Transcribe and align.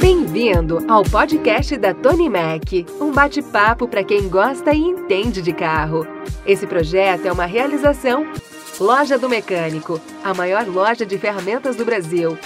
Bem-vindo 0.00 0.84
ao 0.88 1.02
podcast 1.04 1.76
da 1.76 1.94
Tony 1.94 2.28
Mac, 2.28 2.72
um 3.00 3.12
bate-papo 3.12 3.86
para 3.86 4.04
quem 4.04 4.28
gosta 4.28 4.72
e 4.72 4.80
entende 4.80 5.40
de 5.40 5.52
carro. 5.52 6.06
Esse 6.44 6.66
projeto 6.66 7.26
é 7.26 7.32
uma 7.32 7.46
realização 7.46 8.26
Loja 8.80 9.18
do 9.18 9.28
Mecânico, 9.28 10.00
a 10.22 10.34
maior 10.34 10.66
loja 10.66 11.06
de 11.06 11.16
ferramentas 11.16 11.76
do 11.76 11.84
Brasil. 11.84 12.36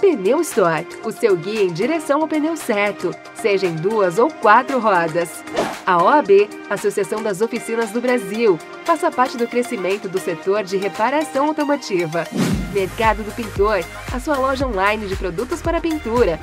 Pneu 0.00 0.40
Store, 0.40 0.86
o 1.04 1.12
seu 1.12 1.36
guia 1.36 1.62
em 1.62 1.72
direção 1.72 2.20
ao 2.20 2.28
pneu 2.28 2.56
certo, 2.56 3.14
seja 3.34 3.66
em 3.66 3.74
duas 3.74 4.18
ou 4.18 4.30
quatro 4.30 4.78
rodas. 4.78 5.42
A 5.88 5.96
OAB, 5.96 6.50
Associação 6.68 7.22
das 7.22 7.40
Oficinas 7.40 7.90
do 7.92 7.98
Brasil, 7.98 8.58
faça 8.84 9.10
parte 9.10 9.38
do 9.38 9.48
crescimento 9.48 10.06
do 10.06 10.18
setor 10.18 10.62
de 10.62 10.76
reparação 10.76 11.46
automotiva. 11.46 12.26
Mercado 12.74 13.22
do 13.22 13.32
Pintor, 13.34 13.82
a 14.12 14.20
sua 14.20 14.36
loja 14.36 14.66
online 14.66 15.06
de 15.06 15.16
produtos 15.16 15.62
para 15.62 15.80
pintura. 15.80 16.38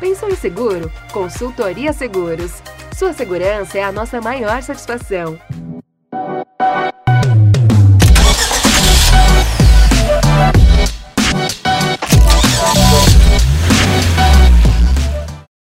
Pensou 0.00 0.28
em 0.28 0.34
seguro? 0.34 0.90
Consultoria 1.12 1.92
Seguros. 1.92 2.60
Sua 2.92 3.12
segurança 3.12 3.78
é 3.78 3.84
a 3.84 3.92
nossa 3.92 4.20
maior 4.20 4.60
satisfação. 4.64 5.38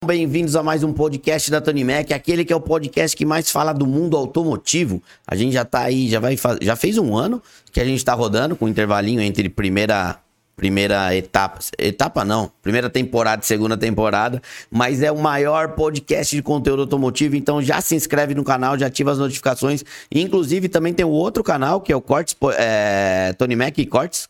Bem-vindos 0.03 0.55
a 0.55 0.63
mais 0.63 0.83
um 0.83 0.91
podcast 0.91 1.51
da 1.51 1.61
Tony 1.61 1.83
Mac, 1.83 2.11
aquele 2.11 2.43
que 2.43 2.51
é 2.51 2.55
o 2.55 2.59
podcast 2.59 3.15
que 3.15 3.23
mais 3.23 3.51
fala 3.51 3.71
do 3.71 3.85
mundo 3.85 4.17
automotivo. 4.17 4.99
A 5.27 5.35
gente 5.35 5.53
já 5.53 5.63
tá 5.63 5.81
aí, 5.81 6.09
já 6.09 6.19
vai 6.19 6.35
já 6.59 6.75
fez 6.75 6.97
um 6.97 7.15
ano 7.15 7.39
que 7.71 7.79
a 7.79 7.85
gente 7.85 8.03
tá 8.03 8.11
rodando 8.15 8.55
com 8.55 8.65
um 8.65 8.67
intervalinho 8.67 9.21
entre 9.21 9.47
primeira 9.47 10.19
primeira 10.55 11.15
etapa, 11.15 11.59
etapa 11.77 12.25
não, 12.25 12.51
primeira 12.63 12.89
temporada 12.89 13.43
e 13.43 13.45
segunda 13.45 13.77
temporada, 13.77 14.41
mas 14.71 15.03
é 15.03 15.11
o 15.11 15.19
maior 15.19 15.75
podcast 15.75 16.35
de 16.35 16.41
conteúdo 16.41 16.81
automotivo, 16.81 17.35
então 17.35 17.61
já 17.61 17.79
se 17.79 17.93
inscreve 17.93 18.33
no 18.33 18.43
canal, 18.43 18.77
já 18.79 18.87
ativa 18.87 19.11
as 19.11 19.19
notificações, 19.19 19.83
inclusive 20.11 20.67
também 20.67 20.93
tem 20.93 21.05
o 21.05 21.09
outro 21.09 21.43
canal 21.43 21.79
que 21.79 21.93
é 21.93 21.95
o 21.95 22.01
Cortes, 22.01 22.35
é, 22.57 23.33
Tony 23.37 23.55
Mac 23.55 23.75
Cortes, 23.87 24.27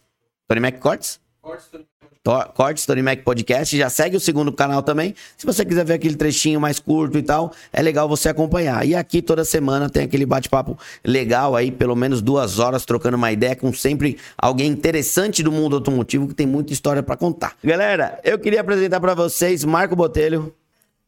Tony 0.50 0.60
Mac 0.60 0.80
Cortes? 0.80 1.20
Cortes, 1.42 1.68
Tony 1.72 1.91
Cortes 2.24 2.86
Tony 2.86 3.02
Mac 3.02 3.24
Podcast. 3.24 3.76
Já 3.76 3.90
segue 3.90 4.16
o 4.16 4.20
segundo 4.20 4.52
canal 4.52 4.84
também. 4.84 5.16
Se 5.36 5.46
você 5.46 5.66
quiser 5.66 5.84
ver 5.84 5.94
aquele 5.94 6.16
trechinho 6.16 6.62
mais 6.62 6.80
curto 6.80 7.18
e 7.18 7.24
tal, 7.24 7.52
é 7.74 7.82
legal 7.82 8.08
você 8.08 8.30
acompanhar. 8.30 8.86
E 8.86 8.94
aqui 8.94 9.22
toda 9.22 9.44
semana 9.44 9.90
tem 9.90 10.04
aquele 10.04 10.26
bate-papo 10.26 10.78
legal 11.04 11.56
aí, 11.56 11.72
pelo 11.72 11.96
menos 11.96 12.22
duas 12.22 12.60
horas, 12.60 12.86
trocando 12.86 13.18
uma 13.18 13.32
ideia 13.32 13.56
com 13.56 13.74
sempre 13.74 14.18
alguém 14.38 14.70
interessante 14.70 15.42
do 15.42 15.52
mundo 15.52 15.76
automotivo 15.76 16.28
que 16.28 16.36
tem 16.36 16.46
muita 16.46 16.72
história 16.72 17.02
para 17.02 17.18
contar. 17.18 17.56
Galera, 17.64 18.20
eu 18.24 18.38
queria 18.38 18.62
apresentar 18.62 19.00
para 19.00 19.16
vocês 19.16 19.64
Marco 19.64 19.96
Botelho. 19.96 20.54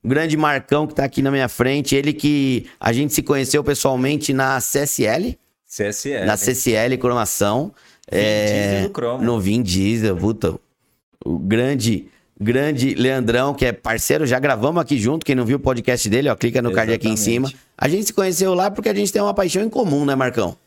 O 0.04 0.08
grande 0.08 0.36
Marcão 0.36 0.86
que 0.86 0.96
tá 0.96 1.06
aqui 1.06 1.22
na 1.22 1.32
minha 1.32 1.48
frente, 1.48 1.96
ele 1.96 2.12
que 2.12 2.66
a 2.78 2.92
gente 2.92 3.14
se 3.14 3.22
conheceu 3.22 3.64
pessoalmente 3.64 4.34
na 4.34 4.58
CSL. 4.60 5.38
CSL. 5.66 6.26
Na 6.26 6.36
CSL 6.36 6.98
Cromação. 6.98 7.72
Vin 8.12 8.20
é, 8.20 8.90
Diesel. 8.90 9.22
No 9.22 9.40
Vin 9.40 9.62
Diesel, 9.62 10.18
puta 10.18 10.60
o 11.24 11.38
grande 11.38 12.08
grande 12.40 12.96
Leandrão, 12.96 13.54
que 13.54 13.66
é 13.66 13.72
parceiro, 13.72 14.26
já 14.26 14.40
gravamos 14.40 14.82
aqui 14.82 14.98
junto. 14.98 15.26
Quem 15.26 15.36
não 15.36 15.46
viu 15.46 15.58
o 15.58 15.60
podcast 15.60 16.10
dele, 16.10 16.30
ó, 16.30 16.36
clica 16.36 16.62
no 16.62 16.70
Exatamente. 16.70 16.88
card 16.88 16.94
aqui 16.94 17.14
em 17.14 17.18
cima. 17.18 17.52
A 17.78 17.88
gente 17.88 18.06
se 18.06 18.14
conheceu 18.14 18.54
lá 18.54 18.70
porque 18.70 18.90
a 18.90 18.94
gente 18.94 19.12
tem 19.12 19.22
uma 19.22 19.34
paixão 19.34 19.64
em 19.64 19.70
comum, 19.70 20.06
né, 20.06 20.16
Marcão? 20.16 20.58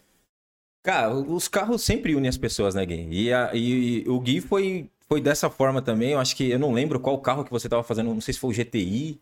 Cara, 0.83 1.13
os 1.13 1.48
carros 1.48 1.83
sempre 1.83 2.15
unem 2.15 2.29
as 2.29 2.39
pessoas, 2.39 2.75
né, 2.75 2.87
Gui? 2.87 3.09
E, 3.11 3.33
a, 3.33 3.51
e, 3.53 4.05
e 4.05 4.09
o 4.09 4.21
Gui 4.21 4.41
foi, 4.41 4.89
foi 5.09 5.21
dessa 5.21 5.51
forma 5.51 5.83
também. 5.83 6.13
Eu 6.13 6.21
acho 6.21 6.37
que 6.37 6.51
eu 6.51 6.59
não 6.59 6.73
lembro 6.73 7.01
qual 7.01 7.19
carro 7.19 7.45
que 7.45 7.51
você 7.51 7.69
tava 7.69 7.83
fazendo, 7.83 8.15
não 8.15 8.20
sei 8.20 8.35
se 8.35 8.41
foi 8.41 8.51
o 8.51 8.55
GTI. 8.55 9.20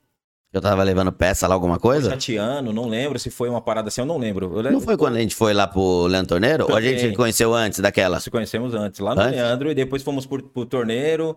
Eu 0.54 0.60
tava 0.60 0.84
levando 0.84 1.10
peça 1.10 1.48
lá, 1.48 1.54
alguma 1.54 1.80
coisa? 1.80 2.10
Chateando, 2.10 2.72
não 2.72 2.88
lembro 2.88 3.18
se 3.18 3.28
foi 3.28 3.48
uma 3.48 3.60
parada 3.60 3.88
assim, 3.88 4.00
eu 4.00 4.06
não 4.06 4.16
lembro. 4.16 4.46
Eu 4.46 4.56
lembro. 4.58 4.72
Não 4.74 4.80
foi 4.80 4.96
quando 4.96 5.16
a 5.16 5.20
gente 5.20 5.34
foi 5.34 5.52
lá 5.52 5.66
pro 5.66 6.06
Leandro 6.06 6.28
Torneiro? 6.28 6.66
Ou 6.70 6.76
a 6.76 6.80
gente 6.80 7.00
se 7.00 7.12
conheceu 7.12 7.52
antes 7.52 7.80
daquela? 7.80 8.20
Se 8.20 8.30
conhecemos 8.30 8.72
antes, 8.72 9.00
lá 9.00 9.16
no 9.16 9.20
antes? 9.20 9.34
Leandro, 9.34 9.72
e 9.72 9.74
depois 9.74 10.04
fomos 10.04 10.26
pro, 10.26 10.40
pro 10.40 10.64
Torneiro. 10.64 11.36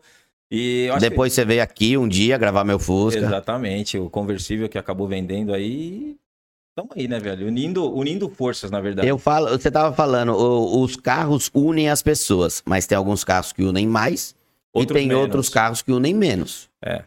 E 0.51 0.87
depois 0.99 1.31
que... 1.31 1.35
você 1.35 1.45
veio 1.45 1.63
aqui 1.63 1.97
um 1.97 2.07
dia 2.07 2.37
gravar 2.37 2.63
meu 2.63 2.77
Fusca. 2.77 3.19
Exatamente, 3.19 3.97
o 3.97 4.07
conversível 4.07 4.69
que 4.69 4.77
acabou 4.77 5.07
vendendo 5.07 5.51
aí. 5.51 6.15
Estamos 6.69 6.95
aí, 6.95 7.07
né, 7.07 7.19
velho? 7.19 7.47
Unindo, 7.47 7.91
unindo 7.91 8.29
forças, 8.29 8.69
na 8.69 8.79
verdade. 8.79 9.07
Eu 9.07 9.17
falo, 9.17 9.49
você 9.49 9.71
tava 9.71 9.95
falando, 9.95 10.35
os 10.35 10.95
carros 10.95 11.49
unem 11.55 11.89
as 11.89 12.03
pessoas, 12.03 12.61
mas 12.63 12.85
tem 12.85 12.95
alguns 12.95 13.23
carros 13.23 13.51
que 13.51 13.63
unem 13.63 13.87
mais 13.87 14.35
e 14.75 14.85
tem 14.85 15.07
menos. 15.07 15.23
outros 15.23 15.49
carros 15.49 15.81
que 15.81 15.91
unem 15.91 16.13
menos. 16.13 16.69
É. 16.85 17.03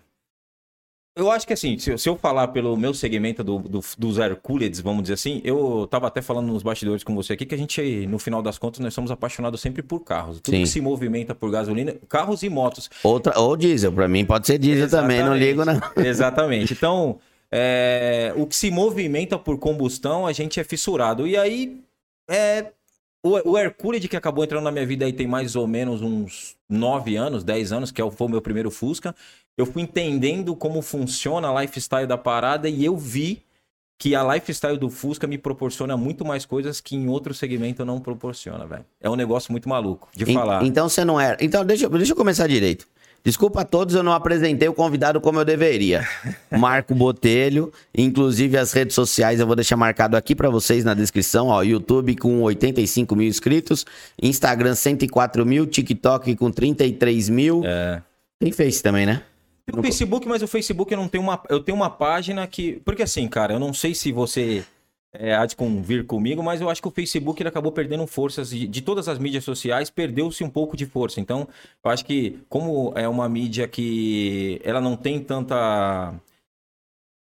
Eu 1.17 1.31
acho 1.31 1.47
que 1.47 1.53
assim, 1.53 1.77
se, 1.77 1.99
se 1.99 2.09
eu 2.09 2.17
falar 2.17 2.49
pelo 2.49 2.77
meu 2.77 2.95
segmento 2.95 3.43
do, 3.43 3.59
do, 3.59 3.81
dos 3.99 4.19
Hercules, 4.19 4.81
vamos 4.81 5.03
dizer 5.03 5.15
assim, 5.15 5.41
eu 5.45 5.87
tava 5.91 6.07
até 6.07 6.23
falando 6.23 6.47
nos 6.47 6.63
bastidores 6.63 7.03
com 7.03 7.15
você 7.15 7.33
aqui 7.33 7.45
que 7.45 7.55
a 7.55 7.59
gente, 7.59 8.07
no 8.07 8.19
final 8.19 8.41
das 8.41 8.59
contas, 8.59 8.79
nós 8.79 8.95
somos 8.95 9.11
apaixonados 9.11 9.61
sempre 9.61 9.83
por 9.83 10.01
carros. 10.01 10.41
Tudo 10.41 10.55
Sim. 10.55 10.63
que 10.63 10.69
se 10.69 10.81
movimenta 10.81 11.35
por 11.35 11.51
gasolina, 11.51 11.95
carros 12.09 12.43
e 12.45 12.49
motos. 12.49 12.89
Outra, 13.03 13.39
ou 13.39 13.57
diesel, 13.57 13.93
para 13.93 14.07
mim 14.07 14.25
pode 14.25 14.47
ser 14.47 14.57
diesel 14.57 14.85
Exatamente. 14.85 15.19
também, 15.19 15.31
não 15.31 15.37
ligo 15.37 15.65
não. 15.65 15.81
Exatamente. 16.03 16.73
Então, 16.73 17.19
é, 17.51 18.33
o 18.37 18.47
que 18.47 18.55
se 18.55 18.71
movimenta 18.71 19.37
por 19.37 19.59
combustão, 19.59 20.27
a 20.27 20.33
gente 20.33 20.61
é 20.61 20.65
fissurado. 20.65 21.27
E 21.27 21.37
aí, 21.37 21.81
é, 22.31 22.67
o, 23.23 23.51
o 23.51 23.59
Hercules 23.59 24.07
que 24.07 24.17
acabou 24.17 24.45
entrando 24.45 24.65
na 24.65 24.71
minha 24.71 24.87
vida 24.87 25.05
aí 25.05 25.13
tem 25.13 25.27
mais 25.27 25.57
ou 25.57 25.67
menos 25.67 26.01
uns 26.01 26.57
9 26.69 27.17
anos, 27.17 27.43
10 27.43 27.73
anos, 27.73 27.91
que 27.91 28.01
é 28.01 28.11
foi 28.11 28.27
o 28.27 28.31
meu 28.31 28.41
primeiro 28.41 28.71
Fusca 28.71 29.15
eu 29.61 29.67
fui 29.67 29.83
entendendo 29.83 30.55
como 30.57 30.83
funciona 30.83 31.49
a 31.49 31.61
lifestyle 31.61 32.07
da 32.07 32.19
parada 32.19 32.69
e 32.69 32.85
eu 32.85 32.97
vi 32.97 33.43
que 33.99 34.15
a 34.15 34.35
lifestyle 34.35 34.79
do 34.79 34.89
Fusca 34.89 35.27
me 35.27 35.37
proporciona 35.37 35.95
muito 35.95 36.25
mais 36.25 36.47
coisas 36.47 36.81
que 36.81 36.97
em 36.97 37.07
outro 37.09 37.35
segmento 37.35 37.85
não 37.85 38.01
proporciona, 38.01 38.67
velho. 38.67 38.85
É 38.99 39.11
um 39.11 39.15
negócio 39.15 39.53
muito 39.53 39.69
maluco 39.69 40.09
de 40.17 40.25
falar. 40.33 40.65
Então 40.65 40.89
você 40.89 41.05
não 41.05 41.21
era. 41.21 41.37
Então 41.39 41.63
deixa, 41.65 41.89
deixa 41.89 42.13
eu 42.13 42.17
começar 42.17 42.47
direito. 42.47 42.89
Desculpa 43.23 43.61
a 43.61 43.65
todos, 43.65 43.95
eu 43.95 44.03
não 44.03 44.13
apresentei 44.13 44.67
o 44.67 44.73
convidado 44.73 45.21
como 45.21 45.39
eu 45.39 45.45
deveria. 45.45 46.09
Marco 46.51 46.95
Botelho, 46.95 47.71
inclusive 47.95 48.57
as 48.57 48.73
redes 48.73 48.95
sociais 48.95 49.39
eu 49.39 49.47
vou 49.47 49.55
deixar 49.55 49.77
marcado 49.77 50.17
aqui 50.17 50.35
para 50.35 50.49
vocês 50.49 50.83
na 50.83 50.95
descrição, 50.95 51.49
ó, 51.49 51.63
YouTube 51.63 52.17
com 52.17 52.41
85 52.41 53.15
mil 53.15 53.29
inscritos, 53.29 53.85
Instagram 54.23 54.75
104 54.75 55.45
mil, 55.45 55.67
TikTok 55.67 56.35
com 56.37 56.51
33 56.51 57.29
mil. 57.29 57.63
É. 57.67 58.01
Tem 58.39 58.51
Face 58.51 58.83
também, 58.83 59.05
né? 59.05 59.23
Tem 59.71 59.81
o 59.81 59.83
Facebook, 59.83 60.29
mas 60.29 60.43
o 60.43 60.49
Facebook 60.49 60.93
eu 60.93 60.99
não 60.99 61.09
tenho 61.09 61.23
uma. 61.25 61.43
Eu 61.49 61.61
tenho 61.61 61.77
uma 61.77 61.91
página 61.91 62.47
que. 62.47 62.81
Porque 62.85 63.03
assim, 63.03 63.27
cara, 63.29 63.55
eu 63.55 63.59
não 63.59 63.73
sei 63.73 63.95
se 63.95 64.13
você 64.13 64.65
é, 65.13 65.35
há 65.35 65.45
de 65.47 65.57
convir 65.57 66.07
comigo, 66.07 66.43
mas 66.43 66.61
eu 66.61 66.71
acho 66.71 66.81
que 66.81 66.89
o 66.89 66.91
Facebook 66.91 67.43
ele 67.43 67.49
acabou 67.49 67.73
perdendo 67.73 68.07
forças 68.07 68.51
de, 68.51 68.67
de 68.67 68.81
todas 68.81 69.09
as 69.09 69.19
mídias 69.19 69.45
sociais, 69.45 69.91
perdeu-se 69.91 70.45
um 70.45 70.51
pouco 70.51 70.77
de 70.77 70.87
força. 70.87 71.21
Então, 71.21 71.49
eu 71.85 71.91
acho 71.91 72.05
que 72.05 72.39
como 72.49 72.93
é 72.97 73.09
uma 73.09 73.29
mídia 73.29 73.67
que 73.67 74.61
ela 74.65 74.81
não 74.81 74.97
tem 74.97 75.19
tanta 75.21 76.15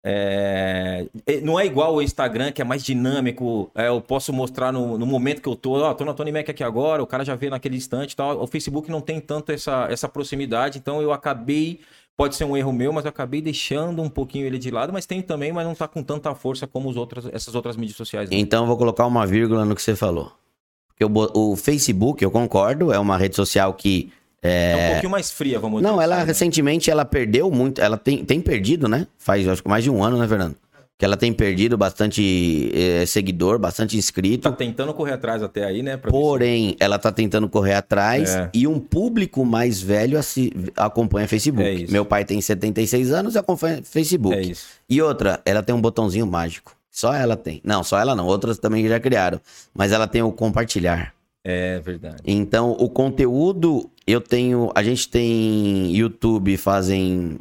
é, 0.08 1.08
não 1.42 1.58
é 1.58 1.66
igual 1.66 1.96
o 1.96 2.00
Instagram, 2.00 2.52
que 2.52 2.62
é 2.62 2.64
mais 2.64 2.84
dinâmico. 2.84 3.68
É, 3.74 3.88
eu 3.88 4.00
posso 4.00 4.32
mostrar 4.32 4.72
no, 4.72 4.96
no, 4.96 5.04
momento 5.04 5.42
que 5.42 5.48
eu 5.48 5.56
tô. 5.56 5.72
Ó, 5.82 5.92
tô 5.94 6.04
na 6.04 6.14
Tony 6.14 6.30
Mac 6.30 6.48
aqui 6.48 6.62
agora, 6.62 7.02
o 7.02 7.06
cara 7.08 7.24
já 7.24 7.34
vê 7.34 7.50
naquele 7.50 7.76
instante 7.76 8.12
e 8.12 8.16
tal. 8.16 8.40
O 8.40 8.46
Facebook 8.46 8.88
não 8.88 9.00
tem 9.00 9.20
tanto 9.20 9.50
essa, 9.50 9.88
essa 9.90 10.08
proximidade, 10.08 10.78
então 10.78 11.02
eu 11.02 11.12
acabei 11.12 11.80
Pode 12.16 12.34
ser 12.34 12.44
um 12.44 12.56
erro 12.56 12.72
meu, 12.72 12.92
mas 12.92 13.04
eu 13.04 13.10
acabei 13.10 13.42
deixando 13.42 14.00
um 14.00 14.08
pouquinho 14.08 14.46
ele 14.46 14.58
de 14.58 14.70
lado, 14.70 14.92
mas 14.92 15.04
tem 15.04 15.20
também, 15.20 15.52
mas 15.52 15.66
não 15.66 15.74
tá 15.74 15.86
com 15.86 16.02
tanta 16.02 16.34
força 16.34 16.66
como 16.66 16.88
os 16.88 16.96
outros, 16.96 17.28
essas 17.30 17.54
outras 17.54 17.76
mídias 17.76 17.96
sociais. 17.96 18.30
Né? 18.30 18.38
Então 18.38 18.62
eu 18.62 18.66
vou 18.66 18.76
colocar 18.78 19.04
uma 19.06 19.26
vírgula 19.26 19.66
no 19.66 19.74
que 19.74 19.82
você 19.82 19.94
falou. 19.94 20.32
Porque 20.88 21.04
o, 21.04 21.52
o 21.52 21.56
Facebook, 21.56 22.24
eu 22.24 22.30
concordo, 22.30 22.90
é 22.90 22.98
uma 22.98 23.18
rede 23.18 23.36
social 23.36 23.74
que 23.74 24.10
é... 24.42 24.72
é, 24.72 24.76
um 24.76 24.92
pouquinho 24.92 25.10
mais 25.10 25.30
fria, 25.30 25.58
vamos 25.58 25.82
dizer. 25.82 25.92
Não, 25.92 26.00
ela 26.00 26.16
assim, 26.16 26.22
né? 26.22 26.28
recentemente 26.28 26.90
ela 26.90 27.04
perdeu 27.04 27.50
muito, 27.50 27.82
ela 27.82 27.98
tem, 27.98 28.24
tem 28.24 28.40
perdido, 28.40 28.88
né? 28.88 29.06
Faz 29.18 29.46
acho 29.46 29.62
que 29.62 29.68
mais 29.68 29.84
de 29.84 29.90
um 29.90 30.02
ano, 30.02 30.16
né, 30.16 30.26
Fernando? 30.26 30.56
Que 30.98 31.04
ela 31.04 31.16
tem 31.16 31.32
perdido 31.32 31.76
bastante 31.76 32.70
é, 32.74 33.04
seguidor, 33.04 33.58
bastante 33.58 33.96
inscrito. 33.96 34.48
Tá 34.48 34.56
tentando 34.56 34.94
correr 34.94 35.12
atrás 35.12 35.42
até 35.42 35.64
aí, 35.64 35.82
né? 35.82 35.96
Porém, 35.96 36.74
ela 36.80 36.98
tá 36.98 37.12
tentando 37.12 37.48
correr 37.48 37.74
atrás 37.74 38.34
é. 38.34 38.50
e 38.54 38.66
um 38.66 38.80
público 38.80 39.44
mais 39.44 39.80
velho 39.80 40.18
acompanha 40.74 41.28
Facebook. 41.28 41.84
É 41.84 41.90
Meu 41.90 42.04
pai 42.06 42.24
tem 42.24 42.40
76 42.40 43.12
anos 43.12 43.34
e 43.34 43.38
acompanha 43.38 43.82
Facebook. 43.82 44.34
É 44.34 44.40
isso. 44.40 44.66
E 44.88 45.02
outra, 45.02 45.40
ela 45.44 45.62
tem 45.62 45.74
um 45.74 45.80
botãozinho 45.80 46.26
mágico. 46.26 46.74
Só 46.90 47.12
ela 47.12 47.36
tem. 47.36 47.60
Não, 47.62 47.84
só 47.84 47.98
ela 47.98 48.14
não. 48.14 48.26
Outras 48.26 48.58
também 48.58 48.88
já 48.88 48.98
criaram. 48.98 49.38
Mas 49.74 49.92
ela 49.92 50.08
tem 50.08 50.22
o 50.22 50.32
compartilhar. 50.32 51.12
É 51.44 51.78
verdade. 51.78 52.22
Então, 52.24 52.72
o 52.72 52.88
conteúdo, 52.88 53.90
eu 54.06 54.18
tenho. 54.18 54.72
A 54.74 54.82
gente 54.82 55.06
tem 55.10 55.94
YouTube 55.94 56.56
fazem 56.56 57.36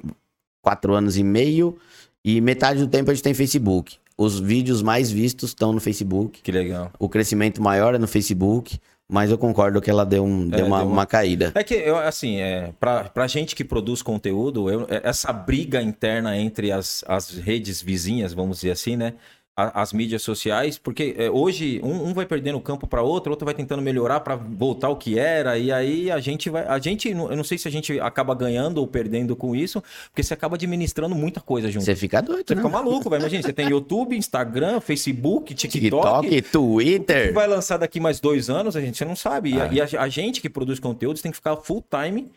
quatro 0.62 0.94
anos 0.94 1.18
e 1.18 1.24
meio. 1.24 1.78
E 2.26 2.42
metade 2.42 2.80
do 2.80 2.88
tempo 2.88 3.12
a 3.12 3.14
gente 3.14 3.24
tem 3.24 3.34
Facebook. 3.36 3.98
Os 4.18 4.40
vídeos 4.40 4.82
mais 4.82 5.12
vistos 5.12 5.52
estão 5.52 5.72
no 5.72 5.80
Facebook. 5.80 6.42
Que 6.42 6.52
legal. 6.52 6.92
O 6.98 7.08
crescimento 7.08 7.62
maior 7.62 7.94
é 7.94 8.00
no 8.00 8.08
Facebook. 8.08 8.80
mas 9.08 9.30
eu 9.30 9.38
concordo 9.38 9.80
que 9.80 9.88
ela 9.92 10.04
deu, 10.04 10.24
um, 10.26 10.48
deu, 10.50 10.66
uma, 10.66 10.80
deu 10.80 10.88
uma- 10.88 10.94
uma 10.94 11.06
caída. 11.06 11.52
É 11.54 11.64
que, 11.64 11.76
eu, 11.76 11.96
assim, 11.96 12.38
é, 12.38 12.74
pra, 12.80 13.04
pra 13.04 13.28
gente 13.28 13.56
que 13.56 13.64
produz 13.64 14.02
conteúdo, 14.02 14.68
eu- 14.68 14.88
é- 14.90 15.02
essa 15.04 15.32
briga 15.32 15.80
interna 15.80 16.36
entre 16.36 16.72
as, 16.72 17.04
as 17.08 17.30
redes 17.30 17.84
vizinhas, 17.84 18.34
vamos 18.34 18.58
dizer 18.62 18.72
assim, 18.72 18.96
né? 18.98 19.14
A- 19.58 19.82
As 19.82 19.94
mídias 19.94 20.22
sociais, 20.22 20.78
porque 20.78 21.16
é, 21.18 21.30
hoje 21.30 21.80
um, 21.82 22.10
um 22.10 22.14
vai 22.14 22.26
perdendo 22.26 22.58
o 22.58 22.62
campo 22.62 22.86
para 22.88 23.02
outro, 23.02 23.32
outro 23.32 23.46
vai 23.46 23.54
tentando 23.54 23.82
melhorar 23.82 24.20
para 24.20 24.36
voltar 24.36 24.88
ao 24.88 24.98
que 24.98 25.18
era, 25.18 25.58
e 25.58 25.72
aí 25.72 26.12
a 26.12 26.20
gente 26.20 26.50
vai. 26.50 26.66
A 26.68 26.78
gente, 26.78 27.08
eu 27.10 27.36
não 27.36 27.44
sei 27.44 27.58
se 27.58 27.66
a 27.68 27.72
gente 27.72 27.98
acaba 28.02 28.36
ganhando 28.36 28.80
ou 28.80 28.88
perdendo 28.88 29.34
com 29.36 29.56
isso, 29.56 29.82
porque 30.10 30.22
você 30.24 30.34
acaba 30.34 30.56
administrando 30.56 31.16
muita 31.16 31.40
coisa 31.40 31.72
junto. 31.72 31.86
Você 31.86 31.96
fica 31.96 32.22
doido, 32.22 32.46
Você 32.48 32.56
né? 32.56 32.62
fica 32.62 32.70
maluco, 32.72 33.10
velho. 33.10 33.22
Imagina, 33.22 33.42
você 33.44 33.54
tem 33.54 33.70
YouTube, 33.70 34.18
Instagram, 34.18 34.82
Facebook, 34.82 35.54
TikTok, 35.56 36.28
que 36.28 36.42
Twitter. 36.42 37.34
vai 37.34 37.48
lançar 37.48 37.78
daqui 37.78 38.00
mais 38.00 38.20
dois 38.20 38.50
anos, 38.50 38.76
a 38.76 38.82
gente 38.82 39.04
não 39.06 39.16
sabe. 39.16 39.52
E, 39.54 39.62
a- 39.62 39.64
Ah. 39.66 39.70
e 39.74 39.82
a, 39.82 40.02
a 40.04 40.10
gente 40.10 40.42
que 40.42 40.50
produz 40.50 40.80
conteúdos 40.80 41.22
tem 41.22 41.32
que 41.32 41.38
ficar 41.38 41.56
full 41.58 41.82
time 41.90 42.30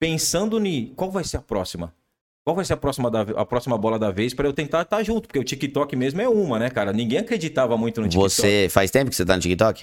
pensando 0.00 0.64
em 0.66 0.92
qual 0.96 1.10
vai 1.10 1.22
ser 1.24 1.36
a 1.36 1.42
próxima. 1.42 1.92
Qual 2.46 2.54
vai 2.54 2.64
ser 2.64 2.74
a 2.74 2.76
próxima, 2.76 3.10
da- 3.10 3.22
a 3.22 3.44
próxima 3.44 3.76
bola 3.76 3.98
da 3.98 4.12
vez 4.12 4.32
para 4.32 4.46
eu 4.46 4.52
tentar 4.52 4.82
estar 4.82 5.02
junto? 5.02 5.22
Porque 5.26 5.36
o 5.40 5.42
TikTok 5.42 5.96
mesmo 5.96 6.20
é 6.20 6.28
uma, 6.28 6.60
né, 6.60 6.70
cara? 6.70 6.92
Ninguém 6.92 7.18
acreditava 7.18 7.76
muito 7.76 8.00
no 8.00 8.06
TikTok. 8.08 8.30
Você 8.30 8.68
faz 8.70 8.88
tempo 8.88 9.10
que 9.10 9.16
você 9.16 9.24
tá 9.24 9.34
no 9.34 9.42
TikTok? 9.42 9.82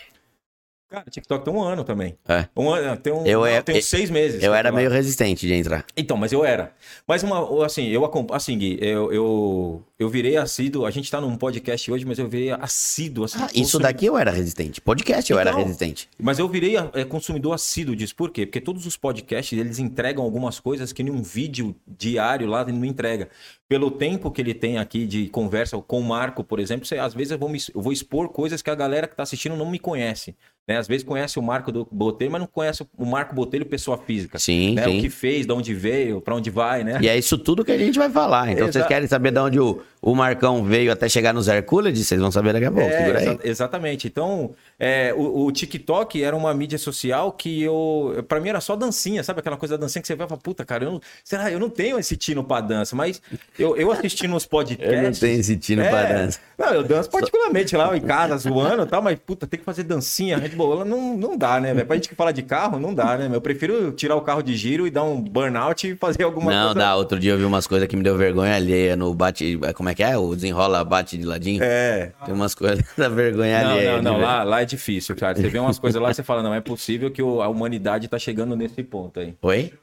Cara, 0.93 1.05
TikTok 1.09 1.43
tem 1.43 1.51
um 1.51 1.59
ano 1.59 1.83
também. 1.83 2.15
É. 2.27 2.45
Um 2.55 2.69
ano, 2.69 2.95
tem 2.97 3.11
um, 3.11 3.25
Eu 3.25 3.39
não, 3.39 3.47
é- 3.47 3.63
tem 3.63 3.79
uns 3.79 3.85
seis 3.85 4.11
meses. 4.11 4.43
Eu 4.43 4.53
era 4.53 4.71
meio 4.71 4.91
resistente 4.91 5.47
de 5.47 5.51
entrar. 5.55 5.83
Então, 5.97 6.15
mas 6.15 6.31
eu 6.31 6.45
era. 6.45 6.71
Mas 7.07 7.23
uma, 7.23 7.65
assim, 7.65 7.87
eu 7.87 8.05
acompanho, 8.05 8.37
assim, 8.37 8.55
Gui, 8.55 8.77
eu, 8.79 9.11
eu, 9.11 9.83
eu 9.97 10.07
virei 10.07 10.37
assíduo, 10.37 10.85
a 10.85 10.91
gente 10.91 11.09
tá 11.09 11.19
num 11.19 11.35
podcast 11.35 11.91
hoje, 11.91 12.05
mas 12.05 12.19
eu 12.19 12.29
virei 12.29 12.51
assíduo, 12.51 13.25
assim. 13.25 13.39
Ah, 13.41 13.49
isso 13.55 13.79
daqui 13.79 14.05
eu 14.05 14.15
era 14.15 14.29
resistente. 14.29 14.79
Podcast 14.79 15.31
eu 15.31 15.39
era 15.39 15.49
Então, 15.49 15.63
resistente. 15.63 16.07
Mas 16.21 16.37
eu 16.37 16.47
virei 16.47 16.75
é, 16.77 17.03
consumidor 17.03 17.53
assíduo 17.53 17.95
disso. 17.95 18.15
Por 18.15 18.29
quê? 18.29 18.45
Porque 18.45 18.61
todos 18.61 18.85
os 18.85 18.95
podcasts, 18.95 19.57
eles 19.57 19.79
entregam 19.79 20.23
algumas 20.23 20.59
coisas 20.59 20.93
que 20.93 21.01
nenhum 21.01 21.23
vídeo 21.23 21.75
diário 21.87 22.45
lá 22.45 22.61
ele 22.61 22.73
não 22.73 22.85
entrega. 22.85 23.29
Pelo 23.67 23.89
tempo 23.89 24.29
que 24.29 24.39
ele 24.39 24.53
tem 24.53 24.77
aqui 24.77 25.07
de 25.07 25.27
conversa 25.29 25.75
com 25.81 25.99
o 25.99 26.03
Marco, 26.03 26.43
por 26.43 26.59
exemplo, 26.59 26.85
você- 26.85 26.99
às 26.99 27.15
vezes 27.15 27.31
eu 27.31 27.39
vou, 27.39 27.49
me- 27.49 27.57
eu 27.73 27.81
vou 27.81 27.91
expor 27.91 28.29
coisas 28.29 28.61
que 28.61 28.69
a 28.69 28.75
galera 28.75 29.07
que 29.07 29.13
está 29.13 29.23
assistindo 29.23 29.55
não 29.55 29.67
me 29.67 29.79
conhece. 29.79 30.35
Né? 30.67 30.77
Às 30.77 30.87
vezes 30.87 31.03
conhece 31.03 31.37
o 31.37 31.41
Marco 31.41 31.71
do 31.71 31.87
Botelho, 31.91 32.31
mas 32.31 32.41
não 32.41 32.47
conhece 32.47 32.85
o 32.97 33.05
Marco 33.05 33.35
Botelho 33.35 33.65
pessoa 33.65 33.97
física. 33.97 34.39
Sim, 34.39 34.75
né? 34.75 34.83
sim. 34.85 34.97
O 34.97 35.01
que 35.01 35.09
fez, 35.09 35.45
de 35.45 35.51
onde 35.51 35.73
veio, 35.73 36.21
para 36.21 36.35
onde 36.35 36.49
vai, 36.49 36.83
né? 36.83 36.99
E 37.01 37.07
é 37.09 37.17
isso 37.17 37.37
tudo 37.37 37.65
que 37.65 37.71
a 37.71 37.77
gente 37.77 37.99
vai 37.99 38.09
falar. 38.09 38.45
Então, 38.51 38.65
vocês 38.65 38.75
Exato. 38.77 38.87
querem 38.87 39.07
saber 39.07 39.31
de 39.31 39.39
onde 39.39 39.59
o, 39.59 39.81
o 40.01 40.15
Marcão 40.15 40.63
veio 40.63 40.91
até 40.91 41.09
chegar 41.09 41.33
nos 41.33 41.47
Hercules? 41.49 41.97
Vocês 41.99 42.19
vão 42.21 42.31
saber 42.31 42.53
daqui 42.53 42.65
a 42.65 42.71
pouco. 42.71 42.87
É, 42.89 43.09
exa- 43.21 43.39
exatamente. 43.43 44.07
Então, 44.07 44.51
é, 44.79 45.13
o, 45.15 45.45
o 45.45 45.51
TikTok 45.51 46.23
era 46.23 46.35
uma 46.35 46.53
mídia 46.53 46.77
social 46.77 47.31
que 47.33 47.61
eu. 47.61 48.23
Pra 48.27 48.39
mim 48.39 48.49
era 48.49 48.61
só 48.61 48.75
dancinha, 48.75 49.21
sabe? 49.23 49.41
Aquela 49.41 49.57
coisa 49.57 49.77
da 49.77 49.81
dancinha 49.81 50.01
que 50.01 50.07
você 50.07 50.15
vai 50.15 50.25
e 50.25 50.29
fala, 50.29 50.39
puta, 50.41 50.63
cara, 50.63 50.85
eu 50.85 50.91
não, 50.93 51.01
será? 51.25 51.51
Eu 51.51 51.59
não 51.59 51.69
tenho 51.69 51.99
esse 51.99 52.15
tino 52.15 52.41
pra 52.43 52.61
dança, 52.61 52.95
mas 52.95 53.21
eu, 53.59 53.75
eu 53.75 53.91
assisti 53.91 54.27
nos 54.27 54.45
podcasts. 54.45 54.83
Eu 54.93 55.01
não 55.03 55.11
tenho 55.11 55.39
esse 55.39 55.57
tino 55.57 55.81
É, 55.81 55.89
pra 55.89 56.03
dança. 56.03 56.39
Não, 56.57 56.67
eu 56.73 56.83
danço 56.83 57.09
particularmente 57.09 57.75
lá 57.75 57.95
em 57.97 58.01
casa, 58.01 58.37
zoando 58.37 58.83
e 58.83 58.85
tal, 58.85 59.01
mas 59.01 59.17
puta, 59.19 59.45
tem 59.47 59.59
que 59.59 59.65
fazer 59.65 59.83
dancinha, 59.83 60.37
Bull, 60.53 60.85
não, 60.85 61.17
não 61.17 61.37
dá, 61.37 61.59
né, 61.59 61.73
velho? 61.73 61.85
Pra 61.85 61.95
gente 61.95 62.07
que 62.09 62.15
fala 62.15 62.31
de 62.31 62.41
carro, 62.43 62.79
não 62.79 62.93
dá, 62.93 63.17
né? 63.17 63.29
Eu 63.35 63.41
prefiro 63.41 63.91
tirar 63.91 64.15
o 64.15 64.21
carro 64.21 64.41
de 64.41 64.55
giro 64.55 64.85
e 64.87 64.91
dar 64.91 65.03
um 65.03 65.21
burnout 65.21 65.87
e 65.87 65.95
fazer 65.95 66.23
alguma 66.23 66.51
Não, 66.51 66.65
coisa. 66.73 66.79
dá. 66.79 66.95
Outro 66.95 67.19
dia 67.19 67.31
eu 67.33 67.37
vi 67.37 67.43
umas 67.45 67.67
coisas 67.67 67.87
que 67.87 67.95
me 67.95 68.03
deu 68.03 68.17
vergonha 68.17 68.55
alheia 68.55 68.95
no 68.95 69.13
bate. 69.13 69.59
Como 69.75 69.89
é 69.89 69.95
que 69.95 70.03
é? 70.03 70.17
O 70.17 70.35
desenrola, 70.35 70.83
bate 70.83 71.17
de 71.17 71.25
ladinho. 71.25 71.63
É. 71.63 72.13
Tem 72.25 72.33
umas 72.33 72.53
coisas 72.55 72.83
da 72.97 73.09
vergonha 73.09 73.63
Não, 73.63 73.71
alheia. 73.71 73.95
não, 74.01 74.03
não, 74.13 74.17
ver. 74.17 74.23
lá, 74.25 74.43
lá 74.43 74.61
é 74.61 74.65
difícil, 74.65 75.15
cara. 75.15 75.35
Você 75.35 75.47
vê 75.49 75.59
umas 75.59 75.77
coisas 75.79 76.01
lá, 76.01 76.13
você 76.13 76.23
fala, 76.23 76.41
não 76.43 76.53
é 76.53 76.61
possível 76.61 77.11
que 77.11 77.21
a 77.21 77.47
humanidade 77.47 78.07
tá 78.07 78.17
chegando 78.19 78.55
nesse 78.55 78.83
ponto 78.83 79.19
aí. 79.19 79.35
Oi? 79.41 79.73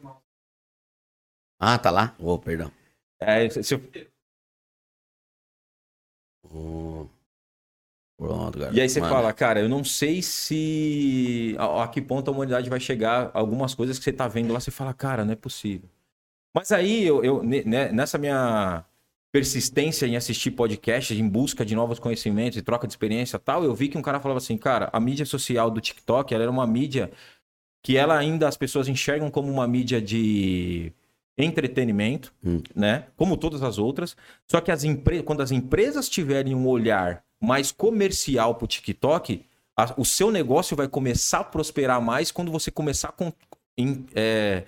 Ah, 1.59 1.77
tá 1.79 1.91
lá? 1.91 2.15
Ô, 2.19 2.39
perdão. 2.39 2.71
É, 3.21 3.49
se- 3.51 3.63
se- 3.63 3.81
Ô. 6.43 7.07
Pronto, 8.21 8.59
cara. 8.59 8.75
e 8.75 8.81
aí 8.83 8.87
você 8.89 9.01
Mano, 9.01 9.15
fala, 9.15 9.33
cara, 9.33 9.61
eu 9.61 9.69
não 9.69 9.83
sei 9.83 10.21
se 10.21 11.57
a, 11.59 11.85
a 11.85 11.89
que 11.89 12.03
ponto 12.03 12.29
a 12.29 12.35
humanidade 12.35 12.69
vai 12.69 12.79
chegar, 12.79 13.31
algumas 13.33 13.75
coisas 13.75 13.99
que 13.99 14.05
você 14.05 14.13
tá 14.13 14.29
vendo 14.29 14.53
lá, 14.53 14.61
você 14.61 14.71
fala, 14.71 14.93
cara, 14.93 15.25
não 15.25 15.33
é 15.33 15.37
possível. 15.37 15.89
Mas 16.55 16.71
aí, 16.71 17.03
eu, 17.07 17.25
eu- 17.25 17.43
né, 17.43 17.91
nessa 17.93 18.19
minha 18.19 18.85
persistência 19.33 20.05
em 20.07 20.17
assistir 20.17 20.51
podcasts, 20.51 21.19
em 21.19 21.27
busca 21.27 21.65
de 21.65 21.75
novos 21.75 21.99
conhecimentos 21.99 22.59
e 22.59 22.63
troca 22.63 22.87
de 22.87 22.93
experiência 22.93 23.37
e 23.37 23.41
tal, 23.41 23.65
eu 23.65 23.75
vi 23.75 23.89
que 23.89 23.97
um 23.97 24.03
cara 24.03 24.21
falava 24.21 24.37
assim, 24.39 24.59
cara, 24.59 24.91
a 24.93 25.01
mídia 25.01 25.25
social 25.25 25.71
do 25.71 25.81
TikTok, 25.81 26.35
ela 26.35 26.43
era 26.43 26.51
uma 26.51 26.67
mídia 26.67 27.11
que 27.83 27.97
ela 27.97 28.19
ainda 28.19 28.47
as 28.49 28.57
pessoas 28.59 28.87
enxergam 28.87 29.31
como 29.31 29.51
uma 29.51 29.67
mídia 29.67 30.01
de 30.03 30.93
entretenimento, 31.39 32.35
Hum. 32.45 32.61
né? 32.75 33.07
Como 33.17 33.37
todas 33.37 33.63
as 33.63 33.79
outras. 33.79 34.15
Só 34.47 34.61
que 34.61 34.71
as 34.71 34.83
quando 35.25 35.41
as 35.41 35.51
empresas 35.51 36.07
tiverem 36.09 36.55
um 36.55 36.67
olhar 36.67 37.25
mais 37.41 37.73
comercial 37.73 38.55
para 38.55 38.65
o 38.65 38.69
TikTok, 38.69 39.45
a- 39.77 39.95
o 39.97 40.05
seu 40.05 40.31
negócio 40.31 40.77
vai 40.77 40.89
começar 40.89 41.41
a 41.41 41.45
prosperar 41.45 42.01
mais 42.01 42.31
quando 42.31 42.51
você 42.53 42.71
começar 42.71 43.09
a 43.09 43.13
con- 43.13 43.33
é, 44.15 44.65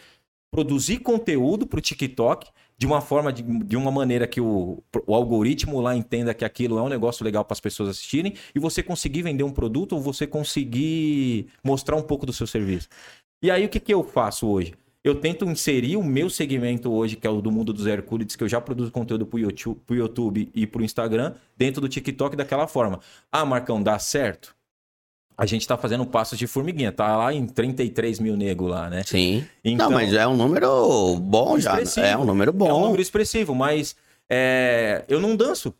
produzir 0.50 0.98
conteúdo 1.00 1.66
para 1.66 1.78
o 1.78 1.82
TikTok 1.82 2.50
de 2.78 2.86
uma 2.86 3.00
forma, 3.00 3.32
de, 3.32 3.42
de 3.42 3.76
uma 3.76 3.90
maneira 3.90 4.26
que 4.26 4.40
o, 4.40 4.82
o 5.06 5.14
algoritmo 5.14 5.80
lá 5.80 5.94
entenda 5.94 6.34
que 6.34 6.44
aquilo 6.44 6.78
é 6.78 6.82
um 6.82 6.88
negócio 6.88 7.24
legal 7.24 7.44
para 7.44 7.52
as 7.52 7.60
pessoas 7.60 7.90
assistirem 7.90 8.34
e 8.54 8.58
você 8.58 8.82
conseguir 8.82 9.22
vender 9.22 9.44
um 9.44 9.52
produto 9.52 9.92
ou 9.92 10.00
você 10.00 10.26
conseguir 10.26 11.46
mostrar 11.62 11.96
um 11.96 12.02
pouco 12.02 12.26
do 12.26 12.32
seu 12.32 12.46
serviço. 12.46 12.88
E 13.42 13.50
aí 13.50 13.64
o 13.64 13.68
que, 13.68 13.78
que 13.80 13.94
eu 13.94 14.02
faço 14.02 14.48
hoje? 14.48 14.74
Eu 15.04 15.16
tento 15.16 15.44
inserir 15.44 15.96
o 15.96 16.02
meu 16.04 16.30
segmento 16.30 16.92
hoje, 16.92 17.16
que 17.16 17.26
é 17.26 17.30
o 17.30 17.40
do 17.40 17.50
mundo 17.50 17.72
dos 17.72 17.86
Hercules, 17.86 18.36
que 18.36 18.44
eu 18.44 18.48
já 18.48 18.60
produzo 18.60 18.92
conteúdo 18.92 19.26
pro 19.26 19.38
YouTube, 19.38 19.80
pro 19.84 19.96
YouTube 19.96 20.48
e 20.54 20.64
pro 20.66 20.84
Instagram, 20.84 21.34
dentro 21.56 21.80
do 21.80 21.88
TikTok 21.88 22.36
daquela 22.36 22.68
forma. 22.68 23.00
Ah, 23.30 23.44
Marcão, 23.44 23.82
dá 23.82 23.98
certo? 23.98 24.54
A 25.36 25.44
gente 25.44 25.66
tá 25.66 25.76
fazendo 25.76 26.06
passos 26.06 26.38
de 26.38 26.46
formiguinha, 26.46 26.92
tá 26.92 27.16
lá 27.16 27.34
em 27.34 27.46
33 27.46 28.20
mil 28.20 28.36
nego 28.36 28.68
lá, 28.68 28.88
né? 28.88 29.02
Sim. 29.04 29.44
Então- 29.64 29.90
Não, 29.90 29.96
mas 29.96 30.12
é 30.12 30.24
um 30.26 30.36
número 30.36 31.16
bom 31.16 31.58
já. 31.58 31.72
Expressivo. 31.72 32.06
É 32.06 32.16
um 32.16 32.24
número 32.24 32.52
bom. 32.52 32.68
É 32.68 32.72
um 32.72 32.80
número 32.82 33.02
expressivo, 33.02 33.54
mas 33.56 33.96
é, 34.30 35.04
eu 35.08 35.18
não 35.20 35.34
danço. 35.34 35.74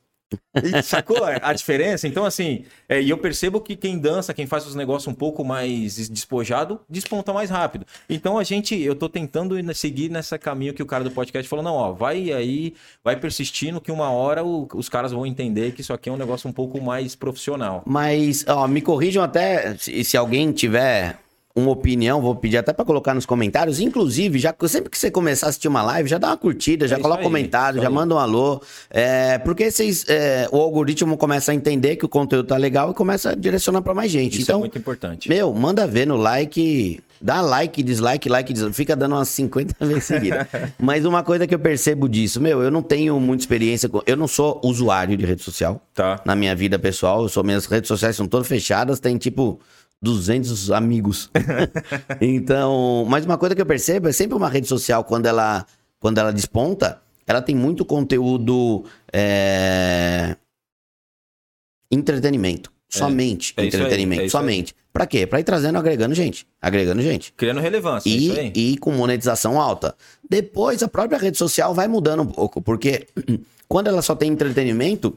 E 0.62 0.82
Sacou 0.82 1.18
a 1.24 1.52
diferença? 1.52 2.06
Então, 2.06 2.24
assim, 2.24 2.64
é, 2.88 3.00
e 3.00 3.10
eu 3.10 3.18
percebo 3.18 3.60
que 3.60 3.74
quem 3.76 3.98
dança, 3.98 4.34
quem 4.34 4.46
faz 4.46 4.66
os 4.66 4.74
negócios 4.74 5.06
um 5.12 5.14
pouco 5.14 5.44
mais 5.44 6.08
despojado, 6.08 6.80
desponta 6.88 7.32
mais 7.32 7.50
rápido. 7.50 7.86
Então, 8.08 8.38
a 8.38 8.44
gente, 8.44 8.78
eu 8.80 8.94
tô 8.94 9.08
tentando 9.08 9.58
ir- 9.58 9.74
seguir 9.74 10.10
nesse 10.10 10.36
caminho 10.38 10.74
que 10.74 10.82
o 10.82 10.86
cara 10.86 11.04
do 11.04 11.10
podcast 11.10 11.48
falou: 11.48 11.64
não, 11.64 11.74
ó, 11.74 11.92
vai 11.92 12.32
aí, 12.32 12.74
vai 13.04 13.16
persistindo, 13.16 13.80
que 13.80 13.90
uma 13.92 14.10
hora 14.10 14.44
o- 14.44 14.68
os 14.74 14.88
caras 14.88 15.12
vão 15.12 15.26
entender 15.26 15.72
que 15.72 15.80
isso 15.80 15.92
aqui 15.92 16.08
é 16.08 16.12
um 16.12 16.16
negócio 16.16 16.48
um 16.48 16.52
pouco 16.52 16.80
mais 16.80 17.14
profissional. 17.14 17.82
Mas, 17.86 18.44
ó, 18.48 18.66
me 18.68 18.80
corrijam 18.80 19.22
até 19.22 19.76
se, 19.76 20.04
se 20.04 20.16
alguém 20.16 20.52
tiver 20.52 21.18
uma 21.54 21.70
opinião, 21.70 22.20
vou 22.20 22.34
pedir 22.34 22.56
até 22.56 22.72
pra 22.72 22.84
colocar 22.84 23.14
nos 23.14 23.26
comentários. 23.26 23.78
Inclusive, 23.80 24.38
já 24.38 24.54
sempre 24.66 24.90
que 24.90 24.98
você 24.98 25.10
começar 25.10 25.46
a 25.46 25.48
assistir 25.50 25.68
uma 25.68 25.82
live, 25.82 26.08
já 26.08 26.18
dá 26.18 26.28
uma 26.28 26.36
curtida, 26.36 26.88
já 26.88 26.96
É 26.96 26.98
isso 26.98 27.02
coloca 27.02 27.20
aí, 27.20 27.24
comentário, 27.24 27.76
isso 27.76 27.82
já 27.82 27.88
aí. 27.88 27.94
manda 27.94 28.14
um 28.14 28.18
alô. 28.18 28.60
É, 28.90 29.38
porque 29.38 29.70
vocês, 29.70 30.04
é, 30.08 30.48
o 30.50 30.56
algoritmo 30.58 31.16
começa 31.16 31.52
a 31.52 31.54
entender 31.54 31.96
que 31.96 32.04
o 32.04 32.08
conteúdo 32.08 32.46
tá 32.46 32.56
legal 32.56 32.90
e 32.90 32.94
começa 32.94 33.30
a 33.30 33.34
direcionar 33.34 33.82
pra 33.82 33.92
mais 33.94 34.10
gente. 34.10 34.34
Isso 34.34 34.42
então, 34.44 34.56
é 34.56 34.60
muito 34.60 34.78
importante. 34.78 35.28
meu, 35.28 35.52
manda 35.52 35.86
ver 35.86 36.06
no 36.06 36.16
like. 36.16 37.00
Dá 37.24 37.40
like, 37.40 37.84
dislike, 37.84 38.28
like, 38.28 38.52
dislike. 38.52 38.74
Fica 38.74 38.96
dando 38.96 39.14
umas 39.14 39.28
50 39.28 39.76
vezes 39.86 40.04
seguida. 40.04 40.48
Mas 40.76 41.04
uma 41.04 41.22
coisa 41.22 41.46
que 41.46 41.54
eu 41.54 41.58
percebo 41.58 42.08
disso, 42.08 42.40
meu, 42.40 42.60
eu 42.62 42.68
não 42.70 42.82
tenho 42.82 43.20
muita 43.20 43.44
experiência. 43.44 43.88
Com... 43.88 44.02
Eu 44.04 44.16
não 44.16 44.26
sou 44.26 44.60
usuário 44.64 45.16
de 45.16 45.24
rede 45.24 45.40
social 45.42 45.80
Tá. 45.94 46.20
na 46.24 46.34
minha 46.34 46.56
vida 46.56 46.80
pessoal. 46.80 47.22
Eu 47.22 47.28
sou, 47.28 47.44
minhas 47.44 47.66
redes 47.66 47.86
sociais 47.86 48.16
são 48.16 48.26
todas 48.26 48.48
fechadas, 48.48 48.98
tem 48.98 49.16
tipo 49.18 49.60
200 50.02 50.72
amigos. 50.72 51.30
então, 52.20 53.06
mas 53.08 53.24
uma 53.24 53.38
coisa 53.38 53.54
que 53.54 53.62
eu 53.62 53.66
percebo 53.66 54.08
é 54.08 54.12
sempre 54.12 54.36
uma 54.36 54.48
rede 54.48 54.66
social 54.66 55.04
quando 55.04 55.26
ela 55.26 55.64
quando 56.00 56.18
ela 56.18 56.32
desponta, 56.32 57.00
ela 57.24 57.40
tem 57.40 57.54
muito 57.54 57.84
conteúdo 57.84 58.84
é, 59.12 60.36
entretenimento, 61.88 62.72
somente 62.88 63.54
é 63.56 63.62
aí, 63.62 63.68
entretenimento, 63.68 64.22
é 64.22 64.26
isso 64.26 64.36
aí. 64.36 64.42
somente. 64.42 64.74
Pra 64.92 65.06
quê? 65.06 65.26
Pra 65.26 65.38
ir 65.38 65.44
trazendo, 65.44 65.78
agregando 65.78 66.14
gente, 66.14 66.44
agregando 66.60 67.00
gente. 67.00 67.32
Criando 67.34 67.60
relevância, 67.60 68.10
é 68.10 68.12
isso 68.12 68.32
aí. 68.32 68.52
E, 68.54 68.72
e 68.72 68.76
com 68.78 68.90
monetização 68.90 69.60
alta. 69.60 69.94
Depois, 70.28 70.82
a 70.82 70.88
própria 70.88 71.18
rede 71.18 71.38
social 71.38 71.72
vai 71.72 71.86
mudando 71.86 72.24
um 72.24 72.26
pouco, 72.26 72.60
porque 72.60 73.06
quando 73.68 73.86
ela 73.86 74.02
só 74.02 74.16
tem 74.16 74.32
entretenimento, 74.32 75.16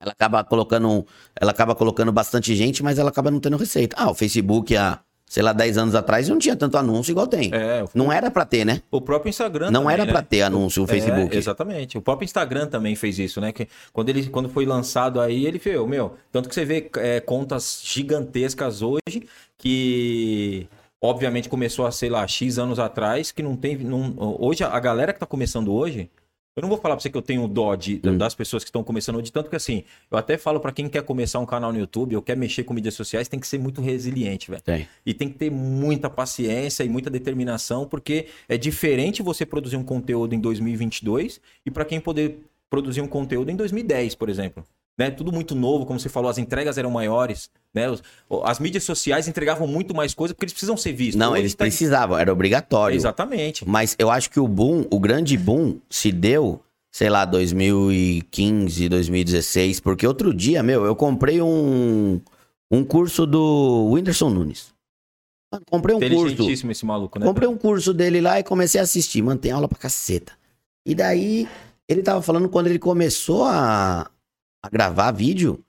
ela 0.00 0.12
acaba 0.12 0.44
colocando, 0.44 1.06
ela 1.34 1.50
acaba 1.50 1.74
colocando 1.74 2.12
bastante 2.12 2.54
gente, 2.54 2.82
mas 2.82 2.98
ela 2.98 3.10
acaba 3.10 3.30
não 3.30 3.40
tendo 3.40 3.56
receita. 3.56 3.96
Ah, 3.98 4.10
o 4.10 4.14
Facebook 4.14 4.76
há 4.76 5.00
sei 5.26 5.42
lá, 5.42 5.52
10 5.52 5.78
anos 5.78 5.94
atrás 5.94 6.28
não 6.28 6.38
tinha 6.38 6.54
tanto 6.54 6.76
anúncio 6.76 7.10
igual 7.10 7.26
tem. 7.26 7.50
É, 7.52 7.84
Não 7.92 8.12
era 8.12 8.30
pra 8.30 8.44
ter, 8.44 8.64
né? 8.64 8.82
o 8.90 9.00
próprio 9.00 9.30
Instagram 9.30 9.70
Não 9.70 9.82
também, 9.82 9.94
era 9.94 10.04
né? 10.04 10.12
pra 10.12 10.22
ter 10.22 10.42
anúncio 10.42 10.82
no 10.82 10.86
Facebook. 10.86 11.34
É, 11.34 11.38
exatamente. 11.38 11.98
O 11.98 12.02
próprio 12.02 12.24
Instagram 12.24 12.68
também 12.68 12.94
fez 12.94 13.18
isso, 13.18 13.40
né? 13.40 13.50
Que 13.50 13.66
quando 13.92 14.10
ele 14.10 14.28
quando 14.28 14.48
foi 14.48 14.64
lançado 14.64 15.20
aí, 15.20 15.44
ele 15.44 15.58
fez, 15.58 15.76
meu, 15.88 16.14
tanto 16.30 16.48
que 16.48 16.54
você 16.54 16.64
vê 16.64 16.88
é, 16.98 17.18
contas 17.20 17.80
gigantescas 17.82 18.80
hoje 18.80 19.26
que 19.58 20.68
obviamente 21.00 21.48
começou 21.48 21.86
a 21.86 21.90
sei 21.90 22.08
lá 22.08 22.26
X 22.28 22.58
anos 22.58 22.78
atrás, 22.78 23.32
que 23.32 23.42
não 23.42 23.56
tem 23.56 23.76
não, 23.78 24.14
hoje 24.38 24.62
a 24.62 24.78
galera 24.78 25.12
que 25.12 25.18
tá 25.18 25.26
começando 25.26 25.72
hoje, 25.72 26.10
eu 26.56 26.62
não 26.62 26.68
vou 26.68 26.78
falar 26.78 26.94
pra 26.94 27.02
você 27.02 27.10
que 27.10 27.16
eu 27.16 27.22
tenho 27.22 27.46
dó 27.48 27.74
de, 27.74 28.00
Hum. 28.04 28.16
das 28.16 28.34
pessoas 28.34 28.62
que 28.62 28.68
estão 28.68 28.84
começando 28.84 29.16
hoje, 29.16 29.32
tanto 29.32 29.50
que 29.50 29.56
assim, 29.56 29.82
eu 30.10 30.16
até 30.16 30.38
falo 30.38 30.60
pra 30.60 30.70
quem 30.72 30.88
quer 30.88 31.02
começar 31.02 31.40
um 31.40 31.46
canal 31.46 31.72
no 31.72 31.78
YouTube 31.78 32.14
ou 32.16 32.22
quer 32.22 32.36
mexer 32.36 32.62
com 32.64 32.72
mídias 32.74 32.94
sociais, 32.94 33.26
tem 33.28 33.40
que 33.40 33.46
ser 33.46 33.58
muito 33.58 33.80
resiliente, 33.80 34.50
velho. 34.50 34.62
Tem. 34.62 34.88
E 35.04 35.12
tem 35.12 35.28
que 35.28 35.36
ter 35.36 35.50
muita 35.50 36.08
paciência 36.08 36.84
e 36.84 36.88
muita 36.88 37.10
determinação, 37.10 37.86
porque 37.86 38.26
é 38.48 38.56
diferente 38.56 39.22
você 39.22 39.44
produzir 39.44 39.76
um 39.76 39.82
conteúdo 39.84 40.34
em 40.34 40.38
2022 40.38 41.40
e 41.66 41.70
para 41.70 41.84
quem 41.84 42.00
poder 42.00 42.38
produzir 42.70 43.00
um 43.00 43.08
conteúdo 43.08 43.50
em 43.50 43.56
2010, 43.56 44.14
por 44.14 44.28
exemplo. 44.28 44.64
Né? 44.96 45.10
Tudo 45.10 45.32
muito 45.32 45.54
novo, 45.56 45.84
como 45.84 45.98
você 45.98 46.08
falou, 46.08 46.30
as 46.30 46.38
entregas 46.38 46.78
eram 46.78 46.90
maiores, 46.90 47.50
né? 47.74 47.86
As 48.44 48.58
mídias 48.60 48.84
sociais 48.84 49.26
entregavam 49.26 49.66
muito 49.66 49.94
mais 49.94 50.14
coisa 50.14 50.32
porque 50.32 50.44
eles 50.44 50.52
precisam 50.52 50.76
ser 50.76 50.92
vistos. 50.92 51.16
Não, 51.16 51.32
Hoje 51.32 51.40
eles 51.42 51.54
tá- 51.54 51.64
precisavam, 51.64 52.16
era 52.16 52.32
obrigatório. 52.32 52.94
Exatamente. 52.94 53.68
Mas 53.68 53.96
eu 53.98 54.10
acho 54.10 54.30
que 54.30 54.38
o 54.38 54.46
boom, 54.46 54.86
o 54.90 55.00
grande 55.00 55.36
boom, 55.36 55.78
se 55.90 56.12
deu, 56.12 56.60
sei 56.92 57.10
lá, 57.10 57.24
2015, 57.24 58.88
2016, 58.88 59.80
porque 59.80 60.06
outro 60.06 60.32
dia, 60.32 60.62
meu, 60.62 60.84
eu 60.84 60.94
comprei 60.94 61.42
um, 61.42 62.20
um 62.70 62.84
curso 62.84 63.26
do 63.26 63.90
Whindersson 63.92 64.30
Nunes. 64.30 64.72
Mano, 65.52 65.64
Comprei 65.70 65.94
um 65.96 66.00
curso. 66.00 66.50
Esse 66.50 66.84
maluco, 66.84 67.18
né? 67.18 67.26
Comprei 67.26 67.48
um 67.48 67.56
curso 67.56 67.94
dele 67.94 68.20
lá 68.20 68.38
e 68.40 68.44
comecei 68.44 68.80
a 68.80 68.84
assistir. 68.84 69.22
Mano, 69.22 69.38
tem 69.40 69.52
aula 69.52 69.68
pra 69.68 69.78
caceta. 69.78 70.32
E 70.86 70.94
daí, 70.94 71.48
ele 71.88 72.02
tava 72.02 72.20
falando 72.20 72.48
quando 72.48 72.66
ele 72.66 72.78
começou 72.78 73.44
a, 73.44 74.10
a 74.62 74.68
gravar 74.68 75.12
vídeo, 75.12 75.63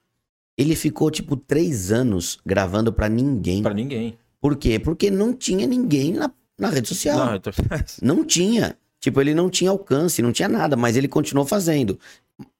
ele 0.56 0.74
ficou, 0.76 1.10
tipo, 1.10 1.36
três 1.36 1.90
anos 1.92 2.38
gravando 2.44 2.92
pra 2.92 3.08
ninguém. 3.08 3.62
Pra 3.62 3.74
ninguém. 3.74 4.16
Por 4.40 4.56
quê? 4.56 4.78
Porque 4.78 5.10
não 5.10 5.32
tinha 5.32 5.66
ninguém 5.66 6.12
na, 6.14 6.30
na 6.58 6.68
rede 6.70 6.88
social. 6.88 7.18
Não, 7.18 7.32
eu 7.34 7.40
tô- 7.40 7.50
Não 8.02 8.24
tinha. 8.24 8.76
Tipo, 9.00 9.20
ele 9.20 9.34
não 9.34 9.48
tinha 9.50 9.70
alcance, 9.70 10.20
não 10.22 10.32
tinha 10.32 10.48
nada, 10.48 10.74
mas 10.76 10.96
ele 10.96 11.06
continuou 11.06 11.46
fazendo. 11.46 11.98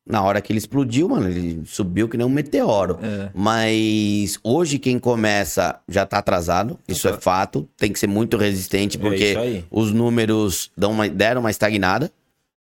Na 0.09 0.23
hora 0.23 0.41
que 0.41 0.53
ele 0.53 0.59
explodiu, 0.59 1.09
mano, 1.09 1.29
ele 1.29 1.62
subiu 1.65 2.09
que 2.09 2.17
nem 2.17 2.25
um 2.25 2.31
meteoro. 2.31 2.99
É. 3.03 3.31
Mas 3.35 4.38
hoje 4.45 4.79
quem 4.79 4.99
começa 4.99 5.81
já 5.88 6.07
tá 6.07 6.19
atrasado, 6.19 6.79
isso 6.87 7.09
é 7.09 7.15
fato. 7.15 7.69
Tem 7.76 7.93
que 7.93 7.99
ser 7.99 8.07
muito 8.07 8.37
resistente, 8.37 8.97
É 8.97 9.00
porque 9.00 9.35
aí. 9.37 9.65
os 9.71 9.91
números 9.93 10.71
dão 10.76 10.93
uma- 10.93 11.09
deram 11.09 11.41
uma 11.41 11.50
estagnada, 11.50 12.12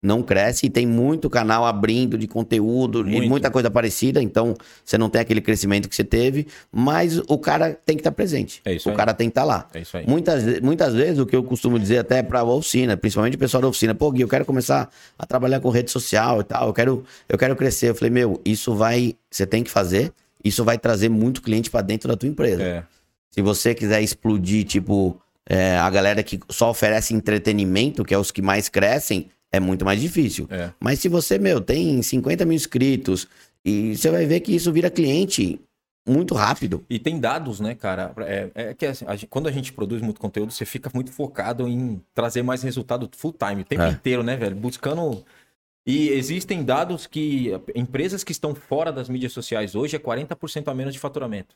não 0.02 0.20
cresce, 0.20 0.66
e 0.66 0.70
tem 0.70 0.84
muito 0.84 1.30
canal 1.30 1.64
abrindo 1.64 2.18
de 2.18 2.26
conteúdo 2.26 3.02
e 3.02 3.12
Muito. 3.12 3.28
muita 3.28 3.50
coisa 3.52 3.70
parecida, 3.70 4.20
então 4.20 4.54
você 4.84 4.98
não 4.98 5.08
tem 5.08 5.20
aquele 5.20 5.40
crescimento 5.40 5.88
que 5.88 5.94
você 5.94 6.02
teve, 6.02 6.48
mas 6.72 7.18
o 7.28 7.38
cara 7.38 7.78
tem 7.86 7.96
que 7.96 8.00
estar 8.00 8.10
presente. 8.10 8.60
É 8.64 8.74
isso 8.74 8.88
o 8.88 8.92
aí. 8.92 8.96
cara 8.96 9.14
tem 9.14 9.28
que 9.28 9.30
estar 9.30 9.44
lá. 9.44 9.68
É 9.72 9.80
isso 9.80 9.96
aí. 9.96 10.04
Muitas, 10.04 10.60
muitas 10.60 10.92
vezes 10.92 11.20
o 11.20 11.26
que 11.26 11.36
eu 11.36 11.44
costumo 11.44 11.78
dizer 11.78 11.98
até 11.98 12.20
pra 12.20 12.42
oficina, 12.42 12.96
principalmente 12.96 13.36
o 13.36 13.38
pessoal 13.38 13.60
da 13.60 13.68
oficina, 13.68 13.94
pô, 13.94 14.10
Gui, 14.10 14.22
eu 14.22 14.28
quero 14.28 14.44
começar 14.44 14.90
a 15.16 15.24
trabalhar 15.24 15.60
com 15.60 15.70
rede 15.70 15.92
social 15.92 16.40
e 16.40 16.44
tal, 16.44 16.66
eu 16.66 16.72
quero, 16.72 17.04
eu 17.28 17.38
quero 17.38 17.54
crescer. 17.54 17.90
Eu 17.90 17.94
falei, 17.94 18.10
meu, 18.10 18.40
isso 18.44 18.74
vai, 18.74 19.14
você 19.30 19.46
tem 19.46 19.62
que 19.62 19.70
fazer, 19.70 20.12
isso 20.44 20.64
vai 20.64 20.78
trazer 20.78 21.08
muito 21.08 21.40
cliente 21.40 21.70
pra 21.70 21.80
dentro 21.80 22.08
da 22.08 22.16
tua 22.16 22.28
empresa. 22.28 22.60
É. 22.60 22.82
Se 23.30 23.40
você 23.40 23.72
quiser 23.72 24.02
explodir, 24.02 24.64
tipo, 24.64 25.16
é, 25.48 25.76
a 25.76 25.88
galera 25.88 26.22
que 26.22 26.40
só 26.50 26.70
oferece 26.70 27.14
entretenimento, 27.14 28.04
que 28.04 28.12
é 28.12 28.18
os 28.18 28.32
que 28.32 28.42
mais 28.42 28.68
crescem, 28.68 29.28
é 29.52 29.60
muito 29.60 29.84
mais 29.84 30.00
difícil. 30.00 30.46
É. 30.50 30.70
Mas 30.80 30.98
se 30.98 31.08
você, 31.08 31.38
meu, 31.38 31.60
tem 31.60 32.00
50 32.02 32.44
mil 32.44 32.54
inscritos, 32.56 33.28
e 33.64 33.96
você 33.96 34.10
vai 34.10 34.26
ver 34.26 34.40
que 34.40 34.54
isso 34.54 34.72
vira 34.72 34.90
cliente 34.90 35.60
muito 36.08 36.34
rápido. 36.34 36.84
E 36.90 36.98
tem 36.98 37.20
dados, 37.20 37.60
né, 37.60 37.74
cara? 37.76 38.12
É, 38.20 38.50
é 38.54 38.74
que 38.74 38.86
assim, 38.86 39.04
a 39.06 39.14
gente- 39.14 39.28
quando 39.28 39.46
a 39.48 39.52
gente 39.52 39.72
produz 39.72 40.02
muito 40.02 40.20
conteúdo, 40.20 40.50
você 40.50 40.64
fica 40.64 40.90
muito 40.92 41.12
focado 41.12 41.68
em 41.68 42.02
trazer 42.12 42.42
mais 42.42 42.62
resultado 42.62 43.08
full 43.16 43.32
time, 43.32 43.62
o 43.62 43.64
tempo 43.64 43.82
É. 43.82 43.90
inteiro, 43.90 44.22
né, 44.24 44.36
velho? 44.36 44.56
Buscando. 44.56 45.24
E 45.86 46.08
existem 46.10 46.64
dados 46.64 47.06
que 47.06 47.50
empresas 47.74 48.24
que 48.24 48.32
estão 48.32 48.54
fora 48.54 48.90
das 48.92 49.08
mídias 49.08 49.32
sociais 49.32 49.74
hoje 49.76 49.94
é 49.94 49.98
40% 49.98 50.68
a 50.68 50.74
menos 50.74 50.92
de 50.94 50.98
faturamento. 50.98 51.54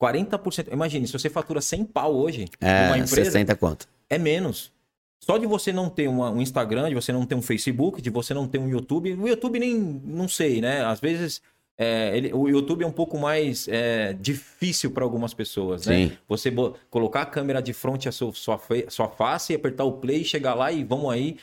40%. 0.00 0.72
Imagine, 0.72 1.06
se 1.06 1.12
você 1.12 1.28
fatura 1.28 1.60
100 1.60 1.84
pau 1.84 2.14
hoje, 2.16 2.46
É, 2.60 2.86
uma 2.86 2.98
empresa, 2.98 3.24
60 3.30 3.54
quanto. 3.56 3.88
é 4.08 4.16
menos. 4.18 4.72
Só 5.20 5.36
de 5.36 5.46
você 5.46 5.72
não 5.72 5.88
ter 5.90 6.08
uma- 6.08 6.30
um 6.30 6.40
Instagram, 6.40 6.88
de 6.88 6.94
você 6.94 7.12
não 7.12 7.26
ter 7.26 7.34
um 7.34 7.42
Facebook, 7.42 8.00
de 8.00 8.10
você 8.10 8.32
não 8.32 8.46
ter 8.48 8.58
um 8.58 8.68
YouTube. 8.68 9.12
O 9.14 9.28
YouTube 9.28 9.58
nem, 9.58 9.74
não 9.76 10.28
sei, 10.28 10.60
né? 10.60 10.84
Às 10.84 11.00
vezes 11.00 11.42
é, 11.80 12.16
ele- 12.16 12.32
o 12.32 12.48
YouTube 12.48 12.82
é 12.82 12.86
um 12.86 12.92
pouco 12.92 13.16
mais 13.18 13.68
é, 13.68 14.12
difícil 14.14 14.90
para 14.90 15.04
algumas 15.04 15.32
pessoas, 15.34 15.86
né? 15.86 16.08
Sim. 16.08 16.18
Você 16.28 16.50
bo- 16.50 16.74
colocar 16.90 17.22
a 17.22 17.26
câmera 17.26 17.60
de 17.62 17.72
frente 17.72 18.08
à 18.08 18.12
sua, 18.12 18.32
sua, 18.32 18.60
sua 18.88 19.08
face, 19.08 19.54
apertar 19.54 19.84
o 19.84 19.92
play, 19.92 20.24
chegar 20.24 20.54
lá 20.54 20.72
e 20.72 20.82
vamos 20.82 21.12
aí. 21.12 21.36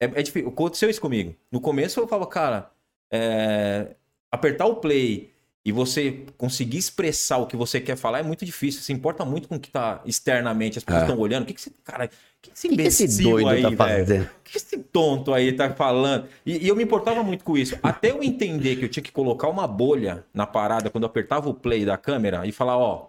É, 0.00 0.06
é 0.06 0.22
difícil. 0.22 0.48
Aconteceu 0.48 0.90
isso 0.90 1.00
comigo. 1.00 1.34
No 1.52 1.60
começo 1.60 2.00
eu 2.00 2.08
falava, 2.08 2.26
cara, 2.28 2.70
é, 3.12 3.88
apertar 4.30 4.66
o 4.66 4.76
play 4.76 5.30
e 5.64 5.72
você 5.72 6.24
conseguir 6.36 6.78
expressar 6.78 7.38
o 7.38 7.46
que 7.46 7.56
você 7.56 7.80
quer 7.80 7.96
falar 7.96 8.20
é 8.20 8.22
muito 8.22 8.44
difícil. 8.44 8.82
Se 8.82 8.92
importa 8.92 9.24
muito 9.24 9.48
com 9.48 9.56
o 9.56 9.60
que 9.60 9.70
tá 9.70 10.00
externamente. 10.04 10.78
As 10.78 10.84
pessoas 10.84 11.02
É. 11.02 11.06
estão 11.06 11.20
olhando. 11.20 11.42
O 11.44 11.46
que, 11.46 11.54
que 11.54 11.60
esse 11.60 11.70
cara. 11.84 12.10
O 12.48 12.52
que 12.52 12.58
esse 12.58 12.68
que, 12.68 12.82
esse 12.82 13.22
doido 13.22 13.48
aí, 13.48 13.62
tá 13.62 13.68
velho? 13.68 13.76
fazendo? 13.78 14.24
O 14.24 14.28
que 14.44 14.56
esse 14.56 14.78
tonto 14.78 15.32
aí 15.34 15.52
tá 15.52 15.70
falando? 15.70 16.26
E, 16.44 16.64
e 16.64 16.68
eu 16.68 16.76
me 16.76 16.82
importava 16.84 17.22
muito 17.22 17.44
com 17.44 17.56
isso. 17.56 17.76
Até 17.82 18.10
eu 18.10 18.22
entender 18.22 18.76
que 18.76 18.84
eu 18.84 18.88
tinha 18.88 19.02
que 19.02 19.12
colocar 19.12 19.48
uma 19.48 19.66
bolha 19.66 20.24
na 20.32 20.46
parada 20.46 20.88
quando 20.90 21.04
eu 21.04 21.08
apertava 21.08 21.48
o 21.48 21.54
play 21.54 21.84
da 21.84 21.96
câmera 21.96 22.46
e 22.46 22.52
falar, 22.52 22.78
ó, 22.78 23.08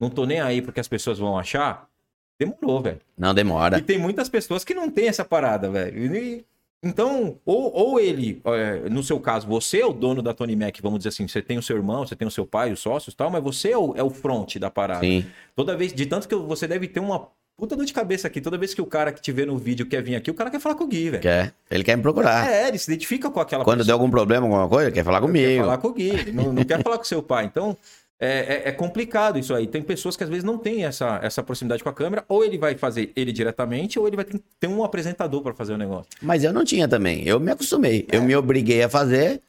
não 0.00 0.10
tô 0.10 0.24
nem 0.26 0.40
aí 0.40 0.60
porque 0.62 0.80
as 0.80 0.88
pessoas 0.88 1.18
vão 1.18 1.38
achar. 1.38 1.88
Demorou, 2.38 2.80
velho. 2.80 3.00
Não, 3.16 3.30
E 3.30 3.34
demora. 3.34 3.80
tem 3.80 3.98
muitas 3.98 4.28
pessoas 4.28 4.64
que 4.64 4.74
não 4.74 4.90
tem 4.90 5.06
essa 5.08 5.24
parada, 5.24 5.70
velho. 5.70 6.14
E- 6.16 6.44
Então, 6.84 7.38
ou, 7.46 7.72
ou 7.72 8.00
ele, 8.00 8.42
é, 8.44 8.88
no 8.90 9.04
seu 9.04 9.20
caso, 9.20 9.46
você 9.46 9.78
é 9.82 9.86
o 9.86 9.92
dono 9.92 10.20
da 10.20 10.34
Tony 10.34 10.56
Mac, 10.56 10.76
vamos 10.82 10.98
dizer 10.98 11.10
assim, 11.10 11.28
você 11.28 11.40
tem 11.40 11.56
o 11.56 11.62
seu 11.62 11.76
irmão, 11.76 12.04
você 12.04 12.16
tem 12.16 12.26
o 12.26 12.30
seu 12.30 12.44
pai, 12.44 12.72
os 12.72 12.80
sócios 12.80 13.14
e 13.14 13.16
tal, 13.16 13.30
mas 13.30 13.40
você 13.40 13.70
é 13.70 13.78
o, 13.78 13.94
é 13.96 14.02
o 14.02 14.10
front 14.10 14.56
da 14.56 14.68
parada. 14.68 14.98
Sim. 15.06 15.24
Toda 15.54 15.76
vez, 15.76 15.92
de 15.92 16.04
tanto 16.06 16.26
que 16.26 16.34
você 16.34 16.66
deve 16.66 16.88
ter 16.88 16.98
uma 16.98 17.28
puta 17.62 17.76
dor 17.76 17.84
de 17.84 17.92
cabeça 17.92 18.26
aqui, 18.26 18.40
toda 18.40 18.58
vez 18.58 18.74
que 18.74 18.82
o 18.82 18.86
cara 18.86 19.12
que 19.12 19.20
te 19.22 19.30
vê 19.30 19.46
no 19.46 19.56
vídeo 19.56 19.86
quer 19.86 20.02
vir 20.02 20.16
aqui, 20.16 20.28
o 20.32 20.34
cara 20.34 20.50
quer 20.50 20.58
falar 20.58 20.74
com 20.74 20.82
o 20.82 20.86
Gui, 20.88 21.10
velho. 21.10 21.22
Quer. 21.22 21.54
Ele 21.70 21.84
quer 21.84 21.94
me 21.94 22.02
procurar. 22.02 22.50
É, 22.50 22.66
ele 22.66 22.76
se 22.76 22.90
identifica 22.90 23.30
com 23.30 23.38
aquela 23.38 23.62
Quando 23.62 23.84
der 23.84 23.92
algum 23.92 24.10
problema, 24.10 24.44
alguma 24.46 24.68
coisa, 24.68 24.88
ele 24.88 24.94
quer 24.96 25.04
falar 25.04 25.20
quer 25.20 25.26
comigo. 25.28 25.60
falar 25.62 25.78
com 25.78 25.86
o 25.88 25.92
Gui, 25.92 26.32
não, 26.32 26.52
não 26.52 26.64
quer 26.64 26.82
falar 26.82 26.98
com 26.98 27.04
seu 27.04 27.22
pai. 27.22 27.44
Então, 27.44 27.76
é, 28.18 28.62
é- 28.64 28.68
é 28.70 28.72
complicado 28.72 29.38
isso 29.38 29.54
aí. 29.54 29.68
Tem 29.68 29.80
pessoas 29.80 30.16
que 30.16 30.24
às 30.24 30.28
vezes 30.28 30.42
não 30.42 30.58
têm 30.58 30.84
essa, 30.84 31.20
essa 31.22 31.40
proximidade 31.40 31.84
com 31.84 31.88
a 31.88 31.92
câmera, 31.92 32.24
ou 32.28 32.44
ele 32.44 32.58
vai 32.58 32.76
fazer 32.76 33.12
ele 33.14 33.30
diretamente, 33.30 33.96
ou 33.96 34.08
ele 34.08 34.16
vai 34.16 34.24
ter, 34.24 34.40
ter 34.58 34.66
um 34.66 34.82
apresentador 34.82 35.40
para 35.40 35.54
fazer 35.54 35.72
o 35.72 35.78
negócio. 35.78 36.06
Mas 36.20 36.42
eu 36.42 36.52
não 36.52 36.64
tinha 36.64 36.88
também. 36.88 37.22
Eu 37.24 37.38
me 37.38 37.52
acostumei. 37.52 38.08
Eu 38.10 38.22
me 38.22 38.34
obriguei 38.34 38.82
a 38.82 38.88
fazer 38.88 39.40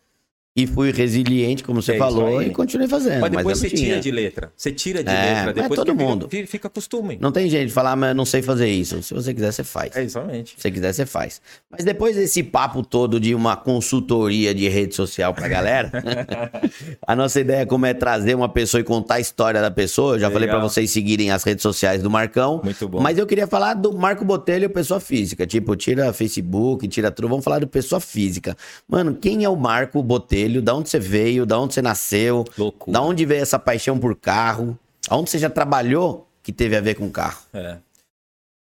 e 0.55 0.67
fui 0.67 0.91
resiliente, 0.91 1.63
como 1.63 1.81
você 1.81 1.93
É 1.93 1.97
falou, 1.97 2.39
e 2.41 2.51
continuei 2.51 2.87
fazendo. 2.87 3.21
Mas 3.21 3.31
depois 3.31 3.59
não 3.61 3.69
você 3.69 3.75
tinha. 3.75 3.89
tira 3.89 3.99
de 4.01 4.11
letra. 4.11 4.51
Você 4.55 4.71
tira 4.71 5.03
de 5.03 5.09
É, 5.09 5.13
letra. 5.13 5.45
mas 5.45 5.55
Depois 5.55 5.75
todo 5.79 5.85
que 5.87 5.91
fica- 5.93 6.03
mundo. 6.09 6.27
Fica, 6.29 6.47
fica 6.47 6.69
costume. 6.69 7.17
Não 7.19 7.31
tem 7.31 7.49
jeito 7.49 7.67
de 7.69 7.73
falar, 7.73 7.95
mas 7.95 8.09
eu 8.09 8.15
não 8.15 8.25
sei 8.25 8.43
fazer 8.43 8.69
isso. 8.69 9.01
Se 9.01 9.13
você 9.15 9.33
quiser, 9.33 9.51
você 9.51 9.63
faz. 9.63 9.95
É 9.95 10.03
exatamente. 10.03 10.51
Se 10.51 10.61
você 10.61 10.69
quiser, 10.71 10.93
você 10.93 11.05
faz. 11.07 11.41
Mas 11.71 11.83
depois 11.83 12.15
desse 12.15 12.43
papo 12.43 12.83
todo 12.83 13.19
de 13.19 13.33
uma 13.33 13.55
consultoria 13.55 14.53
de 14.53 14.67
rede 14.69 14.93
social 14.93 15.33
pra 15.33 15.47
galera, 15.47 15.91
a 17.07 17.15
nossa 17.15 17.39
ideia 17.39 17.65
como 17.65 17.87
é 17.87 17.93
trazer 17.95 18.35
uma 18.35 18.47
pessoa 18.49 18.79
e 18.81 18.83
contar 18.83 19.15
a 19.15 19.19
história 19.19 19.59
da 19.59 19.71
pessoa. 19.71 20.15
Eu 20.15 20.19
já 20.19 20.29
falei 20.29 20.47
pra 20.47 20.57
Legal. 20.57 20.69
vocês 20.69 20.91
seguirem 20.91 21.31
as 21.31 21.43
redes 21.43 21.63
sociais 21.63 22.03
do 22.03 22.11
Marcão. 22.11 22.61
Muito 22.63 22.87
bom. 22.87 22.99
Mas 23.01 23.17
eu 23.17 23.25
queria 23.25 23.47
falar 23.47 23.73
do 23.73 23.91
Marco 23.97 24.23
Botelho, 24.23 24.69
pessoa 24.69 24.99
física. 24.99 25.47
Tipo, 25.47 25.75
tira 25.75 26.13
Facebook, 26.13 26.87
tira 26.87 27.09
tudo. 27.09 27.27
Vamos 27.27 27.43
falar 27.43 27.57
do 27.59 27.67
pessoa 27.67 27.99
física. 27.99 28.55
Mano, 28.87 29.15
quem 29.15 29.43
é 29.43 29.49
o 29.49 29.55
Marco 29.55 30.01
Botelho? 30.03 30.42
Da 30.61 30.73
onde 30.75 30.89
você 30.89 30.99
veio? 30.99 31.45
Da 31.45 31.59
onde 31.59 31.73
você 31.73 31.81
nasceu? 31.81 32.43
Loucura. 32.57 32.91
Da 32.93 33.01
onde 33.01 33.25
veio 33.25 33.41
essa 33.41 33.57
paixão 33.59 33.99
por 33.99 34.15
carro? 34.15 34.77
Aonde 35.09 35.29
você 35.29 35.37
já 35.37 35.49
trabalhou 35.49 36.27
que 36.41 36.51
teve 36.51 36.75
a 36.75 36.81
ver 36.81 36.95
com 36.95 37.09
carro? 37.09 37.41
É. 37.53 37.77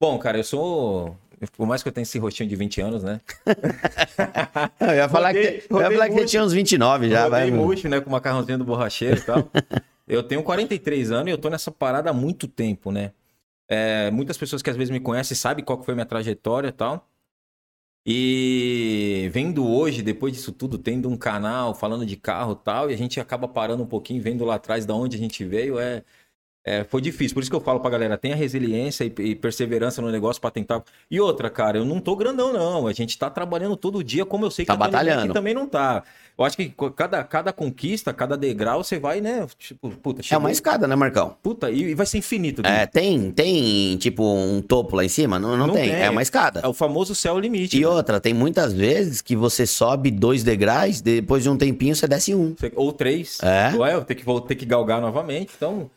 Bom, 0.01 0.17
cara, 0.19 0.37
eu 0.37 0.43
sou. 0.43 1.17
Por 1.55 1.67
mais 1.67 1.83
que 1.83 1.89
eu 1.89 1.93
tenha 1.93 2.03
esse 2.03 2.17
rostinho 2.17 2.49
de 2.49 2.55
20 2.55 2.81
anos, 2.81 3.03
né? 3.03 3.21
Eu 4.79 4.95
ia 4.95 5.09
falar 5.09 5.27
Rodei- 5.29 5.61
que, 5.61 5.73
eu 5.73 5.81
ia 5.81 5.91
falar 5.91 6.09
que 6.09 6.15
você 6.15 6.25
tinha 6.25 6.43
uns 6.43 6.53
29 6.53 7.09
já, 7.09 7.27
vai. 7.27 7.51
Murcho, 7.51 7.87
né? 7.87 7.99
Com 8.01 8.09
o 8.09 8.11
macarrãozinho 8.11 8.57
do 8.57 8.65
borracheiro 8.65 9.17
e 9.17 9.21
tal. 9.21 9.47
eu 10.07 10.23
tenho 10.23 10.41
43 10.43 11.11
anos 11.11 11.27
e 11.27 11.31
eu 11.31 11.37
tô 11.37 11.49
nessa 11.49 11.71
parada 11.71 12.09
há 12.09 12.13
muito 12.13 12.47
tempo, 12.47 12.91
né? 12.91 13.11
É, 13.69 14.09
muitas 14.11 14.37
pessoas 14.37 14.61
que 14.61 14.69
às 14.69 14.75
vezes 14.77 14.89
me 14.89 14.99
conhecem 14.99 15.35
sabem 15.35 15.63
qual 15.63 15.77
que 15.77 15.85
foi 15.85 15.91
a 15.93 15.95
minha 15.95 16.05
trajetória 16.05 16.69
e 16.69 16.71
tal. 16.71 17.07
E 18.09 19.29
vendo 19.33 19.67
hoje, 19.67 20.01
depois 20.01 20.31
disso 20.33 20.53
tudo, 20.53 20.77
tendo 20.77 21.09
um 21.09 21.17
canal 21.17 21.75
falando 21.75 22.05
de 22.05 22.15
carro 22.15 22.53
e 22.53 22.63
tal, 22.63 22.89
e 22.89 22.93
a 22.93 22.97
gente 22.97 23.19
acaba 23.19 23.49
parando 23.49 23.83
um 23.83 23.85
pouquinho, 23.85 24.21
vendo 24.23 24.45
lá 24.45 24.55
atrás 24.55 24.85
da 24.85 24.95
onde 24.95 25.17
a 25.17 25.19
gente 25.19 25.43
veio, 25.43 25.77
é, 25.77 26.05
é, 26.67 26.83
foi 26.83 27.01
difícil. 27.01 27.33
Por 27.33 27.41
isso 27.41 27.49
que 27.49 27.55
eu 27.55 27.61
falo 27.61 27.79
pra 27.79 27.89
galera, 27.89 28.17
tenha 28.17 28.35
resiliência 28.35 29.03
e, 29.03 29.13
e 29.21 29.35
perseverança 29.35 30.01
no 30.01 30.11
negócio 30.11 30.41
pra 30.41 30.51
tentar. 30.51 30.83
E 31.09 31.19
outra, 31.19 31.49
cara, 31.49 31.77
eu 31.77 31.85
não 31.85 31.99
tô 31.99 32.15
grandão, 32.15 32.51
não. 32.53 32.87
A 32.87 32.93
gente 32.93 33.17
tá 33.17 33.29
trabalhando 33.29 33.75
todo 33.77 34.03
dia, 34.03 34.25
como 34.25 34.45
eu 34.45 34.51
sei 34.51 34.65
que 34.65 34.67
Tá 34.67 34.73
a 34.73 34.77
Tony 34.77 34.91
Mac 34.91 35.05
batalhando. 35.05 35.33
também 35.33 35.53
não 35.53 35.67
tá. 35.67 36.03
Eu 36.37 36.45
acho 36.45 36.55
que 36.55 36.71
cada, 36.95 37.23
cada 37.23 37.51
conquista, 37.51 38.13
cada 38.13 38.37
degrau, 38.37 38.83
você 38.83 38.99
vai, 38.99 39.19
né? 39.21 39.47
Tipo, 39.57 39.89
puta, 39.89 40.21
É 40.21 40.23
chegou- 40.23 40.43
uma 40.43 40.51
escada, 40.51 40.85
né, 40.87 40.95
Marcão? 40.95 41.35
Puta, 41.41 41.71
e, 41.71 41.81
e 41.81 41.95
vai 41.95 42.05
ser 42.05 42.19
infinito. 42.19 42.61
É, 42.63 42.85
Gui. 42.85 42.91
tem, 42.91 43.31
tem, 43.31 43.97
tipo, 43.97 44.23
um 44.23 44.61
topo 44.61 44.95
lá 44.95 45.03
em 45.03 45.09
cima? 45.09 45.39
Não, 45.39 45.57
não, 45.57 45.65
Não 45.67 45.73
tem. 45.73 45.89
tem. 45.89 45.99
É 46.03 46.09
uma 46.11 46.21
escada. 46.21 46.59
É 46.63 46.67
o 46.67 46.73
famoso 46.73 47.15
céu 47.15 47.39
limite. 47.39 47.75
E 47.77 47.81
né? 47.81 47.87
outra, 47.87 48.19
tem 48.19 48.35
muitas 48.35 48.71
vezes 48.71 49.19
que 49.19 49.35
você 49.35 49.65
sobe 49.65 50.11
dois 50.11 50.43
degraus, 50.43 51.01
depois 51.01 51.41
de 51.41 51.49
um 51.49 51.57
tempinho 51.57 51.95
você 51.95 52.07
desce 52.07 52.35
um. 52.35 52.55
Ou 52.75 52.91
três. 52.93 53.39
É? 53.41 53.75
Ou 53.75 53.83
é, 53.83 53.95
eu 53.95 54.03
ter 54.03 54.13
que, 54.13 54.23
vou 54.23 54.39
ter 54.39 54.53
que 54.53 54.65
galgar 54.65 55.01
novamente. 55.01 55.53
Então, 55.57 55.89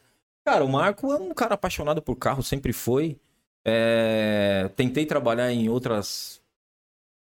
cara, 0.50 0.64
o 0.64 0.69
Marco 0.69 1.12
é 1.12 1.16
um 1.16 1.33
cara 1.33 1.54
apaixonado 1.54 2.02
por 2.02 2.16
carro, 2.16 2.42
sempre 2.42 2.73
foi. 2.73 3.16
É, 3.64 4.71
tentei 4.75 5.07
trabalhar 5.07 5.52
em 5.52 5.69
outras 5.69 6.40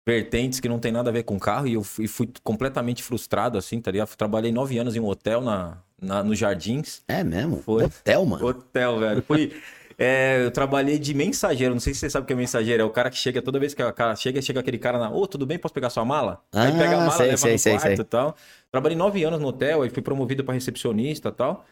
vertentes 0.06 0.58
que 0.58 0.68
não 0.68 0.78
tem 0.78 0.90
nada 0.90 1.10
a 1.10 1.12
ver 1.12 1.22
com 1.22 1.38
carro 1.38 1.66
e 1.66 1.74
eu 1.74 1.84
fui, 1.84 2.08
fui 2.08 2.28
completamente 2.42 3.02
frustrado, 3.02 3.56
assim, 3.56 3.80
tá 3.80 3.90
ligado? 3.90 4.14
Trabalhei 4.16 4.50
nove 4.50 4.78
anos 4.78 4.96
em 4.96 5.00
um 5.00 5.06
hotel 5.06 5.40
na, 5.40 5.78
na, 6.00 6.24
nos 6.24 6.38
Jardins. 6.38 7.02
É 7.06 7.22
mesmo? 7.22 7.62
Foi. 7.62 7.84
Hotel, 7.84 8.26
mano. 8.26 8.44
Hotel, 8.44 8.98
velho. 8.98 9.22
Fui, 9.22 9.52
é, 9.96 10.42
eu 10.44 10.50
trabalhei 10.50 10.98
de 10.98 11.14
mensageiro. 11.14 11.74
Não 11.74 11.80
sei 11.80 11.94
se 11.94 12.00
você 12.00 12.10
sabe 12.10 12.24
o 12.24 12.26
que 12.26 12.32
é 12.32 12.36
mensageiro. 12.36 12.82
É 12.82 12.86
o 12.86 12.90
cara 12.90 13.10
que 13.10 13.16
chega 13.16 13.40
toda 13.40 13.60
vez 13.60 13.74
que 13.74 13.82
o 13.82 13.92
cara 13.92 14.16
chega, 14.16 14.42
chega 14.42 14.58
aquele 14.58 14.78
cara 14.78 14.98
na. 14.98 15.10
Ô, 15.10 15.26
tudo 15.28 15.46
bem? 15.46 15.58
Posso 15.58 15.74
pegar 15.74 15.90
sua 15.90 16.04
mala? 16.04 16.42
aí 16.52 16.72
Ah, 16.72 16.78
pega 16.78 16.96
a 16.96 17.00
mala, 17.00 17.10
sei, 17.12 17.26
leva 17.26 17.36
sei, 17.36 17.52
no 17.52 17.58
sei, 17.58 17.72
quarto 17.74 17.86
sei. 17.86 17.94
e 17.94 18.04
tal. 18.04 18.36
Trabalhei 18.72 18.96
nove 18.96 19.22
anos 19.22 19.40
no 19.40 19.48
hotel, 19.48 19.82
aí 19.82 19.90
fui 19.90 20.02
promovido 20.02 20.42
para 20.42 20.54
recepcionista 20.54 21.28
e 21.28 21.32
tal. 21.32 21.64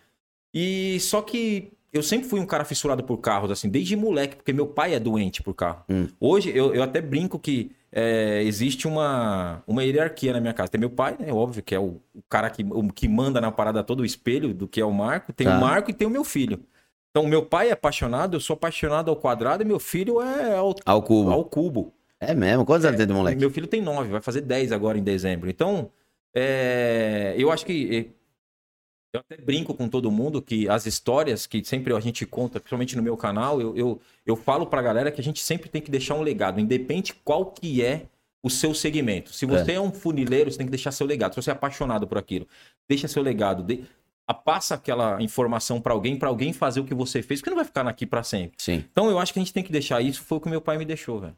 E 0.53 0.99
só 1.01 1.21
que 1.23 1.73
eu 1.93 2.03
sempre 2.03 2.29
fui 2.29 2.41
um 2.41 2.47
cara 2.47 2.65
fissurado 2.65 3.03
por 3.03 3.19
carros, 3.19 3.51
assim, 3.51 3.69
desde 3.69 3.97
moleque, 3.97 4.37
porque 4.37 4.53
meu 4.53 4.67
pai 4.67 4.95
é 4.95 5.01
doente 5.01 5.43
por 5.43 5.55
carro. 5.55 5.83
Hum. 5.89 6.09
Hoje 6.21 6.51
eu, 6.55 6.75
eu 6.75 6.83
até 6.83 7.01
brinco 7.01 7.39
que 7.39 7.71
é, 7.91 8.43
existe 8.45 8.87
uma, 8.87 9.63
uma 9.67 9.83
hierarquia 9.83 10.33
na 10.33 10.41
minha 10.41 10.53
casa. 10.53 10.71
Tem 10.71 10.79
meu 10.79 10.91
pai, 10.91 11.17
né? 11.19 11.33
Óbvio, 11.33 11.63
que 11.63 11.75
é 11.75 11.79
o, 11.81 12.01
o 12.15 12.23
cara 12.29 12.51
que, 12.51 12.63
o, 12.63 12.93
que 12.93 13.09
manda 13.09 13.41
na 13.41 13.51
parada 13.51 13.83
todo 13.83 14.01
o 14.01 14.05
espelho 14.05 14.53
do 14.53 14.69
que 14.69 14.81
é 14.81 14.85
o 14.85 14.93
Marco. 14.93 15.33
Tem 15.33 15.47
Tá. 15.47 15.57
o 15.57 15.61
Marco 15.61 15.91
e 15.91 15.95
tem 15.95 16.07
o 16.07 16.11
meu 16.11 16.25
filho. 16.25 16.61
Então, 17.11 17.27
meu 17.27 17.43
pai 17.45 17.71
é 17.71 17.73
apaixonado, 17.73 18.37
eu 18.37 18.41
sou 18.41 18.55
apaixonado 18.55 19.11
ao 19.11 19.17
quadrado 19.17 19.63
e 19.63 19.67
meu 19.67 19.81
filho 19.81 20.21
é 20.21 20.55
ao, 20.55 20.75
Ao 20.85 21.03
cubo. 21.03 21.31
ao 21.31 21.45
cubo. 21.45 21.93
É 22.21 22.35
mesmo? 22.35 22.65
Quantos 22.67 22.85
anos 22.85 22.99
tem 22.99 23.07
do 23.07 23.15
moleque? 23.15 23.39
Meu 23.41 23.51
filho 23.51 23.67
tem 23.67 23.81
nove, 23.81 24.11
vai 24.11 24.21
fazer 24.21 24.43
10 24.43 24.73
agora 24.73 24.99
em 24.99 25.03
dezembro. 25.03 25.49
Então, 25.49 25.91
é, 26.35 27.35
eu 27.39 27.51
acho 27.51 27.65
que. 27.65 28.11
É, 29.19 29.35
Eu 29.35 29.35
até 29.37 29.45
brinco 29.45 29.75
com 29.75 29.89
todo 29.89 30.11
mundo 30.11 30.41
que 30.41 30.69
as 30.69 30.87
histórias 30.87 31.47
que 31.47 31.65
sempre 31.65 31.95
a 31.95 32.01
gente 32.01 32.25
conta, 32.27 32.59
principalmente 32.61 32.97
no 32.97 33.03
meu 33.03 33.17
canal, 33.17 33.61
eu, 33.61 33.77
eu, 33.77 34.01
eu 34.27 34.37
falo 34.37 34.67
pra 34.67 34.83
galera 34.83 35.11
que 35.11 35.21
a 35.21 35.25
gente 35.25 35.43
sempre 35.43 35.69
tem 35.69 35.83
que 35.83 35.91
deixar 35.91 36.15
um 36.15 36.23
legado, 36.23 36.61
independente 36.61 37.15
qual 37.25 37.47
que 37.47 37.83
é 37.83 38.07
o 38.43 38.49
seu 38.49 38.73
segmento. 38.73 39.33
Se 39.33 39.45
você 39.45 39.73
é. 39.73 39.81
um 39.81 39.91
funileiro, 39.93 40.51
você 40.51 40.59
tem 40.59 40.67
que 40.67 40.71
deixar 40.71 40.93
seu 40.93 41.07
legado. 41.07 41.35
Se 41.35 41.43
você 41.43 41.51
é 41.51 41.53
apaixonado 41.53 42.07
por 42.07 42.19
aquilo, 42.19 42.47
deixa 42.89 43.09
seu 43.09 43.23
legado. 43.23 43.63
De... 43.63 43.85
Passa 44.45 44.75
aquela 44.75 45.21
informação 45.23 45.81
pra 45.81 45.93
alguém, 45.95 46.17
pra 46.17 46.29
alguém 46.29 46.53
fazer 46.53 46.81
o 46.81 46.85
que 46.85 46.95
você 46.95 47.23
fez, 47.23 47.41
porque 47.41 47.51
não 47.51 47.57
vai 47.57 47.65
ficar 47.65 47.87
aqui 47.89 48.07
pra 48.07 48.23
sempre. 48.23 48.57
Sim. 48.59 48.85
Então 48.93 49.11
eu 49.11 49.19
acho 49.19 49.33
que 49.33 49.39
a 49.39 49.43
gente 49.43 49.53
tem 49.53 49.65
que 49.65 49.73
deixar 49.73 50.01
isso. 50.03 50.23
Foi 50.23 50.39
o 50.39 50.41
que 50.41 50.49
meu 50.49 50.61
pai 50.61 50.77
me 50.77 50.85
deixou, 50.85 51.19
velho. 51.19 51.37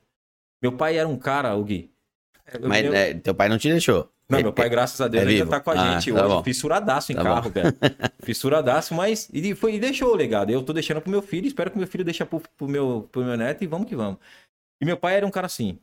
Meu 0.61 0.73
pai 0.73 0.99
era 0.99 1.09
um 1.09 1.17
cara, 1.17 1.55
o 1.55 1.65
Gui. 1.65 1.91
eu- 2.53 2.69
Mas 2.69 2.85
eu- 2.85 2.93
é, 2.93 3.15
teu 3.15 3.35
pai 3.35 3.49
não 3.49 3.59
te 3.59 3.69
deixou. 3.71 4.11
Não, 4.31 4.39
É- 4.39 4.43
meu 4.43 4.53
pai, 4.53 4.69
graças 4.71 5.01
a 5.01 5.09
Deus, 5.09 5.25
é 5.25 5.27
ainda 5.29 5.39
vivo? 5.45 5.51
tá 5.51 5.61
com 5.61 5.71
a 5.71 5.75
Ah, 5.75 5.99
gente 6.01 6.13
tá 6.13 6.25
hoje. 6.25 6.35
bom. 6.37 6.45
Fissuradaço 6.45 7.13
em 7.13 7.17
Tá 7.17 7.23
carro, 7.23 7.51
velho. 7.51 7.67
Fissuradaço, 8.23 8.95
mas 8.95 9.29
ele, 9.33 9.55
foi, 9.55 9.73
ele 9.73 9.81
deixou 9.81 10.13
o 10.13 10.17
legado. 10.17 10.51
Eu 10.51 10.63
tô 10.63 10.73
deixando 10.73 11.01
pro 11.01 11.11
meu 11.11 11.21
filho, 11.23 11.47
espero 11.47 11.71
que 11.71 11.77
meu 11.79 11.87
filho 11.87 12.05
deixe 12.05 12.25
pro, 12.25 12.41
pro, 12.57 12.69
meu, 12.69 13.09
pro 13.11 13.25
meu 13.25 13.37
neto 13.37 13.63
e 13.65 13.67
vamos 13.67 13.89
que 13.89 13.97
vamos. 13.97 14.19
E 14.81 14.85
meu 14.87 14.97
pai 14.97 15.17
era 15.17 15.27
um 15.27 15.31
cara 15.31 15.47
assim. 15.47 15.79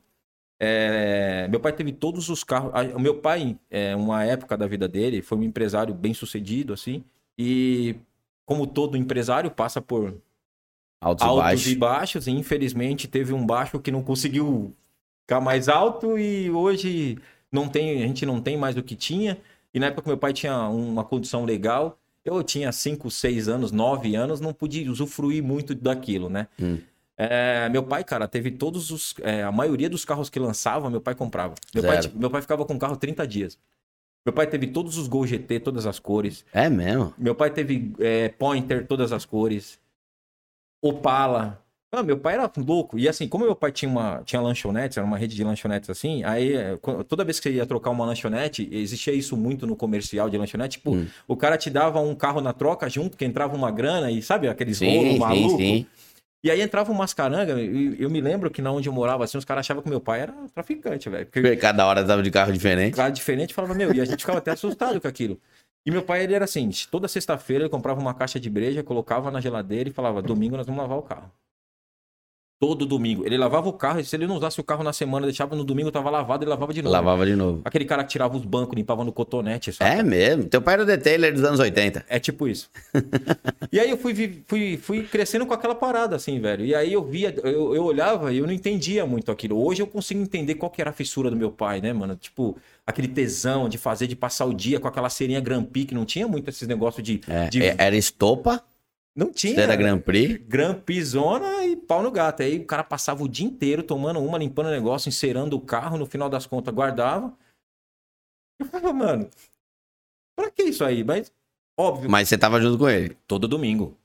é, 0.59 1.47
meu 1.49 1.59
pai 1.59 1.71
teve 1.73 1.91
todos 1.91 2.29
os 2.29 2.43
carros. 2.43 2.71
O 2.95 2.99
meu 2.99 3.15
pai, 3.19 3.57
é, 3.69 3.95
uma 3.95 4.23
época 4.23 4.57
da 4.57 4.65
vida 4.65 4.87
dele, 4.87 5.21
foi 5.21 5.37
um 5.37 5.43
empresário 5.43 5.93
bem 5.93 6.13
sucedido, 6.13 6.73
assim. 6.73 7.03
E 7.37 7.95
como 8.45 8.65
todo 8.65 8.97
empresário, 8.97 9.51
passa 9.51 9.81
por 9.81 10.15
Altos 10.99 11.23
e 11.23 11.27
altos 11.27 11.43
baixos. 11.43 11.67
e 11.67 11.75
baixos. 11.75 12.27
E 12.27 12.31
infelizmente 12.31 13.07
teve 13.07 13.33
um 13.33 13.45
baixo 13.45 13.79
que 13.79 13.91
não 13.91 14.01
conseguiu 14.01 14.73
ficar 15.21 15.39
mais 15.41 15.69
alto 15.69 16.17
e 16.17 16.49
hoje 16.49 17.19
não 17.51 17.67
tem, 17.67 18.03
a 18.03 18.07
gente 18.07 18.25
não 18.25 18.41
tem 18.41 18.57
mais 18.57 18.77
o 18.77 18.83
que 18.83 18.95
tinha. 18.95 19.37
E 19.73 19.79
na 19.79 19.87
época 19.87 20.03
que 20.03 20.07
meu 20.09 20.17
pai 20.17 20.33
tinha 20.33 20.67
uma 20.69 21.03
condição 21.03 21.45
legal, 21.45 21.99
eu 22.25 22.43
tinha 22.43 22.71
5, 22.71 23.09
6 23.09 23.47
anos, 23.47 23.71
9 23.71 24.15
anos, 24.15 24.39
não 24.39 24.53
podia 24.53 24.89
usufruir 24.91 25.43
muito 25.43 25.73
daquilo, 25.75 26.29
né? 26.29 26.47
Hum. 26.59 26.77
É, 27.17 27.67
meu 27.69 27.81
pai, 27.81 28.03
cara, 28.03 28.27
teve 28.27 28.51
todos 28.51 28.91
os. 28.91 29.15
é, 29.23 29.41
a 29.41 29.51
maioria 29.51 29.89
dos 29.89 30.05
carros 30.05 30.29
que 30.29 30.37
lançava, 30.37 30.89
meu 30.89 31.01
pai 31.01 31.15
comprava. 31.15 31.55
Meu 31.73 31.83
pai, 31.83 31.99
meu 32.13 32.29
pai 32.29 32.41
ficava 32.41 32.63
com 32.63 32.75
o 32.75 32.79
carro 32.79 32.95
30 32.95 33.25
dias. 33.27 33.57
Meu 34.23 34.33
pai 34.33 34.45
teve 34.45 34.67
todos 34.67 34.97
os 34.97 35.07
Gol 35.07 35.25
GT, 35.25 35.61
todas 35.61 35.85
as 35.85 35.99
cores. 35.99 36.45
É 36.51 36.69
mesmo? 36.69 37.13
Meu 37.17 37.33
pai 37.33 37.49
teve 37.49 37.93
é, 37.97 38.29
Pointer, 38.29 38.85
todas 38.85 39.11
as 39.11 39.25
cores. 39.25 39.79
Opala. 40.81 41.63
Ah, 41.97 42.03
meu 42.03 42.17
pai 42.17 42.35
era 42.35 42.51
louco. 42.57 42.97
E 42.99 43.07
assim, 43.09 43.27
como 43.27 43.45
meu 43.45 43.55
pai 43.55 43.71
tinha 43.71 43.89
uma 43.89 44.21
tinha 44.23 44.41
lanchonetes, 44.41 44.97
era 44.97 45.05
uma 45.05 45.17
rede 45.17 45.35
de 45.35 45.43
lanchonetes 45.43 45.89
assim, 45.89 46.23
aí 46.23 46.53
é, 46.55 46.77
toda 47.07 47.23
vez 47.23 47.39
que 47.39 47.49
você 47.49 47.55
ia 47.55 47.65
trocar 47.65 47.89
uma 47.89 48.05
lanchonete, 48.05 48.67
existia 48.71 49.13
isso 49.13 49.35
muito 49.35 49.65
no 49.65 49.75
comercial 49.75 50.29
de 50.29 50.37
lanchonete, 50.37 50.77
tipo, 50.77 50.93
Hum. 50.95 51.07
o 51.27 51.35
cara 51.35 51.57
te 51.57 51.69
dava 51.69 51.99
um 51.99 52.13
carro 52.13 52.41
na 52.41 52.53
troca 52.53 52.89
junto, 52.89 53.17
que 53.17 53.25
entrava 53.25 53.55
uma 53.55 53.71
grana 53.71 54.11
e 54.11 54.21
sabe 54.21 54.47
aqueles 54.47 54.77
Sim, 54.77 54.85
rolos 54.95 55.13
sim, 55.13 55.19
malucos? 55.19 55.57
sim. 55.57 55.85
E 56.43 56.51
aí 56.51 56.61
entrava 56.61 56.91
umas 56.91 57.13
caranga, 57.13 57.59
e 57.59 57.95
eu 57.99 58.09
me 58.09 58.21
lembro 58.21 58.49
que 58.51 58.61
na 58.61 58.71
onde 58.71 58.87
eu 58.87 58.93
morava, 58.93 59.23
assim, 59.23 59.37
os 59.37 59.43
caras 59.43 59.65
achavam 59.65 59.81
que 59.81 59.89
meu 59.89 59.99
pai 59.99 60.21
era 60.21 60.33
traficante, 60.53 61.09
velho. 61.09 61.25
Porque 61.25 61.55
cada 61.57 61.85
hora 61.85 62.05
tava 62.05 62.21
de 62.21 62.29
carro 62.29 62.53
diferente. 62.53 62.95
cara 62.95 63.09
diferente 63.09 63.53
falava, 63.53 63.73
meu, 63.73 63.93
e 63.93 63.99
a 63.99 64.05
gente 64.05 64.19
ficava 64.19 64.37
até 64.37 64.51
assustado 64.51 65.01
com 65.01 65.07
aquilo. 65.07 65.39
E 65.85 65.91
meu 65.91 66.03
pai, 66.03 66.23
ele 66.23 66.33
era 66.33 66.45
assim, 66.45 66.69
toda 66.91 67.07
sexta-feira 67.07 67.63
ele 67.63 67.69
comprava 67.69 67.99
uma 67.99 68.13
caixa 68.13 68.39
de 68.39 68.49
breja, 68.49 68.83
colocava 68.83 69.31
na 69.31 69.41
geladeira 69.41 69.89
e 69.89 69.91
falava, 69.93 70.21
domingo 70.21 70.57
nós 70.57 70.65
vamos 70.67 70.81
lavar 70.81 70.97
o 70.97 71.01
carro. 71.01 71.31
Todo 72.59 72.87
domingo. 72.87 73.23
Ele 73.23 73.37
lavava 73.37 73.69
o 73.69 73.73
carro, 73.73 73.99
e 73.99 74.03
se 74.05 74.15
ele 74.15 74.25
não 74.25 74.35
usasse 74.35 74.59
o 74.59 74.63
carro 74.63 74.83
na 74.83 74.91
semana, 74.91 75.27
deixava 75.27 75.55
no 75.55 75.63
domingo, 75.63 75.91
tava 75.91 76.09
lavado, 76.09 76.43
ele 76.43 76.49
lavava 76.49 76.73
de 76.73 76.81
novo. 76.81 76.91
Lavava 76.91 77.23
de 77.23 77.35
novo. 77.35 77.61
Aquele 77.63 77.85
cara 77.85 78.03
que 78.03 78.09
tirava 78.09 78.35
os 78.35 78.43
bancos, 78.43 78.75
limpava 78.75 79.03
no 79.03 79.11
cotonete, 79.11 79.71
sabe? 79.71 79.99
É 79.99 80.01
mesmo? 80.01 80.45
Teu 80.45 80.59
pai 80.59 80.73
era 80.73 80.85
detailer 80.85 81.31
dos 81.33 81.43
anos 81.43 81.59
80. 81.59 82.05
É 82.09 82.19
tipo 82.19 82.47
isso. 82.47 82.67
e 83.71 83.79
aí 83.79 83.89
eu 83.91 83.97
fui, 83.97 84.41
fui, 84.47 84.75
fui 84.77 85.03
crescendo 85.03 85.45
com 85.45 85.53
aquela 85.53 85.75
parada, 85.75 86.15
assim, 86.15 86.39
velho. 86.39 86.65
E 86.65 86.73
aí 86.73 86.91
eu 86.93 87.03
via, 87.05 87.33
eu, 87.43 87.75
eu 87.75 87.83
olhava 87.83 88.33
e 88.33 88.39
eu 88.39 88.47
não 88.47 88.53
entendia 88.53 89.05
muito 89.05 89.31
aquilo. 89.31 89.63
Hoje 89.63 89.83
eu 89.83 89.87
consigo 89.87 90.19
entender 90.19 90.55
qual 90.55 90.71
que 90.71 90.81
era 90.81 90.89
a 90.89 90.93
fissura 90.93 91.29
do 91.29 91.35
meu 91.35 91.51
pai, 91.51 91.79
né, 91.79 91.93
mano? 91.93 92.15
Tipo, 92.15 92.57
aquele 92.87 93.07
tesão 93.07 93.69
de 93.69 93.77
fazer, 93.77 94.07
de 94.07 94.15
passar 94.15 94.45
o 94.45 94.53
dia 94.53 94.79
com 94.79 94.87
aquela 94.87 95.09
serinha 95.11 95.39
Grand 95.39 95.63
Prix, 95.63 95.89
que 95.89 95.93
não 95.95 96.05
tinha 96.05 96.27
muito 96.27 96.49
esses 96.49 96.67
negócios 96.67 97.03
de. 97.03 97.21
É, 97.27 97.49
de- 97.49 97.63
é- 97.63 97.75
Era 97.77 97.95
estopa, 97.95 98.63
Não 99.17 99.31
tinha. 99.31 99.59
era 99.61 99.75
Grand 99.75 99.99
Prix. 99.99 100.45
Grand 100.47 100.75
Prix 100.75 101.07
zona 101.09 101.65
e 101.65 101.75
pau 101.75 102.03
no 102.03 102.11
gato. 102.11 102.43
Aí 102.43 102.59
o 102.59 102.65
cara 102.65 102.83
passava 102.83 103.23
o 103.23 103.27
dia 103.27 103.47
inteiro 103.47 103.81
tomando 103.81 104.19
uma, 104.19 104.37
limpando 104.37 104.67
o 104.67 104.71
negócio, 104.71 105.09
encerando 105.09 105.55
o 105.57 105.59
carro, 105.61 105.97
no 105.97 106.05
final 106.05 106.29
das 106.29 106.45
contas 106.45 106.71
guardava. 106.73 107.33
Eu 108.59 108.67
falava, 108.67 108.93
mano, 108.93 109.29
pra 110.35 110.51
que 110.51 110.63
isso 110.63 110.85
aí? 110.85 111.03
Mas, 111.03 111.31
óbvio, 111.79 112.09
Mas 112.09 112.29
você 112.29 112.37
tava 112.37 112.61
junto 112.61 112.77
com 112.77 112.87
ele. 112.89 113.17
todo 113.27 113.47
domingo. 113.47 113.97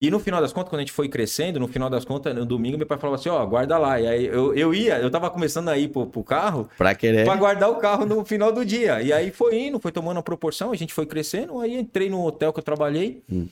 E 0.00 0.10
no 0.12 0.20
final 0.20 0.40
das 0.40 0.52
contas, 0.52 0.70
quando 0.70 0.78
a 0.78 0.82
gente 0.82 0.92
foi 0.92 1.08
crescendo, 1.08 1.58
no 1.58 1.66
final 1.66 1.90
das 1.90 2.04
contas, 2.04 2.32
no 2.32 2.46
domingo, 2.46 2.78
meu 2.78 2.86
pai 2.86 2.98
falava 2.98 3.16
assim, 3.20 3.28
ó, 3.28 3.44
guarda 3.44 3.76
lá. 3.78 4.00
E 4.00 4.06
aí 4.06 4.26
eu, 4.26 4.54
eu 4.54 4.72
ia, 4.72 4.98
eu 5.00 5.10
tava 5.10 5.28
começando 5.28 5.68
a 5.68 5.76
ir 5.76 5.88
pro, 5.88 6.06
pro 6.06 6.22
carro 6.22 6.68
Pra 6.78 6.94
querer. 6.94 7.24
pra 7.24 7.34
guardar 7.34 7.68
o 7.68 7.76
carro 7.76 8.06
no 8.06 8.24
final 8.24 8.52
do 8.52 8.64
dia. 8.64 9.02
E 9.02 9.12
aí 9.12 9.32
foi 9.32 9.56
indo, 9.58 9.80
foi 9.80 9.90
tomando 9.90 10.18
a 10.18 10.22
proporção, 10.22 10.70
a 10.70 10.76
gente 10.76 10.94
foi 10.94 11.04
crescendo, 11.06 11.60
aí 11.60 11.76
entrei 11.76 12.08
no 12.08 12.24
hotel 12.24 12.52
que 12.52 12.60
eu 12.60 12.64
trabalhei. 12.64 13.22
Hum. 13.30 13.48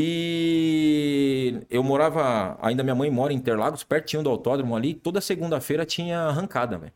E 0.00 1.66
eu 1.68 1.82
morava, 1.82 2.56
ainda 2.62 2.84
minha 2.84 2.94
mãe 2.94 3.10
mora 3.10 3.32
em 3.32 3.36
Interlagos, 3.36 3.82
pertinho 3.82 4.22
do 4.22 4.30
autódromo 4.30 4.76
ali, 4.76 4.94
toda 4.94 5.20
segunda-feira 5.20 5.84
tinha 5.84 6.20
arrancada, 6.20 6.78
velho. 6.78 6.92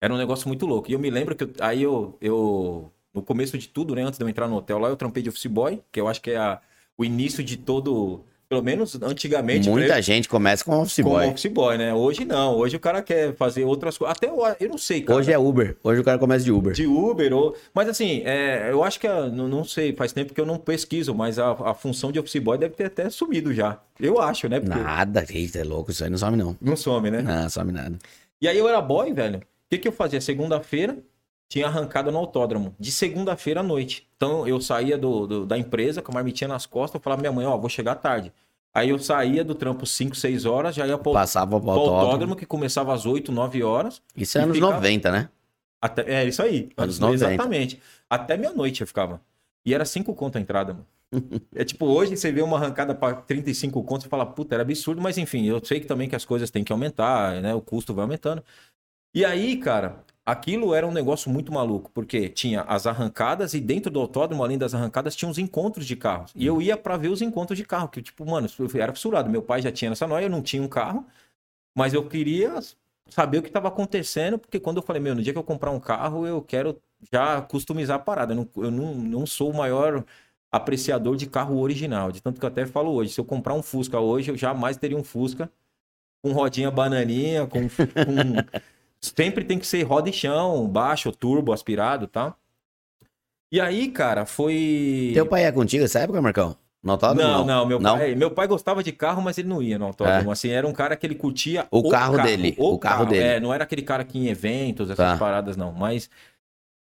Era 0.00 0.12
um 0.12 0.18
negócio 0.18 0.48
muito 0.48 0.66
louco. 0.66 0.90
E 0.90 0.94
eu 0.94 0.98
me 0.98 1.10
lembro 1.10 1.34
que 1.34 1.44
eu- 1.44 1.52
aí 1.60 1.82
eu, 1.82 2.16
eu, 2.20 2.92
no 3.12 3.22
começo 3.22 3.56
de 3.56 3.68
tudo, 3.68 3.94
né, 3.94 4.02
antes 4.02 4.18
de 4.18 4.24
eu 4.24 4.28
entrar 4.28 4.46
no 4.48 4.56
hotel 4.56 4.78
lá, 4.78 4.88
eu 4.88 4.96
trampei 4.96 5.22
de 5.22 5.28
office 5.30 5.46
boy, 5.46 5.82
que 5.90 6.00
eu 6.00 6.08
acho 6.08 6.20
que 6.20 6.30
é 6.32 6.36
a- 6.36 6.60
o 6.96 7.04
início 7.04 7.42
de 7.42 7.56
todo, 7.56 8.24
pelo 8.54 8.62
menos 8.62 8.94
antigamente, 9.02 9.68
Muita 9.68 10.00
gente 10.00 10.28
começa 10.28 10.64
com 10.64 10.78
office 10.80 11.00
boy. 11.00 11.26
office 11.28 11.50
boy, 11.50 11.76
né? 11.76 11.92
Hoje 11.92 12.24
não, 12.24 12.54
hoje 12.56 12.76
o 12.76 12.80
cara 12.80 13.02
quer 13.02 13.34
fazer 13.34 13.64
outras 13.64 13.98
coisas. 13.98 14.16
Até 14.16 14.28
eu, 14.28 14.38
eu 14.60 14.68
não 14.68 14.78
sei, 14.78 15.02
cara. 15.02 15.18
Hoje 15.18 15.32
é 15.32 15.38
Uber. 15.38 15.76
Hoje 15.82 16.00
o 16.00 16.04
cara 16.04 16.18
começa 16.18 16.44
de 16.44 16.52
Uber. 16.52 16.72
De 16.72 16.86
Uber, 16.86 17.32
ou... 17.34 17.56
mas 17.74 17.88
assim, 17.88 18.22
é, 18.24 18.68
eu 18.70 18.84
acho 18.84 19.00
que, 19.00 19.06
a- 19.08 19.26
não, 19.26 19.48
não 19.48 19.64
sei, 19.64 19.92
faz 19.94 20.12
tempo 20.12 20.32
que 20.32 20.40
eu 20.40 20.46
não 20.46 20.56
pesquiso, 20.56 21.14
mas 21.14 21.38
a, 21.38 21.50
a 21.50 21.74
função 21.74 22.12
de 22.12 22.18
office 22.20 22.40
boy 22.40 22.56
deve 22.56 22.74
ter 22.74 22.84
até 22.84 23.10
sumido 23.10 23.52
já. 23.52 23.80
Eu 23.98 24.20
acho, 24.20 24.48
né? 24.48 24.60
Porque 24.60 24.78
Nada, 24.78 25.24
eita, 25.30 25.58
é 25.58 25.64
louco, 25.64 25.90
isso 25.90 26.04
aí 26.04 26.10
não 26.10 26.18
some 26.18 26.36
não. 26.36 26.56
não 26.60 26.76
some, 26.76 27.10
né? 27.10 27.22
Não, 27.22 27.48
some 27.48 27.72
nada. 27.72 27.96
E 28.40 28.46
aí 28.46 28.56
eu 28.56 28.68
era 28.68 28.80
boy, 28.80 29.12
velho. 29.12 29.38
O 29.38 29.42
que, 29.70 29.78
que 29.78 29.88
eu 29.88 29.92
fazia? 29.92 30.20
Segunda-feira, 30.20 30.96
tinha 31.48 31.66
arrancada 31.66 32.10
no 32.10 32.18
autódromo, 32.18 32.74
de 32.78 32.90
segunda-feira 32.90 33.60
à 33.60 33.62
noite. 33.62 34.06
Então 34.16 34.46
eu 34.46 34.60
saía 34.60 34.96
do, 34.98 35.26
do- 35.26 35.46
da 35.46 35.56
empresa 35.58 36.00
com 36.02 36.10
a 36.12 36.14
marmitinha 36.14 36.48
nas 36.48 36.66
costas, 36.66 36.98
eu 36.98 37.02
falava 37.02 37.20
minha 37.20 37.32
mãe, 37.32 37.46
ó, 37.46 37.56
vou 37.56 37.68
chegar 37.68 37.94
tarde. 37.96 38.32
Aí 38.74 38.88
eu 38.90 38.98
saía 38.98 39.44
do 39.44 39.54
trampo 39.54 39.86
5, 39.86 40.16
6 40.16 40.44
horas, 40.44 40.74
já 40.74 40.86
ia 40.86 40.98
pro, 40.98 41.12
Passava 41.12 41.60
pro 41.60 41.70
autódromo. 41.70 42.00
autódromo, 42.00 42.36
que 42.36 42.44
começava 42.44 42.92
às 42.92 43.06
8, 43.06 43.30
9 43.30 43.62
horas. 43.62 44.02
Isso 44.16 44.36
é 44.36 44.42
anos 44.42 44.56
ficava- 44.56 44.74
90, 44.74 45.12
né? 45.12 45.28
Até, 45.80 46.12
é 46.12 46.24
isso 46.26 46.42
aí. 46.42 46.70
Anos 46.76 47.00
Anos 47.00 47.20
90. 47.20 47.34
Exatamente. 47.34 47.80
Até 48.10 48.36
meia-noite 48.36 48.80
eu 48.80 48.86
ficava. 48.86 49.20
E 49.64 49.72
era 49.72 49.84
5 49.84 50.12
conto 50.14 50.38
a 50.38 50.40
entrada, 50.40 50.72
mano. 50.74 50.86
É 51.54 51.64
tipo, 51.64 51.86
hoje 51.86 52.16
você 52.16 52.32
vê 52.32 52.42
uma 52.42 52.56
arrancada 52.56 52.92
para 52.94 53.14
35 53.14 53.84
contos 53.84 54.06
e 54.06 54.08
fala, 54.08 54.26
puta, 54.26 54.56
era 54.56 54.62
absurdo, 54.62 55.00
mas 55.00 55.16
enfim, 55.16 55.44
eu 55.46 55.64
sei 55.64 55.78
que 55.78 55.86
também 55.86 56.08
que 56.08 56.16
as 56.16 56.24
coisas 56.24 56.50
têm 56.50 56.64
que 56.64 56.72
aumentar, 56.72 57.40
né? 57.40 57.54
O 57.54 57.60
custo 57.60 57.94
vai 57.94 58.02
aumentando. 58.02 58.42
E 59.14 59.24
aí, 59.24 59.56
cara, 59.56 59.98
aquilo 60.26 60.74
era 60.74 60.86
um 60.86 60.92
negócio 60.92 61.30
muito 61.30 61.52
maluco, 61.52 61.90
porque 61.92 62.28
tinha 62.28 62.62
as 62.62 62.86
arrancadas 62.86 63.54
e 63.54 63.60
dentro 63.60 63.90
do 63.90 64.00
autódromo, 64.00 64.42
além 64.42 64.58
das 64.58 64.74
arrancadas, 64.74 65.14
tinha 65.14 65.28
uns 65.28 65.38
encontros 65.38 65.86
de 65.86 65.96
carros. 65.96 66.32
E 66.34 66.46
eu 66.46 66.60
ia 66.62 66.76
pra 66.76 66.96
ver 66.96 67.08
os 67.08 67.20
encontros 67.22 67.58
de 67.58 67.64
carro, 67.64 67.88
que 67.88 68.02
tipo, 68.02 68.24
mano, 68.24 68.48
era 68.74 68.92
fissurado. 68.92 69.30
Meu 69.30 69.42
pai 69.42 69.62
já 69.62 69.70
tinha 69.72 69.90
essa 69.92 70.06
noia, 70.06 70.24
eu 70.26 70.30
não 70.30 70.42
tinha 70.42 70.62
um 70.62 70.68
carro, 70.68 71.06
mas 71.76 71.94
eu 71.94 72.08
queria 72.08 72.60
saber 73.08 73.38
o 73.38 73.42
que 73.42 73.48
estava 73.48 73.68
acontecendo, 73.68 74.38
porque 74.38 74.58
quando 74.60 74.78
eu 74.78 74.82
falei, 74.82 75.02
meu, 75.02 75.14
no 75.14 75.22
dia 75.22 75.32
que 75.32 75.38
eu 75.38 75.44
comprar 75.44 75.70
um 75.70 75.80
carro, 75.80 76.26
eu 76.26 76.42
quero 76.42 76.80
já 77.12 77.42
customizar 77.42 77.96
a 77.96 77.98
parada. 78.00 78.32
Eu 78.32 78.36
não, 78.36 78.64
eu 78.64 78.70
não, 78.70 78.94
não 78.94 79.26
sou 79.26 79.50
o 79.50 79.56
maior 79.56 80.04
apreciador 80.50 81.16
de 81.16 81.26
carro 81.26 81.58
original, 81.58 82.12
de 82.12 82.22
tanto 82.22 82.38
que 82.38 82.44
eu 82.46 82.48
até 82.48 82.64
falo 82.64 82.92
hoje, 82.92 83.12
se 83.12 83.20
eu 83.20 83.24
comprar 83.24 83.54
um 83.54 83.62
Fusca 83.62 83.98
hoje, 83.98 84.30
eu 84.30 84.36
jamais 84.36 84.76
teria 84.76 84.96
um 84.96 85.02
Fusca 85.02 85.50
com 86.22 86.32
rodinha 86.32 86.70
bananinha, 86.70 87.46
com, 87.46 87.60
com- 87.68 88.44
sempre 89.04 89.44
tem 89.44 89.58
que 89.58 89.66
ser 89.66 89.82
roda 89.82 90.08
e 90.08 90.12
chão, 90.12 90.66
baixo, 90.68 91.10
turbo, 91.12 91.52
aspirado, 91.52 92.06
tá? 92.06 92.34
E 93.52 93.60
aí, 93.60 93.88
cara, 93.90 94.26
foi 94.26 95.12
Teu 95.14 95.26
pai 95.26 95.44
é 95.44 95.52
contigo 95.52 95.82
nessa 95.82 96.00
época, 96.00 96.20
Marcão? 96.20 96.56
No 96.82 96.92
autódromo? 96.92 97.22
não, 97.22 97.44
não, 97.46 97.66
meu 97.66 97.80
Não? 97.80 97.96
pai, 97.96 98.14
meu 98.14 98.30
pai 98.30 98.46
gostava 98.46 98.82
de 98.82 98.92
carro, 98.92 99.22
mas 99.22 99.38
ele 99.38 99.48
não 99.48 99.62
ia 99.62 99.78
no 99.78 99.86
autódromo. 99.86 100.30
Assim, 100.30 100.50
era 100.50 100.66
um 100.66 100.72
cara 100.72 100.96
que 100.96 101.06
ele 101.06 101.14
curtia 101.14 101.66
O 101.70 101.88
carro 101.88 102.18
dele, 102.20 102.54
o 102.58 102.78
carro 102.78 103.06
dele. 103.06 103.24
É, 103.24 103.40
não 103.40 103.54
era 103.54 103.64
aquele 103.64 103.80
cara 103.82 104.04
que 104.04 104.18
ia 104.18 104.24
em 104.28 104.30
eventos, 104.30 104.90
essas 104.90 105.12
Tá. 105.12 105.16
paradas 105.16 105.56
não, 105.56 105.72
mas 105.72 106.10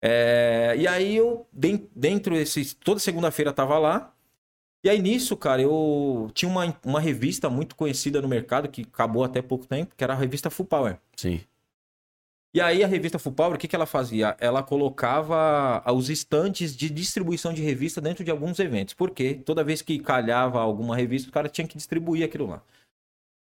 é, 0.03 0.75
e 0.77 0.87
aí 0.87 1.15
eu 1.15 1.47
den- 1.51 1.89
dentro 1.95 2.35
desse 2.35 2.75
toda 2.75 2.99
segunda-feira 2.99 3.51
tava 3.51 3.77
lá. 3.79 4.13
E 4.83 4.89
aí 4.89 5.01
nisso, 5.01 5.35
cara, 5.35 5.61
eu 5.61 6.29
tinha 6.33 6.47
uma, 6.49 6.77
uma 6.85 6.99
revista 6.99 7.49
muito 7.49 7.75
conhecida 7.75 8.21
no 8.21 8.27
mercado 8.27 8.67
que 8.69 8.81
acabou 8.83 9.23
até 9.23 9.41
pouco 9.41 9.65
tempo, 9.65 9.95
que 9.97 10.03
era 10.03 10.13
a 10.13 10.15
revista 10.17 10.49
Full 10.51 10.67
Power. 10.67 10.97
Sim. 11.15 11.41
E 12.57 12.61
aí 12.61 12.83
a 12.83 12.87
revista 12.87 13.19
Full 13.19 13.33
Power, 13.33 13.53
o 13.53 13.59
que, 13.59 13.67
que 13.67 13.75
ela 13.75 13.85
fazia? 13.85 14.35
Ela 14.39 14.63
colocava 14.63 15.83
os 15.93 16.09
estantes 16.09 16.75
de 16.75 16.89
distribuição 16.89 17.53
de 17.53 17.61
revista 17.61 18.01
dentro 18.01 18.23
de 18.23 18.31
alguns 18.31 18.57
eventos. 18.57 18.95
Porque 18.95 19.35
toda 19.35 19.63
vez 19.63 19.83
que 19.83 19.99
calhava 19.99 20.59
alguma 20.59 20.95
revista, 20.95 21.29
o 21.29 21.31
cara 21.31 21.49
tinha 21.49 21.67
que 21.67 21.77
distribuir 21.77 22.25
aquilo 22.25 22.47
lá. 22.47 22.63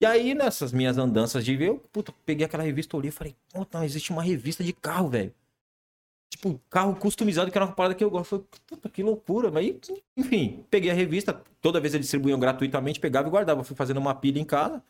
E 0.00 0.06
aí, 0.06 0.34
nessas 0.34 0.72
minhas 0.72 0.98
andanças 0.98 1.44
de 1.44 1.56
ver, 1.56 1.68
eu 1.68 1.78
puta, 1.92 2.12
peguei 2.24 2.44
aquela 2.44 2.64
revista, 2.64 2.96
olhei 2.96 3.10
e 3.10 3.12
falei, 3.12 3.36
puta, 3.48 3.84
existe 3.84 4.10
uma 4.10 4.24
revista 4.24 4.64
de 4.64 4.72
carro, 4.72 5.08
velho. 5.08 5.32
Tipo, 6.28 6.60
carro 6.68 6.96
customizado, 6.96 7.48
que 7.48 7.56
era 7.56 7.64
uma 7.64 7.74
parada 7.76 7.94
que 7.94 8.02
eu 8.02 8.10
gosto. 8.10 8.34
Eu 8.34 8.38
Falei, 8.40 8.46
puta, 8.66 8.88
que 8.88 9.04
loucura. 9.04 9.52
Mas, 9.52 9.72
enfim, 10.16 10.64
peguei 10.68 10.90
a 10.90 10.94
revista, 10.94 11.40
toda 11.62 11.78
vez 11.78 11.94
eles 11.94 12.06
distribuíam 12.06 12.40
gratuitamente, 12.40 12.98
pegava 12.98 13.28
e 13.28 13.30
guardava. 13.30 13.62
Fui 13.62 13.76
fazendo 13.76 13.98
uma 13.98 14.16
pilha 14.16 14.40
em 14.40 14.44
casa. 14.44 14.82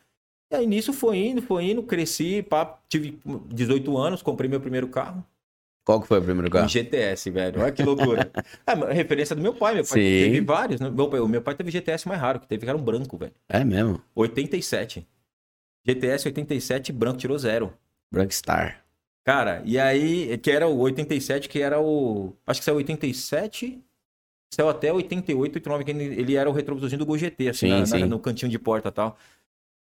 E 0.51 0.55
aí 0.55 0.65
nisso 0.65 0.93
foi 0.93 1.17
indo, 1.17 1.41
foi 1.41 1.65
indo, 1.65 1.83
cresci, 1.83 2.41
pá, 2.41 2.79
tive 2.87 3.19
18 3.49 3.97
anos, 3.97 4.21
comprei 4.21 4.49
meu 4.49 4.61
primeiro 4.61 4.87
carro. 4.87 5.23
Qual 5.85 6.01
que 6.01 6.07
foi 6.07 6.19
o 6.19 6.21
primeiro 6.21 6.47
Um 6.47 6.51
carro? 6.51 6.67
GTS, 6.67 7.29
velho. 7.29 7.61
Olha 7.61 7.71
que 7.71 7.81
loucura. 7.83 8.29
é, 8.67 8.93
referência 8.93 9.35
do 9.35 9.41
meu 9.41 9.53
pai. 9.53 9.75
Meu 9.75 9.83
pai 9.85 9.93
Sim. 9.99 10.03
teve 10.03 10.41
vários. 10.41 10.79
Né? 10.81 10.89
Meu, 10.89 11.09
pai, 11.09 11.19
o 11.21 11.27
meu 11.29 11.41
pai 11.41 11.55
teve 11.55 11.71
GTS 11.71 12.07
mais 12.07 12.19
raro, 12.19 12.39
que 12.41 12.47
teve 12.47 12.63
que 12.65 12.69
era 12.69 12.77
um 12.77 12.81
branco, 12.83 13.17
velho. 13.17 13.31
É 13.47 13.63
mesmo. 13.63 14.01
87. 14.13 15.07
GTS 15.85 16.27
87, 16.27 16.91
branco 16.91 17.17
tirou 17.19 17.37
zero. 17.37 17.73
Brankstar. 18.11 18.83
Cara, 19.25 19.61
e 19.65 19.77
aí, 19.79 20.37
que 20.37 20.51
era 20.51 20.67
o 20.67 20.77
87, 20.79 21.47
que 21.47 21.61
era 21.61 21.79
o. 21.79 22.33
Acho 22.45 22.59
que 22.61 22.65
saiu 22.65 22.77
87. 22.77 23.81
Saiu 24.53 24.69
até 24.69 24.91
88, 24.91 25.55
89, 25.55 25.83
que 25.85 25.91
ele 25.91 26.35
era 26.35 26.49
o 26.49 26.53
retrovisorzinho 26.53 26.99
do 26.99 27.05
Gol 27.05 27.17
GT, 27.17 27.49
assim, 27.49 27.67
Sim, 27.67 27.69
na- 27.69 27.79
na- 27.79 27.85
sim. 27.85 28.05
no 28.05 28.19
cantinho 28.19 28.49
de 28.51 28.57
porta 28.59 28.87
e 28.89 28.91
tal. 28.91 29.17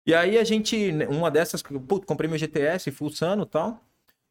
E 0.06 0.14
aí 0.14 0.38
a 0.38 0.44
gente, 0.44 0.76
uma 1.10 1.32
dessas, 1.32 1.62
putz, 1.62 2.06
comprei 2.06 2.30
meu 2.30 2.38
GTS, 2.38 2.92
fuçando 2.92 3.44
e 3.44 3.46
tal. 3.46 3.80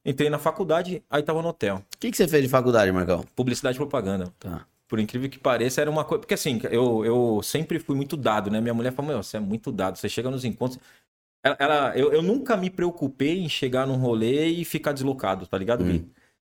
Entrei 0.04 0.28
na 0.28 0.38
faculdade, 0.38 1.02
aí 1.08 1.22
tava 1.22 1.40
no 1.40 1.48
hotel. 1.48 1.76
O 1.76 1.98
que, 1.98 2.10
que 2.10 2.16
você 2.16 2.26
fez 2.26 2.42
de 2.42 2.48
faculdade, 2.48 2.90
Marcão? 2.90 3.24
Publicidade 3.36 3.76
e 3.76 3.78
propaganda. 3.78 4.32
Tá. 4.38 4.66
Por 4.88 4.98
incrível 4.98 5.30
que 5.30 5.38
pareça, 5.38 5.80
era 5.80 5.90
uma 5.90 6.04
coisa. 6.04 6.20
Porque 6.20 6.34
assim, 6.34 6.60
eu, 6.70 7.04
eu 7.04 7.40
sempre 7.42 7.78
fui 7.78 7.96
muito 7.96 8.16
dado, 8.16 8.50
né? 8.50 8.60
Minha 8.60 8.74
mulher 8.74 8.92
falou: 8.92 9.12
Meu, 9.12 9.22
você 9.22 9.36
é 9.36 9.40
muito 9.40 9.70
dado. 9.72 9.96
Você 9.96 10.08
chega 10.08 10.30
nos 10.30 10.44
encontros. 10.44 10.80
Ela, 11.44 11.56
ela- 11.58 11.98
eu, 11.98 12.12
eu 12.12 12.22
nunca 12.22 12.56
me 12.56 12.70
preocupei 12.70 13.40
em 13.40 13.48
chegar 13.48 13.86
num 13.86 13.96
rolê 13.96 14.48
e 14.48 14.64
ficar 14.64 14.92
deslocado, 14.92 15.46
tá 15.46 15.58
ligado, 15.58 15.84
Gui? 15.84 16.06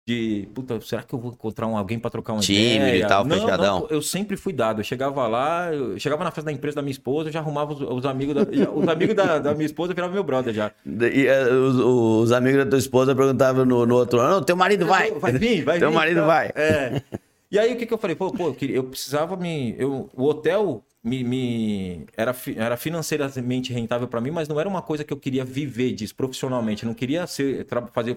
De, 0.09 0.49
puta, 0.55 0.81
será 0.83 1.03
que 1.03 1.13
eu 1.13 1.19
vou 1.19 1.33
encontrar 1.33 1.67
um, 1.67 1.77
alguém 1.77 1.99
pra 1.99 2.09
trocar 2.09 2.33
uma 2.35 2.41
Tímido 2.41 2.77
ideia? 2.87 3.05
e 3.05 3.09
tal, 3.09 3.25
não, 3.25 3.41
fechadão. 3.41 3.81
Não, 3.81 3.89
eu 3.89 4.01
sempre 4.01 4.37
fui 4.37 4.53
dado. 4.53 4.79
Eu 4.81 4.85
chegava 4.85 5.27
lá, 5.27 5.75
eu 5.75 5.99
chegava 5.99 6.23
na 6.23 6.31
festa 6.31 6.47
da 6.49 6.53
empresa 6.53 6.77
da 6.77 6.83
minha 6.83 6.93
esposa, 6.93 7.29
eu 7.29 7.33
já 7.33 7.41
arrumava 7.41 7.73
os, 7.73 7.81
os 7.81 8.07
amigos 8.07 8.33
da, 8.37 8.45
já- 8.53 8.71
os 8.71 8.87
amigos 8.87 9.17
da, 9.17 9.41
da 9.41 9.53
minha 9.53 9.67
esposa 9.67 9.93
viravam 9.93 10.15
meu 10.15 10.23
brother 10.23 10.55
já. 10.55 10.71
E, 10.87 11.27
eh, 11.27 11.49
os, 11.53 11.75
os 11.77 12.31
amigos 12.31 12.63
da 12.65 12.71
tua 12.71 12.79
esposa 12.79 13.17
perguntavam 13.17 13.65
no, 13.65 13.85
no 13.85 13.97
outro 13.97 14.21
ano, 14.21 14.45
teu 14.45 14.55
marido 14.57 14.87
vai. 14.87 15.11
Vai 15.11 15.33
vir, 15.33 15.65
vai 15.65 15.79
Teu 15.81 15.89
vir, 15.91 15.95
marido 15.97 16.21
tá? 16.21 16.27
vai. 16.27 16.53
É. 16.55 17.03
E 17.51 17.59
aí 17.59 17.75
o 17.75 17.77
que, 17.77 17.85
que 17.85 17.93
eu 17.93 17.99
falei? 17.99 18.15
Pô, 18.15 18.31
pô 18.31 18.47
eu, 18.47 18.55
queria- 18.55 18.77
eu 18.77 18.85
precisava 18.85 19.37
me. 19.37 19.75
Eu, 19.77 20.09
o 20.15 20.23
hotel 20.25 20.85
me, 21.07 21.23
me- 21.23 22.07
era, 22.17 22.35
era 22.57 22.77
financeiramente 22.77 23.73
rentável 23.73 24.09
pra 24.09 24.21
mim, 24.21 24.31
mas 24.31 24.49
não 24.49 24.59
era 24.59 24.69
uma 24.69 24.83
coisa 24.83 25.05
que 25.05 25.13
eu 25.13 25.17
queria 25.17 25.45
viver 25.45 25.93
disso 25.93 26.15
profissionalmente. 26.15 26.83
Eu 26.83 26.89
não 26.89 26.95
queria 26.95 27.27
ser, 27.27 27.67
fazer 27.93 28.17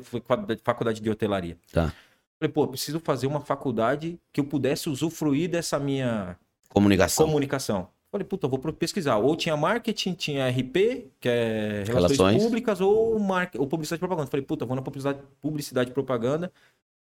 faculdade 0.64 1.00
de 1.00 1.10
hotelaria. 1.10 1.56
Tá. 1.72 1.94
Falei, 2.40 2.52
pô, 2.54 2.64
eu 2.64 2.68
preciso 2.70 3.00
fazer 3.00 3.28
uma 3.28 3.42
faculdade 3.42 4.18
que 4.34 4.40
eu 4.40 4.44
pudesse 4.46 4.90
usufruir 4.90 5.50
dessa 5.50 5.78
minha 5.78 6.36
Comunicação. 6.70 7.26
comunicação. 7.26 7.88
Falei, 8.12 8.26
puta, 8.26 8.48
vou 8.48 8.58
pesquisar. 8.74 9.18
Ou 9.18 9.36
tinha 9.36 9.56
marketing, 9.56 10.14
tinha 10.14 10.50
RP, 10.50 11.10
que 11.20 11.30
é 11.30 11.84
relações, 11.86 12.18
Relações. 12.18 12.44
públicas, 12.44 12.82
ou, 12.82 13.20
mar... 13.20 13.52
ou 13.56 13.68
publicidade 13.68 14.00
e 14.00 14.02
propaganda. 14.02 14.32
Falei, 14.32 14.44
puta, 14.46 14.66
vou 14.66 14.76
na 14.76 14.82
publicidade, 14.82 15.20
publicidade 15.42 15.92
e 15.92 15.94
propaganda, 15.94 16.52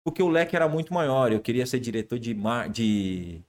porque 0.03 0.21
o 0.21 0.27
leque 0.27 0.55
era 0.57 0.67
muito 0.67 0.93
maior. 0.93 1.31
Eu 1.31 1.39
queria 1.39 1.65
ser 1.65 1.79
diretor 1.79 2.19
de, 2.19 2.33
mar... 2.35 2.67
de... 2.67 3.39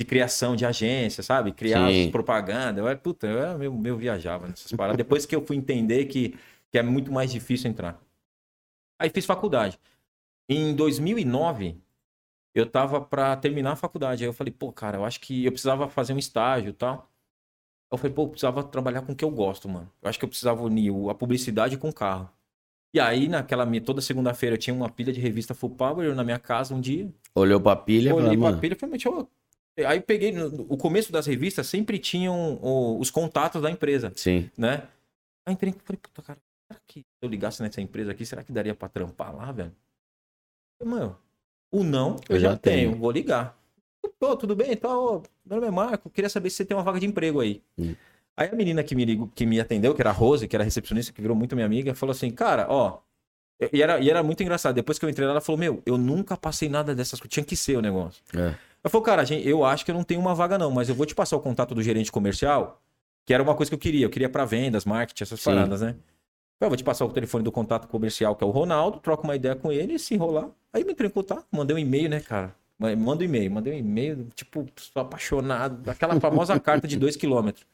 de 0.00 0.04
criação 0.06 0.56
de 0.56 0.64
agência, 0.64 1.22
sabe? 1.22 1.52
Criar 1.52 1.86
propaganda. 2.10 2.80
Eu 2.80 2.88
era, 2.88 2.96
puta, 2.96 3.26
eu 3.26 3.38
era 3.38 3.58
viajava 3.98 4.48
nessas 4.48 4.72
paradas. 4.72 4.96
Depois 4.96 5.26
que 5.26 5.36
eu 5.36 5.44
fui 5.44 5.56
entender 5.56 6.06
que, 6.06 6.38
que 6.72 6.78
é 6.78 6.82
muito 6.82 7.12
mais 7.12 7.30
difícil 7.30 7.70
entrar. 7.70 8.00
Aí 8.98 9.10
fiz 9.10 9.26
faculdade. 9.26 9.78
Em 10.48 10.74
2009, 10.74 11.76
eu 12.54 12.64
tava 12.64 12.98
pra 12.98 13.36
terminar 13.36 13.72
a 13.72 13.76
faculdade. 13.76 14.24
Aí 14.24 14.28
eu 14.28 14.32
falei, 14.32 14.50
pô, 14.50 14.72
cara, 14.72 14.96
eu 14.96 15.04
acho 15.04 15.20
que 15.20 15.44
eu 15.44 15.52
precisava 15.52 15.86
fazer 15.86 16.14
um 16.14 16.18
estágio 16.18 16.70
e 16.70 16.72
tal. 16.72 17.06
Eu 17.92 17.98
falei, 17.98 18.14
pô, 18.14 18.22
eu 18.22 18.28
precisava 18.28 18.64
trabalhar 18.64 19.02
com 19.02 19.12
o 19.12 19.14
que 19.14 19.24
eu 19.24 19.30
gosto, 19.30 19.68
mano. 19.68 19.92
Eu 20.00 20.08
acho 20.08 20.18
que 20.18 20.24
eu 20.24 20.30
precisava 20.30 20.62
unir 20.62 20.90
a 21.10 21.14
publicidade 21.14 21.76
com 21.76 21.90
o 21.90 21.92
carro. 21.92 22.30
E 22.94 22.98
aí, 22.98 23.28
naquela 23.28 23.66
minha, 23.66 23.82
toda 23.82 24.00
segunda-feira, 24.00 24.54
eu 24.54 24.58
tinha 24.58 24.72
uma 24.72 24.88
pilha 24.88 25.12
de 25.12 25.20
revista 25.20 25.52
Full 25.52 25.70
Power 25.70 26.06
eu 26.06 26.14
na 26.14 26.24
minha 26.24 26.38
casa 26.38 26.74
um 26.74 26.80
dia. 26.80 27.12
Olhou 27.34 27.60
pra 27.60 27.76
pilha 27.76 28.14
Olhei 28.14 28.30
pra 28.30 28.38
mano, 28.38 28.58
pilha 28.58 28.72
e 28.72 28.76
falei, 28.78 28.92
deixa 28.92 29.10
eu... 29.10 29.28
Aí 29.78 29.98
eu 29.98 30.02
peguei, 30.02 30.32
no, 30.32 30.66
o 30.68 30.76
começo 30.76 31.10
das 31.12 31.26
revistas 31.26 31.66
sempre 31.66 31.98
tinham 31.98 32.54
o- 32.62 32.98
os 33.00 33.10
contatos 33.10 33.62
da 33.62 33.70
empresa, 33.70 34.12
sim. 34.14 34.50
né? 34.56 34.86
Aí 35.46 35.54
entrei 35.54 35.72
e 35.72 35.80
falei, 35.84 35.98
puta, 36.02 36.20
cara, 36.22 36.38
será 36.68 36.80
que 36.86 37.00
se 37.00 37.06
eu 37.22 37.28
ligasse 37.28 37.62
nessa 37.62 37.80
empresa 37.80 38.10
aqui, 38.10 38.26
será 38.26 38.42
que 38.44 38.52
daria 38.52 38.74
pra 38.74 38.88
trampar 38.88 39.34
lá, 39.34 39.50
velho? 39.52 39.72
Falei, 40.78 40.94
Mano, 40.94 41.16
o 41.72 41.82
não 41.82 42.16
eu, 42.28 42.36
Eu 42.36 42.40
já, 42.40 42.50
já 42.50 42.56
tenho. 42.58 42.90
tenho. 42.90 43.00
vou 43.00 43.10
ligar. 43.10 43.58
Pô, 44.18 44.36
tudo 44.36 44.54
bem? 44.56 44.72
Então, 44.72 45.22
meu 45.44 45.56
nome 45.56 45.68
é 45.68 45.70
Marco, 45.70 46.10
queria 46.10 46.28
saber 46.28 46.50
se 46.50 46.56
você 46.56 46.64
tem 46.64 46.76
uma 46.76 46.82
vaga 46.82 47.00
de 47.00 47.06
emprego 47.06 47.40
aí. 47.40 47.62
Hum. 47.78 47.94
Aí 48.36 48.48
a 48.50 48.54
menina 48.54 48.82
que 48.82 48.94
me, 48.94 49.04
ligou, 49.04 49.28
que 49.34 49.44
me 49.46 49.60
atendeu, 49.60 49.94
que 49.94 50.00
era 50.02 50.10
a 50.10 50.12
Rose, 50.12 50.46
que 50.48 50.56
era 50.56 50.64
recepcionista, 50.64 51.12
que 51.12 51.20
virou 51.20 51.36
muito 51.36 51.54
minha 51.54 51.66
amiga, 51.66 51.94
falou 51.94 52.12
assim, 52.12 52.30
cara, 52.30 52.66
ó... 52.68 52.98
E 53.72 53.82
era, 53.82 54.00
e 54.00 54.08
era 54.08 54.22
muito 54.22 54.42
engraçado. 54.42 54.74
Depois 54.74 54.98
que 54.98 55.04
eu 55.04 55.10
entrei 55.10 55.26
lá, 55.26 55.32
ela 55.32 55.40
falou, 55.40 55.58
meu, 55.58 55.82
eu 55.84 55.98
nunca 55.98 56.36
passei 56.36 56.68
nada 56.68 56.94
dessas 56.94 57.20
coisas. 57.20 57.32
Tinha 57.32 57.44
que 57.44 57.54
ser 57.56 57.76
o 57.76 57.82
negócio. 57.82 58.22
É. 58.34 58.38
Ela 58.82 58.90
falou, 58.90 59.04
cara, 59.04 59.24
gente, 59.24 59.46
eu 59.46 59.64
acho 59.64 59.84
que 59.84 59.90
eu 59.90 59.94
não 59.94 60.02
tenho 60.02 60.20
uma 60.20 60.34
vaga 60.34 60.56
não, 60.58 60.70
mas 60.70 60.88
eu 60.88 60.94
vou 60.94 61.04
te 61.04 61.14
passar 61.14 61.36
o 61.36 61.40
contato 61.40 61.74
do 61.74 61.82
gerente 61.82 62.10
comercial, 62.10 62.80
que 63.26 63.34
era 63.34 63.42
uma 63.42 63.54
coisa 63.54 63.70
que 63.70 63.74
eu 63.74 63.78
queria. 63.78 64.06
Eu 64.06 64.10
queria 64.10 64.28
pra 64.28 64.44
vendas, 64.46 64.84
marketing, 64.86 65.22
essas 65.24 65.40
Sim. 65.40 65.50
paradas, 65.50 65.82
né? 65.82 65.96
Eu 66.60 66.68
vou 66.68 66.76
te 66.76 66.84
passar 66.84 67.04
o 67.04 67.10
telefone 67.12 67.42
do 67.44 67.50
contato 67.52 67.88
comercial, 67.88 68.34
que 68.36 68.44
é 68.44 68.46
o 68.46 68.50
Ronaldo, 68.50 68.98
troca 69.00 69.22
uma 69.24 69.34
ideia 69.36 69.54
com 69.56 69.70
ele 69.72 69.94
e 69.94 69.98
se 69.98 70.14
enrolar. 70.14 70.48
Aí 70.72 70.84
me 70.84 70.92
entrei 70.92 71.08
em 71.08 71.12
contato, 71.12 71.46
mandei 71.50 71.74
um 71.74 71.78
e-mail, 71.78 72.08
né, 72.08 72.20
cara? 72.20 72.54
Ma- 72.78 72.94
Manda 72.96 73.22
um 73.22 73.26
e-mail, 73.26 73.50
mandei 73.50 73.72
um 73.74 73.76
e-mail, 73.78 74.26
tipo, 74.34 74.66
sou 74.76 75.00
apaixonado, 75.02 75.88
aquela 75.90 76.18
famosa 76.20 76.58
carta 76.60 76.86
de 76.88 76.96
dois 76.98 77.16
quilômetros. 77.16 77.66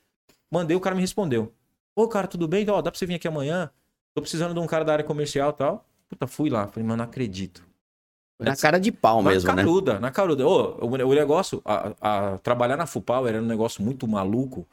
Mandei, 0.50 0.76
o 0.76 0.80
cara 0.80 0.94
me 0.94 1.00
respondeu. 1.00 1.52
Ô, 1.96 2.06
cara, 2.08 2.26
tudo 2.26 2.46
bem? 2.46 2.68
Ó, 2.70 2.80
dá 2.82 2.90
pra 2.90 2.98
você 2.98 3.06
vir 3.06 3.14
aqui 3.14 3.26
amanhã? 3.26 3.70
Tô 4.16 4.22
precisando 4.22 4.54
de 4.54 4.60
um 4.60 4.66
cara 4.66 4.82
da 4.82 4.94
área 4.94 5.04
comercial 5.04 5.50
e 5.50 5.52
tal. 5.52 5.86
Puta, 6.08 6.26
fui 6.26 6.48
lá. 6.48 6.66
Falei, 6.68 6.88
mano, 6.88 7.02
não 7.02 7.04
acredito. 7.04 7.62
Na 8.40 8.56
cara 8.56 8.80
de 8.80 8.90
pau 8.90 9.22
na 9.22 9.30
mesmo, 9.30 9.50
né? 9.50 9.56
caruda, 9.56 10.00
na 10.00 10.10
caruda. 10.10 10.46
Ô, 10.48 10.86
o, 10.86 10.86
o 10.86 11.14
negócio, 11.14 11.60
a, 11.62 11.92
a- 12.00 12.38
trabalhar 12.38 12.78
na 12.78 12.86
Fupower 12.86 13.34
era 13.34 13.42
um 13.42 13.46
negócio 13.46 13.82
muito 13.84 14.08
maluco, 14.08 14.66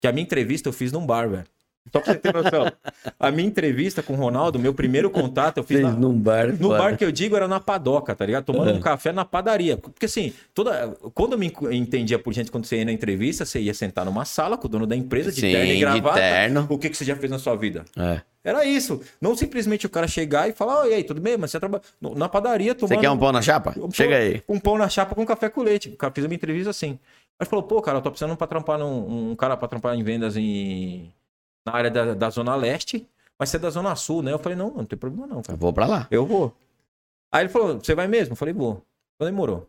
que 0.00 0.08
a 0.08 0.12
minha 0.12 0.24
entrevista 0.24 0.70
eu 0.70 0.72
fiz 0.72 0.90
num 0.90 1.04
bar, 1.04 1.28
velho. 1.28 1.44
Só 1.92 2.00
pra 2.00 2.12
você 2.12 2.18
ter 2.18 2.32
noção. 2.34 2.70
a 3.18 3.30
minha 3.30 3.48
entrevista 3.48 4.02
com 4.02 4.12
o 4.14 4.16
Ronaldo, 4.16 4.58
meu 4.58 4.74
primeiro 4.74 5.10
contato, 5.10 5.58
eu 5.58 5.64
fiz 5.64 5.78
Fez 5.80 5.88
na, 5.92 5.98
num 5.98 6.12
bar. 6.18 6.52
no 6.58 6.70
bar 6.70 6.96
que 6.96 7.04
eu 7.04 7.12
digo 7.12 7.36
era 7.36 7.46
na 7.48 7.60
padoca, 7.60 8.14
tá 8.14 8.24
ligado? 8.26 8.44
Tomando 8.44 8.70
É. 8.70 8.74
um 8.74 8.80
café 8.80 9.12
na 9.12 9.24
padaria. 9.24 9.76
Porque 9.76 10.06
assim, 10.06 10.32
toda... 10.54 10.88
quando 11.14 11.32
eu 11.32 11.38
me 11.38 11.52
entendia 11.72 12.18
por 12.18 12.32
gente, 12.32 12.50
quando 12.50 12.64
você 12.66 12.76
ia 12.78 12.84
na 12.84 12.92
entrevista, 12.92 13.44
você 13.44 13.60
ia 13.60 13.74
sentar 13.74 14.04
numa 14.04 14.24
sala 14.24 14.56
com 14.58 14.66
o 14.66 14.70
dono 14.70 14.86
da 14.86 14.96
empresa 14.96 15.30
de 15.32 15.40
Sim, 15.40 15.52
terno 15.52 15.72
e 15.72 15.74
de 15.74 15.80
gravata. 15.80 16.18
terno. 16.18 16.66
O 16.68 16.78
que, 16.78 16.90
que 16.90 16.96
você 16.96 17.04
já 17.04 17.16
fez 17.16 17.30
na 17.30 17.38
sua 17.38 17.56
vida? 17.56 17.84
É. 17.96 18.20
Era 18.44 18.64
isso. 18.64 19.00
Não 19.20 19.36
simplesmente 19.36 19.84
o 19.84 19.90
cara 19.90 20.08
chegar 20.08 20.48
e 20.48 20.52
falar, 20.52 20.82
oi, 20.82 20.94
aí, 20.94 21.04
tudo 21.04 21.20
bem? 21.20 21.36
Mas 21.36 21.50
você 21.50 21.60
trabalha 21.60 21.82
na 22.16 22.28
padaria 22.28 22.74
tomando... 22.74 22.94
Você 22.96 23.00
quer 23.00 23.10
um 23.10 23.18
pão 23.18 23.32
na 23.32 23.42
chapa? 23.42 23.74
um 23.76 23.90
Chega 23.90 24.10
pão- 24.16 24.18
aí. 24.24 24.42
Um 24.48 24.58
pão 24.58 24.78
na 24.78 24.88
chapa 24.88 25.14
com 25.14 25.26
café 25.26 25.48
com 25.50 25.62
leite. 25.62 25.90
O 25.90 25.96
cara 25.96 26.12
fez 26.12 26.24
uma 26.24 26.34
entrevista 26.34 26.70
assim. 26.70 26.98
Aí 27.38 27.46
falou, 27.46 27.62
pô, 27.62 27.82
cara, 27.82 27.98
eu 27.98 28.02
tô 28.02 28.10
precisando 28.10 28.36
pra 28.36 28.46
trampar 28.46 28.78
num, 28.78 29.30
um 29.32 29.36
cara 29.36 29.56
pra 29.56 29.68
trampar 29.68 29.94
em 29.94 30.02
vendas 30.02 30.36
em, 30.36 31.12
na 31.68 31.76
área 31.76 31.90
da, 31.90 32.14
da 32.14 32.30
Zona 32.30 32.56
Leste, 32.56 33.06
mas 33.38 33.50
você 33.50 33.56
é 33.56 33.60
da 33.60 33.70
Zona 33.70 33.94
Sul, 33.94 34.22
né? 34.22 34.32
Eu 34.32 34.38
falei, 34.38 34.56
não, 34.56 34.70
não 34.70 34.84
tem 34.84 34.98
problema 34.98 35.26
não, 35.26 35.42
cara. 35.42 35.52
Eu 35.52 35.58
vou 35.58 35.72
pra 35.72 35.86
lá. 35.86 36.08
Eu 36.10 36.26
vou. 36.26 36.54
Aí 37.30 37.42
ele 37.42 37.48
falou, 37.48 37.78
você 37.78 37.94
vai 37.94 38.08
mesmo? 38.08 38.32
Eu 38.32 38.36
falei, 38.36 38.54
vou. 38.54 38.82
Então 39.14 39.26
demorou. 39.30 39.68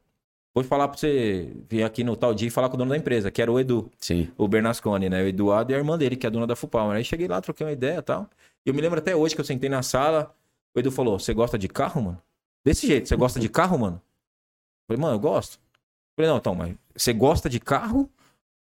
Vou 0.54 0.64
falar 0.64 0.88
pra 0.88 0.98
você 0.98 1.54
vir 1.70 1.84
aqui 1.84 2.04
no 2.04 2.16
tal 2.16 2.34
dia 2.34 2.48
e 2.48 2.52
falar 2.52 2.70
com 2.70 2.76
o 2.76 2.78
dono 2.78 2.90
da 2.90 2.98
empresa, 2.98 3.30
que 3.30 3.42
era 3.42 3.52
o 3.52 3.60
Edu, 3.60 3.92
Sim. 4.00 4.32
o 4.38 4.48
Bernasconi, 4.48 5.10
né? 5.10 5.22
O 5.24 5.28
Eduardo 5.28 5.72
e 5.72 5.76
a 5.76 5.78
irmã 5.78 5.98
dele, 5.98 6.16
que 6.16 6.26
é 6.26 6.30
a 6.30 6.32
dona 6.32 6.48
da 6.48 6.56
Fupal. 6.56 6.90
Aí 6.90 7.04
cheguei 7.04 7.28
lá, 7.28 7.40
troquei 7.40 7.66
uma 7.66 7.72
ideia 7.72 8.00
e 8.00 8.02
tal. 8.02 8.28
E 8.66 8.70
eu 8.70 8.74
me 8.74 8.82
lembro 8.82 8.98
até 9.00 9.16
hoje 9.16 9.36
que 9.36 9.42
eu 9.42 9.46
sentei 9.46 9.70
na 9.70 9.84
sala, 9.84 10.34
o 10.76 10.80
Edu 10.80 10.92
falou, 10.92 11.20
você 11.20 11.34
gosta 11.34 11.58
de 11.58 11.68
carro, 11.68 12.02
mano? 12.02 12.22
Desse 12.66 12.88
jeito, 12.88 13.08
você 13.08 13.16
gosta 13.16 13.40
de 13.40 13.48
carro, 13.48 13.78
mano? 13.78 13.98
Eu 13.98 14.96
falei, 14.96 15.02
mano, 15.02 15.16
eu 15.16 15.20
gosto. 15.20 15.54
Eu 15.54 15.60
falei, 16.16 16.32
não, 16.32 16.38
então, 16.38 16.56
mas 16.56 16.76
você 16.96 17.14
gosta 17.14 17.48
de 17.48 17.60
carro? 17.60 18.10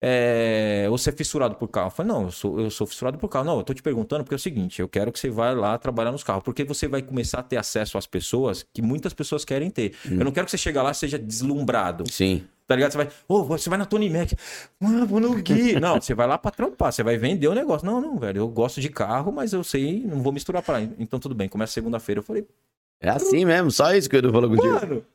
É... 0.07 0.85
Ou 0.89 0.97
você 0.99 1.09
é 1.09 1.13
fissurado 1.13 1.55
por 1.55 1.67
carro? 1.67 1.87
Eu 1.87 1.91
falei, 1.91 2.11
não, 2.11 2.23
eu 2.25 2.31
sou, 2.31 2.59
eu 2.59 2.69
sou 2.69 2.85
fissurado 2.85 3.17
por 3.17 3.27
carro. 3.27 3.45
Não, 3.45 3.57
eu 3.57 3.63
tô 3.63 3.73
te 3.73 3.81
perguntando 3.81 4.23
porque 4.23 4.35
é 4.35 4.37
o 4.37 4.39
seguinte, 4.39 4.79
eu 4.79 4.87
quero 4.87 5.11
que 5.11 5.17
você 5.19 5.31
vá 5.31 5.51
lá 5.51 5.75
trabalhar 5.79 6.11
nos 6.11 6.23
carros, 6.23 6.43
porque 6.43 6.63
você 6.63 6.87
vai 6.87 7.01
começar 7.01 7.39
a 7.39 7.43
ter 7.43 7.57
acesso 7.57 7.97
às 7.97 8.05
pessoas 8.05 8.63
que 8.71 8.83
muitas 8.83 9.13
pessoas 9.13 9.43
querem 9.43 9.71
ter. 9.71 9.95
Eu 10.05 10.23
não 10.23 10.31
quero 10.31 10.45
que 10.45 10.51
você 10.51 10.57
chegue 10.59 10.77
lá 10.77 10.91
e 10.91 10.95
seja 10.95 11.17
deslumbrado. 11.17 12.03
Sim. 12.11 12.43
Tá 12.67 12.75
ligado? 12.75 12.91
Você 12.91 12.97
vai, 12.97 13.09
ô, 13.27 13.43
você 13.43 13.69
vai 13.69 13.79
na 13.79 13.85
Tony 13.85 14.09
Mac. 14.09 14.31
Mano, 14.79 15.05
vou 15.07 15.19
no 15.19 15.33
Gui. 15.35 15.77
Não, 15.81 16.01
você 16.01 16.13
vai 16.15 16.27
lá 16.27 16.37
pra 16.37 16.49
trampar, 16.51 16.91
você 16.91 17.03
vai 17.03 17.17
vender 17.17 17.47
o 17.47 17.53
negócio. 17.53 17.85
Não, 17.85 18.01
não, 18.01 18.17
velho, 18.17 18.39
eu 18.39 18.47
gosto 18.47 18.81
de 18.81 18.89
carro, 18.89 19.31
mas 19.31 19.53
eu 19.53 19.63
sei, 19.63 20.03
não 20.05 20.21
vou 20.21 20.31
misturar 20.31 20.63
pra 20.63 20.79
lá. 20.79 20.81
Então 20.97 21.19
tudo 21.19 21.35
bem, 21.35 21.47
começa 21.47 21.73
segunda-feira. 21.73 22.19
Eu 22.19 22.23
falei, 22.23 22.45
É 22.99 23.09
assim 23.09 23.45
mesmo, 23.45 23.69
só 23.71 23.93
isso 23.93 24.09
que 24.09 24.15
o 24.15 24.19
Edu 24.19 24.31
falou 24.31 24.49
contigo. 24.49 24.73
mano. 24.73 25.05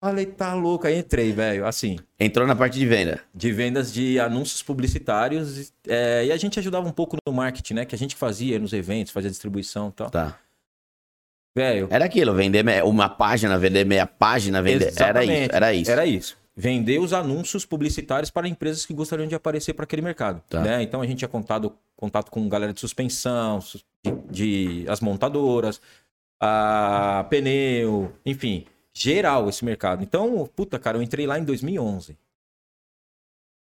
Falei, 0.00 0.26
tá 0.26 0.54
louco. 0.54 0.86
Aí 0.86 0.98
entrei, 0.98 1.32
velho, 1.32 1.66
assim, 1.66 1.98
Entrou 2.18 2.46
na 2.46 2.54
parte 2.56 2.78
de 2.78 2.86
venda. 2.86 3.20
de 3.34 3.52
vendas 3.52 3.92
de 3.92 4.18
anúncios 4.20 4.62
publicitários. 4.62 5.72
é, 5.88 6.26
e 6.26 6.32
a 6.32 6.36
gente 6.36 6.58
ajudava 6.58 6.86
um 6.86 6.92
pouco 6.92 7.16
no 7.26 7.32
marketing, 7.32 7.74
né? 7.74 7.84
Que 7.84 7.94
a 7.94 7.98
gente 7.98 8.14
fazia 8.16 8.58
nos 8.58 8.72
eventos, 8.72 9.12
fazia 9.12 9.30
distribuição 9.30 9.88
e 9.88 9.92
tal. 9.92 10.10
Tá. 10.10 10.38
Velho, 11.56 11.88
Era 11.90 12.04
aquilo, 12.04 12.34
vender 12.34 12.64
uma 12.84 13.08
página, 13.08 13.58
vender 13.58 13.84
meia 13.86 14.06
página, 14.06 14.60
vender. 14.60 14.92
Era 15.00 15.24
isso, 15.24 15.50
era 15.54 15.72
isso. 15.74 15.90
Era 15.90 16.06
isso. 16.06 16.36
Vender 16.54 16.98
os 16.98 17.12
anúncios 17.12 17.64
publicitários 17.66 18.30
para 18.30 18.46
empresas 18.48 18.84
que 18.84 18.92
gostariam 18.94 19.26
de 19.26 19.34
aparecer 19.34 19.72
para 19.74 19.84
aquele 19.84 20.02
mercado. 20.02 20.42
Tá. 20.48 20.60
né? 20.60 20.82
Então 20.82 21.00
a 21.00 21.06
gente 21.06 21.18
tinha 21.18 21.28
contato, 21.28 21.72
contato 21.96 22.30
com 22.30 22.46
galera 22.48 22.72
de 22.74 22.80
suspensão, 22.80 23.60
sus- 23.60 23.84
de, 24.04 24.12
de- 24.84 24.88
as 24.88 25.00
montadoras, 25.00 25.80
a 26.40 27.26
pneu, 27.30 28.12
enfim, 28.24 28.64
geral 28.96 29.48
esse 29.48 29.64
mercado. 29.64 30.02
Então, 30.02 30.48
puta, 30.56 30.78
cara, 30.78 30.96
eu 30.96 31.02
entrei 31.02 31.26
lá 31.26 31.38
em 31.38 31.44
2011. 31.44 32.16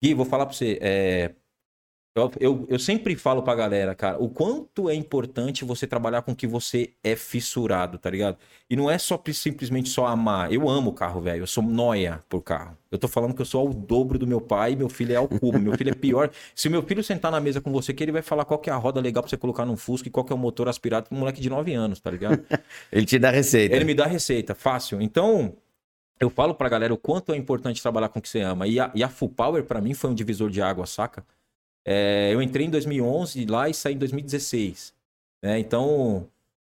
E 0.01 0.13
vou 0.13 0.25
falar 0.25 0.45
para 0.45 0.55
você, 0.55 0.79
é, 0.81 1.35
eu, 2.15 2.31
eu, 2.39 2.65
eu 2.67 2.79
sempre 2.79 3.15
falo 3.15 3.43
pra 3.43 3.53
galera, 3.53 3.93
cara, 3.93 4.21
o 4.21 4.27
quanto 4.29 4.89
é 4.89 4.95
importante 4.95 5.63
você 5.63 5.85
trabalhar 5.85 6.23
com 6.23 6.31
o 6.31 6.35
que 6.35 6.47
você 6.47 6.93
é 7.03 7.15
fissurado, 7.15 7.97
tá 7.97 8.09
ligado? 8.09 8.37
E 8.69 8.75
não 8.75 8.89
é 8.89 8.97
só 8.97 9.21
simplesmente 9.31 9.89
só 9.89 10.07
amar. 10.07 10.51
Eu 10.51 10.67
amo 10.67 10.91
carro, 10.93 11.21
velho. 11.21 11.43
Eu 11.43 11.47
sou 11.47 11.63
noia 11.63 12.23
por 12.27 12.41
carro. 12.41 12.75
Eu 12.91 12.97
tô 12.97 13.07
falando 13.07 13.35
que 13.35 13.41
eu 13.41 13.45
sou 13.45 13.67
ao 13.67 13.73
dobro 13.73 14.17
do 14.17 14.25
meu 14.25 14.41
pai, 14.41 14.75
meu 14.75 14.89
filho 14.89 15.13
é 15.13 15.15
ao 15.15 15.27
cubo. 15.27 15.59
meu 15.59 15.77
filho 15.77 15.91
é 15.91 15.93
pior. 15.93 16.31
Se 16.55 16.67
o 16.67 16.71
meu 16.71 16.81
filho 16.81 17.03
sentar 17.03 17.31
na 17.31 17.39
mesa 17.39 17.61
com 17.61 17.71
você, 17.71 17.93
que 17.93 18.03
ele 18.03 18.11
vai 18.11 18.23
falar 18.23 18.43
qual 18.43 18.59
que 18.59 18.69
é 18.69 18.73
a 18.73 18.77
roda 18.77 18.99
legal 18.99 19.23
pra 19.23 19.29
você 19.29 19.37
colocar 19.37 19.65
num 19.65 19.77
Fusca 19.77 20.07
e 20.07 20.11
qual 20.11 20.25
que 20.25 20.33
é 20.33 20.35
o 20.35 20.39
motor 20.39 20.67
aspirado 20.67 21.07
pra 21.07 21.15
um 21.15 21.19
moleque 21.19 21.39
de 21.39 21.49
9 21.49 21.73
anos, 21.73 21.99
tá 21.99 22.09
ligado? 22.09 22.43
Ele 22.91 23.05
te 23.05 23.19
dá 23.19 23.29
receita. 23.29 23.75
Ele 23.75 23.85
me 23.85 23.93
dá 23.93 24.07
receita, 24.07 24.55
fácil. 24.55 25.01
Então, 25.01 25.55
eu 26.19 26.29
falo 26.29 26.55
pra 26.55 26.67
galera 26.67 26.93
o 26.93 26.97
quanto 26.97 27.31
é 27.31 27.37
importante 27.37 27.81
trabalhar 27.81 28.09
com 28.09 28.19
o 28.19 28.21
que 28.21 28.27
você 28.27 28.41
ama. 28.41 28.67
E 28.67 28.79
a, 28.79 28.91
e 28.95 29.03
a 29.03 29.09
Full 29.09 29.29
Power, 29.29 29.63
pra 29.63 29.79
mim, 29.79 29.93
foi 29.93 30.09
um 30.09 30.13
divisor 30.15 30.49
de 30.49 30.61
água, 30.61 30.85
saca? 30.85 31.23
É, 31.85 32.29
eu 32.33 32.41
entrei 32.41 32.65
em 32.65 32.69
2011 32.69 33.45
lá 33.45 33.69
e 33.69 33.73
saí 33.73 33.95
em 33.95 33.97
2016. 33.97 34.93
né? 35.41 35.59
Então, 35.59 36.27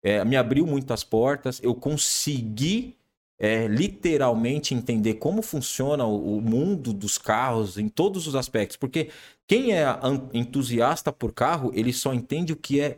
é, 0.03 0.23
me 0.23 0.35
abriu 0.35 0.65
muitas 0.65 1.03
portas. 1.03 1.59
Eu 1.63 1.73
consegui 1.75 2.95
é, 3.39 3.67
literalmente 3.67 4.75
entender 4.75 5.15
como 5.15 5.41
funciona 5.41 6.05
o, 6.05 6.38
o 6.38 6.41
mundo 6.41 6.93
dos 6.93 7.17
carros 7.17 7.77
em 7.77 7.88
todos 7.88 8.27
os 8.27 8.35
aspectos. 8.35 8.77
Porque 8.77 9.09
quem 9.47 9.73
é 9.73 9.85
entusiasta 10.33 11.12
por 11.12 11.33
carro, 11.33 11.71
ele 11.73 11.93
só 11.93 12.13
entende 12.13 12.53
o 12.53 12.57
que 12.57 12.81
é 12.81 12.97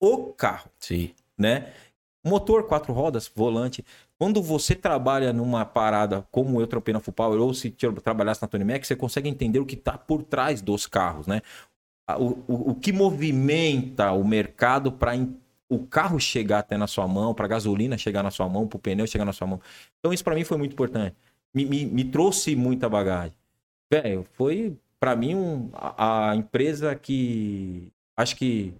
o 0.00 0.32
carro 0.32 0.70
Sim. 0.78 1.10
né? 1.38 1.72
Motor, 2.24 2.68
quatro 2.68 2.92
rodas, 2.92 3.30
volante. 3.34 3.84
Quando 4.22 4.40
você 4.40 4.76
trabalha 4.76 5.32
numa 5.32 5.64
parada 5.64 6.24
como 6.30 6.60
eu 6.60 6.66
trampei 6.68 6.94
na 6.94 7.00
Full 7.00 7.12
Power, 7.12 7.40
ou 7.40 7.52
se 7.52 7.72
tra- 7.72 7.90
trabalhasse 7.90 8.40
na 8.40 8.46
Tony 8.46 8.62
Mac, 8.62 8.84
você 8.84 8.94
consegue 8.94 9.28
entender 9.28 9.58
o 9.58 9.66
que 9.66 9.74
está 9.74 9.98
por 9.98 10.22
trás 10.22 10.62
dos 10.62 10.86
carros, 10.86 11.26
né? 11.26 11.42
O, 12.16 12.28
o, 12.46 12.70
o 12.70 12.74
que 12.76 12.92
movimenta 12.92 14.12
o 14.12 14.24
mercado 14.24 14.92
para 14.92 15.10
o 15.68 15.84
carro 15.88 16.20
chegar 16.20 16.60
até 16.60 16.76
na 16.76 16.86
sua 16.86 17.08
mão, 17.08 17.34
para 17.34 17.46
a 17.46 17.48
gasolina 17.48 17.98
chegar 17.98 18.22
na 18.22 18.30
sua 18.30 18.48
mão, 18.48 18.64
para 18.68 18.76
o 18.76 18.78
pneu 18.78 19.08
chegar 19.08 19.24
na 19.24 19.32
sua 19.32 19.48
mão. 19.48 19.60
Então 19.98 20.12
isso 20.12 20.22
para 20.22 20.36
mim 20.36 20.44
foi 20.44 20.56
muito 20.56 20.74
importante. 20.74 21.16
Me, 21.52 21.64
me, 21.64 21.84
me 21.84 22.04
trouxe 22.04 22.54
muita 22.54 22.88
bagagem. 22.88 23.36
Velho, 23.92 24.24
foi 24.34 24.78
para 25.00 25.16
mim 25.16 25.34
um, 25.34 25.68
a, 25.74 26.30
a 26.30 26.36
empresa 26.36 26.94
que 26.94 27.90
acho 28.16 28.36
que 28.36 28.72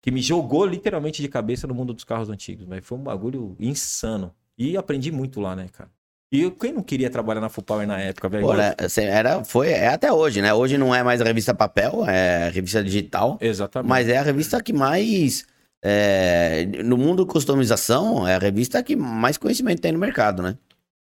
que 0.00 0.10
me 0.10 0.22
jogou 0.22 0.64
literalmente 0.64 1.20
de 1.20 1.28
cabeça 1.28 1.66
no 1.66 1.74
mundo 1.74 1.92
dos 1.92 2.04
carros 2.04 2.30
antigos, 2.30 2.66
velho. 2.66 2.82
Foi 2.82 2.96
um 2.96 3.02
bagulho 3.02 3.54
insano. 3.60 4.34
E 4.58 4.76
aprendi 4.76 5.10
muito 5.10 5.40
lá, 5.40 5.56
né, 5.56 5.66
cara? 5.72 5.90
E 6.32 6.50
quem 6.50 6.72
não 6.72 6.82
queria 6.82 7.08
trabalhar 7.08 7.40
na 7.40 7.48
Full 7.48 7.62
Power 7.62 7.86
na 7.86 8.00
época, 8.00 8.28
velho? 8.28 8.52
Né, 8.54 8.74
assim, 8.78 9.02
era, 9.02 9.44
foi, 9.44 9.68
é 9.68 9.88
até 9.88 10.12
hoje, 10.12 10.42
né? 10.42 10.52
Hoje 10.52 10.76
não 10.76 10.92
é 10.92 11.02
mais 11.02 11.20
a 11.20 11.24
revista 11.24 11.54
papel, 11.54 12.04
é 12.08 12.48
revista 12.48 12.82
digital. 12.82 13.38
Exatamente. 13.40 13.88
Mas 13.88 14.08
é 14.08 14.16
a 14.16 14.22
revista 14.22 14.60
que 14.60 14.72
mais. 14.72 15.46
é, 15.80 16.66
no 16.84 16.96
mundo 16.96 17.24
customização, 17.24 18.26
é 18.26 18.34
a 18.34 18.38
revista 18.38 18.82
que 18.82 18.96
mais 18.96 19.36
conhecimento 19.36 19.80
tem 19.80 19.92
no 19.92 19.98
mercado, 19.98 20.42
né? 20.42 20.56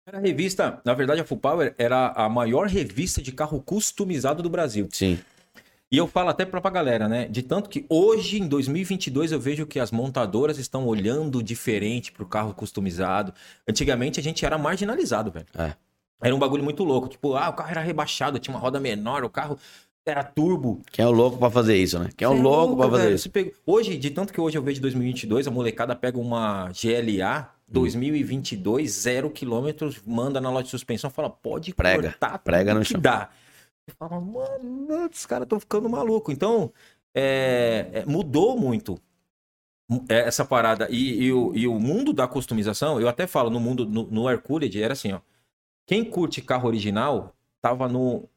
Era 0.07 0.19
a 0.19 0.21
revista, 0.21 0.81
na 0.85 0.95
verdade, 0.95 1.21
a 1.21 1.25
Full 1.25 1.39
Power 1.39 1.75
era 1.77 2.13
a 2.15 2.29
maior 2.29 2.67
revista 2.67 3.21
de 3.21 3.33
carro 3.33 3.61
customizado 3.61 4.43
do 4.43 4.49
Brasil. 4.49 4.89
Sim. 4.93 5.19
E 5.91 5.97
eu 5.97 6.07
falo 6.07 6.29
até 6.29 6.45
pra, 6.45 6.61
pra 6.61 6.71
galera, 6.71 7.09
né? 7.09 7.27
De 7.29 7.43
tanto 7.43 7.71
que 7.71 7.87
hoje, 7.89 8.39
em 8.41 8.47
2022, 8.47 9.33
eu 9.33 9.41
vejo 9.41 9.67
que 9.67 9.81
as 9.81 9.91
montadoras 9.91 10.59
estão 10.59 10.87
olhando 10.87 11.43
diferente 11.43 12.13
pro 12.13 12.27
carro 12.27 12.53
customizado. 12.53 13.33
Antigamente 13.67 14.21
a 14.21 14.23
gente 14.23 14.45
era 14.45 14.59
marginalizado, 14.59 15.31
velho. 15.31 15.47
É. 15.57 15.73
Era 16.23 16.35
um 16.35 16.39
bagulho 16.39 16.63
muito 16.63 16.85
louco. 16.85 17.09
Tipo, 17.09 17.35
ah, 17.37 17.49
o 17.49 17.55
carro 17.55 17.71
era 17.71 17.81
rebaixado, 17.81 18.39
tinha 18.39 18.55
uma 18.55 18.61
roda 18.61 18.79
menor, 18.79 19.25
o 19.25 19.31
carro 19.31 19.59
era 20.05 20.23
turbo. 20.23 20.83
Quem 20.93 21.05
é 21.05 21.09
o 21.09 21.11
louco 21.11 21.39
pra 21.39 21.51
fazer 21.51 21.77
isso, 21.77 21.99
né? 21.99 22.11
Quem 22.17 22.27
é 22.27 22.29
o 22.29 22.37
Cê 22.37 22.43
louco 22.43 22.77
pra 22.77 22.91
fazer 22.91 23.03
velho. 23.05 23.15
isso? 23.15 23.31
Pega- 23.31 23.53
Hoje, 23.65 23.97
de 23.97 24.11
tanto 24.11 24.31
que 24.33 24.41
hoje 24.41 24.59
eu 24.59 24.63
vejo 24.63 24.81
2022, 24.83 25.47
a 25.47 25.51
molecada 25.51 25.95
pega 25.97 26.19
uma 26.19 26.69
GLA 26.73 27.49
2022, 27.67 28.91
zero 28.91 29.31
quilômetros, 29.31 30.01
manda 30.07 30.41
na 30.41 30.51
loja 30.51 30.65
de 30.65 30.71
suspensão, 30.71 31.09
fala, 31.11 31.31
pode 31.31 31.75
Prega, 31.75 32.11
cortar 32.11 32.39
prega 32.41 32.75
no 32.75 32.81
que 32.81 32.93
chão. 32.93 33.01
dá. 33.01 33.31
Fala, 33.97 34.21
mano, 34.21 35.09
os 35.13 35.27
caras 35.27 35.45
estão 35.45 35.61
ficando 35.61 35.89
maluco. 35.89 36.33
Então, 36.33 36.73
é, 37.15 37.91
é, 37.93 38.05
mudou 38.07 38.59
muito 38.59 39.01
é, 40.09 40.21
essa 40.21 40.45
parada. 40.45 40.89
E, 40.91 41.25
e 41.25 41.33
o, 41.33 41.53
e 41.55 41.67
o 41.67 41.79
mundo 41.79 42.13
da 42.13 42.27
customização, 42.27 43.01
eu 43.01 43.09
até 43.09 43.27
falo, 43.27 43.51
no 43.51 43.61
mundo, 43.61 43.87
no, 43.87 44.05
no 44.05 44.31
Hercules, 44.31 44.75
era 44.77 44.93
assim, 44.93 45.13
ó. 45.13 45.21
Quem 45.87 46.05
curte 46.05 46.43
carro 46.43 46.69
original, 46.69 47.35
tava 47.63 47.89
no, 47.89 48.29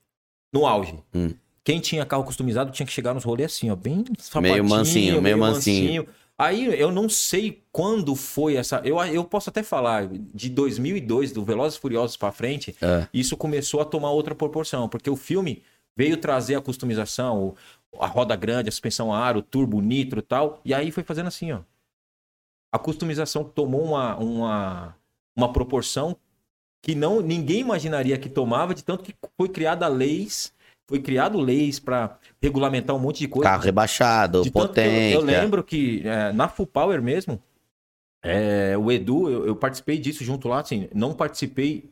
no 0.54 0.66
auge. 0.66 0.98
Hum. 1.14 1.34
Quem 1.64 1.80
tinha 1.80 2.06
carro 2.06 2.24
customizado 2.24 2.72
tinha 2.72 2.86
que 2.86 2.92
chegar 2.92 3.14
nos 3.14 3.24
rolês 3.24 3.54
assim, 3.54 3.70
ó, 3.70 3.76
bem 3.76 4.04
sapatinho, 4.18 4.68
mansinho, 4.68 5.22
meio 5.22 5.38
mansinho. 5.38 6.08
Aí 6.42 6.66
eu 6.80 6.92
não 6.92 7.08
sei 7.08 7.64
quando 7.72 8.16
foi 8.16 8.56
essa. 8.56 8.82
Eu, 8.84 8.98
eu 9.06 9.24
posso 9.24 9.52
até 9.52 9.62
falar 9.62 10.08
de 10.34 10.50
2002, 10.50 11.32
do 11.32 11.46
Velozes 11.46 11.78
e 11.78 11.80
Furiosos 11.82 12.18
pra 12.18 12.32
frente, 12.32 12.76
É. 12.82 13.08
isso 13.14 13.38
começou 13.38 13.80
a 13.80 13.86
tomar 13.86 14.10
outra 14.10 14.34
proporção, 14.34 14.90
porque 14.90 15.08
o 15.10 15.16
filme 15.16 15.62
veio 15.96 16.18
trazer 16.18 16.56
a 16.56 16.62
customização, 16.62 17.54
a 18.00 18.08
roda 18.08 18.36
grande, 18.36 18.70
a 18.70 18.72
suspensão 18.72 19.14
a 19.14 19.20
ar, 19.20 19.38
o 19.38 19.44
turbo, 19.44 19.80
nitro 19.82 20.18
e 20.18 20.24
tal, 20.24 20.60
e 20.66 20.74
aí 20.74 20.90
foi 20.92 21.04
fazendo 21.04 21.28
assim, 21.28 21.52
ó. 21.52 21.60
a 22.72 22.80
customização 22.80 23.44
tomou 23.44 23.84
uma, 23.84 24.16
uma, 24.16 24.96
uma 25.36 25.54
proporção 25.54 26.16
que 26.82 26.96
não 26.96 27.22
ninguém 27.22 27.60
imaginaria 27.60 28.18
que 28.18 28.28
tomava, 28.30 28.74
de 28.74 28.84
tanto 28.84 29.04
que 29.04 29.14
foi 29.38 29.48
criada 29.48 29.88
leis, 29.88 30.52
foi 30.92 31.00
criado 31.00 31.40
leis 31.40 31.80
para 31.80 32.18
regulamentar 32.42 32.94
um 32.94 33.00
monte 33.00 33.20
de 33.20 33.28
coisa. 33.30 33.50
Carro 33.50 33.64
rebaixado, 33.64 34.42
De 34.42 34.52
potente. 34.52 35.14
Eu, 35.14 35.22
eu 35.22 35.26
lembro 35.26 35.64
que 35.64 36.02
é, 36.06 36.34
na 36.34 36.50
Full 36.50 36.68
Power 36.68 37.02
mesmo, 37.02 37.42
é, 38.22 38.78
o 38.78 38.92
Edu, 38.92 39.30
eu, 39.30 39.46
eu 39.48 39.56
participei 39.56 39.98
disso 39.98 40.22
junto 40.22 40.50
lá, 40.50 40.60
assim, 40.60 40.90
não 40.94 41.14
participei 41.14 41.90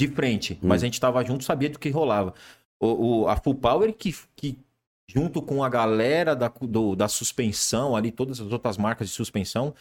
de 0.00 0.08
frente, 0.08 0.54
Hum. 0.54 0.68
mas 0.68 0.82
a 0.82 0.86
gente 0.86 0.98
tava 0.98 1.22
junto, 1.22 1.44
sabia 1.44 1.68
do 1.68 1.78
que 1.78 1.90
rolava. 1.90 2.32
O, 2.80 3.22
o- 3.24 3.28
a 3.28 3.36
Full 3.36 3.56
Power 3.56 3.92
que, 3.92 4.14
que 4.34 4.58
junto 5.06 5.42
com 5.42 5.62
a 5.62 5.68
galera 5.68 6.34
da, 6.34 6.48
do- 6.48 6.96
da 6.96 7.08
suspensão 7.08 7.94
ali, 7.94 8.10
todas 8.10 8.40
as 8.40 8.50
outras 8.50 8.78
marcas 8.78 9.08
de 9.08 9.14
suspensão, 9.14 9.74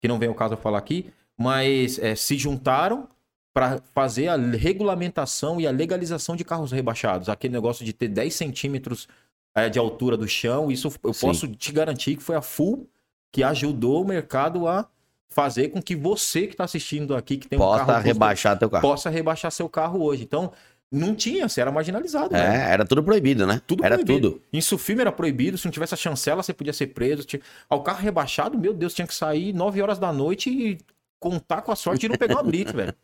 que 0.00 0.08
não 0.08 0.18
vem 0.18 0.30
o 0.30 0.34
caso 0.34 0.54
eu 0.54 0.58
falar 0.58 0.78
aqui, 0.78 1.10
mas 1.38 1.98
é, 1.98 2.14
se 2.14 2.38
juntaram 2.38 3.06
para 3.54 3.80
fazer 3.94 4.28
a 4.28 4.36
regulamentação 4.36 5.60
e 5.60 5.66
a 5.66 5.70
legalização 5.70 6.34
de 6.34 6.44
carros 6.44 6.72
rebaixados. 6.72 7.28
Aquele 7.28 7.52
negócio 7.52 7.84
de 7.84 7.92
ter 7.92 8.08
10 8.08 8.34
centímetros 8.34 9.06
é, 9.54 9.68
de 9.68 9.78
altura 9.78 10.16
do 10.16 10.26
chão, 10.26 10.70
isso 10.70 10.90
eu 11.04 11.12
Sim. 11.12 11.26
posso 11.26 11.48
te 11.48 11.72
garantir 11.72 12.16
que 12.16 12.22
foi 12.22 12.36
a 12.36 12.42
Full 12.42 12.88
que 13.30 13.42
ajudou 13.42 14.02
o 14.02 14.06
mercado 14.06 14.66
a 14.68 14.86
fazer 15.30 15.68
com 15.68 15.80
que 15.82 15.96
você 15.96 16.46
que 16.46 16.52
está 16.52 16.64
assistindo 16.64 17.16
aqui, 17.16 17.38
que 17.38 17.48
tem 17.48 17.58
um 17.58 17.62
Possa 17.62 17.86
carro 17.86 18.02
rebaixar 18.04 18.58
teu 18.58 18.68
carro. 18.68 18.82
possa 18.82 19.08
rebaixar 19.08 19.50
seu 19.50 19.68
carro 19.68 20.02
hoje. 20.02 20.22
Então, 20.22 20.52
não 20.90 21.14
tinha, 21.14 21.48
você 21.48 21.62
era 21.62 21.72
marginalizado. 21.72 22.30
velho. 22.30 22.44
É, 22.52 22.70
era 22.70 22.84
tudo 22.84 23.02
proibido, 23.02 23.46
né? 23.46 23.62
Tudo 23.66 23.82
era 23.82 23.94
proibido. 23.96 24.32
tudo. 24.32 24.42
Em 24.52 24.60
Sufilme 24.60 25.00
era 25.00 25.10
proibido, 25.10 25.56
se 25.56 25.64
não 25.64 25.72
tivesse 25.72 25.94
a 25.94 25.96
chancela, 25.96 26.42
você 26.42 26.52
podia 26.52 26.74
ser 26.74 26.88
preso. 26.88 27.24
Tinha... 27.24 27.40
Ah, 27.68 27.76
o 27.76 27.82
carro 27.82 28.02
rebaixado, 28.02 28.58
meu 28.58 28.74
Deus, 28.74 28.92
tinha 28.92 29.06
que 29.06 29.14
sair 29.14 29.54
9 29.54 29.80
horas 29.80 29.98
da 29.98 30.12
noite 30.12 30.50
e 30.50 30.78
contar 31.18 31.62
com 31.62 31.72
a 31.72 31.76
sorte 31.76 32.02
de 32.02 32.08
não 32.10 32.16
pegar 32.16 32.34
uma 32.34 32.42
blitz, 32.42 32.72
velho. 32.76 32.94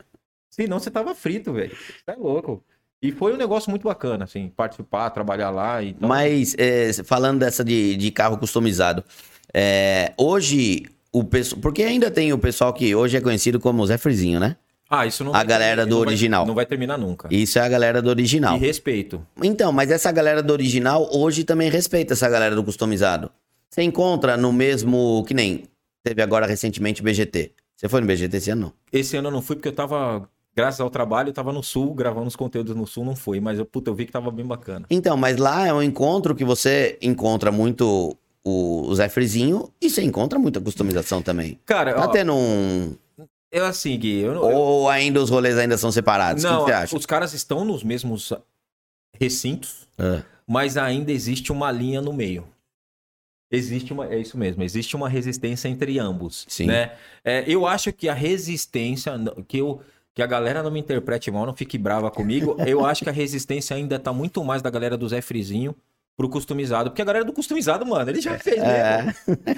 Senão 0.51 0.79
você 0.79 0.91
tava 0.91 1.15
frito, 1.15 1.53
velho. 1.53 1.71
Você 1.71 2.11
é 2.11 2.15
louco. 2.17 2.63
E 3.01 3.13
foi 3.13 3.33
um 3.33 3.37
negócio 3.37 3.71
muito 3.71 3.85
bacana, 3.85 4.25
assim, 4.25 4.49
participar, 4.49 5.11
trabalhar 5.11 5.51
lá 5.51 5.83
e 5.83 5.95
tal. 5.95 6.09
Mas, 6.09 6.55
é, 6.59 6.93
falando 7.05 7.39
dessa 7.41 7.65
de, 7.65 7.97
de 7.97 8.11
carro 8.11 8.37
customizado, 8.39 9.05
é, 9.55 10.13
hoje, 10.19 10.85
o 11.13 11.23
pessoal. 11.23 11.61
Porque 11.61 11.83
ainda 11.83 12.11
tem 12.11 12.33
o 12.33 12.39
pessoal 12.39 12.73
que 12.73 12.95
hoje 12.95 13.17
é 13.17 13.21
conhecido 13.21 13.61
como 13.61 13.87
Zé 13.87 13.97
Frizinho, 13.99 14.41
né? 14.41 14.57
Ah, 14.91 15.07
isso 15.07 15.23
não 15.23 15.33
a 15.33 15.39
vai 15.39 15.47
galera 15.47 15.85
do 15.87 15.91
não 15.91 15.99
vai- 15.99 16.07
original. 16.09 16.47
não 16.47 16.55
vai 16.55 16.67
terminar 16.67 16.97
nunca. 16.99 17.29
Isso 17.31 17.59
é 17.59 17.63
a 17.63 17.69
galera 17.69 18.01
do 18.03 18.09
original. 18.09 18.57
E 18.57 18.61
respeito. 18.61 19.25
Então, 19.43 19.71
mas 19.71 19.91
essa 19.91 20.11
galera 20.11 20.43
do 20.43 20.53
original 20.53 21.09
hoje 21.13 21.45
também 21.45 21.71
respeita 21.71 22.15
essa 22.15 22.29
galera 22.29 22.55
do 22.57 22.65
customizado. 22.65 23.31
Você 23.71 23.83
encontra 23.83 24.37
no 24.37 24.51
mesmo. 24.53 25.23
Que 25.29 25.35
nem 25.35 25.65
teve 26.03 26.23
agora 26.23 26.47
recentemente 26.47 27.03
o 27.03 27.05
BGT. 27.05 27.53
Você 27.77 27.87
foi 27.89 28.01
no 28.01 28.07
BGT 28.07 28.37
esse 28.39 28.51
ano? 28.51 28.61
Não. 28.63 28.73
Esse 28.91 29.17
ano 29.17 29.29
eu 29.29 29.33
não 29.33 29.43
fui 29.43 29.57
porque 29.57 29.69
eu 29.69 29.75
tava, 29.75 30.27
graças 30.55 30.81
ao 30.81 30.91
trabalho, 30.91 31.29
eu 31.29 31.33
tava 31.33 31.53
no 31.53 31.63
Sul, 31.63 31.95
gravando 31.95 32.27
os 32.27 32.37
conteúdos 32.37 32.75
no 32.75 32.87
Sul, 32.87 33.05
não 33.05 33.15
foi. 33.17 33.41
Mas 33.41 33.59
eu, 33.59 33.65
puta, 33.67 33.91
eu 33.91 33.95
vi 33.95 34.07
que 34.07 34.13
tava 34.13 34.31
bem 34.31 34.45
bacana. 34.47 34.87
Então, 34.91 35.17
mas 35.17 35.37
lá 35.37 35.67
é 35.67 35.73
um 35.73 35.83
encontro 35.83 36.35
que 36.35 36.45
você 36.45 36.99
encontra 37.01 37.51
muito 37.53 38.17
o, 38.45 38.89
o 38.89 38.95
Zé 38.95 39.09
Frizinho 39.09 39.73
e 39.81 39.89
você 39.89 40.03
encontra 40.03 40.39
muita 40.39 40.61
customização 40.61 41.23
também. 41.23 41.59
Cara, 41.65 41.95
Tá 41.95 42.05
ó, 42.05 42.09
tendo 42.09 42.35
um. 42.35 42.95
eu 43.53 43.65
assim, 43.65 43.99
Gui, 43.99 44.21
eu, 44.21 44.35
não- 44.35 44.51
eu- 44.51 44.57
Ou 44.57 44.89
ainda 44.89 45.23
os 45.23 45.31
rolês 45.31 45.57
ainda 45.59 45.77
são 45.79 45.93
separados? 45.93 46.43
o 46.45 46.47
não, 46.49 46.59
que 46.61 46.65
você 46.67 46.73
acha? 46.73 46.97
os 46.97 47.07
caras 47.07 47.33
estão 47.35 47.65
nos 47.65 47.83
mesmos 47.85 48.33
recintos, 49.19 49.87
Ah, 49.99 50.23
mas 50.47 50.77
ainda 50.77 51.13
existe 51.13 51.53
uma 51.53 51.71
linha 51.71 52.01
no 52.01 52.13
meio. 52.13 52.47
Existe 53.51 53.93
uma, 53.95 54.07
é 54.07 54.19
isso 54.19 54.37
mesmo, 54.37 54.63
existe 54.63 54.95
uma 54.95 55.09
resistência 55.09 55.69
entre 55.69 55.99
ambos, 55.99 56.45
Sim. 56.49 56.67
né? 56.67 56.93
É, 57.25 57.45
eu 57.47 57.67
acho 57.67 57.91
que 57.95 58.07
a 58.09 58.13
resistência, 58.13 59.13
que 59.47 59.57
eu 59.59 59.81
que 60.19 60.23
a 60.23 60.27
galera 60.27 60.65
não 60.65 60.71
me 60.73 60.81
interprete 60.81 61.31
mal, 61.31 61.47
não 61.47 61.55
fique 61.55 61.79
brava 61.79 62.11
comigo, 62.11 62.57
eu 62.67 62.85
acho 62.85 63.05
que 63.05 63.09
a 63.09 63.13
resistência 63.13 63.77
ainda 63.77 64.01
tá 64.01 64.13
muito 64.13 64.43
mais 64.43 64.61
da 64.61 64.69
galera 64.69 64.97
do 64.97 65.09
Zé 65.09 65.21
Frizinho 65.21 65.77
pro 66.17 66.29
customizado, 66.29 66.91
porque 66.91 67.01
a 67.01 67.05
galera 67.05 67.25
do 67.25 67.33
customizado, 67.33 67.87
mano, 67.87 68.11
ele 68.11 68.21
já 68.21 68.37
fez 68.37 68.57
mesmo. 68.57 68.67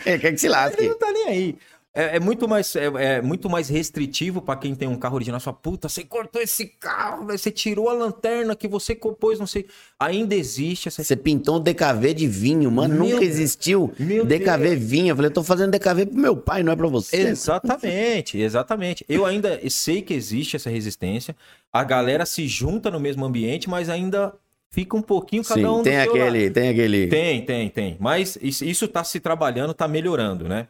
É. 0.04 0.18
Quer 0.20 0.32
que 0.32 0.36
se 0.36 0.48
Ele 0.48 0.54
lasque. 0.54 0.86
não 0.86 0.98
tá 0.98 1.10
nem 1.12 1.28
aí. 1.28 1.56
É, 1.92 2.16
é 2.16 2.20
muito 2.20 2.46
mais, 2.46 2.76
é, 2.76 3.16
é 3.16 3.22
muito 3.22 3.50
mais 3.50 3.68
restritivo 3.68 4.40
pra 4.40 4.54
quem 4.54 4.76
tem 4.76 4.86
um 4.86 4.96
carro 4.96 5.16
original. 5.16 5.40
Fala, 5.40 5.56
puta, 5.56 5.88
você 5.88 6.04
cortou 6.04 6.40
esse 6.40 6.66
carro, 6.66 7.26
velho, 7.26 7.38
você 7.38 7.50
tirou 7.50 7.88
a 7.88 7.92
lanterna 7.92 8.54
que 8.54 8.68
você 8.68 8.94
compôs, 8.94 9.40
não 9.40 9.46
sei. 9.46 9.66
Ainda 9.98 10.36
existe 10.36 10.86
essa. 10.86 11.02
Você 11.02 11.16
pintou 11.16 11.56
um 11.56 11.60
DKV 11.60 12.14
de 12.14 12.28
vinho, 12.28 12.70
mano. 12.70 12.94
Meu 12.94 13.14
nunca 13.14 13.24
existiu 13.24 13.92
meu 13.98 14.24
DKV 14.24 14.76
vinho. 14.76 15.08
Eu 15.08 15.16
falei, 15.16 15.28
eu 15.30 15.34
tô 15.34 15.42
fazendo 15.42 15.72
DKV 15.72 16.06
pro 16.06 16.16
meu 16.16 16.36
pai, 16.36 16.62
não 16.62 16.72
é 16.72 16.76
pra 16.76 16.86
você. 16.86 17.16
Exatamente, 17.16 18.38
exatamente. 18.38 19.04
Eu 19.08 19.26
ainda 19.26 19.60
sei 19.68 20.00
que 20.00 20.14
existe 20.14 20.54
essa 20.54 20.70
resistência. 20.70 21.34
A 21.72 21.82
galera 21.82 22.24
se 22.24 22.46
junta 22.46 22.88
no 22.88 23.00
mesmo 23.00 23.24
ambiente, 23.24 23.68
mas 23.68 23.88
ainda 23.88 24.32
fica 24.70 24.96
um 24.96 25.02
pouquinho 25.02 25.42
cada 25.42 25.60
Sim, 25.60 25.66
um 25.66 25.82
tem 25.82 25.98
aquele, 25.98 26.44
lado. 26.44 26.54
tem 26.54 26.68
aquele. 26.68 27.06
Tem, 27.08 27.44
tem, 27.44 27.68
tem. 27.68 27.96
Mas 27.98 28.38
isso, 28.40 28.64
isso 28.64 28.86
tá 28.86 29.02
se 29.02 29.18
trabalhando, 29.18 29.74
tá 29.74 29.88
melhorando, 29.88 30.48
né? 30.48 30.68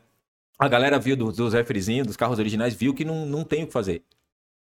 A 0.61 0.69
galera 0.69 0.99
viu 0.99 1.17
do- 1.17 1.33
dos 1.33 1.55
Frizinho, 1.67 2.05
dos 2.05 2.17
carros 2.17 2.39
originais, 2.39 2.75
viu 2.75 2.93
que 2.93 3.05
não, 3.05 3.25
não 3.25 3.43
tem 3.43 3.65
o 3.65 3.67
que 3.67 3.73
fazer. 3.73 4.03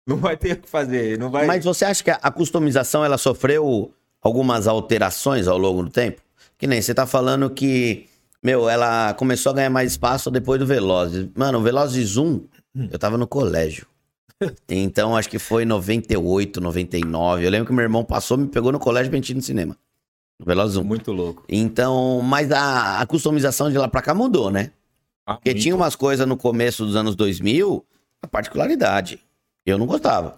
Não 0.07 0.17
vai 0.19 0.37
ter 0.37 0.53
o 0.53 0.57
que 0.61 0.69
fazer, 0.69 1.19
não 1.19 1.31
vai... 1.31 1.47
Mas 1.47 1.65
você 1.65 1.85
acha 1.85 2.05
que 2.05 2.11
a- 2.11 2.19
a 2.23 2.31
customização 2.31 3.05
ela 3.05 3.17
sofreu 3.19 3.93
algumas 4.23 4.67
alterações 4.67 5.49
ao 5.49 5.57
longo 5.59 5.83
do 5.83 5.91
tempo? 5.91 6.21
Que 6.59 6.67
nem 6.67 6.81
você 6.83 6.95
tá 6.95 7.07
falando 7.07 7.49
que, 7.51 8.07
meu, 8.43 8.69
ela 8.69 9.15
começou 9.15 9.51
a 9.53 9.55
ganhar 9.55 9.71
mais 9.71 9.93
espaço 9.93 10.31
depois 10.31 10.59
do 10.61 10.67
Velozes. 10.67 11.29
Mano, 11.35 11.59
o 11.59 11.63
Velozes 11.63 12.17
1, 12.17 12.41
eu 12.91 12.99
tava 12.99 13.17
no 13.19 13.27
colégio. 13.27 13.87
Então, 14.69 15.17
acho 15.17 15.29
que 15.29 15.39
foi 15.39 15.65
98, 15.65 16.61
99. 16.61 17.45
Eu 17.45 17.51
lembro 17.51 17.67
que 17.67 17.73
meu 17.73 17.83
irmão 17.83 18.05
passou, 18.05 18.37
me 18.39 18.47
pegou 18.47 18.71
no 18.71 18.79
colégio 18.79 19.11
pra 19.11 19.17
gente 19.17 19.31
ir 19.31 19.35
no 19.35 19.43
cinema. 19.43 19.77
No 20.39 20.47
Velozes 20.47 20.77
1. 20.77 20.85
Muito 20.85 21.11
louco. 21.11 21.43
Então, 21.49 22.21
mas 22.23 22.53
a, 22.53 23.01
a 23.01 23.07
customização 23.07 23.69
de 23.69 23.77
lá 23.77 23.89
pra 23.89 24.01
cá 24.01 24.15
mudou, 24.15 24.49
né? 24.51 24.71
Ah, 25.29 25.35
Porque 25.35 25.51
muito. 25.51 25.63
tinha 25.63 25.77
umas 25.77 25.95
coisas 25.95 26.27
no 26.27 26.37
começo 26.39 26.87
dos 26.87 26.97
anos 26.97 27.15
2000, 27.15 27.85
a 28.23 28.27
particularidade. 28.27 29.21
Eu 29.67 29.77
não 29.77 29.85
gostava. 29.87 30.37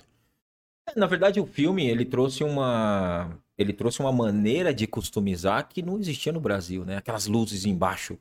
Na 0.97 1.07
verdade, 1.07 1.39
o 1.39 1.47
filme, 1.47 1.87
ele 1.89 2.05
trouxe 2.05 2.43
uma... 2.43 3.31
Ele 3.57 3.73
trouxe 3.73 4.01
uma 4.01 4.11
maneira 4.11 4.75
de 4.75 4.87
customizar 4.87 5.69
que 5.69 5.81
não 5.83 5.99
existia 5.99 6.33
no 6.33 6.41
Brasil, 6.41 6.85
né? 6.85 6.97
Aquelas 6.97 7.27
luzes 7.27 7.65
embaixo, 7.67 8.19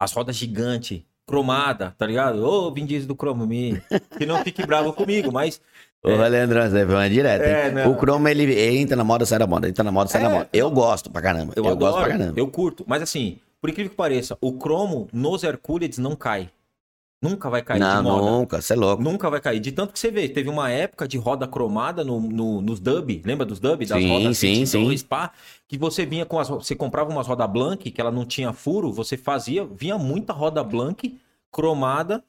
as 0.00 0.12
rodas 0.12 0.36
gigantes, 0.36 1.02
cromada, 1.26 1.92
tá 1.98 2.06
ligado? 2.06 2.44
Ô, 2.44 2.70
Vin 2.70 2.86
Diesel 2.86 3.08
do 3.08 3.16
Chrome 3.16 3.46
Me, 3.46 3.82
que 4.16 4.24
não 4.26 4.44
fique 4.44 4.64
bravo 4.64 4.92
comigo, 4.92 5.32
mas... 5.32 5.60
Ô, 6.04 6.10
Leandro, 6.10 6.62
você 6.62 6.86
foi 6.86 7.08
direto. 7.08 7.42
É. 7.42 7.88
O 7.88 7.96
Chroma, 7.98 8.30
ele 8.30 8.54
entra 8.78 8.94
na 8.94 9.02
moda, 9.02 9.26
sai 9.26 9.40
da 9.40 9.46
moda. 9.46 9.68
Entra 9.68 9.82
na 9.82 9.90
moda, 9.90 10.08
sai 10.08 10.20
É, 10.20 10.24
da 10.24 10.30
moda. 10.30 10.48
Eu 10.52 10.70
gosto 10.70 11.10
pra 11.10 11.20
caramba. 11.20 11.52
Eu, 11.56 11.64
Eu, 11.64 11.74
gosto 11.76 11.96
adoro, 11.96 12.08
pra 12.10 12.18
caramba. 12.18 12.38
eu 12.38 12.46
curto. 12.46 12.84
Mas 12.86 13.02
assim, 13.02 13.38
por 13.60 13.70
incrível 13.70 13.90
que 13.90 13.96
pareça, 13.96 14.36
o 14.40 14.52
cromo 14.52 15.08
nos 15.12 15.42
Hercules 15.42 15.98
não 15.98 16.14
cai. 16.16 16.50
Nunca 17.22 17.48
vai 17.48 17.62
cair 17.62 17.80
não, 17.80 17.96
de 17.98 18.02
moda. 18.02 18.30
nunca, 18.30 18.60
você 18.60 18.74
é 18.74 18.76
louco. 18.76 19.02
Nunca 19.02 19.30
vai 19.30 19.40
cair. 19.40 19.58
De 19.58 19.72
tanto 19.72 19.92
que 19.94 19.98
você 19.98 20.10
vê, 20.10 20.28
teve 20.28 20.50
uma 20.50 20.70
época 20.70 21.08
de 21.08 21.16
roda 21.16 21.48
cromada 21.48 22.04
no, 22.04 22.20
no- 22.20 22.60
nos 22.60 22.78
dub, 22.78 23.22
lembra 23.24 23.46
dos 23.46 23.58
dub? 23.58 23.84
Das 23.86 24.00
Sim, 24.00 24.08
rodas 24.08 24.36
sim, 24.36 24.52
22, 24.54 25.02
pá, 25.02 25.32
que 25.66 25.78
você 25.78 26.04
vinha 26.04 26.26
com 26.26 26.38
as. 26.38 26.48
Você 26.48 26.76
comprava 26.76 27.10
umas 27.10 27.26
roda 27.26 27.46
blank, 27.48 27.90
que 27.90 28.00
ela 28.00 28.12
não 28.12 28.26
tinha 28.26 28.52
furo, 28.52 28.92
você 28.92 29.16
fazia, 29.16 29.64
vinha 29.64 29.96
muita 29.96 30.32
roda 30.34 30.62
blank 30.62 31.18
cromada 31.50 32.22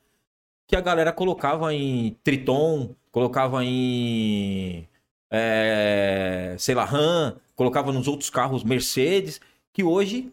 que 0.65 0.75
a 0.75 0.81
galera 0.81 1.11
colocava 1.13 1.73
em 1.73 2.15
Triton, 2.23 2.89
colocava 3.11 3.63
em. 3.63 4.87
é, 5.29 6.55
sei 6.57 6.75
lá, 6.75 6.85
RAM, 6.85 7.35
colocava 7.55 7.91
nos 7.91 8.07
outros 8.07 8.29
carros 8.29 8.63
Mercedes, 8.63 9.39
que 9.73 9.83
hoje 9.83 10.31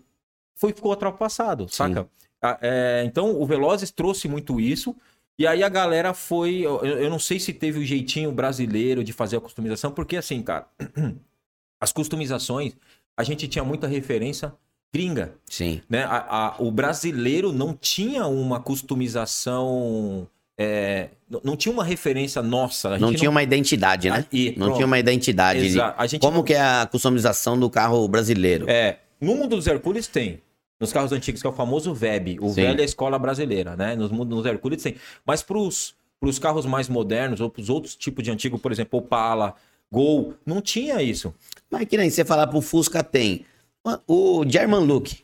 foi, 0.54 0.72
ficou 0.72 0.90
ultrapassado, 0.90 1.66
saca? 1.68 2.06
Ah, 2.42 2.58
é, 2.60 3.02
então 3.06 3.40
o 3.40 3.46
Velozes 3.46 3.90
trouxe 3.90 4.28
muito 4.28 4.60
isso. 4.60 4.94
E 5.38 5.46
aí 5.46 5.62
a 5.64 5.68
galera 5.68 6.14
foi. 6.14 6.60
Eu, 6.60 6.84
eu 6.84 7.10
não 7.10 7.18
sei 7.18 7.40
se 7.40 7.52
teve 7.52 7.78
o 7.80 7.84
jeitinho 7.84 8.30
brasileiro 8.30 9.02
de 9.02 9.12
fazer 9.12 9.36
a 9.36 9.40
customização, 9.40 9.90
porque 9.90 10.16
assim, 10.16 10.40
cara, 10.42 10.66
as 11.80 11.90
customizações, 11.92 12.74
a 13.16 13.24
gente 13.24 13.48
tinha 13.48 13.64
muita 13.64 13.86
referência 13.86 14.52
gringa 14.92 15.32
Sim. 15.46 15.80
né? 15.90 16.04
A- 16.04 16.26
a- 16.28 16.54
o 16.60 16.70
brasileiro 16.70 17.52
não 17.52 17.74
tinha 17.74 18.26
uma 18.28 18.60
customização. 18.60 20.28
é, 20.56 21.08
não 21.42 21.56
tinha 21.56 21.72
uma 21.72 21.82
referência 21.82 22.40
nossa. 22.40 22.96
Não 22.98 23.12
tinha 23.12 23.28
uma 23.28 23.42
identidade, 23.42 24.08
né? 24.08 24.20
Ah, 24.20 24.26
e 24.32 24.50
Não 24.50 24.66
pronto. 24.66 24.74
tinha 24.76 24.86
uma 24.86 24.98
identidade. 25.00 25.58
de- 25.60 25.66
Exa- 25.66 25.94
a 25.98 26.06
gente 26.06 26.20
Como 26.20 26.36
não- 26.36 26.44
que 26.44 26.54
é 26.54 26.60
a 26.60 26.86
customização 26.88 27.58
do 27.58 27.68
carro 27.68 28.06
brasileiro? 28.06 28.70
É, 28.70 28.98
no 29.24 29.34
mundo 29.34 29.56
dos 29.56 29.66
Hercules 29.66 30.06
tem. 30.06 30.40
Nos 30.80 30.92
carros 30.92 31.12
antigos, 31.12 31.40
que 31.40 31.46
é 31.46 31.50
o 31.50 31.52
famoso 31.52 31.94
VEB. 31.94 32.38
O 32.40 32.48
Sim. 32.48 32.54
velho 32.54 32.80
é 32.80 32.82
a 32.82 32.84
escola 32.84 33.18
brasileira, 33.18 33.76
né? 33.76 33.94
Nos, 33.94 34.10
nos 34.10 34.44
Hercules 34.44 34.82
tem. 34.82 34.96
Mas 35.24 35.42
pros, 35.42 35.94
pros 36.20 36.38
carros 36.38 36.66
mais 36.66 36.88
modernos, 36.88 37.40
ou 37.40 37.48
pros 37.48 37.70
outros 37.70 37.94
tipos 37.96 38.24
de 38.24 38.30
antigo, 38.30 38.58
por 38.58 38.72
exemplo, 38.72 38.98
Opala, 38.98 39.54
Gol, 39.90 40.34
não 40.44 40.60
tinha 40.60 41.00
isso. 41.00 41.32
Mas 41.70 41.86
que 41.86 41.96
nem 41.96 42.10
você 42.10 42.24
falar 42.24 42.48
pro 42.48 42.60
Fusca 42.60 43.02
tem. 43.02 43.46
O 44.06 44.44
German 44.46 44.84
Look. 44.84 45.23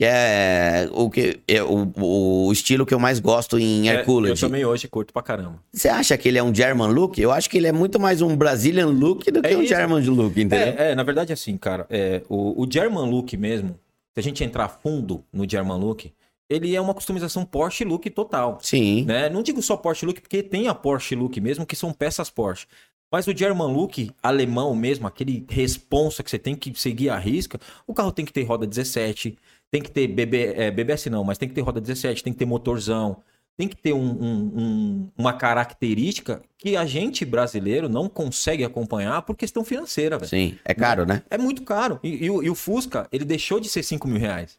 Que 0.00 0.06
é 0.06 0.88
o, 0.92 1.10
que, 1.10 1.40
é 1.46 1.62
o, 1.62 1.92
o 1.98 2.50
estilo 2.50 2.86
que 2.86 2.94
eu 2.94 2.98
mais 2.98 3.20
gosto 3.20 3.58
em 3.58 3.86
É, 3.86 3.96
Hercules. 3.96 4.30
eu 4.30 4.48
também 4.48 4.64
hoje 4.64 4.88
curto 4.88 5.12
pra 5.12 5.20
caramba. 5.20 5.62
Você 5.70 5.90
acha 5.90 6.16
que 6.16 6.26
ele 6.26 6.38
é 6.38 6.42
um 6.42 6.54
German 6.54 6.88
look? 6.88 7.20
Eu 7.20 7.30
acho 7.30 7.50
que 7.50 7.58
ele 7.58 7.66
é 7.66 7.72
muito 7.72 8.00
mais 8.00 8.22
um 8.22 8.34
Brazilian 8.34 8.86
look 8.86 9.30
do 9.30 9.42
que 9.42 9.48
É 9.48 9.54
um 9.58 9.60
isso. 9.60 9.74
German 9.74 10.02
look, 10.06 10.40
entendeu? 10.40 10.58
É, 10.78 10.92
é, 10.92 10.94
na 10.94 11.02
verdade, 11.02 11.34
assim, 11.34 11.54
cara, 11.58 11.86
é, 11.90 12.22
o, 12.30 12.62
o 12.62 12.66
German 12.72 13.10
Look 13.10 13.36
mesmo, 13.36 13.78
se 14.14 14.20
a 14.20 14.22
gente 14.22 14.42
entrar 14.42 14.70
fundo 14.70 15.22
no 15.30 15.46
German 15.46 15.78
Look, 15.78 16.10
ele 16.48 16.74
é 16.74 16.80
uma 16.80 16.94
customização 16.94 17.44
Porsche 17.44 17.84
Look 17.84 18.08
total. 18.08 18.58
Sim. 18.62 19.04
Né? 19.04 19.28
Não 19.28 19.42
digo 19.42 19.60
só 19.60 19.76
Porsche 19.76 20.06
Look, 20.06 20.22
porque 20.22 20.42
tem 20.42 20.66
a 20.66 20.74
Porsche 20.74 21.14
Look 21.14 21.38
mesmo, 21.42 21.66
que 21.66 21.76
são 21.76 21.92
peças 21.92 22.30
Porsche. 22.30 22.66
Mas 23.12 23.26
o 23.26 23.36
German 23.36 23.70
Look 23.70 24.10
alemão 24.22 24.74
mesmo, 24.74 25.06
aquele 25.06 25.44
responsa 25.50 26.22
que 26.22 26.30
você 26.30 26.38
tem 26.38 26.54
que 26.54 26.72
seguir 26.80 27.10
a 27.10 27.18
risca, 27.18 27.60
o 27.86 27.92
carro 27.92 28.12
tem 28.12 28.24
que 28.24 28.32
ter 28.32 28.44
roda 28.44 28.66
17, 28.66 29.36
tem 29.70 29.80
que 29.82 29.90
ter 29.90 30.06
BB, 30.08 30.54
é, 30.56 30.70
BBS 30.70 31.06
não, 31.10 31.22
mas 31.24 31.38
tem 31.38 31.48
que 31.48 31.54
ter 31.54 31.60
roda 31.60 31.80
17, 31.80 32.22
tem 32.24 32.32
que 32.32 32.38
ter 32.38 32.44
motorzão, 32.44 33.22
tem 33.56 33.68
que 33.68 33.76
ter 33.76 33.92
um- 33.92 33.98
um- 34.00 34.52
um- 34.56 35.08
uma 35.18 35.32
característica 35.32 36.42
que 36.56 36.76
a 36.76 36.86
gente 36.86 37.24
brasileiro 37.24 37.88
não 37.88 38.08
consegue 38.08 38.64
acompanhar 38.64 39.22
por 39.22 39.36
questão 39.36 39.62
financeira, 39.64 40.16
velho. 40.18 40.28
Sim. 40.28 40.58
É 40.64 40.72
caro, 40.74 41.04
né? 41.06 41.22
É 41.30 41.36
muito 41.38 41.62
caro. 41.62 42.00
E, 42.02 42.24
e 42.24 42.30
o, 42.30 42.42
e 42.42 42.50
o 42.50 42.54
Fusca, 42.54 43.06
ele 43.12 43.24
deixou 43.24 43.60
de 43.60 43.68
ser 43.68 43.82
5 43.82 44.08
mil 44.08 44.18
reais. 44.18 44.58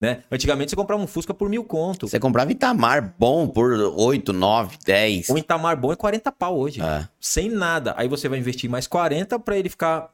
Né? 0.00 0.24
Antigamente 0.32 0.70
você 0.70 0.74
comprava 0.74 1.00
um 1.00 1.06
Fusca 1.06 1.32
por 1.32 1.48
mil 1.48 1.62
conto. 1.62 2.08
Você 2.08 2.18
comprava 2.18 2.50
Itamar 2.50 3.14
bom 3.16 3.46
por 3.46 3.70
8, 3.72 4.32
9, 4.32 4.76
10. 4.84 5.28
O 5.28 5.38
Itamar 5.38 5.76
bom 5.80 5.92
é 5.92 5.96
40 5.96 6.32
pau 6.32 6.58
hoje. 6.58 6.80
É. 6.82 7.08
Sem 7.20 7.48
nada. 7.48 7.94
Aí 7.96 8.08
você 8.08 8.28
vai 8.28 8.40
investir 8.40 8.68
mais 8.68 8.88
40 8.88 9.38
pra 9.38 9.56
ele 9.56 9.68
ficar 9.68 10.10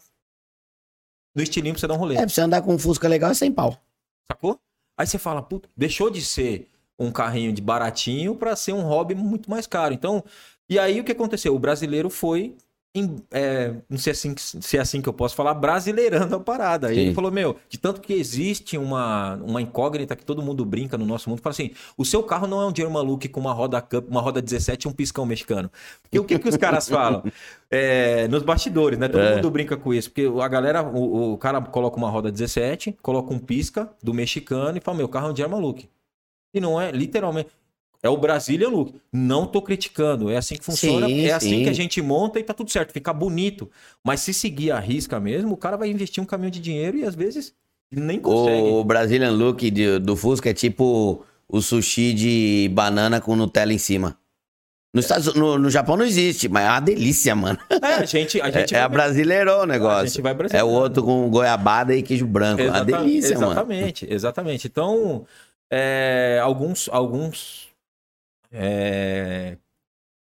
no 1.35 1.43
estilinho 1.43 1.73
pra 1.73 1.81
você 1.81 1.87
dar 1.87 1.95
um 1.95 1.97
rolê. 1.97 2.17
É, 2.17 2.19
pra 2.19 2.29
você 2.29 2.41
andar 2.43 2.61
com 2.61 2.75
um 2.75 2.79
Fusca 2.79 3.09
legal 3.09 3.31
é 3.31 3.35
100 3.35 3.51
pau. 3.53 3.81
Sacou? 4.31 4.61
Aí 4.97 5.07
você 5.07 5.19
fala, 5.19 5.43
puta, 5.43 5.69
deixou 5.77 6.11
de 6.11 6.21
ser 6.21 6.69
um 6.99 7.11
carrinho 7.11 7.53
de 7.53 7.63
baratinho 7.63 8.35
pra 8.35 8.57
ser 8.57 8.73
um 8.73 8.83
hobby 8.83 9.15
muito 9.15 9.49
mais 9.49 9.67
caro. 9.67 9.95
Então, 9.95 10.23
e 10.69 10.79
aí 10.79 11.01
o 11.01 11.05
que 11.05 11.13
aconteceu? 11.13 11.55
O 11.55 11.59
brasileiro 11.59 12.11
foi, 12.11 12.57
é, 13.31 13.75
não 13.89 13.99
sei 13.99 14.11
assim, 14.13 14.35
se 14.37 14.77
é 14.77 14.81
assim 14.81 15.01
que 15.01 15.09
eu 15.09 15.13
posso 15.13 15.35
falar, 15.37 15.55
brasileirando 15.55 16.35
a 16.37 16.41
parada. 16.41 16.89
Sim. 16.89 16.95
ele 16.95 17.15
falou, 17.15 17.31
meu, 17.31 17.57
de 17.69 17.79
tanto 17.79 18.01
que 18.01 18.13
existe 18.13 18.77
uma, 18.77 19.37
uma 19.37 19.63
incógnita 19.63 20.17
que 20.17 20.25
todo 20.25 20.43
mundo 20.43 20.65
brinca 20.65 20.99
no 20.99 21.07
nosso 21.07 21.31
mundo, 21.31 21.41
fala 21.41 21.53
assim, 21.53 21.71
o 21.97 22.05
seu 22.05 22.23
carro 22.23 22.47
não 22.47 22.61
é 22.61 22.67
um 22.67 22.75
German 22.75 23.03
Look 23.05 23.29
com 23.29 23.41
uma 23.41 23.53
roda 23.53 23.81
Cup, 23.81 24.09
uma 24.11 24.21
roda 24.21 24.43
17 24.43 24.87
e 24.87 24.91
um 24.91 24.93
piscão 24.93 25.25
mexicano. 25.25 25.71
Porque 26.03 26.19
o 26.19 26.25
que, 26.25 26.39
que 26.39 26.49
os 26.49 26.57
caras 26.57 26.89
falam? 26.91 27.23
É, 27.71 28.27
nos 28.29 28.43
bastidores, 28.43 28.99
né? 28.99 29.09
Todo 29.09 29.23
É. 29.23 29.37
mundo 29.37 29.51
brinca 29.51 29.77
com 29.77 29.93
isso. 29.95 30.11
Porque 30.11 30.27
a 30.43 30.49
galera, 30.49 30.83
o, 30.83 31.35
o 31.35 31.39
cara 31.39 31.61
coloca 31.61 31.97
uma 31.97 32.11
roda 32.11 32.33
17, 32.33 32.97
coloca 33.03 33.33
um 33.33 33.39
pisca 33.39 33.91
do 34.03 34.13
mexicano 34.15 34.79
e 34.79 34.81
fala: 34.81 34.97
Meu 34.99 35.09
carro 35.09 35.29
é 35.29 35.33
um 35.33 35.37
German 35.37 35.61
Look. 35.61 35.89
E 36.55 36.61
não 36.61 36.81
é, 36.81 36.91
literalmente. 36.91 37.51
É 38.03 38.09
o 38.09 38.17
Brazilian 38.17 38.69
Look. 38.69 38.95
Não 39.13 39.47
tô 39.47 39.61
criticando. 39.61 40.31
É 40.31 40.37
assim 40.37 40.57
que 40.57 40.65
funciona. 40.65 41.07
Sim, 41.09 41.27
é 41.27 41.33
assim 41.33 41.51
sim. 41.59 41.63
que 41.65 41.69
a 41.69 41.73
gente 41.73 42.01
monta 42.01 42.39
e 42.39 42.45
tá 42.45 42.55
tudo 42.55 42.71
certo. 42.71 42.93
Fica 42.93 43.13
bonito. 43.13 43.69
Mas 44.05 44.21
se 44.21 44.33
seguir 44.33 44.71
a 44.71 44.79
risca 44.79 45.19
mesmo, 45.19 45.53
o 45.53 45.57
cara 45.57 45.77
vai 45.77 45.91
investir 45.91 46.23
um 46.23 46.27
caminhão 46.27 46.51
de 46.51 46.61
dinheiro 46.61 46.97
e 46.97 47.05
às 47.05 47.15
vezes 47.17 47.53
nem 47.93 48.21
consegue. 48.21 48.63
O 48.69 48.85
Brazilian 48.85 49.31
look 49.33 49.69
de- 49.71 49.99
do 49.99 50.15
Fusca 50.15 50.51
é 50.51 50.55
tipo 50.55 51.25
o 51.49 51.61
sushi 51.61 52.13
de 52.13 52.71
banana 52.73 53.21
com 53.21 53.35
Nutella 53.35 53.73
em 53.73 53.79
cima. 53.79 54.17
Nos 54.95 55.05
Estados, 55.05 55.35
no, 55.35 55.59
no 55.59 55.69
Japão 55.69 55.97
não 55.97 56.05
existe, 56.05 56.49
mas 56.49 56.65
é 56.65 56.69
uma 56.71 56.81
delícia, 56.81 57.35
mano. 57.35 57.59
É, 57.71 57.87
a 57.95 58.05
gente, 58.05 58.41
a 58.41 58.47
É, 58.49 58.53
gente 58.53 58.75
é 58.75 58.79
a 58.79 58.89
vai- 58.89 58.97
brasileirou 58.97 59.59
o 59.59 59.63
a 59.63 59.67
negócio. 59.67 60.07
gente 60.09 60.23
vai 60.23 60.35
É 60.53 60.63
o 60.65 60.69
outro 60.69 61.03
com 61.03 61.29
goiabada 61.29 61.95
e 61.95 62.03
queijo 62.03 62.27
branco. 62.27 62.63
É 62.63 62.67
uma 62.71 62.77
Exata- 62.79 62.99
delícia, 63.03 63.35
mano. 63.39 63.53
exatamente, 63.53 64.07
exatamente. 64.09 64.67
Então, 64.67 65.27
é, 65.71 66.39
alguns, 66.43 66.89
alguns 66.91 67.68
é, 68.51 69.57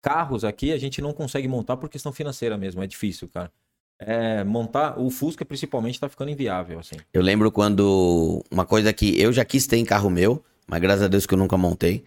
carros 0.01 0.43
aqui 0.43 0.71
a 0.71 0.77
gente 0.77 1.01
não 1.01 1.13
consegue 1.13 1.47
montar 1.47 1.77
por 1.77 1.89
questão 1.89 2.11
financeira 2.11 2.57
mesmo, 2.57 2.81
é 2.83 2.87
difícil, 2.87 3.27
cara. 3.27 3.51
É, 3.99 4.43
montar, 4.43 4.99
o 4.99 5.11
Fusca 5.11 5.45
principalmente 5.45 5.99
tá 5.99 6.09
ficando 6.09 6.31
inviável, 6.31 6.79
assim. 6.79 6.95
Eu 7.13 7.21
lembro 7.21 7.51
quando. 7.51 8.43
Uma 8.49 8.65
coisa 8.65 8.91
que 8.91 9.19
eu 9.21 9.31
já 9.31 9.45
quis 9.45 9.67
ter 9.67 9.77
em 9.77 9.85
carro 9.85 10.09
meu, 10.09 10.43
mas 10.65 10.81
graças 10.81 11.03
a 11.03 11.07
Deus 11.07 11.27
que 11.27 11.35
eu 11.35 11.37
nunca 11.37 11.55
montei. 11.55 12.03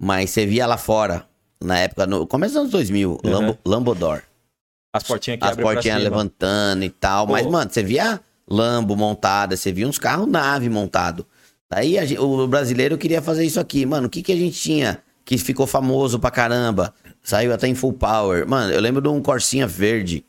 Mas 0.00 0.30
você 0.30 0.46
via 0.46 0.66
lá 0.66 0.76
fora, 0.76 1.26
na 1.60 1.78
época, 1.78 2.06
no 2.06 2.26
começo 2.28 2.54
dos 2.54 2.60
anos 2.60 2.72
2000, 2.72 3.10
Uhum. 3.10 3.30
Lambo, 3.30 3.58
Lambodor. 3.64 4.22
As 4.92 5.02
portinhas 5.02 5.40
que 5.40 5.46
As 5.46 5.56
portinhas 5.56 6.02
levantando 6.02 6.84
e 6.84 6.90
tal. 6.90 7.26
Pô. 7.26 7.32
Mas, 7.32 7.46
mano, 7.46 7.70
você 7.70 7.82
via 7.82 8.20
Lambo 8.48 8.94
montada, 8.94 9.56
você 9.56 9.72
via 9.72 9.88
uns 9.88 9.98
carros 9.98 10.28
nave 10.28 10.68
montado. 10.68 11.26
Daí 11.68 11.98
a 11.98 12.20
o 12.20 12.46
brasileiro 12.46 12.98
queria 12.98 13.22
fazer 13.22 13.44
isso 13.44 13.58
aqui. 13.58 13.84
Mano, 13.86 14.06
o 14.06 14.10
que, 14.10 14.22
que 14.22 14.32
a 14.32 14.36
gente 14.36 14.60
tinha 14.60 15.02
que 15.24 15.38
ficou 15.38 15.66
famoso 15.66 16.18
pra 16.18 16.30
caramba? 16.30 16.92
Saiu 17.22 17.52
até 17.52 17.68
em 17.68 17.74
full 17.74 17.92
power. 17.92 18.46
Mano, 18.48 18.72
eu 18.72 18.80
lembro 18.80 19.00
de 19.00 19.08
um 19.08 19.20
Corsinha 19.22 19.66
verde 19.66 20.24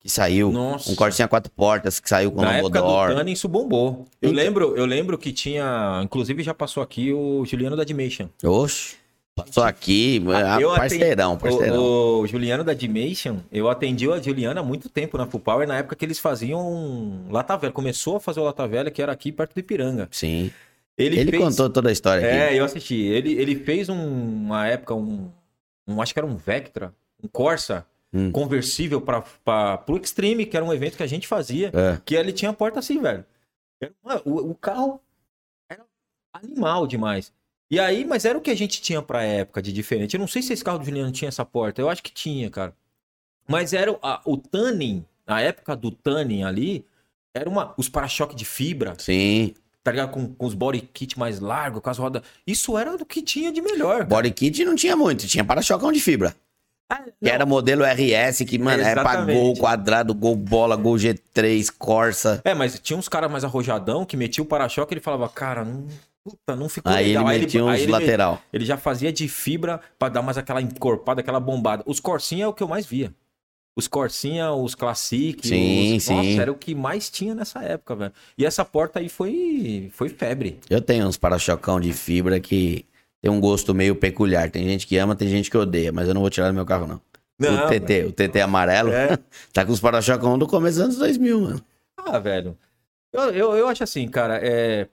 que 0.00 0.08
saiu. 0.10 0.50
Nossa. 0.52 0.90
Um 0.90 0.94
Corsinha 0.94 1.26
quatro 1.28 1.50
portas 1.50 1.98
que 2.00 2.08
saiu 2.08 2.30
com 2.32 2.42
Na 2.42 2.58
época 2.58 2.78
do 2.80 2.86
Lambodor. 2.86 3.16
Tânia, 3.16 3.32
isso 3.32 3.48
bombou. 3.48 4.06
Eu 4.20 4.30
Então- 4.30 4.44
lembro, 4.44 4.76
eu 4.76 4.84
lembro 4.86 5.16
que 5.18 5.32
tinha, 5.32 6.00
inclusive 6.04 6.42
já 6.42 6.52
passou 6.54 6.82
aqui 6.82 7.12
o 7.12 7.44
Juliano 7.46 7.74
da 7.76 7.84
Dimation. 7.84 8.28
Oxe, 8.44 8.96
passou 9.34 9.62
aqui. 9.64 10.22
Ah, 10.34 10.60
eu 10.60 10.74
é, 10.74 10.76
parceirão, 10.76 11.32
atendi- 11.34 11.54
parceirão. 11.56 11.82
O, 11.82 12.20
o 12.20 12.26
Juliano 12.26 12.62
da 12.64 12.74
Dimation, 12.74 13.36
eu 13.50 13.68
atendi 13.68 14.10
a 14.10 14.18
Juliana 14.20 14.60
há 14.60 14.64
muito 14.64 14.88
tempo 14.90 15.16
na 15.18 15.26
Full 15.26 15.40
Power, 15.40 15.66
na 15.66 15.78
época 15.78 15.96
que 15.96 16.04
eles 16.04 16.18
faziam 16.18 17.26
Lata 17.30 17.56
Velha. 17.56 17.72
Começou 17.72 18.16
a 18.16 18.20
fazer 18.20 18.40
o 18.40 18.44
Lata 18.44 18.66
Velha, 18.68 18.90
que 18.90 19.00
era 19.02 19.12
aqui 19.12 19.32
perto 19.32 19.54
do 19.54 19.60
Ipiranga. 19.60 20.08
Sim. 20.10 20.50
Ele, 20.96 21.18
Ele 21.18 21.30
fez... 21.32 21.42
contou 21.42 21.68
toda 21.70 21.88
a 21.88 21.92
história 21.92 22.24
aqui. 22.26 22.54
É, 22.54 22.58
eu 22.58 22.64
assisti. 22.64 22.94
Ele, 22.94 23.32
ele 23.34 23.56
fez 23.56 23.88
um- 23.88 24.44
uma 24.44 24.66
época, 24.66 24.94
um, 24.94 25.30
um- 25.88 26.00
Acho 26.00 26.12
que 26.12 26.20
era 26.20 26.26
um 26.26 26.36
Vectra, 26.36 26.94
um 27.22 27.26
Corsa 27.28 27.84
Hum. 28.12 28.30
conversível 28.30 29.00
para 29.00 29.76
pro 29.78 29.96
Extreme, 29.96 30.46
que 30.46 30.56
era 30.56 30.64
um 30.64 30.72
evento 30.72 30.96
que 30.96 31.02
a 31.02 31.06
gente 31.06 31.26
fazia. 31.26 31.72
É. 31.74 32.00
Que 32.04 32.14
ele 32.14 32.32
tinha 32.32 32.50
a 32.52 32.54
porta 32.54 32.78
assim, 32.78 33.00
velho. 33.02 33.24
O, 34.24 34.50
o 34.50 34.54
carro 34.54 35.00
era 35.68 35.84
animal 36.32 36.86
demais. 36.86 37.32
E 37.68 37.80
aí, 37.80 38.04
mas 38.04 38.24
era 38.24 38.38
o 38.38 38.40
que 38.40 38.50
a 38.52 38.54
gente 38.56 38.80
tinha 38.80 39.02
pra 39.02 39.24
época 39.24 39.60
de 39.60 39.72
diferente. 39.72 40.14
Eu 40.14 40.20
não 40.20 40.28
sei 40.28 40.42
se 40.42 40.52
esse 40.52 40.62
carro 40.62 40.78
do 40.78 40.84
Juliano 40.84 41.10
tinha 41.10 41.28
essa 41.28 41.44
porta. 41.44 41.80
Eu 41.80 41.88
acho 41.90 42.02
que 42.04 42.12
tinha, 42.12 42.48
cara. 42.48 42.72
Mas 43.48 43.72
era 43.72 43.90
o- 43.90 43.98
a- 44.00 44.22
o 44.24 44.36
Tanning, 44.36 45.04
a 45.26 45.40
época 45.40 45.74
do 45.74 45.90
Tanning 45.90 46.44
ali, 46.44 46.86
era 47.34 47.50
uma, 47.50 47.74
os 47.76 47.88
para-choque 47.88 48.36
de 48.36 48.44
fibra, 48.44 48.94
Sim. 48.96 49.54
Tá 49.84 49.90
ligado? 49.92 50.10
Com, 50.10 50.26
com 50.34 50.46
os 50.46 50.54
body 50.54 50.80
kit 50.80 51.18
mais 51.18 51.38
largos, 51.38 51.80
com 51.82 51.90
as 51.90 51.98
rodas. 51.98 52.22
Isso 52.46 52.76
era 52.76 52.96
do 52.96 53.04
que 53.04 53.20
tinha 53.22 53.52
de 53.52 53.60
melhor. 53.60 53.98
cara. 53.98 54.04
Body 54.06 54.30
kit 54.32 54.64
não 54.64 54.74
tinha 54.74 54.96
muito, 54.96 55.26
tinha 55.28 55.44
para-chocão 55.44 55.92
de 55.92 56.00
fibra. 56.00 56.34
Ah, 56.90 57.02
Que 57.22 57.30
era 57.30 57.46
modelo 57.46 57.82
RS, 57.84 58.44
que, 58.46 58.58
mano, 58.58 58.82
era 58.82 59.02
pra 59.02 59.12
Exatamente. 59.12 59.38
gol 59.40 59.56
quadrado, 59.56 60.14
gol 60.14 60.36
bola, 60.36 60.76
gol 60.76 60.96
G3, 60.96 61.70
Corsa. 61.78 62.40
É, 62.44 62.52
mas 62.54 62.78
tinha 62.78 62.98
uns 62.98 63.08
caras 63.08 63.30
mais 63.30 63.44
arrojadão 63.44 64.04
que 64.04 64.16
metia 64.16 64.42
o 64.42 64.46
para-choque 64.46 64.92
e 64.92 64.94
ele 64.94 65.00
falava, 65.00 65.26
cara, 65.28 65.64
não, 65.64 65.86
puta, 66.22 66.54
não 66.54 66.68
ficou 66.68 66.92
Aí 66.92 67.10
ele 67.10 67.18
legal. 67.18 67.26
metia 67.26 67.64
uns 67.64 67.80
ele 67.80 67.90
lateral. 67.92 68.40
Ele 68.52 68.64
já 68.66 68.76
fazia 68.76 69.10
de 69.12 69.26
fibra 69.28 69.80
pra 69.98 70.10
dar 70.10 70.20
mais 70.20 70.36
aquela 70.36 70.60
encorpada, 70.60 71.20
aquela 71.22 71.40
bombada. 71.40 71.82
Os 71.86 72.00
Corsinha 72.00 72.44
é 72.44 72.48
o 72.48 72.52
que 72.52 72.62
eu 72.62 72.68
mais 72.68 72.84
via. 72.84 73.10
Os 73.76 73.88
Corsinha, 73.88 74.52
os 74.52 74.74
Classic. 74.74 75.46
Sim, 75.46 75.96
os... 75.96 76.04
sim. 76.04 76.14
Nossa, 76.14 76.42
era 76.42 76.52
o 76.52 76.54
que 76.54 76.74
mais 76.74 77.10
tinha 77.10 77.34
nessa 77.34 77.62
época, 77.62 77.96
velho. 77.96 78.12
E 78.38 78.46
essa 78.46 78.64
porta 78.64 79.00
aí 79.00 79.08
foi, 79.08 79.90
foi 79.92 80.08
febre. 80.08 80.60
Eu 80.70 80.80
tenho 80.80 81.06
uns 81.06 81.16
para-chocão 81.16 81.80
de 81.80 81.92
fibra 81.92 82.38
que 82.38 82.86
tem 83.20 83.30
um 83.30 83.40
gosto 83.40 83.74
meio 83.74 83.96
peculiar. 83.96 84.50
Tem 84.50 84.64
gente 84.64 84.86
que 84.86 84.96
ama, 84.96 85.16
tem 85.16 85.28
gente 85.28 85.50
que 85.50 85.56
odeia, 85.56 85.90
mas 85.90 86.06
eu 86.06 86.14
não 86.14 86.20
vou 86.20 86.30
tirar 86.30 86.48
do 86.48 86.54
meu 86.54 86.64
carro, 86.66 86.86
não. 86.86 87.00
Não, 87.36 87.66
o 87.66 87.68
TT, 87.68 88.04
o 88.04 88.12
TT 88.12 88.40
amarelo, 88.40 88.92
É. 88.92 89.18
tá 89.52 89.64
com 89.66 89.72
os 89.72 89.80
para-chocão 89.80 90.38
do 90.38 90.46
começo 90.46 90.76
dos 90.76 90.84
anos 90.84 90.96
2000, 90.98 91.40
mano. 91.40 91.64
Ah, 91.96 92.18
velho. 92.18 92.56
Eu, 93.12 93.22
eu, 93.30 93.56
eu 93.56 93.68
acho 93.68 93.82
assim, 93.82 94.06
cara, 94.08 94.38
é, 94.40 94.88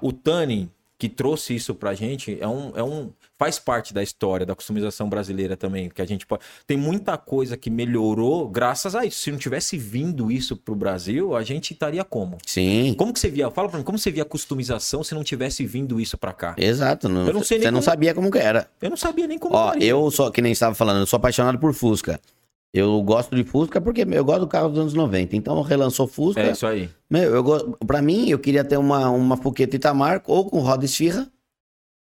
o 0.00 0.12
Tani 0.12 0.70
que 0.98 1.08
trouxe 1.08 1.56
isso 1.56 1.74
pra 1.74 1.94
gente 1.94 2.38
é 2.40 2.46
um, 2.46 2.72
é 2.76 2.82
um. 2.82 3.10
Faz 3.42 3.58
parte 3.58 3.92
da 3.92 4.02
história 4.02 4.46
da 4.46 4.54
customização 4.54 5.08
brasileira 5.08 5.56
também. 5.56 5.88
Que 5.88 6.00
a 6.00 6.06
gente 6.06 6.24
pode. 6.26 6.42
Tem 6.66 6.76
muita 6.76 7.16
coisa 7.18 7.56
que 7.56 7.68
melhorou 7.70 8.48
graças 8.48 8.94
a 8.94 9.04
isso. 9.04 9.18
Se 9.18 9.30
não 9.32 9.38
tivesse 9.38 9.76
vindo 9.76 10.30
isso 10.30 10.56
pro 10.56 10.74
Brasil, 10.76 11.34
a 11.34 11.42
gente 11.42 11.72
estaria 11.72 12.04
como? 12.04 12.38
Sim, 12.46 12.94
Como 12.96 13.12
que 13.12 13.18
você 13.18 13.28
via? 13.28 13.50
Fala 13.50 13.68
pra 13.68 13.78
mim, 13.78 13.84
como 13.84 13.98
você 13.98 14.10
via 14.12 14.22
a 14.22 14.26
customização 14.26 15.02
se 15.02 15.12
não 15.14 15.24
tivesse 15.24 15.66
vindo 15.66 16.00
isso 16.00 16.16
pra 16.16 16.32
cá? 16.32 16.54
exato. 16.56 17.08
Não, 17.08 17.26
Eu 17.26 17.32
não 17.34 17.42
sei 17.42 17.58
nem 17.58 17.66
você 17.66 17.70
não 17.72 17.80
como- 17.80 17.90
sabia 17.90 18.14
como 18.14 18.30
que 18.30 18.38
era. 18.38 18.68
Eu 18.80 18.90
não 18.90 18.96
sabia 18.96 19.26
nem 19.26 19.38
como 19.38 19.56
Ó, 19.56 19.68
faria. 19.70 19.84
eu 19.88 20.08
sou, 20.10 20.30
que 20.30 20.40
nem 20.40 20.52
estava 20.52 20.74
falando, 20.74 21.00
eu 21.00 21.06
sou 21.06 21.16
apaixonado 21.16 21.58
por 21.58 21.74
Fusca. 21.74 22.20
Eu 22.72 23.02
gosto 23.02 23.34
de 23.36 23.44
Fusca 23.44 23.80
porque 23.80 24.06
eu 24.08 24.24
gosto 24.24 24.40
do 24.40 24.46
carro 24.48 24.68
dos 24.70 24.78
anos 24.78 24.94
90. 24.94 25.36
Então 25.36 25.60
relançou 25.62 26.06
Fusca. 26.06 26.40
É 26.40 26.52
isso 26.52 26.66
aí. 26.66 26.88
Meu, 27.10 27.34
eu. 27.34 27.76
Pra 27.86 28.00
mim, 28.00 28.28
eu 28.30 28.38
queria 28.38 28.64
ter 28.64 28.78
uma, 28.78 29.10
uma 29.10 29.36
Fuqueta 29.36 29.76
Itamar 29.76 30.22
ou 30.26 30.48
com 30.48 30.60
roda 30.60 30.84
esfirra 30.84 31.28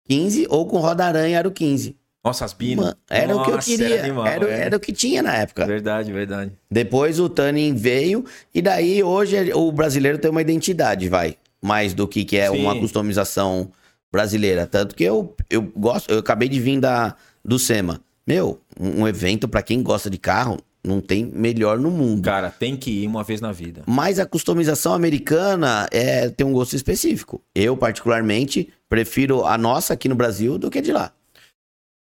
15 0.09 0.46
ou 0.48 0.66
com 0.66 0.78
roda 0.78 1.04
aranha 1.04 1.38
aro 1.38 1.50
15. 1.50 1.96
Nossa, 2.24 2.44
as. 2.44 2.56
Mano, 2.76 2.96
era 3.09 3.36
o 3.36 3.44
que 3.44 3.50
eu 3.50 3.54
Nossa, 3.54 3.70
queria. 3.70 4.02
animal, 4.02 4.26
era, 4.26 4.50
era 4.50 4.76
o 4.76 4.80
que 4.80 4.92
tinha 4.92 5.22
na 5.22 5.34
época. 5.34 5.64
Verdade, 5.64 6.12
verdade. 6.12 6.52
Depois 6.70 7.20
o 7.20 7.28
Tanning 7.28 7.74
veio 7.74 8.24
e 8.54 8.61
daí 8.61 9.02
hoje 9.02 9.52
o 9.54 9.70
brasileiro 9.72 10.18
tem 10.18 10.30
uma 10.30 10.42
identidade, 10.42 11.09
vai. 11.09 11.36
mais 11.62 11.94
do 11.94 12.06
que, 12.06 12.24
que 12.24 12.36
é 12.36 12.50
Sim. 12.50 12.61
uma 12.61 12.78
customização 12.78 13.70
brasileira. 14.11 14.66
Tanto 14.66 14.94
que 14.94 15.04
eu, 15.04 15.34
eu 15.48 15.62
gosto, 15.76 16.11
eu 16.11 16.18
acabei 16.18 16.48
de 16.48 16.61
vir 16.61 16.80
da, 16.80 17.14
do 17.44 17.59
SEMA. 17.59 18.00
Meu, 18.26 18.61
um, 18.78 19.09
evento 19.09 19.48
pra 19.48 19.62
quem 19.62 19.82
gosta 19.82 20.11
de 20.11 20.18
carro, 20.18 20.59
não 20.85 21.01
tem 21.01 21.24
melhor 21.26 21.79
no 21.79 21.91
mundo. 21.91 22.22
Cara, 22.24 22.51
tem 22.51 22.76
que 22.76 22.91
ir 23.03 23.07
uma 23.07 23.22
vez 23.24 23.41
na 23.41 23.53
vida. 23.53 23.83
Mas 23.87 24.18
a 24.18 24.26
customização 24.26 24.95
americana 24.95 25.89
é, 25.91 26.29
tem 26.31 26.47
um 26.47 26.53
gosto 26.53 26.74
específico. 26.76 27.43
Eu, 27.55 27.76
particularmente, 27.76 28.72
prefiro 28.89 29.45
a 29.45 29.59
nossa 29.59 29.95
aqui 29.95 30.09
no 30.09 30.14
Brasil 30.14 30.59
do 30.59 30.70
que 30.70 30.79
a 30.79 30.83
de 30.83 30.93
lá. 30.93 31.12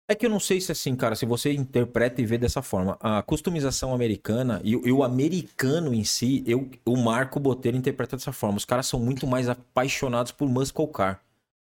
É 0.08 0.14
que 0.14 0.24
eu 0.26 0.30
não 0.30 0.40
sei 0.40 0.62
se 0.62 0.72
assim, 0.72 0.96
cara, 0.96 1.16
se 1.16 1.26
você 1.26 1.52
interpreta 1.52 2.22
e 2.22 2.26
vê 2.28 2.38
dessa 2.38 2.62
forma. 2.62 2.96
A 3.00 3.24
customização 3.24 3.92
americana 3.92 4.62
e, 4.64 4.76
o- 4.76 4.88
e 4.88 4.92
o 4.92 5.04
americano 5.04 5.92
em 5.96 6.04
si, 6.04 6.44
eu, 6.46 6.70
o 6.86 6.96
Marco 6.96 7.40
Botelho 7.40 7.76
interpreta 7.78 8.16
dessa 8.16 8.32
forma. 8.32 8.58
Os 8.58 8.66
caras 8.66 8.86
são 8.86 9.00
muito 9.00 9.26
mais 9.26 9.50
apaixonados 9.50 10.32
por 10.32 10.48
muscle 10.48 10.88
car. 10.90 11.22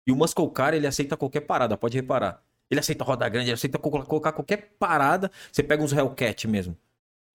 E 0.05 0.11
o 0.11 0.17
muscle 0.17 0.51
car, 0.51 0.75
ele 0.75 0.87
aceita 0.87 1.17
qualquer 1.17 1.43
parada, 1.43 1.77
pode 1.77 1.97
reparar. 1.97 2.43
Ele 2.69 2.81
aceita 2.81 3.05
roda 3.05 3.29
grande, 3.29 3.51
ele 3.51 3.55
aceita 3.55 3.79
co- 3.79 4.03
colocar 4.05 4.33
qualquer 4.33 4.75
parada. 4.81 5.31
Você 5.53 5.63
pega 5.63 5.83
uns 5.83 5.93
Hellcat 5.93 6.49
mesmo. 6.49 6.77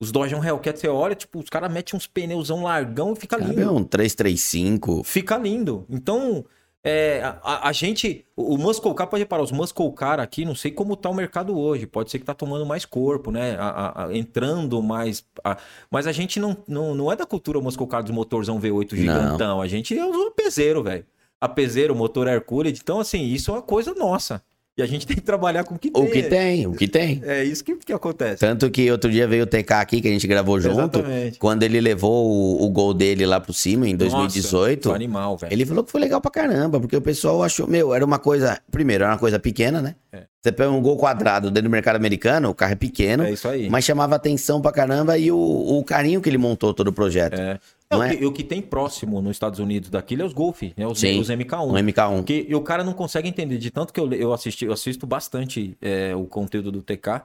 Os 0.01 0.11
Dodge 0.11 0.33
é 0.33 0.37
um 0.37 0.43
Hellcat, 0.43 0.79
você 0.79 0.87
olha, 0.87 1.13
tipo, 1.13 1.39
os 1.39 1.49
caras 1.49 1.71
metem 1.71 1.97
uns 1.97 2.07
pneuzão 2.07 2.63
largão 2.63 3.11
e 3.13 3.15
fica 3.17 3.37
Sabe, 3.37 3.53
lindo. 3.53 3.73
um 3.75 3.83
335. 3.83 5.03
Fica 5.03 5.37
lindo. 5.37 5.85
Então, 5.89 6.45
é, 6.81 7.21
a- 7.43 7.67
a, 7.67 7.71
gente. 7.73 8.25
O 8.35 8.57
Muscle 8.57 8.93
Car, 8.93 9.07
pode 9.07 9.23
reparar, 9.23 9.43
os 9.43 9.51
Muscle 9.51 9.91
Car 9.91 10.21
aqui, 10.21 10.45
não 10.45 10.55
sei 10.55 10.71
como 10.71 10.95
tá 10.95 11.09
o 11.09 11.13
mercado 11.13 11.57
hoje. 11.57 11.85
Pode 11.85 12.09
ser 12.09 12.19
que 12.19 12.25
tá 12.25 12.33
tomando 12.33 12.65
mais 12.65 12.85
corpo, 12.85 13.29
né? 13.29 13.57
A- 13.59 14.05
a- 14.05 14.17
entrando 14.17 14.81
mais. 14.81 15.25
a- 15.43 15.57
mas 15.91 16.07
a 16.07 16.13
gente 16.13 16.39
não, 16.39 16.55
não, 16.65 16.95
não 16.95 17.11
é 17.11 17.17
da 17.17 17.25
cultura 17.25 17.59
Muscle 17.59 17.85
Car 17.87 18.01
dos 18.01 18.11
motorzão 18.13 18.57
V8 18.59 18.95
gigantão. 18.95 19.61
A 19.61 19.67
gente 19.67 19.97
é 19.97 20.05
o 20.05 20.31
peseiro, 20.31 20.81
velho. 20.81 21.05
A 21.41 21.49
peseiro, 21.49 21.93
motor 21.93 22.25
Hercules. 22.27 22.79
Então, 22.81 23.01
assim, 23.01 23.23
isso 23.23 23.51
é 23.51 23.55
uma 23.55 23.61
coisa 23.61 23.93
nossa. 23.93 24.41
E 24.77 24.81
a 24.81 24.85
gente 24.85 25.05
tem 25.07 25.15
que 25.15 25.21
trabalhar 25.21 25.63
com 25.63 25.75
o 25.75 25.79
que 25.79 25.91
tem. 25.91 26.03
O 26.03 26.11
que 26.11 26.23
tem, 26.23 26.67
o 26.67 26.73
que 26.73 26.87
tem. 26.87 27.21
É 27.23 27.43
isso 27.43 27.63
que, 27.63 27.75
que 27.75 27.93
acontece. 27.93 28.39
Tanto 28.39 28.69
que 28.69 28.89
outro 28.91 29.11
dia 29.11 29.27
veio 29.27 29.43
o 29.43 29.47
TK 29.47 29.73
aqui, 29.73 30.01
que 30.01 30.07
a 30.07 30.11
gente 30.11 30.27
gravou 30.27 30.59
junto. 30.59 30.99
Exatamente. 30.99 31.39
Quando 31.39 31.63
ele 31.63 31.81
levou 31.81 32.27
o, 32.27 32.65
o 32.65 32.69
gol 32.69 32.93
dele 32.93 33.25
lá 33.25 33.39
pro 33.39 33.53
cima, 33.53 33.87
em 33.87 33.95
2018. 33.95 34.85
Nossa, 34.85 34.95
animal, 34.95 35.37
velho. 35.37 35.53
Ele 35.53 35.65
falou 35.65 35.83
que 35.83 35.91
foi 35.91 36.01
legal 36.01 36.21
pra 36.21 36.31
caramba, 36.31 36.79
porque 36.79 36.95
o 36.95 37.01
pessoal 37.01 37.43
achou, 37.43 37.67
meu, 37.67 37.93
era 37.93 38.05
uma 38.05 38.19
coisa. 38.19 38.59
Primeiro, 38.71 39.03
era 39.03 39.13
uma 39.13 39.19
coisa 39.19 39.39
pequena, 39.39 39.81
né? 39.81 39.95
É. 40.11 40.23
Você 40.41 40.53
pega 40.53 40.71
um 40.71 40.81
gol 40.81 40.95
quadrado 40.95 41.51
dentro 41.51 41.69
do 41.69 41.71
mercado 41.71 41.97
americano, 41.97 42.49
o 42.49 42.55
carro 42.55 42.71
é 42.71 42.75
pequeno, 42.75 43.23
É 43.23 43.31
isso 43.31 43.47
aí. 43.47 43.69
mas 43.69 43.83
chamava 43.83 44.15
atenção 44.15 44.61
pra 44.61 44.71
caramba 44.71 45.17
e 45.17 45.29
o, 45.31 45.37
o 45.37 45.83
carinho 45.83 46.21
que 46.21 46.29
ele 46.29 46.37
montou 46.37 46.73
todo 46.73 46.87
o 46.87 46.93
projeto. 46.93 47.37
É. 47.37 47.59
É, 47.91 47.97
o, 47.97 48.03
é? 48.03 48.15
que, 48.15 48.25
o 48.25 48.31
que 48.31 48.43
tem 48.43 48.61
próximo 48.61 49.21
nos 49.21 49.31
Estados 49.31 49.59
Unidos 49.59 49.89
daquilo 49.89 50.21
é 50.21 50.25
os 50.25 50.31
Golf, 50.31 50.61
né? 50.77 50.85
Os, 50.85 50.99
Sim. 50.99 51.19
os 51.19 51.29
MK1. 51.29 51.67
Um 51.67 51.73
MK1. 51.73 52.15
Porque 52.17 52.45
e 52.47 52.55
o 52.55 52.61
cara 52.61 52.83
não 52.83 52.93
consegue 52.93 53.27
entender, 53.27 53.57
de 53.57 53.71
tanto 53.71 53.91
que 53.91 53.99
eu, 53.99 54.13
eu 54.13 54.31
assisti, 54.31 54.65
eu 54.65 54.71
assisto 54.71 55.07
bastante 55.07 55.75
é, 55.81 56.15
o 56.15 56.25
conteúdo 56.25 56.71
do 56.71 56.81
TK. 56.83 57.23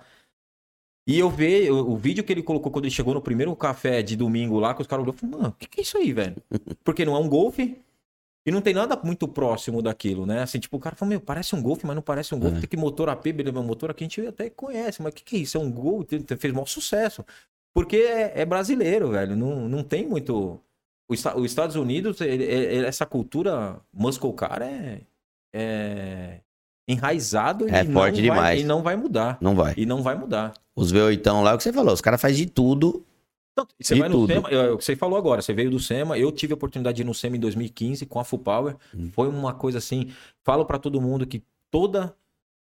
E 1.07 1.19
eu 1.19 1.29
vi 1.29 1.71
o, 1.71 1.91
o 1.93 1.97
vídeo 1.97 2.25
que 2.25 2.33
ele 2.33 2.43
colocou 2.43 2.73
quando 2.73 2.87
ele 2.87 2.95
chegou 2.95 3.13
no 3.13 3.21
primeiro 3.21 3.55
café 3.55 4.03
de 4.03 4.17
domingo 4.17 4.59
lá, 4.59 4.75
que 4.75 4.81
os 4.81 4.87
caras 4.87 5.03
olhou 5.03 5.15
e 5.15 5.19
falaram, 5.19 5.39
mano, 5.39 5.55
o 5.55 5.59
que, 5.59 5.69
que 5.69 5.81
é 5.81 5.83
isso 5.83 5.99
aí, 5.99 6.13
velho? 6.13 6.37
Porque 6.83 7.05
não 7.05 7.15
é 7.15 7.19
um 7.19 7.29
Golf 7.29 7.59
e 8.47 8.51
não 8.51 8.61
tem 8.61 8.75
nada 8.75 8.99
muito 9.03 9.27
próximo 9.27 9.81
daquilo, 9.81 10.27
né? 10.27 10.43
Assim, 10.43 10.59
tipo, 10.59 10.77
o 10.77 10.81
cara 10.81 10.95
falou, 10.95 11.11
meu, 11.11 11.21
parece 11.21 11.55
um 11.55 11.63
Golf, 11.63 11.83
mas 11.85 11.95
não 11.97 12.03
parece 12.03 12.35
um 12.35 12.39
Golf. 12.39 12.57
É. 12.57 12.61
Tem 12.61 12.69
que 12.69 12.77
motor 12.77 13.09
AP, 13.09 13.25
beleza, 13.33 13.63
motor 13.63 13.91
aqui 13.91 14.05
a 14.05 14.07
gente 14.07 14.27
até 14.27 14.51
conhece, 14.51 15.01
mas 15.03 15.13
o 15.13 15.17
que, 15.17 15.25
que 15.25 15.37
é 15.37 15.39
isso? 15.41 15.57
É 15.57 15.61
um 15.61 15.71
Gol? 15.73 16.05
Fez 16.39 16.53
maior 16.53 16.67
sucesso. 16.67 17.25
Porque 17.75 17.97
é, 17.97 18.33
é 18.41 18.45
brasileiro, 18.45 19.11
velho. 19.11 19.35
Não, 19.35 19.69
não 19.69 19.83
tem 19.83 20.07
muito. 20.07 20.61
Os 21.09 21.19
Esta- 21.19 21.37
os 21.37 21.45
Estados 21.47 21.75
Unidos, 21.77 22.21
ele- 22.21 22.45
ele- 22.45 22.87
essa 22.87 23.05
cultura 23.05 23.77
muscle 23.93 24.33
car 24.33 24.63
é, 24.63 25.01
é 25.55 26.41
enraizado 26.89 27.69
É 27.69 27.83
e, 27.83 27.85
não 27.89 27.93
forte 27.95 28.15
vai, 28.17 28.23
demais. 28.23 28.61
e 28.61 28.65
não 28.65 28.83
vai 28.83 28.97
mudar. 28.97 29.39
Não 29.41 29.55
vai. 29.55 29.75
E 29.77 29.87
não 29.87 30.03
vai 30.03 30.15
mudar. 30.17 30.53
Os 30.77 30.93
V8 30.93 31.43
lá, 31.43 31.51
é 31.53 31.55
o 31.55 31.57
que 31.57 31.63
você 31.65 31.73
falou, 31.73 31.93
os 31.95 32.01
caras 32.01 32.21
fazem 32.21 32.45
de 32.45 32.53
tudo. 32.53 33.05
Você 33.81 33.95
De 33.95 34.01
vai 34.01 34.09
no 34.09 34.17
tudo. 34.17 34.33
SEMA, 34.33 34.49
é 34.51 34.71
o 34.71 34.79
que 34.79 34.85
você 34.85 34.97
falou 34.97 35.17
agora, 35.19 35.41
você 35.41 35.53
veio 35.53 35.71
do 35.71 35.79
SEMA, 35.79 36.19
eu 36.19 36.33
tive 36.33 36.53
a 36.53 36.57
oportunidade 36.57 36.97
de 36.97 37.03
ir 37.03 37.05
no 37.05 37.15
SEMA 37.15 37.37
em 37.37 37.41
2015 37.41 38.05
com 38.07 38.19
a 38.19 38.25
Full 38.25 38.41
Power. 38.41 38.77
Hum. 38.95 39.11
Foi 39.13 39.29
uma 39.29 39.55
coisa 39.55 39.79
assim, 39.79 40.11
falo 40.43 40.65
pra 40.65 40.79
todo 40.79 41.01
mundo 41.01 41.27
que 41.27 41.43
toda 41.71 42.15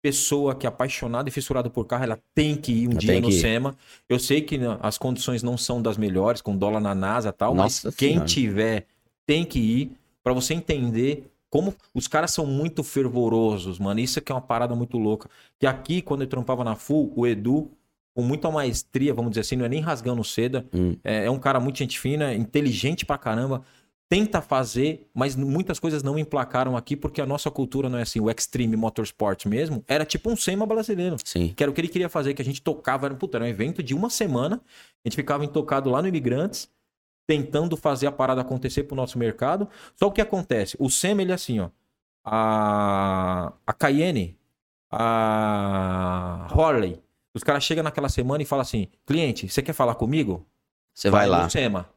pessoa 0.01 0.55
que 0.55 0.65
é 0.65 0.69
apaixonada 0.69 1.27
e 1.29 1.31
fissurada 1.31 1.69
por 1.69 1.85
carro, 1.85 2.05
ela 2.05 2.19
tem 2.33 2.55
que 2.55 2.71
ir 2.71 2.87
um 2.87 2.91
Ela 2.91 2.99
dia 2.99 3.19
no 3.21 3.27
que. 3.27 3.33
SEMA. 3.33 3.75
Eu 4.07 4.17
sei 4.17 4.41
que 4.41 4.57
né, 4.57 4.77
as 4.81 4.97
condições 4.97 5.43
não 5.43 5.57
são 5.57 5.81
das 5.81 5.97
melhores, 5.97 6.41
com 6.41 6.55
dólar 6.57 6.79
na 6.79 6.95
NASA 6.95 7.29
e 7.29 7.33
tal, 7.33 7.53
Nossa 7.53 7.87
mas 7.89 7.95
quem 7.95 8.11
Senhora. 8.13 8.25
tiver 8.25 8.85
tem 9.27 9.43
que 9.45 9.59
ir 9.59 9.91
pra 10.23 10.33
você 10.33 10.53
entender 10.53 11.29
como 11.49 11.75
os 11.93 12.07
caras 12.07 12.31
são 12.31 12.45
muito 12.45 12.83
fervorosos, 12.83 13.77
mano. 13.79 13.99
Isso 13.99 14.19
aqui 14.19 14.31
é 14.31 14.35
uma 14.35 14.41
parada 14.41 14.75
muito 14.75 14.97
louca. 14.97 15.29
Que 15.59 15.65
aqui, 15.67 16.01
quando 16.01 16.21
eu 16.21 16.27
trampava 16.27 16.63
na 16.63 16.75
Full, 16.75 17.11
o 17.15 17.27
Edu, 17.27 17.69
com 18.19 18.25
muita 18.25 18.51
maestria, 18.51 19.13
vamos 19.13 19.31
dizer 19.31 19.41
assim, 19.41 19.55
não 19.55 19.63
é 19.65 19.69
nem 19.69 19.79
rasgando 19.79 20.21
seda, 20.25 20.65
Hum. 20.73 20.97
é, 21.05 21.23
é 21.25 21.31
um 21.31 21.39
cara 21.39 21.57
muito 21.57 21.77
gente 21.77 21.97
fina, 21.97 22.33
inteligente 22.33 23.05
pra 23.05 23.17
caramba. 23.17 23.61
Tenta 24.09 24.41
fazer, 24.41 25.07
mas 25.13 25.35
muitas 25.37 25.79
coisas 25.79 26.03
não 26.03 26.17
emplacaram 26.19 26.75
aqui 26.75 26.97
porque 26.97 27.21
a 27.21 27.25
nossa 27.25 27.49
cultura 27.49 27.87
não 27.87 27.97
é 27.97 28.01
assim. 28.01 28.19
O 28.19 28.29
Extreme 28.29 28.75
Motorsport 28.75 29.45
mesmo 29.45 29.83
era 29.87 30.03
tipo 30.03 30.29
um 30.31 30.35
SEMA 30.35 30.65
brasileiro. 30.65 31.15
Sim. 31.23 31.53
Que 31.55 31.63
era 31.63 31.69
o 31.71 31.73
que 31.73 31.79
ele 31.79 31.87
queria 31.87 32.09
fazer, 32.09 32.33
que 32.33 32.41
a 32.41 32.45
gente 32.45 32.61
tocava, 32.61 33.05
era, 33.05 33.15
puta, 33.15 33.37
era 33.37 33.45
um 33.45 33.47
evento 33.47 33.81
de 33.83 33.93
uma 33.93 34.09
semana. 34.09 34.59
A 35.05 35.07
gente 35.07 35.15
ficava 35.15 35.45
intocado 35.45 35.89
lá 35.89 36.01
no 36.01 36.07
Imigrantes, 36.07 36.67
tentando 37.27 37.77
fazer 37.77 38.07
a 38.07 38.11
parada 38.11 38.41
acontecer 38.41 38.83
pro 38.83 38.95
nosso 38.97 39.17
mercado. 39.17 39.69
Só 39.95 40.07
o 40.07 40.11
que 40.11 40.19
acontece? 40.21 40.75
O 40.79 40.89
SEMA, 40.89 41.21
ele 41.21 41.31
é 41.31 41.35
assim, 41.35 41.59
ó. 41.59 41.69
A, 42.25 43.53
a 43.65 43.73
Cayenne, 43.73 44.35
a 44.91 46.47
Harley, 46.51 46.99
os 47.33 47.43
caras 47.43 47.63
chegam 47.63 47.83
naquela 47.83 48.09
semana 48.09 48.41
e 48.43 48.45
falam 48.45 48.61
assim: 48.61 48.87
cliente, 49.05 49.49
você 49.49 49.61
quer 49.61 49.73
falar 49.73 49.95
comigo? 49.95 50.45
Você 50.93 51.09
vai, 51.09 51.27
lá. 51.27 51.43
no 51.43 51.49
SEMA. 51.49 51.89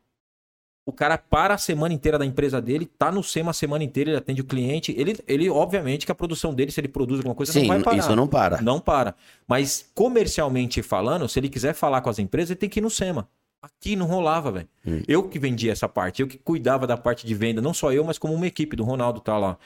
O 0.84 0.92
cara 0.92 1.16
para 1.16 1.54
a 1.54 1.58
semana 1.58 1.94
inteira 1.94 2.18
da 2.18 2.26
empresa 2.26 2.60
dele, 2.60 2.86
tá 2.86 3.10
no 3.12 3.22
SEMA 3.22 3.50
a 3.50 3.54
semana 3.54 3.84
inteira, 3.84 4.10
ele 4.10 4.18
atende 4.18 4.40
o 4.40 4.44
cliente. 4.44 4.92
Ele, 4.98 5.16
ele 5.28 5.48
obviamente, 5.48 6.04
que 6.04 6.10
a 6.10 6.14
produção 6.14 6.52
dele, 6.52 6.72
se 6.72 6.80
ele 6.80 6.88
produz 6.88 7.20
alguma 7.20 7.36
coisa, 7.36 7.52
Sim, 7.52 7.60
não 7.60 7.68
vai 7.68 7.82
parar. 7.82 7.96
isso 7.98 8.16
não 8.16 8.26
para. 8.26 8.60
Não 8.60 8.80
para. 8.80 9.14
Mas 9.46 9.88
comercialmente 9.94 10.82
falando, 10.82 11.28
se 11.28 11.38
ele 11.38 11.48
quiser 11.48 11.72
falar 11.72 12.00
com 12.00 12.10
as 12.10 12.18
empresas, 12.18 12.50
ele 12.50 12.58
tem 12.58 12.68
que 12.68 12.80
ir 12.80 12.82
no 12.82 12.90
SEMA. 12.90 13.28
Aqui 13.62 13.94
não 13.94 14.06
rolava, 14.06 14.50
velho. 14.50 14.68
Hum. 14.84 15.02
Eu 15.06 15.28
que 15.28 15.38
vendia 15.38 15.70
essa 15.70 15.88
parte, 15.88 16.20
eu 16.20 16.26
que 16.26 16.36
cuidava 16.36 16.84
da 16.84 16.96
parte 16.96 17.24
de 17.24 17.34
venda, 17.34 17.62
não 17.62 17.72
só 17.72 17.92
eu, 17.92 18.02
mas 18.02 18.18
como 18.18 18.34
uma 18.34 18.46
equipe 18.46 18.74
do 18.74 18.82
Ronaldo 18.82 19.20
tá 19.20 19.38
lá, 19.38 19.56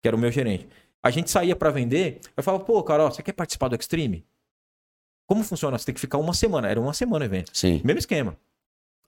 que 0.00 0.06
era 0.06 0.16
o 0.16 0.20
meu 0.20 0.30
gerente. 0.30 0.68
A 1.02 1.10
gente 1.10 1.30
saía 1.30 1.56
pra 1.56 1.70
vender, 1.70 2.20
eu 2.36 2.44
falava, 2.44 2.62
pô, 2.62 2.80
Carol, 2.84 3.10
você 3.10 3.24
quer 3.24 3.32
participar 3.32 3.66
do 3.66 3.74
Extreme? 3.74 4.24
Como 5.30 5.44
funciona? 5.44 5.78
Você 5.78 5.86
tem 5.86 5.94
que 5.94 6.00
ficar 6.00 6.18
uma 6.18 6.34
semana. 6.34 6.66
Era 6.68 6.80
uma 6.80 6.92
semana 6.92 7.24
o 7.24 7.28
evento. 7.28 7.52
Sim. 7.54 7.80
Mesmo 7.84 8.00
esquema. 8.00 8.36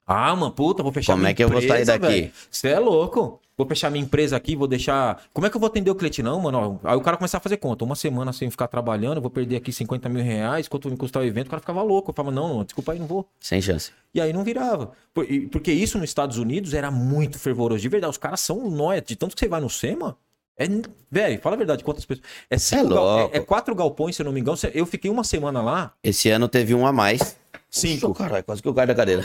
Ah, 0.06 0.36
mano, 0.36 0.52
puta, 0.52 0.80
vou 0.80 0.92
fechar 0.92 1.14
Como 1.14 1.22
minha 1.22 1.32
é 1.32 1.34
que 1.34 1.42
eu 1.42 1.48
vou 1.48 1.60
sair 1.60 1.82
empresa, 1.82 1.98
daqui? 1.98 2.32
Você 2.48 2.68
é 2.68 2.78
louco. 2.78 3.40
Vou 3.58 3.66
fechar 3.66 3.90
minha 3.90 4.04
empresa 4.04 4.36
aqui, 4.36 4.54
vou 4.54 4.68
deixar. 4.68 5.20
Como 5.34 5.48
é 5.48 5.50
que 5.50 5.56
eu 5.56 5.60
vou 5.60 5.66
atender 5.66 5.90
o 5.90 5.96
cliente? 5.96 6.22
Não, 6.22 6.40
mano. 6.40 6.78
Aí 6.84 6.96
o 6.96 7.00
cara 7.00 7.16
começava 7.16 7.40
a 7.40 7.42
fazer 7.42 7.56
conta. 7.56 7.84
Uma 7.84 7.96
semana 7.96 8.32
sem 8.32 8.48
ficar 8.48 8.68
trabalhando, 8.68 9.20
vou 9.20 9.30
perder 9.30 9.56
aqui 9.56 9.72
50 9.72 10.08
mil 10.08 10.22
reais. 10.22 10.68
Quanto 10.68 10.88
me 10.88 10.96
custar 10.96 11.24
o 11.24 11.26
evento? 11.26 11.48
O 11.48 11.50
cara 11.50 11.60
ficava 11.60 11.82
louco. 11.82 12.12
Eu 12.12 12.14
falava, 12.14 12.32
não, 12.32 12.48
não, 12.58 12.64
desculpa 12.64 12.92
aí, 12.92 13.00
não 13.00 13.06
vou. 13.08 13.28
Sem 13.40 13.60
chance. 13.60 13.90
E 14.14 14.20
aí 14.20 14.32
não 14.32 14.44
virava. 14.44 14.92
Por- 15.12 15.26
Porque 15.50 15.72
isso 15.72 15.98
nos 15.98 16.08
Estados 16.08 16.38
Unidos 16.38 16.72
era 16.72 16.88
muito 16.88 17.36
fervoroso. 17.36 17.80
De 17.82 17.88
verdade, 17.88 18.12
os 18.12 18.18
caras 18.18 18.38
são 18.38 18.70
nóia. 18.70 19.02
De 19.02 19.16
tanto 19.16 19.34
que 19.34 19.40
você 19.40 19.48
vai 19.48 19.60
no 19.60 19.68
SEMA. 19.68 20.16
É, 20.58 20.66
velho, 21.10 21.40
fala 21.40 21.56
a 21.56 21.58
verdade, 21.58 21.82
quantas 21.82 22.04
pessoas. 22.04 22.26
É, 22.50 22.58
cinco 22.58 22.88
gal- 22.88 23.04
louco. 23.18 23.34
é, 23.34 23.38
é 23.38 23.40
quatro 23.40 23.74
galpões, 23.74 24.16
se 24.16 24.22
eu 24.22 24.26
não 24.26 24.32
me 24.32 24.40
engano. 24.40 24.56
Eu 24.74 24.84
fiquei 24.86 25.10
uma 25.10 25.24
semana 25.24 25.62
lá. 25.62 25.92
Esse 26.02 26.28
ano 26.30 26.48
teve 26.48 26.74
um 26.74 26.86
a 26.86 26.92
mais. 26.92 27.36
Cinco. 27.70 28.08
Puxa, 28.12 28.24
caralho, 28.24 28.44
quase 28.44 28.60
que 28.60 28.68
eu 28.68 28.74
caio 28.74 28.88
da 28.88 28.94
cadeira. 28.94 29.24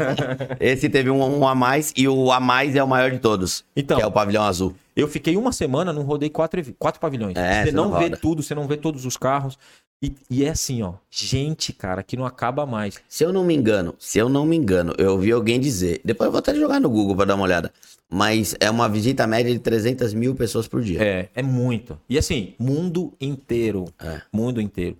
Esse 0.58 0.88
teve 0.88 1.10
um, 1.10 1.22
um 1.40 1.46
a 1.46 1.54
mais 1.54 1.92
e 1.94 2.08
o 2.08 2.32
a 2.32 2.40
mais 2.40 2.74
é 2.74 2.82
o 2.82 2.88
maior 2.88 3.10
de 3.10 3.18
todos. 3.18 3.62
Então. 3.76 3.98
Que 3.98 4.02
é 4.02 4.06
o 4.06 4.10
pavilhão 4.12 4.42
azul. 4.42 4.74
Eu 4.96 5.06
fiquei 5.08 5.36
uma 5.36 5.52
semana, 5.52 5.92
não 5.92 6.02
rodei 6.02 6.30
quatro, 6.30 6.62
quatro 6.78 7.00
pavilhões. 7.00 7.36
É, 7.36 7.64
você 7.64 7.70
você 7.70 7.76
não 7.76 7.90
não 7.90 7.98
vê 7.98 8.10
tudo, 8.10 8.42
você 8.42 8.54
não 8.54 8.66
vê 8.66 8.76
todos 8.76 9.04
os 9.04 9.16
carros. 9.16 9.58
E, 10.02 10.14
e 10.30 10.44
é 10.44 10.50
assim, 10.50 10.82
ó. 10.82 10.94
Gente, 11.10 11.72
cara, 11.72 12.02
que 12.02 12.16
não 12.16 12.26
acaba 12.26 12.66
mais. 12.66 13.00
Se 13.08 13.24
eu 13.24 13.32
não 13.32 13.44
me 13.44 13.54
engano, 13.54 13.94
se 13.98 14.18
eu 14.18 14.28
não 14.28 14.44
me 14.44 14.56
engano, 14.56 14.94
eu 14.98 15.12
ouvi 15.12 15.32
alguém 15.32 15.58
dizer. 15.58 16.00
Depois 16.04 16.26
eu 16.26 16.32
vou 16.32 16.38
até 16.38 16.54
jogar 16.54 16.80
no 16.80 16.90
Google 16.90 17.16
pra 17.16 17.24
dar 17.24 17.34
uma 17.34 17.44
olhada. 17.44 17.72
Mas 18.10 18.54
é 18.60 18.70
uma 18.70 18.88
visita 18.88 19.26
média 19.26 19.52
de 19.52 19.58
300 19.58 20.12
mil 20.12 20.34
pessoas 20.34 20.68
por 20.68 20.82
dia. 20.82 21.02
É, 21.02 21.28
é 21.34 21.42
muito. 21.42 21.98
E 22.08 22.18
assim, 22.18 22.54
mundo 22.58 23.12
inteiro. 23.20 23.86
É. 23.98 24.20
Mundo 24.32 24.60
inteiro. 24.60 24.98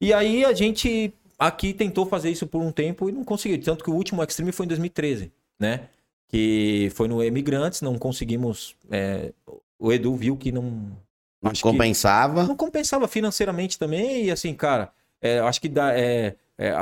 E 0.00 0.12
aí 0.12 0.44
a 0.44 0.52
gente 0.54 1.12
aqui 1.38 1.72
tentou 1.74 2.06
fazer 2.06 2.30
isso 2.30 2.46
por 2.46 2.62
um 2.62 2.72
tempo 2.72 3.08
e 3.08 3.12
não 3.12 3.24
conseguiu. 3.24 3.60
Tanto 3.62 3.84
que 3.84 3.90
o 3.90 3.94
último 3.94 4.22
Extreme 4.22 4.52
foi 4.52 4.64
em 4.64 4.68
2013, 4.68 5.30
né? 5.60 5.88
Que 6.28 6.90
foi 6.94 7.08
no 7.08 7.22
Emigrantes, 7.22 7.82
não 7.82 7.98
conseguimos. 7.98 8.74
é, 8.90 9.32
o 9.80 9.92
Edu 9.92 10.14
viu 10.14 10.36
que 10.36 10.52
não. 10.52 10.92
Não 11.42 11.50
acho 11.50 11.62
compensava. 11.62 12.44
não 12.44 12.56
compensava 12.56 13.08
financeiramente 13.08 13.78
também. 13.78 14.26
E 14.26 14.30
assim, 14.30 14.54
cara, 14.54 14.90
é, 15.20 15.38
acho 15.40 15.60
que 15.60 15.68
dá, 15.68 15.92
é, 15.98 16.36
é, 16.58 16.74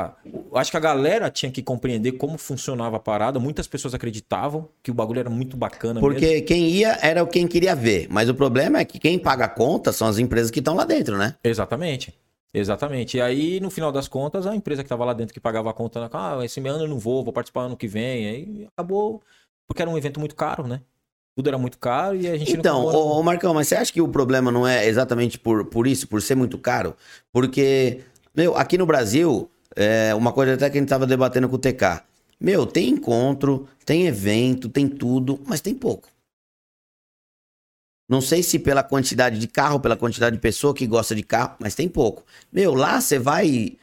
acho 0.55 0.73
que 0.73 0.77
a 0.77 0.81
galera 0.81 1.31
tinha 1.31 1.53
que 1.53 1.63
compreender 1.63 2.13
como 2.13 2.37
funcionava 2.37 2.97
a 2.97 3.01
parada. 3.01 3.39
Muitas 3.39 3.69
pessoas 3.69 3.95
acreditavam 3.95 4.69
que 4.83 4.91
o 4.91 4.95
bagulho 4.95 5.21
era 5.21 5.31
muito 5.31 5.57
bacana 5.57 6.01
mesmo. 6.01 6.09
Porque 6.09 6.41
quem 6.41 6.69
ia 6.69 6.99
era 7.01 7.23
o 7.23 7.29
quem 7.29 7.47
queria 7.47 7.77
ver. 7.77 8.09
Mas 8.11 8.29
o 8.29 8.35
problema 8.35 8.81
é 8.81 8.85
que 8.85 8.99
quem 8.99 9.17
paga 9.19 9.45
a 9.45 9.49
conta 9.49 9.93
são 9.93 10.09
as 10.09 10.19
empresas 10.19 10.51
que 10.51 10.59
estão 10.59 10.75
lá 10.75 10.85
dentro, 10.85 11.17
né? 11.17 11.37
Exatamente. 11.45 12.13
Exatamente. 12.53 13.19
E 13.19 13.21
aí, 13.21 13.61
no 13.61 13.71
final 13.71 13.93
das 13.93 14.09
contas, 14.09 14.49
a 14.49 14.57
empresa 14.57 14.83
que 14.83 14.87
estava 14.87 15.05
lá 15.05 15.13
dentro 15.13 15.33
que 15.33 15.39
pagava 15.39 15.71
a 15.71 15.73
conta, 15.73 16.11
ah, 16.13 16.45
esse 16.45 16.59
ano 16.59 16.85
eu 16.85 16.89
não 16.89 16.99
vou, 16.99 17.23
vou 17.23 17.33
participar 17.33 17.63
ano 17.63 17.77
que 17.77 17.87
vem. 17.87 18.27
Aí 18.27 18.69
acabou, 18.73 19.23
porque 19.67 19.81
era 19.81 19.91
um 19.91 19.97
evento 19.97 20.19
muito 20.19 20.35
caro, 20.35 20.67
né? 20.67 20.81
Tudo 21.39 21.51
era 21.51 21.57
muito 21.57 21.79
caro 21.79 22.17
e 22.17 22.27
a 22.27 22.37
gente 22.37 22.53
não 22.53 22.59
Então, 22.59 22.83
acabou, 22.83 23.07
ô, 23.11 23.21
ô, 23.21 23.23
Marcão, 23.23 23.55
mas 23.55 23.69
você 23.69 23.77
acha 23.77 23.93
que 23.93 24.01
o 24.01 24.09
problema 24.09 24.51
não 24.51 24.67
é 24.67 24.89
exatamente 24.89 25.39
por, 25.39 25.67
por 25.67 25.87
isso, 25.87 26.09
por 26.09 26.21
ser 26.21 26.35
muito 26.35 26.59
caro? 26.59 26.97
Porque, 27.33 28.01
meu, 28.35 28.57
aqui 28.57 28.77
no 28.77 28.85
Brasil, 28.85 29.49
é 29.77 30.13
uma 30.17 30.33
coisa 30.33 30.55
até 30.55 30.69
que 30.69 30.77
a 30.77 30.81
gente 30.81 30.89
tava 30.89 31.07
debatendo 31.07 31.49
com 31.49 31.55
o 31.55 31.59
TK. 31.59 32.03
Meu, 32.41 32.67
tem 32.67 32.89
encontro, 32.89 33.69
tem 33.85 34.09
evento, 34.09 34.69
tem 34.69 34.89
tudo, 34.89 35.41
mas 35.47 35.61
tem 35.61 35.77
pouco. 35.77 36.09
Não 38.11 38.21
sei 38.21 38.43
se 38.43 38.59
pela 38.59 38.83
quantidade 38.83 39.39
de 39.39 39.47
carro, 39.47 39.79
pela 39.79 39.97
quantidade 39.97 40.35
de 40.35 40.43
pessoa 40.43 40.75
que 40.75 40.89
gosta 40.89 41.15
de 41.15 41.23
carro, 41.23 41.55
mas 41.61 41.73
tem 41.73 41.89
pouco. 41.89 42.25
Meu, 42.53 42.75
lá 42.75 43.01
você 43.01 43.17
vai. 43.17 43.77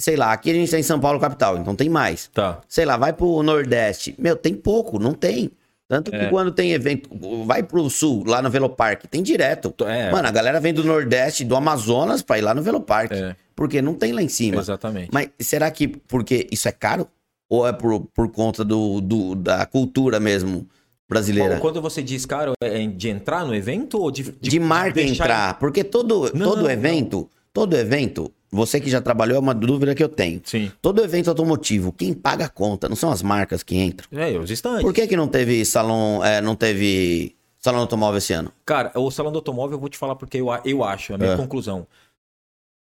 Sei 0.00 0.14
lá, 0.14 0.32
aqui 0.32 0.48
a 0.52 0.54
gente 0.54 0.70
tá 0.70 0.78
em 0.78 0.84
São 0.84 1.00
Paulo, 1.00 1.18
capital, 1.18 1.58
então 1.58 1.74
tem 1.74 1.88
mais. 1.88 2.28
Tá. 2.28 2.60
Sei 2.68 2.84
lá, 2.84 2.96
vai 2.96 3.12
pro 3.12 3.42
Nordeste. 3.42 4.14
Meu, 4.16 4.36
tem 4.36 4.54
pouco, 4.54 5.00
não 5.00 5.12
tem. 5.12 5.50
Tanto 5.88 6.10
que 6.10 6.16
É. 6.18 6.28
quando 6.28 6.52
tem 6.52 6.72
evento, 6.72 7.08
vai 7.46 7.62
pro 7.62 7.88
Sul, 7.88 8.22
lá 8.26 8.42
no 8.42 8.50
Velopark, 8.50 9.06
tem 9.06 9.22
direto. 9.22 9.74
É. 9.86 10.10
Mano, 10.12 10.28
a 10.28 10.30
galera 10.30 10.60
vem 10.60 10.74
do 10.74 10.84
Nordeste, 10.84 11.44
do 11.44 11.56
Amazonas, 11.56 12.20
pra 12.20 12.36
ir 12.38 12.42
lá 12.42 12.52
no 12.54 12.60
Velopark. 12.62 13.10
É. 13.10 13.34
Porque 13.56 13.80
não 13.80 13.94
tem 13.94 14.12
lá 14.12 14.22
em 14.22 14.28
cima. 14.28 14.60
Exatamente. 14.60 15.08
Mas 15.12 15.30
será 15.40 15.70
que 15.70 15.88
porque 15.88 16.46
isso 16.52 16.68
é 16.68 16.72
caro? 16.72 17.08
Ou 17.50 17.66
é 17.66 17.72
por, 17.72 18.00
por 18.14 18.30
conta 18.30 18.62
do, 18.62 19.00
do- 19.00 19.34
da 19.34 19.64
cultura 19.64 20.20
mesmo 20.20 20.68
brasileira? 21.08 21.58
Quando 21.58 21.80
você 21.80 22.02
diz, 22.02 22.26
cara, 22.26 22.52
é 22.62 22.86
de 22.86 23.08
entrar 23.08 23.44
no 23.46 23.54
evento 23.54 23.98
ou 23.98 24.10
de, 24.10 24.30
de, 24.38 24.60
marca 24.60 24.92
deixar- 24.92 25.24
entrar. 25.24 25.58
Porque 25.58 25.82
todo, 25.82 26.30
Não, 26.34 26.46
todo 26.50 26.62
não. 26.64 26.70
evento, 26.70 27.28
todo 27.58 27.74
evento, 27.76 28.32
você 28.50 28.80
que 28.80 28.88
já 28.88 29.00
trabalhou, 29.00 29.36
é 29.36 29.40
uma 29.40 29.52
dúvida 29.54 29.92
que 29.94 30.02
eu 30.04 30.08
tenho. 30.08 30.40
Sim. 30.44 30.70
Todo 30.80 31.02
evento 31.02 31.28
automotivo, 31.28 31.92
quem 31.92 32.14
paga 32.14 32.44
a 32.44 32.48
conta 32.48 32.88
não 32.88 32.94
são 32.94 33.10
as 33.10 33.20
marcas 33.20 33.64
que 33.64 33.76
entram. 33.76 34.06
É, 34.16 34.38
os 34.38 34.48
estandes. 34.50 34.82
Por 34.82 34.94
que, 34.94 35.08
que 35.08 35.16
não 35.16 35.26
teve 35.26 35.64
salão, 35.64 36.24
é, 36.24 36.40
não 36.40 36.54
teve 36.54 37.34
salão 37.58 37.80
automóvel 37.80 38.18
esse 38.18 38.32
ano? 38.32 38.52
Cara, 38.64 38.92
o 38.94 39.10
salão 39.10 39.32
do 39.32 39.38
automóvel, 39.38 39.74
eu 39.76 39.80
vou 39.80 39.88
te 39.88 39.98
falar 39.98 40.14
porque 40.14 40.36
eu, 40.38 40.46
eu 40.64 40.84
acho, 40.84 41.14
a 41.14 41.18
minha 41.18 41.32
É. 41.32 41.36
conclusão. 41.36 41.84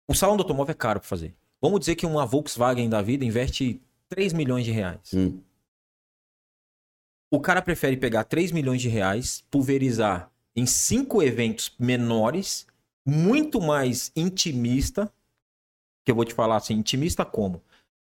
O 0.07 0.13
salão 0.13 0.37
do 0.37 0.43
automóvel 0.43 0.71
é 0.71 0.75
caro 0.75 0.99
pra 0.99 1.09
fazer. 1.09 1.33
Vamos 1.59 1.79
dizer 1.79 1.95
que 1.95 2.05
uma 2.05 2.23
Volkswagen 2.25 2.87
da 2.87 3.01
vida 3.01 3.25
investe 3.25 3.81
3 4.09 4.33
milhões 4.33 4.63
de 4.63 4.71
reais. 4.71 4.99
Hum. 5.13 5.39
O 7.33 7.39
cara 7.39 7.61
prefere 7.63 7.97
pegar 7.97 8.25
3 8.25 8.51
milhões 8.51 8.81
de 8.81 8.89
reais, 8.89 9.43
pulverizar 9.49 10.29
em 10.55 10.65
cinco 10.65 11.23
eventos 11.23 11.71
menores, 11.79 12.67
muito 13.05 13.59
mais 13.59 14.11
intimista, 14.15 15.11
que 16.05 16.11
eu 16.11 16.15
vou 16.15 16.25
te 16.25 16.33
falar 16.33 16.57
assim, 16.57 16.73
intimista 16.73 17.25
como? 17.25 17.61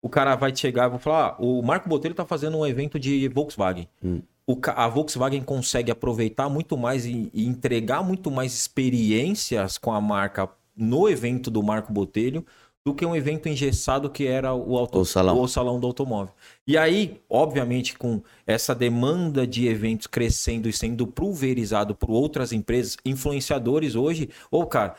O 0.03 0.09
cara 0.09 0.37
vai 0.37 0.55
chegar 0.55 0.87
e 0.87 0.91
vai 0.91 0.99
falar, 0.99 1.29
ah, 1.29 1.37
o 1.39 1.63
Marco 1.63 1.89
Botelho 1.89 2.15
tá 2.15 2.25
fazendo 2.25 2.59
um 2.59 2.67
evento 2.67 2.99
de 2.99 3.29
Volkswagen. 3.29 3.89
Hum. 4.03 4.21
O 4.47 4.59
a 4.77 4.87
Volkswagen 4.89 5.43
consegue 5.43 5.91
aproveitar 5.91 6.51
muito 6.51 6.77
mais 6.77 7.07
e, 7.07 7.31
e 7.33 7.47
entregar 7.47 8.03
muito 8.03 8.31
mais 8.31 8.53
experiências 8.53 9.79
com 9.79 9.91
a 9.91 10.01
marca 10.01 10.51
no 10.77 11.09
evento 11.09 11.51
do 11.51 11.63
Marco 11.63 11.93
Botelho 11.93 12.45
do 12.87 12.95
que 12.95 13.07
um 13.07 13.17
evento 13.17 13.49
engessado 13.49 14.11
que 14.11 14.27
era 14.27 14.53
o, 14.53 14.77
auto, 14.77 14.99
O 14.99 15.05
salão. 15.07 15.41
o 15.41 15.49
salão 15.49 15.81
do 15.81 15.87
automóvel. 15.87 16.35
E 16.67 16.77
aí, 16.77 17.23
obviamente, 17.31 17.97
com 17.97 18.23
essa 18.47 18.75
demanda 18.75 19.47
de 19.47 19.67
eventos 19.67 20.07
crescendo 20.07 20.69
e 20.69 20.73
sendo 20.73 21.07
pulverizado 21.07 21.95
por 21.95 22.11
outras 22.11 22.53
empresas, 22.53 22.99
influenciadores 23.03 23.95
hoje, 23.95 24.29
ô 24.51 24.67
cara, 24.67 24.97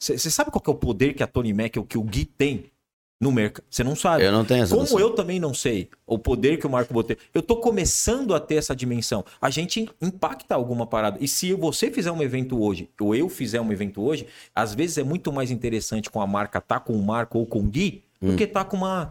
você 0.00 0.18
sabe 0.18 0.50
qual 0.50 0.60
que 0.60 0.68
é 0.68 0.72
o 0.72 0.76
poder 0.76 1.14
que 1.14 1.22
a 1.22 1.26
Tony 1.28 1.52
Mac, 1.52 1.76
ou 1.76 1.84
que 1.84 1.96
o 1.96 2.02
Gui 2.02 2.24
tem 2.24 2.71
no 3.22 3.30
mercado? 3.32 3.64
Você 3.70 3.84
não 3.84 3.94
sabe. 3.94 4.24
Eu 4.24 4.32
não 4.32 4.44
tenho 4.44 4.64
essa 4.64 4.74
Como 4.74 4.82
noção. 4.82 4.98
eu 4.98 5.10
também 5.10 5.38
não 5.38 5.54
sei 5.54 5.88
o 6.06 6.18
poder 6.18 6.58
que 6.58 6.66
o 6.66 6.70
Marco 6.70 6.92
Botelho. 6.92 7.20
Eu 7.32 7.40
tô 7.40 7.56
começando 7.56 8.34
a 8.34 8.40
ter 8.40 8.56
essa 8.56 8.74
dimensão. 8.74 9.24
A 9.40 9.48
gente 9.48 9.88
impacta 10.00 10.54
alguma 10.54 10.86
parada. 10.86 11.18
E 11.20 11.28
se 11.28 11.52
você 11.54 11.90
fizer 11.90 12.10
um 12.10 12.20
evento 12.20 12.60
hoje, 12.62 12.90
ou 13.00 13.14
eu 13.14 13.28
fizer 13.28 13.60
um 13.60 13.72
evento 13.72 14.02
hoje, 14.02 14.26
às 14.54 14.74
vezes 14.74 14.98
é 14.98 15.04
muito 15.04 15.32
mais 15.32 15.50
interessante 15.50 16.10
com 16.10 16.20
a 16.20 16.26
marca 16.26 16.60
tá 16.60 16.80
com 16.80 16.92
o 16.94 17.02
Marco 17.02 17.38
ou 17.38 17.46
com 17.46 17.60
o 17.60 17.62
Gui 17.62 18.02
Hum. 18.20 18.28
do 18.32 18.36
que 18.36 18.46
tá 18.46 18.64
com 18.64 18.76
uma, 18.76 19.10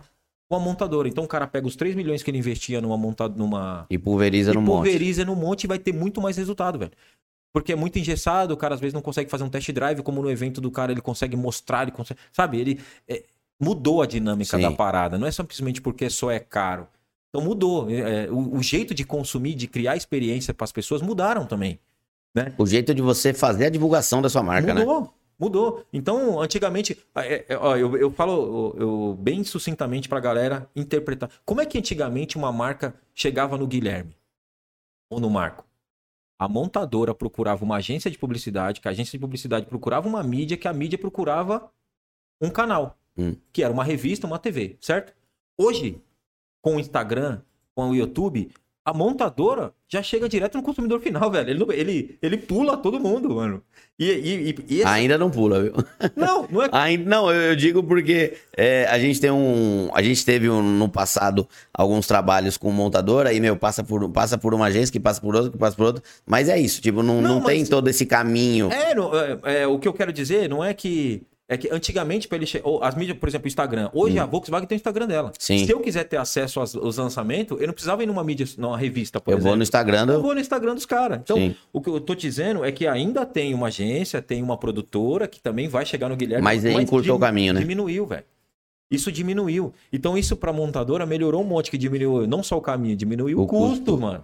uma 0.50 0.60
montadora. 0.60 1.08
Então 1.08 1.24
o 1.24 1.28
cara 1.28 1.46
pega 1.46 1.68
os 1.68 1.76
3 1.76 1.96
milhões 1.96 2.24
que 2.24 2.32
ele 2.32 2.38
investia 2.38 2.80
numa 2.80 2.98
montada, 2.98 3.34
numa. 3.38 3.86
E 3.90 3.98
pulveriza 3.98 4.52
e 4.52 4.54
no 4.54 4.62
monte. 4.62 4.76
pulveriza 4.84 5.26
no 5.26 5.36
monte 5.36 5.64
e 5.66 5.68
vai 5.68 5.78
ter 5.80 5.94
muito 5.94 6.22
mais 6.22 6.38
resultado, 6.38 6.80
velho. 6.80 6.92
Porque 7.54 7.74
é 7.74 7.76
muito 7.76 8.00
engessado, 8.00 8.54
o 8.54 8.58
cara 8.58 8.76
às 8.76 8.80
vezes 8.80 8.94
não 8.94 9.02
consegue 9.02 9.30
fazer 9.30 9.44
um 9.44 9.50
test 9.50 9.70
drive, 9.74 10.02
como 10.02 10.22
no 10.22 10.30
evento 10.32 10.62
do 10.62 10.72
cara 10.72 10.94
ele 10.94 11.02
consegue 11.02 11.36
mostrar, 11.36 11.82
ele 11.84 11.92
consegue. 11.92 12.20
Sabe, 12.32 12.58
ele 12.60 12.80
é, 13.08 13.24
mudou 13.62 14.02
a 14.02 14.08
dinâmica 14.08 14.58
Sim. 14.58 14.64
da 14.64 14.72
parada. 14.72 15.18
Não 15.18 15.28
é 15.28 15.32
simplesmente 15.32 15.82
porque 15.82 16.10
só 16.10 16.32
é 16.32 16.40
caro. 16.40 16.88
Então 17.30 17.46
mudou. 17.46 17.90
É, 17.90 18.30
o, 18.30 18.58
o 18.58 18.64
jeito 18.64 18.94
de 18.94 19.06
consumir, 19.06 19.54
de 19.54 19.68
criar 19.68 19.96
experiência 19.96 20.54
para 20.54 20.66
as 20.66 20.72
pessoas 20.72 21.02
mudaram 21.02 21.46
também. 21.46 21.80
O 22.58 22.66
jeito 22.66 22.94
de 22.94 23.02
você 23.02 23.34
fazer 23.34 23.66
a 23.66 23.70
divulgação 23.70 24.22
da 24.22 24.30
sua 24.30 24.42
marca, 24.42 24.74
né? 24.74 24.82
mudou. 24.82 25.14
Mudou. 25.38 25.86
Então, 25.92 26.40
antigamente, 26.40 26.98
é, 27.16 27.46
é, 27.50 27.58
ó, 27.58 27.76
eu, 27.76 27.98
eu 27.98 28.12
falo 28.12 28.76
eu, 28.78 29.18
bem 29.20 29.44
sucintamente 29.44 30.08
pra 30.08 30.20
galera 30.20 30.70
interpretar. 30.76 31.32
Como 31.44 31.60
é 31.60 31.66
que 31.66 31.80
antigamente 31.80 32.38
uma 32.38 32.52
marca 32.52 32.94
chegava 33.14 33.58
no 33.58 33.66
Guilherme 33.66 34.16
ou 35.10 35.20
no 35.20 35.32
Marco? 35.32 35.66
A 36.38 36.48
montadora 36.48 37.16
procurava 37.16 37.66
uma 37.66 37.78
agência 37.78 38.10
de 38.10 38.20
publicidade, 38.20 38.82
que 38.82 38.88
a 38.88 38.92
agência 38.92 39.18
de 39.18 39.20
publicidade 39.20 39.66
procurava 39.66 40.08
uma 40.08 40.22
mídia, 40.22 40.58
que 40.58 40.68
a 40.68 40.74
mídia 40.74 40.98
procurava 40.98 41.72
um 42.40 42.50
canal, 42.50 42.98
Hum. 43.18 43.36
que 43.52 43.64
era 43.64 43.74
uma 43.74 43.84
revista, 43.84 44.26
uma 44.28 44.40
TV, 44.40 44.78
certo? 44.80 45.14
Hoje, 45.58 45.98
com 46.62 46.76
o 46.78 46.80
Instagram, 46.80 47.42
com 47.76 47.90
o 47.90 47.96
YouTube, 47.96 48.50
a 48.84 48.94
montadora 48.94 49.74
já 49.88 50.02
chega 50.02 50.28
direto 50.28 50.58
no 50.58 50.64
consumidor 50.64 51.00
final, 51.02 51.30
velho. 51.30 51.50
Ele, 51.52 51.66
ele, 51.80 52.18
ele 52.22 52.38
pula 52.38 52.76
todo 52.78 53.00
mundo, 53.00 53.30
mano. 53.36 53.62
E, 54.00 54.06
e, 54.10 54.50
e- 54.70 54.74
esse- 54.80 54.84
Ainda 54.86 55.18
não 55.20 55.30
pula, 55.30 55.62
viu? 55.62 55.74
Não, 56.16 56.48
não 56.50 56.64
é. 56.64 56.70
Ainda, 56.74 57.08
não, 57.08 57.32
eu, 57.32 57.42
eu 57.50 57.56
digo 57.56 57.84
porque 57.84 58.36
é, 58.58 58.86
a 58.86 58.98
gente 58.98 59.22
tem 59.22 59.30
um. 59.30 59.90
A 59.94 60.02
gente 60.02 60.26
teve 60.26 60.50
um- 60.50 60.64
no 60.64 60.90
passado 60.90 61.48
alguns 61.72 62.08
trabalhos 62.08 62.58
com 62.58 62.72
montadora 62.72 63.32
e, 63.34 63.40
meu, 63.40 63.56
passa 63.56 63.84
por, 63.84 64.10
passa 64.10 64.36
por 64.38 64.54
uma 64.56 64.66
agência, 64.66 64.92
que 64.92 65.00
passa 65.00 65.22
por 65.22 65.36
outra, 65.36 65.52
que 65.52 65.58
passa 65.60 65.76
por 65.78 65.86
outra. 65.86 66.04
Mas 66.26 66.50
é 66.50 66.60
isso, 66.60 66.82
tipo, 66.82 67.04
não, 67.04 67.22
Não, 67.22 67.36
não, 67.36 67.44
tem 67.44 67.60
mas- 67.60 67.70
todo 67.70 67.88
esse 67.88 68.06
caminho. 68.06 68.72
É, 68.72 68.96
não, 68.96 69.12
é, 69.16 69.40
é, 69.62 69.68
o 69.68 69.78
que 69.78 69.88
eu 69.88 69.94
quero 69.94 70.12
dizer 70.12 70.50
não 70.50 70.64
é 70.64 70.74
que. 70.74 71.22
É 71.54 71.58
que 71.58 71.68
antigamente, 71.70 72.30
para 72.30 72.38
ele 72.38 72.46
che- 72.46 72.64
As 72.82 72.96
mídias, 72.96 73.18
por 73.18 73.28
exemplo, 73.28 73.44
o 73.44 73.48
Instagram. 73.50 73.90
Hoje 73.94 74.18
a 74.18 74.26
Volkswagen 74.26 74.66
tem 74.66 74.78
o 74.78 74.80
Instagram 74.80 75.06
dela. 75.06 75.30
Hum. 75.32 75.38
Sim. 75.38 75.66
Se 75.66 75.72
eu 75.74 75.82
quiser 75.82 76.06
ter 76.06 76.16
acesso 76.16 76.62
aos, 76.62 76.74
aos 76.74 76.96
lançamentos, 76.96 77.60
eu 77.60 77.68
não 77.68 77.74
precisava 77.74 78.02
ir 78.02 78.06
numa 78.06 78.24
mídia, 78.24 78.46
numa 78.58 78.78
revista, 78.78 79.20
por 79.20 79.32
eu 79.32 79.36
exemplo. 79.36 79.50
vou 79.50 79.58
no 79.58 79.64
Instagram 79.64 80.06
Eu 80.10 80.22
vou 80.22 80.34
no 80.34 80.40
Instagram 80.40 80.76
dos 80.76 80.86
caras. 80.86 81.20
Então, 81.22 81.36
Sim. 81.36 81.54
o 81.74 81.82
que 81.82 81.90
eu 81.90 82.00
tô 82.00 82.16
dizendo 82.16 82.64
é 82.64 82.72
que 82.72 82.88
ainda 82.88 83.26
tem 83.26 83.54
uma 83.54 83.68
agência, 83.68 84.22
tem 84.22 84.42
uma 84.42 84.58
produtora 84.58 85.28
que 85.28 85.42
também 85.42 85.68
vai 85.68 85.86
chegar 85.86 86.08
no 86.08 86.16
Guilherme. 86.16 86.42
Mas 86.42 86.64
aí 86.64 86.74
encurtou 86.74 87.18
o 87.18 87.20
caminho, 87.20 87.54
né? 87.54 87.60
Diminuiu, 87.60 88.06
velho. 88.06 88.24
Isso 88.90 89.12
diminuiu. 89.12 89.74
Então, 89.92 90.18
isso 90.18 90.38
pra 90.38 90.54
montadora 90.54 91.06
melhorou 91.06 91.42
um 91.42 91.46
monte, 91.46 91.70
que 91.70 91.78
diminuiu 91.78 92.26
não 92.28 92.42
só 92.44 92.58
o 92.58 92.62
caminho, 92.62 92.96
diminuiu 92.96 93.40
o, 93.40 93.44
O 93.44 93.48
custo, 93.48 93.76
custo. 93.92 93.98
mano. 93.98 94.24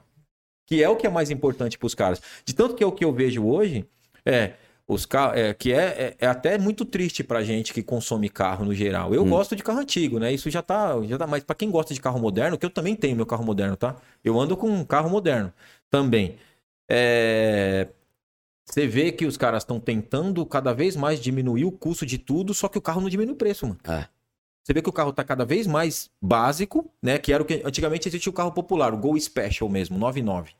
Que 0.66 0.82
é 0.82 0.88
o 0.90 0.96
que 0.96 1.06
é 1.06 1.10
mais 1.10 1.30
importante 1.30 1.78
pros 1.78 1.94
caras. 1.94 2.22
De 2.46 2.56
tanto 2.56 2.74
que 2.74 2.84
é 2.84 2.88
o 2.88 2.92
que 2.94 3.04
eu 3.04 3.12
vejo 3.12 3.46
hoje, 3.46 3.86
é. 4.26 4.54
Os 4.90 5.06
carros, 5.06 5.38
é, 5.38 5.54
que 5.54 5.74
é, 5.74 6.16
é, 6.20 6.26
é 6.26 6.28
até 6.28 6.58
muito 6.58 6.86
triste 6.86 7.22
pra 7.24 7.44
gente 7.44 7.74
que 7.74 7.84
consome 7.84 8.30
carro 8.30 8.64
no 8.64 8.74
geral. 8.74 9.14
Eu 9.14 9.24
Hum. 9.24 9.30
gosto 9.30 9.54
de 9.56 9.62
carro 9.62 9.80
antigo, 9.80 10.18
né? 10.18 10.32
Isso 10.32 10.50
já 10.50 10.62
tá, 10.62 10.94
já 11.04 11.18
tá. 11.18 11.28
Mas 11.28 11.44
pra 11.44 11.56
quem 11.56 11.70
gosta 11.70 11.94
de 11.94 12.00
carro 12.00 12.20
moderno, 12.20 12.58
que 12.58 12.66
eu 12.66 12.70
também 12.70 12.96
tenho 12.96 13.16
meu 13.16 13.26
carro 13.26 13.44
moderno, 13.44 13.76
tá? 13.76 13.98
Eu 14.24 14.40
ando 14.40 14.56
com 14.56 14.70
um 14.70 14.86
carro 14.86 15.10
moderno 15.10 15.52
também. 15.90 16.38
É, 16.90 17.90
Você 18.66 18.86
vê 18.88 19.12
que 19.12 19.26
os 19.26 19.38
caras 19.38 19.64
estão 19.64 19.80
tentando 19.80 20.46
cada 20.46 20.74
vez 20.74 20.96
mais 20.96 21.20
diminuir 21.22 21.66
o 21.66 21.72
custo 21.72 22.06
de 22.06 22.18
tudo, 22.18 22.54
só 22.54 22.68
que 22.68 22.78
o 22.78 22.82
carro 22.82 23.00
não 23.02 23.10
diminui 23.10 23.34
o 23.34 23.38
preço, 23.38 23.66
mano. 23.68 23.80
É. 23.88 24.08
Você 24.64 24.74
vê 24.74 24.82
que 24.82 24.90
o 24.90 24.94
carro 24.94 25.14
tá 25.14 25.24
cada 25.24 25.46
vez 25.46 25.66
mais 25.68 26.10
básico, 26.22 26.90
né? 27.02 27.18
Que 27.18 27.32
era 27.32 27.42
o 27.42 27.46
que 27.46 27.62
antigamente 27.66 28.08
existia 28.10 28.30
o 28.30 28.34
carro 28.34 28.52
popular, 28.52 28.94
o 28.94 28.98
Gol 28.98 29.18
Special 29.20 29.70
mesmo, 29.70 29.98
99. 29.98 30.52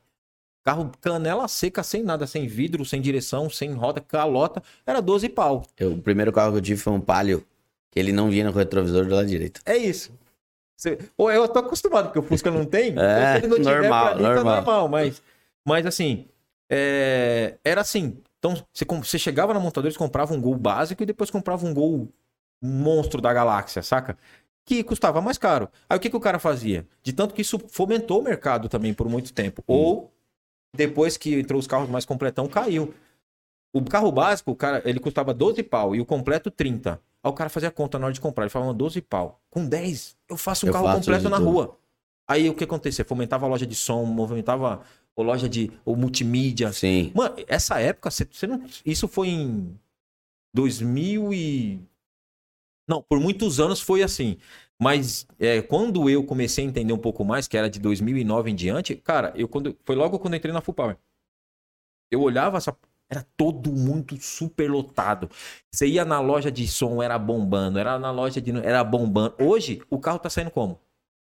Carro 0.68 0.92
canela 1.00 1.48
seca, 1.48 1.82
sem 1.82 2.02
nada, 2.02 2.26
sem 2.26 2.46
vidro, 2.46 2.84
sem 2.84 3.00
direção, 3.00 3.48
sem 3.48 3.72
roda, 3.72 4.02
calota, 4.02 4.62
era 4.86 5.00
12 5.00 5.26
pau. 5.30 5.62
Eu- 5.78 5.92
o 5.92 6.02
primeiro 6.02 6.30
carro 6.30 6.52
que 6.52 6.58
eu 6.58 6.60
tive 6.60 6.78
foi 6.78 6.92
um 6.92 7.00
Palio, 7.00 7.42
que 7.90 7.98
ele 7.98 8.12
não 8.12 8.28
vinha 8.28 8.44
no 8.44 8.52
retrovisor 8.52 9.06
do 9.06 9.14
lado 9.14 9.26
direito. 9.26 9.62
É 9.64 9.78
isso. 9.78 10.12
Você... 10.76 10.98
Ou 11.16 11.32
eu 11.32 11.48
tô 11.48 11.60
acostumado, 11.60 12.08
porque 12.08 12.18
o 12.18 12.22
Fusca 12.22 12.50
não 12.50 12.66
tem. 12.66 12.90
então 12.92 13.02
É, 13.02 13.38
ele 13.38 13.46
não 13.46 13.56
tiver, 13.56 13.80
normal, 13.80 14.06
pra 14.08 14.14
mim, 14.16 14.22
tá 14.24 14.34
normal. 14.34 14.54
normal. 14.56 14.88
Mas, 14.90 15.22
mas 15.64 15.86
assim, 15.86 16.26
é, 16.70 17.54
era 17.64 17.80
assim. 17.80 18.18
Então, 18.38 18.54
você, 18.70 18.84
você 18.84 19.18
chegava 19.18 19.54
na 19.54 19.60
montadora, 19.60 19.90
você 19.90 19.96
comprava 19.98 20.34
um 20.34 20.40
gol 20.40 20.54
básico 20.54 21.02
e 21.02 21.06
depois 21.06 21.30
comprava 21.30 21.66
um 21.66 21.72
gol 21.72 22.10
monstro 22.62 23.22
da 23.22 23.32
galáxia, 23.32 23.82
saca? 23.82 24.18
Que 24.66 24.84
custava 24.84 25.22
mais 25.22 25.38
caro. 25.38 25.70
Aí 25.88 25.96
o 25.96 26.00
que, 26.00 26.10
que 26.10 26.16
o 26.16 26.20
cara 26.20 26.38
fazia? 26.38 26.86
De 27.02 27.14
tanto 27.14 27.32
que 27.32 27.40
isso 27.40 27.58
fomentou 27.70 28.20
o 28.20 28.22
mercado 28.22 28.68
também 28.68 28.92
por 28.92 29.08
muito 29.08 29.32
tempo. 29.32 29.64
Ou 29.66 30.12
depois 30.74 31.16
que 31.16 31.34
entrou 31.38 31.58
os 31.58 31.66
carros 31.66 31.88
mais 31.88 32.04
completão, 32.04 32.46
caiu. 32.48 32.94
O 33.72 33.84
carro 33.84 34.10
básico, 34.10 34.50
o 34.50 34.56
cara, 34.56 34.82
ele 34.84 34.98
custava 34.98 35.34
12 35.34 35.62
pau 35.62 35.94
e 35.94 36.00
o 36.00 36.06
completo 36.06 36.50
30. 36.50 37.00
Aí 37.22 37.30
o 37.30 37.34
cara 37.34 37.50
fazia 37.50 37.68
a 37.68 37.72
conta 37.72 37.98
na 37.98 38.06
hora 38.06 38.14
de 38.14 38.20
comprar. 38.20 38.44
Ele 38.44 38.50
falava 38.50 38.72
12 38.72 39.00
pau. 39.02 39.40
Com 39.50 39.66
10, 39.66 40.16
eu 40.28 40.36
faço 40.36 40.66
um 40.66 40.68
Eu 40.68 40.72
carro 40.72 40.86
faço 40.86 40.98
completo 41.00 41.28
na 41.28 41.36
tudo. 41.38 41.50
rua. 41.50 41.78
Aí 42.26 42.48
o 42.48 42.54
que 42.54 42.64
acontecia? 42.64 43.04
Fomentava 43.04 43.46
a 43.46 43.48
loja 43.48 43.66
de 43.66 43.74
som, 43.74 44.04
movimentava 44.04 44.82
a 45.16 45.22
loja 45.22 45.48
de 45.48 45.70
o 45.84 45.96
multimídia. 45.96 46.72
Sim. 46.72 47.10
Mano, 47.14 47.36
essa 47.46 47.80
época, 47.80 48.10
você, 48.10 48.26
você 48.30 48.46
não, 48.46 48.62
isso 48.84 49.08
foi 49.08 49.28
em 49.28 49.78
2000 50.54 51.32
e... 51.32 51.80
Não, 52.86 53.02
por 53.02 53.20
muitos 53.20 53.60
anos 53.60 53.80
foi 53.80 54.02
assim. 54.02 54.38
Mas 54.80 55.26
é, 55.38 55.60
quando 55.60 56.08
eu 56.08 56.24
comecei 56.24 56.64
a 56.64 56.68
entender 56.68 56.92
um 56.92 56.98
pouco 56.98 57.24
mais, 57.24 57.48
que 57.48 57.56
era 57.56 57.68
de 57.68 57.80
2009 57.80 58.50
em 58.50 58.54
diante, 58.54 58.94
cara, 58.96 59.32
eu 59.36 59.48
quando, 59.48 59.76
foi 59.84 59.96
logo 59.96 60.18
quando 60.18 60.34
eu 60.34 60.38
entrei 60.38 60.52
na 60.52 60.60
Full 60.60 60.74
Power. 60.74 60.96
Eu 62.10 62.22
olhava 62.22 62.56
essa... 62.58 62.76
Era 63.10 63.26
todo 63.36 63.72
mundo 63.72 64.16
super 64.20 64.70
lotado. 64.70 65.30
Você 65.72 65.86
ia 65.86 66.04
na 66.04 66.20
loja 66.20 66.50
de 66.52 66.68
som, 66.68 67.02
era 67.02 67.18
bombando. 67.18 67.78
Era 67.78 67.98
na 67.98 68.10
loja 68.10 68.40
de... 68.40 68.50
Era 68.64 68.84
bombando. 68.84 69.34
Hoje, 69.40 69.82
o 69.90 69.98
carro 69.98 70.18
tá 70.18 70.28
saindo 70.30 70.50
como? 70.50 70.78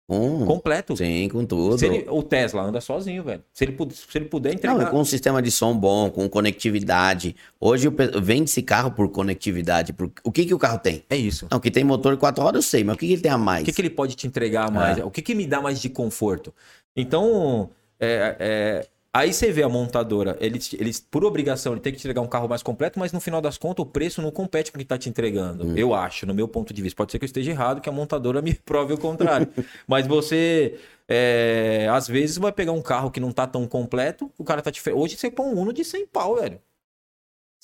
Com, 0.08 0.46
Completo. 0.46 0.96
sim, 0.96 1.28
com 1.28 1.44
tudo. 1.44 1.84
Ele- 1.84 2.06
o 2.08 2.22
Tesla 2.22 2.62
anda 2.62 2.80
sozinho, 2.80 3.24
velho. 3.24 3.42
Se 3.52 3.64
ele, 3.64 3.72
puder- 3.72 3.94
se 3.94 4.16
ele 4.16 4.26
puder 4.26 4.50
Não, 4.50 4.54
entregar... 4.56 4.82
e 4.86 4.90
com 4.90 5.00
um 5.00 5.04
sistema 5.04 5.42
de 5.42 5.50
som 5.50 5.76
bom, 5.76 6.08
com 6.10 6.28
conectividade. 6.28 7.34
Hoje 7.60 7.88
vende-se 8.22 8.62
carro 8.62 8.92
por 8.92 9.08
conectividade. 9.10 9.92
Por... 9.92 10.10
O 10.22 10.30
que, 10.30 10.44
que 10.46 10.54
o 10.54 10.58
carro 10.58 10.78
tem? 10.78 11.02
É 11.10 11.16
isso. 11.16 11.48
Não, 11.50 11.58
que 11.58 11.70
tem 11.72 11.82
motor 11.82 12.16
quatro 12.16 12.42
rodas, 12.44 12.64
eu 12.64 12.70
sei, 12.70 12.84
mas 12.84 12.94
o 12.94 12.98
que, 12.98 13.06
que 13.08 13.14
ele 13.14 13.22
tem 13.22 13.32
a 13.32 13.38
mais? 13.38 13.62
O 13.62 13.64
que, 13.64 13.72
que 13.72 13.80
ele 13.82 13.90
pode 13.90 14.14
te 14.14 14.26
entregar 14.28 14.70
mais? 14.70 14.98
É. 14.98 15.04
O 15.04 15.10
que, 15.10 15.20
que 15.20 15.34
me 15.34 15.44
dá 15.46 15.60
mais 15.60 15.80
de 15.80 15.88
conforto? 15.88 16.54
Então, 16.94 17.68
é, 17.98 18.36
é, 18.38 18.86
aí 19.16 19.32
você 19.32 19.50
vê 19.50 19.62
a 19.62 19.68
montadora, 19.68 20.36
eles, 20.40 20.72
eles, 20.74 21.00
por 21.00 21.24
obrigação, 21.24 21.72
ele 21.72 21.80
tem 21.80 21.92
que 21.92 21.98
te 21.98 22.02
entregar 22.02 22.20
um 22.20 22.26
carro 22.26 22.48
mais 22.48 22.62
completo, 22.62 22.98
mas 22.98 23.12
no 23.12 23.20
final 23.20 23.40
das 23.40 23.56
contas 23.56 23.84
o 23.84 23.86
preço 23.86 24.20
não 24.20 24.30
compete 24.30 24.70
com 24.70 24.76
o 24.76 24.78
que 24.78 24.84
está 24.84 24.98
te 24.98 25.08
entregando. 25.08 25.66
Hum. 25.66 25.76
Eu 25.76 25.94
acho, 25.94 26.26
no 26.26 26.34
meu 26.34 26.46
ponto 26.46 26.72
de 26.72 26.82
vista. 26.82 26.96
Pode 26.96 27.12
ser 27.12 27.18
que 27.18 27.24
eu 27.24 27.26
esteja 27.26 27.50
errado, 27.50 27.80
que 27.80 27.88
a 27.88 27.92
montadora 27.92 28.42
me 28.42 28.54
prove 28.64 28.94
o 28.94 28.98
contrário. 28.98 29.48
mas 29.86 30.06
você, 30.06 30.78
é, 31.08 31.88
às 31.90 32.06
vezes, 32.08 32.36
vai 32.36 32.52
pegar 32.52 32.72
um 32.72 32.82
carro 32.82 33.10
que 33.10 33.20
não 33.20 33.32
tá 33.32 33.46
tão 33.46 33.66
completo, 33.66 34.30
o 34.38 34.44
cara 34.44 34.62
tá 34.62 34.70
te... 34.70 34.80
Hoje 34.90 35.16
você 35.16 35.30
põe 35.30 35.46
um 35.46 35.58
Uno 35.58 35.72
de 35.72 35.84
100 35.84 36.06
pau, 36.06 36.36
velho. 36.36 36.60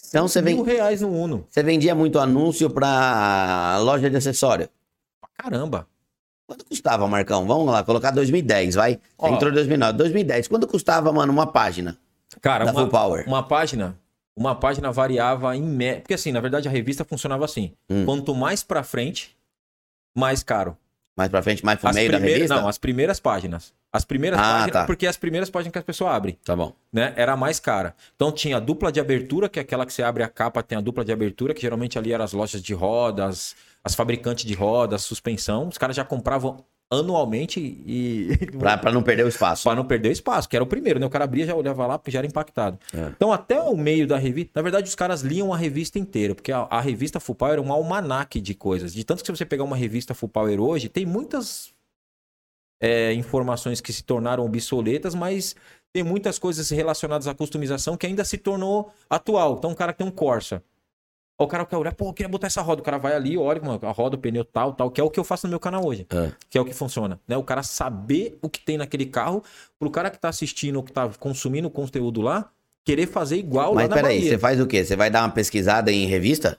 Então 0.08 0.26
você, 0.26 0.42
vem, 0.42 0.62
reais 0.62 1.00
no 1.00 1.10
Uno. 1.10 1.46
você 1.48 1.62
vendia 1.62 1.94
muito 1.94 2.18
anúncio 2.18 2.68
pra 2.68 3.78
loja 3.80 4.10
de 4.10 4.16
acessório. 4.16 4.68
Pra 5.20 5.30
Caramba. 5.36 5.86
Quanto 6.46 6.64
custava, 6.64 7.06
Marcão? 7.08 7.46
Vamos 7.46 7.66
lá, 7.72 7.82
colocar 7.82 8.10
2010, 8.10 8.74
vai. 8.74 9.00
Ó. 9.18 9.28
entrou 9.28 9.50
em 9.50 9.54
2009. 9.54 9.92
2010, 9.98 10.48
quanto 10.48 10.66
custava, 10.66 11.12
mano, 11.12 11.32
uma 11.32 11.46
página 11.46 11.96
Cara, 12.40 12.64
da 12.64 12.72
uma, 12.72 12.80
Full 12.80 12.90
Power? 12.90 13.24
Uma 13.26 13.42
página, 13.42 13.96
uma 14.36 14.54
página 14.54 14.90
variava 14.92 15.56
em 15.56 15.62
média, 15.62 16.00
porque 16.02 16.14
assim, 16.14 16.32
na 16.32 16.40
verdade 16.40 16.68
a 16.68 16.70
revista 16.70 17.04
funcionava 17.04 17.44
assim. 17.44 17.72
Hum. 17.88 18.04
Quanto 18.04 18.34
mais 18.34 18.62
pra 18.62 18.82
frente, 18.82 19.36
mais 20.14 20.42
caro. 20.42 20.76
Mais 21.16 21.28
pra 21.30 21.42
frente, 21.42 21.62
mais 21.64 21.78
pro 21.78 21.90
As 21.90 21.94
meio 21.94 22.10
da 22.10 22.16
revista? 22.18 22.56
não, 22.56 22.66
as 22.66 22.78
primeiras 22.78 23.20
páginas. 23.20 23.72
As 23.92 24.02
primeiras 24.02 24.38
Ah, 24.40 24.42
páginas, 24.42 24.72
tá. 24.72 24.86
porque 24.86 25.06
as 25.06 25.18
primeiras 25.18 25.50
páginas 25.50 25.72
que 25.72 25.78
as 25.78 25.84
pessoas 25.84 26.10
abrem, 26.14 26.38
Tá 26.42 26.56
bom. 26.56 26.72
né? 26.90 27.12
Era 27.16 27.34
a 27.34 27.36
mais 27.36 27.60
cara. 27.60 27.94
Então 28.16 28.32
tinha 28.32 28.56
a 28.56 28.60
dupla 28.60 28.90
de 28.90 28.98
abertura, 28.98 29.46
que 29.50 29.58
é 29.58 29.62
aquela 29.62 29.84
que 29.84 29.92
você 29.92 30.02
abre 30.02 30.22
a 30.22 30.28
capa, 30.28 30.62
tem 30.62 30.78
a 30.78 30.80
dupla 30.80 31.04
de 31.04 31.12
abertura, 31.12 31.52
que 31.52 31.60
geralmente 31.60 31.98
ali 31.98 32.12
eram 32.14 32.24
as 32.24 32.32
lojas 32.32 32.62
de 32.62 32.72
rodas, 32.72 33.54
as 33.84 33.94
fabricantes 33.94 34.44
de 34.44 34.54
rodas, 34.54 35.02
suspensão. 35.02 35.68
Os 35.68 35.78
caras 35.78 35.96
já 35.96 36.04
compravam 36.04 36.64
anualmente 36.90 37.58
e 37.58 38.28
Pra, 38.58 38.76
pra 38.76 38.92
não 38.92 39.02
perder 39.02 39.24
o 39.24 39.28
espaço. 39.28 39.64
Pra 39.64 39.74
não 39.74 39.84
perder 39.84 40.10
o 40.10 40.12
espaço, 40.12 40.48
que 40.48 40.54
era 40.54 40.62
o 40.62 40.66
primeiro, 40.66 41.00
né? 41.00 41.06
O 41.06 41.10
cara 41.10 41.24
abria, 41.24 41.46
já 41.46 41.54
olhava 41.54 41.86
lá, 41.86 42.00
já 42.06 42.18
era 42.18 42.26
impactado. 42.26 42.78
É. 42.92 43.08
Então, 43.16 43.32
até 43.32 43.60
o 43.60 43.76
meio 43.76 44.06
da 44.06 44.18
revista, 44.18 44.52
na 44.54 44.62
verdade, 44.62 44.88
os 44.88 44.94
caras 44.94 45.22
liam 45.22 45.52
a 45.52 45.56
revista 45.56 45.98
inteira, 45.98 46.34
porque 46.34 46.52
a, 46.52 46.60
a 46.70 46.80
revista 46.80 47.18
Full 47.18 47.34
Power 47.34 47.52
era 47.54 47.62
um 47.62 47.72
almanaque 47.72 48.40
de 48.40 48.54
coisas. 48.54 48.92
De 48.92 49.04
tanto 49.04 49.22
que 49.22 49.26
se 49.26 49.36
você 49.36 49.46
pegar 49.46 49.64
uma 49.64 49.76
revista 49.76 50.14
Full 50.14 50.28
Power 50.28 50.60
hoje, 50.60 50.88
tem 50.88 51.06
muitas 51.06 51.72
é, 52.80 53.12
informações 53.14 53.80
que 53.80 53.92
se 53.92 54.04
tornaram 54.04 54.44
obsoletas, 54.44 55.14
mas 55.14 55.56
tem 55.92 56.02
muitas 56.02 56.38
coisas 56.38 56.68
relacionadas 56.70 57.26
à 57.26 57.34
customização 57.34 57.96
que 57.96 58.06
ainda 58.06 58.24
se 58.24 58.36
tornou 58.36 58.92
atual. 59.08 59.56
Então, 59.58 59.72
o 59.72 59.76
cara 59.76 59.92
tem 59.92 60.06
um 60.06 60.10
Corsa. 60.10 60.62
O 61.44 61.48
cara 61.48 61.64
quer 61.64 61.76
olhar, 61.76 61.92
pô, 61.94 62.08
eu 62.08 62.12
queria 62.12 62.28
botar 62.28 62.46
essa 62.46 62.62
roda. 62.62 62.80
O 62.80 62.84
cara 62.84 62.98
vai 62.98 63.14
ali, 63.14 63.36
olha, 63.36 63.60
mano, 63.60 63.78
a 63.82 63.90
roda, 63.90 64.16
o 64.16 64.18
pneu 64.18 64.44
tal, 64.44 64.72
tal, 64.72 64.90
que 64.90 65.00
é 65.00 65.04
o 65.04 65.10
que 65.10 65.18
eu 65.18 65.24
faço 65.24 65.46
no 65.46 65.50
meu 65.50 65.60
canal 65.60 65.84
hoje 65.84 66.06
É. 66.10 66.32
que 66.50 66.58
é 66.58 66.60
o 66.60 66.64
que 66.64 66.72
funciona, 66.72 67.20
né? 67.26 67.36
O 67.36 67.42
cara 67.42 67.62
saber 67.62 68.38
o 68.42 68.48
que 68.48 68.60
tem 68.60 68.76
naquele 68.76 69.06
carro, 69.06 69.42
pro 69.78 69.90
cara 69.90 70.10
que 70.10 70.18
tá 70.18 70.28
assistindo 70.28 70.76
ou 70.76 70.82
que 70.82 70.92
tá 70.92 71.08
consumindo 71.18 71.68
o 71.68 71.70
conteúdo 71.70 72.20
lá, 72.20 72.50
querer 72.84 73.06
fazer 73.06 73.36
igual 73.36 73.74
Mas 73.74 73.88
lá 73.88 73.96
na 73.96 74.02
peraí, 74.02 74.28
você 74.28 74.38
faz 74.38 74.60
o 74.60 74.66
quê? 74.66 74.84
Você 74.84 74.96
vai 74.96 75.10
dar 75.10 75.22
uma 75.22 75.30
pesquisada 75.30 75.90
em 75.92 76.06
revista? 76.06 76.58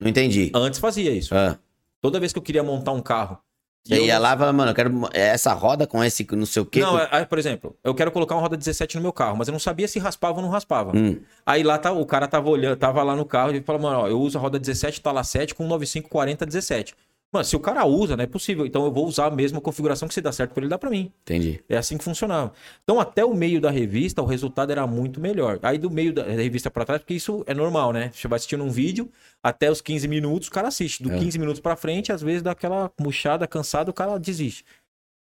Não 0.00 0.08
entendi. 0.08 0.50
Antes 0.54 0.78
fazia 0.78 1.10
isso. 1.10 1.34
Ah. 1.34 1.58
Toda 2.00 2.20
vez 2.20 2.32
que 2.32 2.38
eu 2.38 2.42
queria 2.42 2.62
montar 2.62 2.92
um 2.92 3.00
carro. 3.00 3.38
E 3.86 3.88
Você 3.94 4.00
eu 4.00 4.04
ia 4.04 4.18
lá 4.18 4.34
e 4.34 4.38
fala, 4.38 4.52
mano, 4.52 4.70
eu 4.70 4.74
quero 4.74 5.08
essa 5.12 5.52
roda 5.54 5.86
com 5.86 6.02
esse 6.04 6.26
não 6.32 6.44
sei 6.44 6.62
o 6.62 6.66
quê. 6.66 6.80
Não, 6.80 6.98
é- 6.98 7.08
aí, 7.10 7.24
por 7.24 7.38
exemplo, 7.38 7.76
eu 7.82 7.94
quero 7.94 8.10
colocar 8.12 8.34
uma 8.34 8.42
roda 8.42 8.56
17 8.56 8.96
no 8.96 9.02
meu 9.02 9.12
carro, 9.12 9.36
mas 9.36 9.48
eu 9.48 9.52
não 9.52 9.58
sabia 9.58 9.88
se 9.88 9.98
raspava 9.98 10.36
ou 10.36 10.42
não 10.42 10.50
raspava. 10.50 10.92
Hum. 10.94 11.20
Aí 11.46 11.62
lá 11.62 11.78
tá, 11.78 11.92
o 11.92 12.04
cara 12.04 12.28
tava 12.28 12.48
olhando, 12.50 12.76
tava 12.76 13.02
lá 13.02 13.16
no 13.16 13.24
carro 13.24 13.54
e 13.54 13.62
falou, 13.62 13.80
mano, 13.82 14.00
ó, 14.00 14.08
eu 14.08 14.20
uso 14.20 14.36
a 14.36 14.40
roda 14.40 14.58
17, 14.58 15.00
tá 15.00 15.10
lá 15.10 15.24
7 15.24 15.54
com 15.54 15.66
9540 15.66 16.44
17. 16.44 16.94
Mano, 17.30 17.44
se 17.44 17.54
o 17.54 17.60
cara 17.60 17.84
usa, 17.84 18.16
não 18.16 18.24
é 18.24 18.26
possível. 18.26 18.64
Então 18.64 18.84
eu 18.84 18.90
vou 18.90 19.06
usar 19.06 19.26
a 19.26 19.30
mesma 19.30 19.60
configuração 19.60 20.08
que 20.08 20.14
se 20.14 20.20
dá 20.20 20.32
certo 20.32 20.52
pra 20.54 20.62
ele, 20.62 20.70
dá 20.70 20.78
pra 20.78 20.88
mim. 20.88 21.12
Entendi. 21.22 21.62
É 21.68 21.76
assim 21.76 21.98
que 21.98 22.04
funcionava. 22.04 22.52
Então, 22.82 22.98
até 22.98 23.22
o 23.22 23.34
meio 23.34 23.60
da 23.60 23.70
revista, 23.70 24.22
o 24.22 24.24
resultado 24.24 24.72
era 24.72 24.86
muito 24.86 25.20
melhor. 25.20 25.58
Aí, 25.62 25.76
do 25.76 25.90
meio 25.90 26.12
da 26.14 26.22
revista 26.22 26.70
pra 26.70 26.86
trás, 26.86 27.02
porque 27.02 27.12
isso 27.12 27.44
é 27.46 27.52
normal, 27.52 27.92
né? 27.92 28.10
Você 28.14 28.26
vai 28.26 28.36
assistindo 28.36 28.64
um 28.64 28.70
vídeo, 28.70 29.10
até 29.42 29.70
os 29.70 29.82
15 29.82 30.08
minutos, 30.08 30.48
o 30.48 30.50
cara 30.50 30.68
assiste. 30.68 31.02
Do 31.02 31.12
É. 31.12 31.18
15 31.18 31.38
minutos 31.38 31.60
pra 31.60 31.76
frente, 31.76 32.10
às 32.10 32.22
vezes 32.22 32.40
dá 32.40 32.52
aquela 32.52 32.90
murchada, 32.98 33.46
cansado, 33.46 33.90
o 33.90 33.94
cara 33.94 34.18
desiste. 34.18 34.64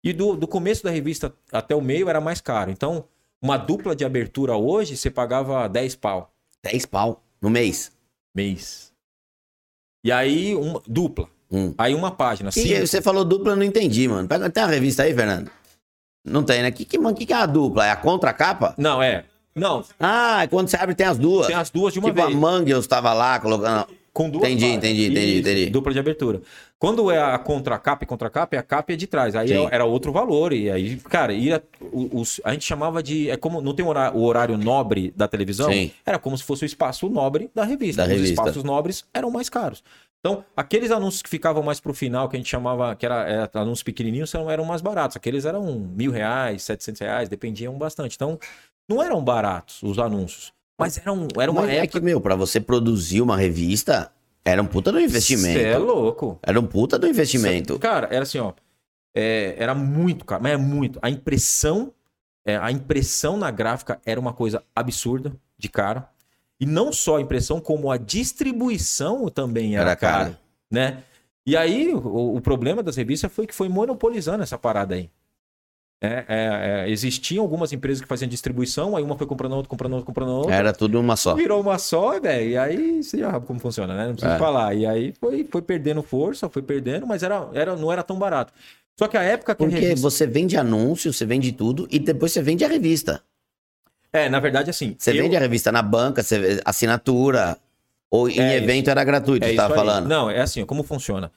E 0.04 0.12
do, 0.12 0.36
do 0.36 0.46
começo 0.46 0.84
da 0.84 0.90
revista 0.90 1.34
até 1.50 1.74
o 1.74 1.80
meio 1.80 2.08
era 2.08 2.20
mais 2.20 2.40
caro. 2.40 2.70
Então, 2.70 3.04
uma 3.42 3.56
dupla 3.56 3.96
de 3.96 4.04
abertura 4.04 4.56
hoje, 4.56 4.96
você 4.96 5.10
pagava 5.10 5.68
10 5.68 5.96
pau 5.96 6.32
10 6.62 6.86
pau 6.86 7.24
no 7.40 7.50
mês. 7.50 7.90
mês. 8.34 8.92
E 10.04 10.12
aí, 10.12 10.54
uma, 10.54 10.80
dupla. 10.86 11.28
Hum. 11.50 11.74
Aí 11.76 11.94
uma 11.94 12.10
página. 12.10 12.50
E 12.50 12.52
cinco. 12.52 12.86
você 12.86 13.02
falou 13.02 13.24
dupla, 13.24 13.52
eu 13.52 13.56
não 13.56 13.64
entendi, 13.64 14.06
mano. 14.06 14.28
Pega, 14.28 14.48
tem 14.50 14.62
uma 14.62 14.70
revista 14.70 15.02
aí, 15.02 15.14
Fernando? 15.14 15.50
Não 16.24 16.42
tem, 16.42 16.62
né? 16.62 16.68
O 16.68 16.72
que, 16.72 16.84
que, 16.84 16.98
mano, 16.98 17.16
que, 17.16 17.26
que 17.26 17.32
é 17.32 17.36
a 17.36 17.46
dupla? 17.46 17.86
É 17.86 17.90
a 17.90 17.96
contracapa? 17.96 18.74
Não, 18.78 19.02
é. 19.02 19.24
Não, 19.54 19.82
Ah, 19.98 20.44
é 20.44 20.46
quando 20.46 20.68
você 20.68 20.76
abre 20.76 20.94
tem 20.94 21.06
as 21.06 21.18
duas. 21.18 21.46
tem 21.48 21.56
as 21.56 21.70
duas 21.70 21.92
de 21.92 21.98
uma 21.98 22.08
tipo, 22.10 22.22
vez. 22.22 22.36
a 22.36 22.38
Manguels 22.38 22.86
tava 22.86 23.12
lá 23.12 23.38
colocando. 23.40 23.86
Com 24.12 24.28
duas 24.28 24.42
Entendi, 24.44 24.62
páginas. 24.64 24.84
entendi, 24.84 25.06
entendi, 25.10 25.38
entendi. 25.38 25.70
Dupla 25.70 25.92
de 25.92 25.98
abertura. 26.00 26.42
Quando 26.80 27.10
é 27.12 27.20
a 27.22 27.38
contracapa 27.38 28.02
e 28.02 28.06
contracapa, 28.06 28.56
é 28.56 28.58
a 28.58 28.62
capa 28.62 28.90
e 28.90 28.94
a 28.94 28.98
de 28.98 29.06
trás. 29.06 29.36
Aí 29.36 29.48
Sim. 29.48 29.68
era 29.70 29.84
outro 29.84 30.12
valor. 30.12 30.52
E 30.52 30.68
aí, 30.70 30.96
cara, 30.96 31.32
ia, 31.32 31.62
os- 31.90 32.40
a 32.44 32.52
gente 32.52 32.64
chamava 32.64 33.02
de. 33.04 33.30
É 33.30 33.36
como. 33.36 33.60
Não 33.60 33.72
tem 33.72 33.84
o 33.84 33.88
horário, 33.88 34.18
o 34.18 34.24
horário 34.24 34.58
nobre 34.58 35.12
da 35.16 35.28
televisão? 35.28 35.70
Sim. 35.70 35.92
Era 36.04 36.18
como 36.18 36.36
se 36.36 36.42
fosse 36.42 36.64
o 36.64 36.66
espaço 36.66 37.08
nobre 37.08 37.50
da 37.54 37.64
revista. 37.64 38.02
Da 38.02 38.08
Os 38.08 38.12
revista. 38.14 38.32
espaços 38.32 38.64
nobres 38.64 39.04
eram 39.14 39.30
mais 39.30 39.48
caros. 39.48 39.82
Então, 40.20 40.44
aqueles 40.54 40.90
anúncios 40.90 41.22
que 41.22 41.30
ficavam 41.30 41.62
mais 41.62 41.80
pro 41.80 41.94
final, 41.94 42.28
que 42.28 42.36
a 42.36 42.38
gente 42.38 42.48
chamava, 42.48 42.94
que 42.94 43.06
era, 43.06 43.26
era 43.26 43.50
anúncios 43.54 43.82
pequenininhos, 43.82 44.34
eram, 44.34 44.50
eram 44.50 44.64
mais 44.64 44.82
baratos. 44.82 45.16
Aqueles 45.16 45.46
eram 45.46 45.78
mil 45.78 46.12
reais, 46.12 46.62
setecentos 46.62 47.00
reais, 47.00 47.28
dependiam 47.28 47.76
bastante. 47.78 48.16
Então, 48.16 48.38
não 48.88 49.02
eram 49.02 49.24
baratos 49.24 49.82
os 49.82 49.98
anúncios. 49.98 50.52
Mas 50.78 50.98
eram, 50.98 51.26
era 51.38 51.50
uma 51.50 51.62
Mas 51.62 51.70
é 51.70 51.76
época. 51.76 51.98
que, 51.98 52.04
meu, 52.04 52.20
pra 52.20 52.34
você 52.34 52.60
produzir 52.60 53.22
uma 53.22 53.36
revista, 53.36 54.12
era 54.44 54.62
um 54.62 54.66
puta 54.66 54.92
do 54.92 55.00
investimento. 55.00 55.58
Cê 55.58 55.66
é 55.68 55.78
louco. 55.78 56.38
Era 56.42 56.58
um 56.60 56.66
puta 56.66 56.98
do 56.98 57.06
investimento. 57.06 57.78
Cara, 57.78 58.08
era 58.10 58.22
assim, 58.22 58.38
ó. 58.38 58.52
é, 59.14 59.54
era 59.58 59.74
muito 59.74 60.24
caro, 60.24 60.42
mas 60.42 60.52
é 60.52 60.56
muito. 60.56 60.98
A 61.02 61.08
impressão, 61.08 61.92
é, 62.44 62.56
a 62.56 62.70
impressão 62.70 63.36
na 63.38 63.50
gráfica 63.50 64.00
era 64.04 64.20
uma 64.20 64.32
coisa 64.34 64.62
absurda 64.74 65.32
de 65.56 65.68
cara. 65.68 66.08
E 66.60 66.66
não 66.66 66.92
só 66.92 67.16
a 67.16 67.20
impressão, 67.20 67.60
como 67.60 67.90
a 67.90 67.96
distribuição 67.96 69.28
também 69.28 69.74
era, 69.76 69.82
Era 69.90 69.96
cara. 69.96 70.24
cara, 70.24 70.40
né? 70.70 71.02
E 71.46 71.56
aí, 71.56 71.92
o, 71.94 72.36
o 72.36 72.40
problema 72.40 72.82
das 72.82 72.96
revistas 72.96 73.32
foi 73.32 73.46
que 73.46 73.54
foi 73.54 73.68
monopolizando 73.68 74.42
essa 74.42 74.58
parada 74.58 74.94
aí. 74.94 75.10
É, 76.02 76.24
é, 76.28 76.84
é, 76.86 76.90
existiam 76.90 77.42
algumas 77.42 77.72
empresas 77.74 78.00
que 78.00 78.08
faziam 78.08 78.26
distribuição, 78.28 78.96
aí 78.96 79.02
uma 79.02 79.18
foi 79.18 79.26
comprando 79.26 79.52
outra, 79.52 79.68
comprando 79.68 79.92
outra, 79.94 80.06
comprando 80.06 80.30
outra. 80.30 80.54
Era 80.54 80.72
tudo 80.72 80.98
uma 80.98 81.14
só. 81.14 81.34
Virou 81.34 81.60
uma 81.60 81.78
só, 81.78 82.18
velho. 82.18 82.50
E 82.50 82.56
aí 82.56 83.02
você 83.02 83.18
já 83.18 83.30
sabe 83.32 83.46
como 83.46 83.60
funciona, 83.60 83.94
né? 83.94 84.06
Não 84.06 84.12
preciso 84.14 84.34
É. 84.34 84.38
falar. 84.38 84.74
E 84.74 84.86
aí 84.86 85.12
foi, 85.20 85.46
foi 85.50 85.60
perdendo 85.60 86.02
força, 86.02 86.48
foi 86.48 86.62
perdendo, 86.62 87.06
mas 87.06 87.22
era, 87.22 87.48
era, 87.52 87.76
não 87.76 87.92
era 87.92 88.02
tão 88.02 88.18
barato. 88.18 88.52
Só 88.98 89.08
que 89.08 89.16
a 89.16 89.22
época 89.22 89.54
que 89.54 89.62
Porque 89.64 89.78
revista... 89.78 90.00
você 90.10 90.26
vende 90.26 90.56
anúncio, 90.56 91.12
você 91.12 91.26
vende 91.26 91.52
tudo 91.52 91.86
e 91.90 91.98
depois 91.98 92.32
você 92.32 92.40
vende 92.40 92.64
a 92.64 92.68
revista. 92.68 93.22
É, 94.12 94.28
na 94.28 94.40
verdade, 94.40 94.70
assim. 94.70 94.94
Você 94.98 95.10
eu- 95.12 95.22
vende 95.22 95.36
a 95.36 95.40
revista 95.40 95.70
na 95.70 95.82
banca, 95.82 96.22
você 96.22 96.60
assinatura. 96.64 97.56
Ou 98.10 98.28
em 98.28 98.40
É 98.40 98.56
evento 98.56 98.90
era 98.90 99.04
gratuito, 99.04 99.44
É 99.46 99.50
você 99.50 99.54
tava 99.54 99.74
isso 99.74 99.84
falando? 99.84 100.08
Não, 100.08 100.28
é 100.28 100.40
assim, 100.40 100.64
como 100.66 100.82
funciona? 100.82 101.30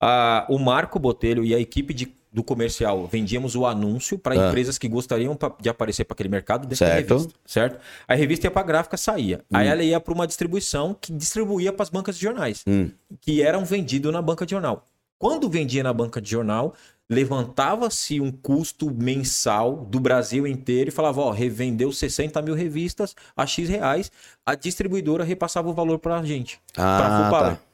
Ah, 0.00 0.44
o 0.48 0.58
Marco 0.58 0.98
Botelho 0.98 1.44
e 1.44 1.54
a 1.54 1.58
equipe 1.60 1.94
de- 1.94 2.12
do 2.32 2.42
comercial 2.42 3.06
vendíamos 3.06 3.54
o 3.54 3.64
anúncio 3.64 4.18
para 4.18 4.34
Ah. 4.34 4.48
empresas 4.48 4.76
que 4.76 4.88
gostariam 4.88 5.36
pa- 5.36 5.54
de 5.60 5.68
aparecer 5.68 6.04
para 6.04 6.14
aquele 6.14 6.28
mercado 6.28 6.62
dentro 6.62 6.78
Certo. 6.78 7.06
da 7.08 7.14
revista, 7.14 7.34
certo? 7.46 7.78
A 8.08 8.14
revista 8.16 8.46
ia 8.48 8.50
para 8.50 8.60
a 8.60 8.64
gráfica, 8.64 8.96
saía. 8.96 9.38
Hum. 9.50 9.56
Aí 9.56 9.68
ela 9.68 9.82
ia 9.84 10.00
para 10.00 10.12
uma 10.12 10.26
distribuição 10.26 10.94
que 11.00 11.12
distribuía 11.12 11.72
para 11.72 11.84
as 11.84 11.90
bancas 11.90 12.16
de 12.18 12.22
jornais, 12.24 12.62
Hum. 12.66 12.90
que 13.20 13.40
eram 13.40 13.64
vendidos 13.64 14.12
na 14.12 14.20
banca 14.20 14.44
de 14.44 14.50
jornal. 14.50 14.86
Quando 15.18 15.48
vendia 15.48 15.82
na 15.84 15.92
banca 15.94 16.20
de 16.20 16.28
jornal, 16.28 16.74
levantava-se 17.08 18.20
um 18.20 18.30
custo 18.30 18.90
mensal 18.90 19.76
do 19.88 20.00
Brasil 20.00 20.46
inteiro 20.46 20.88
e 20.88 20.92
falava, 20.92 21.20
ó, 21.20 21.30
revendeu 21.30 21.92
60 21.92 22.40
mil 22.42 22.54
revistas 22.54 23.14
a 23.36 23.46
X 23.46 23.68
reais, 23.68 24.10
a 24.44 24.54
distribuidora 24.54 25.24
repassava 25.24 25.68
o 25.68 25.72
valor 25.74 25.98
para 25.98 26.18
a 26.18 26.22
gente. 26.24 26.58
Ah, 26.76 26.98
pra 26.98 27.24
Fupala. 27.24 27.54
tá. 27.54 27.66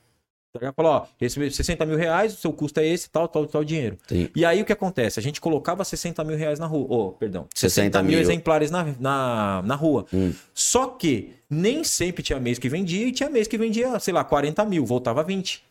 Ligado? 0.54 0.74
Falou, 0.74 0.92
ó, 0.92 1.06
recebeu 1.18 1.50
60 1.50 1.86
mil 1.86 1.96
reais, 1.96 2.34
o 2.34 2.36
seu 2.36 2.52
custo 2.52 2.78
é 2.78 2.86
esse, 2.86 3.08
tal, 3.08 3.26
tal, 3.26 3.46
tal 3.46 3.64
dinheiro. 3.64 3.96
Sim. 4.06 4.28
E 4.36 4.44
aí 4.44 4.60
o 4.60 4.66
que 4.66 4.72
acontece? 4.72 5.18
A 5.18 5.22
gente 5.22 5.40
colocava 5.40 5.82
60 5.82 6.22
mil 6.24 6.36
reais 6.36 6.58
na 6.58 6.66
rua. 6.66 6.86
Oh, 6.90 7.12
perdão. 7.12 7.46
60 7.54 8.02
mil 8.02 8.10
mil. 8.10 8.20
exemplares 8.20 8.70
na, 8.70 8.84
na, 9.00 9.62
na 9.64 9.74
rua. 9.74 10.04
Hum. 10.12 10.30
Só 10.52 10.88
que 10.88 11.32
nem 11.48 11.82
sempre 11.82 12.22
tinha 12.22 12.38
mês 12.38 12.58
que 12.58 12.68
vendia 12.68 13.06
e 13.06 13.12
tinha 13.12 13.30
mês 13.30 13.48
que 13.48 13.56
vendia, 13.56 13.98
sei 13.98 14.12
lá, 14.12 14.22
40 14.24 14.62
mil, 14.66 14.84
voltava 14.84 15.24
20. 15.24 15.64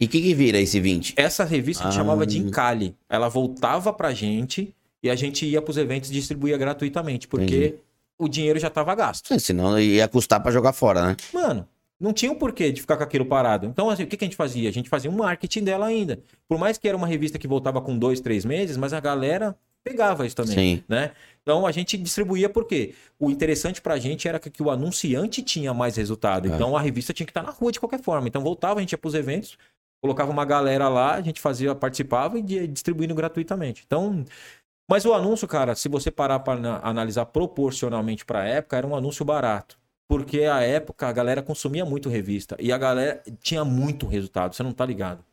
E 0.00 0.06
o 0.06 0.08
que, 0.08 0.20
que 0.20 0.34
vira 0.34 0.58
esse 0.58 0.80
20? 0.80 1.14
Essa 1.16 1.44
revista 1.44 1.84
a 1.84 1.86
gente 1.90 1.98
Ah. 1.98 2.02
chamava 2.02 2.26
de 2.26 2.38
encalhe. 2.38 2.94
Ela 3.08 3.28
voltava 3.28 3.92
pra 3.92 4.12
gente 4.12 4.74
e 5.02 5.08
a 5.10 5.14
gente 5.14 5.46
ia 5.46 5.62
pros 5.62 5.76
eventos 5.76 6.10
e 6.10 6.12
distribuía 6.12 6.56
gratuitamente, 6.56 7.28
porque 7.28 7.44
Entendi. 7.44 7.74
o 8.18 8.28
dinheiro 8.28 8.58
já 8.58 8.70
tava 8.70 8.94
gasto. 8.94 9.32
É, 9.32 9.38
Senão 9.38 9.78
ia 9.78 10.08
custar 10.08 10.40
pra 10.42 10.50
jogar 10.50 10.72
fora, 10.72 11.06
né? 11.08 11.16
Mano, 11.32 11.68
não 12.00 12.12
tinha 12.12 12.30
um 12.32 12.34
porquê 12.34 12.72
de 12.72 12.80
ficar 12.80 12.96
com 12.96 13.04
aquilo 13.04 13.24
parado. 13.24 13.66
Então, 13.66 13.88
assim, 13.88 14.02
o 14.02 14.06
que, 14.06 14.16
que 14.16 14.24
a 14.24 14.26
gente 14.26 14.36
fazia? 14.36 14.68
A 14.68 14.72
gente 14.72 14.88
fazia 14.88 15.10
um 15.10 15.16
marketing 15.16 15.62
dela 15.62 15.86
ainda. 15.86 16.18
Por 16.48 16.58
mais 16.58 16.76
que 16.76 16.88
era 16.88 16.96
uma 16.96 17.06
revista 17.06 17.38
que 17.38 17.46
voltava 17.46 17.80
com 17.80 17.96
dois, 17.96 18.20
três 18.20 18.44
meses, 18.44 18.76
mas 18.76 18.92
a 18.92 19.00
galera 19.00 19.56
pegava 19.84 20.26
isso 20.26 20.34
também, 20.34 20.76
Sim. 20.78 20.84
né? 20.88 21.10
Então 21.42 21.66
a 21.66 21.70
gente 21.70 21.98
distribuía 21.98 22.48
porque 22.48 22.94
o 23.20 23.30
interessante 23.30 23.82
pra 23.82 23.98
gente 23.98 24.26
era 24.26 24.40
que, 24.40 24.62
o 24.62 24.70
anunciante 24.70 25.42
tinha 25.42 25.74
mais 25.74 25.96
resultado. 25.96 26.50
É. 26.50 26.54
Então 26.54 26.74
a 26.74 26.80
revista 26.80 27.12
tinha 27.12 27.26
que 27.26 27.30
estar 27.30 27.42
na 27.42 27.50
rua 27.50 27.70
de 27.70 27.78
qualquer 27.78 28.00
forma. 28.00 28.26
Então 28.26 28.42
voltava, 28.42 28.80
a 28.80 28.82
gente 28.82 28.92
ia 28.92 28.98
pros 28.98 29.12
eventos, 29.14 29.58
colocava 30.04 30.30
uma 30.30 30.44
galera 30.44 30.86
lá, 30.90 31.14
a 31.14 31.22
gente 31.22 31.40
fazia, 31.40 31.74
participava 31.74 32.38
e 32.38 32.42
distribuindo 32.68 33.14
gratuitamente. 33.14 33.82
Então, 33.86 34.22
mas 34.86 35.06
o 35.06 35.14
anúncio, 35.14 35.48
cara, 35.48 35.74
se 35.74 35.88
você 35.88 36.10
parar 36.10 36.40
para 36.40 36.76
analisar 36.82 37.24
proporcionalmente 37.24 38.22
para 38.22 38.40
a 38.40 38.44
época, 38.44 38.76
era 38.76 38.86
um 38.86 38.94
anúncio 38.94 39.24
barato. 39.24 39.78
Porque 40.06 40.42
a 40.42 40.60
época 40.60 41.08
a 41.08 41.12
galera 41.12 41.40
consumia 41.42 41.86
muito 41.86 42.10
revista 42.10 42.54
e 42.60 42.70
a 42.70 42.76
galera 42.76 43.22
tinha 43.40 43.64
muito 43.64 44.06
resultado, 44.06 44.54
você 44.54 44.62
não 44.62 44.72
tá 44.74 44.84
ligado. 44.84 45.24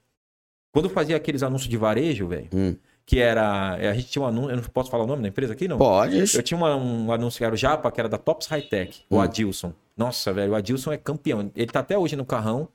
Quando 0.73 0.85
eu 0.85 0.89
fazia 0.91 1.17
aqueles 1.17 1.43
anúncios 1.43 1.69
de 1.69 1.75
varejo, 1.75 2.25
velho, 2.29 2.47
Hum. 2.53 2.77
que 3.05 3.19
era. 3.19 3.73
A 3.73 3.93
gente 3.93 4.07
tinha 4.07 4.23
um 4.23 4.25
anúncio. 4.27 4.51
Eu 4.51 4.55
não 4.55 4.63
posso 4.63 4.89
falar 4.89 5.03
o 5.03 5.07
nome 5.07 5.21
da 5.21 5.27
empresa 5.27 5.51
aqui, 5.51 5.67
não? 5.67 5.77
Pode. 5.77 6.17
Eu 6.33 6.41
tinha 6.41 6.57
uma- 6.57 6.77
um 6.77 7.11
anúncio 7.11 7.39
que 7.39 7.43
era 7.43 7.53
o 7.53 7.57
Japa, 7.57 7.91
que 7.91 7.99
era 7.99 8.07
da 8.07 8.17
Tops 8.17 8.47
High 8.47 8.61
Tech, 8.61 9.03
o 9.09 9.17
Hum. 9.17 9.19
Adilson. 9.21 9.73
Nossa, 9.97 10.31
velho, 10.31 10.53
o 10.53 10.55
Adilson 10.55 10.93
é 10.93 10.97
campeão. 10.97 11.51
Ele 11.53 11.67
tá 11.69 11.81
até 11.81 11.97
hoje 11.97 12.15
no 12.15 12.25
carrão, 12.25 12.69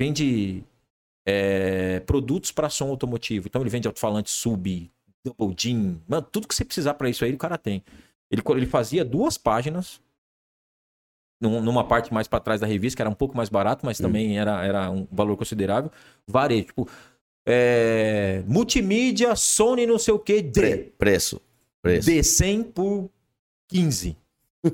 vende 0.00 0.64
é, 1.26 2.00
produtos 2.00 2.52
para 2.52 2.68
som 2.70 2.88
automotivo. 2.88 3.48
Então 3.48 3.60
ele 3.60 3.70
vende 3.70 3.88
alto-falante 3.88 4.30
sub, 4.30 4.90
double 5.24 5.54
jean, 5.58 6.00
mano, 6.08 6.26
tudo 6.30 6.46
que 6.46 6.54
você 6.54 6.64
precisar 6.64 6.94
para 6.94 7.10
isso 7.10 7.24
aí 7.24 7.32
o 7.32 7.38
cara 7.38 7.58
tem. 7.58 7.82
Ele, 8.30 8.42
ele 8.56 8.66
fazia 8.66 9.04
duas 9.04 9.36
páginas, 9.36 10.00
num- 11.40 11.60
numa 11.60 11.84
parte 11.86 12.12
mais 12.14 12.26
para 12.28 12.40
trás 12.40 12.60
da 12.60 12.66
revista, 12.66 12.96
que 12.96 13.02
era 13.02 13.10
um 13.10 13.14
pouco 13.14 13.36
mais 13.36 13.48
barato, 13.48 13.84
mas 13.84 13.98
também 13.98 14.38
era, 14.38 14.64
era 14.64 14.90
um 14.90 15.06
valor 15.10 15.36
considerável. 15.36 15.90
Varejo, 16.26 16.66
tipo, 16.66 16.88
é, 17.46 18.42
multimídia, 18.46 19.34
Sony 19.36 19.86
não 19.86 19.98
sei 19.98 20.14
o 20.14 20.18
que, 20.18 20.40
D. 20.42 20.60
Pre- 20.60 20.76
preço. 20.98 21.40
Preço. 21.82 22.10
De 22.10 22.22
100 22.22 22.62
por 22.64 23.10
15. 23.68 24.16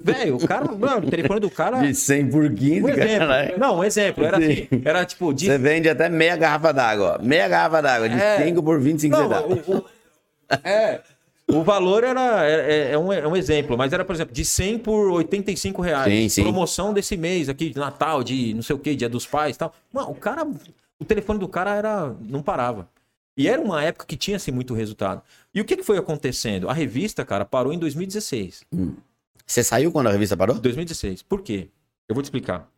Velho, 0.02 0.36
o 0.36 0.46
cara, 0.46 0.64
mano, 0.72 1.06
o 1.06 1.10
telefone 1.10 1.40
do 1.40 1.50
cara. 1.50 1.80
De 1.80 1.94
100 1.94 2.30
por 2.30 2.48
15, 2.52 2.82
Um 2.84 2.88
exemplo. 2.88 3.18
cara. 3.28 3.54
Não, 3.58 3.78
um 3.78 3.84
exemplo. 3.84 4.24
Era 4.24 4.38
assim. 4.38 4.68
Era 4.84 5.04
tipo 5.04 5.32
de. 5.32 5.46
Você 5.46 5.58
vende 5.58 5.88
até 5.88 6.08
meia 6.08 6.36
garrafa 6.36 6.72
d'água. 6.72 7.18
ó. 7.20 7.24
Meia 7.24 7.48
garrafa 7.48 7.80
d'água. 7.82 8.08
De 8.08 8.14
É. 8.20 8.44
5 8.44 8.62
por 8.62 8.80
25 8.80 9.16
Não, 9.16 9.22
centavos. 9.24 9.68
o, 9.68 9.76
o- 9.78 9.84
é. 10.64 11.00
O 11.48 11.62
valor 11.62 12.04
era 12.04 12.46
é, 12.48 12.92
é 12.92 12.98
um, 12.98 13.12
é 13.12 13.26
um 13.26 13.36
exemplo, 13.36 13.76
mas 13.76 13.92
era, 13.92 14.04
por 14.04 14.14
exemplo, 14.14 14.32
de 14.32 14.44
100 14.44 14.78
por 14.78 15.10
85 15.10 15.82
reais. 15.82 16.12
Sim, 16.12 16.28
sim. 16.28 16.42
Promoção 16.44 16.94
desse 16.94 17.16
mês 17.16 17.48
aqui, 17.48 17.68
de 17.70 17.78
Natal, 17.78 18.22
de 18.22 18.54
não 18.54 18.62
sei 18.62 18.76
o 18.76 18.78
que, 18.78 18.94
Dia 18.94 19.08
dos 19.08 19.26
Pais 19.26 19.56
e 19.56 19.58
tal. 19.58 19.74
Mano, 19.92 20.10
o 20.10 20.14
cara. 20.14 20.46
O 20.98 21.04
telefone 21.04 21.38
do 21.40 21.48
cara 21.48 21.74
era. 21.74 22.14
não 22.28 22.40
parava. 22.42 22.88
E 23.36 23.48
era 23.48 23.60
uma 23.60 23.82
época 23.82 24.06
que 24.06 24.16
tinha 24.16 24.36
assim, 24.36 24.50
muito 24.52 24.72
resultado. 24.72 25.20
E 25.54 25.60
o 25.60 25.64
que, 25.64 25.76
que 25.76 25.82
foi 25.82 25.98
acontecendo? 25.98 26.68
A 26.68 26.72
revista, 26.72 27.24
cara, 27.24 27.44
parou 27.44 27.72
em 27.72 27.78
2016. 27.78 28.62
Você 29.46 29.62
saiu 29.64 29.92
quando 29.92 30.08
a 30.08 30.12
revista 30.12 30.36
parou? 30.36 30.58
2016. 30.58 31.22
Por 31.22 31.42
quê? 31.42 31.68
Eu 32.08 32.14
vou 32.14 32.22
te 32.22 32.26
explicar. 32.26 32.70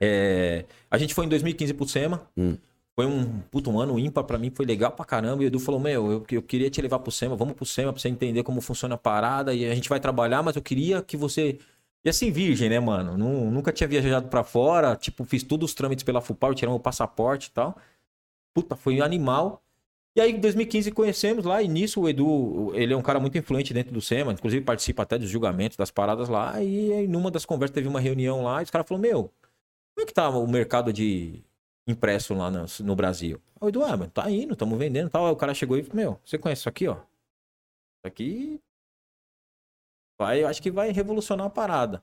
É, 0.00 0.64
a 0.90 0.96
gente 0.98 1.14
foi 1.14 1.26
em 1.26 1.28
2015 1.28 1.74
pro 1.74 1.88
SEMA. 1.88 2.22
Hum. 2.36 2.56
Foi 2.94 3.06
um 3.06 3.40
puto 3.42 3.70
um 3.70 3.78
ano 3.80 3.96
ímpar 3.98 4.24
pra 4.24 4.38
mim, 4.38 4.50
foi 4.50 4.66
legal 4.66 4.90
pra 4.90 5.04
caramba. 5.04 5.42
E 5.42 5.46
o 5.46 5.48
Edu 5.48 5.60
falou: 5.60 5.80
Meu, 5.80 6.10
eu, 6.10 6.26
eu 6.30 6.42
queria 6.42 6.68
te 6.70 6.80
levar 6.82 6.98
pro 6.98 7.12
SEMA, 7.12 7.36
vamos 7.36 7.54
pro 7.54 7.64
SEMA 7.64 7.92
pra 7.92 8.00
você 8.00 8.08
entender 8.08 8.42
como 8.42 8.60
funciona 8.60 8.94
a 8.96 8.98
parada. 8.98 9.54
E 9.54 9.64
a 9.70 9.74
gente 9.74 9.88
vai 9.88 10.00
trabalhar, 10.00 10.42
mas 10.42 10.56
eu 10.56 10.62
queria 10.62 11.02
que 11.02 11.16
você. 11.16 11.58
E 12.04 12.08
assim, 12.08 12.30
virgem, 12.30 12.68
né, 12.68 12.78
mano? 12.80 13.16
Nu- 13.18 13.50
nunca 13.50 13.72
tinha 13.72 13.86
viajado 13.88 14.28
pra 14.28 14.42
fora. 14.44 14.96
Tipo, 14.96 15.24
fiz 15.24 15.42
todos 15.42 15.70
os 15.70 15.74
trâmites 15.74 16.02
pela 16.04 16.20
FUPAR, 16.20 16.54
tiramos 16.54 16.78
o 16.78 16.82
passaporte 16.82 17.48
e 17.48 17.50
tal. 17.52 17.76
Puta, 18.54 18.74
foi 18.76 19.00
animal. 19.00 19.62
E 20.18 20.20
aí, 20.20 20.32
em 20.32 20.40
2015, 20.40 20.90
conhecemos 20.90 21.44
lá, 21.44 21.62
e 21.62 21.68
nisso 21.68 22.00
o 22.00 22.08
Edu, 22.08 22.72
ele 22.74 22.92
é 22.92 22.96
um 22.96 23.02
cara 23.02 23.20
muito 23.20 23.38
influente 23.38 23.72
dentro 23.72 23.92
do 23.92 24.00
SEMA, 24.00 24.32
inclusive 24.32 24.64
participa 24.64 25.04
até 25.04 25.16
dos 25.16 25.30
julgamentos, 25.30 25.76
das 25.76 25.92
paradas 25.92 26.28
lá, 26.28 26.60
e 26.60 26.92
aí, 26.92 27.06
numa 27.06 27.30
das 27.30 27.46
conversas 27.46 27.72
teve 27.72 27.86
uma 27.86 28.00
reunião 28.00 28.42
lá, 28.42 28.60
e 28.60 28.64
os 28.64 28.70
caras 28.70 28.88
falaram, 28.88 29.08
meu, 29.08 29.32
como 29.94 30.02
é 30.02 30.04
que 30.04 30.12
tá 30.12 30.28
o 30.28 30.44
mercado 30.48 30.92
de 30.92 31.40
impresso 31.86 32.34
lá 32.34 32.50
no, 32.50 32.66
no 32.80 32.96
Brasil? 32.96 33.40
O 33.60 33.68
Edu, 33.68 33.84
ah, 33.84 33.96
mas 33.96 34.10
tá 34.10 34.28
indo, 34.28 34.54
estamos 34.54 34.76
vendendo 34.76 35.08
tal. 35.08 35.24
Aí 35.24 35.32
o 35.32 35.36
cara 35.36 35.54
chegou 35.54 35.78
e 35.78 35.84
falou, 35.84 35.96
meu, 35.96 36.20
você 36.24 36.36
conhece 36.36 36.62
isso 36.62 36.68
aqui, 36.68 36.88
ó? 36.88 36.94
Isso 36.94 38.06
aqui 38.06 38.60
vai, 40.20 40.42
acho 40.42 40.60
que 40.60 40.72
vai 40.72 40.90
revolucionar 40.90 41.46
a 41.46 41.50
parada. 41.50 42.02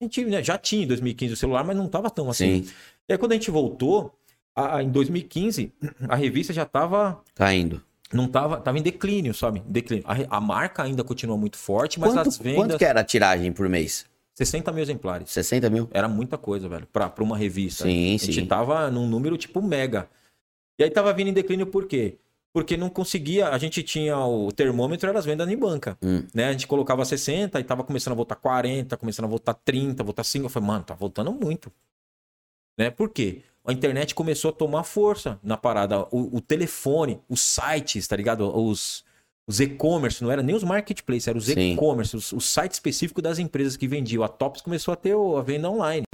A 0.00 0.04
gente 0.04 0.24
né, 0.26 0.44
já 0.44 0.56
tinha 0.56 0.84
em 0.84 0.86
2015 0.86 1.34
o 1.34 1.36
celular, 1.36 1.64
mas 1.64 1.76
não 1.76 1.88
tava 1.88 2.08
tão 2.08 2.30
assim. 2.30 2.62
Sim. 2.62 2.74
E 3.08 3.12
aí 3.12 3.18
quando 3.18 3.32
a 3.32 3.34
gente 3.34 3.50
voltou, 3.50 4.16
a- 4.56 4.82
em 4.82 4.90
2015, 4.90 5.72
a 6.08 6.16
revista 6.16 6.52
já 6.52 6.64
tava 6.64 7.20
Caindo. 7.34 7.82
não 8.12 8.26
tava, 8.26 8.58
tava 8.60 8.78
em 8.78 8.82
declínio, 8.82 9.34
sabe? 9.34 9.62
Declínio. 9.66 10.04
A, 10.06 10.36
a 10.38 10.40
marca 10.40 10.82
ainda 10.82 11.04
continua 11.04 11.36
muito 11.36 11.56
forte, 11.58 12.00
mas 12.00 12.12
Quanto, 12.12 12.28
as 12.28 12.38
vendas 12.38 12.56
quanto 12.56 12.78
que 12.78 12.84
era 12.84 13.00
a 13.00 13.04
tiragem 13.04 13.52
por 13.52 13.68
mês? 13.68 14.06
60 14.34 14.70
mil 14.72 14.82
exemplares. 14.82 15.30
60 15.30 15.70
mil? 15.70 15.88
Era 15.92 16.08
muita 16.08 16.36
coisa, 16.36 16.68
velho, 16.68 16.86
pra, 16.92 17.08
pra 17.08 17.24
uma 17.24 17.36
revista. 17.38 17.84
Sim, 17.84 18.14
a 18.14 18.18
gente 18.18 18.32
sim. 18.34 18.46
tava 18.46 18.90
num 18.90 19.06
número 19.08 19.36
tipo 19.38 19.62
mega. 19.62 20.08
E 20.78 20.84
aí 20.84 20.90
tava 20.90 21.12
vindo 21.12 21.28
em 21.28 21.32
declínio 21.32 21.66
por 21.66 21.86
quê? 21.86 22.18
Porque 22.52 22.76
não 22.76 22.88
conseguia, 22.90 23.48
a 23.48 23.58
gente 23.58 23.82
tinha 23.82 24.18
o 24.18 24.50
termômetro, 24.52 25.08
era 25.08 25.18
as 25.18 25.24
vendas 25.26 25.48
em 25.48 25.56
banca. 25.56 25.96
Hum. 26.02 26.22
Né? 26.34 26.48
A 26.48 26.52
gente 26.52 26.66
colocava 26.66 27.04
60 27.04 27.58
e 27.60 27.64
tava 27.64 27.82
começando 27.84 28.12
a 28.12 28.16
voltar 28.16 28.36
40, 28.36 28.96
começando 28.96 29.24
a 29.26 29.28
voltar 29.28 29.54
30, 29.54 30.02
voltar 30.04 30.24
5. 30.24 30.44
Eu 30.46 30.48
falei, 30.50 30.66
mano, 30.66 30.84
tá 30.84 30.94
voltando 30.94 31.32
muito. 31.32 31.70
Né? 32.78 32.90
Por 32.90 33.10
quê? 33.10 33.42
A 33.66 33.72
internet 33.72 34.14
começou 34.14 34.50
a 34.50 34.52
tomar 34.52 34.84
força 34.84 35.38
na 35.42 35.56
parada. 35.56 36.02
O, 36.10 36.36
o 36.36 36.40
telefone, 36.40 37.20
os 37.28 37.40
sites, 37.40 38.06
tá 38.06 38.14
ligado? 38.16 38.42
Os, 38.56 39.04
os 39.46 39.60
e-commerce, 39.60 40.22
não 40.22 40.30
era 40.30 40.42
nem 40.42 40.54
os 40.54 40.62
marketplaces, 40.64 41.28
eram 41.28 41.38
os 41.38 41.46
e-commerce, 41.74 42.16
os, 42.16 42.32
os 42.32 42.44
sites 42.48 42.76
específicos 42.76 43.22
das 43.22 43.38
empresas 43.38 43.76
que 43.76 43.88
vendiam. 43.88 44.22
A 44.22 44.28
Tops 44.28 44.62
começou 44.62 44.92
a 44.92 44.96
ter 44.96 45.14
a 45.14 45.42
venda 45.42 45.68
online, 45.70 46.04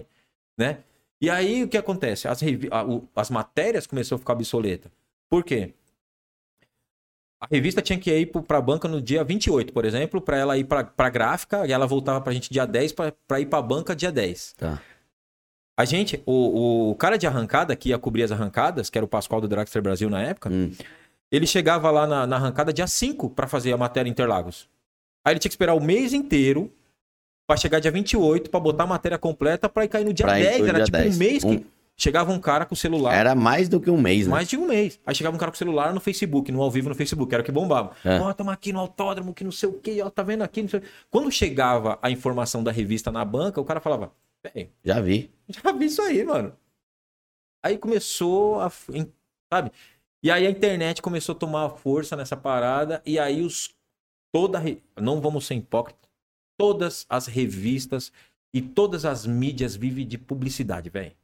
né? 0.59 0.79
E 1.21 1.31
aí 1.31 1.63
o 1.63 1.69
que 1.69 1.77
acontece? 1.77 2.27
As, 2.27 2.41
a- 2.71 2.85
o- 2.85 3.07
as 3.15 3.31
matérias 3.31 3.87
começaram 3.87 4.17
a 4.17 4.19
ficar 4.19 4.33
obsoletas. 4.33 4.91
Por 5.31 5.45
quê? 5.45 5.73
A 7.41 7.47
revista 7.51 7.83
tinha 7.83 7.99
que 7.99 8.11
ir 8.17 8.27
para 8.27 8.59
a 8.59 8.61
banca 8.61 8.87
no 8.87 9.01
dia 9.03 9.25
28, 9.25 9.73
por 9.73 9.85
exemplo, 9.85 10.21
para 10.21 10.37
ela 10.37 10.57
ir 10.57 10.65
para 10.65 10.89
a 10.97 11.11
gráfica 11.11 11.67
e 11.67 11.73
ela 11.73 11.87
voltava 11.87 12.21
para 12.21 12.31
a 12.31 12.35
gente 12.35 12.49
dia 12.51 12.65
10 12.65 12.93
para 12.93 13.41
ir 13.41 13.47
para 13.47 13.59
a 13.59 13.63
banca 13.63 13.97
dia 13.97 14.13
10. 14.13 14.55
Tá. 14.57 14.81
A 15.77 15.85
gente, 15.85 16.23
o, 16.27 16.91
o 16.91 16.95
cara 16.97 17.17
de 17.17 17.27
arrancada 17.27 17.75
que 17.75 17.89
ia 17.91 17.99
cobrir 17.99 18.23
as 18.23 18.33
arrancadas, 18.33 18.91
que 18.91 18.99
era 18.99 19.05
o 19.05 19.09
Pascoal 19.09 19.41
do 19.41 19.49
Dragster 19.49 19.81
Brasil 19.83 20.11
na 20.11 20.21
época, 20.23 20.51
Hum. 20.51 20.71
ele 21.31 21.47
chegava 21.47 21.91
lá 21.91 22.07
na, 22.07 22.27
na 22.27 22.37
arrancada 22.37 22.73
dia 22.73 22.87
5 22.87 23.31
para 23.31 23.49
fazer 23.49 23.73
a 23.73 23.77
matéria 23.79 24.09
Interlagos. 24.11 24.69
Aí 25.25 25.33
ele 25.33 25.41
tinha 25.41 25.49
que 25.49 25.55
esperar 25.55 25.75
o 25.75 25.81
mês 25.81 26.13
inteiro 26.13 26.71
para 27.47 27.57
chegar 27.57 27.81
dia 27.81 27.91
28 27.91 28.51
para 28.51 28.61
botar 28.61 28.85
a 28.85 28.87
matéria 28.87 29.17
completa 29.19 29.69
para 29.69 29.85
ir 29.85 29.89
cair 29.89 30.05
no 30.05 30.13
dia 30.13 30.27
Pra 30.27 30.39
ir 30.39 30.43
10. 30.45 30.57
pro 30.59 30.67
Era 30.69 30.77
dia 30.79 30.85
tipo 30.85 30.97
10. 30.99 31.15
um 31.15 31.19
mês 31.19 31.43
que 31.45 31.51
Um- 31.51 31.65
chegava 31.97 32.33
um 32.33 32.39
cara 32.39 32.67
com 32.67 32.75
o 32.75 32.77
celular. 32.77 33.15
Era 33.15 33.35
mais 33.35 33.69
do 33.69 33.81
que 33.81 33.91
um 33.91 33.99
mês, 34.01 34.27
né? 34.27 34.33
Mais 34.33 34.49
de 34.49 34.57
um 34.59 34.67
mês. 34.67 35.01
Aí 35.07 35.15
chegava 35.15 35.35
um 35.35 35.39
cara 35.39 35.51
com 35.51 35.55
o 35.55 35.59
celular 35.59 35.95
no 35.95 36.01
Facebook, 36.01 36.51
no 36.53 36.61
ao 36.61 36.71
vivo 36.71 36.89
no 36.91 36.95
Facebook, 36.95 37.33
era 37.33 37.43
o 37.43 37.47
que 37.47 37.53
bombava. 37.53 37.93
É. 38.05 38.19
Ó, 38.21 38.31
estamos 38.31 38.53
aqui 38.53 38.73
no 38.73 38.81
autódromo, 38.81 39.33
que 39.33 39.43
não 39.45 39.53
sei 39.53 39.69
o 39.69 39.73
quê, 39.75 40.01
ó, 40.05 40.11
tá 40.11 40.23
vendo 40.23 40.43
aqui, 40.43 40.61
não 40.63 40.69
sei 40.69 40.81
o 40.81 40.83
quê. 40.83 40.89
Quando 41.11 41.31
chegava 41.31 41.99
a 42.03 42.11
informação 42.11 42.63
da 42.63 42.71
revista 42.73 43.11
na 43.11 43.25
banca, 43.25 43.61
o 43.61 43.65
cara 43.65 43.81
falava, 43.81 44.13
Já 44.85 45.01
vi. 45.01 45.31
já 45.49 45.73
vi 45.73 45.87
isso 45.87 46.03
aí, 46.03 46.25
mano. 46.25 46.57
Aí 47.65 47.79
começou 47.79 48.61
a. 48.61 48.71
Sabe? 49.53 49.73
E 50.23 50.31
aí 50.31 50.47
a 50.47 50.51
internet 50.51 51.01
começou 51.01 51.35
a 51.35 51.39
tomar 51.39 51.71
força 51.71 52.17
nessa 52.17 52.37
parada. 52.37 53.03
E 53.07 53.19
aí 53.19 53.43
os. 53.43 53.75
Toda. 54.33 54.61
Não 55.01 55.21
vamos 55.21 55.47
ser 55.47 55.55
hipócritas. 55.55 56.11
Todas 56.59 57.07
as 57.09 57.27
revistas 57.27 58.13
e 58.55 58.61
todas 58.61 59.05
as 59.05 59.27
mídias 59.27 59.75
vivem 59.75 60.07
de 60.07 60.19
publicidade, 60.19 60.91
velho. 60.91 61.17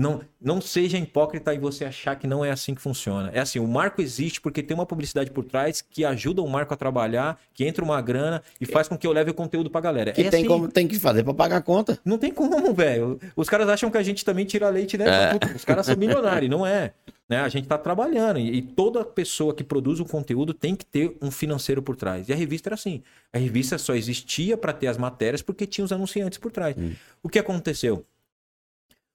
Não, 0.00 0.20
não 0.40 0.60
seja 0.60 0.96
hipócrita 0.96 1.52
e 1.52 1.58
você 1.58 1.84
achar 1.84 2.16
que 2.16 2.26
não 2.26 2.42
é 2.42 2.50
assim 2.50 2.74
que 2.74 2.80
funciona. 2.80 3.30
É 3.34 3.40
assim, 3.40 3.58
o 3.58 3.66
marco 3.66 4.00
existe 4.00 4.40
porque 4.40 4.62
tem 4.62 4.74
uma 4.74 4.86
publicidade 4.86 5.30
por 5.30 5.44
trás 5.44 5.82
que 5.82 6.04
ajuda 6.04 6.40
o 6.40 6.48
marco 6.48 6.72
a 6.72 6.76
trabalhar, 6.76 7.38
que 7.52 7.66
entra 7.66 7.84
uma 7.84 8.00
grana 8.00 8.42
e 8.58 8.64
faz 8.64 8.88
com 8.88 8.96
que 8.96 9.06
eu 9.06 9.12
leve 9.12 9.30
o 9.30 9.34
conteúdo 9.34 9.68
pra 9.68 9.80
galera. 9.80 10.12
Que 10.12 10.22
é 10.22 10.30
tem 10.30 10.40
assim. 10.40 10.48
como 10.48 10.68
tem 10.68 10.88
que 10.88 10.98
fazer 10.98 11.22
pra 11.22 11.34
pagar 11.34 11.58
a 11.58 11.60
conta. 11.60 11.98
Não 12.02 12.16
tem 12.16 12.32
como, 12.32 12.72
velho. 12.72 13.20
Os 13.36 13.48
caras 13.48 13.68
acham 13.68 13.90
que 13.90 13.98
a 13.98 14.02
gente 14.02 14.24
também 14.24 14.46
tira 14.46 14.70
leite, 14.70 14.96
né? 14.96 15.04
É. 15.04 15.56
Os 15.56 15.64
caras 15.64 15.84
são 15.84 15.96
milionários, 15.96 16.50
não 16.50 16.66
é. 16.66 16.92
Né? 17.28 17.38
A 17.38 17.48
gente 17.48 17.68
tá 17.68 17.78
trabalhando 17.78 18.38
e 18.38 18.60
e 18.60 18.62
toda 18.62 19.04
pessoa 19.04 19.54
que 19.54 19.62
produz 19.62 20.00
um 20.00 20.04
conteúdo 20.04 20.52
tem 20.52 20.74
que 20.74 20.84
ter 20.84 21.16
um 21.22 21.30
financeiro 21.30 21.82
por 21.82 21.96
trás. 21.96 22.28
E 22.28 22.32
a 22.32 22.36
revista 22.36 22.68
era 22.68 22.74
assim. 22.74 23.02
A 23.32 23.38
revista 23.38 23.78
só 23.78 23.94
existia 23.94 24.56
para 24.56 24.72
ter 24.72 24.88
as 24.88 24.98
matérias 24.98 25.40
porque 25.40 25.66
tinha 25.66 25.84
os 25.84 25.92
anunciantes 25.92 26.38
por 26.38 26.50
trás. 26.50 26.76
Hum. 26.76 26.92
O 27.22 27.28
que 27.28 27.38
aconteceu? 27.38 28.04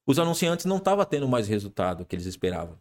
Os 0.05 0.19
anunciantes 0.19 0.65
não 0.65 0.77
estavam 0.77 1.03
tendo 1.05 1.27
mais 1.27 1.47
resultado 1.47 2.05
que 2.05 2.15
eles 2.15 2.25
esperavam. 2.25 2.77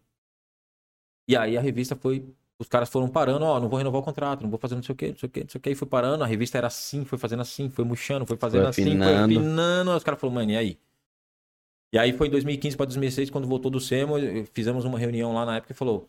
E 1.29 1.37
aí 1.37 1.57
a 1.57 1.61
revista 1.61 1.97
foi. 1.97 2.25
Os 2.59 2.69
caras 2.69 2.89
foram 2.89 3.09
parando, 3.09 3.45
ó, 3.45 3.59
não 3.59 3.69
vou 3.69 3.79
renovar 3.79 4.01
o 4.01 4.05
contrato, 4.05 4.43
não 4.43 4.51
vou 4.51 4.59
fazer 4.59 4.77
não 4.77 4.83
sei 4.83 4.93
o 4.93 4.97
quê, 4.97 5.09
não 5.09 5.17
sei 5.19 5.29
o 5.29 5.33
quê, 5.33 5.41
não 5.41 5.49
sei 5.49 5.59
o 5.59 5.63
quê. 5.63 5.71
E 5.71 5.75
foi 5.75 5.89
parando, 5.89 6.23
a 6.23 6.27
revista 6.27 6.57
era 6.57 6.69
assim, 6.69 7.05
foi 7.05 7.19
fazendo 7.19 7.43
assim, 7.43 7.69
foi 7.69 7.85
murchando, 7.85 8.25
foi 8.25 8.37
fazendo 8.37 8.63
Foi 8.63 8.71
assim, 8.71 8.83
foi 8.85 8.93
afinando. 8.93 9.25
afinando. 9.39 9.91
Aí 9.91 9.97
os 9.97 10.05
caras 10.05 10.21
falaram, 10.21 10.35
mano, 10.37 10.51
e 10.53 10.57
aí? 10.57 10.79
E 11.93 11.99
aí 11.99 12.13
foi 12.13 12.29
em 12.29 12.31
2015 12.31 12.77
para 12.77 12.87
2016, 12.87 13.31
quando 13.31 13.49
voltou 13.49 13.71
do 13.71 13.81
SEMO, 13.81 14.15
fizemos 14.53 14.85
uma 14.85 14.99
reunião 14.99 15.33
lá 15.35 15.45
na 15.45 15.57
época 15.57 15.73
e 15.73 15.77
falou: 15.77 16.09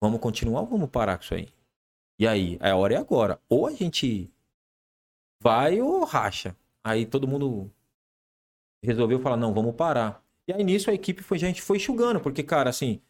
vamos 0.00 0.20
continuar 0.20 0.60
ou 0.60 0.66
vamos 0.66 0.90
parar 0.90 1.16
com 1.18 1.24
isso 1.24 1.34
aí? 1.34 1.48
E 2.20 2.26
aí, 2.26 2.56
a 2.60 2.74
hora 2.76 2.94
é 2.94 2.96
agora. 2.96 3.40
Ou 3.48 3.66
a 3.66 3.72
gente 3.72 4.30
vai 5.40 5.80
ou 5.80 6.04
racha. 6.04 6.56
Aí 6.84 7.06
todo 7.06 7.28
mundo 7.28 7.70
resolveu 8.82 9.20
falar: 9.20 9.36
não, 9.36 9.52
vamos 9.54 9.74
parar. 9.74 10.22
E 10.46 10.52
aí 10.52 10.64
nisso 10.64 10.90
a 10.90 10.94
equipe 10.94 11.22
foi, 11.22 11.36
a 11.36 11.40
gente 11.40 11.60
foi 11.62 11.76
enxugando, 11.76 12.20
porque, 12.20 12.42
cara, 12.42 12.70
assim, 12.70 13.00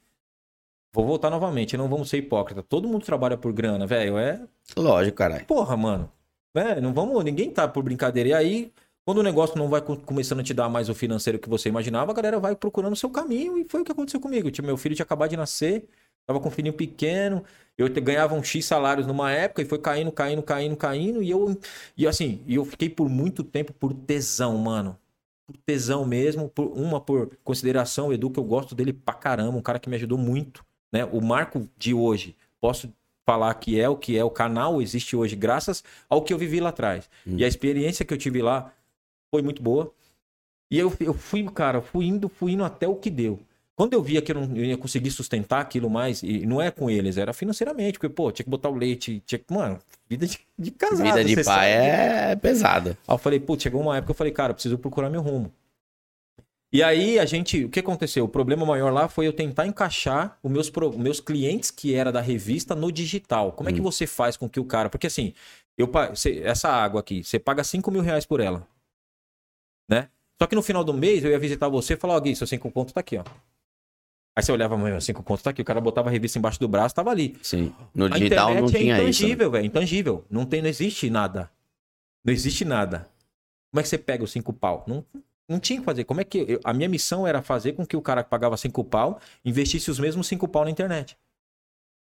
vou 0.92 1.06
voltar 1.06 1.30
novamente, 1.30 1.76
não 1.76 1.88
vamos 1.88 2.08
ser 2.08 2.18
hipócrita. 2.18 2.62
Todo 2.62 2.88
mundo 2.88 3.04
trabalha 3.04 3.36
por 3.36 3.52
grana, 3.52 3.86
velho. 3.86 4.18
É 4.18 4.40
Lógico, 4.76 5.16
caralho. 5.16 5.44
Porra, 5.46 5.76
mano. 5.76 6.10
Né? 6.54 6.80
Não 6.80 6.92
vamos. 6.92 7.22
Ninguém 7.24 7.50
tá 7.50 7.68
por 7.68 7.82
brincadeira. 7.82 8.28
E 8.30 8.34
aí, 8.34 8.72
quando 9.04 9.18
o 9.18 9.22
negócio 9.22 9.56
não 9.56 9.68
vai 9.68 9.80
co- 9.80 9.96
começando 9.98 10.40
a 10.40 10.42
te 10.42 10.52
dar 10.54 10.68
mais 10.68 10.88
o 10.88 10.94
financeiro 10.94 11.38
que 11.38 11.48
você 11.48 11.68
imaginava, 11.68 12.10
a 12.10 12.14
galera 12.14 12.40
vai 12.40 12.56
procurando 12.56 12.92
o 12.94 12.96
seu 12.96 13.10
caminho. 13.10 13.56
E 13.58 13.64
foi 13.68 13.82
o 13.82 13.84
que 13.84 13.92
aconteceu 13.92 14.20
comigo. 14.20 14.50
Tipo, 14.50 14.66
meu 14.66 14.76
filho 14.76 14.94
tinha 14.94 15.04
acabado 15.04 15.30
de 15.30 15.36
nascer, 15.36 15.86
tava 16.26 16.40
com 16.40 16.48
um 16.48 16.50
filhinho 16.50 16.74
pequeno. 16.74 17.44
Eu 17.76 17.88
ganhava 18.02 18.34
um 18.34 18.42
X 18.42 18.64
salários 18.64 19.06
numa 19.06 19.30
época 19.30 19.62
e 19.62 19.64
foi 19.64 19.78
caindo, 19.78 20.10
caindo, 20.10 20.42
caindo, 20.42 20.76
caindo. 20.76 21.22
E 21.22 21.30
eu. 21.30 21.56
E 21.96 22.06
assim, 22.06 22.42
e 22.46 22.56
eu 22.56 22.64
fiquei 22.64 22.88
por 22.90 23.08
muito 23.08 23.44
tempo 23.44 23.72
por 23.72 23.92
tesão, 23.94 24.56
mano. 24.58 24.98
Por 25.48 25.56
tesão 25.66 26.04
mesmo. 26.04 26.48
Por, 26.48 26.66
uma 26.66 27.00
por 27.00 27.34
consideração, 27.42 28.08
o 28.08 28.12
Edu, 28.12 28.30
que 28.30 28.38
eu 28.38 28.44
gosto 28.44 28.74
dele 28.74 28.92
pra 28.92 29.14
caramba, 29.14 29.56
um 29.56 29.62
cara 29.62 29.78
que 29.78 29.88
me 29.88 29.96
ajudou 29.96 30.18
muito. 30.18 30.64
Né? 30.92 31.04
O 31.06 31.20
marco 31.22 31.66
de 31.78 31.94
hoje, 31.94 32.36
posso 32.60 32.92
falar 33.24 33.52
que 33.54 33.80
é 33.80 33.88
o 33.88 33.96
que 33.96 34.16
é 34.16 34.24
o 34.24 34.30
canal 34.30 34.80
existe 34.80 35.14
hoje 35.14 35.36
graças 35.36 35.84
ao 36.08 36.22
que 36.22 36.32
eu 36.32 36.38
vivi 36.38 36.60
lá 36.60 36.68
atrás. 36.68 37.10
E 37.26 37.44
a 37.44 37.48
experiência 37.48 38.04
que 38.04 38.14
eu 38.14 38.18
tive 38.18 38.42
lá 38.42 38.72
foi 39.30 39.42
muito 39.42 39.62
boa. 39.62 39.92
E 40.70 40.78
eu, 40.78 40.92
eu 41.00 41.14
fui, 41.14 41.42
cara, 41.50 41.80
fui 41.80 42.06
indo, 42.06 42.28
fui 42.28 42.52
indo 42.52 42.64
até 42.64 42.86
o 42.86 42.94
que 42.94 43.10
deu. 43.10 43.40
Quando 43.78 43.92
eu 43.92 44.02
via 44.02 44.20
que 44.20 44.32
eu 44.32 44.34
não 44.40 44.56
eu 44.56 44.64
ia 44.64 44.76
conseguir 44.76 45.12
sustentar 45.12 45.60
aquilo 45.60 45.88
mais, 45.88 46.20
e 46.24 46.44
não 46.44 46.60
é 46.60 46.68
com 46.68 46.90
eles, 46.90 47.16
era 47.16 47.32
financeiramente, 47.32 47.92
porque, 47.96 48.12
pô, 48.12 48.32
tinha 48.32 48.42
que 48.42 48.50
botar 48.50 48.68
o 48.68 48.74
leite, 48.74 49.22
tinha 49.24 49.38
que, 49.38 49.54
mano, 49.54 49.78
vida 50.08 50.26
de, 50.26 50.40
de 50.58 50.72
casado. 50.72 51.06
Vida 51.06 51.24
de 51.24 51.36
pai 51.36 51.44
sabe. 51.44 51.86
é 51.86 52.34
pesada. 52.34 52.90
Aí 53.06 53.14
eu 53.14 53.18
falei, 53.18 53.38
putz, 53.38 53.62
chegou 53.62 53.80
uma 53.80 53.96
época 53.96 54.06
que 54.06 54.10
eu 54.10 54.16
falei, 54.16 54.32
cara, 54.32 54.50
eu 54.50 54.54
preciso 54.54 54.76
procurar 54.78 55.08
meu 55.08 55.20
rumo. 55.22 55.52
E 56.72 56.82
aí 56.82 57.20
a 57.20 57.24
gente, 57.24 57.66
o 57.66 57.68
que 57.68 57.78
aconteceu? 57.78 58.24
O 58.24 58.28
problema 58.28 58.66
maior 58.66 58.92
lá 58.92 59.08
foi 59.08 59.28
eu 59.28 59.32
tentar 59.32 59.64
encaixar 59.64 60.36
os 60.42 60.50
meus, 60.50 60.68
pro- 60.68 60.98
meus 60.98 61.20
clientes 61.20 61.70
que 61.70 61.94
era 61.94 62.10
da 62.10 62.20
revista 62.20 62.74
no 62.74 62.90
digital. 62.90 63.52
Como 63.52 63.68
é 63.68 63.72
que 63.72 63.80
você 63.80 64.08
faz 64.08 64.36
com 64.36 64.48
que 64.48 64.58
o 64.58 64.64
cara. 64.64 64.90
Porque 64.90 65.06
assim, 65.06 65.32
eu, 65.78 65.88
essa 66.42 66.68
água 66.68 66.98
aqui, 66.98 67.22
você 67.22 67.38
paga 67.38 67.62
5 67.62 67.92
mil 67.92 68.02
reais 68.02 68.26
por 68.26 68.40
ela. 68.40 68.66
Né? 69.88 70.08
Só 70.42 70.48
que 70.48 70.56
no 70.56 70.62
final 70.62 70.82
do 70.82 70.92
mês 70.92 71.22
eu 71.22 71.30
ia 71.30 71.38
visitar 71.38 71.68
você 71.68 71.94
e 71.94 71.96
falar, 71.96 72.16
ó, 72.16 72.20
Gui, 72.20 72.34
seu 72.34 72.46
5 72.46 72.70
conto 72.72 72.92
tá 72.92 73.00
aqui, 73.00 73.16
ó. 73.16 73.24
Aí 74.38 74.42
você 74.44 74.52
olhava, 74.52 74.78
meu, 74.78 75.00
5 75.00 75.20
conto 75.24 75.42
tá 75.42 75.50
aqui. 75.50 75.60
O 75.62 75.64
cara 75.64 75.80
botava 75.80 76.08
a 76.08 76.12
revista 76.12 76.38
embaixo 76.38 76.60
do 76.60 76.68
braço, 76.68 76.94
tava 76.94 77.10
ali. 77.10 77.36
Sim. 77.42 77.74
No 77.92 78.04
A 78.04 78.08
digital 78.10 78.54
não 78.54 78.66
internet 78.66 78.78
tinha 78.78 78.94
é 78.94 78.96
isso. 78.98 79.02
né? 79.02 79.08
intangível, 79.10 79.50
velho. 79.50 79.66
Intangível. 79.66 80.24
Não, 80.30 80.46
tem, 80.46 80.62
não 80.62 80.68
existe 80.68 81.10
nada. 81.10 81.50
Não 82.24 82.32
existe 82.32 82.64
nada. 82.64 83.08
Como 83.72 83.80
é 83.80 83.82
que 83.82 83.88
você 83.88 83.98
pega 83.98 84.22
os 84.22 84.30
cinco 84.30 84.52
pau? 84.52 84.84
Não, 84.86 85.04
não 85.48 85.58
tinha 85.58 85.80
que 85.80 85.84
fazer. 85.84 86.04
Como 86.04 86.20
é 86.20 86.24
que. 86.24 86.38
eu- 86.38 86.60
a 86.62 86.72
minha 86.72 86.88
missão 86.88 87.26
era 87.26 87.42
fazer 87.42 87.72
com 87.72 87.84
que 87.84 87.96
o 87.96 88.00
cara 88.00 88.22
que 88.22 88.30
pagava 88.30 88.56
cinco 88.56 88.84
pau 88.84 89.18
investisse 89.44 89.90
os 89.90 89.98
mesmos 89.98 90.28
cinco 90.28 90.46
pau 90.46 90.64
na 90.64 90.70
internet. 90.70 91.18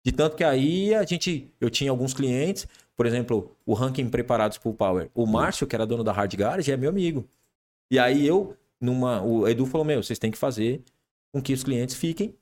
De 0.05 0.12
tanto 0.12 0.37
que 0.37 0.45
aí 0.45 0.95
a 0.95 1.05
gente. 1.05 1.51
Eu 1.59 1.70
tinha 1.70 1.91
alguns 1.91 2.12
clientes, 2.12 2.68
por 2.95 3.07
exemplo, 3.07 3.57
o 3.64 3.72
ranking 3.72 4.11
preparados 4.11 4.59
pro 4.59 4.74
Power. 4.74 5.11
O 5.14 5.26
Márcio, 5.26 5.66
que 5.66 5.74
era 5.74 5.87
dono 5.87 6.05
da 6.05 6.12
Hard 6.12 6.34
Garage, 6.37 6.70
é 6.70 6.76
meu 6.76 6.91
amigo. 6.91 7.26
E 7.91 7.99
aí 7.99 8.26
eu, 8.26 8.55
numa. 8.78 9.22
O 9.22 9.49
Edu 9.49 9.64
falou: 9.64 9.87
Meu, 9.87 10.03
vocês 10.03 10.18
têm 10.18 10.30
que 10.30 10.37
fazer 10.39 10.82
com 11.37 11.43
que 11.43 11.53
os 11.53 11.62
clientes 11.62 11.95
fiquem 11.95 12.34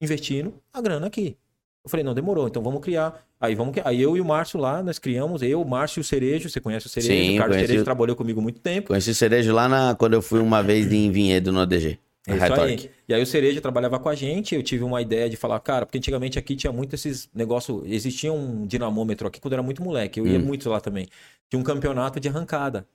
investindo 0.00 0.52
a 0.72 0.80
grana 0.82 1.06
aqui. 1.06 1.36
Eu 1.82 1.88
falei, 1.90 2.04
não, 2.04 2.14
demorou, 2.14 2.46
então 2.46 2.62
vamos 2.62 2.82
criar. 2.82 3.24
Aí 3.40 3.54
vamos. 3.54 3.74
Aí 3.84 4.00
eu 4.00 4.14
e 4.16 4.20
o 4.20 4.24
Márcio 4.24 4.60
lá, 4.60 4.82
nós 4.82 4.98
criamos, 4.98 5.42
eu, 5.42 5.60
o 5.62 5.68
Márcio 5.68 6.00
e 6.00 6.02
o 6.02 6.04
Cerejo, 6.04 6.48
você 6.50 6.60
conhece 6.60 6.86
o 6.86 6.88
Cerejo, 6.88 7.12
Sim, 7.12 7.34
o 7.34 7.38
Carlos. 7.38 7.56
Cerejo 7.56 7.82
trabalhou 7.82 8.14
comigo 8.14 8.42
muito 8.42 8.60
tempo. 8.60 8.88
Conheci 8.88 9.14
cerejo 9.14 9.52
lá 9.54 9.68
na, 9.68 9.94
quando 9.94 10.12
eu 10.12 10.22
fui 10.22 10.38
uma 10.38 10.62
vez 10.62 10.92
em 10.92 11.10
Vinhedo 11.10 11.50
no 11.50 11.60
ADG. 11.60 11.98
É 12.28 12.36
isso 12.36 12.60
aí. 12.60 12.90
E 13.08 13.14
aí 13.14 13.22
o 13.22 13.26
Cereja 13.26 13.60
trabalhava 13.60 13.98
com 13.98 14.08
a 14.08 14.14
gente, 14.14 14.54
eu 14.54 14.62
tive 14.62 14.84
uma 14.84 15.00
ideia 15.00 15.28
de 15.30 15.36
falar, 15.36 15.58
cara, 15.60 15.86
porque 15.86 15.98
antigamente 15.98 16.38
aqui 16.38 16.54
tinha 16.54 16.72
muito 16.72 16.94
esses 16.94 17.28
negócios, 17.34 17.82
existia 17.86 18.32
um 18.32 18.64
dinamômetro 18.66 19.26
aqui 19.26 19.40
quando 19.40 19.54
eu 19.54 19.56
era 19.56 19.62
muito 19.62 19.82
moleque, 19.82 20.20
eu 20.20 20.26
ia 20.26 20.38
Hum. 20.38 20.42
muito 20.42 20.68
lá 20.68 20.78
também. 20.80 21.08
Tinha 21.48 21.58
um 21.58 21.64
campeonato 21.64 22.20
de 22.20 22.28
arrancada, 22.28 22.86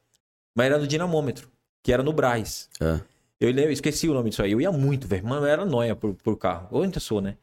mas 0.56 0.68
era 0.68 0.80
do 0.80 0.88
dinamômetro, 0.88 1.50
que 1.84 1.92
era 1.92 2.04
no 2.04 2.14
Braz. 2.14 2.70
Ah. 2.80 3.02
Eu 3.40 3.52
lembro, 3.52 3.72
esqueci 3.72 4.08
o 4.10 4.14
nome 4.14 4.30
disso 4.30 4.42
aí. 4.42 4.52
Eu 4.52 4.60
ia 4.62 4.72
muito, 4.72 5.08
velho. 5.08 5.26
Mano, 5.28 5.46
eu 5.46 5.50
era 5.50 5.66
noia 5.66 5.96
por, 5.96 6.14
por 6.16 6.38
carro. 6.38 6.68
Ou 6.72 6.84
ainda 6.84 7.00
sou, 7.00 7.22
né? 7.22 7.38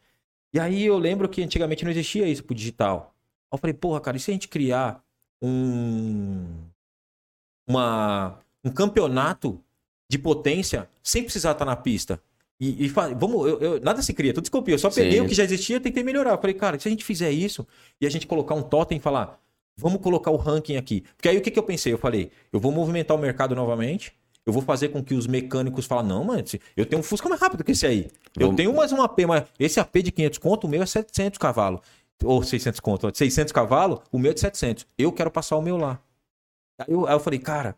E 0.53 0.59
aí 0.61 0.85
eu 0.85 0.99
lembro 0.99 1.29
que 1.29 1.43
antigamente 1.43 1.85
não 1.85 1.91
existia 1.91 2.27
isso 2.27 2.43
pro 2.45 2.55
digital. 2.55 3.15
Aí 3.51 3.57
eu 3.57 3.59
falei, 3.59 3.75
porra, 3.75 4.01
cara, 4.01 4.17
e 4.17 4.21
se 4.21 4.31
a 4.31 4.35
gente 4.35 4.49
criar 4.49 5.03
um. 5.41 6.47
Uma, 7.67 8.39
um 8.63 8.71
campeonato 8.71 9.59
de 10.11 10.19
potência 10.19 10.89
sem 11.03 11.23
precisar 11.23 11.53
estar 11.53 11.65
na 11.65 11.77
pista? 11.77 12.21
E, 12.61 12.85
e 12.85 12.89
vamos, 12.89 13.47
eu, 13.49 13.59
eu- 13.61 13.81
nada 13.81 14.03
se 14.03 14.13
cria, 14.13 14.35
tudo 14.35 14.45
se 14.45 14.51
copia. 14.51 14.75
Eu 14.75 14.79
só 14.79 14.91
peguei 14.91 15.19
Sim. 15.19 15.21
o 15.21 15.29
que 15.29 15.35
já 15.35 15.45
existia 15.45 15.77
e 15.77 15.81
tentei 15.81 16.03
melhorar. 16.03 16.33
Eu 16.33 16.39
falei, 16.39 16.55
cara, 16.55 16.79
se 16.79 16.87
a 16.87 16.91
gente 16.91 17.05
fizer 17.05 17.31
isso 17.31 17.67
e 18.01 18.07
a 18.07 18.11
gente 18.11 18.27
colocar 18.27 18.55
um 18.55 18.63
totem 18.63 18.99
e 18.99 19.01
falar, 19.01 19.41
vamos 19.77 20.01
colocar 20.01 20.31
o 20.31 20.37
ranking 20.37 20.77
aqui. 20.77 21.03
Porque 21.17 21.29
aí 21.29 21.37
o 21.39 21.41
que, 21.41 21.51
que 21.51 21.59
eu 21.59 21.63
pensei? 21.63 21.93
Eu 21.93 21.99
falei, 21.99 22.31
eu 22.53 22.61
vou 22.61 22.71
movimentar 22.71 23.17
o 23.17 23.21
mercado 23.21 23.55
novamente. 23.55 24.13
Eu 24.47 24.53
vou 24.53 24.63
fazer 24.63 24.89
com 24.89 25.03
que 25.03 25.15
os 25.15 25.27
mecânicos 25.27 25.87
falem, 25.87 26.07
não, 26.09 26.23
mano, 26.23 26.43
eu 26.77 26.85
tenho 26.85 27.01
um 27.01 27.03
Fusca 27.03 27.29
mais 27.29 27.41
rápido 27.41 27.65
que 27.65 27.73
esse 27.73 27.87
aí. 27.87 28.11
Eu 28.37 28.47
Vamos- 28.49 28.57
tenho 28.57 28.75
mais 28.75 28.93
um 28.93 29.01
AP, 29.01 29.21
mas 29.27 29.45
esse 29.59 29.81
AP 29.81 30.03
de 30.03 30.13
500 30.13 30.39
conto, 30.39 30.67
o 30.67 30.71
meu 30.71 30.83
é 30.83 30.87
700 30.87 31.39
cavalos. 31.39 31.81
Ou 32.23 32.43
600 32.43 32.79
conto, 32.81 33.11
600 33.17 33.53
cavalos, 33.53 34.01
o 34.13 34.19
meu 34.19 34.31
é 34.31 34.35
de 34.35 34.41
700. 34.41 34.87
Eu 34.99 35.11
quero 35.13 35.31
passar 35.31 35.57
o 35.57 35.63
meu 35.63 35.77
lá. 35.77 35.99
Aí 36.79 36.87
eu, 36.93 37.07
aí 37.07 37.15
eu 37.15 37.21
falei, 37.21 37.39
cara, 37.39 37.75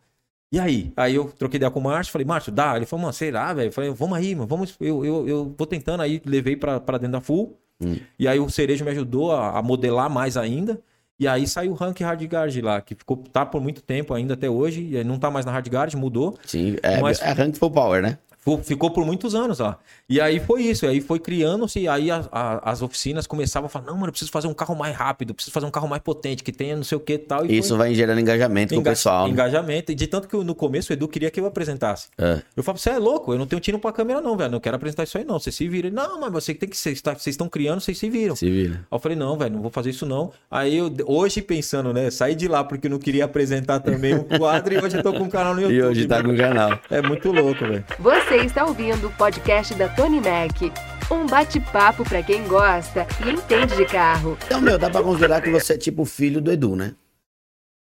e 0.51 0.59
aí? 0.59 0.91
Aí 0.95 1.15
eu 1.15 1.25
troquei 1.31 1.57
ideia 1.57 1.71
com 1.71 1.79
o 1.79 1.83
Márcio, 1.83 2.11
falei, 2.11 2.25
Márcio, 2.25 2.51
dá? 2.51 2.75
Ele 2.75 2.85
falou, 2.85 3.01
mano, 3.03 3.13
será, 3.13 3.53
velho? 3.53 3.67
Eu 3.69 3.71
falei, 3.71 3.89
vamos 3.91 4.17
aí, 4.17 4.35
mano, 4.35 4.47
vamos. 4.47 4.75
Eu, 4.79 5.05
eu, 5.05 5.27
eu 5.27 5.55
vou 5.57 5.67
tentando 5.67 6.01
aí, 6.01 6.21
levei 6.25 6.55
pra, 6.55 6.79
pra 6.79 6.97
dentro 6.97 7.13
da 7.13 7.21
full. 7.21 7.57
Hum. 7.81 7.95
E 8.19 8.27
aí 8.27 8.39
o 8.39 8.49
Cerejo 8.49 8.83
me 8.83 8.91
ajudou 8.91 9.31
a, 9.31 9.57
a 9.57 9.61
modelar 9.61 10.09
mais 10.09 10.35
ainda. 10.37 10.81
E 11.19 11.27
aí 11.27 11.47
saiu 11.47 11.71
o 11.71 11.73
Rank 11.75 11.99
Hardguard 11.99 12.55
lá, 12.61 12.79
que 12.79 12.93
ficou, 12.93 13.17
tá 13.17 13.43
por 13.45 13.59
muito 13.59 13.81
tempo 13.81 14.13
ainda 14.13 14.35
até 14.35 14.49
hoje. 14.49 14.95
E 14.95 15.03
não 15.03 15.17
tá 15.17 15.31
mais 15.31 15.45
na 15.45 15.51
Hardguard, 15.51 15.93
mudou. 15.95 16.37
Sim, 16.45 16.75
é, 16.83 17.01
Mas- 17.01 17.19
é 17.21 17.31
Rank 17.31 17.55
Full 17.57 17.71
Power, 17.71 18.01
né? 18.03 18.17
Ficou- 18.63 18.91
por 18.91 19.05
muitos 19.05 19.35
anos 19.35 19.59
lá. 19.59 19.77
E 20.09 20.21
aí 20.21 20.39
foi 20.39 20.61
isso, 20.63 20.85
aí 20.87 21.01
foi 21.01 21.19
criando-se, 21.19 21.87
aí 21.87 22.09
a- 22.09 22.23
a- 22.31 22.71
as 22.71 22.81
oficinas 22.81 23.27
começavam 23.27 23.67
a 23.67 23.69
falar, 23.69 23.85
não, 23.85 23.95
mano, 23.95 24.07
eu 24.07 24.11
preciso 24.11 24.31
fazer 24.31 24.47
um 24.47 24.53
carro 24.53 24.75
mais 24.75 24.95
rápido, 24.95 25.33
preciso 25.33 25.53
fazer 25.53 25.65
um 25.65 25.71
carro 25.71 25.87
mais 25.87 26.01
potente, 26.01 26.43
que 26.43 26.51
tenha 26.51 26.75
não 26.75 26.83
sei 26.83 26.97
o 26.97 27.01
que 27.01 27.13
e 27.13 27.17
tal. 27.17 27.45
E 27.45 27.57
Isso 27.57 27.69
foi 27.69 27.77
vai 27.79 27.93
gerando 27.93 28.19
engajamento 28.21 28.73
com 28.73 28.77
o 28.79 28.81
enga- 28.81 28.91
pessoal. 28.91 29.25
né? 29.25 29.31
engajamento. 29.33 29.91
E 29.91 29.95
de 29.95 30.07
tanto 30.07 30.27
que 30.27 30.37
no 30.37 30.55
começo 30.55 30.91
o 30.91 30.93
Edu 30.93 31.07
queria 31.07 31.29
que 31.29 31.39
eu 31.39 31.45
apresentasse. 31.45 32.07
É. 32.17 32.41
Eu 32.55 32.63
falo, 32.63 32.77
você 32.77 32.89
é 32.91 32.97
louco, 32.97 33.33
eu 33.33 33.37
não 33.39 33.45
tenho 33.45 33.59
tiro 33.59 33.77
pra 33.79 33.91
câmera 33.91 34.21
não, 34.21 34.37
velho, 34.37 34.51
não 34.51 34.59
quero 34.59 34.75
apresentar 34.77 35.03
isso 35.03 35.17
aí 35.17 35.23
não, 35.25 35.39
você 35.39 35.51
se 35.51 35.67
vira. 35.67 35.87
Ele, 35.87 35.95
Não, 35.95 36.19
mas 36.21 36.31
você 36.31 36.53
tem 36.53 36.67
que, 36.69 36.77
vocês 36.77 37.01
vocês 37.01 37.27
estão 37.27 37.49
criando, 37.49 37.79
vocês 37.81 37.97
se 37.97 38.09
viram. 38.09 38.35
Se 38.35 38.49
vira. 38.49 38.75
Aí 38.75 38.79
eu 38.91 38.99
falei, 38.99 39.17
não, 39.17 39.37
velho, 39.37 39.53
não 39.55 39.61
vou 39.61 39.71
fazer 39.71 39.89
isso 39.89 40.05
não. 40.05 40.31
Aí 40.49 40.77
eu, 40.77 40.91
hoje 41.05 41.41
pensando, 41.41 41.91
né, 41.93 42.09
saí 42.11 42.35
de 42.35 42.47
lá 42.47 42.63
porque 42.63 42.87
eu 42.87 42.91
não 42.91 42.99
queria 42.99 43.25
apresentar 43.25 43.79
também 43.79 44.13
um 44.15 44.23
quadro 44.23 44.73
e 44.73 44.77
hoje 44.77 44.97
eu 44.97 45.03
tô 45.03 45.11
com 45.13 45.23
um 45.23 45.29
canal 45.29 45.53
no 45.55 45.61
YouTube. 45.61 45.77
E 45.77 45.83
hoje 45.83 46.07
tá 46.07 46.15
velho. 46.17 46.29
com 46.29 46.33
o 46.35 46.37
canal. 46.37 46.79
É 46.89 47.01
muito 47.01 47.31
louco, 47.31 47.59
velho. 47.65 47.83
Você 47.99 48.36
está 48.45 48.65
ouvindo 48.65 49.07
o 49.07 49.11
podcast 49.13 49.73
da 49.75 49.87
Tony 49.89 50.17
Mac. 50.21 50.73
Um 51.11 51.25
bate-papo 51.25 52.03
para 52.03 52.21
quem 52.21 52.45
gosta 52.47 53.07
e 53.25 53.31
entende 53.31 53.75
de 53.75 53.85
carro. 53.85 54.37
Então, 54.45 54.59
meu, 54.59 54.77
dá 54.77 54.89
pra 54.89 55.01
considerar 55.01 55.41
que 55.41 55.49
você 55.49 55.73
é 55.73 55.77
tipo 55.77 56.03
filho 56.05 56.41
do 56.41 56.51
Edu, 56.51 56.75
né? 56.75 56.95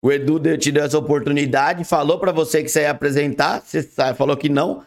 O 0.00 0.12
Edu 0.12 0.38
deu- 0.38 0.56
te 0.56 0.70
deu 0.70 0.84
essa 0.84 0.96
oportunidade, 0.98 1.82
falou 1.84 2.20
pra 2.20 2.30
você 2.30 2.62
que 2.62 2.68
você 2.68 2.82
ia 2.82 2.90
apresentar, 2.92 3.60
você 3.60 3.82
sa- 3.82 4.14
falou 4.14 4.36
que 4.36 4.48
não, 4.48 4.84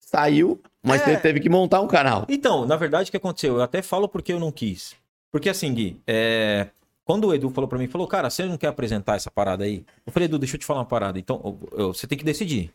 saiu, 0.00 0.60
mas 0.84 1.00
É. 1.02 1.04
você 1.04 1.16
teve 1.18 1.38
que 1.38 1.48
montar 1.48 1.80
um 1.80 1.86
canal. 1.86 2.24
Então, 2.28 2.66
na 2.66 2.74
verdade, 2.74 3.08
o 3.08 3.10
que 3.12 3.16
aconteceu? 3.16 3.54
Eu 3.56 3.62
até 3.62 3.80
falo 3.80 4.08
porque 4.08 4.32
eu 4.32 4.40
não 4.40 4.50
quis. 4.50 4.96
Porque 5.30 5.48
assim, 5.48 5.72
Gui, 5.72 6.00
é, 6.04 6.66
quando 7.04 7.28
o 7.28 7.34
Edu 7.34 7.50
falou 7.50 7.68
pra 7.68 7.78
mim, 7.78 7.86
falou, 7.86 8.08
cara, 8.08 8.28
você 8.28 8.44
não 8.46 8.56
quer 8.56 8.66
apresentar 8.66 9.14
essa 9.14 9.30
parada 9.30 9.62
aí? 9.62 9.84
Eu 10.04 10.12
falei, 10.12 10.26
Edu, 10.26 10.38
deixa 10.38 10.56
eu 10.56 10.58
te 10.58 10.66
falar 10.66 10.80
uma 10.80 10.86
parada. 10.86 11.16
Então, 11.20 11.40
eu- 11.44 11.78
eu- 11.78 11.94
você 11.94 12.08
tem 12.08 12.18
que 12.18 12.24
decidir. 12.24 12.72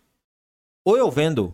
Ou 0.86 0.96
eu 0.98 1.12
vendo, 1.12 1.54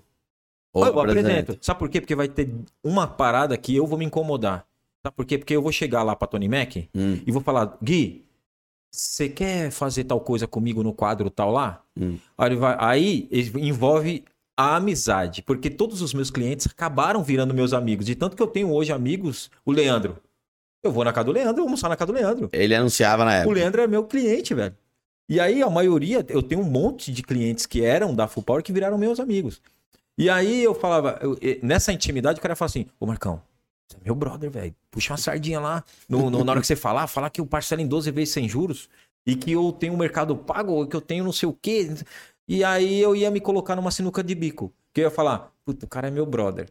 ou 0.73 0.85
eu 0.85 0.99
apresento. 0.99 1.57
Sabe 1.61 1.79
por 1.79 1.89
quê? 1.89 1.99
Porque 2.01 2.15
vai 2.15 2.27
ter 2.27 2.49
uma 2.83 3.07
parada 3.07 3.57
que 3.57 3.75
eu 3.75 3.85
vou 3.87 3.97
me 3.97 4.05
incomodar. 4.05 4.65
Sabe 5.05 5.15
por 5.15 5.25
quê? 5.25 5.37
Porque 5.37 5.55
eu 5.55 5.61
vou 5.61 5.71
chegar 5.71 6.03
lá 6.03 6.15
pra 6.15 6.27
Tony 6.27 6.47
Mac 6.49 6.75
Hum, 6.93 7.19
e 7.25 7.31
vou 7.31 7.41
falar, 7.41 7.77
Gui, 7.81 8.25
você 8.91 9.29
quer 9.29 9.71
fazer 9.71 10.03
tal 10.03 10.19
coisa 10.19 10.47
comigo 10.47 10.83
no 10.83 10.93
quadro 10.93 11.29
tal 11.29 11.51
lá? 11.51 11.83
hum. 11.97 12.17
Aí, 12.37 12.55
vai- 12.55 12.77
aí 12.79 13.29
envolve 13.55 14.23
a 14.57 14.75
amizade, 14.75 15.41
porque 15.41 15.69
todos 15.69 16.01
os 16.01 16.13
meus 16.13 16.29
clientes 16.29 16.67
acabaram 16.67 17.23
virando 17.23 17.53
meus 17.53 17.71
amigos. 17.71 18.05
De 18.05 18.15
tanto 18.15 18.35
que 18.35 18.43
eu 18.43 18.47
tenho 18.47 18.71
hoje 18.73 18.91
amigos, 18.91 19.49
o 19.65 19.71
Leandro. 19.71 20.17
Eu 20.83 20.91
vou 20.91 21.03
na 21.03 21.11
casa 21.13 21.25
do 21.25 21.31
Leandro, 21.31 21.51
eu 21.53 21.55
vou 21.57 21.63
almoçar 21.65 21.87
na 21.89 21.95
casa 21.95 22.11
do 22.11 22.17
Leandro. 22.17 22.49
Ele 22.51 22.73
anunciava 22.75 23.23
na 23.25 23.31
O 23.31 23.33
época. 23.35 23.53
Leandro 23.55 23.81
é 23.81 23.87
meu 23.87 24.03
cliente, 24.05 24.53
velho. 24.53 24.75
E 25.29 25.39
aí 25.39 25.61
a 25.61 25.69
maioria, 25.69 26.25
eu 26.27 26.41
tenho 26.41 26.61
um 26.61 26.65
monte 26.69 27.11
de 27.13 27.21
clientes 27.21 27.65
que 27.65 27.83
eram 27.85 28.15
da 28.15 28.27
Full 28.27 28.43
Power 28.43 28.63
que 28.63 28.73
viraram 28.73 28.97
meus 28.97 29.19
amigos. 29.19 29.61
E 30.19 30.29
aí 30.29 30.61
eu 30.63 30.75
falava, 30.75 31.17
eu- 31.21 31.37
nessa 31.63 31.93
intimidade, 31.93 32.39
o 32.39 32.41
cara 32.41 32.55
fala 32.55 32.67
assim: 32.67 32.85
Ô 32.99 33.05
Marcão, 33.05 33.41
você 33.87 33.97
é 33.97 34.01
meu 34.03 34.13
brother, 34.13 34.51
velho. 34.51 34.75
Puxa 34.91 35.13
uma 35.13 35.17
sardinha 35.17 35.59
lá. 35.59 35.83
No, 36.09 36.29
no- 36.29 36.43
na 36.43 36.51
hora 36.51 36.61
que 36.61 36.67
você 36.67 36.75
falar, 36.75 37.07
falar 37.07 37.29
que 37.29 37.39
eu 37.39 37.45
parcelo 37.45 37.81
em 37.81 37.87
12 37.87 38.11
vezes 38.11 38.33
sem 38.33 38.47
juros 38.47 38.89
e 39.25 39.35
que 39.35 39.51
eu 39.53 39.71
tenho 39.71 39.93
um 39.93 39.97
mercado 39.97 40.35
pago, 40.35 40.73
ou 40.73 40.85
que 40.87 40.95
eu 40.95 41.01
tenho 41.01 41.23
não 41.23 41.31
sei 41.31 41.47
o 41.47 41.53
quê. 41.53 41.89
E 42.47 42.63
aí 42.63 42.99
eu 42.99 43.15
ia 43.15 43.31
me 43.31 43.39
colocar 43.39 43.75
numa 43.75 43.91
sinuca 43.91 44.21
de 44.23 44.35
bico. 44.35 44.73
Que 44.93 45.01
eu 45.01 45.05
ia 45.05 45.11
falar, 45.11 45.53
puta, 45.63 45.85
o 45.85 45.89
cara 45.89 46.07
é 46.09 46.11
meu 46.11 46.25
brother. 46.25 46.67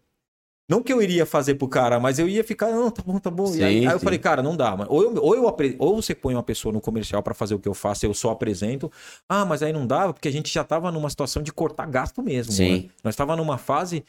Não 0.68 0.82
que 0.82 0.92
eu 0.92 1.00
iria 1.00 1.24
fazer 1.24 1.54
pro 1.54 1.66
cara, 1.66 1.98
mas 1.98 2.18
eu 2.18 2.28
ia 2.28 2.44
ficar, 2.44 2.70
não, 2.70 2.90
tá 2.90 3.02
bom, 3.02 3.18
tá 3.18 3.30
bom. 3.30 3.46
Sim, 3.46 3.60
e 3.60 3.64
aí, 3.64 3.86
aí 3.86 3.92
eu 3.94 3.98
falei, 3.98 4.18
cara, 4.18 4.42
não 4.42 4.54
dá. 4.54 4.76
Mano. 4.76 4.90
Ou, 4.92 5.02
eu, 5.02 5.14
ou, 5.22 5.34
eu 5.34 5.76
ou 5.78 5.96
você 6.02 6.14
põe 6.14 6.34
uma 6.34 6.42
pessoa 6.42 6.72
no 6.72 6.80
comercial 6.80 7.22
pra 7.22 7.32
fazer 7.32 7.54
o 7.54 7.58
que 7.58 7.66
eu 7.68 7.72
faço, 7.72 8.04
eu 8.04 8.12
só 8.12 8.30
apresento. 8.30 8.92
Ah, 9.26 9.46
mas 9.46 9.62
aí 9.62 9.72
não 9.72 9.86
dava, 9.86 10.12
porque 10.12 10.28
a 10.28 10.30
gente 10.32 10.52
já 10.52 10.62
tava 10.62 10.92
numa 10.92 11.08
situação 11.08 11.42
de 11.42 11.50
cortar 11.52 11.86
gasto 11.86 12.22
mesmo. 12.22 12.52
Sim. 12.52 12.82
né? 12.82 12.90
Nós 13.02 13.16
tava 13.16 13.34
numa 13.34 13.56
fase 13.56 14.04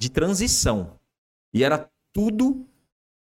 de 0.00 0.10
transição. 0.10 0.94
E 1.54 1.62
era 1.62 1.88
tudo, 2.12 2.66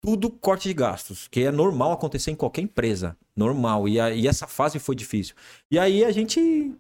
tudo 0.01 0.31
corte 0.31 0.69
de 0.69 0.75
gastos, 0.75 1.27
que 1.27 1.43
é 1.43 1.51
normal 1.51 1.91
acontecer 1.93 2.31
em 2.31 2.37
qualquer 2.37 2.61
empresa. 2.63 3.17
Normal. 3.35 3.89
E, 3.89 3.99
a- 3.99 4.13
e 4.13 4.29
essa 4.29 4.47
fase 4.47 4.79
foi 4.79 4.95
difícil. 4.95 5.35
E 5.71 5.77
aí 5.79 6.05
a 6.05 6.13
gente 6.13 6.73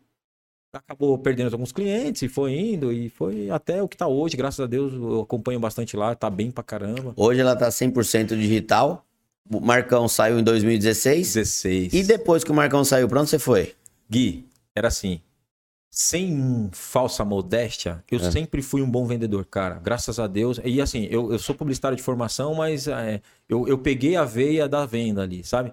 acabou 0.73 1.19
perdendo 1.19 1.53
alguns 1.53 1.73
clientes 1.73 2.23
e 2.23 2.29
foi 2.29 2.53
indo 2.57 2.93
e 2.93 3.09
foi 3.09 3.51
até 3.51 3.83
o 3.83 3.89
que 3.89 3.97
tá 3.97 4.07
hoje, 4.07 4.37
graças 4.37 4.61
a 4.61 4.67
Deus, 4.67 4.93
eu 4.93 5.21
acompanho 5.23 5.59
bastante 5.59 5.97
lá, 5.97 6.15
tá 6.15 6.31
bem 6.31 6.51
pra 6.51 6.63
caramba. 6.63 7.13
Hoje 7.17 7.41
ela 7.41 7.57
tá 7.57 7.69
100% 7.69 8.29
digital. 8.37 9.05
O 9.53 9.61
Marcão 9.61 10.07
saiu 10.07 10.39
em 10.39 10.45
2016. 10.45 11.35
16. 11.35 11.93
E 11.93 12.03
depois 12.05 12.45
que 12.45 12.53
o 12.53 12.55
Marcão 12.55 12.85
saiu, 12.85 13.09
pra 13.09 13.21
onde 13.21 13.31
você 13.31 13.39
foi? 13.39 13.75
Gui, 14.09 14.47
era 14.77 14.89
assim. 14.89 15.21
Sem 15.93 16.69
falsa 16.73 17.25
modéstia, 17.25 18.05
eu 18.09 18.21
É. 18.21 18.31
sempre 18.31 18.63
fui 18.63 18.81
um 18.81 18.89
bom 18.89 19.07
vendedor, 19.07 19.45
cara. 19.45 19.81
Graças 19.83 20.21
a 20.21 20.29
Deus. 20.29 20.61
E 20.65 20.81
assim, 20.81 21.09
eu, 21.11 21.33
eu 21.33 21.39
sou 21.39 21.53
publicitário 21.53 21.97
de 21.97 22.03
formação, 22.03 22.55
mas 22.55 22.87
é, 22.87 23.21
eu, 23.49 23.67
eu 23.67 23.77
peguei 23.77 24.15
a 24.15 24.25
veia 24.25 24.69
da 24.69 24.87
venda 24.87 25.23
ali, 25.23 25.43
sabe? 25.43 25.73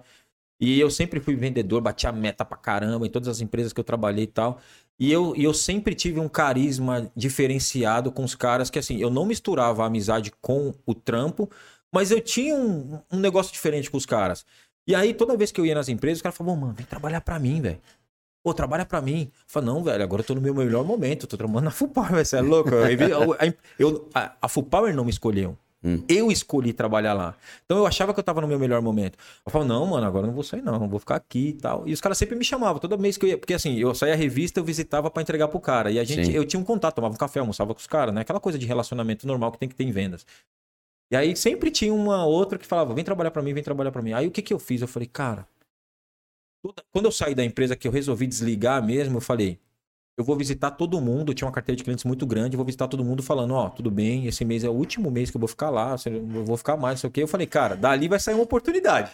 E 0.60 0.80
eu 0.80 0.90
sempre 0.90 1.20
fui 1.20 1.36
vendedor, 1.36 1.80
bati 1.80 2.04
a 2.08 2.10
meta 2.10 2.44
pra 2.44 2.56
caramba 2.58 3.06
em 3.06 3.10
todas 3.10 3.28
as 3.28 3.40
empresas 3.40 3.72
que 3.72 3.78
eu 3.78 3.84
trabalhei 3.84 4.24
e 4.24 4.26
tal. 4.26 4.58
E 5.00 5.12
eu, 5.12 5.34
e 5.36 5.44
eu 5.44 5.54
sempre 5.54 5.94
tive 5.94 6.18
um 6.18 6.28
carisma 6.28 7.10
diferenciado 7.14 8.10
com 8.10 8.24
os 8.24 8.34
caras 8.34 8.68
que, 8.68 8.78
assim, 8.78 8.98
eu 9.00 9.10
não 9.10 9.24
misturava 9.24 9.82
a 9.82 9.86
amizade 9.86 10.32
com 10.40 10.74
o 10.84 10.92
trampo, 10.94 11.48
mas 11.92 12.10
eu 12.10 12.20
tinha 12.20 12.54
um, 12.56 13.00
um 13.12 13.18
negócio 13.20 13.52
diferente 13.52 13.90
com 13.90 13.96
os 13.96 14.04
caras. 14.06 14.44
E 14.86 14.94
aí, 14.94 15.14
toda 15.14 15.36
vez 15.36 15.52
que 15.52 15.60
eu 15.60 15.66
ia 15.66 15.74
nas 15.74 15.88
empresas, 15.88 16.18
os 16.18 16.22
caras 16.22 16.36
falavam, 16.36 16.60
mano, 16.60 16.72
vem 16.74 16.84
trabalhar 16.86 17.20
pra 17.20 17.38
mim, 17.38 17.60
velho. 17.60 17.78
Pô, 18.42 18.52
trabalha 18.54 18.84
pra 18.86 19.00
mim. 19.00 19.30
Eu 19.32 19.44
falo, 19.46 19.66
não, 19.66 19.84
velho, 19.84 20.02
agora 20.02 20.22
eu 20.22 20.26
tô 20.26 20.34
no 20.34 20.40
meu 20.40 20.54
melhor 20.54 20.84
momento, 20.84 21.24
eu 21.24 21.28
tô 21.28 21.36
trabalhando 21.36 21.64
na 21.66 21.70
Full 21.70 21.88
Power, 21.88 22.24
você 22.24 22.36
é 22.36 22.40
louco? 22.40 22.70
Eu- 23.12 23.36
eu- 23.78 24.08
a, 24.14 24.32
a 24.42 24.48
Full 24.48 24.62
Power 24.64 24.94
não 24.96 25.04
me 25.04 25.10
escolheu. 25.10 25.56
Hum. 25.82 26.02
Eu 26.08 26.30
escolhi 26.32 26.72
trabalhar 26.72 27.12
lá. 27.14 27.36
Então 27.64 27.78
eu 27.78 27.86
achava 27.86 28.12
que 28.12 28.18
eu 28.18 28.24
tava 28.24 28.40
no 28.40 28.48
meu 28.48 28.58
melhor 28.58 28.82
momento. 28.82 29.16
Eu 29.46 29.52
falo, 29.52 29.64
não, 29.64 29.86
mano, 29.86 30.04
agora 30.06 30.24
eu 30.24 30.28
não 30.28 30.34
vou 30.34 30.42
sair, 30.42 30.60
não, 30.60 30.74
eu 30.82 30.88
vou 30.88 30.98
ficar 30.98 31.14
aqui 31.14 31.50
e 31.50 31.52
tal. 31.52 31.86
E 31.86 31.92
os 31.92 32.00
caras 32.00 32.18
sempre 32.18 32.34
me 32.34 32.44
chamavam, 32.44 32.80
toda 32.80 32.96
vez 32.96 33.16
que 33.16 33.24
eu 33.24 33.28
ia, 33.30 33.38
porque 33.38 33.54
assim, 33.54 33.76
eu 33.78 33.94
saía 33.94 34.14
a 34.14 34.16
revista, 34.16 34.58
eu 34.58 34.64
visitava 34.64 35.08
pra 35.10 35.22
entregar 35.22 35.46
pro 35.46 35.60
cara. 35.60 35.90
E 35.90 35.98
a 36.00 36.04
gente, 36.04 36.26
Sim. 36.26 36.32
eu 36.32 36.44
tinha 36.44 36.58
um 36.58 36.64
contato, 36.64 36.96
tomava 36.96 37.14
um 37.14 37.18
café, 37.18 37.38
almoçava 37.38 37.72
com 37.74 37.80
os 37.80 37.86
caras, 37.86 38.12
né? 38.12 38.22
Aquela 38.22 38.40
coisa 38.40 38.58
de 38.58 38.66
relacionamento 38.66 39.24
normal 39.26 39.52
que 39.52 39.58
tem 39.58 39.68
que 39.68 39.74
ter 39.76 39.84
em 39.84 39.92
vendas. 39.92 40.26
E 41.12 41.16
aí 41.16 41.34
sempre 41.36 41.70
tinha 41.70 41.94
uma 41.94 42.26
outra 42.26 42.58
que 42.58 42.66
falava, 42.66 42.92
vem 42.92 43.04
trabalhar 43.04 43.30
pra 43.30 43.40
mim, 43.40 43.54
vem 43.54 43.62
trabalhar 43.62 43.92
pra 43.92 44.02
mim. 44.02 44.12
Aí 44.12 44.26
o 44.26 44.30
que 44.32 44.42
que 44.42 44.52
eu 44.52 44.58
fiz? 44.58 44.82
Eu 44.82 44.88
falei, 44.88 45.06
cara, 45.06 45.46
toda- 46.62 46.82
quando 46.92 47.04
eu 47.04 47.12
saí 47.12 47.34
da 47.34 47.44
empresa 47.44 47.76
que 47.76 47.86
eu 47.86 47.92
resolvi 47.92 48.26
desligar 48.26 48.84
mesmo, 48.84 49.18
eu 49.18 49.20
falei, 49.20 49.58
eu 50.18 50.24
vou 50.24 50.36
visitar 50.36 50.72
todo 50.72 51.00
mundo, 51.00 51.30
eu 51.30 51.34
tinha 51.34 51.46
uma 51.46 51.52
carteira 51.52 51.76
de 51.76 51.84
clientes 51.84 52.04
muito 52.04 52.26
grande, 52.26 52.56
eu 52.56 52.58
vou 52.58 52.66
visitar 52.66 52.88
todo 52.88 53.04
mundo 53.04 53.22
falando, 53.22 53.54
ó, 53.54 53.68
tudo 53.68 53.88
bem, 53.88 54.26
esse 54.26 54.44
mês 54.44 54.64
é 54.64 54.68
o 54.68 54.72
último 54.72 55.12
mês 55.12 55.30
que 55.30 55.36
eu 55.36 55.38
vou 55.38 55.46
ficar 55.46 55.70
lá, 55.70 55.94
eu 56.06 56.44
vou 56.44 56.56
ficar 56.56 56.76
mais, 56.76 56.94
não 56.94 57.02
sei 57.02 57.08
o 57.08 57.10
quê. 57.12 57.22
Eu 57.22 57.28
falei, 57.28 57.46
cara, 57.46 57.76
dali 57.76 58.08
vai 58.08 58.18
sair 58.18 58.34
uma 58.34 58.42
oportunidade. 58.42 59.12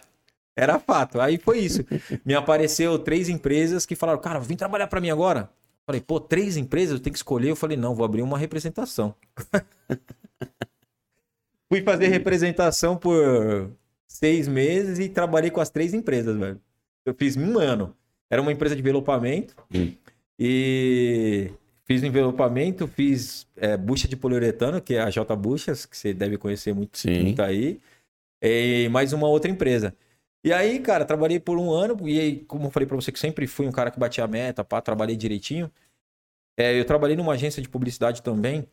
Era 0.57 0.79
fato. 0.79 1.21
Aí 1.21 1.37
foi 1.37 1.59
isso. 1.59 1.85
Me 2.25 2.35
apareceu 2.35 2.99
três 2.99 3.29
empresas 3.29 3.85
que 3.85 3.95
falaram, 3.95 4.19
cara, 4.19 4.39
vem 4.39 4.57
trabalhar 4.57 4.87
pra 4.87 4.99
mim 4.99 5.11
agora. 5.11 5.41
Eu 5.41 5.49
Falei, 5.87 6.01
pô, 6.01 6.19
três 6.19 6.57
empresas, 6.57 6.95
eu 6.95 7.01
tenho 7.01 7.13
que 7.13 7.19
escolher. 7.19 7.51
Eu 7.51 7.57
falei, 7.57 7.77
não, 7.77 7.95
vou 7.95 8.07
abrir 8.07 8.23
uma 8.23 8.39
representação. 8.39 9.15
Fui 11.69 11.83
fazer 11.83 12.09
representação 12.09 12.97
por 12.97 13.71
seis 14.09 14.49
meses 14.49 14.99
e 14.99 15.11
trabalhei 15.11 15.51
com 15.51 15.61
as 15.61 15.69
três 15.69 15.93
empresas, 15.93 16.35
velho. 16.35 16.59
Eu 17.05 17.13
fiz 17.13 17.37
um 17.37 17.59
ano. 17.59 17.95
Era 18.31 18.41
uma 18.41 18.53
empresa 18.53 18.75
de 18.75 18.81
envelopamento. 18.81 19.55
E 20.39 21.51
fiz 21.85 22.03
envelopamento, 22.03 22.87
fiz 22.89 23.47
é, 23.57 23.77
bucha 23.77 24.09
de 24.09 24.17
poliuretano, 24.17 24.81
que 24.81 24.95
é 24.95 25.01
a 25.01 25.11
J 25.11 25.35
Buchas, 25.37 25.87
que 25.87 25.97
você 25.97 26.13
deve 26.15 26.37
conhecer 26.39 26.75
muito, 26.75 26.99
Sim. 26.99 27.23
muito 27.23 27.43
aí. 27.43 27.81
E 28.43 28.89
mais 28.91 29.13
uma 29.13 29.29
outra 29.29 29.51
empresa. 29.51 29.95
E 30.45 30.53
aí, 30.53 30.79
cara, 30.81 31.05
trabalhei 31.07 31.41
por 31.41 31.59
um 31.59 31.71
ano. 31.71 31.97
E 32.09 32.21
aí, 32.21 32.41
como 32.45 32.67
eu 32.67 32.71
falei 32.71 32.87
pra 32.87 32.97
você, 32.97 33.11
que 33.13 33.19
sempre 33.19 33.47
fui 33.47 33.67
um 33.67 33.73
cara 33.73 33.91
que 33.91 33.99
batia 33.99 34.25
a 34.25 34.29
meta, 34.29 34.63
pá, 34.65 34.81
trabalhei 34.81 35.17
direitinho. 35.17 35.71
É, 36.59 36.79
eu 36.79 36.85
trabalhei 36.85 37.17
numa 37.17 37.33
agência 37.35 37.63
de 37.63 37.69
publicidade 37.69 38.23
também. 38.23 38.67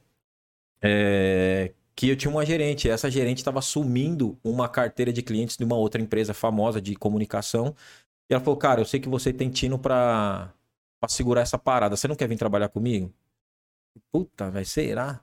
é, 0.82 1.74
que 1.96 2.10
eu 2.10 2.16
tinha 2.16 2.32
uma 2.32 2.46
gerente. 2.46 2.90
Essa 2.90 3.10
gerente 3.12 3.40
estava 3.40 3.60
assumindo 3.60 4.38
uma 4.44 4.68
carteira 4.70 5.14
de 5.14 5.22
clientes 5.22 5.58
de 5.58 5.64
uma 5.64 5.76
outra 5.76 6.02
empresa 6.02 6.34
famosa 6.34 6.82
de 6.82 6.96
comunicação. 6.96 7.76
E 8.30 8.34
ela 8.34 8.44
falou, 8.44 8.58
cara, 8.58 8.82
eu 8.82 8.86
sei 8.86 9.00
que 9.00 9.10
você 9.10 9.32
tem 9.34 9.50
tino 9.50 9.78
pra, 9.80 10.54
pra 11.02 11.10
segurar 11.10 11.42
essa 11.42 11.60
parada. 11.60 11.98
Você 11.98 12.08
não 12.08 12.16
quer 12.16 12.30
vir 12.30 12.38
trabalhar 12.38 12.70
comigo? 12.70 13.14
Puta, 14.12 14.50
velho, 14.52 14.66
será? 14.66 15.22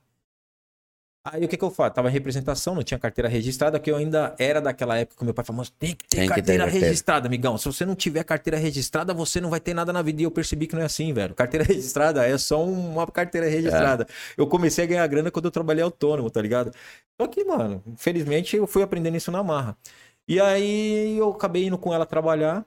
Aí 1.24 1.44
o 1.44 1.48
que 1.48 1.58
que 1.58 1.64
eu 1.64 1.70
faço? 1.70 1.94
Tava 1.94 2.08
em 2.08 2.12
representação, 2.12 2.74
não 2.74 2.82
tinha 2.82 2.98
carteira 2.98 3.28
registrada, 3.28 3.78
que 3.78 3.90
eu 3.90 3.96
ainda 3.96 4.34
era 4.38 4.60
daquela 4.62 4.96
época 4.96 5.18
que 5.18 5.24
meu 5.24 5.34
pai 5.34 5.44
falou, 5.44 5.58
mas 5.58 5.68
tem 5.70 5.94
que 5.94 6.06
ter 6.08 6.16
Tem 6.16 6.30
que 6.32 6.42
ter 6.42 6.56
carteira 6.56 6.64
carteira. 6.64 6.86
registrada, 6.86 7.26
amigão. 7.28 7.58
Se 7.58 7.66
você 7.66 7.84
não 7.84 7.94
tiver 7.94 8.24
carteira 8.24 8.56
registrada, 8.56 9.12
você 9.12 9.40
não 9.40 9.50
vai 9.50 9.60
ter 9.60 9.74
nada 9.74 9.92
na 9.92 10.00
vida. 10.02 10.22
E 10.22 10.24
eu 10.24 10.30
percebi 10.30 10.66
que 10.66 10.74
não 10.74 10.82
é 10.82 10.86
assim, 10.86 11.12
velho. 11.12 11.34
Carteira 11.34 11.64
registrada 11.68 12.26
é 12.26 12.38
só 12.38 12.64
uma 12.64 13.06
carteira 13.06 13.46
registrada. 13.48 14.06
Eu 14.38 14.46
comecei 14.46 14.84
a 14.84 14.86
ganhar 14.86 15.06
grana 15.06 15.30
quando 15.30 15.44
eu 15.46 15.50
trabalhei 15.50 15.82
autônomo, 15.84 16.30
tá 16.30 16.40
ligado? 16.40 16.72
Só 17.20 17.26
que, 17.28 17.44
mano, 17.44 17.82
infelizmente 17.86 18.56
eu 18.56 18.66
fui 18.66 18.82
aprendendo 18.82 19.16
isso 19.16 19.30
na 19.30 19.42
marra. 19.42 19.76
E 20.26 20.40
aí 20.40 21.18
eu 21.18 21.30
acabei 21.30 21.66
indo 21.66 21.78
com 21.78 21.92
ela 21.92 22.06
trabalhar. 22.06 22.64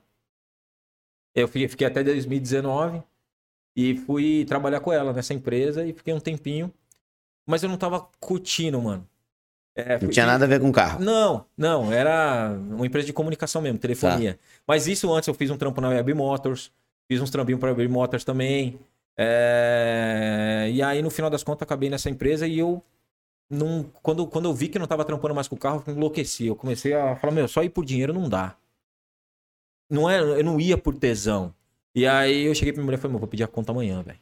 Eu 1.33 1.47
fiquei, 1.47 1.87
até 1.87 2.03
2019 2.03 3.01
e 3.75 3.95
fui 3.95 4.45
trabalhar 4.45 4.79
com 4.81 4.91
ela 4.91 5.13
nessa 5.13 5.33
empresa 5.33 5.85
e 5.85 5.93
fiquei 5.93 6.13
um 6.13 6.19
tempinho. 6.19 6.71
mas 7.45 7.63
eu 7.63 7.69
não 7.69 7.77
tava 7.77 8.07
curtindo, 8.19 8.81
mano. 8.81 9.07
É, 9.73 9.97
Não 9.97 10.09
tinha 10.09 10.25
nada 10.25 10.43
a 10.43 10.47
ver 10.47 10.59
com 10.59 10.69
carro. 10.71 11.01
Não, 11.01 11.45
não, 11.57 11.93
era 11.93 12.51
uma 12.69 12.85
empresa 12.85 13.07
de 13.07 13.13
comunicação 13.13 13.61
mesmo, 13.61 13.79
telefonia. 13.79 14.33
Tá. 14.33 14.39
Mas 14.67 14.85
isso 14.87 15.11
antes 15.13 15.27
eu 15.27 15.33
fiz 15.33 15.49
um 15.49 15.57
trampo 15.57 15.79
na 15.79 15.87
Web 15.89 16.13
Motors, 16.13 16.71
fiz 17.07 17.21
uns 17.21 17.29
trampinhos 17.29 17.59
pra 17.59 17.69
Web 17.69 17.87
Motors 17.87 18.25
também. 18.25 18.77
É, 19.17 20.69
E 20.73 20.81
aí, 20.81 21.01
no 21.01 21.09
final 21.09 21.29
das 21.29 21.43
contas, 21.43 21.63
acabei 21.63 21.89
nessa 21.89 22.09
empresa 22.09 22.45
e 22.47 22.59
eu. 22.59 22.83
Não... 23.49 23.83
Quando, 24.01 24.27
quando 24.27 24.45
eu 24.45 24.53
vi 24.53 24.67
que 24.67 24.79
não 24.79 24.87
tava 24.87 25.05
trampando 25.05 25.35
mais 25.35 25.47
com 25.47 25.55
o 25.55 25.59
carro, 25.59 25.83
eu 25.87 25.93
enlouqueci. 25.93 26.47
Eu 26.47 26.55
comecei 26.55 26.93
a 26.93 27.15
falar, 27.15 27.33
meu, 27.33 27.47
só 27.47 27.63
ir 27.63 27.69
por 27.69 27.85
dinheiro 27.85 28.13
não 28.13 28.27
dá. 28.27 28.55
Não 29.91 30.09
é, 30.09 30.19
eu 30.19 30.43
não 30.43 30.59
ia 30.59 30.77
por 30.77 30.95
tesão. 30.95 31.53
E 31.93 32.07
aí 32.07 32.43
eu 32.45 32.55
cheguei 32.55 32.71
pra 32.71 32.79
minha 32.79 32.85
mulher 32.85 32.97
e 32.97 33.01
falei, 33.01 33.17
vou 33.17 33.27
pedir 33.27 33.43
a 33.43 33.47
conta 33.47 33.71
amanhã, 33.73 34.01
velho. 34.01 34.17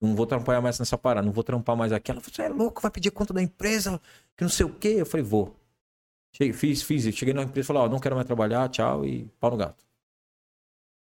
Não 0.00 0.14
vou 0.14 0.24
trampar 0.24 0.62
mais 0.62 0.78
nessa 0.78 0.96
parada, 0.96 1.26
não 1.26 1.32
vou 1.32 1.42
trampar 1.44 1.76
mais 1.76 1.92
aqui. 1.92 2.10
Ela 2.10 2.20
falou, 2.20 2.32
você 2.34 2.42
é 2.42 2.48
louco, 2.48 2.80
vai 2.80 2.90
pedir 2.90 3.10
conta 3.10 3.34
da 3.34 3.42
empresa, 3.42 4.00
que 4.36 4.44
não 4.44 4.48
sei 4.48 4.64
o 4.64 4.70
quê. 4.70 4.94
Eu 4.98 5.04
falei, 5.04 5.24
vou. 5.26 5.54
Cheguei, 6.34 6.52
fiz, 6.52 6.80
fiz. 6.82 7.02
Cheguei 7.14 7.34
na 7.34 7.42
empresa 7.42 7.64
e 7.64 7.66
falei, 7.66 7.82
ó, 7.82 7.88
não 7.88 7.98
quero 7.98 8.14
mais 8.14 8.26
trabalhar, 8.26 8.68
tchau, 8.68 9.04
e 9.04 9.28
pau 9.40 9.50
no 9.50 9.56
gato. 9.56 9.84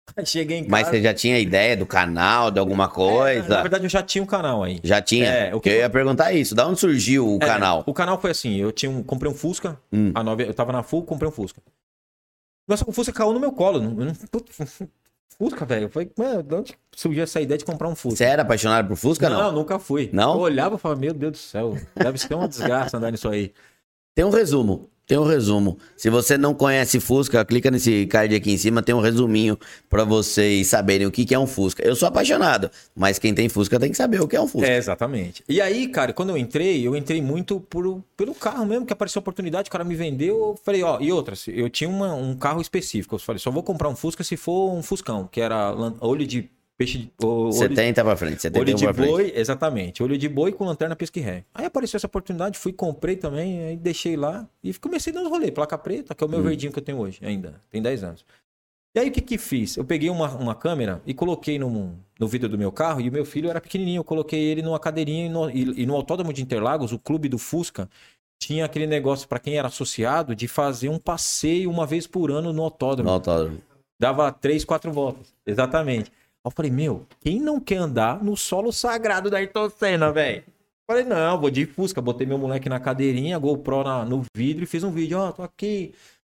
Cheguei 0.26 0.58
em 0.58 0.62
casa. 0.64 0.72
Mas 0.72 0.88
você 0.90 1.02
já 1.02 1.14
tinha 1.14 1.40
ideia 1.40 1.78
do 1.78 1.86
canal, 1.86 2.52
de 2.52 2.60
alguma 2.60 2.86
É, 2.86 2.88
coisa? 2.90 3.48
na 3.48 3.62
verdade, 3.62 3.86
eu 3.86 3.90
já 3.90 4.04
tinha 4.04 4.22
um 4.22 4.28
canal 4.28 4.62
aí. 4.64 4.80
Já 4.84 5.02
tinha? 5.02 5.26
É, 5.26 5.56
o 5.56 5.62
que- 5.62 5.70
Eu 5.70 5.78
ia 5.78 5.90
perguntar 5.90 6.34
isso. 6.34 6.54
Da 6.54 6.68
onde 6.68 6.80
surgiu 6.80 7.26
o 7.28 7.36
É, 7.42 7.46
canal? 7.48 7.84
O 7.88 7.94
canal 7.94 8.20
foi 8.20 8.32
assim, 8.32 8.56
eu 8.58 8.72
tinha 8.72 8.92
um, 8.92 9.02
comprei 9.02 9.32
um 9.32 9.34
Fusca, 9.36 9.80
Hum. 9.92 10.12
a 10.14 10.22
nove, 10.22 10.44
eu 10.46 10.54
tava 10.54 10.72
na 10.74 10.84
Full, 10.84 11.04
comprei 11.04 11.30
um 11.30 11.32
Fusca. 11.32 11.62
Nossa, 12.68 12.86
o 12.88 12.92
Fusca 12.94 13.12
caiu 13.12 13.34
no 13.34 13.40
meu 13.40 13.52
colo. 13.52 13.80
Não, 13.82 13.90
eu 14.02 14.06
não- 14.08 14.14
Fusca, 15.38 15.66
velho. 15.66 15.90
Falei, 15.90 16.12
mano, 16.18 16.44
de 16.44 16.56
onde 16.56 16.78
surgiu 16.96 17.24
essa 17.24 17.42
ideia 17.42 17.58
de 17.58 17.66
comprar 17.66 17.88
um 17.90 17.96
Fusca? 17.96 18.18
Você 18.18 18.24
era 18.24 18.44
apaixonado 18.44 18.88
por 18.88 18.96
Fusca, 18.96 19.30
não? 19.30 19.52
nunca 19.52 19.80
fui. 19.80 20.10
Não? 20.14 20.34
Eu 20.36 20.40
olhava 20.42 20.76
e 20.76 20.78
falava, 20.78 21.00
meu 21.02 21.14
Deus 21.14 21.32
do 21.34 21.38
céu, 21.38 21.76
deve 21.96 22.18
ser 22.20 22.34
uma 22.36 22.48
desgraça 22.48 22.98
andar 22.98 23.12
nisso 23.12 23.28
aí. 23.28 23.52
Tem 24.16 24.24
um 24.24 24.30
resumo. 24.30 24.90
Tem 25.06 25.18
um 25.18 25.26
resumo. 25.26 25.78
Se 25.98 26.10
você 26.10 26.38
não 26.38 26.54
conhece 26.54 26.98
Fusca, 26.98 27.44
clica 27.44 27.70
nesse 27.70 28.06
card 28.06 28.34
aqui 28.34 28.52
em 28.54 28.58
cima, 28.58 28.82
tem 28.82 28.96
um 28.96 29.02
resuminho 29.02 29.60
pra 29.90 30.06
vocês 30.06 30.68
saberem 30.68 31.06
o 31.06 31.12
que 31.12 31.34
é 31.34 31.38
um 31.38 31.46
Fusca. 31.46 31.86
Eu 31.86 31.94
sou 31.94 32.08
apaixonado, 32.08 32.72
mas 32.96 33.20
quem 33.20 33.34
tem 33.34 33.50
Fusca 33.50 33.78
tem 33.78 33.92
que 33.92 33.98
saber 33.98 34.22
o 34.22 34.28
que 34.30 34.36
é 34.38 34.42
um 34.42 34.48
Fusca. 34.48 34.68
É, 34.68 34.78
exatamente. 34.78 35.44
E 35.50 35.60
aí, 35.60 35.90
cara, 35.90 36.14
quando 36.14 36.30
eu 36.30 36.38
entrei, 36.38 36.88
eu 36.88 36.96
entrei 36.96 37.22
muito 37.22 37.60
por, 37.60 38.02
pelo 38.16 38.34
carro 38.34 38.66
mesmo, 38.66 38.86
que 38.86 38.94
apareceu 38.94 39.20
a 39.20 39.22
oportunidade, 39.22 39.68
o 39.68 39.72
cara 39.72 39.84
me 39.84 39.94
vendeu, 39.94 40.36
eu 40.38 40.60
falei, 40.64 40.82
ó, 40.84 40.98
e 41.02 41.12
outras, 41.12 41.46
eu 41.50 41.70
tinha 41.70 41.90
uma- 41.90 42.16
um 42.16 42.34
carro 42.36 42.62
específico, 42.62 43.16
eu 43.16 43.20
falei, 43.20 43.40
só 43.40 43.52
vou 43.52 43.62
comprar 43.62 43.90
um 43.90 43.96
Fusca 43.98 44.24
se 44.24 44.38
for 44.38 44.72
um 44.74 44.82
Fuscão, 44.82 45.28
que 45.30 45.42
era 45.42 45.76
olho 46.00 46.26
de 46.26 46.50
peixe, 46.78 46.98
de- 47.00 47.12
o- 47.24 47.46
olho, 47.46 47.54
70 47.54 48.04
pra 48.04 48.16
frente, 48.16 48.42
71 48.42 48.62
olho 48.62 48.78
de 48.78 48.84
pra 48.86 48.94
frente. 48.94 49.10
boi, 49.10 49.34
exatamente, 49.36 50.04
olho 50.04 50.18
de 50.18 50.28
boi 50.30 50.52
com 50.52 50.66
lanterna 50.66 50.96
pisca 50.96 51.20
e 51.20 51.22
ré. 51.22 51.44
Aí 51.54 51.66
apareceu 51.66 51.98
essa 51.98 52.08
oportunidade, 52.08 52.58
fui, 52.58 52.74
comprei 52.74 53.16
também, 53.16 53.64
aí 53.66 53.78
deixei 53.78 54.16
lá 54.16 54.48
e 54.64 54.74
comecei 54.74 55.14
uns 55.16 55.30
rolês, 55.30 55.52
placa 55.52 55.78
preta, 55.78 56.14
que 56.16 56.24
é 56.24 56.28
o 56.28 56.30
meu 56.30 56.40
Hum. 56.40 56.44
verdinho 56.44 56.72
que 56.72 56.80
eu 56.80 56.84
tenho 56.84 56.98
hoje 57.00 57.20
ainda, 57.24 57.62
tem 57.70 57.82
10 57.82 58.04
anos. 58.04 58.26
E 58.96 59.00
aí 59.00 59.10
o 59.10 59.12
que 59.12 59.22
que 59.22 59.38
fiz? 59.40 59.76
Eu 59.76 59.84
peguei 59.84 60.10
uma, 60.10 60.30
uma 60.36 60.54
câmera 60.54 61.02
e 61.06 61.14
coloquei 61.16 61.58
no, 61.58 61.98
no 62.20 62.28
vidro 62.28 62.48
do 62.48 62.58
meu 62.60 62.72
carro 62.72 63.02
e 63.02 63.10
o 63.10 63.12
meu 63.12 63.26
filho 63.26 63.50
era 63.50 63.60
pequenininho, 63.60 64.00
eu 64.02 64.04
coloquei 64.04 64.40
ele 64.40 64.62
numa 64.62 64.80
cadeirinha 64.80 65.26
e 65.26 65.30
no, 65.30 65.50
e- 65.50 65.82
e 65.82 65.86
no 65.86 65.96
Autódromo 65.96 66.32
de 66.32 66.44
Interlagos, 66.44 66.92
o 66.92 67.00
clube 67.00 67.28
do 67.28 67.40
Fusca, 67.40 67.90
tinha 68.40 68.66
aquele 68.66 68.86
negócio 68.86 69.28
para 69.28 69.40
quem 69.40 69.58
era 69.58 69.68
associado 69.68 70.36
de 70.36 70.48
fazer 70.48 70.90
um 70.90 71.00
passeio 71.00 71.72
uma 71.72 71.88
vez 71.88 72.06
por 72.06 72.30
ano 72.30 72.52
no 72.54 72.62
autódromo. 72.62 73.10
No 73.10 73.16
autódromo. 73.16 73.58
Dava 74.00 74.32
três, 74.32 74.64
quatro 74.66 74.92
voltas. 74.92 75.34
Exatamente. 75.46 76.12
Eu 76.46 76.52
falei, 76.52 76.70
meu, 76.72 77.06
quem 77.22 77.40
não 77.40 77.60
quer 77.60 77.78
andar 77.78 78.22
no 78.24 78.36
solo 78.36 78.72
sagrado 78.72 79.30
da 79.30 79.38
Ayrton 79.38 79.70
Senna, 79.70 80.12
velho? 80.12 80.44
Falei, 80.86 81.06
não, 81.06 81.40
vou 81.40 81.50
de 81.50 81.66
Fusca. 81.66 82.02
Botei 82.02 82.28
meu 82.28 82.38
moleque 82.38 82.68
na 82.68 82.80
cadeirinha, 82.80 83.40
GoPro 83.40 83.84
na- 83.84 84.04
no 84.04 84.24
vidro 84.36 84.64
e 84.64 84.68
fiz 84.68 84.84
um 84.84 84.92
vídeo. 84.92 85.18
Ó, 85.18 85.32
tô 85.32 85.42
aqui, 85.42 85.94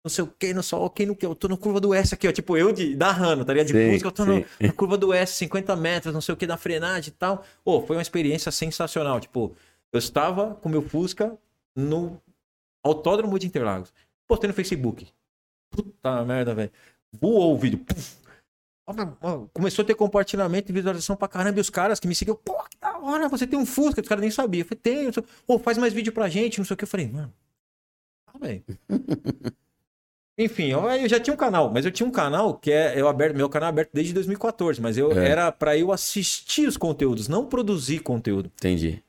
não 0.05 0.11
sei 0.11 0.23
o 0.23 0.27
que, 0.27 0.53
não 0.53 0.63
sei 0.63 0.79
o 0.79 0.91
que, 0.91 1.07
não 1.07 1.15
que. 1.15 1.25
Eu 1.25 1.35
tô 1.35 1.49
na 1.49 1.57
curva 1.57 1.81
do 1.81 1.95
S 1.95 2.13
aqui, 2.13 2.29
ó. 2.29 2.33
Tipo, 2.33 2.55
eu 2.55 2.71
de, 2.71 2.95
narrando, 2.95 3.43
tá 3.47 3.55
ligado? 3.55 3.69
De 3.69 3.73
Sim, 3.73 3.93
Fusca, 3.93 4.09
eu 4.09 4.13
tô 4.13 4.25
no- 4.27 4.45
na 4.61 4.73
curva 4.75 4.99
do 4.99 5.13
S, 5.15 5.33
50 5.37 5.75
metros, 5.75 6.13
não 6.13 6.21
sei 6.21 6.35
o 6.35 6.37
que, 6.37 6.47
da 6.47 6.59
frenagem 6.59 7.09
e 7.09 7.17
tal. 7.17 7.43
Pô, 7.65 7.81
foi 7.81 7.97
uma 7.97 8.03
experiência 8.03 8.53
sensacional. 8.53 9.19
Tipo, 9.19 9.57
eu 9.91 9.99
estava 9.99 10.55
com 10.57 10.69
meu 10.69 10.83
Fusca 10.83 11.35
no 11.75 12.21
Autódromo 12.85 13.39
de 13.39 13.47
Interlagos. 13.47 13.91
Postei 14.29 14.49
no 14.49 14.55
Facebook. 14.55 15.09
Puta 15.71 16.23
merda, 16.27 16.55
velho. 16.55 16.71
Voou 17.19 17.55
o 17.55 17.59
vídeo. 17.59 17.79
Puf. 17.79 18.23
Começou 19.53 19.83
a 19.83 19.87
ter 19.87 19.95
compartilhamento 19.95 20.71
e 20.71 20.75
visualização 20.75 21.17
pra 21.17 21.27
caramba. 21.29 21.59
E 21.59 21.61
os 21.61 21.71
caras 21.71 21.99
que 21.99 22.07
me 22.07 22.15
seguiam, 22.15 22.37
pô, 22.37 22.55
que 22.69 22.77
da 22.79 22.99
hora, 22.99 23.29
você 23.29 23.47
tem 23.47 23.59
um 23.59 23.65
Fusca. 23.67 24.01
Os 24.01 24.09
caras 24.09 24.21
nem 24.23 24.31
sabiam. 24.31 24.61
Eu 24.63 24.67
falei, 24.67 24.81
tenho. 24.83 25.13
Pô, 25.47 25.59
faz 25.59 25.79
mais 25.79 25.93
vídeo 25.93 26.13
pra 26.13 26.29
gente, 26.29 26.59
não 26.59 26.65
sei 26.65 26.75
o 26.75 26.77
que. 26.77 26.85
Eu 26.85 26.89
falei, 26.89 27.09
mano. 27.09 27.33
Ah, 28.27 28.39
velho. 28.39 28.63
Enfim, 30.37 30.65
eu, 30.65 30.81
eu 30.91 31.09
já 31.09 31.21
tinha 31.21 31.33
um 31.33 31.37
canal, 31.37 31.71
mas 31.73 31.85
eu 31.85 31.93
tinha 31.93 32.07
um 32.07 32.11
canal 32.11 32.55
que 32.59 32.73
é 32.73 33.01
eu 33.01 33.07
aberto, 33.07 33.37
meu 33.37 33.49
canal 33.49 33.69
é 33.69 33.71
aberto 33.71 33.91
desde 33.95 34.13
2014, 34.13 34.81
mas 34.81 34.99
eu 34.99 35.13
É. 35.13 35.29
era 35.29 35.53
pra 35.53 35.79
eu 35.79 35.93
assistir 35.93 36.67
os 36.67 36.77
conteúdos, 36.77 37.29
não 37.29 37.47
produzir 37.47 38.01
conteúdo. 38.01 38.51
Entendi. 38.57 39.01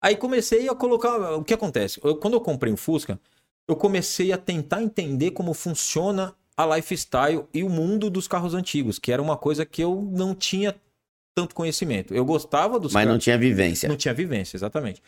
Aí 0.00 0.16
comecei 0.16 0.66
a 0.70 0.74
colocar. 0.74 1.34
O 1.36 1.44
que 1.44 1.52
acontece? 1.52 2.00
Eu- 2.02 2.16
quando 2.16 2.34
eu 2.34 2.40
comprei 2.40 2.72
um 2.72 2.76
Fusca, 2.76 3.20
eu 3.68 3.76
comecei 3.76 4.32
a 4.32 4.38
tentar 4.38 4.82
entender 4.82 5.32
como 5.32 5.52
funciona 5.52 6.34
a 6.62 6.76
lifestyle 6.76 7.44
e 7.52 7.62
o 7.62 7.68
mundo 7.68 8.10
dos 8.10 8.26
carros 8.28 8.54
antigos, 8.54 8.98
que 8.98 9.12
era 9.12 9.20
uma 9.20 9.36
coisa 9.36 9.64
que 9.64 9.82
eu 9.82 10.08
não 10.12 10.34
tinha 10.34 10.74
tanto 11.34 11.54
conhecimento. 11.54 12.14
Eu 12.14 12.24
gostava 12.24 12.78
dos 12.78 12.92
Mas 12.92 13.04
não 13.04 13.12
carros. 13.12 13.24
tinha 13.24 13.38
vivência. 13.38 13.88
Não 13.88 13.96
tinha 13.96 14.12
vivência, 14.14 14.56
exatamente. 14.56 15.02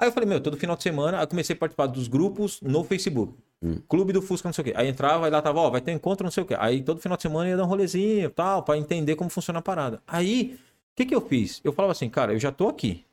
Aí 0.00 0.08
eu 0.08 0.12
falei, 0.12 0.28
meu, 0.28 0.40
todo 0.40 0.56
final 0.56 0.76
de 0.76 0.82
semana, 0.82 1.20
eu 1.20 1.26
comecei 1.28 1.54
a 1.54 1.58
participar 1.58 1.86
dos 1.86 2.08
grupos 2.08 2.60
no 2.60 2.82
Facebook. 2.82 3.34
Hum. 3.62 3.78
Clube 3.88 4.12
do 4.12 4.20
Fusca, 4.20 4.48
não 4.48 4.52
sei 4.52 4.62
o 4.62 4.64
quê. 4.64 4.72
Aí 4.74 4.88
entrava, 4.88 5.24
aí 5.24 5.30
lá 5.30 5.40
tava, 5.40 5.60
ó, 5.60 5.70
vai 5.70 5.80
ter 5.80 5.92
encontro, 5.92 6.24
não 6.24 6.30
sei 6.32 6.42
o 6.42 6.46
quê. 6.46 6.56
Aí 6.58 6.82
todo 6.82 7.00
final 7.00 7.16
de 7.16 7.22
semana 7.22 7.48
ia 7.48 7.56
dar 7.56 7.62
um 7.62 7.68
rolezinho 7.68 8.26
e 8.26 8.28
tal, 8.28 8.64
pra 8.64 8.76
entender 8.76 9.14
como 9.14 9.30
funciona 9.30 9.60
a 9.60 9.62
parada. 9.62 10.02
Aí, 10.06 10.58
o 10.92 10.96
que 10.96 11.06
que 11.06 11.14
eu 11.14 11.20
fiz? 11.20 11.60
Eu 11.62 11.72
falava 11.72 11.92
assim, 11.92 12.08
cara, 12.10 12.32
eu 12.32 12.40
já 12.40 12.50
tô 12.50 12.68
aqui. 12.68 13.04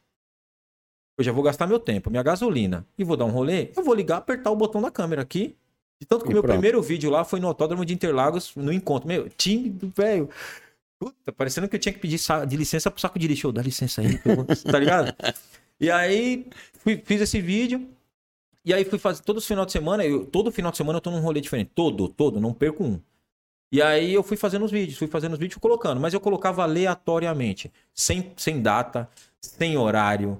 Eu 1.19 1.23
já 1.23 1.31
vou 1.31 1.43
gastar 1.43 1.67
meu 1.67 1.79
tempo, 1.79 2.09
minha 2.09 2.23
gasolina, 2.23 2.87
e 2.97 3.03
vou 3.03 3.15
dar 3.15 3.25
um 3.25 3.29
rolê. 3.29 3.69
Eu 3.75 3.83
vou 3.83 3.93
ligar, 3.93 4.17
apertar 4.17 4.49
o 4.49 4.55
botão 4.55 4.81
da 4.81 4.89
câmera 4.89 5.21
aqui. 5.21 5.55
De 5.99 6.07
tanto 6.07 6.23
que 6.23 6.29
o 6.29 6.33
meu 6.33 6.41
pronto. 6.41 6.53
primeiro 6.53 6.81
vídeo 6.81 7.09
lá 7.09 7.23
foi 7.25 7.39
no 7.39 7.47
Autódromo 7.47 7.83
de 7.85 7.93
Interlagos, 7.93 8.55
no 8.55 8.71
encontro. 8.71 9.07
Meu, 9.07 9.29
tímido, 9.29 9.91
velho. 9.95 10.29
Puta, 10.97 11.31
parecendo 11.31 11.67
que 11.67 11.75
eu 11.75 11.79
tinha 11.79 11.93
que 11.93 11.99
pedir 11.99 12.19
de 12.47 12.57
licença 12.57 12.89
pro 12.91 12.99
saco 13.01 13.19
de 13.19 13.27
lixo. 13.27 13.47
Ô, 13.49 13.51
Dá 13.51 13.61
licença 13.61 14.01
aí, 14.01 14.19
eu 14.25 14.35
vou- 14.37 14.45
tá 14.45 14.79
ligado? 14.79 15.13
E 15.79 15.89
aí, 15.89 16.47
fui- 16.79 17.01
fiz 17.05 17.21
esse 17.21 17.41
vídeo. 17.41 17.89
E 18.65 18.73
aí 18.73 18.83
fui 18.85 18.99
fazer 18.99 19.23
todos 19.23 19.43
os 19.43 19.47
final 19.47 19.65
de 19.65 19.71
semana. 19.71 20.05
Eu, 20.05 20.25
todo 20.25 20.51
final 20.51 20.71
de 20.71 20.77
semana 20.77 20.97
eu 20.97 21.01
tô 21.01 21.09
num 21.11 21.21
rolê 21.21 21.39
diferente. 21.41 21.71
Todo, 21.73 22.07
todo, 22.09 22.39
não 22.39 22.53
perco 22.53 22.83
um. 22.83 22.99
E 23.71 23.81
aí 23.81 24.13
eu 24.13 24.23
fui 24.23 24.35
fazendo 24.35 24.65
os 24.65 24.71
vídeos, 24.71 24.97
fui 24.97 25.07
fazendo 25.07 25.33
os 25.33 25.39
vídeos 25.39 25.59
colocando. 25.59 25.99
Mas 26.01 26.13
eu 26.13 26.19
colocava 26.19 26.63
aleatoriamente. 26.63 27.71
Sem, 27.93 28.33
sem 28.35 28.61
data, 28.61 29.09
sem 29.41 29.77
horário. 29.77 30.39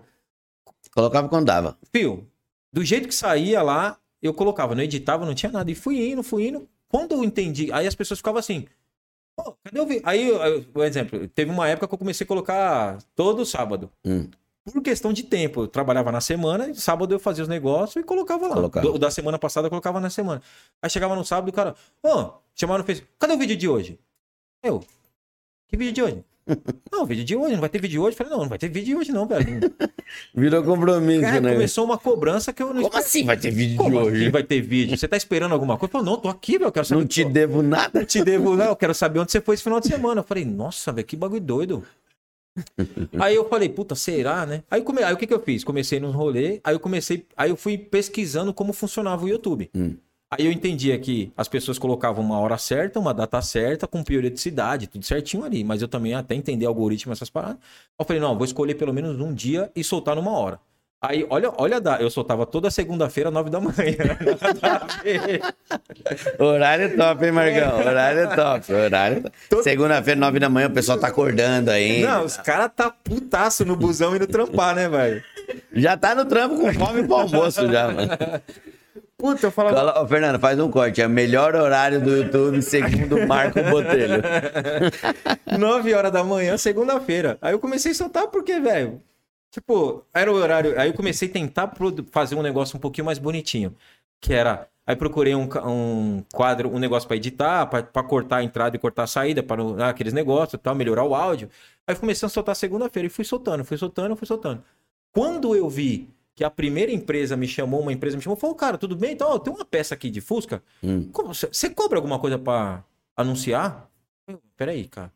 Colocava 0.94 1.30
quando 1.30 1.45
dava. 1.45 1.77
Fio, 1.94 2.27
do 2.73 2.84
jeito 2.84 3.07
que 3.07 3.15
saía 3.15 3.61
lá, 3.61 3.98
eu 4.22 4.34
colocava. 4.34 4.76
Não 4.76 4.84
editava, 4.84 5.26
não 5.26 5.34
tinha 5.36 5.52
nada. 5.52 5.70
E 5.72 5.76
fui 5.76 6.10
indo, 6.12 6.24
fui 6.24 6.48
indo. 6.48 6.68
Quando 6.88 7.14
eu 7.14 7.24
entendi, 7.24 7.72
aí 7.72 7.86
as 7.88 7.96
pessoas 7.96 8.20
ficavam 8.20 8.40
assim. 8.40 8.66
Pô, 9.36 9.56
cadê 9.64 9.80
o 9.80 9.86
vídeo? 9.86 10.02
Aí, 10.06 10.62
por 10.74 10.84
exemplo, 10.86 11.28
teve 11.30 11.52
uma 11.52 11.68
época 11.68 11.88
que 11.88 11.94
eu 11.94 11.98
comecei 11.98 12.26
a 12.26 12.28
colocar 12.28 12.98
todo 13.16 13.46
sábado. 13.46 13.90
Hum. 14.04 14.28
Por 14.66 14.82
questão 14.84 15.14
de 15.14 15.24
tempo. 15.24 15.62
Eu 15.64 15.68
trabalhava 15.68 16.12
na 16.12 16.20
semana, 16.22 16.70
e 16.70 16.76
sábado 16.76 17.14
eu 17.16 17.20
fazia 17.20 17.41
os 17.44 17.48
negócios 17.48 17.96
e 17.96 18.06
colocava 18.06 18.48
lá. 18.48 18.56
Colocava. 18.56 18.86
Do- 18.91 19.00
da 19.00 19.10
semana 19.10 19.40
passada 19.40 19.68
eu 19.68 19.70
colocava 19.70 20.00
na 20.00 20.10
semana. 20.10 20.41
Aí 20.82 20.90
chegava 20.90 21.16
no 21.16 21.24
sábado 21.24 21.48
e 21.48 21.52
o 21.52 21.54
cara, 21.54 21.76
ó, 22.04 22.34
chamaram 22.54 22.80
no 22.80 22.86
Facebook, 22.86 23.12
cadê 23.18 23.34
o 23.34 23.38
vídeo 23.38 23.56
de 23.56 23.68
hoje? 23.70 23.98
Eu, 24.62 24.84
que 25.68 25.78
vídeo 25.78 25.94
de 25.94 26.02
hoje? 26.04 26.24
não, 26.92 27.06
vídeo 27.06 27.24
de 27.24 27.36
hoje, 27.36 27.54
não 27.54 27.60
vai 27.60 27.70
ter 27.70 27.80
vídeo 27.80 27.94
de 27.94 28.00
hoje. 28.00 28.14
Eu 28.14 28.18
falei, 28.18 28.34
não, 28.34 28.40
não 28.40 28.50
vai 28.50 28.58
ter 28.58 28.70
vídeo 28.70 28.88
de 28.88 28.96
hoje 28.96 29.12
não, 29.12 29.28
velho. 29.28 29.46
Virou 30.34 30.64
compromisso, 30.64 31.22
Cara, 31.22 31.42
né? 31.42 31.54
começou 31.54 31.86
uma 31.86 31.98
cobrança 31.98 32.52
que 32.52 32.64
eu 32.64 32.74
não 32.74 32.84
Como 32.84 32.98
assim 32.98 33.26
vai 33.26 33.38
ter 33.38 33.52
vídeo 33.52 33.78
como 33.78 33.92
de 33.92 33.98
assim 33.98 34.08
hoje? 34.08 34.30
vai 34.30 34.44
ter 34.44 34.62
vídeo? 34.62 34.98
Você 34.98 35.08
tá 35.08 35.18
esperando 35.18 35.52
alguma 35.54 35.78
coisa? 35.78 35.90
Eu 35.90 36.00
falei, 36.00 36.12
não, 36.14 36.22
tô 36.22 36.30
aqui, 36.30 36.54
velho. 36.54 36.68
Eu 36.68 36.72
quero 36.72 36.86
saber. 36.86 37.02
Não 37.02 37.08
te 37.08 37.26
devo 37.26 37.62
nada. 37.62 38.00
não 38.00 38.06
te 38.06 38.24
devo, 38.24 38.56
não. 38.56 38.66
Eu 38.66 38.76
quero 38.76 38.94
saber 38.94 39.20
onde 39.20 39.32
você 39.32 39.42
foi 39.42 39.56
esse 39.56 39.64
final 39.64 39.80
de 39.80 39.88
semana. 39.88 40.22
Eu 40.22 40.26
falei, 40.26 40.46
nossa, 40.46 40.92
velho, 40.92 41.06
que 41.06 41.16
bagulho 41.16 41.42
doido. 41.42 41.84
aí 43.20 43.36
eu 43.36 43.48
falei, 43.48 43.70
puta, 43.70 43.96
será, 43.96 44.46
né? 44.46 44.64
Aí, 44.70 44.82
come... 44.82 45.04
aí 45.04 45.14
o 45.14 45.18
que, 45.18 45.28
que 45.28 45.34
eu 45.34 45.40
fiz? 45.40 45.64
Comecei 45.64 46.00
nos 46.00 46.14
rolê, 46.14 46.60
aí 46.64 46.76
eu 46.76 46.80
comecei. 46.80 47.26
Aí 47.38 47.50
eu 47.50 47.56
fui 47.56 47.78
pesquisando 47.78 48.54
como 48.54 48.74
funcionava 48.74 49.24
o 49.26 49.30
YouTube. 49.30 49.70
Hum. 49.76 49.96
Aí 50.31 50.45
eu 50.45 50.51
entendia 50.51 50.97
que 50.99 51.31
as 51.35 51.47
pessoas 51.47 51.80
colocavam 51.80 52.23
uma 52.23 52.39
hora 52.39 52.56
certa, 52.57 52.99
uma 52.99 53.14
data 53.14 53.41
certa, 53.41 53.88
com 53.88 54.03
periodicidade, 54.03 54.85
tudo 54.85 55.03
certinho 55.03 55.43
ali. 55.43 55.64
Mas 55.64 55.81
eu 55.81 55.88
também 55.88 56.14
até 56.14 56.35
entender 56.35 56.68
algoritmo, 56.68 57.11
essas 57.11 57.31
paradas. 57.31 57.57
Eu 57.97 58.06
falei, 58.06 58.22
não, 58.22 58.35
vou 58.35 58.45
escolher 58.45 58.76
pelo 58.76 58.93
menos 58.93 59.19
um 59.19 59.34
dia 59.34 59.72
e 59.76 59.84
soltar 59.84 60.15
numa 60.15 60.31
hora. 60.31 60.60
Aí, 61.01 61.26
olha, 61.30 61.51
olha, 61.57 61.80
da- 61.80 61.99
eu 62.01 62.10
soltava 62.11 62.45
toda 62.45 62.69
segunda-feira, 62.69 63.31
nove 63.31 63.49
da 63.49 63.57
manhã. 63.61 63.73
Horário 66.38 66.95
top, 66.97 67.26
hein, 67.26 67.31
Margão? 67.31 67.77
Horário 67.80 68.35
top. 68.35 68.73
Horário 68.73 69.23
top. 69.49 69.64
Segunda-feira, 69.64 70.19
nove 70.19 70.39
da 70.39 70.49
manhã, 70.49 70.68
o 70.68 70.72
pessoal 70.72 70.99
tá 70.99 71.07
acordando 71.07 71.72
aí. 71.72 72.01
Não, 72.01 72.26
os 72.26 72.38
caras 72.38 72.69
tá 72.76 72.91
putaço 72.91 73.65
no 73.65 73.76
busão 73.76 74.15
indo 74.15 74.27
trampar, 74.27 74.76
né, 74.76 74.88
velho? 74.89 75.23
Já 75.73 75.97
tá 75.97 76.14
no 76.14 76.26
trampo 76.26 76.60
com 76.60 76.72
fome 76.73 77.03
pro 77.03 77.15
almoço 77.15 77.68
já, 77.72 77.88
mano. 77.91 78.10
Puta, 79.20 79.48
eu 79.48 79.52
falava. 79.52 79.76
Fala, 79.76 80.02
ô, 80.02 80.08
Fernando, 80.08 80.40
faz 80.40 80.58
um 80.58 80.72
corte. 80.72 81.02
É 81.02 81.06
o 81.06 81.10
melhor 81.10 81.54
horário 81.54 82.02
do 82.02 82.10
YouTube, 82.10 82.62
segundo 82.62 83.18
o 83.18 83.28
Marco 83.28 83.62
Botelho. 83.64 84.24
9 85.60 85.94
horas 85.94 86.10
da 86.10 86.24
manhã, 86.24 86.58
segunda-feira. 86.58 87.38
Aí 87.41 87.52
eu 87.52 87.60
comecei 87.60 87.91
a 87.91 87.96
soltar 87.96 88.28
porque, 88.28 88.62
velho. 88.62 89.02
Tipo, 89.52 90.06
era 90.14 90.32
o 90.32 90.36
horário. 90.36 90.80
Aí 90.80 90.88
eu 90.90 90.94
comecei 90.94 91.28
a 91.28 91.32
tentar 91.32 91.70
fazer 92.12 92.36
um 92.36 92.41
negócio 92.41 92.78
um 92.78 92.80
pouquinho 92.80 93.04
mais 93.04 93.20
bonitinho. 93.20 93.76
Que 94.22 94.34
era. 94.34 94.70
Aí 94.88 94.96
procurei 94.96 95.36
um, 95.36 95.50
um 95.66 96.24
quadro, 96.34 96.74
um 96.74 96.80
negócio 96.80 97.06
pra 97.06 97.18
editar, 97.18 97.66
pra 97.66 97.84
pra 97.84 98.02
cortar 98.02 98.38
a 98.38 98.44
entrada 98.44 98.78
e 98.78 98.80
cortar 98.80 99.04
a 99.04 99.08
saída, 99.08 99.44
para 99.44 99.90
aqueles 99.90 100.14
negócios 100.14 100.54
e 100.54 100.58
tal, 100.58 100.74
melhorar 100.74 101.04
o 101.04 101.14
áudio. 101.14 101.50
Aí 101.86 101.94
comecei 101.94 102.26
a 102.26 102.30
soltar 102.30 102.56
segunda-feira 102.56 103.08
e 103.08 103.10
fui 103.10 103.26
soltando, 103.26 103.66
fui 103.66 103.78
soltando, 103.78 104.16
fui 104.16 104.26
soltando. 104.26 104.64
Quando 105.12 105.56
eu 105.56 105.70
vi 105.70 106.08
que 106.40 106.44
a 106.45 106.49
primeira 106.49 106.90
empresa 106.90 107.36
me 107.36 107.45
chamou, 107.45 107.82
uma 107.82 107.91
empresa 107.91 108.16
me 108.16 108.24
chamou, 108.24 108.38
falou, 108.38 108.56
cara, 108.56 108.78
tudo 108.78 108.95
bem? 108.95 109.11
Então, 109.11 109.30
ó, 109.30 109.38
tem 109.38 109.52
uma 109.53 109.66
peça 109.66 109.94
aqui 109.94 110.10
de 110.10 110.22
Fusca. 110.22 110.64
Hum. 110.82 111.10
Como- 111.11 111.34
Você 111.36 111.70
cobra 111.70 111.98
alguma 111.98 112.18
coisa 112.18 112.40
pra 112.40 112.82
anunciar? 113.14 113.90
Eu, 114.26 114.40
Peraí, 114.56 114.88
cara. 114.88 115.11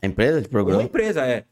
A 0.00 0.06
empresa 0.06 0.40
de 0.40 0.46
Uma 0.46 0.50
programa? 0.52 0.82
empresa, 0.84 1.26
é. 1.26 1.42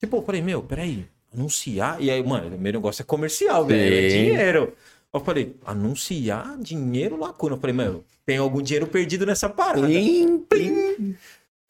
Tipo, 0.00 0.16
eu 0.16 0.22
falei, 0.24 0.42
meu, 0.42 0.60
peraí, 0.60 1.06
anunciar? 1.32 2.02
E 2.02 2.10
aí, 2.10 2.20
mano, 2.20 2.58
meu 2.58 2.72
negócio 2.72 3.02
é 3.02 3.04
comercial, 3.04 3.64
velho, 3.64 3.94
é 3.94 4.08
dinheiro. 4.08 4.72
Eu 5.14 5.20
falei, 5.20 5.54
anunciar 5.64 6.58
dinheiro 6.58 7.16
lacuna. 7.16 7.54
Eu 7.54 7.60
falei, 7.60 7.76
meu, 7.76 8.02
tem 8.26 8.38
algum 8.38 8.60
dinheiro 8.60 8.88
perdido 8.88 9.24
nessa 9.24 9.48
parada. 9.48 9.86
Plim, 9.86 10.38
Plim. 10.40 11.14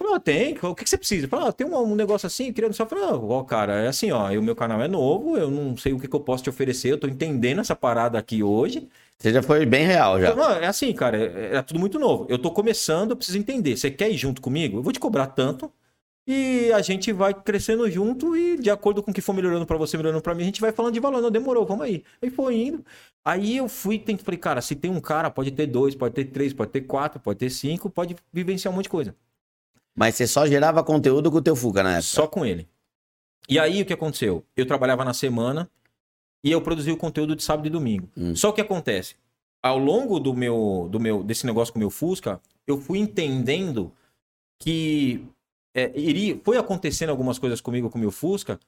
Falei, 0.02 0.16
ó, 0.16 0.18
tem, 0.18 0.58
o 0.60 0.74
que, 0.74 0.84
que 0.84 0.90
você 0.90 0.98
precisa? 0.98 1.28
Falei, 1.28 1.46
ó, 1.46 1.52
tem 1.52 1.66
um, 1.66 1.76
um 1.76 1.94
negócio 1.94 2.26
assim, 2.26 2.52
anunciar. 2.58 2.86
Eu 2.86 2.88
Falei, 2.88 3.04
ó, 3.04 3.38
ó, 3.38 3.44
cara, 3.44 3.74
é 3.82 3.88
assim, 3.88 4.10
ó, 4.10 4.30
o 4.32 4.42
meu 4.42 4.56
canal 4.56 4.82
é 4.82 4.88
novo, 4.88 5.36
eu 5.36 5.50
não 5.50 5.76
sei 5.76 5.92
o 5.92 6.00
que, 6.00 6.08
que 6.08 6.16
eu 6.16 6.20
posso 6.20 6.42
te 6.42 6.50
oferecer, 6.50 6.90
eu 6.90 6.98
tô 6.98 7.06
entendendo 7.06 7.60
essa 7.60 7.76
parada 7.76 8.18
aqui 8.18 8.42
hoje. 8.42 8.88
Você 9.18 9.32
já 9.32 9.42
foi 9.42 9.64
bem 9.64 9.86
real 9.86 10.20
já. 10.20 10.34
Não, 10.34 10.50
é 10.50 10.66
assim, 10.66 10.92
cara, 10.92 11.16
é, 11.16 11.56
é 11.56 11.62
tudo 11.62 11.78
muito 11.78 11.98
novo. 11.98 12.26
Eu 12.28 12.38
tô 12.38 12.50
começando, 12.50 13.10
eu 13.10 13.16
preciso 13.16 13.38
entender. 13.38 13.76
Você 13.76 13.90
quer 13.90 14.10
ir 14.10 14.16
junto 14.16 14.42
comigo? 14.42 14.78
Eu 14.78 14.82
vou 14.82 14.92
te 14.92 14.98
cobrar 14.98 15.28
tanto 15.28 15.72
e 16.26 16.72
a 16.72 16.82
gente 16.82 17.12
vai 17.12 17.34
crescendo 17.34 17.88
junto 17.90 18.36
e 18.36 18.56
de 18.56 18.70
acordo 18.70 19.02
com 19.02 19.10
o 19.10 19.14
que 19.14 19.20
for 19.20 19.32
melhorando 19.32 19.66
pra 19.66 19.76
você, 19.76 19.96
melhorando 19.96 20.22
pra 20.22 20.34
mim, 20.34 20.42
a 20.42 20.46
gente 20.46 20.60
vai 20.60 20.72
falando 20.72 20.94
de 20.94 21.00
valor. 21.00 21.20
Não, 21.20 21.30
demorou, 21.30 21.64
vamos 21.64 21.84
aí. 21.84 22.02
Aí 22.20 22.30
foi 22.30 22.56
indo. 22.56 22.84
Aí 23.24 23.56
eu 23.56 23.68
fui, 23.68 23.98
tem, 23.98 24.16
falei, 24.18 24.38
cara, 24.38 24.60
se 24.60 24.74
tem 24.74 24.90
um 24.90 25.00
cara, 25.00 25.30
pode 25.30 25.52
ter 25.52 25.66
dois, 25.66 25.94
pode 25.94 26.14
ter 26.14 26.24
três, 26.24 26.52
pode 26.52 26.72
ter 26.72 26.80
quatro, 26.82 27.20
pode 27.20 27.38
ter 27.38 27.50
cinco, 27.50 27.88
pode 27.88 28.16
vivenciar 28.32 28.72
um 28.72 28.76
monte 28.76 28.84
de 28.84 28.90
coisa. 28.90 29.14
Mas 29.94 30.14
você 30.14 30.26
só 30.26 30.46
gerava 30.46 30.82
conteúdo 30.82 31.30
com 31.30 31.38
o 31.38 31.42
teu 31.42 31.54
Fuca 31.54 31.82
na 31.82 31.92
época. 31.92 32.02
Só 32.02 32.26
com 32.26 32.44
ele. 32.44 32.68
E 33.48 33.58
aí 33.58 33.82
o 33.82 33.86
que 33.86 33.92
aconteceu? 33.92 34.44
Eu 34.56 34.66
trabalhava 34.66 35.04
na 35.04 35.12
semana 35.12 35.70
e 36.42 36.50
eu 36.50 36.60
produzia 36.60 36.92
o 36.92 36.96
conteúdo 36.96 37.36
de 37.36 37.42
sábado 37.42 37.66
e 37.66 37.70
domingo. 37.70 38.08
Hum. 38.16 38.34
Só 38.34 38.52
que 38.52 38.60
acontece, 38.60 39.16
ao 39.62 39.78
longo 39.78 40.18
do 40.18 40.34
meu, 40.34 40.88
do 40.90 40.98
meu 40.98 41.22
desse 41.22 41.46
negócio 41.46 41.72
com 41.72 41.78
o 41.78 41.80
meu 41.80 41.90
Fusca, 41.90 42.40
eu 42.66 42.78
fui 42.78 42.98
entendendo 42.98 43.92
que 44.58 45.26
é, 45.74 45.92
iria, 45.98 46.40
foi 46.44 46.56
acontecendo 46.56 47.10
algumas 47.10 47.38
coisas 47.38 47.60
comigo 47.60 47.90
com 47.90 47.98
o 47.98 48.00
meu 48.00 48.10
Fusca 48.10 48.58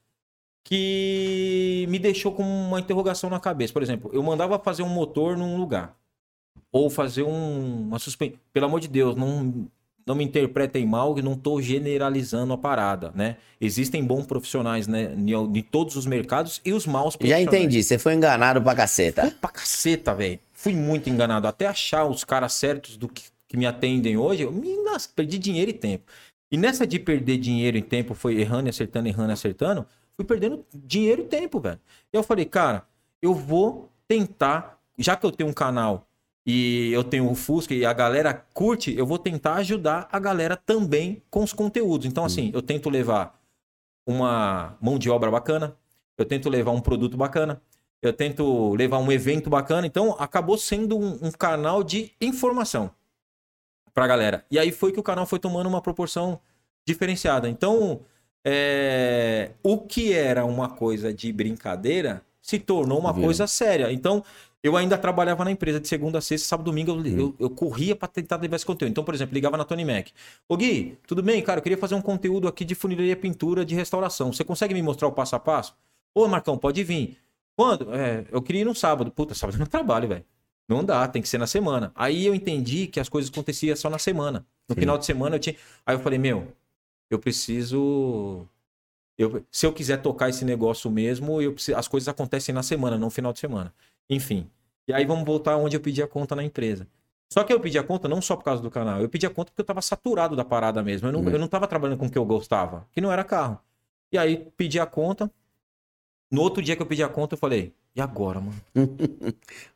que 0.64 1.86
me 1.90 1.98
deixou 1.98 2.32
com 2.32 2.42
uma 2.42 2.80
interrogação 2.80 3.28
na 3.28 3.38
cabeça. 3.38 3.72
Por 3.72 3.82
exemplo, 3.82 4.10
eu 4.14 4.22
mandava 4.22 4.58
fazer 4.58 4.82
um 4.82 4.88
motor 4.88 5.36
num 5.36 5.58
lugar 5.58 5.94
ou 6.72 6.88
fazer 6.88 7.22
um, 7.22 7.82
uma 7.82 7.98
suspensão. 7.98 8.38
Pelo 8.52 8.66
amor 8.66 8.80
de 8.80 8.88
Deus, 8.88 9.14
não 9.14 9.68
não 10.06 10.14
me 10.14 10.24
interpretem 10.24 10.86
mal, 10.86 11.14
que 11.14 11.22
não 11.22 11.32
estou 11.32 11.60
generalizando 11.62 12.52
a 12.52 12.58
parada, 12.58 13.10
né? 13.14 13.36
Existem 13.60 14.04
bons 14.04 14.26
profissionais, 14.26 14.86
né, 14.86 15.14
em, 15.16 15.62
todos 15.62 15.96
os 15.96 16.04
mercados 16.06 16.60
e 16.64 16.72
os 16.72 16.86
maus 16.86 17.16
Já 17.22 17.40
entendi, 17.40 17.82
você 17.82 17.98
foi 17.98 18.14
enganado 18.14 18.60
pra 18.62 18.74
caceta. 18.74 19.34
Pra 19.40 19.50
caceta, 19.50 20.14
velho. 20.14 20.38
Fui 20.52 20.74
muito 20.74 21.08
enganado. 21.08 21.46
Até 21.48 21.66
achar 21.66 22.04
os 22.04 22.24
caras 22.24 22.52
certos 22.52 22.96
do 22.96 23.08
que, 23.08 23.24
que 23.48 23.56
me 23.56 23.66
atendem 23.66 24.16
hoje, 24.16 24.42
eu 24.42 24.52
me 24.52 24.76
nas- 24.82 25.06
perdi 25.06 25.38
dinheiro 25.38 25.70
e 25.70 25.74
tempo. 25.74 26.04
E 26.52 26.56
nessa 26.56 26.86
de 26.86 26.98
perder 26.98 27.38
dinheiro 27.38 27.76
e 27.76 27.82
tempo, 27.82 28.14
foi 28.14 28.38
errando 28.40 28.68
e 28.68 28.70
acertando, 28.70 29.08
errando 29.08 29.30
e 29.30 29.32
acertando, 29.32 29.86
fui 30.16 30.24
perdendo 30.24 30.64
dinheiro 30.72 31.22
e 31.22 31.24
tempo, 31.24 31.58
velho. 31.58 31.80
E 32.12 32.16
eu 32.16 32.22
falei, 32.22 32.44
cara, 32.44 32.84
eu 33.20 33.34
vou 33.34 33.88
tentar, 34.06 34.78
já 34.98 35.16
que 35.16 35.24
eu 35.24 35.32
tenho 35.32 35.48
um 35.48 35.52
canal 35.52 36.06
e 36.46 36.92
eu 36.92 37.02
tenho 37.02 37.30
o 37.30 37.34
Fusca 37.34 37.74
e 37.74 37.86
a 37.86 37.92
galera 37.92 38.34
curte, 38.34 38.94
eu 38.96 39.06
vou 39.06 39.18
tentar 39.18 39.54
ajudar 39.54 40.08
a 40.12 40.18
galera 40.18 40.56
também 40.56 41.22
com 41.30 41.42
os 41.42 41.52
conteúdos. 41.52 42.06
Então, 42.06 42.24
assim, 42.24 42.50
eu 42.52 42.60
tento 42.60 42.90
levar 42.90 43.40
uma 44.06 44.76
mão 44.80 44.98
de 44.98 45.08
obra 45.08 45.30
bacana, 45.30 45.74
eu 46.18 46.24
tento 46.24 46.50
levar 46.50 46.72
um 46.72 46.80
produto 46.80 47.16
bacana, 47.16 47.62
eu 48.02 48.12
tento 48.12 48.74
levar 48.74 48.98
um 48.98 49.10
evento 49.10 49.48
bacana. 49.48 49.86
Então, 49.86 50.14
acabou 50.18 50.58
sendo 50.58 50.98
um, 50.98 51.18
um 51.22 51.30
canal 51.30 51.82
de 51.82 52.12
informação 52.20 52.90
pra 53.94 54.06
galera. 54.06 54.44
E 54.50 54.58
aí 54.58 54.70
foi 54.70 54.92
que 54.92 55.00
o 55.00 55.02
canal 55.02 55.24
foi 55.24 55.38
tomando 55.38 55.68
uma 55.68 55.80
proporção 55.80 56.38
diferenciada. 56.86 57.48
Então, 57.48 58.02
é, 58.44 59.52
o 59.62 59.78
que 59.78 60.12
era 60.12 60.44
uma 60.44 60.68
coisa 60.68 61.14
de 61.14 61.32
brincadeira 61.32 62.22
se 62.42 62.58
tornou 62.58 62.98
uma 62.98 63.12
Virou. 63.12 63.28
coisa 63.28 63.46
séria. 63.46 63.90
Então, 63.90 64.22
eu 64.64 64.78
ainda 64.78 64.96
trabalhava 64.96 65.44
na 65.44 65.50
empresa 65.50 65.78
de 65.78 65.86
segunda 65.86 66.16
a 66.16 66.20
sexta, 66.22 66.48
sábado, 66.48 66.64
domingo, 66.64 66.90
eu, 66.90 67.18
eu, 67.18 67.34
eu 67.38 67.50
corria 67.50 67.94
pra 67.94 68.08
tentar 68.08 68.36
levar 68.40 68.56
esse 68.56 68.64
conteúdo. 68.64 68.90
Então, 68.90 69.04
por 69.04 69.14
exemplo, 69.14 69.34
ligava 69.34 69.58
na 69.58 69.64
Tony 69.64 69.84
Mac. 69.84 70.08
Ô 70.48 70.56
Gui, 70.56 70.96
tudo 71.06 71.22
bem, 71.22 71.42
cara? 71.42 71.58
Eu 71.58 71.62
queria 71.62 71.76
fazer 71.76 71.94
um 71.94 72.00
conteúdo 72.00 72.48
aqui 72.48 72.64
de 72.64 72.74
funilaria 72.74 73.14
pintura 73.14 73.62
de 73.62 73.74
restauração. 73.74 74.32
Você 74.32 74.42
consegue 74.42 74.72
me 74.72 74.80
mostrar 74.80 75.06
o 75.06 75.12
passo 75.12 75.36
a 75.36 75.38
passo? 75.38 75.76
Ô, 76.14 76.26
Marcão, 76.26 76.56
pode 76.56 76.82
vir. 76.82 77.18
Quando? 77.54 77.94
É, 77.94 78.24
eu 78.32 78.40
queria 78.40 78.62
ir 78.62 78.64
no 78.64 78.74
sábado. 78.74 79.10
Puta, 79.10 79.34
sábado 79.34 79.58
não 79.58 79.66
trabalho, 79.66 80.08
velho. 80.08 80.24
Não 80.66 80.82
dá, 80.82 81.06
tem 81.06 81.20
que 81.20 81.28
ser 81.28 81.36
na 81.36 81.46
semana. 81.46 81.92
Aí 81.94 82.24
eu 82.24 82.34
entendi 82.34 82.86
que 82.86 82.98
as 82.98 83.10
coisas 83.10 83.30
aconteciam 83.30 83.76
só 83.76 83.90
na 83.90 83.98
semana. 83.98 84.46
No 84.66 84.74
Sim. 84.74 84.80
final 84.80 84.96
de 84.96 85.04
semana 85.04 85.36
eu 85.36 85.40
tinha. 85.40 85.56
Aí 85.84 85.94
eu 85.94 86.00
falei, 86.00 86.18
meu, 86.18 86.48
eu 87.10 87.18
preciso. 87.18 88.46
Eu, 89.18 89.44
se 89.52 89.66
eu 89.66 89.72
quiser 89.74 90.00
tocar 90.00 90.30
esse 90.30 90.42
negócio 90.42 90.90
mesmo, 90.90 91.42
eu 91.42 91.52
preciso- 91.52 91.76
as 91.76 91.86
coisas 91.86 92.08
acontecem 92.08 92.54
na 92.54 92.62
semana, 92.62 92.96
não 92.96 93.06
no 93.08 93.10
final 93.10 93.30
de 93.32 93.40
semana. 93.40 93.72
Enfim. 94.08 94.48
E 94.86 94.92
aí 94.92 95.04
vamos 95.04 95.24
voltar 95.24 95.56
onde 95.56 95.76
eu 95.76 95.80
pedi 95.80 96.02
a 96.02 96.06
conta 96.06 96.36
na 96.36 96.44
empresa. 96.44 96.86
Só 97.32 97.42
que 97.42 97.52
eu 97.52 97.58
pedi 97.58 97.78
a 97.78 97.82
conta 97.82 98.06
não 98.06 98.20
só 98.20 98.36
por 98.36 98.44
causa 98.44 98.62
do 98.62 98.70
canal, 98.70 99.00
eu 99.00 99.08
pedi 99.08 99.26
a 99.26 99.30
conta 99.30 99.50
porque 99.50 99.60
eu 99.62 99.64
tava 99.66 99.80
saturado 99.82 100.36
da 100.36 100.44
parada 100.44 100.82
mesmo. 100.82 101.08
Eu 101.08 101.12
não, 101.12 101.20
Hum. 101.20 101.30
eu 101.30 101.38
não 101.38 101.48
tava 101.48 101.66
trabalhando 101.66 101.98
com 101.98 102.06
o 102.06 102.10
que 102.10 102.18
eu 102.18 102.24
gostava, 102.24 102.86
que 102.92 103.00
não 103.00 103.10
era 103.10 103.24
carro. 103.24 103.58
E 104.12 104.18
aí 104.18 104.48
pedi 104.56 104.78
a 104.78 104.86
conta. 104.86 105.30
No 106.30 106.42
outro 106.42 106.62
dia 106.62 106.76
que 106.76 106.82
eu 106.82 106.86
pedi 106.86 107.02
a 107.02 107.08
conta, 107.08 107.34
eu 107.34 107.38
falei, 107.38 107.72
e 107.94 108.00
agora, 108.00 108.40
mano? 108.40 108.60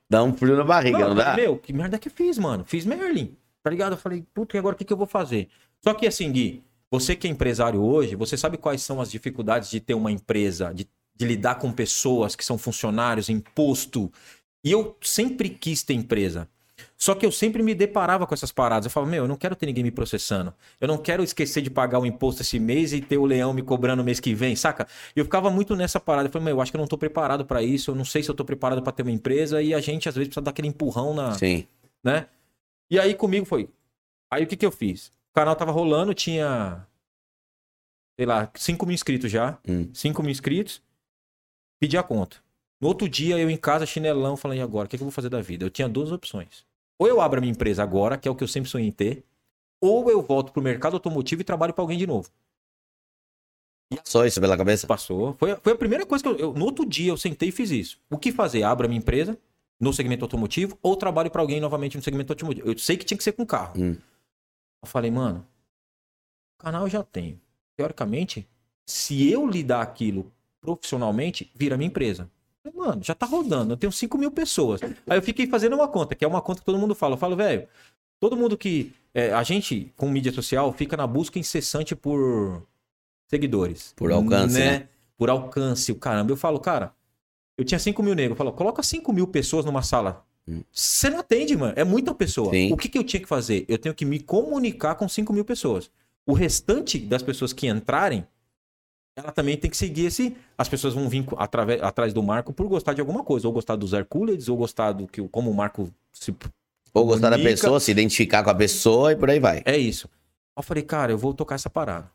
Dá 0.08 0.22
um 0.22 0.32
frio 0.34 0.56
na 0.56 0.64
barriga, 0.64 0.98
não, 0.98 1.08
eu 1.08 1.14
dá? 1.14 1.34
Meu, 1.36 1.58
que 1.58 1.72
merda 1.72 1.98
que 1.98 2.08
eu 2.08 2.12
fiz, 2.12 2.38
mano? 2.38 2.64
Fiz 2.64 2.84
Merlin. 2.86 3.36
Tá 3.62 3.70
ligado? 3.70 3.92
Eu 3.92 3.98
falei, 3.98 4.24
puta, 4.32 4.56
e 4.56 4.58
agora 4.58 4.74
o 4.74 4.78
que, 4.78 4.84
que 4.84 4.92
eu 4.92 4.96
vou 4.96 5.06
fazer? 5.06 5.48
Só 5.82 5.92
que 5.92 6.06
assim, 6.06 6.32
Gui, 6.32 6.64
você 6.90 7.14
que 7.14 7.26
é 7.28 7.30
empresário 7.30 7.82
hoje, 7.82 8.16
você 8.16 8.36
sabe 8.36 8.56
quais 8.56 8.80
são 8.82 9.00
as 9.00 9.10
dificuldades 9.10 9.68
de 9.70 9.80
ter 9.80 9.94
uma 9.94 10.10
empresa, 10.10 10.72
de, 10.72 10.88
de 11.18 11.26
lidar 11.26 11.56
com 11.56 11.72
pessoas 11.72 12.36
que 12.36 12.44
são 12.44 12.56
funcionários, 12.56 13.28
imposto. 13.28 14.10
E 14.64 14.70
eu 14.70 14.96
sempre 15.02 15.50
quis 15.50 15.82
ter 15.82 15.94
empresa. 15.94 16.48
Só 16.96 17.14
que 17.14 17.26
eu 17.26 17.32
sempre 17.32 17.62
me 17.62 17.74
deparava 17.74 18.26
com 18.26 18.34
essas 18.34 18.52
paradas. 18.52 18.86
Eu 18.86 18.90
falava, 18.90 19.10
meu, 19.10 19.24
eu 19.24 19.28
não 19.28 19.36
quero 19.36 19.56
ter 19.56 19.66
ninguém 19.66 19.82
me 19.82 19.90
processando. 19.90 20.54
Eu 20.80 20.86
não 20.86 20.96
quero 20.96 21.22
esquecer 21.22 21.60
de 21.60 21.70
pagar 21.70 21.98
o 21.98 22.06
imposto 22.06 22.42
esse 22.42 22.58
mês 22.58 22.92
e 22.92 23.00
ter 23.00 23.18
o 23.18 23.24
leão 23.24 23.52
me 23.52 23.62
cobrando 23.62 24.04
mês 24.04 24.20
que 24.20 24.34
vem, 24.34 24.54
saca? 24.54 24.86
E 25.14 25.18
eu 25.18 25.24
ficava 25.24 25.50
muito 25.50 25.74
nessa 25.74 25.98
parada. 25.98 26.28
Eu 26.28 26.32
falei, 26.32 26.46
meu, 26.46 26.56
eu 26.56 26.60
acho 26.60 26.70
que 26.70 26.76
eu 26.76 26.80
não 26.80 26.86
tô 26.86 26.96
preparado 26.96 27.44
pra 27.44 27.62
isso. 27.62 27.90
Eu 27.90 27.94
não 27.96 28.04
sei 28.04 28.22
se 28.22 28.30
eu 28.30 28.34
tô 28.34 28.44
preparado 28.44 28.82
pra 28.82 28.92
ter 28.92 29.02
uma 29.02 29.10
empresa. 29.10 29.60
E 29.60 29.74
a 29.74 29.80
gente, 29.80 30.08
às 30.08 30.14
vezes, 30.14 30.28
precisa 30.28 30.42
dar 30.42 30.50
aquele 30.50 30.68
empurrão 30.68 31.14
na, 31.14 31.34
Sim. 31.34 31.66
né? 32.02 32.26
E 32.90 32.98
aí 32.98 33.14
comigo 33.14 33.44
foi. 33.44 33.68
Aí 34.30 34.44
o 34.44 34.46
que 34.46 34.56
que 34.56 34.66
eu 34.66 34.72
fiz? 34.72 35.08
O 35.30 35.34
canal 35.34 35.56
tava 35.56 35.72
rolando, 35.72 36.14
tinha. 36.14 36.86
Sei 38.18 38.26
lá, 38.26 38.50
5 38.54 38.86
mil 38.86 38.94
inscritos 38.94 39.30
já. 39.30 39.58
Hum. 39.68 39.88
5 39.92 40.22
mil 40.22 40.32
inscritos. 40.32 40.82
Pedi 41.80 41.96
a 41.96 42.02
conta. 42.02 42.36
No 42.80 42.88
outro 42.88 43.08
dia, 43.08 43.38
eu 43.38 43.50
em 43.50 43.56
casa, 43.56 43.84
chinelão, 43.86 44.36
falei, 44.36 44.58
e 44.58 44.62
agora? 44.62 44.86
O 44.86 44.88
que, 44.88 44.96
que 44.96 45.02
eu 45.02 45.06
vou 45.06 45.12
fazer 45.12 45.28
da 45.28 45.40
vida? 45.40 45.64
Eu 45.64 45.70
tinha 45.70 45.88
duas 45.88 46.12
opções. 46.12 46.64
Ou 46.98 47.06
eu 47.08 47.20
abro 47.20 47.38
a 47.38 47.40
minha 47.40 47.52
empresa 47.52 47.82
agora, 47.82 48.16
que 48.18 48.26
é 48.28 48.30
o 48.30 48.34
que 48.34 48.42
eu 48.44 48.48
sempre 48.48 48.70
sonhei 48.70 48.88
em 48.88 48.92
ter. 48.92 49.24
Ou 49.80 50.10
eu 50.10 50.20
volto 50.22 50.52
pro 50.52 50.62
mercado 50.62 50.94
automotivo 50.94 51.40
e 51.40 51.44
trabalho 51.44 51.72
pra 51.72 51.82
alguém 51.82 51.98
de 51.98 52.06
novo. 52.06 52.28
Só 54.04 54.26
isso 54.26 54.40
pela 54.40 54.56
cabeça? 54.56 54.86
Passou. 54.86 55.34
Foi, 55.38 55.56
foi 55.56 55.72
a 55.72 55.76
primeira 55.76 56.04
coisa 56.04 56.22
que 56.22 56.28
eu, 56.28 56.36
eu- 56.36 56.52
No 56.54 56.64
outro 56.64 56.84
dia 56.84 57.10
eu 57.10 57.16
sentei 57.16 57.48
e 57.48 57.52
fiz 57.52 57.70
isso. 57.70 58.00
O 58.10 58.18
que 58.18 58.32
fazer? 58.32 58.62
Abro 58.62 58.84
a 58.86 58.88
minha 58.88 58.98
empresa 58.98 59.38
no 59.80 59.92
segmento 59.92 60.24
automotivo 60.24 60.76
ou 60.82 60.96
trabalho 60.96 61.30
pra 61.30 61.40
alguém 61.40 61.60
novamente 61.60 61.96
no 61.96 62.02
segmento 62.02 62.32
automotivo? 62.32 62.68
Eu 62.68 62.76
sei 62.78 62.96
que 62.96 63.04
tinha 63.04 63.16
que 63.16 63.24
ser 63.24 63.32
com 63.32 63.46
carro. 63.46 63.74
Hum. 63.80 63.96
Eu 64.82 64.88
falei, 64.88 65.10
mano, 65.10 65.46
canal 66.58 66.82
eu 66.82 66.90
já 66.90 67.02
tenho. 67.02 67.40
Teoricamente, 67.76 68.46
se 68.86 69.30
eu 69.30 69.46
lidar 69.46 69.80
aquilo 69.80 70.30
profissionalmente, 70.60 71.50
vira 71.54 71.76
minha 71.76 71.88
empresa. 71.88 72.30
Eu 72.64 72.72
Mano, 72.74 73.02
já 73.02 73.14
tá 73.14 73.24
rodando, 73.24 73.72
eu 73.72 73.76
tenho 73.76 73.92
5 73.92 74.18
mil 74.18 74.30
pessoas. 74.30 74.80
Aí 74.82 75.18
eu 75.18 75.22
fiquei 75.22 75.46
fazendo 75.46 75.74
uma 75.74 75.88
conta, 75.88 76.14
que 76.14 76.24
é 76.24 76.28
uma 76.28 76.42
conta 76.42 76.60
que 76.60 76.66
todo 76.66 76.78
mundo 76.78 76.94
fala. 76.94 77.14
Eu 77.14 77.18
falo, 77.18 77.36
velho, 77.36 77.66
todo 78.20 78.36
mundo 78.36 78.56
que. 78.56 78.92
é, 79.14 79.32
a 79.32 79.42
gente, 79.42 79.92
com 79.96 80.08
mídia 80.08 80.32
social, 80.32 80.72
fica 80.72 80.96
na 80.96 81.06
busca 81.06 81.38
incessante 81.38 81.96
por 81.96 82.62
seguidores. 83.26 83.94
Por 83.96 84.12
alcance, 84.12 84.58
né? 84.58 84.88
Por 85.16 85.30
alcance, 85.30 85.90
o 85.92 85.96
caramba. 85.96 86.32
Eu 86.32 86.36
falo, 86.36 86.58
cara, 86.60 86.92
Eu 87.56 87.64
tinha 87.64 87.78
5 87.78 88.02
mil 88.02 88.14
negros. 88.14 88.38
Falou, 88.38 88.52
coloca 88.52 88.82
5 88.82 89.12
mil 89.12 89.26
pessoas 89.26 89.64
numa 89.64 89.82
sala. 89.82 90.24
Você 90.72 91.10
não 91.10 91.18
atende, 91.18 91.56
mano. 91.56 91.74
É 91.76 91.84
muita 91.84 92.14
pessoa. 92.14 92.50
Sim. 92.52 92.72
O 92.72 92.76
que, 92.76 92.88
que 92.88 92.96
eu 92.96 93.04
tinha 93.04 93.20
que 93.20 93.28
fazer? 93.28 93.64
Eu 93.68 93.78
tenho 93.78 93.94
que 93.94 94.04
me 94.04 94.20
comunicar 94.20 94.94
com 94.94 95.08
5 95.08 95.32
mil 95.32 95.44
pessoas. 95.44 95.90
O 96.26 96.32
restante 96.32 96.98
das 96.98 97.22
pessoas 97.22 97.52
que 97.52 97.66
entrarem, 97.66 98.26
ela 99.18 99.32
também 99.32 99.56
tem 99.56 99.70
que 99.70 99.76
seguir 99.76 100.06
esse. 100.06 100.36
As 100.56 100.68
pessoas 100.68 100.94
vão 100.94 101.08
vir 101.08 101.24
atrave- 101.36 101.80
atrás 101.82 102.12
do 102.14 102.22
Marco 102.22 102.52
por 102.52 102.68
gostar 102.68 102.92
de 102.94 103.00
alguma 103.00 103.24
coisa. 103.24 103.46
Ou 103.48 103.52
gostar 103.52 103.76
dos 103.76 103.92
Hercules, 103.92 104.48
ou 104.48 104.56
gostar 104.56 104.92
do 104.92 105.06
que 105.06 105.20
como 105.28 105.50
o 105.50 105.54
Marco 105.54 105.90
se 106.12 106.34
Ou 106.94 107.04
gostar 107.04 107.30
da 107.30 107.36
Comunica. 107.36 107.60
pessoa, 107.60 107.80
se 107.80 107.90
identificar 107.90 108.42
com 108.44 108.50
a 108.50 108.54
pessoa 108.54 109.12
e 109.12 109.16
por 109.16 109.28
aí 109.28 109.40
vai. 109.40 109.62
É 109.64 109.76
isso. 109.76 110.08
Eu 110.56 110.62
falei, 110.62 110.82
cara, 110.82 111.12
eu 111.12 111.18
vou 111.18 111.34
tocar 111.34 111.56
essa 111.56 111.68
parada. 111.68 112.10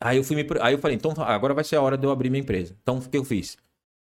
Aí 0.00 0.16
eu 0.16 0.24
fui 0.24 0.36
me... 0.36 0.46
Aí 0.60 0.74
eu 0.74 0.78
falei, 0.78 0.96
então 0.96 1.12
agora 1.18 1.54
vai 1.54 1.64
ser 1.64 1.76
a 1.76 1.82
hora 1.82 1.96
de 1.96 2.06
eu 2.06 2.10
abrir 2.10 2.28
minha 2.30 2.42
empresa. 2.42 2.74
Então 2.82 2.98
o 2.98 3.00
que 3.08 3.16
eu 3.16 3.24
fiz? 3.24 3.56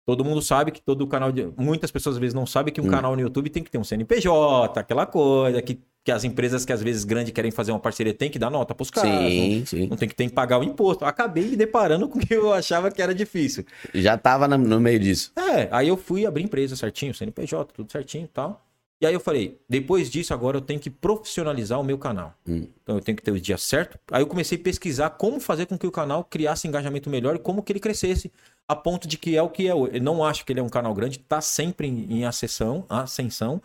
Todo 0.05 0.23
mundo 0.23 0.41
sabe 0.41 0.71
que 0.71 0.81
todo 0.81 1.07
canal 1.07 1.31
de. 1.31 1.47
Muitas 1.57 1.89
pessoas 1.91 2.15
às 2.15 2.19
vezes 2.19 2.33
não 2.33 2.45
sabem 2.45 2.73
que 2.73 2.79
um 2.79 2.85
Hum. 2.85 2.91
canal 2.91 3.15
no 3.15 3.21
YouTube 3.21 3.49
tem 3.49 3.63
que 3.63 3.71
ter 3.71 3.77
um 3.79 3.83
CNPJ, 3.83 4.79
aquela 4.79 5.05
coisa, 5.07 5.61
que, 5.61 5.79
que 6.03 6.11
as 6.11 6.23
empresas 6.23 6.63
que 6.63 6.71
às 6.71 6.81
vezes 6.83 7.03
grandes 7.03 7.33
querem 7.33 7.49
fazer 7.49 7.71
uma 7.71 7.79
parceria 7.79 8.13
tem 8.13 8.29
que 8.29 8.37
dar 8.37 8.51
nota 8.51 8.75
pros 8.75 8.91
caras. 8.91 9.09
sim, 9.09 9.59
Não, 9.59 9.65
sim. 9.65 9.87
não 9.87 9.97
tem 9.97 10.07
que 10.07 10.13
ter 10.15 10.27
que 10.27 10.33
pagar 10.33 10.59
o 10.59 10.63
imposto. 10.63 11.03
Acabei 11.05 11.45
me 11.47 11.55
deparando 11.57 12.07
com 12.07 12.19
o 12.19 12.21
que 12.21 12.33
eu 12.35 12.53
achava 12.53 12.91
que 12.91 13.01
era 13.01 13.15
difícil. 13.15 13.65
Já 13.95 14.15
tava 14.17 14.47
no, 14.47 14.57
no 14.57 14.79
meio 14.79 14.99
disso. 14.99 15.31
É, 15.35 15.67
aí 15.71 15.87
eu 15.87 15.97
fui 15.97 16.25
abrir 16.25 16.43
empresa 16.43 16.75
certinho, 16.75 17.13
CNPJ, 17.13 17.73
tudo 17.73 17.91
certinho 17.91 18.25
e 18.25 18.27
tal. 18.27 18.61
E 19.01 19.05
aí 19.05 19.13
eu 19.13 19.19
falei, 19.19 19.59
depois 19.67 20.09
disso 20.09 20.33
agora 20.33 20.55
eu 20.57 20.61
tenho 20.61 20.79
que 20.79 20.89
profissionalizar 20.89 21.79
o 21.79 21.83
meu 21.83 21.97
canal. 21.97 22.33
Hum. 22.47 22.65
Então 22.81 22.95
eu 22.95 23.01
tenho 23.01 23.15
que 23.15 23.21
ter 23.23 23.31
o 23.31 23.39
dia 23.39 23.57
certo. 23.57 23.99
Aí 24.11 24.21
eu 24.21 24.27
comecei 24.27 24.57
a 24.57 24.61
pesquisar 24.61 25.09
como 25.11 25.39
fazer 25.39 25.65
com 25.65 25.77
que 25.77 25.85
o 25.85 25.91
canal 25.91 26.23
criasse 26.23 26.67
engajamento 26.67 27.09
melhor 27.09 27.35
e 27.35 27.39
como 27.39 27.61
que 27.61 27.73
ele 27.73 27.79
crescesse 27.81 28.31
a 28.67 28.75
ponto 28.75 29.07
de 29.07 29.17
que 29.17 29.35
é 29.35 29.41
o 29.41 29.49
que 29.49 29.67
é 29.67 29.75
hoje. 29.75 29.97
Eu 29.97 30.01
não 30.01 30.23
acho 30.23 30.45
que 30.45 30.51
ele 30.51 30.59
é 30.59 30.63
um 30.63 30.69
canal 30.69 30.93
grande, 30.93 31.19
tá 31.19 31.41
sempre 31.41 31.87
em, 31.87 32.19
em 32.19 32.25
ascensão, 32.25 32.85
ascensão. 32.89 33.61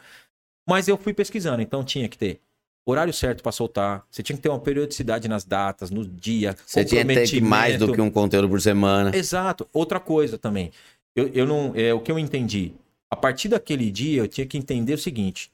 Mas 0.68 0.88
eu 0.88 0.96
fui 0.96 1.12
pesquisando, 1.12 1.62
então 1.62 1.82
tinha 1.82 2.08
que 2.08 2.18
ter 2.18 2.40
horário 2.86 3.12
certo 3.12 3.42
para 3.42 3.52
soltar, 3.52 4.04
você 4.10 4.22
tinha 4.22 4.36
que 4.36 4.42
ter 4.42 4.48
uma 4.48 4.58
periodicidade 4.58 5.28
nas 5.28 5.44
datas, 5.44 5.90
no 5.90 6.04
dia, 6.04 6.56
Você 6.66 6.84
tinha 6.84 7.04
que 7.04 7.14
ter 7.14 7.40
mais 7.40 7.78
do 7.78 7.92
que 7.92 8.00
um 8.00 8.10
conteúdo 8.10 8.48
por 8.48 8.60
semana. 8.60 9.14
Exato. 9.14 9.68
Outra 9.72 10.00
coisa 10.00 10.38
também. 10.38 10.70
Eu, 11.14 11.28
eu 11.28 11.46
não. 11.46 11.72
É 11.74 11.92
o 11.92 12.00
que 12.00 12.10
eu 12.10 12.18
entendi. 12.18 12.72
A 13.10 13.16
partir 13.16 13.48
daquele 13.48 13.90
dia, 13.90 14.22
eu 14.22 14.28
tinha 14.28 14.46
que 14.46 14.56
entender 14.56 14.94
o 14.94 14.98
seguinte. 14.98 15.50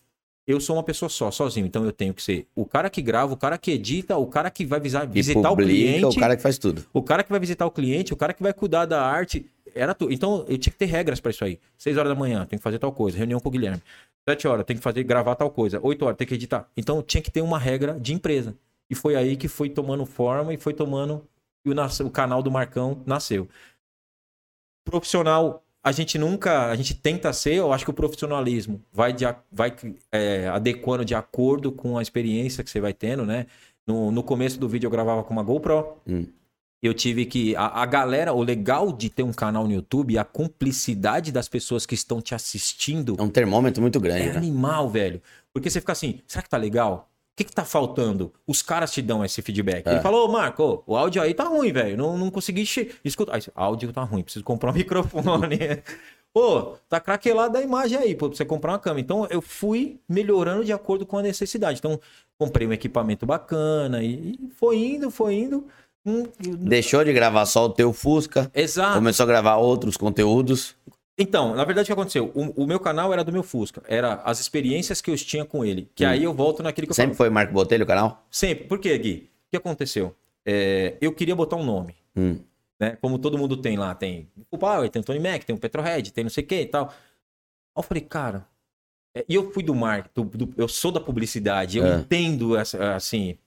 Eu 0.47 0.61
sou 0.61 0.77
uma 0.77 0.83
pessoa 0.83 1.09
só, 1.09 1.31
sozinho. 1.31 1.67
Então 1.67 1.85
eu 1.85 1.93
tenho 1.93 2.15
que 2.15 2.23
ser 2.23 2.47
o 2.55 2.65
cara 2.65 2.89
que 2.89 3.03
grava, 3.03 3.33
o 3.33 3.37
cara 3.37 3.59
que 3.59 3.73
edita, 3.73 4.17
o 4.17 4.27
cara 4.27 4.51
que 4.51 4.65
vai 4.65 4.79
visitar 4.79 5.05
o 5.05 5.57
publica, 5.57 5.73
cliente, 5.73 6.19
o 6.19 6.21
cara 6.21 6.37
que 6.37 6.43
faz 6.43 6.57
tudo. 6.57 6.85
o 6.93 7.03
cara 7.03 7.25
que 7.25 7.31
vai 7.31 7.41
visitar 7.41 7.67
o 7.67 7.71
cliente, 7.71 8.13
o 8.13 8.17
cara 8.17 8.33
que 8.33 8.43
vai 8.43 8.53
cuidar 8.53 8.87
da 8.87 9.05
arte. 9.05 9.45
Era 9.75 9.95
tudo. 9.95 10.13
Então 10.13 10.45
eu 10.49 10.57
tinha 10.57 10.73
que 10.73 10.79
ter 10.79 10.87
regras 10.87 11.21
para 11.21 11.31
isso 11.31 11.45
aí. 11.45 11.59
Seis 11.77 11.97
horas 11.97 12.09
da 12.09 12.15
manhã, 12.15 12.47
tem 12.47 12.59
que 12.59 12.63
fazer 12.63 12.79
tal 12.79 12.93
coisa. 12.93 13.19
Reunião 13.19 13.41
com 13.41 13.49
o 13.49 13.53
Guilherme. 13.53 13.83
Sete 14.29 14.49
horas, 14.49 14.65
tem 14.65 14.77
que 14.77 14.83
fazer, 14.83 15.03
gravar 15.05 15.35
tal 15.35 15.51
coisa. 15.51 15.79
Oito 15.83 16.05
horas, 16.05 16.17
tem 16.17 16.27
que 16.27 16.35
editar. 16.35 16.69
Então 16.77 17.03
tinha 17.03 17.23
que 17.23 17.31
ter 17.31 17.43
uma 17.43 17.59
regra 17.59 17.99
de 17.99 18.15
empresa. 18.15 18.57
E 18.89 18.95
foi 18.95 19.17
aí 19.17 19.37
que 19.37 19.49
foi 19.49 19.69
tomando 19.69 20.07
forma 20.07 20.55
e 20.55 20.57
foi 20.57 20.73
tomando. 20.73 21.27
E 21.65 21.71
o, 21.71 21.75
o 22.07 22.11
canal 22.11 22.43
do 22.43 22.51
Marcão 22.51 23.03
nasceu. 23.05 23.49
Profissional, 24.85 25.65
a 25.87 25.93
gente 25.93 26.19
nunca. 26.19 26.67
A 26.67 26.75
gente 26.75 26.95
tenta 26.95 27.33
ser, 27.33 27.55
eu 27.55 27.73
acho 27.73 27.85
que 27.85 27.91
o 27.91 27.95
profissionalismo 27.95 28.83
vai, 28.93 29.13
de, 29.13 29.25
vai 29.53 29.73
é, 30.11 30.49
adequando 30.49 31.05
de 31.05 31.15
acordo 31.15 31.71
com 31.71 31.97
a 31.97 32.03
experiência 32.03 32.65
que 32.65 32.71
você 32.71 32.81
vai 32.81 32.93
tendo, 32.93 33.25
né? 33.25 33.47
No, 33.87 34.11
no 34.11 34.21
começo 34.25 34.59
do 34.59 34.69
vídeo 34.69 34.89
eu 34.89 34.91
gravava 34.91 35.23
com 35.23 35.33
uma 35.33 35.45
GoPro. 35.45 35.99
Hum. 36.05 36.27
Eu 36.83 36.93
tive 36.93 37.25
que. 37.25 37.55
A, 37.55 37.83
a 37.83 37.87
galera, 37.87 38.33
o 38.33 38.43
legal 38.43 38.91
de 38.91 39.09
ter 39.09 39.23
um 39.23 39.33
canal 39.33 39.69
no 39.69 39.75
YouTube, 39.75 40.19
a 40.19 40.25
cumplicidade 40.25 41.31
das 41.31 41.49
pessoas 41.49 41.87
que 41.87 41.95
estão 41.95 42.21
te 42.21 42.35
assistindo 42.35 43.15
É 43.17 43.23
um 43.23 43.31
termômetro 43.31 43.81
muito 43.81 44.01
grande, 44.01 44.23
é 44.23 44.33
né? 44.33 44.39
animal, 44.39 44.91
velho. 44.91 45.23
Porque 45.53 45.71
você 45.71 45.79
fica 45.79 45.93
assim, 45.93 46.21
será 46.27 46.43
que 46.43 46.51
tá 46.51 46.57
legal? 46.57 47.09
O 47.37 47.39
que, 47.45 47.45
que 47.45 47.53
tá 47.53 47.67
faltando? 47.67 48.33
Os 48.47 48.63
caras 48.63 48.91
te 48.91 49.03
dão 49.03 49.23
esse 49.23 49.43
feedback. 49.43 49.87
É. 49.87 49.93
Ele 49.93 50.01
falou, 50.01 50.27
Marco, 50.27 50.83
o 50.87 50.97
áudio 50.97 51.21
aí 51.21 51.35
tá 51.35 51.45
ruim, 51.45 51.71
velho. 51.71 51.95
Não, 51.95 52.17
não 52.17 52.31
consegui 52.31 52.65
escutar. 53.05 53.35
Aí, 53.35 53.43
áudio 53.55 53.93
tá 53.93 54.03
ruim, 54.05 54.23
preciso 54.23 54.43
comprar 54.43 54.71
um 54.71 54.73
microfone. 54.75 55.59
Pô, 56.33 56.77
tá 56.89 56.99
craquelada 56.99 57.59
a 57.59 57.63
imagem 57.63 57.99
aí, 57.99 58.15
pô, 58.15 58.29
pra 58.29 58.37
você 58.39 58.45
comprar 58.45 58.73
uma 58.73 58.79
câmera. 58.79 59.01
Então 59.03 59.27
eu 59.31 59.43
fui 59.43 60.01
melhorando 60.09 60.65
de 60.65 60.73
acordo 60.73 61.05
com 61.05 61.19
a 61.19 61.23
necessidade. 61.23 61.79
Então, 61.79 62.01
comprei 62.39 62.67
um 62.67 62.73
equipamento 62.73 63.27
bacana 63.27 64.03
e, 64.03 64.33
e 64.33 64.51
foi 64.57 64.79
indo, 64.79 65.11
foi 65.11 65.35
indo. 65.35 65.67
Hum, 66.07 66.25
Deixou 66.61 67.03
de 67.05 67.13
gravar 67.13 67.45
só 67.47 67.65
o 67.65 67.69
teu 67.71 67.93
Fusca, 67.93 68.51
exato. 68.55 68.95
começou 68.95 69.25
a 69.25 69.27
gravar 69.27 69.57
outros 69.57 69.97
conteúdos. 69.97 70.76
Então, 71.19 71.55
na 71.55 71.65
verdade, 71.65 71.85
o 71.85 71.89
que 71.89 71.93
aconteceu? 71.93 72.31
O, 72.35 72.65
o 72.65 72.67
meu 72.67 72.79
canal 72.79 73.13
era 73.13 73.25
do 73.25 73.33
meu 73.33 73.43
Fusca. 73.43 73.83
Era 73.89 74.15
as 74.25 74.39
experiências 74.39 75.01
que 75.01 75.11
eu 75.11 75.17
tinha 75.17 75.45
com 75.45 75.65
ele. 75.65 75.91
Que 75.95 76.05
Hum. 76.05 76.09
aí 76.09 76.23
eu 76.25 76.35
volto 76.35 76.63
naquele 76.63 76.87
que 76.87 76.91
eu 76.91 76.95
Sempre 76.95 77.17
foi 77.17 77.31
Marco 77.31 77.53
Botelho 77.55 77.85
o 77.85 77.87
canal? 77.87 78.27
Sempre. 78.31 78.65
Por 78.67 78.79
quê, 78.79 78.97
Gui? 78.99 79.31
O 79.47 79.51
que 79.51 79.57
aconteceu? 79.57 80.15
É, 80.45 80.97
eu 81.01 81.13
queria 81.13 81.35
botar 81.35 81.57
um 81.57 81.65
nome, 81.65 81.97
Hum. 82.15 82.39
né? 82.79 82.99
Como 83.01 83.19
todo 83.19 83.39
mundo 83.39 83.57
tem 83.57 83.77
lá. 83.79 83.95
Tem 83.95 84.29
o 84.51 84.59
Power, 84.59 84.89
tem 84.91 85.01
o 85.01 85.05
Tony 85.05 85.19
Mac, 85.19 85.43
tem 85.43 85.57
o 85.57 85.59
Petrohead, 85.59 86.13
tem 86.13 86.23
não 86.23 86.31
sei 86.31 86.45
o 86.45 86.47
que 86.47 86.61
e 86.61 86.67
tal. 86.67 86.89
Aí 86.89 86.93
eu 87.79 87.83
falei, 87.83 88.03
cara... 88.03 88.47
é, 89.15 89.25
E 89.27 89.35
eu 89.35 89.51
fui 89.53 89.63
do 89.63 89.75
marketing, 89.75 90.53
eu 90.59 90.69
sou 90.69 90.93
da 90.93 91.01
publicidade, 91.01 91.79
eu 91.79 91.87
É. 91.87 91.97
entendo 91.97 92.57
essa, 92.57 92.95
assim... 92.95 93.39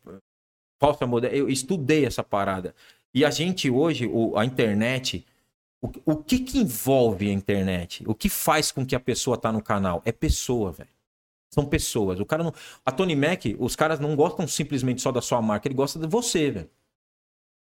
Falsa 0.82 1.06
modelo, 1.06 1.36
eu 1.36 1.50
estudei 1.50 2.06
essa 2.06 2.24
parada. 2.24 2.74
E 3.14 3.24
a 3.26 3.30
gente 3.30 3.70
hoje, 3.70 4.08
o- 4.08 4.36
a 4.38 4.44
internet... 4.46 5.26
O, 5.82 5.90
o 6.14 6.16
que 6.18 6.40
que 6.40 6.58
envolve 6.60 7.30
a 7.30 7.34
internet? 7.34 8.04
O 8.08 8.14
que 8.14 8.28
faz 8.30 8.72
com 8.72 8.86
que 8.86 8.96
a 8.96 9.00
pessoa 9.00 9.38
tá 9.38 9.52
no 9.52 9.62
canal? 9.62 10.02
É 10.06 10.12
pessoa, 10.12 10.72
velho. 10.72 10.90
São 11.54 11.66
pessoas. 11.66 12.20
O 12.20 12.26
cara 12.26 12.44
não. 12.44 12.54
A 12.86 12.92
Tony 12.92 13.16
Mac, 13.16 13.44
os 13.58 13.76
caras 13.76 14.00
não 14.00 14.16
gostam 14.16 14.48
simplesmente 14.48 15.02
só 15.02 15.12
da 15.12 15.22
sua 15.22 15.42
marca, 15.42 15.68
ele 15.68 15.76
gosta 15.76 15.98
de 15.98 16.06
você, 16.08 16.52
velho. 16.52 16.70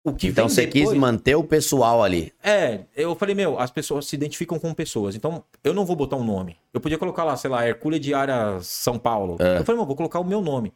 O 0.04 0.14
que 0.14 0.28
Então 0.28 0.50
você 0.50 0.66
quis 0.66 0.82
depois- 0.82 1.00
manter 1.00 1.36
o 1.36 1.44
pessoal 1.44 2.04
ali. 2.04 2.34
É, 2.44 2.86
eu 2.96 3.16
falei, 3.16 3.36
meu, 3.36 3.60
as 3.60 3.70
pessoas 3.70 4.08
se 4.08 4.16
identificam 4.16 4.58
com 4.60 4.74
pessoas. 4.74 5.16
Então, 5.16 5.44
eu 5.64 5.74
não 5.76 5.86
vou 5.86 5.96
botar 5.96 6.16
um 6.16 6.24
nome. 6.24 6.58
Eu 6.74 6.82
podia 6.82 6.98
colocar 6.98 7.24
lá, 7.24 7.38
sei 7.38 7.52
lá, 7.52 7.68
Hercule 7.68 8.00
de 8.00 8.12
Área 8.14 8.60
São 8.62 8.98
Paulo. 8.98 9.38
É. 9.40 9.60
Eu 9.60 9.64
falei, 9.64 9.80
não, 9.80 9.86
vou 9.86 9.96
colocar 9.96 10.20
o 10.20 10.24
meu 10.24 10.42
nome. 10.42 10.74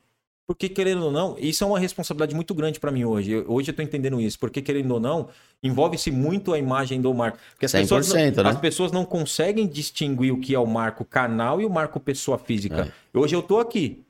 Porque, 0.47 0.69
querendo 0.69 1.05
ou 1.05 1.11
não, 1.11 1.35
isso 1.39 1.63
é 1.63 1.67
uma 1.67 1.79
responsabilidade 1.79 2.35
muito 2.35 2.53
grande 2.53 2.79
pra 2.79 2.91
mim 2.91 3.03
hoje. 3.03 3.31
Eu- 3.31 3.45
hoje 3.51 3.71
eu 3.71 3.75
tô 3.75 3.81
entendendo 3.81 4.21
isso. 4.21 4.37
Porque, 4.39 4.61
querendo 4.61 4.91
ou 4.91 4.99
não, 4.99 5.27
envolve-se 5.63 6.11
muito 6.11 6.53
a 6.53 6.59
imagem 6.59 7.01
do 7.01 7.11
marco. 7.13 7.39
Porque 7.51 7.65
as, 7.65 7.71
pessoas, 7.71 8.05
100%, 8.07 8.37
não, 8.37 8.43
né? 8.43 8.49
as 8.51 8.59
pessoas 8.59 8.91
não 8.91 9.03
conseguem 9.05 9.67
distinguir 9.67 10.31
o 10.31 10.39
que 10.39 10.53
é 10.53 10.59
o 10.59 10.67
marco 10.67 11.03
canal 11.03 11.59
e 11.59 11.65
o 11.65 11.69
marco 11.69 11.99
pessoa 11.99 12.37
física. 12.37 12.93
Hoje 13.13 13.35
eu 13.35 13.41
tô 13.41 13.59
aqui. 13.59 14.03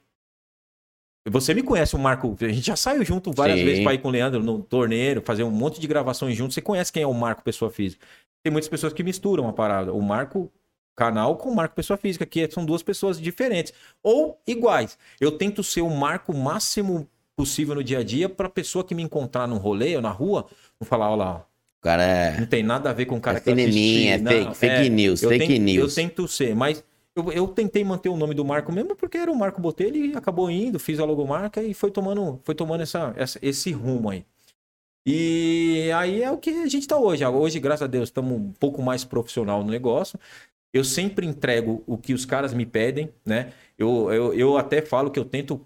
Você 1.28 1.56
me 1.56 1.64
conhece 1.64 1.96
o 1.96 2.00
Marco, 2.00 2.38
a 2.40 2.48
gente 2.50 2.68
já 2.68 2.76
saiu 2.76 3.04
junto 3.04 3.32
várias 3.32 3.58
Sim. 3.58 3.66
vezes 3.66 3.84
para 3.84 3.96
ir 3.96 3.98
com 3.98 4.10
o 4.10 4.12
Leandro 4.12 4.44
no 4.44 4.62
torneiro, 4.62 5.24
fazer 5.24 5.42
um 5.44 5.50
monte 5.50 5.80
de 5.82 5.88
gravações 5.88 6.38
juntos. 6.38 6.54
Você 6.54 6.62
conhece 6.62 6.94
quem 6.94 7.02
é 7.02 7.08
o 7.08 7.14
Marco 7.16 7.42
Pessoa 7.42 7.72
Física. 7.72 8.06
Tem 8.44 8.52
muitas 8.52 8.70
pessoas 8.70 8.94
que 8.94 9.02
misturam 9.02 9.48
a 9.50 9.54
parada. 9.54 9.92
O 9.92 10.00
Marco 10.04 10.52
canal 10.96 11.36
com 11.38 11.54
Marco 11.54 11.76
Pessoa 11.76 11.98
Física, 11.98 12.26
que 12.26 12.50
são 12.50 12.66
duas 12.66 12.82
pessoas 12.82 13.20
diferentes. 13.20 13.74
Ou 14.02 14.40
iguais. 14.48 14.98
Eu 15.20 15.32
tento 15.38 15.64
ser 15.64 15.82
o 15.82 15.90
marco 15.90 16.34
máximo 16.34 17.08
possível 17.36 17.76
no 17.76 17.84
dia 17.84 18.00
a 18.00 18.04
dia 18.04 18.30
para 18.30 18.48
pessoa 18.50 18.84
que 18.84 18.96
me 18.96 19.04
encontrar 19.04 19.46
no 19.48 19.58
rolê 19.58 19.96
ou 19.96 20.02
na 20.02 20.10
rua, 20.12 20.46
não 20.80 20.88
falar, 20.88 21.08
olha 21.10 21.16
lá, 21.18 21.46
cara 21.82 22.02
é. 22.04 22.40
não 22.40 22.48
tem 22.48 22.64
nada 22.64 22.90
a 22.90 22.94
ver 22.94 23.06
com 23.06 23.18
o 23.18 23.22
cara 23.22 23.38
É 23.38 23.42
que 23.42 23.50
eu 23.50 23.54
assisti. 23.54 23.72
cineminha, 23.74 24.14
é 24.14 24.18
Não, 24.18 24.32
fake- 24.32 24.56
fake 24.56 24.90
news, 24.90 25.22
eu 25.22 25.30
fake 25.30 25.48
tento- 25.48 25.62
news. 25.62 25.98
Eu 25.98 26.04
tento 26.04 26.28
ser, 26.30 26.56
mas 26.56 26.82
eu, 27.14 27.32
eu 27.34 27.48
tentei 27.50 27.84
manter 27.84 28.08
o 28.10 28.16
nome 28.16 28.34
do 28.34 28.46
Marco 28.46 28.72
mesmo 28.72 28.96
porque 28.96 29.18
era 29.18 29.30
o 29.32 29.36
Marco 29.36 29.60
Botelho 29.62 29.98
e 29.98 30.16
acabou 30.16 30.50
indo, 30.50 30.80
fiz 30.80 30.98
a 31.00 31.04
logomarca 31.06 31.62
e 31.62 31.74
foi 31.74 31.92
tomando, 31.92 32.40
foi 32.44 32.56
tomando 32.56 32.82
essa, 32.82 33.14
essa- 33.18 33.40
esse 33.42 33.70
rumo 33.72 34.10
aí. 34.10 34.26
E 35.06 35.92
aí 35.96 36.24
é 36.24 36.32
o 36.32 36.38
que 36.38 36.50
a 36.50 36.68
gente 36.68 36.88
tá 36.88 36.98
hoje. 36.98 37.24
Hoje, 37.26 37.60
graças 37.60 37.84
a 37.84 37.88
Deus, 37.88 38.10
estamos 38.10 38.32
um 38.40 38.52
pouco 38.54 38.82
mais 38.82 39.04
profissional 39.04 39.64
no 39.64 39.70
negócio. 39.70 40.18
Eu 40.76 40.84
sempre 40.84 41.26
entrego 41.26 41.82
o 41.88 41.98
que 41.98 42.14
os 42.14 42.26
caras 42.26 42.54
me 42.54 42.66
pedem, 42.66 43.10
né? 43.26 43.54
Eu, 43.78 44.12
eu, 44.12 44.34
eu 44.34 44.58
até 44.58 44.82
falo 44.82 45.10
que 45.10 45.18
eu 45.18 45.24
tento 45.24 45.66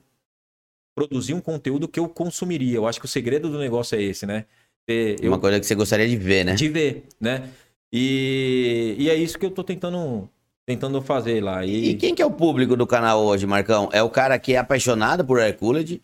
produzir 0.96 1.34
um 1.34 1.42
conteúdo 1.42 1.88
que 1.88 2.00
eu 2.00 2.08
consumiria. 2.08 2.76
Eu 2.76 2.86
acho 2.86 3.00
que 3.00 3.06
o 3.06 3.10
segredo 3.10 3.50
do 3.50 3.58
negócio 3.58 3.98
é 3.98 4.04
esse, 4.04 4.28
né? 4.28 4.46
Eu, 4.88 5.32
Uma 5.32 5.40
coisa 5.40 5.60
que 5.60 5.66
você 5.66 5.74
gostaria 5.74 6.08
de 6.08 6.16
ver, 6.16 6.44
né? 6.46 6.54
de 6.54 6.70
ver, 6.70 7.06
né? 7.20 7.50
E, 7.92 8.96
e 9.00 9.10
é 9.10 9.16
isso 9.16 9.40
que 9.40 9.46
eu 9.48 9.52
tô 9.52 9.64
tentando, 9.64 10.30
tentando 10.64 11.02
fazer 11.02 11.44
lá. 11.44 11.66
E 11.66 11.90
E, 11.90 11.96
quem 11.96 12.14
que 12.14 12.22
é 12.22 12.26
o 12.26 12.32
público 12.32 12.76
do 12.78 12.86
canal 12.86 13.24
hoje, 13.24 13.48
Marcão? 13.48 13.90
É 13.92 14.04
o 14.04 14.12
cara 14.12 14.38
que 14.38 14.54
é 14.54 14.58
apaixonado 14.58 15.26
por 15.26 15.40
Hercules? 15.40 16.00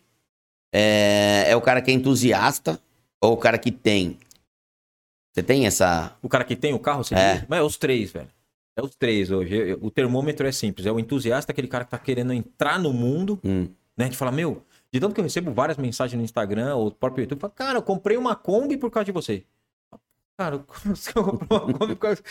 É, 0.74 1.44
é 1.48 1.54
o 1.54 1.60
cara 1.60 1.80
que 1.80 1.92
é 1.92 1.94
entusiasta? 1.94 2.80
Ou 3.20 3.34
o 3.34 3.36
cara 3.36 3.56
que 3.56 3.70
tem? 3.70 4.18
Você 5.32 5.44
tem 5.44 5.64
essa. 5.64 6.16
o 6.22 6.28
cara 6.28 6.42
que 6.44 6.56
tem 6.56 6.74
o 6.74 6.78
carro, 6.80 7.04
você 7.04 7.14
É. 7.14 7.34
diz? 7.34 7.44
Mas 7.48 7.60
é 7.60 7.62
os 7.62 7.76
três, 7.76 8.10
velho. 8.10 8.34
É 8.76 8.82
os 8.82 8.94
três 8.94 9.30
hoje. 9.30 9.72
O 9.80 9.90
termômetro 9.90 10.46
é 10.46 10.52
simples. 10.52 10.86
É 10.86 10.92
o 10.92 11.00
entusiasta, 11.00 11.50
aquele 11.50 11.66
cara 11.68 11.84
que 11.84 11.90
tá 11.90 11.98
querendo 11.98 12.32
entrar 12.32 12.78
no 12.78 12.92
mundo, 12.92 13.40
Hum, 13.42 13.68
né? 13.96 14.08
De 14.10 14.16
falar, 14.16 14.32
meu, 14.32 14.62
de 14.92 15.00
tanto 15.00 15.14
que 15.14 15.20
eu 15.20 15.24
recebo 15.24 15.50
várias 15.52 15.78
mensagens 15.78 16.18
no 16.18 16.24
Instagram 16.24 16.74
ou 16.76 16.84
no 16.86 16.90
próprio 16.94 17.22
YouTube, 17.22 17.40
fala, 17.40 17.52
cara, 17.52 17.78
eu 17.78 17.82
comprei 17.82 18.16
uma 18.18 18.36
Kombi 18.36 18.76
por 18.76 18.90
causa 18.90 19.06
de 19.06 19.12
você. 19.12 19.44
Cara, 20.36 20.62
você 20.84 21.12
comprou 21.12 21.64
uma 21.64 21.72
Kombi 21.78 21.94
por 21.94 22.00
causa... 22.02 22.22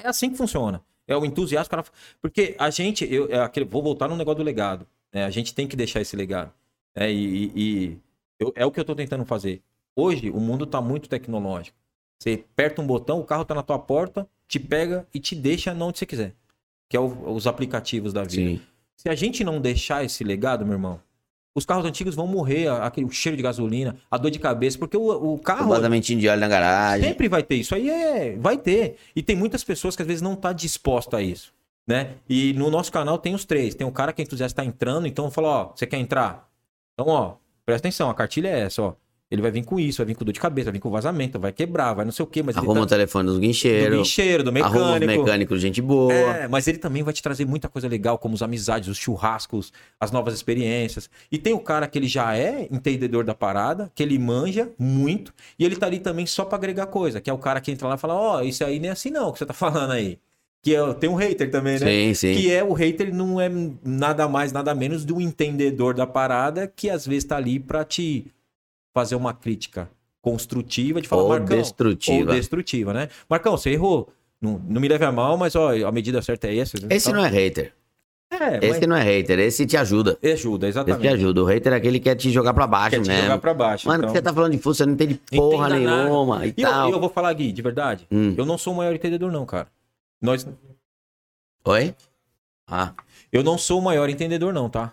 É 0.00 0.06
assim 0.08 0.30
que 0.30 0.36
funciona. 0.36 0.80
É 1.06 1.16
o 1.16 1.24
entusiasmo, 1.24 1.70
cara. 1.70 1.84
Porque 2.22 2.54
a 2.58 2.70
gente, 2.70 3.04
eu, 3.12 3.26
é 3.30 3.40
aquele, 3.40 3.66
vou 3.66 3.82
voltar 3.82 4.06
no 4.08 4.16
negócio 4.16 4.38
do 4.38 4.44
legado. 4.44 4.86
né? 5.12 5.24
a 5.24 5.30
gente 5.30 5.54
tem 5.54 5.66
que 5.66 5.74
deixar 5.74 6.00
esse 6.00 6.14
legado. 6.14 6.52
É, 6.94 7.10
e 7.10 7.52
e 7.56 7.98
eu- 8.38 8.52
é 8.54 8.64
o 8.64 8.70
que 8.70 8.78
eu 8.78 8.84
tô 8.84 8.94
tentando 8.94 9.24
fazer. 9.24 9.60
Hoje, 9.96 10.30
o 10.30 10.38
mundo 10.38 10.64
tá 10.66 10.80
muito 10.80 11.08
tecnológico. 11.08 11.76
Você 12.20 12.44
aperta 12.52 12.80
um 12.80 12.86
botão, 12.86 13.18
o 13.20 13.24
carro 13.24 13.44
tá 13.44 13.54
na 13.54 13.62
tua 13.62 13.78
porta, 13.78 14.28
te 14.48 14.58
pega 14.58 15.06
e 15.14 15.20
te 15.20 15.34
deixa 15.36 15.72
onde 15.72 15.98
você 15.98 16.06
quiser. 16.06 16.34
Que 16.88 16.96
é 16.96 17.00
o- 17.00 17.30
os 17.34 17.46
aplicativos 17.46 18.12
da 18.12 18.22
vida. 18.22 18.32
Sim. 18.34 18.60
Se 18.96 19.08
a 19.08 19.14
gente 19.14 19.44
não 19.44 19.60
deixar 19.60 20.02
esse 20.04 20.24
legado, 20.24 20.64
meu 20.64 20.74
irmão, 20.74 21.00
os 21.54 21.64
carros 21.66 21.84
antigos 21.84 22.14
vão 22.14 22.26
morrer, 22.26 22.68
aquele 22.68 23.06
o 23.06 23.10
cheiro 23.10 23.36
de 23.36 23.42
gasolina, 23.42 23.96
a 24.10 24.16
dor 24.16 24.30
de 24.30 24.38
cabeça, 24.38 24.78
porque 24.78 24.96
o, 24.96 25.34
o 25.34 25.38
carro 25.38 25.66
O 25.66 25.68
vazamentinho 25.68 26.18
de 26.20 26.28
óleo 26.28 26.40
na 26.40 26.48
garagem. 26.48 27.06
sempre 27.08 27.28
vai 27.28 27.42
ter 27.42 27.56
isso 27.56 27.74
aí 27.74 27.88
é, 27.90 28.36
vai 28.36 28.56
ter. 28.56 28.96
E 29.14 29.22
tem 29.22 29.36
muitas 29.36 29.62
pessoas 29.62 29.94
que 29.94 30.02
às 30.02 30.08
vezes 30.08 30.22
não 30.22 30.34
tá 30.34 30.52
disposta 30.52 31.16
a 31.18 31.22
isso, 31.22 31.52
né? 31.86 32.14
E 32.28 32.52
no 32.54 32.70
nosso 32.70 32.90
canal 32.90 33.18
tem 33.18 33.34
os 33.34 33.44
três, 33.44 33.74
tem 33.74 33.86
o 33.86 33.92
cara 33.92 34.12
que 34.12 34.22
é 34.22 34.24
entusiasta 34.24 34.62
tá 34.62 34.66
entrando, 34.66 35.06
então 35.06 35.26
eu 35.26 35.30
falo, 35.30 35.48
ó, 35.48 35.72
você 35.74 35.86
quer 35.86 35.98
entrar? 35.98 36.48
Então, 36.94 37.06
ó, 37.12 37.34
presta 37.66 37.86
atenção, 37.88 38.08
a 38.10 38.14
cartilha 38.14 38.48
é 38.48 38.60
essa, 38.60 38.82
ó. 38.82 38.94
Ele 39.30 39.42
vai 39.42 39.50
vir 39.50 39.62
com 39.62 39.78
isso, 39.78 39.98
vai 39.98 40.06
vir 40.06 40.14
com 40.14 40.24
dor 40.24 40.32
de 40.32 40.40
cabeça, 40.40 40.66
vai 40.66 40.72
vir 40.72 40.80
com 40.80 40.90
vazamento, 40.90 41.38
vai 41.38 41.52
quebrar, 41.52 41.92
vai 41.92 42.04
não 42.04 42.12
sei 42.12 42.22
o 42.22 42.26
quê, 42.26 42.42
mas 42.42 42.56
Arruma 42.56 42.72
ele 42.72 42.80
o 42.80 42.86
tá... 42.86 42.96
telefone 42.96 43.26
dos 43.26 43.34
do 43.34 43.40
guincheiros. 43.40 43.98
guincheiro, 43.98 44.42
do 44.42 44.48
Arruma 44.48 44.94
os 44.94 45.00
mecânico. 45.00 45.22
mecânicos, 45.24 45.60
gente 45.60 45.82
boa. 45.82 46.14
É, 46.14 46.48
mas 46.48 46.66
ele 46.66 46.78
também 46.78 47.02
vai 47.02 47.12
te 47.12 47.22
trazer 47.22 47.44
muita 47.44 47.68
coisa 47.68 47.86
legal, 47.86 48.16
como 48.16 48.34
as 48.34 48.42
amizades, 48.42 48.88
os 48.88 48.96
churrascos, 48.96 49.70
as 50.00 50.10
novas 50.10 50.32
experiências. 50.32 51.10
E 51.30 51.36
tem 51.36 51.52
o 51.52 51.60
cara 51.60 51.86
que 51.86 51.98
ele 51.98 52.08
já 52.08 52.34
é 52.36 52.68
entendedor 52.70 53.22
da 53.22 53.34
parada, 53.34 53.92
que 53.94 54.02
ele 54.02 54.18
manja 54.18 54.70
muito, 54.78 55.34
e 55.58 55.64
ele 55.64 55.76
tá 55.76 55.86
ali 55.86 55.98
também 55.98 56.24
só 56.24 56.46
pra 56.46 56.56
agregar 56.56 56.86
coisa, 56.86 57.20
que 57.20 57.28
é 57.28 57.32
o 57.32 57.38
cara 57.38 57.60
que 57.60 57.70
entra 57.70 57.86
lá 57.86 57.96
e 57.96 57.98
fala: 57.98 58.14
Ó, 58.14 58.40
isso 58.40 58.64
aí 58.64 58.80
nem 58.80 58.88
é 58.88 58.92
assim 58.92 59.10
não, 59.10 59.30
que 59.30 59.38
você 59.38 59.44
tá 59.46 59.52
falando 59.54 59.92
aí. 59.92 60.18
Que 60.62 60.74
é, 60.74 60.94
tem 60.94 61.08
um 61.08 61.14
hater 61.14 61.50
também, 61.50 61.78
né? 61.78 61.86
Sim, 61.86 62.14
sim. 62.14 62.34
Que 62.34 62.50
é 62.50 62.64
o 62.64 62.72
hater 62.72 63.14
não 63.14 63.40
é 63.40 63.48
nada 63.84 64.26
mais, 64.26 64.52
nada 64.52 64.74
menos 64.74 65.04
do 65.04 65.20
entendedor 65.20 65.94
da 65.94 66.06
parada, 66.06 66.66
que 66.66 66.90
às 66.90 67.06
vezes 67.06 67.24
tá 67.24 67.36
ali 67.36 67.60
pra 67.60 67.84
te 67.84 68.26
fazer 68.98 69.14
uma 69.14 69.32
crítica 69.32 69.88
construtiva, 70.20 71.00
de 71.00 71.06
falar, 71.06 71.22
Ou 71.22 71.28
Marcão, 71.28 71.56
destrutiva. 71.56 72.30
ou 72.30 72.36
destrutiva, 72.36 72.92
né? 72.92 73.08
Marcão, 73.30 73.56
você 73.56 73.70
errou. 73.70 74.08
Não, 74.40 74.60
não 74.68 74.80
me 74.80 74.88
leve 74.88 75.04
a 75.04 75.12
mal, 75.12 75.36
mas 75.36 75.54
ó, 75.54 75.70
a 75.86 75.92
medida 75.92 76.20
certa 76.20 76.48
é 76.48 76.58
essa. 76.58 76.76
Esse 76.90 77.12
não 77.12 77.24
é 77.24 77.28
hater. 77.28 77.72
É, 78.30 78.58
Esse 78.58 78.80
mas 78.80 78.88
não 78.88 78.96
é 78.96 79.02
hater. 79.02 79.38
Esse 79.38 79.64
te 79.66 79.76
ajuda. 79.76 80.18
ajuda, 80.22 80.66
Esse 80.68 80.74
te 80.78 80.80
exatamente. 80.80 81.08
ajuda. 81.08 81.42
O 81.42 81.44
hater 81.46 81.72
é 81.72 81.76
aquele 81.76 81.98
que 81.98 82.04
quer 82.04 82.14
te 82.16 82.30
jogar 82.30 82.52
pra 82.52 82.66
baixo 82.66 82.96
Quer 82.96 83.02
te 83.02 83.08
mesmo. 83.08 83.22
jogar 83.22 83.38
pra 83.38 83.54
baixo. 83.54 83.86
Mano, 83.88 84.02
então. 84.04 84.14
você 84.14 84.20
tá 84.20 84.32
falando 84.34 84.52
de 84.52 84.58
fuso, 84.58 84.78
você 84.78 84.86
não 84.86 84.92
entende 84.94 85.14
porra 85.30 85.68
Entenda 85.68 85.90
nada. 85.90 86.04
nenhuma 86.04 86.46
e, 86.46 86.54
E 86.56 86.62
eu, 86.62 86.68
tal. 86.68 86.88
e 86.88 86.92
eu 86.92 87.00
vou 87.00 87.08
falar, 87.08 87.32
Gui, 87.32 87.52
de 87.52 87.62
verdade. 87.62 88.06
Hum. 88.10 88.34
Eu 88.36 88.44
não 88.44 88.58
sou 88.58 88.74
o 88.74 88.76
maior 88.76 88.94
entendedor, 88.94 89.30
não, 89.32 89.46
cara. 89.46 89.68
Nós, 90.20 90.46
Oi? 91.64 91.94
Ah, 92.66 92.92
eu 93.32 93.42
não 93.42 93.56
sou 93.56 93.78
o 93.78 93.82
maior 93.82 94.08
entendedor, 94.10 94.52
não, 94.52 94.68
tá? 94.68 94.92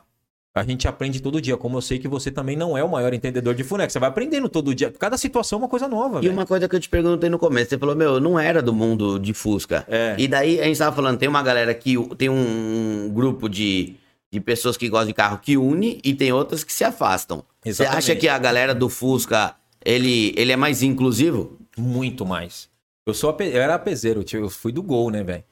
A 0.56 0.64
gente 0.64 0.88
aprende 0.88 1.22
todo 1.22 1.42
dia, 1.42 1.58
como 1.58 1.76
eu 1.78 1.82
sei 1.82 2.00
que 2.00 2.08
você 2.08 2.32
também 2.32 2.56
não 2.56 2.78
é 2.78 2.84
o 2.84 2.88
maior 2.88 3.14
entendedor 3.14 3.54
de 3.54 3.62
funex. 3.62 3.92
Você 3.92 4.00
vai 4.00 4.08
aprendendo 4.08 4.48
todo 4.48 4.74
dia. 4.74 4.90
Cada 4.98 5.18
situação 5.18 5.60
é 5.60 5.62
uma 5.64 5.68
coisa 5.68 5.86
nova, 5.86 6.20
e 6.20 6.22
velho. 6.22 6.32
uma 6.32 6.46
coisa 6.46 6.70
que 6.70 6.74
eu 6.74 6.80
te 6.80 6.88
perguntei 6.88 7.30
no 7.30 7.38
começo, 7.38 7.72
você 7.72 7.78
falou, 7.78 7.94
meu, 7.94 8.14
eu 8.14 8.20
não 8.22 8.40
era 8.40 8.62
do 8.62 8.74
mundo 8.74 9.20
de 9.20 9.34
Fusca. 9.34 9.86
É. 9.90 10.16
E 10.18 10.30
daí 10.30 10.62
a 10.62 10.64
gente 10.64 10.78
tava 10.78 10.96
falando, 10.96 11.18
tem 11.20 11.28
uma 11.28 11.44
galera 11.44 11.74
que 11.74 11.96
tem 12.18 12.30
um 12.30 13.12
grupo 13.14 13.50
de, 13.50 13.96
de 14.32 14.40
pessoas 14.40 14.78
que 14.78 14.88
gostam 14.88 15.08
de 15.08 15.14
carro 15.14 15.40
que 15.40 15.58
une 15.58 16.00
e 16.02 16.14
tem 16.14 16.32
outras 16.32 16.64
que 16.64 16.72
se 16.72 16.86
afastam. 16.86 17.44
Você 17.62 17.72
Exatamente. 17.72 17.98
acha 17.98 18.16
que 18.16 18.30
a 18.30 18.38
galera 18.40 18.74
do 18.74 18.88
Fusca, 18.88 19.56
ele, 19.84 20.34
ele 20.38 20.54
é 20.54 20.56
mais 20.56 20.82
inclusivo? 20.82 21.60
Muito 21.78 22.26
mais. 22.26 22.70
Eu 23.06 23.14
sou 23.14 23.36
eu 23.42 23.62
era 23.62 23.76
apezeiro, 23.76 24.24
tio, 24.24 24.40
eu 24.40 24.50
fui 24.50 24.72
do 24.72 24.82
gol, 24.82 25.12
né, 25.12 25.22
velho? 25.22 25.44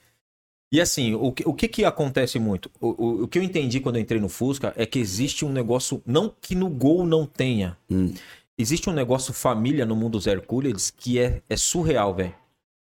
E 0.73 0.81
assim, 0.81 1.13
o 1.13 1.31
que, 1.31 1.47
o 1.47 1.53
que 1.53 1.67
que 1.67 1.85
acontece 1.85 2.39
muito? 2.39 2.71
O, 2.81 2.87
o, 2.87 3.23
o 3.23 3.27
que 3.27 3.37
eu 3.37 3.43
entendi 3.43 3.79
quando 3.79 3.97
eu 3.97 4.01
entrei 4.01 4.19
no 4.19 4.27
Fusca 4.27 4.73
é 4.75 4.87
que 4.87 4.97
existe 4.97 5.45
um 5.45 5.49
negócio, 5.49 6.01
não 6.03 6.33
que 6.41 6.55
no 6.55 6.67
gol 6.67 7.05
não 7.05 7.27
tenha, 7.27 7.77
Hum. 7.91 8.11
existe 8.57 8.89
um 8.89 8.93
negócio 8.93 9.31
família 9.35 9.85
no 9.85 9.95
mundo 9.95 10.13
dos 10.13 10.25
Hercules 10.25 10.89
que 10.89 11.19
é, 11.19 11.43
é 11.47 11.55
surreal, 11.55 12.15
velho. 12.15 12.33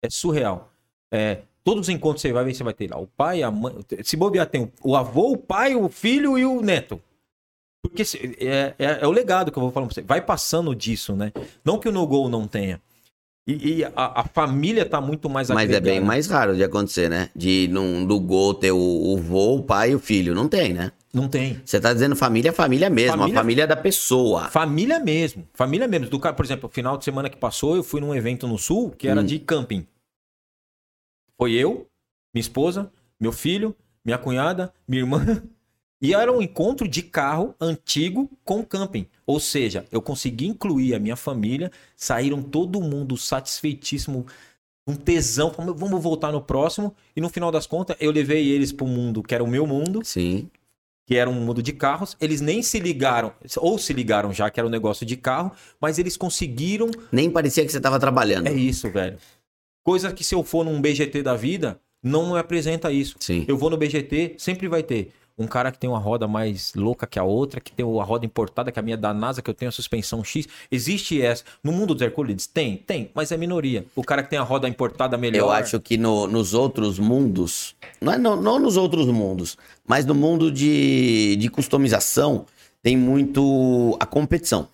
É 0.05 0.09
surreal. 0.09 0.73
É, 1.13 1.41
todos 1.65 1.89
os 1.89 1.89
encontros 1.89 2.23
que 2.23 2.29
você 2.29 2.33
vai 2.33 2.45
ver, 2.45 2.55
você 2.55 2.63
vai 2.63 2.75
ter 2.75 2.89
lá 2.89 2.97
o 2.97 3.09
pai, 3.09 3.43
a 3.43 3.51
mãe. 3.51 3.75
Se 4.05 4.17
bobear, 4.17 4.47
tem 4.47 4.71
o, 4.85 4.95
avô, 4.95 5.33
o 5.33 5.37
pai, 5.37 5.75
o 5.75 5.89
filho 5.89 6.39
e 6.39 6.45
o 6.45 6.63
neto. 6.63 7.03
Porque 7.83 8.05
é, 8.39 8.75
é, 8.79 8.99
é 9.01 9.07
o 9.09 9.11
legado 9.11 9.51
que 9.51 9.59
eu 9.59 9.63
vou 9.63 9.73
falar 9.73 9.87
pra 9.87 9.95
você. 9.97 10.03
Vai 10.03 10.21
passando 10.21 10.77
disso, 10.77 11.17
né? 11.17 11.33
Não 11.65 11.77
que 11.77 11.89
o 11.89 11.93
no 11.93 12.07
gol 12.07 12.29
não 12.29 12.47
tenha. 12.47 12.81
E, 13.57 13.79
e 13.79 13.85
a, 13.85 13.93
a 14.21 14.25
família 14.25 14.85
tá 14.85 15.01
muito 15.01 15.29
mais 15.31 15.49
Mas 15.49 15.65
é 15.65 15.67
bem 15.69 15.77
agregada. 15.77 16.07
mais 16.07 16.27
raro 16.27 16.55
de 16.57 16.63
acontecer, 16.63 17.09
né? 17.09 17.31
De 17.35 17.69
num, 17.69 18.05
do 18.07 18.19
gol 18.21 18.55
ter 18.55 18.73
o, 18.73 18.79
o 18.79 19.17
vô, 19.17 19.57
o 19.57 19.63
pai 19.63 19.93
e 19.93 19.95
o 19.95 19.99
filho. 19.99 20.35
Não 20.35 20.49
tem, 20.49 20.73
né? 20.73 20.93
Não 21.13 21.29
tem. 21.29 21.61
Você 21.65 21.81
tá 21.81 21.93
dizendo 21.93 22.15
família, 22.15 22.53
família 22.53 22.89
mesmo. 22.89 23.17
Família- 23.19 23.35
A 23.35 23.43
família 23.43 23.67
da 23.67 23.77
pessoa. 23.77 24.49
Família 24.49 25.01
mesmo. 25.01 25.47
Família 25.55 25.89
mesmo. 25.89 26.09
Do 26.09 26.21
cara, 26.21 26.35
por 26.37 26.45
exemplo, 26.45 26.69
o 26.69 26.73
final 26.73 26.97
de 26.97 27.05
semana 27.05 27.29
que 27.29 27.37
passou, 27.37 27.75
eu 27.75 27.83
fui 27.83 28.01
num 28.01 28.15
evento 28.15 28.47
no 28.47 28.57
sul 28.59 28.91
que 28.91 29.09
era 29.09 29.21
Hum. 29.21 29.25
de 29.25 29.39
camping. 29.41 29.87
Foi 31.37 31.53
eu, 31.53 31.87
minha 32.35 32.41
esposa, 32.41 32.93
meu 33.19 33.33
filho, 33.33 33.75
minha 34.05 34.19
cunhada, 34.19 34.73
minha 34.87 35.03
irmã. 35.03 35.25
E 36.03 36.15
era 36.15 36.33
um 36.33 36.41
encontro 36.41 36.89
de 36.89 37.03
carro 37.03 37.55
antigo 37.61 38.31
com 38.43 38.65
camping. 38.65 39.07
Ou 39.27 39.39
seja, 39.39 39.85
eu 39.93 40.01
consegui 40.01 40.47
incluir 40.47 40.95
a 40.95 40.99
minha 40.99 41.17
família, 41.17 41.71
saíram 41.95 42.43
todo 42.43 42.81
mundo 42.81 43.19
satisfeitíssimo, 43.19 44.27
um 44.87 44.95
tesão, 44.97 45.53
vamos 45.77 46.03
voltar 46.03 46.33
no 46.33 46.41
próximo. 46.41 46.95
E 47.15 47.21
no 47.21 47.29
final 47.29 47.53
das 47.53 47.67
contas, 47.67 47.97
eu 48.01 48.11
levei 48.11 48.49
eles 48.49 48.73
para 48.73 48.87
o 48.87 48.89
mundo 48.89 49.23
que 49.23 49.35
era 49.35 49.45
o 49.45 49.47
meu 49.47 49.67
mundo, 49.67 50.01
Sim. 50.03 50.49
que 51.07 51.17
era 51.17 51.29
um 51.29 51.35
mundo 51.35 51.63
de 51.63 51.75
carros. 51.75 52.17
Eles 52.19 52.41
nem 52.41 52.63
se 52.63 52.81
ligaram, 52.81 53.35
ou 53.59 53.77
se 53.79 53.93
ligaram 53.93 54.33
já 54.33 54.49
que 54.49 54.59
era 54.59 54.67
um 54.67 54.71
negócio 54.71 55.05
de 55.05 55.19
carro, 55.19 55.53
mas 55.79 55.99
eles 55.99 56.17
conseguiram. 56.17 56.91
Nem 57.13 57.31
parecia 57.31 57.65
que 57.65 57.71
você 57.71 57.81
tava 57.81 58.01
trabalhando. 58.01 58.47
É 58.47 58.55
isso, 58.55 58.91
velho. 58.91 59.19
Coisa 59.85 60.11
que 60.15 60.25
se 60.25 60.35
eu 60.35 60.43
for 60.43 60.65
num 60.65 60.81
BGT 60.81 61.23
da 61.23 61.37
vida, 61.37 61.79
não 62.03 62.33
me 62.33 62.39
apresenta 62.39 62.91
isso. 62.91 63.17
Sim. 63.21 63.45
Eu 63.47 63.59
vou 63.59 63.69
no 63.69 63.77
BGT, 63.77 64.37
sempre 64.39 64.67
vai 64.67 64.83
ter 64.83 65.13
um 65.41 65.47
cara 65.47 65.73
que 65.73 65.79
tem 65.79 65.89
uma 65.89 65.99
roda 65.99 66.29
mais 66.29 66.73
louca 66.75 67.07
que 67.07 67.19
a 67.19 67.25
outra, 67.25 67.61
que 67.61 67.73
tem 67.73 67.85
a 67.85 68.05
roda 68.05 68.27
importada, 68.27 68.71
que 68.71 68.79
a 68.79 68.83
minha 68.83 68.95
é 68.95 68.97
da 68.97 69.15
NASA, 69.15 69.41
que 69.41 69.49
eu 69.49 69.55
tenho 69.55 69.71
a 69.71 69.73
suspensão 69.73 70.23
X. 70.23 70.47
Existe 70.71 71.21
essa. 71.23 71.43
No 71.65 71.73
mundo 71.73 71.95
dos 71.95 72.03
Hercules? 72.03 72.47
Tem, 72.47 72.77
tem, 72.77 73.11
mas 73.15 73.33
é 73.33 73.37
minoria. 73.37 73.85
O 73.97 74.05
cara 74.05 74.23
que 74.23 74.29
tem 74.31 74.39
a 74.39 74.43
roda 74.43 74.69
importada 74.69 75.17
melhor. 75.17 75.39
Eu 75.39 75.51
acho 75.51 75.81
que 75.81 75.97
no- 75.97 76.27
nos 76.27 76.53
outros 76.55 76.99
mundos, 76.99 77.75
não, 78.01 78.13
é, 78.13 78.19
não, 78.19 78.37
não 78.41 78.59
nos 78.59 78.77
outros 78.77 79.07
mundos, 79.07 79.57
mas 79.87 80.05
no 80.05 80.15
mundo 80.15 80.53
de, 80.53 81.37
de 81.37 81.49
customização, 81.49 82.45
tem 82.83 82.97
muito 82.97 83.97
a 83.99 84.05
competição. 84.07 84.69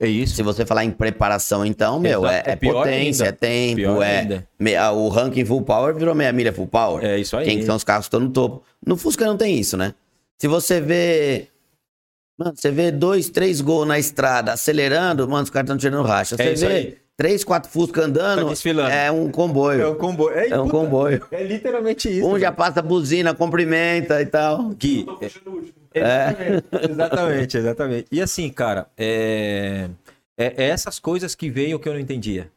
É 0.00 0.06
isso. 0.08 0.34
Se 0.34 0.42
você 0.42 0.66
falar 0.66 0.84
em 0.84 0.90
preparação, 0.90 1.64
então, 1.64 2.00
meu, 2.00 2.24
Exato. 2.26 2.34
é, 2.48 2.50
É 2.50 2.52
é 2.52 2.56
potência, 2.56 3.24
ainda. 3.26 3.28
é 3.28 3.32
tempo, 3.32 3.76
Pior 3.76 4.02
é. 4.02 4.44
me- 4.58 4.76
o 4.90 5.08
ranking 5.08 5.44
full 5.44 5.62
power 5.62 5.94
virou 5.94 6.12
meia 6.14 6.32
milha 6.32 6.52
full 6.52 6.66
power. 6.66 7.04
É 7.04 7.18
isso 7.20 7.36
aí. 7.36 7.44
Quem 7.44 7.58
que 7.60 7.64
são 7.64 7.76
os 7.76 7.84
carros 7.84 8.06
que 8.06 8.08
estão 8.08 8.20
no 8.20 8.30
topo. 8.30 8.62
No 8.84 8.96
Fusca 8.96 9.24
não 9.24 9.36
tem 9.36 9.56
isso, 9.60 9.76
né? 9.76 9.94
Se 10.42 10.48
você 10.48 10.80
vê. 10.80 11.46
Mano, 12.36 12.52
você 12.56 12.72
vê 12.72 12.90
dois, 12.90 13.30
três 13.30 13.60
gols 13.60 13.86
na 13.86 13.96
estrada 13.96 14.52
acelerando, 14.52 15.28
mano, 15.28 15.44
os 15.44 15.50
caras 15.50 15.66
estão 15.66 15.76
tirando 15.78 16.02
racha. 16.04 16.36
Você 16.36 16.42
É 16.42 16.52
isso 16.52 16.66
vê 16.66 16.72
aí. 16.72 16.98
três, 17.16 17.44
quatro 17.44 17.70
Fusca 17.70 18.02
andando, 18.02 18.42
Tá 18.42 18.48
desfilando. 18.48 18.90
é 18.90 19.08
um 19.12 19.30
comboio. 19.30 19.80
É 19.80 19.86
um 19.88 19.94
comboio. 19.94 20.36
É 20.36 20.58
um 20.60 20.64
puta, 20.64 20.76
comboio. 20.76 21.26
É 21.30 21.44
literalmente 21.44 22.08
isso. 22.08 22.26
Um 22.26 22.40
já 22.40 22.50
passa 22.50 22.82
buzina, 22.82 23.32
cumprimenta 23.32 24.20
e 24.20 24.26
tal. 24.26 24.70
Gui. 24.70 25.06
É. 25.94 26.60
Exatamente, 26.90 27.58
exatamente. 27.58 28.06
E 28.10 28.20
assim, 28.20 28.50
cara, 28.50 28.88
é... 28.98 29.88
é, 30.36 30.64
é 30.64 30.68
essas 30.70 30.98
coisas 30.98 31.36
que 31.36 31.48
veio 31.50 31.78
que 31.78 31.88
eu 31.88 31.92
não 31.92 32.00
entendia. 32.00 32.50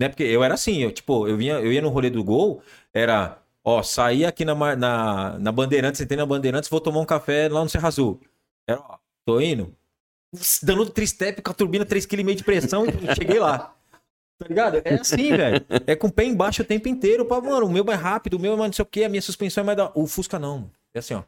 Né? 0.00 0.08
Porque 0.08 0.24
eu 0.24 0.42
era 0.42 0.54
assim, 0.54 0.82
eu, 0.82 0.90
tipo, 0.90 1.28
eu, 1.28 1.36
vinha, 1.36 1.60
eu 1.60 1.72
ia 1.72 1.80
no 1.80 1.90
rolê 1.90 2.10
do 2.10 2.24
gol, 2.24 2.60
era, 2.92 3.38
ó, 3.64 3.82
saí 3.82 4.24
aqui 4.24 4.44
na, 4.44 4.54
na, 4.76 5.38
na 5.38 5.52
Bandeirantes, 5.52 6.00
entrei 6.00 6.16
na 6.16 6.26
Bandeirantes, 6.26 6.68
vou 6.70 6.80
tomar 6.80 7.00
um 7.00 7.06
café 7.06 7.48
lá 7.48 7.62
no 7.62 7.68
Serra 7.68 7.88
Azul. 7.88 8.20
Era, 8.68 8.80
ó, 8.80 8.96
tô 9.26 9.40
indo. 9.40 9.74
Dando 10.62 10.88
tristep 10.88 11.42
com 11.42 11.50
a 11.50 11.54
turbina 11.54 11.84
3,5 11.84 12.06
kg 12.08 12.34
de 12.34 12.44
pressão 12.44 12.84
e 12.86 13.14
cheguei 13.16 13.38
lá. 13.38 13.74
Tá 14.38 14.46
ligado? 14.48 14.80
É 14.84 14.94
assim, 14.94 15.36
velho. 15.36 15.64
É 15.86 15.94
com 15.94 16.06
o 16.06 16.12
pé 16.12 16.24
embaixo 16.24 16.62
o 16.62 16.64
tempo 16.64 16.88
inteiro. 16.88 17.24
Pra, 17.26 17.40
mano, 17.40 17.66
o 17.66 17.70
meu 17.70 17.84
é 17.90 17.94
rápido, 17.94 18.34
o 18.34 18.40
meu 18.40 18.54
é 18.54 18.56
não 18.56 18.72
sei 18.72 18.82
o 18.82 18.86
que, 18.86 19.04
a 19.04 19.08
minha 19.08 19.20
suspensão 19.20 19.62
é 19.62 19.64
mais 19.66 19.76
da. 19.76 19.90
O 19.94 20.06
Fusca 20.06 20.38
não. 20.38 20.70
É 20.94 21.00
assim, 21.00 21.14
ó. 21.14 21.22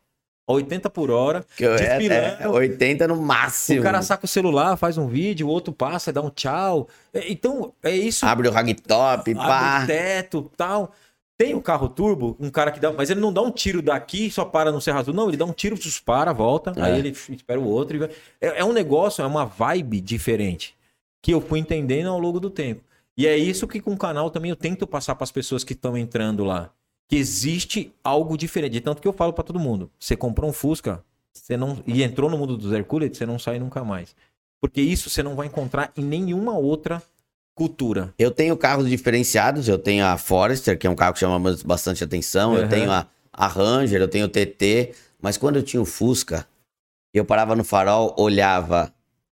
80 0.47 0.91
por 0.91 1.11
hora. 1.11 1.45
É, 1.61 1.77
desfilando. 1.77 2.43
é 2.43 2.49
80 2.49 3.09
no 3.09 3.17
máximo. 3.17 3.81
O 3.81 3.83
cara 3.83 4.03
saca 4.03 4.25
o 4.25 4.29
celular, 4.29 4.77
faz 4.77 4.99
um 4.99 5.07
vídeo, 5.07 5.47
o 5.47 5.51
outro 5.51 5.73
passa, 5.73 6.13
dá 6.13 6.21
um 6.21 6.31
tchau. 6.31 6.89
É, 7.13 7.31
Então, 7.31 7.73
é 7.83 7.95
isso. 7.95 8.25
Abre 8.27 8.49
o 8.49 8.51
ragtop, 8.51 9.31
Abre 9.31 9.35
pá. 9.35 9.83
o 9.83 9.87
teto 9.87 10.51
tal. 10.57 10.93
Tem 11.43 11.57
o 11.57 11.61
carro 11.61 11.89
turbo, 11.89 12.37
um 12.39 12.49
cara 12.49 12.71
que 12.71 12.79
dá. 12.79 12.93
Mas 12.93 13.11
ele 13.11 13.19
não 13.19 13.33
dá 13.33 13.43
um 13.43 13.51
tiro 13.51 13.83
daqui 13.83 14.31
só 14.31 14.45
para 14.45 14.71
no 14.71 14.81
Serra 14.81 15.01
Azul. 15.01 15.13
Não, 15.13 15.27
ele 15.27 15.37
dá 15.37 15.45
um 15.45 15.53
tiro, 15.53 15.77
para, 16.05 16.33
volta. 16.33 16.73
É. 16.77 16.83
Aí 16.83 16.99
ele 17.01 17.09
espera 17.09 17.59
o 17.59 17.67
outro. 17.67 17.97
e. 17.97 18.05
É, 18.41 18.61
é 18.61 18.65
um 18.65 18.73
negócio, 18.73 19.23
é 19.23 19.27
uma 19.27 19.45
vibe 19.45 20.01
diferente. 20.01 20.77
Que 21.21 21.35
eu 21.35 21.41
fui 21.41 21.59
entendendo 21.59 22.11
ao 22.11 22.19
longo 22.21 22.39
do 22.39 22.49
tempo. 22.49 22.85
E 23.17 23.27
é 23.27 23.37
isso 23.37 23.67
que 23.67 23.81
com 23.81 23.93
o 23.93 23.99
canal 23.99 24.31
também 24.31 24.51
eu 24.51 24.57
tento 24.57 24.87
passar 24.87 25.17
para 25.17 25.25
as 25.25 25.33
pessoas 25.33 25.65
que 25.65 25.73
estão 25.73 25.99
entrando 25.99 26.45
lá. 26.45 26.71
que 27.09 27.17
existe 27.17 27.93
algo 28.05 28.39
diferente. 28.39 28.75
De 28.75 28.81
tanto 28.81 29.03
que 29.03 29.09
eu 29.09 29.13
falo 29.13 29.33
pra 29.33 29.43
todo 29.43 29.59
mundo: 29.59 29.91
você 29.99 30.15
comprou 30.15 30.49
um 30.49 30.53
Fusca 30.53 31.05
você 31.33 31.57
não 31.57 31.83
e 31.89 32.05
entrou 32.05 32.31
no 32.31 32.39
mundo 32.39 32.57
dos 32.57 32.73
Hercules, 32.73 33.17
você 33.17 33.27
não 33.27 33.37
sai 33.37 33.59
nunca 33.59 33.83
mais. 33.83 34.15
Porque 34.61 34.81
isso 34.81 35.11
você 35.11 35.25
não 35.25 35.35
vai 35.35 35.49
encontrar 35.49 35.91
em 35.97 36.05
nenhuma 36.05 36.57
outra 36.57 37.03
cultura. 37.55 38.13
Eu 38.19 38.31
tenho 38.31 38.57
carros 38.57 38.89
diferenciados, 38.89 39.69
eu 39.69 39.79
tenho 39.79 40.05
a 40.05 40.17
Forester, 40.17 40.79
que 40.79 40.87
é 40.87 40.91
um 40.91 40.95
carro 40.95 41.15
que 41.15 41.21
chama 41.21 41.55
bastante 41.65 42.03
atenção, 42.03 42.55
eu 42.57 42.63
Uhum. 42.63 42.69
tenho 42.69 42.91
a, 42.91 43.07
a 43.33 43.47
Ranger, 43.47 44.01
eu 44.01 44.09
tenho 44.09 44.27
o 44.27 44.29
TT, 44.29 44.95
mas 45.21 45.37
quando 45.37 45.57
eu 45.57 45.63
tinha 45.63 45.81
o 45.81 45.87
Fusca, 45.87 46.47
eu 47.15 47.25
parava 47.25 47.55
no 47.55 47.63
farol, 47.65 48.15
olhava 48.19 48.93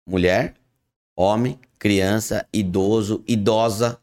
mulher, 0.07 0.55
homem, 1.15 1.59
criança, 1.79 2.47
idoso, 2.53 3.23
idosa, 3.27 3.99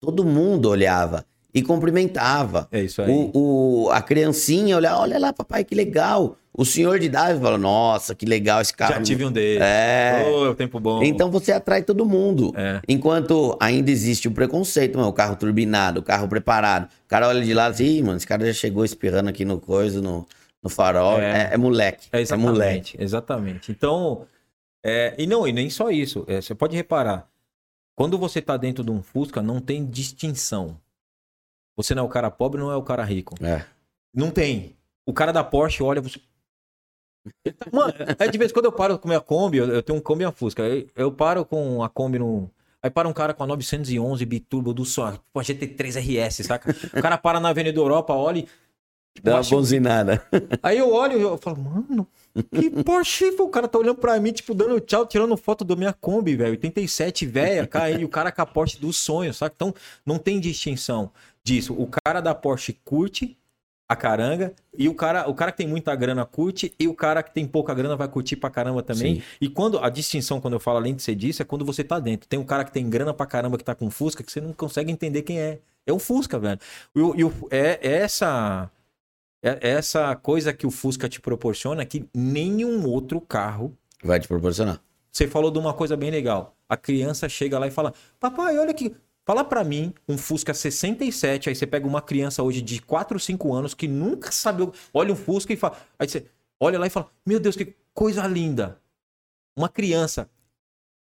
todo 0.00 0.24
mundo 0.24 0.68
olhava 0.70 1.26
e 1.58 1.62
cumprimentava. 1.62 2.68
É 2.70 2.80
isso 2.82 3.02
aí. 3.02 3.10
O, 3.10 3.84
o- 3.86 3.90
a 3.90 4.00
criancinha 4.00 4.76
olhava, 4.76 5.00
olha 5.00 5.18
lá, 5.18 5.32
papai, 5.32 5.64
que 5.64 5.74
legal. 5.74 6.36
O 6.52 6.64
senhor 6.64 6.98
de 6.98 7.06
idade 7.06 7.38
fala, 7.40 7.56
nossa, 7.56 8.14
que 8.16 8.26
legal 8.26 8.60
esse 8.60 8.74
carro. 8.74 8.94
Já 8.94 9.02
tive 9.02 9.24
um 9.24 9.30
deles. 9.30 9.62
É. 9.62 10.24
Ô, 10.28 10.46
é 10.46 10.48
o 10.48 10.54
tempo 10.56 10.80
bom. 10.80 11.02
Então 11.04 11.30
você 11.30 11.52
atrai 11.52 11.82
todo 11.84 12.04
mundo. 12.04 12.52
É. 12.56 12.80
Enquanto 12.88 13.56
ainda 13.60 13.90
existe 13.92 14.26
o 14.26 14.32
preconceito, 14.32 14.96
mano, 14.96 15.08
o 15.08 15.12
carro 15.12 15.36
turbinado, 15.36 16.00
o 16.00 16.02
carro 16.02 16.26
preparado. 16.26 16.86
O 17.04 17.08
cara 17.08 17.28
olha 17.28 17.42
de 17.44 17.54
lado 17.54 17.72
assim, 17.74 18.02
mano, 18.02 18.16
esse 18.16 18.26
cara 18.26 18.44
já 18.44 18.52
chegou 18.52 18.84
espirrando 18.84 19.28
aqui 19.28 19.44
no 19.44 19.60
coisa, 19.60 20.00
no, 20.02 20.26
no 20.60 20.68
farol. 20.68 21.20
É. 21.20 21.50
É, 21.50 21.54
é 21.54 21.56
moleque. 21.56 22.08
É 22.10 22.22
É, 22.22 22.36
moleque. 22.36 22.96
exatamente, 22.96 22.96
exatamente. 23.00 23.70
Então, 23.70 24.22
é, 24.84 25.14
e 25.16 25.28
não, 25.28 25.46
e 25.46 25.52
nem 25.52 25.70
só 25.70 25.90
isso. 25.90 26.26
Você 26.28 26.56
pode 26.56 26.74
reparar, 26.74 27.28
quando 27.94 28.18
você 28.18 28.42
tá 28.42 28.56
dentro 28.56 28.82
de 28.82 28.90
um 28.90 29.00
Fusca, 29.00 29.40
não 29.40 29.60
tem 29.60 29.84
distinção. 29.86 30.76
Você 31.78 31.94
não 31.94 32.02
é 32.02 32.06
o 32.06 32.08
cara 32.08 32.28
pobre, 32.28 32.60
não 32.60 32.72
é 32.72 32.76
o 32.76 32.82
cara 32.82 33.04
rico. 33.04 33.36
É. 33.40 33.64
Não 34.12 34.32
tem. 34.32 34.76
O 35.06 35.12
cara 35.12 35.32
da 35.32 35.44
Porsche 35.44 35.80
olha 35.80 36.00
você. 36.00 36.20
Mano, 37.72 37.94
é 38.18 38.26
de 38.26 38.36
vez 38.36 38.50
em 38.50 38.54
quando 38.54 38.64
eu 38.64 38.72
paro 38.72 38.98
com 38.98 39.06
a 39.06 39.10
minha 39.10 39.20
Kombi, 39.20 39.58
eu, 39.58 39.68
eu 39.68 39.82
tenho 39.82 39.96
um 39.96 40.02
Kombi 40.02 40.24
e 40.24 40.26
uma 40.26 40.32
Fusca. 40.32 40.62
Eu, 40.62 40.88
eu 40.96 41.12
paro 41.12 41.44
com 41.44 41.84
a 41.84 41.88
Kombi 41.88 42.18
no. 42.18 42.50
Aí 42.82 42.90
para 42.90 43.06
um 43.06 43.12
cara 43.12 43.32
com 43.32 43.44
a 43.44 43.46
911 43.46 44.24
biturbo 44.24 44.74
do 44.74 44.84
só, 44.84 45.18
com 45.32 45.38
a 45.38 45.42
GT3 45.42 46.00
RS, 46.00 46.46
saca? 46.46 46.74
O 46.96 47.00
cara 47.00 47.16
para 47.16 47.38
na 47.38 47.50
Avenida 47.50 47.78
Europa, 47.78 48.12
olha 48.12 48.40
e. 48.40 48.48
Dá 49.22 49.36
uma 49.36 49.42
bonzinada. 49.42 50.22
Aí 50.62 50.78
eu 50.78 50.92
olho 50.92 51.18
e 51.18 51.22
eu 51.22 51.38
falo, 51.38 51.58
mano, 51.58 52.06
que 52.52 52.70
Porsche, 52.82 53.34
o 53.38 53.48
cara 53.48 53.66
tá 53.66 53.78
olhando 53.78 53.96
pra 53.96 54.18
mim, 54.20 54.32
tipo, 54.32 54.54
dando 54.54 54.80
tchau, 54.80 55.06
tirando 55.06 55.36
foto 55.36 55.64
da 55.64 55.74
minha 55.74 55.92
Kombi, 55.92 56.36
velho. 56.36 56.50
87, 56.52 57.26
velha, 57.26 57.68
e 57.98 58.04
o 58.04 58.08
cara 58.08 58.30
com 58.30 58.42
a 58.42 58.46
Porsche 58.46 58.78
dos 58.78 58.96
sonhos, 58.96 59.36
sabe? 59.36 59.54
Então, 59.56 59.74
não 60.04 60.18
tem 60.18 60.38
distinção 60.38 61.10
disso. 61.48 61.74
O 61.74 61.88
cara 61.88 62.20
da 62.20 62.34
Porsche 62.34 62.78
curte 62.84 63.36
a 63.90 63.96
caranga, 63.96 64.52
e 64.76 64.86
o 64.86 64.94
cara, 64.94 65.26
o 65.30 65.34
cara 65.34 65.50
que 65.50 65.56
tem 65.56 65.66
muita 65.66 65.96
grana 65.96 66.26
curte, 66.26 66.74
e 66.78 66.86
o 66.86 66.94
cara 66.94 67.22
que 67.22 67.32
tem 67.32 67.46
pouca 67.46 67.72
grana 67.72 67.96
vai 67.96 68.06
curtir 68.06 68.36
pra 68.36 68.50
caramba 68.50 68.82
também. 68.82 69.16
Sim. 69.16 69.22
E 69.40 69.48
quando 69.48 69.78
a 69.78 69.88
distinção, 69.88 70.42
quando 70.42 70.52
eu 70.52 70.60
falo 70.60 70.76
além 70.76 70.94
de 70.94 71.02
ser 71.02 71.14
disso, 71.14 71.40
é 71.40 71.44
quando 71.44 71.64
você 71.64 71.82
tá 71.82 71.98
dentro. 71.98 72.28
Tem 72.28 72.38
um 72.38 72.44
cara 72.44 72.64
que 72.64 72.70
tem 72.70 72.88
grana 72.90 73.14
pra 73.14 73.24
caramba 73.24 73.56
que 73.56 73.64
tá 73.64 73.74
com 73.74 73.90
Fusca, 73.90 74.22
que 74.22 74.30
você 74.30 74.42
não 74.42 74.52
consegue 74.52 74.92
entender 74.92 75.22
quem 75.22 75.40
é. 75.40 75.58
É 75.86 75.92
o 75.92 75.98
Fusca, 75.98 76.38
velho. 76.38 76.60
E, 76.94 77.00
e 77.00 77.24
é, 77.50 77.80
é 77.82 77.92
essa 78.02 78.70
é 79.42 79.70
essa 79.70 80.14
coisa 80.16 80.52
que 80.52 80.66
o 80.66 80.70
Fusca 80.70 81.08
te 81.08 81.20
proporciona 81.20 81.86
que 81.86 82.04
nenhum 82.14 82.86
outro 82.86 83.20
carro. 83.22 83.74
Vai 84.04 84.20
te 84.20 84.28
proporcionar. 84.28 84.82
Você 85.10 85.26
falou 85.26 85.50
de 85.50 85.58
uma 85.58 85.72
coisa 85.72 85.96
bem 85.96 86.10
legal. 86.10 86.54
A 86.68 86.76
criança 86.76 87.26
chega 87.26 87.58
lá 87.58 87.66
e 87.66 87.70
fala: 87.70 87.94
Papai, 88.20 88.58
olha 88.58 88.70
aqui. 88.70 88.94
Fala 89.28 89.44
pra 89.44 89.62
mim 89.62 89.92
um 90.08 90.16
Fusca 90.16 90.54
67. 90.54 91.50
Aí 91.50 91.54
você 91.54 91.66
pega 91.66 91.86
uma 91.86 92.00
criança 92.00 92.42
hoje 92.42 92.62
de 92.62 92.80
4, 92.80 93.20
5 93.20 93.52
anos 93.52 93.74
que 93.74 93.86
nunca 93.86 94.32
sabe. 94.32 94.66
Olha 94.90 95.12
um 95.12 95.16
Fusca 95.16 95.52
e 95.52 95.56
fala. 95.56 95.76
Aí 95.98 96.08
você 96.08 96.24
olha 96.58 96.78
lá 96.78 96.86
e 96.86 96.90
fala: 96.90 97.10
Meu 97.26 97.38
Deus, 97.38 97.54
que 97.54 97.74
coisa 97.92 98.26
linda. 98.26 98.80
Uma 99.54 99.68
criança. 99.68 100.30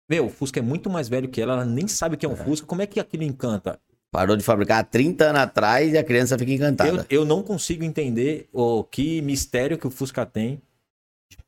Meu, 0.09 0.27
o 0.27 0.29
Fusca 0.29 0.59
é 0.59 0.63
muito 0.63 0.91
mais 0.91 1.09
velho 1.09 1.29
que 1.29 1.41
ela, 1.41 1.53
ela 1.53 1.65
nem 1.65 1.87
sabe 1.87 2.17
o 2.17 2.19
que 2.19 2.27
é 2.27 2.29
um 2.29 2.35
Fusca. 2.35 2.67
Como 2.67 2.83
é 2.83 2.87
que 2.89 2.99
aquilo 2.99 3.23
encanta? 3.23 3.79
Parou 4.11 4.37
de 4.37 4.43
fabricar 4.43 4.81
há 4.81 4.85
30 4.85 5.27
anos 5.27 5.43
atrás 5.43 5.93
e 5.93 5.97
a 5.97 6.03
criança 6.03 6.37
fica 6.37 6.51
encantada. 6.51 7.07
Eu, 7.09 7.21
eu 7.21 7.25
não 7.25 7.45
consigo 7.45 7.85
entender 7.85 8.49
o 8.53 8.83
que 8.83 9.23
mistério 9.23 9.79
que 9.79 9.87
o 9.87 9.91
Fusca 9.91 10.27
tem 10.27 10.61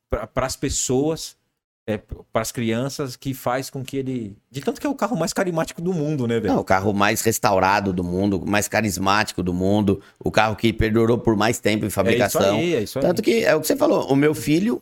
para 0.08 0.46
as 0.46 0.54
pessoas, 0.54 1.36
para 1.84 2.42
as 2.42 2.52
crianças, 2.52 3.16
que 3.16 3.34
faz 3.34 3.68
com 3.68 3.82
que 3.82 3.96
ele. 3.96 4.36
De 4.50 4.60
tanto 4.60 4.80
que 4.80 4.86
é 4.86 4.90
o 4.90 4.94
carro 4.94 5.16
mais 5.16 5.32
carismático 5.32 5.82
do 5.82 5.92
mundo, 5.92 6.28
né, 6.28 6.38
velho? 6.38 6.54
Não, 6.54 6.60
o 6.60 6.64
carro 6.64 6.92
mais 6.92 7.22
restaurado 7.22 7.92
do 7.92 8.04
mundo, 8.04 8.44
mais 8.46 8.68
carismático 8.68 9.42
do 9.42 9.52
mundo, 9.52 10.00
o 10.18 10.30
carro 10.30 10.54
que 10.54 10.72
perdurou 10.72 11.18
por 11.18 11.36
mais 11.36 11.58
tempo 11.58 11.84
em 11.84 11.86
é 11.86 11.88
isso 11.88 11.94
fabricação. 11.94 12.56
aí, 12.56 12.74
é 12.74 12.82
isso 12.82 12.98
aí. 12.98 13.04
Tanto 13.04 13.20
que 13.20 13.44
é 13.44 13.54
o 13.54 13.60
que 13.60 13.66
você 13.66 13.76
falou, 13.76 14.06
o 14.06 14.14
meu 14.14 14.32
filho 14.32 14.80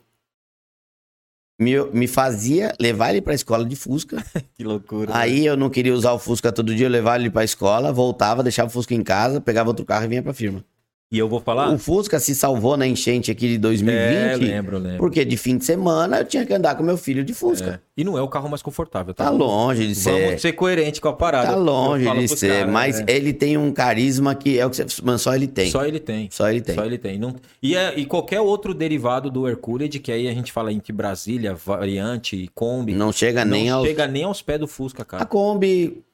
me, 1.59 1.83
me 1.93 2.07
fazia 2.07 2.75
levar 2.79 3.11
ele 3.11 3.23
pra 3.23 3.35
escola 3.35 3.65
de 3.65 3.77
Fusca. 3.77 4.23
Que 4.55 4.65
loucura. 4.65 5.17
Aí 5.17 5.47
eu 5.47 5.57
não 5.57 5.71
queria 5.71 5.95
usar 5.95 6.13
o 6.13 6.19
Fusca 6.19 6.53
todo 6.53 6.75
dia, 6.75 6.87
eu 6.87 6.91
levava 6.91 7.19
ele 7.19 7.31
pra 7.31 7.45
escola, 7.45 7.91
voltava, 7.93 8.43
deixava 8.43 8.69
o 8.69 8.73
Fusca 8.73 8.95
em 8.95 9.03
casa, 9.03 9.41
pegava 9.41 9.71
outro 9.71 9.87
carro 9.87 10.05
e 10.05 10.09
vinha 10.09 10.23
pra 10.23 10.35
firma. 10.35 10.63
E 11.13 11.19
eu 11.19 11.29
vou 11.29 11.41
falar. 11.41 11.73
O 11.73 11.77
Fusca 11.77 12.21
se 12.21 12.37
salvou 12.37 12.77
na 12.77 12.87
enchente 12.87 13.33
aqui 13.33 13.49
de 13.49 13.55
é, 13.57 13.59
2020, 13.59 14.49
lembro, 14.49 14.79
lembro. 14.79 14.99
porque 14.99 15.25
de 15.25 15.37
fim 15.37 15.59
de 15.59 15.65
semana 15.65 16.19
eu 16.19 16.25
tinha 16.25 16.47
que 16.47 16.55
andar 16.55 16.77
com 16.77 16.85
meu 16.85 16.97
filho 16.97 17.25
de 17.25 17.35
Fusca. 17.35 17.83
É. 17.85 18.01
E 18.01 18.05
não 18.05 18.17
é 18.17 18.23
o 18.23 18.29
carro 18.29 18.49
mais 18.49 18.63
confortável, 18.63 19.13
tá? 19.13 19.25
Tá 19.25 19.31
longe 19.31 19.89
de 19.89 19.95
ser. 19.97 20.27
Vamos 20.27 20.41
ser 20.41 20.53
coerente 20.53 21.01
com 21.01 21.09
a 21.09 21.13
parada. 21.13 21.49
Tá 21.49 21.57
longe 21.57 22.09
de 22.09 22.29
ser, 22.29 22.59
caras, 22.59 22.73
mas 22.73 23.01
é. 23.01 23.05
ele 23.09 23.33
tem 23.33 23.57
um 23.57 23.73
carisma 23.73 24.37
que 24.37 24.57
é 24.57 24.65
o 24.65 24.71
que 24.71 24.77
você, 24.77 24.87
mano, 25.03 25.19
só 25.19 25.35
ele 25.35 25.49
tem. 25.49 25.69
Só, 25.69 25.81
Só 25.81 25.85
ele 25.85 25.99
tem. 25.99 26.31
ele 26.49 26.61
tem. 26.61 26.75
Só 26.77 26.85
ele 26.85 26.99
tem. 26.99 27.19
Não... 27.19 27.35
E, 27.61 27.75
é- 27.75 27.99
e 27.99 28.07
qualquer 28.07 28.41
outro 28.41 28.73
derivado 28.73 29.33
do 29.33 29.49
Hercules, 29.49 29.91
que 29.99 30.13
aí 30.13 30.29
a 30.29 30.33
gente 30.33 30.53
fala 30.53 30.73
entre 30.73 30.93
Brasília, 30.93 31.55
variante, 31.55 32.49
Kombi, 32.55 32.95
Não 32.95 33.11
chega 33.11 33.45
não 33.45 33.51
nem 33.51 33.69
aos 33.69 33.85
chega 33.85 34.07
nem 34.07 34.23
aos 34.23 34.41
pés 34.43 34.61
do 34.61 34.69
Fusca, 34.69 35.03
A 35.03 35.05
cara. 35.05 35.27
Kombi 35.27 36.05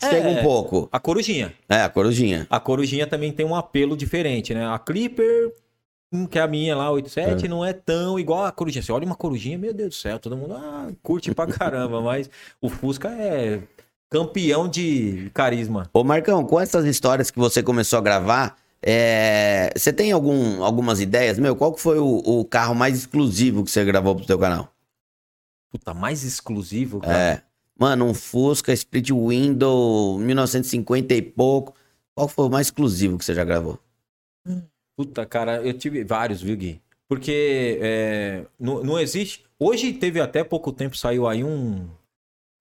chega 0.00 0.28
É. 0.28 0.40
um 0.40 0.42
pouco. 0.42 0.88
A 0.90 0.98
Corujinha. 0.98 1.52
É, 1.68 1.82
a 1.82 1.88
corujinha. 1.88 2.46
A 2.50 2.58
Corujinha 2.60 3.06
também 3.06 3.32
tem 3.32 3.44
um 3.46 3.54
apelo 3.54 3.96
diferente, 3.96 4.54
né? 4.54 4.66
A 4.66 4.78
Clipper, 4.78 5.52
hum, 6.12 6.26
que 6.26 6.38
é 6.38 6.42
a 6.42 6.46
minha 6.48 6.74
lá, 6.76 6.90
87, 6.90 7.46
não 7.48 7.64
é 7.64 7.72
tão 7.72 8.18
igual 8.18 8.44
a 8.44 8.52
Corujinha. 8.52 8.82
Você 8.82 8.92
olha 8.92 9.06
uma 9.06 9.14
Corujinha, 9.16 9.58
meu 9.58 9.72
Deus 9.72 9.90
do 9.90 9.94
céu, 9.94 10.18
todo 10.18 10.36
mundo 10.36 10.54
ah, 10.54 10.88
curte 11.02 11.34
pra 11.34 11.46
caramba, 11.46 12.00
mas 12.02 12.28
o 12.60 12.68
Fusca 12.68 13.08
é 13.08 13.60
campeão 14.10 14.68
de 14.68 15.30
carisma. 15.32 15.88
Ô, 15.92 16.02
Marcão, 16.02 16.44
com 16.44 16.58
essas 16.58 16.84
histórias 16.84 17.30
que 17.30 17.38
você 17.38 17.62
começou 17.62 17.98
a 17.98 18.02
gravar, 18.02 18.56
é, 18.82 19.72
você 19.76 19.92
tem 19.92 20.10
algum, 20.10 20.64
algumas 20.64 21.00
ideias? 21.00 21.38
Meu, 21.38 21.54
qual 21.54 21.72
que 21.72 21.80
foi 21.80 21.98
o, 21.98 22.16
o 22.24 22.44
carro 22.44 22.74
mais 22.74 22.96
exclusivo 22.96 23.62
que 23.62 23.70
você 23.70 23.84
gravou 23.84 24.16
pro 24.16 24.24
seu 24.24 24.38
canal? 24.38 24.72
Puta, 25.70 25.94
mais 25.94 26.24
exclusivo, 26.24 27.00
cara. 27.00 27.16
É. 27.18 27.42
Mano, 27.80 28.04
um 28.04 28.12
Fusca 28.12 28.74
Split 28.74 29.10
Window 29.10 30.18
1950 30.18 31.14
e 31.14 31.22
pouco. 31.22 31.74
Qual 32.14 32.28
foi 32.28 32.44
o 32.44 32.50
mais 32.50 32.66
exclusivo 32.66 33.16
que 33.16 33.24
você 33.24 33.34
já 33.34 33.42
gravou? 33.42 33.78
Puta, 34.94 35.24
cara, 35.24 35.62
eu 35.62 35.72
tive 35.72 36.04
vários, 36.04 36.42
viu, 36.42 36.54
Gui? 36.58 36.82
Porque 37.08 37.78
é, 37.80 38.44
não, 38.58 38.84
não 38.84 38.98
existe. 38.98 39.46
Hoje 39.58 39.94
teve 39.94 40.20
até 40.20 40.44
pouco 40.44 40.70
tempo, 40.72 40.94
saiu 40.94 41.26
aí 41.26 41.42
um, 41.42 41.48
um 41.48 41.88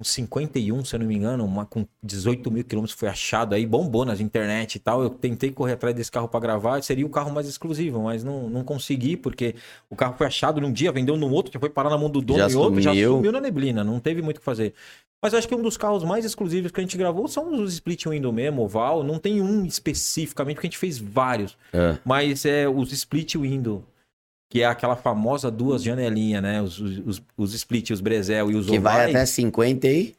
51, 0.01 0.85
se 0.85 0.95
eu 0.95 0.99
não 0.99 1.07
me 1.07 1.15
engano, 1.15 1.43
uma 1.45 1.65
com 1.65 1.85
18 2.01 2.49
mil 2.49 2.63
quilômetros 2.63 2.97
foi 2.97 3.09
achado 3.09 3.53
aí, 3.53 3.65
bombou 3.65 4.05
nas 4.05 4.19
internet 4.19 4.75
e 4.75 4.79
tal. 4.79 5.03
Eu 5.03 5.09
tentei 5.09 5.51
correr 5.51 5.73
atrás 5.73 5.95
desse 5.95 6.11
carro 6.11 6.27
pra 6.27 6.39
gravar, 6.39 6.81
seria 6.81 7.05
o 7.05 7.09
carro 7.09 7.31
mais 7.31 7.47
exclusivo, 7.47 8.01
mas 8.01 8.23
não, 8.23 8.49
não 8.49 8.63
consegui, 8.63 9.17
porque 9.17 9.55
o 9.89 9.95
carro 9.95 10.15
foi 10.17 10.27
achado 10.27 10.61
num 10.61 10.71
dia, 10.71 10.91
vendeu 10.91 11.17
no 11.17 11.29
outro, 11.29 11.51
já 11.51 11.59
foi 11.59 11.69
parar 11.69 11.89
na 11.89 11.97
mão 11.97 12.09
do 12.09 12.21
dono 12.21 12.39
Já 12.39 12.49
e 12.49 12.55
outro, 12.55 12.81
já 12.81 12.91
sumiu. 12.91 13.15
sumiu 13.15 13.31
na 13.31 13.41
neblina, 13.41 13.83
não 13.83 13.99
teve 13.99 14.21
muito 14.21 14.37
o 14.37 14.39
que 14.39 14.45
fazer. 14.45 14.73
Mas 15.21 15.33
acho 15.33 15.47
que 15.47 15.55
um 15.55 15.61
dos 15.61 15.75
carros 15.75 16.03
mais 16.03 16.23
exclusivos 16.23 16.71
que 16.71 16.79
a 16.79 16.83
gente 16.83 16.97
gravou 16.97 17.27
são 17.27 17.61
os 17.61 17.73
split 17.73 18.05
window 18.05 18.31
mesmo, 18.31 18.61
oval. 18.61 19.03
Não 19.03 19.19
tem 19.19 19.41
um 19.41 19.65
especificamente, 19.65 20.55
porque 20.55 20.67
a 20.67 20.69
gente 20.69 20.77
fez 20.77 20.97
vários. 20.97 21.57
É. 21.73 21.97
Mas 22.05 22.45
é 22.45 22.69
os 22.69 22.93
split 22.93 23.35
window, 23.35 23.83
que 24.49 24.61
é 24.61 24.65
aquela 24.65 24.95
famosa 24.95 25.51
duas 25.51 25.83
janelinhas, 25.83 26.41
né? 26.41 26.61
Os, 26.61 26.79
os, 26.79 27.21
os- 27.37 27.53
split, 27.53 27.91
os 27.91 28.01
brezel 28.01 28.49
e 28.51 28.55
os 28.55 28.65
Que 28.65 28.77
ovais. 28.79 28.97
vai 28.97 29.09
até 29.11 29.25
50 29.25 29.87
e... 29.87 30.15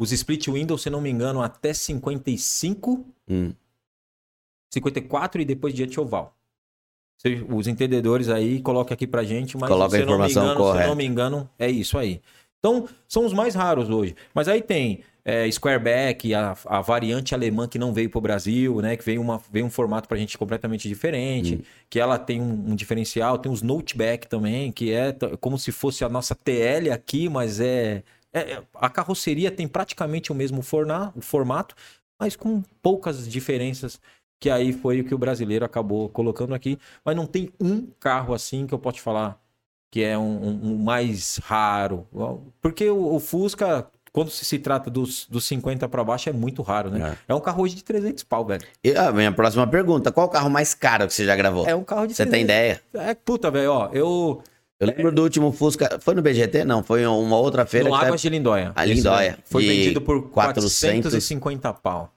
Os 0.00 0.12
split 0.12 0.46
window, 0.46 0.78
se 0.78 0.88
não 0.88 1.00
me 1.00 1.10
engano, 1.10 1.42
até 1.42 1.74
55, 1.74 3.04
Hum. 3.28 3.52
54 4.72 5.40
e 5.40 5.44
depois 5.44 5.74
diante 5.74 5.98
oval. 5.98 6.34
Se- 7.20 7.44
Os 7.50 7.66
entendedores 7.66 8.28
aí, 8.28 8.60
coloca 8.60 8.94
aqui 8.94 9.06
pra 9.06 9.24
gente, 9.24 9.56
mas 9.58 9.68
Coloca 9.68 9.96
a 9.96 9.98
se, 9.98 10.02
eu 10.04 10.06
não 10.06 10.18
me 10.18 10.26
informação 10.26 10.42
engano, 10.44 10.58
se 10.60 10.62
correta. 10.70 10.86
não 10.88 10.94
me 10.94 11.04
engano, 11.04 11.50
é 11.58 11.68
isso 11.70 11.98
aí. 11.98 12.20
Então, 12.60 12.88
são 13.08 13.24
os 13.24 13.32
mais 13.32 13.54
raros 13.54 13.88
hoje. 13.90 14.14
Mas 14.34 14.46
aí 14.46 14.62
tem 14.62 15.02
é, 15.24 15.50
Squareback, 15.50 16.32
a, 16.34 16.56
a 16.66 16.80
variante 16.80 17.34
alemã 17.34 17.68
que 17.68 17.78
não 17.78 17.92
veio 17.92 18.08
pro 18.10 18.20
Brasil, 18.20 18.80
né? 18.80 18.96
Que 18.96 19.04
veio, 19.04 19.20
uma, 19.20 19.40
veio 19.50 19.66
um 19.66 19.70
formato 19.70 20.08
pra 20.08 20.16
gente 20.16 20.38
completamente 20.38 20.88
diferente, 20.88 21.56
Hum. 21.56 21.62
que 21.90 22.00
ela 22.00 22.18
tem 22.18 22.40
um, 22.40 22.70
um 22.70 22.74
diferencial. 22.74 23.38
Tem 23.38 23.50
os 23.52 23.62
Noteback 23.62 24.26
também, 24.28 24.72
que 24.72 24.92
é 24.92 25.12
como 25.40 25.58
se 25.58 25.70
fosse 25.72 26.04
a 26.04 26.08
nossa 26.08 26.34
TL 26.34 26.90
aqui, 26.90 27.28
mas 27.28 27.60
é... 27.60 28.02
é- 28.32 28.52
é- 28.52 28.62
a 28.74 28.88
carroceria 28.88 29.50
tem 29.50 29.68
praticamente 29.68 30.32
o 30.32 30.34
mesmo 30.34 30.62
forna, 30.62 31.12
o 31.16 31.20
formato, 31.20 31.74
mas 32.20 32.34
com 32.36 32.62
poucas 32.82 33.28
diferenças 33.28 34.00
que 34.40 34.48
aí 34.50 34.72
foi 34.72 35.00
o 35.00 35.04
que 35.04 35.14
o 35.14 35.18
brasileiro 35.18 35.64
acabou 35.64 36.08
colocando 36.08 36.54
aqui. 36.54 36.78
Mas 37.04 37.16
não 37.16 37.26
tem 37.26 37.50
um 37.60 37.86
carro 37.98 38.32
assim 38.32 38.66
que 38.66 38.72
eu 38.74 38.78
posso 38.78 39.00
falar 39.00 39.40
que 39.90 40.02
é 40.04 40.16
um, 40.18 40.22
um- 40.48 40.72
um 40.72 40.76
mais 40.78 41.38
raro. 41.38 42.06
Porque 42.60 42.88
o, 42.90 43.14
o 43.14 43.18
Fusca, 43.20 43.90
quando 44.12 44.30
se, 44.30 44.44
se 44.44 44.58
trata 44.58 44.90
dos, 44.90 45.26
dos 45.28 45.44
50 45.46 45.88
para 45.88 46.02
baixo, 46.04 46.28
é 46.28 46.32
muito 46.32 46.62
raro, 46.62 46.90
né? 46.90 47.16
É. 47.28 47.34
um 47.34 47.40
carro 47.40 47.62
hoje 47.62 47.74
de 47.76 47.84
300 47.84 48.24
pau, 48.24 48.44
velho. 48.44 48.62
E 48.82 48.92
a 48.94 49.12
minha 49.12 49.32
próxima 49.32 49.66
pergunta: 49.66 50.10
qual 50.12 50.26
o 50.26 50.30
carro 50.30 50.48
mais 50.50 50.74
caro 50.74 51.06
que 51.06 51.14
você 51.14 51.24
já 51.24 51.36
gravou? 51.36 51.66
É 51.66 51.74
um 51.74 51.84
carro 51.84 52.06
de 52.06 52.14
Você 52.14 52.24
tem 52.24 52.44
300. 52.44 52.44
ideia? 52.44 52.82
É, 53.10 53.14
puta, 53.14 53.50
velho, 53.50 53.72
ó, 53.72 53.88
eu... 53.92 54.42
Eu 54.80 54.86
lembro 54.86 55.10
do 55.10 55.22
último 55.24 55.50
Fusca. 55.50 55.98
Foi 56.00 56.14
no 56.14 56.22
BGT? 56.22 56.64
Não, 56.64 56.84
foi 56.84 57.04
uma 57.04 57.36
outra 57.36 57.66
feira. 57.66 57.88
No 57.88 57.94
Águas 57.96 58.20
de 58.20 58.28
Lindóia. 58.28 58.70
A 58.76 58.84
Esse 58.86 58.94
Lindóia. 58.94 59.32
daí. 59.32 59.40
Foi 59.44 59.62
De 59.64 59.68
vendido 59.68 60.00
por 60.00 60.30
400. 60.30 61.02
450 61.02 61.72
pau. 61.74 62.12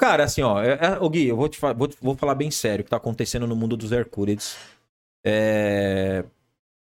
Cara, 0.00 0.24
assim, 0.24 0.40
ó, 0.40 0.62
é, 0.62 0.78
é, 0.80 0.98
ô 0.98 1.10
Gui, 1.10 1.26
eu 1.28 1.36
vou, 1.36 1.46
te 1.48 1.58
fa- 1.58 1.74
vou, 1.74 1.86
vou 2.00 2.16
falar 2.16 2.34
bem 2.34 2.50
sério 2.50 2.80
o 2.80 2.84
que 2.84 2.88
tá 2.90 2.96
acontecendo 2.96 3.46
no 3.46 3.54
mundo 3.54 3.76
dos 3.76 3.92
Hercules. 3.92 4.56
É, 5.22 6.24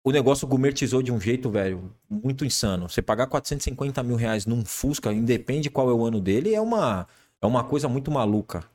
O 0.03 0.11
negócio 0.11 0.45
gourmetizou 0.47 1.01
de 1.01 1.11
um 1.13 1.19
jeito, 1.19 1.49
velho, 1.49 1.91
muito 2.09 2.43
insano. 2.43 2.89
Você 2.89 3.01
pagar 3.01 3.25
450 3.27 4.03
mil 4.03 4.17
reais 4.17 4.45
num 4.45 4.65
Fusca, 4.65 5.13
independe 5.13 5.69
qual 5.69 5.89
é 5.89 5.93
o 5.93 6.03
ano 6.03 6.19
dele, 6.19 6.53
é 6.53 6.59
uma, 6.59 7.07
é 7.41 7.45
uma 7.45 7.63
coisa 7.63 7.87
muito 7.87 8.11
maluca, 8.11 8.65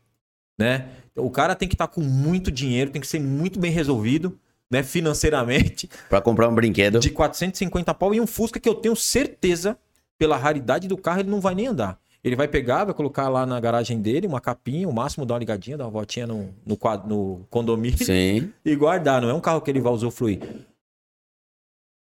né? 0.59 0.89
O 1.15 1.31
cara 1.31 1.55
tem 1.55 1.69
que 1.69 1.75
estar 1.75 1.89
com 1.89 2.01
muito 2.01 2.51
dinheiro, 2.51 2.91
tem 2.91 3.01
que 3.01 3.07
ser 3.07 3.21
muito 3.21 3.59
bem 3.61 3.71
resolvido, 3.71 4.39
né, 4.71 4.83
financeiramente 4.83 5.89
Pra 6.09 6.21
comprar 6.21 6.49
um 6.49 6.55
brinquedo. 6.55 6.99
de 6.99 7.11
450 7.11 7.93
pau 7.95 8.15
e 8.15 8.21
um 8.21 8.27
Fusca 8.27 8.59
que 8.59 8.69
eu 8.69 8.75
tenho 8.75 8.97
certeza, 8.97 9.77
pela 10.19 10.37
raridade 10.37 10.89
do 10.89 10.97
carro, 10.97 11.21
ele 11.21 11.31
não 11.31 11.41
vai 11.41 11.55
nem 11.55 11.67
andar. 11.67 11.99
Ele 12.25 12.35
vai 12.37 12.49
pegar, 12.49 12.85
vai 12.85 12.95
colocar 12.95 13.29
lá 13.29 13.45
na 13.47 13.61
garagem 13.61 14.01
dele 14.01 14.27
uma 14.27 14.41
capinha, 14.41 14.89
o 14.89 14.93
máximo 14.93 15.25
dar 15.25 15.35
uma 15.35 15.41
ligadinha, 15.41 15.77
dar 15.77 15.85
uma 15.85 15.91
voltinha 15.91 16.27
no, 16.27 16.49
no, 16.67 16.77
quad- 16.77 17.07
no 17.07 17.47
condomínio 17.51 18.05
Sim. 18.05 18.51
e 18.65 18.75
guardar. 18.75 19.23
Não 19.23 19.29
é 19.31 19.35
um 19.35 19.41
carro 19.41 19.61
que 19.61 19.71
ele 19.71 19.81
vai 19.81 19.93
usufruir. 19.93 20.41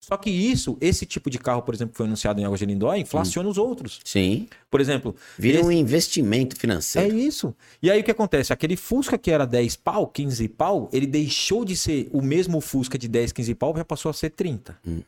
Só 0.07 0.15
que 0.15 0.29
isso, 0.29 0.77
esse 0.79 1.05
tipo 1.05 1.29
de 1.29 1.37
carro, 1.37 1.61
por 1.61 1.75
exemplo, 1.75 1.91
que 1.91 1.97
foi 1.97 2.05
anunciado 2.05 2.39
em 2.39 2.45
Águas 2.45 2.59
de 2.59 2.65
Lindóia, 2.65 3.01
inflaciona 3.01 3.49
os 3.49 3.57
outros. 3.57 3.99
Sim. 4.05 4.47
Por 4.69 4.79
exemplo, 4.79 5.13
Vira 5.37 5.59
esse- 5.59 5.67
um 5.67 5.71
investimento 5.71 6.55
é 6.55 6.59
financeiro. 6.59 7.17
isso. 7.17 7.53
E 7.81 7.91
aí 7.91 7.99
o 7.99 8.03
que 8.05 8.11
acontece? 8.11 8.53
Aquele 8.53 8.77
Fusca 8.77 9.17
que 9.17 9.29
era 9.29 9.45
10 9.45 9.75
pau, 9.75 10.07
15 10.07 10.47
pau, 10.47 10.89
ele 10.93 11.05
deixou 11.05 11.65
de 11.65 11.75
ser 11.75 12.07
o 12.13 12.21
mesmo 12.21 12.61
Fusca 12.61 12.97
de 12.97 13.07
10, 13.09 13.33
15 13.33 13.53
pau, 13.53 13.75
já 13.75 13.83
passou 13.83 14.09
a 14.09 14.13
ser 14.13 14.29
30. 14.29 14.79
Hum. 14.87 15.01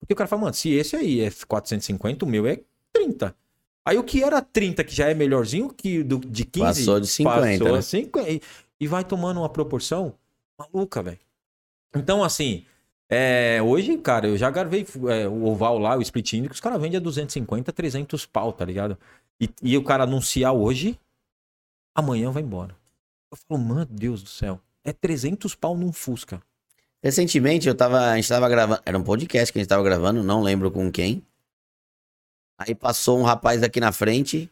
Porque 0.00 0.14
o 0.14 0.16
cara 0.16 0.26
fala, 0.28 0.42
mano, 0.42 0.54
se 0.54 0.70
esse 0.70 0.96
aí 0.96 1.20
é 1.20 1.30
450, 1.46 2.24
o 2.24 2.28
meu 2.28 2.46
é 2.46 2.58
30. 2.92 3.36
Aí 3.84 3.98
o 3.98 4.02
que 4.02 4.22
era 4.24 4.40
30, 4.40 4.82
que 4.82 4.94
já 4.94 5.08
é 5.10 5.14
melhorzinho 5.14 5.68
que 5.68 6.02
do, 6.02 6.18
de 6.18 6.44
15, 6.46 6.66
Passou 6.80 7.00
de 7.00 7.06
50, 7.06 7.40
passou 7.58 7.72
né? 7.72 7.78
a 7.78 7.82
50 7.82 8.30
e, 8.30 8.40
e 8.80 8.86
vai 8.86 9.04
tomando 9.04 9.40
uma 9.40 9.48
proporção 9.50 10.14
maluca, 10.58 11.02
velho. 11.02 11.18
Então, 11.94 12.24
assim, 12.24 12.64
é, 13.14 13.62
hoje, 13.62 13.98
cara, 13.98 14.26
eu 14.26 14.36
já 14.36 14.50
gravei 14.50 14.86
é, 15.10 15.28
o 15.28 15.44
oval 15.44 15.78
lá, 15.78 15.96
o 15.96 16.02
split 16.02 16.30
que 16.30 16.52
os 16.52 16.60
caras 16.60 16.80
vendem 16.80 16.96
a 16.96 17.00
250, 17.00 17.72
300 17.72 18.26
pau, 18.26 18.52
tá 18.52 18.64
ligado? 18.64 18.96
E, 19.40 19.48
e 19.62 19.76
o 19.76 19.84
cara 19.84 20.04
anunciar 20.04 20.52
hoje, 20.54 20.98
amanhã 21.94 22.30
vai 22.30 22.42
embora. 22.42 22.74
Eu 23.30 23.36
falo, 23.48 23.60
mano, 23.60 23.86
Deus 23.90 24.22
do 24.22 24.28
céu, 24.28 24.60
é 24.84 24.92
300 24.92 25.54
pau 25.54 25.76
num 25.76 25.92
Fusca. 25.92 26.40
Recentemente 27.02 27.68
eu 27.68 27.74
tava. 27.74 28.10
A 28.10 28.16
gente 28.16 28.28
tava 28.28 28.48
gravando. 28.48 28.80
Era 28.86 28.96
um 28.96 29.02
podcast 29.02 29.52
que 29.52 29.58
a 29.58 29.60
gente 29.62 29.68
tava 29.68 29.82
gravando, 29.82 30.22
não 30.22 30.40
lembro 30.40 30.70
com 30.70 30.90
quem. 30.90 31.22
Aí 32.58 32.74
passou 32.74 33.18
um 33.18 33.22
rapaz 33.24 33.62
aqui 33.62 33.80
na 33.80 33.90
frente, 33.90 34.48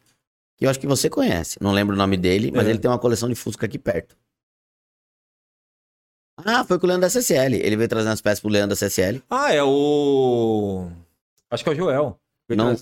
que 0.56 0.66
eu 0.66 0.70
acho 0.70 0.80
que 0.80 0.86
você 0.86 1.08
conhece. 1.08 1.58
Não 1.62 1.70
lembro 1.70 1.94
o 1.94 1.98
nome 1.98 2.16
dele, 2.16 2.50
mas 2.52 2.66
É. 2.66 2.70
ele 2.70 2.78
tem 2.78 2.90
uma 2.90 2.98
coleção 2.98 3.28
de 3.28 3.36
Fusca 3.36 3.66
aqui 3.66 3.78
perto. 3.78 4.16
Ah, 6.44 6.64
foi 6.64 6.78
com 6.78 6.86
o 6.86 6.88
Leandro 6.88 7.02
da 7.02 7.10
CCL. 7.10 7.56
Ele 7.56 7.76
veio 7.76 7.88
trazendo 7.88 8.12
as 8.12 8.20
peças 8.20 8.40
pro 8.40 8.48
Leandro 8.50 8.70
da 8.70 8.76
CCL. 8.76 9.22
Ah, 9.30 9.52
é 9.52 9.62
o. 9.62 10.88
Acho 11.50 11.62
que 11.64 11.70
é 11.70 11.72
o 11.72 11.76
Joel. 11.76 12.18
Não. 12.48 12.76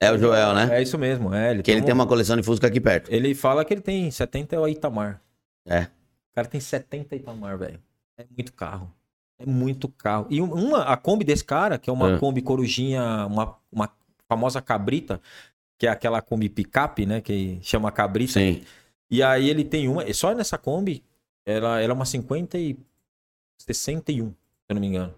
É 0.00 0.12
o 0.12 0.18
Joel, 0.18 0.54
né? 0.54 0.78
É 0.78 0.82
isso 0.82 0.98
mesmo, 0.98 1.32
é. 1.34 1.52
Ele 1.52 1.62
Que 1.62 1.70
ele 1.70 1.80
um- 1.80 1.84
tem 1.84 1.94
uma 1.94 2.06
coleção 2.06 2.36
de 2.36 2.42
Fusca 2.42 2.66
aqui 2.66 2.80
perto. 2.80 3.10
Ele 3.10 3.34
fala 3.34 3.64
que 3.64 3.72
ele 3.72 3.80
tem 3.80 4.10
70 4.10 4.54
é 4.54 4.58
o 4.58 4.68
Itamar. 4.68 5.20
É. 5.66 5.82
O 5.82 6.34
cara 6.34 6.46
tem 6.48 6.60
70 6.60 7.16
Itamar, 7.16 7.56
velho. 7.56 7.80
É 8.18 8.24
muito 8.36 8.52
carro. 8.52 8.92
É 9.38 9.46
muito 9.46 9.88
carro. 9.88 10.26
E 10.28 10.40
um- 10.42 10.52
uma, 10.52 10.82
a 10.84 10.96
Kombi 10.96 11.24
desse 11.24 11.44
cara, 11.44 11.78
que 11.78 11.88
é 11.88 11.92
uma 11.92 12.12
É. 12.14 12.18
Kombi 12.18 12.42
Corujinha, 12.42 13.26
uma, 13.26 13.56
uma 13.72 13.90
famosa 14.28 14.60
cabrita, 14.60 15.20
que 15.78 15.86
é 15.86 15.90
aquela 15.90 16.20
Kombi 16.20 16.48
picape, 16.50 17.06
né? 17.06 17.20
Que 17.22 17.58
chama 17.62 17.90
cabrita. 17.90 18.34
Sim. 18.34 18.62
E 19.10 19.22
aí 19.22 19.48
ele 19.48 19.64
tem 19.64 19.88
uma, 19.88 20.10
só 20.12 20.34
nessa 20.34 20.58
Kombi, 20.58 21.02
ela, 21.46 21.80
ela 21.80 21.92
é 21.92 21.94
uma 21.94 22.04
50 22.04 22.58
e 22.58 22.76
61, 23.58 24.28
se 24.30 24.34
eu 24.68 24.74
não 24.74 24.80
me 24.80 24.88
engano. 24.88 25.14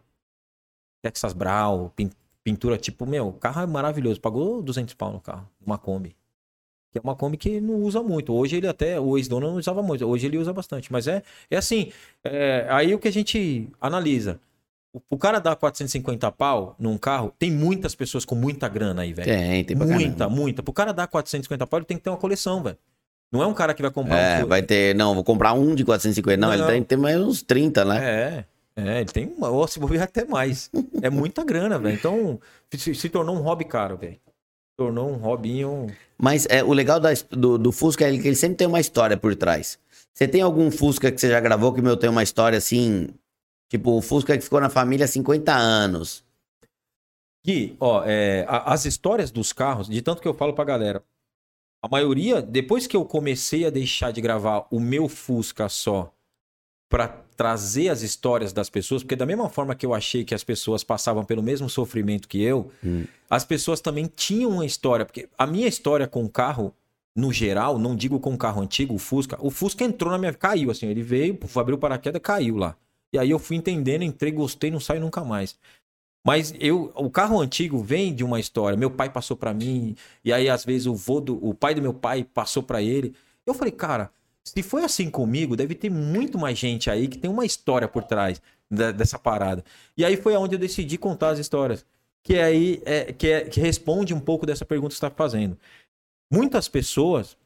Texas 1.03 1.33
Brau, 1.33 1.93
pin- 1.97 2.11
pintura 2.45 2.77
tipo, 2.77 3.07
meu, 3.07 3.29
o 3.29 3.33
carro 3.33 3.63
é 3.63 3.67
maravilhoso. 3.67 4.21
Pagou 4.21 4.63
200 4.63 4.95
pau 4.95 5.13
no 5.13 5.21
carro, 5.21 5.49
uma 5.65 5.79
Kombi. 5.79 6.15
Que 6.91 6.99
é 6.99 7.01
uma 7.03 7.15
Kombi 7.15 7.37
que 7.37 7.61
não 7.61 7.77
usa 7.83 8.03
muito. 8.03 8.33
Hoje 8.33 8.57
ele 8.57 8.67
até, 8.67 8.99
o 8.99 9.17
ex-dono 9.17 9.49
não 9.49 9.57
usava 9.57 9.83
muito, 9.83 10.05
hoje 10.07 10.27
ele 10.27 10.39
usa 10.39 10.53
bastante. 10.53 10.91
Mas 10.93 11.07
é, 11.07 11.23
é 11.51 11.57
assim, 11.57 11.93
é, 12.25 12.67
aí 12.71 12.95
o 12.95 12.99
que 12.99 13.09
a 13.09 13.13
gente 13.13 13.69
analisa. 13.81 14.41
O, 14.93 15.01
o 15.11 15.19
cara 15.19 15.39
dá 15.39 15.55
450 15.55 16.33
pau 16.33 16.75
num 16.79 16.97
carro, 16.97 17.33
tem 17.39 17.51
muitas 17.51 17.95
pessoas 17.95 18.25
com 18.25 18.35
muita 18.35 18.69
grana 18.69 19.03
aí, 19.03 19.13
velho. 19.13 19.29
Tem, 19.31 19.65
tem 19.65 19.77
pra 19.77 19.87
Muita, 19.87 20.17
caramba. 20.17 20.29
muita. 20.37 20.63
Pro 20.63 20.73
cara 20.73 20.93
dar 20.93 21.07
450 21.07 21.67
pau, 21.67 21.79
ele 21.79 21.87
tem 21.87 21.97
que 21.99 22.03
ter 22.03 22.11
uma 22.11 22.17
coleção, 22.17 22.63
velho. 22.63 22.79
Não 23.31 23.43
é 23.43 23.47
um 23.47 23.53
cara 23.55 23.75
que 23.75 23.83
vai 23.83 23.91
comprar 23.91 24.17
É, 24.19 24.45
um... 24.45 24.49
vai 24.49 24.63
ter. 24.63 24.95
Não, 24.95 25.15
vou 25.15 25.23
comprar 25.25 25.53
um 25.53 25.75
de 25.75 25.85
450. 25.85 26.41
Não, 26.41 26.49
Não. 26.49 26.55
ele 26.55 26.67
tem, 26.67 26.83
tem 26.83 26.99
mais 26.99 27.17
uns 27.21 27.43
30, 27.43 27.85
né? 27.85 28.45
É, 28.77 28.83
é, 28.83 29.01
ele 29.01 29.11
tem 29.13 29.27
uma, 29.37 29.51
ou 29.51 29.67
se 29.69 29.79
bobear 29.79 30.05
até 30.05 30.25
mais. 30.25 30.71
É 31.03 31.11
muita 31.11 31.45
grana, 31.45 31.79
velho. 31.79 31.95
Então, 31.95 32.41
se, 32.75 32.95
se 32.95 33.09
tornou 33.09 33.37
um 33.37 33.41
hobby 33.43 33.65
caro, 33.65 33.97
velho. 33.99 34.17
Tornou 34.79 35.11
um 35.11 35.17
hobbinho. 35.17 35.89
Mas 36.17 36.47
é, 36.49 36.63
o 36.65 36.73
legal 36.73 36.99
da- 37.01 37.11
do, 37.31 37.59
do 37.59 37.73
Fusca 37.73 38.07
é 38.09 38.17
que 38.17 38.27
ele 38.29 38.37
sempre 38.37 38.57
tem 38.57 38.67
uma 38.67 38.81
história 38.81 39.17
por 39.17 39.35
trás. 39.37 39.79
Você 40.15 40.27
tem 40.27 40.41
algum 40.41 40.71
Fusca 40.71 41.11
que 41.13 41.21
você 41.21 41.29
já 41.29 41.41
gravou 41.41 41.73
que 41.73 41.83
meu 41.83 41.97
tem 41.97 42.09
uma 42.09 42.23
história 42.23 42.57
assim? 42.59 43.09
Tipo, 43.69 43.91
o 43.99 44.01
Fusca 44.01 44.37
que 44.39 44.45
ficou 44.45 44.61
na 44.61 44.71
família 44.71 45.05
há 45.05 45.09
50 45.09 45.53
anos. 45.53 46.25
Gui, 47.45 47.77
ó, 47.81 48.03
é, 48.07 48.45
a- 48.49 48.73
as 48.73 48.85
histórias 48.85 49.31
dos 49.31 49.53
carros, 49.53 49.89
de 49.89 50.01
tanto 50.03 50.21
que 50.23 50.29
eu 50.29 50.35
falo 50.35 50.53
pra 50.55 50.65
galera, 50.65 51.03
a 51.83 51.89
maioria, 51.89 52.43
depois 52.43 52.87
que 52.87 52.97
eu 52.97 53.05
comecei 53.05 53.65
a 53.67 53.71
deixar 53.71 54.11
de 54.13 54.21
gravar 54.21 54.67
o 54.71 54.81
meu 54.81 55.09
Fusca 55.09 55.69
só 55.69 56.13
pra 56.89 57.07
trazer 57.37 57.91
as 57.91 58.03
histórias 58.03 58.53
das 58.53 58.71
pessoas, 58.71 59.03
porque 59.03 59.15
da 59.15 59.27
mesma 59.27 59.49
forma 59.51 59.75
que 59.75 59.85
eu 59.85 59.95
achei 59.95 60.25
que 60.25 60.35
as 60.35 60.43
pessoas 60.43 60.83
passavam 60.83 61.25
pelo 61.25 61.43
mesmo 61.43 61.69
sofrimento 61.69 62.27
que 62.27 62.43
eu, 62.43 62.71
Hum. 62.83 63.05
as 63.29 63.45
pessoas 63.45 63.81
também 63.81 64.11
tinham 64.15 64.51
uma 64.51 64.65
história, 64.67 65.05
porque 65.05 65.29
a 65.37 65.47
minha 65.47 65.69
história 65.69 66.07
com 66.09 66.25
o 66.25 66.29
carro, 66.29 66.75
no 67.15 67.33
geral, 67.33 67.79
não 67.79 67.95
digo 67.95 68.19
com 68.19 68.33
o 68.33 68.39
carro 68.39 68.63
antigo, 68.63 68.95
o 68.95 68.99
Fusca, 68.99 69.37
o 69.41 69.51
Fusca 69.51 69.85
entrou 69.85 70.11
na 70.11 70.19
minha, 70.19 70.33
caiu 70.33 70.71
assim, 70.71 70.87
ele 70.87 71.03
veio, 71.03 71.39
abriu 71.57 71.77
o 71.77 71.81
paraquedas, 71.81 72.23
caiu 72.23 72.57
lá. 72.57 72.75
E 73.13 73.19
aí 73.19 73.31
eu 73.31 73.39
fui 73.39 73.57
entendendo, 73.57 74.03
entrei, 74.03 74.33
gostei, 74.33 74.71
não 74.71 74.81
saio 74.81 75.01
nunca 75.01 75.23
mais. 75.23 75.57
Mas 76.27 76.53
eu, 76.59 76.93
o 76.95 77.11
carro 77.11 77.41
antigo 77.41 77.79
vem 77.83 78.15
de 78.15 78.23
uma 78.25 78.39
história. 78.39 78.77
Meu 78.77 78.91
pai 78.91 79.09
passou 79.11 79.37
pra 79.37 79.55
mim, 79.55 79.97
e 80.25 80.33
aí 80.33 80.49
às 80.49 80.65
vezes 80.65 80.87
o 80.87 80.95
vô 80.95 81.21
do, 81.21 81.43
o 81.45 81.55
pai 81.55 81.75
do 81.75 81.83
meu 81.83 81.95
pai 81.95 82.25
passou 82.25 82.63
pra 82.63 82.83
ele. 82.83 83.15
Eu 83.47 83.55
falei, 83.55 83.73
cara, 83.73 84.11
se 84.45 84.63
foi 84.63 84.85
assim 84.85 85.11
comigo, 85.11 85.57
deve 85.57 85.75
ter 85.75 85.91
muito 85.91 86.39
mais 86.39 86.59
gente 86.59 86.91
aí 86.91 87.09
que 87.09 87.19
tem 87.19 87.31
uma 87.31 87.47
história 87.47 87.89
por 87.89 88.03
trás 88.05 88.43
da- 88.71 88.93
dessa 88.93 89.19
parada. 89.19 89.65
E 89.97 90.05
aí 90.05 90.17
foi 90.17 90.35
aonde 90.35 90.55
eu 90.55 90.59
decidi 90.59 90.99
contar 90.99 91.31
as 91.31 91.39
histórias. 91.39 91.85
Que 92.23 92.39
aí 92.39 92.83
é, 92.85 93.13
que, 93.13 93.29
é- 93.29 93.45
que 93.49 93.61
responde 93.61 94.13
um 94.13 94.21
pouco 94.21 94.45
dessa 94.45 94.65
pergunta 94.67 94.91
que 94.91 94.99
você 94.99 95.07
está 95.07 95.11
fazendo. 95.17 95.57
Muitas 96.31 96.69
pessoas 96.69 97.39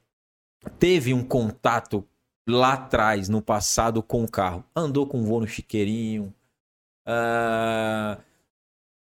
teve 0.78 1.14
um 1.14 1.22
contato 1.22 2.04
lá 2.48 2.72
atrás, 2.72 3.28
no 3.28 3.40
passado, 3.40 4.02
com 4.02 4.24
o 4.24 4.28
carro. 4.30 4.64
Andou 4.74 5.06
com 5.06 5.20
o 5.20 5.24
vô 5.24 5.38
no 5.40 5.46
chiqueirinho. 5.46 6.34
ah, 7.06 8.18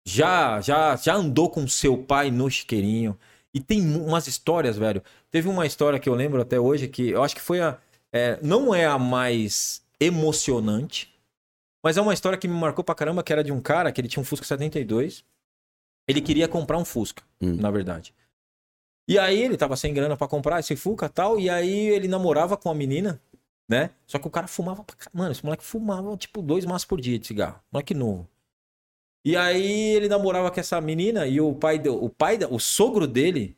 já, 0.06 0.60
já, 0.60 0.96
já 0.96 1.14
andou 1.14 1.48
com 1.50 1.66
seu 1.66 1.96
pai 1.98 2.30
no 2.30 2.50
chiqueirinho. 2.50 3.18
E 3.52 3.60
tem 3.60 3.80
umas 3.96 4.26
histórias, 4.26 4.76
velho. 4.76 5.02
Teve 5.30 5.48
uma 5.48 5.64
história 5.66 5.98
que 5.98 6.08
eu 6.08 6.14
lembro 6.14 6.40
até 6.42 6.58
hoje 6.58 6.88
que 6.88 7.10
eu 7.10 7.22
acho 7.22 7.34
que 7.34 7.40
foi 7.40 7.60
a. 7.60 7.78
é, 8.12 8.38
não 8.42 8.74
é 8.74 8.84
a 8.84 8.98
mais 8.98 9.82
emocionante, 10.00 11.12
mas 11.82 11.96
é 11.96 12.00
uma 12.00 12.12
história 12.14 12.36
que 12.38 12.48
me 12.48 12.54
marcou 12.58 12.82
pra 12.84 12.94
caramba, 12.94 13.22
que 13.22 13.32
era 13.32 13.44
de 13.44 13.52
um 13.52 13.60
cara 13.60 13.92
que 13.92 14.00
ele 14.00 14.08
tinha 14.08 14.20
um 14.20 14.24
Fusca 14.24 14.44
72. 14.46 15.24
Ele 16.08 16.20
queria 16.20 16.48
comprar 16.48 16.78
um 16.78 16.84
Fusca, 16.84 17.22
Hum. 17.40 17.54
na 17.56 17.70
verdade. 17.70 18.12
E 19.08 19.18
aí 19.18 19.40
ele 19.42 19.56
tava 19.56 19.76
sem 19.76 19.92
grana 19.94 20.16
pra 20.16 20.26
comprar 20.28 20.60
esse 20.60 20.74
Fusca 20.76 21.06
e 21.06 21.08
tal, 21.10 21.38
e 21.38 21.48
aí 21.48 21.88
ele 21.88 22.08
namorava 22.08 22.56
com 22.56 22.70
a 22.70 22.74
menina, 22.74 23.20
né? 23.68 23.90
Só 24.06 24.18
que 24.18 24.26
o 24.26 24.30
cara 24.30 24.46
fumava 24.46 24.82
pra 24.82 24.96
caramba. 24.96 25.18
Mano, 25.18 25.32
esse 25.32 25.44
moleque 25.44 25.62
fumava 25.64 26.16
tipo 26.16 26.42
dois 26.42 26.64
maços 26.64 26.84
por 26.86 27.00
dia 27.00 27.18
de 27.18 27.26
cigarro. 27.26 27.60
Moleque 27.72 27.94
novo. 27.94 28.28
E 29.24 29.36
aí 29.36 29.94
ele 29.94 30.08
namorava 30.08 30.50
com 30.50 30.60
essa 30.60 30.80
menina 30.80 31.26
e 31.26 31.40
o 31.40 31.54
pai, 31.54 31.78
do, 31.78 32.04
o 32.04 32.10
pai, 32.10 32.38
o 32.50 32.58
sogro 32.58 33.06
dele 33.06 33.56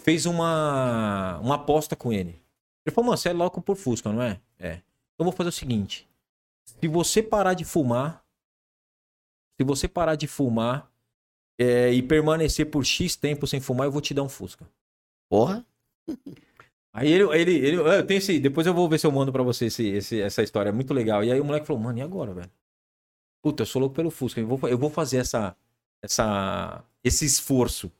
fez 0.00 0.26
uma, 0.26 1.40
uma 1.40 1.56
aposta 1.56 1.96
com 1.96 2.12
ele. 2.12 2.40
Ele 2.86 2.94
falou, 2.94 3.08
mano, 3.08 3.18
você 3.18 3.30
é 3.30 3.32
louco 3.32 3.60
por 3.60 3.76
Fusca, 3.76 4.12
não 4.12 4.22
é? 4.22 4.40
É. 4.58 4.80
Eu 5.18 5.24
vou 5.24 5.32
fazer 5.32 5.48
o 5.48 5.52
seguinte. 5.52 6.08
Se 6.64 6.86
você 6.86 7.22
parar 7.22 7.54
de 7.54 7.64
fumar, 7.64 8.24
se 9.60 9.64
você 9.64 9.88
parar 9.88 10.14
de 10.14 10.26
fumar 10.26 10.90
é, 11.58 11.92
e 11.92 12.02
permanecer 12.02 12.70
por 12.70 12.84
X 12.84 13.16
tempo 13.16 13.46
sem 13.46 13.60
fumar, 13.60 13.86
eu 13.86 13.92
vou 13.92 14.00
te 14.00 14.14
dar 14.14 14.22
um 14.22 14.28
Fusca. 14.28 14.68
Porra. 15.28 15.64
Aí 16.94 17.10
ele, 17.10 17.24
ele, 17.34 17.54
ele 17.54 17.76
eu 17.76 18.06
tenho 18.06 18.18
esse, 18.18 18.38
depois 18.38 18.66
eu 18.66 18.74
vou 18.74 18.86
ver 18.86 18.98
se 18.98 19.06
eu 19.06 19.12
mando 19.12 19.32
pra 19.32 19.42
você 19.42 19.66
esse, 19.66 19.86
esse, 19.88 20.20
essa 20.20 20.42
história, 20.42 20.68
é 20.68 20.72
muito 20.72 20.92
legal. 20.92 21.24
E 21.24 21.32
aí 21.32 21.40
o 21.40 21.44
moleque 21.44 21.66
falou, 21.66 21.80
mano, 21.80 21.98
e 21.98 22.02
agora, 22.02 22.34
velho? 22.34 22.50
Puta, 23.42 23.62
eu 23.62 23.66
sou 23.66 23.80
louco 23.80 23.96
pelo 23.96 24.10
Fusca, 24.10 24.40
eu 24.40 24.46
vou, 24.46 24.68
eu 24.68 24.78
vou 24.78 24.88
fazer 24.88 25.18
essa, 25.18 25.56
essa, 26.00 26.84
esse 27.02 27.24
esforço. 27.24 27.90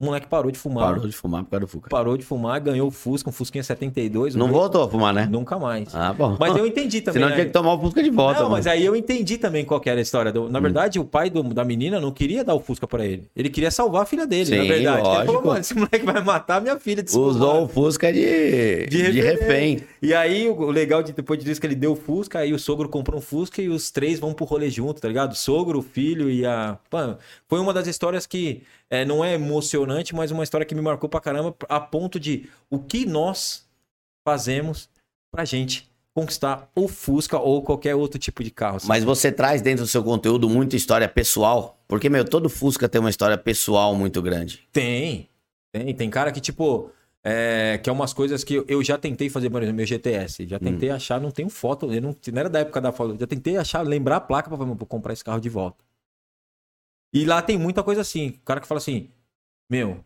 O 0.00 0.04
moleque 0.04 0.28
parou 0.28 0.48
de 0.52 0.56
fumar. 0.56 0.86
Parou 0.94 1.08
de 1.08 1.12
fumar 1.16 1.42
por 1.42 1.50
causa 1.50 1.66
do 1.66 1.68
Fuca. 1.68 1.90
Parou 1.90 2.16
de 2.16 2.24
fumar, 2.24 2.60
ganhou 2.60 2.86
o 2.86 2.90
Fusca, 2.92 3.30
um 3.30 3.32
Fusquinha 3.32 3.64
72. 3.64 4.36
Não 4.36 4.46
um- 4.46 4.52
voltou 4.52 4.84
a 4.84 4.88
fumar, 4.88 5.12
né? 5.12 5.26
Nunca 5.28 5.58
mais. 5.58 5.92
Ah, 5.92 6.12
bom. 6.12 6.36
Mas 6.38 6.56
eu 6.56 6.64
entendi 6.64 7.00
também. 7.00 7.14
Senão 7.14 7.28
né? 7.30 7.34
tinha 7.34 7.46
que 7.46 7.52
tomar 7.52 7.74
o 7.74 7.80
Fusca 7.80 8.00
de 8.00 8.08
volta. 8.08 8.34
Não, 8.34 8.42
mano. 8.44 8.54
mas 8.58 8.68
aí 8.68 8.84
eu 8.84 8.94
entendi 8.94 9.36
também 9.38 9.64
qual 9.64 9.80
que 9.80 9.90
era 9.90 9.98
a 9.98 10.02
história. 10.02 10.30
do- 10.32 10.44
Hum. 10.44 10.48
Na 10.50 10.60
verdade, 10.60 11.00
o 11.00 11.04
pai 11.04 11.28
do- 11.28 11.42
da 11.42 11.64
menina 11.64 12.00
não 12.00 12.12
queria 12.12 12.44
dar 12.44 12.54
o 12.54 12.60
Fusca 12.60 12.86
pra 12.86 13.04
ele. 13.04 13.24
Ele 13.34 13.50
queria 13.50 13.72
salvar 13.72 14.02
a 14.02 14.06
filha 14.06 14.24
dele, 14.24 14.56
na 14.56 14.62
Sim, 14.62 14.68
verdade. 14.68 14.98
Ele 14.98 15.04
falou, 15.04 15.24
lógico. 15.26 15.46
mano, 15.48 15.60
esse 15.60 15.74
moleque 15.74 16.04
vai 16.06 16.22
matar 16.22 16.60
minha 16.62 16.78
filha. 16.78 17.02
de 17.02 17.10
Usou 17.16 17.64
o 17.64 17.68
Fusca 17.68 18.12
de, 18.12 18.86
De 18.86 19.10
de, 19.12 19.20
refém. 19.20 19.80
E 20.00 20.14
aí, 20.14 20.48
o 20.48 20.52
o 20.68 20.70
legal 20.70 21.02
de 21.02 21.12
depois 21.12 21.42
disso 21.42 21.60
que 21.60 21.66
ele 21.66 21.74
deu 21.74 21.92
o 21.92 21.96
Fusca, 21.96 22.38
aí 22.38 22.52
o 22.54 22.58
sogro 22.58 22.88
comprou 22.88 23.18
um 23.18 23.22
Fusca 23.22 23.60
e 23.60 23.68
os 23.68 23.90
três 23.90 24.20
vão 24.20 24.32
pro 24.32 24.44
rolê 24.44 24.70
junto, 24.70 25.00
tá 25.00 25.08
ligado? 25.08 25.32
O 25.32 25.34
sogro, 25.34 25.80
o 25.80 25.82
filho 25.82 26.30
e 26.30 26.46
a. 26.46 26.78
Mano, 26.92 27.18
foi 27.48 27.58
uma 27.58 27.72
das 27.72 27.86
histórias 27.88 28.24
que 28.26 28.62
é, 28.90 29.04
não 29.04 29.24
é 29.24 29.34
emocionante, 29.34 30.14
mas 30.14 30.30
uma 30.30 30.44
história 30.44 30.66
que 30.66 30.74
me 30.74 30.80
marcou 30.80 31.08
pra 31.08 31.20
caramba, 31.20 31.54
a 31.68 31.80
ponto 31.80 32.18
de 32.18 32.48
o 32.70 32.78
que 32.78 33.04
nós 33.04 33.66
fazemos 34.26 34.88
pra 35.30 35.44
gente 35.44 35.88
conquistar 36.14 36.68
o 36.74 36.88
Fusca 36.88 37.38
ou 37.38 37.62
qualquer 37.62 37.94
outro 37.94 38.18
tipo 38.18 38.42
de 38.42 38.50
carro. 38.50 38.80
sabe? 38.80 38.88
Mas 38.88 39.04
você 39.04 39.30
traz 39.30 39.62
dentro 39.62 39.84
do 39.84 39.88
seu 39.88 40.02
conteúdo 40.02 40.48
muita 40.48 40.74
história 40.74 41.08
pessoal. 41.08 41.78
Porque, 41.86 42.08
meu, 42.08 42.24
todo 42.24 42.48
Fusca 42.48 42.88
tem 42.88 43.00
uma 43.00 43.10
história 43.10 43.38
pessoal 43.38 43.94
muito 43.94 44.20
grande. 44.20 44.66
Tem, 44.72 45.28
tem. 45.72 45.94
Tem 45.94 46.10
cara 46.10 46.32
que, 46.32 46.40
tipo, 46.40 46.90
é, 47.22 47.78
que 47.82 47.88
é 47.88 47.92
umas 47.92 48.12
coisas 48.12 48.42
que 48.42 48.64
eu, 48.66 48.82
já 48.82 48.98
tentei 48.98 49.30
fazer, 49.30 49.48
por 49.48 49.62
exemplo, 49.62 49.76
meu 49.76 49.86
GTS. 49.86 50.46
Já 50.46 50.58
tentei 50.58 50.90
achar, 50.90 51.20
não 51.20 51.30
tenho 51.30 51.48
foto, 51.48 51.92
eu 51.92 52.02
não, 52.02 52.16
não 52.32 52.40
era 52.40 52.50
da 52.50 52.60
época 52.60 52.80
da 52.80 52.90
foto. 52.90 53.16
Já 53.18 53.26
tentei 53.26 53.56
achar, 53.56 53.82
lembrar 53.82 54.16
a 54.16 54.20
placa 54.20 54.54
vou 54.54 54.76
comprar 54.86 55.12
esse 55.12 55.22
carro 55.24 55.40
de 55.40 55.48
volta. 55.48 55.87
E 57.12 57.24
lá 57.24 57.40
tem 57.40 57.58
muita 57.58 57.82
coisa 57.82 58.00
assim. 58.00 58.28
O 58.28 58.44
cara 58.44 58.60
que 58.60 58.66
fala 58.66 58.78
assim, 58.78 59.08
meu, 59.68 60.04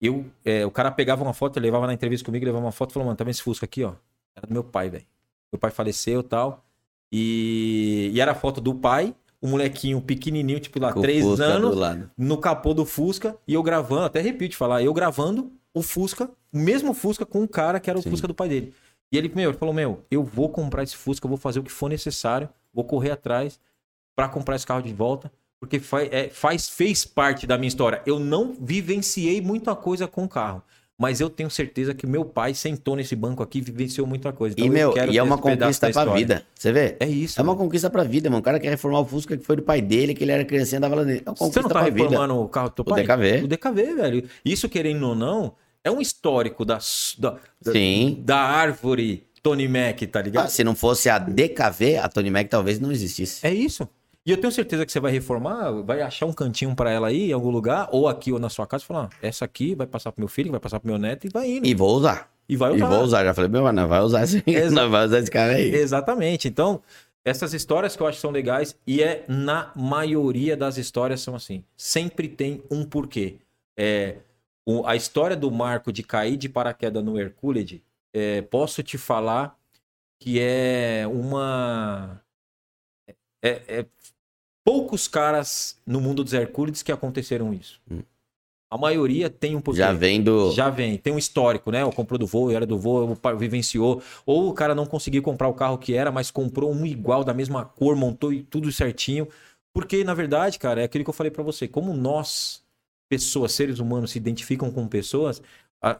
eu, 0.00 0.24
é, 0.44 0.64
o 0.64 0.70
cara 0.70 0.90
pegava 0.90 1.22
uma 1.22 1.34
foto, 1.34 1.58
levava 1.60 1.86
na 1.86 1.94
entrevista 1.94 2.24
comigo, 2.24 2.44
levava 2.44 2.64
uma 2.64 2.72
foto 2.72 2.90
e 2.90 2.92
falou, 2.94 3.06
mano, 3.06 3.16
tá 3.16 3.24
vendo 3.24 3.32
esse 3.32 3.42
Fusca 3.42 3.66
aqui, 3.66 3.84
ó? 3.84 3.94
Era 4.36 4.46
do 4.46 4.52
meu 4.52 4.64
pai, 4.64 4.88
velho. 4.88 5.06
Meu 5.52 5.58
pai 5.58 5.70
faleceu 5.70 6.20
e 6.20 6.24
tal. 6.24 6.64
E, 7.10 8.10
e 8.12 8.20
era 8.20 8.32
a 8.32 8.34
foto 8.34 8.60
do 8.60 8.74
pai, 8.74 9.14
o 9.40 9.48
molequinho 9.48 10.00
pequenininho, 10.00 10.60
tipo 10.60 10.78
lá, 10.78 10.92
Com 10.92 11.00
três 11.00 11.24
Fusca 11.24 11.44
anos, 11.44 12.08
no 12.16 12.38
capô 12.38 12.74
do 12.74 12.84
Fusca 12.84 13.36
e 13.46 13.54
eu 13.54 13.62
gravando, 13.62 14.04
até 14.04 14.20
repito 14.20 14.56
falar, 14.56 14.82
eu 14.82 14.92
gravando 14.92 15.50
o 15.72 15.82
Fusca, 15.82 16.30
o 16.52 16.58
mesmo 16.58 16.92
Fusca 16.92 17.24
com 17.24 17.42
o 17.42 17.48
cara 17.48 17.80
que 17.80 17.88
era 17.88 17.98
o 17.98 18.02
Sim. 18.02 18.10
Fusca 18.10 18.28
do 18.28 18.34
pai 18.34 18.48
dele. 18.48 18.74
E 19.10 19.16
ele, 19.16 19.30
meu, 19.34 19.50
ele 19.50 19.58
falou: 19.58 19.74
Meu, 19.74 20.04
eu 20.10 20.22
vou 20.22 20.48
comprar 20.50 20.82
esse 20.82 20.96
Fusca, 20.96 21.26
eu 21.26 21.30
vou 21.30 21.38
fazer 21.38 21.60
o 21.60 21.62
que 21.62 21.72
for 21.72 21.88
necessário, 21.88 22.48
vou 22.72 22.84
correr 22.84 23.10
atrás 23.10 23.58
pra 24.14 24.28
comprar 24.28 24.56
esse 24.56 24.66
carro 24.66 24.82
de 24.82 24.92
volta, 24.92 25.32
porque 25.60 25.78
faz, 25.80 26.08
é, 26.12 26.28
faz, 26.28 26.68
fez 26.68 27.04
parte 27.04 27.46
da 27.46 27.56
minha 27.58 27.68
história. 27.68 28.00
Eu 28.06 28.18
não 28.18 28.56
vivenciei 28.60 29.40
muita 29.40 29.74
coisa 29.74 30.06
com 30.06 30.24
o 30.24 30.28
carro. 30.28 30.62
Mas 31.00 31.20
eu 31.20 31.30
tenho 31.30 31.48
certeza 31.48 31.94
que 31.94 32.08
meu 32.08 32.24
pai 32.24 32.54
sentou 32.54 32.96
nesse 32.96 33.14
banco 33.14 33.40
aqui 33.40 33.58
e 33.58 33.60
vivenciou 33.60 34.04
muita 34.04 34.32
coisa. 34.32 34.54
Então 34.58 34.64
e, 34.64 34.68
eu 34.80 34.92
meu, 34.94 35.12
e 35.12 35.16
é 35.16 35.22
uma 35.22 35.38
conquista 35.38 35.88
pra 35.92 36.06
vida. 36.06 36.44
Você 36.52 36.72
vê? 36.72 36.96
É 36.98 37.06
isso. 37.06 37.38
É 37.38 37.42
uma 37.42 37.52
velho. 37.52 37.64
conquista 37.64 37.88
pra 37.88 38.02
vida, 38.02 38.28
mano. 38.28 38.40
O 38.40 38.42
cara 38.42 38.58
quer 38.58 38.70
reformar 38.70 38.98
o 38.98 39.04
Fusca 39.04 39.36
que 39.36 39.44
foi 39.44 39.54
do 39.54 39.62
pai 39.62 39.80
dele, 39.80 40.12
que 40.12 40.24
ele 40.24 40.32
era 40.32 40.44
criancinha, 40.44 40.80
dava 40.80 40.96
lá 40.96 41.04
nele. 41.04 41.22
É 41.24 41.30
uma 41.30 41.36
Você 41.36 41.60
não 41.60 41.68
tá 41.68 41.74
pra 41.76 41.84
vida. 41.84 42.02
reformando 42.02 42.40
o 42.42 42.48
carro 42.48 42.70
do 42.70 42.74
teu 42.74 42.82
O 42.82 42.86
pai? 42.86 43.04
DKV. 43.04 43.44
O 43.44 43.46
DKV, 43.46 43.94
velho. 43.94 44.28
Isso, 44.44 44.68
querendo 44.68 45.06
ou 45.08 45.14
não, 45.14 45.54
é 45.84 45.90
um 45.90 46.00
histórico 46.00 46.64
da, 46.64 46.78
da, 47.18 47.30
da- 47.62 47.72
Sim. 47.72 48.20
da 48.24 48.38
árvore 48.38 49.24
Tony 49.40 49.68
Mac, 49.68 50.00
tá 50.10 50.20
ligado? 50.20 50.46
Ah, 50.46 50.48
se 50.48 50.64
não 50.64 50.74
fosse 50.74 51.08
a 51.08 51.16
DKV, 51.20 51.98
a 51.98 52.08
Tony 52.08 52.28
Mac 52.30 52.48
talvez 52.48 52.80
não 52.80 52.90
existisse. 52.90 53.46
É 53.46 53.54
isso. 53.54 53.88
E 54.28 54.30
eu 54.30 54.36
tenho 54.36 54.52
certeza 54.52 54.84
que 54.84 54.92
você 54.92 55.00
vai 55.00 55.10
reformar, 55.10 55.70
vai 55.82 56.02
achar 56.02 56.26
um 56.26 56.34
cantinho 56.34 56.76
pra 56.76 56.90
ela 56.90 57.08
aí, 57.08 57.30
em 57.30 57.32
algum 57.32 57.48
lugar, 57.48 57.88
ou 57.90 58.06
aqui 58.06 58.30
ou 58.30 58.38
na 58.38 58.50
sua 58.50 58.66
casa, 58.66 58.84
e 58.84 58.86
falar, 58.86 59.04
ah, 59.10 59.16
essa 59.22 59.46
aqui 59.46 59.74
vai 59.74 59.86
passar 59.86 60.12
pro 60.12 60.20
meu 60.20 60.28
filho, 60.28 60.50
vai 60.50 60.60
passar 60.60 60.78
pro 60.80 60.90
meu 60.90 60.98
neto 60.98 61.26
e 61.26 61.30
vai 61.30 61.48
indo. 61.50 61.66
E 61.66 61.74
vou 61.74 61.96
usar. 61.96 62.30
E 62.46 62.54
vai 62.54 62.72
E 62.72 62.76
usar. 62.76 62.86
vou 62.88 63.02
usar. 63.02 63.24
Já 63.24 63.32
falei, 63.32 63.50
meu, 63.50 63.62
mano, 63.62 63.88
vai 63.88 64.00
usar 64.00 64.24
esse, 64.24 64.42
não 64.70 64.90
vai 64.90 65.06
usar 65.06 65.18
esse 65.20 65.30
cara 65.30 65.54
aí. 65.54 65.74
Exatamente. 65.74 66.46
Então, 66.46 66.82
essas 67.24 67.54
histórias 67.54 67.96
que 67.96 68.02
eu 68.02 68.06
acho 68.06 68.16
que 68.18 68.20
são 68.20 68.30
legais, 68.30 68.76
e 68.86 69.02
é 69.02 69.24
na 69.28 69.72
maioria 69.74 70.54
das 70.58 70.76
histórias 70.76 71.22
são 71.22 71.34
assim. 71.34 71.64
Sempre 71.74 72.28
tem 72.28 72.62
um 72.70 72.84
porquê. 72.84 73.36
É, 73.78 74.16
o- 74.66 74.86
a 74.86 74.94
história 74.94 75.36
do 75.36 75.50
Marco 75.50 75.90
de 75.90 76.02
cair 76.02 76.36
de 76.36 76.50
paraquedas 76.50 77.02
no 77.02 77.18
Hercúlide, 77.18 77.82
é, 78.12 78.42
posso 78.42 78.82
te 78.82 78.98
falar 78.98 79.56
que 80.20 80.38
é 80.38 81.04
uma. 81.10 82.20
É, 83.40 83.62
é 83.68 83.86
poucos 84.68 85.08
caras 85.08 85.78
no 85.86 85.98
mundo 85.98 86.22
dos 86.22 86.34
Hercúlides 86.34 86.82
que 86.82 86.92
aconteceram 86.92 87.54
isso. 87.54 87.80
Hum. 87.90 88.02
A 88.70 88.76
maioria 88.76 89.30
tem 89.30 89.56
um 89.56 89.62
porquê. 89.62 89.78
Já 89.78 89.94
vem 89.94 90.22
do. 90.22 90.52
Já 90.52 90.68
vem, 90.68 90.98
tem 90.98 91.10
um 91.10 91.16
histórico, 91.18 91.70
né? 91.70 91.82
O 91.86 91.90
comprou 91.90 92.18
do 92.18 92.26
voo, 92.26 92.50
era 92.52 92.66
do 92.66 92.78
voo, 92.78 93.16
vivenciou. 93.38 94.02
Ou 94.26 94.50
o 94.50 94.52
cara 94.52 94.74
não 94.74 94.84
conseguiu 94.84 95.22
comprar 95.22 95.48
o 95.48 95.54
carro 95.54 95.78
que 95.78 95.94
era, 95.94 96.12
mas 96.12 96.30
comprou 96.30 96.70
um 96.70 96.84
igual, 96.84 97.24
da 97.24 97.32
mesma 97.32 97.64
cor, 97.64 97.96
montou 97.96 98.30
e 98.30 98.42
tudo 98.42 98.70
certinho. 98.70 99.26
Porque, 99.72 100.04
na 100.04 100.12
verdade, 100.12 100.58
cara, 100.58 100.82
é 100.82 100.84
aquilo 100.84 101.02
que 101.02 101.08
eu 101.08 101.14
falei 101.14 101.30
pra 101.30 101.42
você. 101.42 101.66
Como 101.66 101.94
nós, 101.94 102.62
pessoas, 103.08 103.52
seres 103.52 103.78
humanos, 103.78 104.10
se 104.10 104.18
identificam 104.18 104.70
com 104.70 104.86
pessoas, 104.86 105.40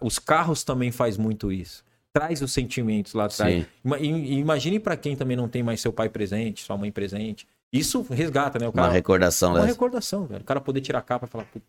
os 0.03 0.19
carros 0.19 0.62
também 0.62 0.93
faz 0.93 1.16
muito 1.16 1.51
isso. 1.51 1.82
Traz 2.12 2.43
os 2.43 2.53
sentimentos 2.53 3.15
lá 3.15 3.24
atrás. 3.27 3.62
Sim. 3.62 3.66
Ima- 3.82 3.99
Imagine 3.99 4.78
pra 4.78 4.95
quem 4.95 5.16
também 5.16 5.39
não 5.39 5.49
tem 5.49 5.62
mais 5.62 5.81
seu 5.81 5.93
pai 5.93 6.11
presente, 6.11 6.65
sua 6.65 6.77
mãe 6.77 6.93
presente. 6.93 7.47
Isso 7.73 8.03
resgata, 8.09 8.59
né? 8.59 8.66
O 8.66 8.70
Uma 8.70 8.82
cara, 8.82 8.93
recordação 8.93 9.51
uma 9.51 9.61
dessa. 9.61 9.73
recordação, 9.73 10.27
velho. 10.27 10.40
O 10.40 10.45
cara 10.45 10.61
poder 10.61 10.81
tirar 10.81 11.01
a 11.01 11.03
capa 11.03 11.27
e 11.27 11.28
falar, 11.28 11.45
puta, 11.45 11.66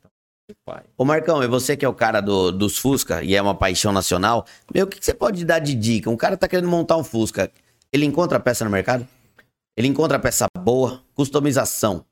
pai. 0.66 0.84
Ô 0.98 1.04
Marcão, 1.04 1.44
e 1.44 1.48
você 1.48 1.76
que 1.76 1.84
é 1.86 1.90
o 1.90 1.94
cara 1.94 2.22
do- 2.22 2.52
dos 2.52 2.78
Fusca 2.78 3.22
e 3.24 3.36
é 3.36 3.42
uma 3.42 3.54
paixão 3.56 3.92
nacional, 3.92 4.46
meu, 4.74 4.86
o 4.86 4.88
que, 4.90 5.00
que 5.00 5.06
você 5.06 5.14
pode 5.14 5.44
dar 5.46 5.60
de 5.60 5.76
dica? 5.76 6.10
Um 6.10 6.16
cara 6.18 6.38
tá 6.38 6.48
querendo 6.48 6.70
montar 6.70 6.96
um 6.98 7.04
Fusca, 7.04 7.52
ele 7.92 8.06
encontra 8.06 8.40
peça 8.40 8.64
no 8.64 8.72
mercado? 8.72 9.06
Ele 9.78 9.88
encontra 9.88 10.18
peça 10.20 10.46
boa? 10.58 11.02
Customização. 11.14 12.06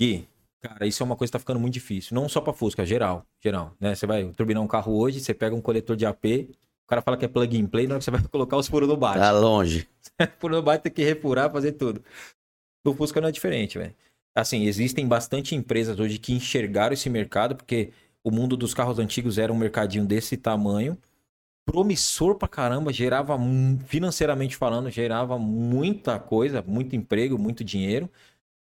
Gui, 0.00 0.28
cara, 0.60 0.86
isso 0.86 1.02
é 1.02 1.06
uma 1.06 1.16
coisa 1.16 1.30
que 1.30 1.32
tá 1.32 1.38
ficando 1.38 1.58
muito 1.60 1.74
difícil. 1.74 2.14
Não 2.14 2.28
só 2.28 2.40
pra 2.40 2.52
Fusca, 2.52 2.84
geral. 2.84 3.24
Geral, 3.42 3.72
né? 3.80 3.94
Você 3.94 4.06
vai 4.06 4.24
turbinar 4.36 4.62
um 4.62 4.68
carro 4.68 4.96
hoje, 4.98 5.20
você 5.20 5.32
pega 5.32 5.54
um 5.54 5.60
coletor 5.60 5.96
de 5.96 6.04
AP, 6.06 6.24
o 6.84 6.88
cara 6.88 7.02
fala 7.02 7.16
que 7.16 7.24
é 7.24 7.28
plug 7.28 7.60
and 7.60 7.66
play, 7.66 7.86
na 7.86 7.94
hora 7.94 7.98
que 7.98 8.04
você 8.04 8.10
vai 8.10 8.20
colocar 8.30 8.56
os 8.56 8.66
furos 8.68 8.88
no 8.88 8.96
bate. 8.96 9.18
Tá 9.20 9.30
longe. 9.32 9.88
Furo 10.38 10.56
no 10.56 10.62
bate 10.62 10.82
tem 10.84 10.92
que 10.92 11.02
refurar, 11.04 11.50
fazer 11.50 11.72
tudo. 11.72 12.02
O 12.90 12.94
Fusca 12.94 13.20
não 13.20 13.28
é 13.28 13.32
diferente, 13.32 13.78
velho. 13.78 13.94
Assim, 14.34 14.64
existem 14.64 15.06
bastante 15.06 15.54
empresas 15.54 15.98
hoje 15.98 16.18
que 16.18 16.32
enxergaram 16.32 16.94
esse 16.94 17.10
mercado, 17.10 17.56
porque 17.56 17.92
o 18.22 18.30
mundo 18.30 18.56
dos 18.56 18.74
carros 18.74 18.98
antigos 18.98 19.38
era 19.38 19.52
um 19.52 19.56
mercadinho 19.56 20.04
desse 20.04 20.36
tamanho, 20.36 20.96
promissor 21.64 22.36
pra 22.36 22.48
caramba, 22.48 22.92
gerava, 22.92 23.38
financeiramente 23.86 24.56
falando, 24.56 24.90
gerava 24.90 25.38
muita 25.38 26.18
coisa, 26.18 26.62
muito 26.62 26.94
emprego, 26.94 27.38
muito 27.38 27.64
dinheiro. 27.64 28.08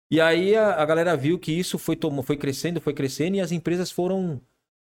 E 0.09 0.19
aí 0.19 0.55
a, 0.55 0.81
a 0.81 0.85
galera 0.85 1.15
viu 1.15 1.37
que 1.39 1.51
isso 1.51 1.77
foi, 1.77 1.95
tomou, 1.95 2.23
foi 2.23 2.37
crescendo, 2.37 2.81
foi 2.81 2.93
crescendo, 2.93 3.37
e 3.37 3.41
as 3.41 3.51
empresas 3.51 3.91
foram, 3.91 4.41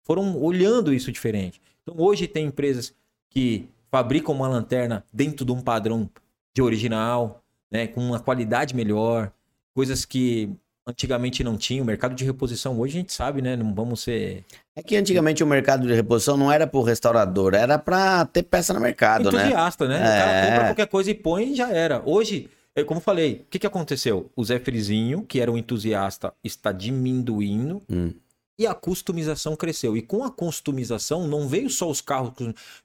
foram 0.04 0.42
olhando 0.42 0.94
isso 0.94 1.12
diferente. 1.12 1.62
Então 1.82 1.96
hoje 2.04 2.28
tem 2.28 2.48
empresas 2.48 2.96
que 3.30 3.70
fabricam 3.92 4.34
uma 4.34 4.48
lanterna 4.48 5.06
dentro 5.14 5.46
de 5.46 5.52
um 5.52 5.62
padrão 5.62 6.10
de 6.54 6.62
original, 6.62 7.43
né, 7.74 7.88
com 7.88 8.00
uma 8.02 8.20
qualidade 8.20 8.76
melhor, 8.76 9.32
coisas 9.74 10.06
que 10.06 10.50
antigamente 10.86 11.44
não 11.44 11.58
tinha. 11.58 11.82
O 11.82 11.86
mercado 11.86 12.14
de 12.14 12.24
reposição 12.24 12.80
hoje 12.80 12.98
a 12.98 13.02
gente 13.02 13.14
sabe, 13.14 13.42
né? 13.42 13.56
Não 13.56 13.74
vamos 13.74 14.02
ser 14.02 14.44
É 14.76 14.84
que 14.84 14.96
antigamente 14.96 15.44
o 15.44 15.48
mercado 15.48 15.88
de 15.88 15.94
reposição 15.94 16.38
não 16.38 16.52
era 16.52 16.68
pro 16.68 16.84
restaurador, 16.84 17.56
era 17.56 17.80
pra 17.80 18.26
ter 18.26 18.44
peça 18.44 18.74
no 18.74 18.80
mercado, 18.80 19.32
né? 19.32 19.40
entusiasta, 19.42 19.88
né? 19.88 19.96
O 19.96 20.00
cara 20.04 20.32
É. 20.32 20.46
compra 20.52 20.66
qualquer 20.68 20.88
coisa 20.88 21.10
e 21.10 21.16
põe 21.16 21.54
e 21.54 21.56
já 21.56 21.72
era. 21.72 22.04
Hoje, 22.06 22.50
é 22.76 22.84
como 22.84 23.00
eu 23.00 23.04
falei, 23.04 23.46
o 23.48 23.50
que, 23.50 23.60
que 23.60 23.68
aconteceu? 23.68 24.30
O 24.36 24.44
Zé 24.44 24.60
Frizinho, 24.60 25.24
que 25.24 25.40
era 25.40 25.52
um 25.52 25.58
entusiasta, 25.58 26.34
está 26.44 26.72
diminuindo 26.72 27.82
Hum. 27.90 28.12
e 28.60 28.68
a 28.68 28.74
customização 28.74 29.56
cresceu. 29.56 29.96
E 29.98 30.02
com 30.02 30.24
a 30.24 30.30
customização 30.32 31.28
não 31.28 31.48
veio 31.48 31.70
só 31.70 31.90
os 31.90 32.02
carros, 32.02 32.34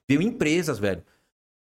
veio 0.07 0.21
empresas, 0.21 0.79
velho. 0.79 1.03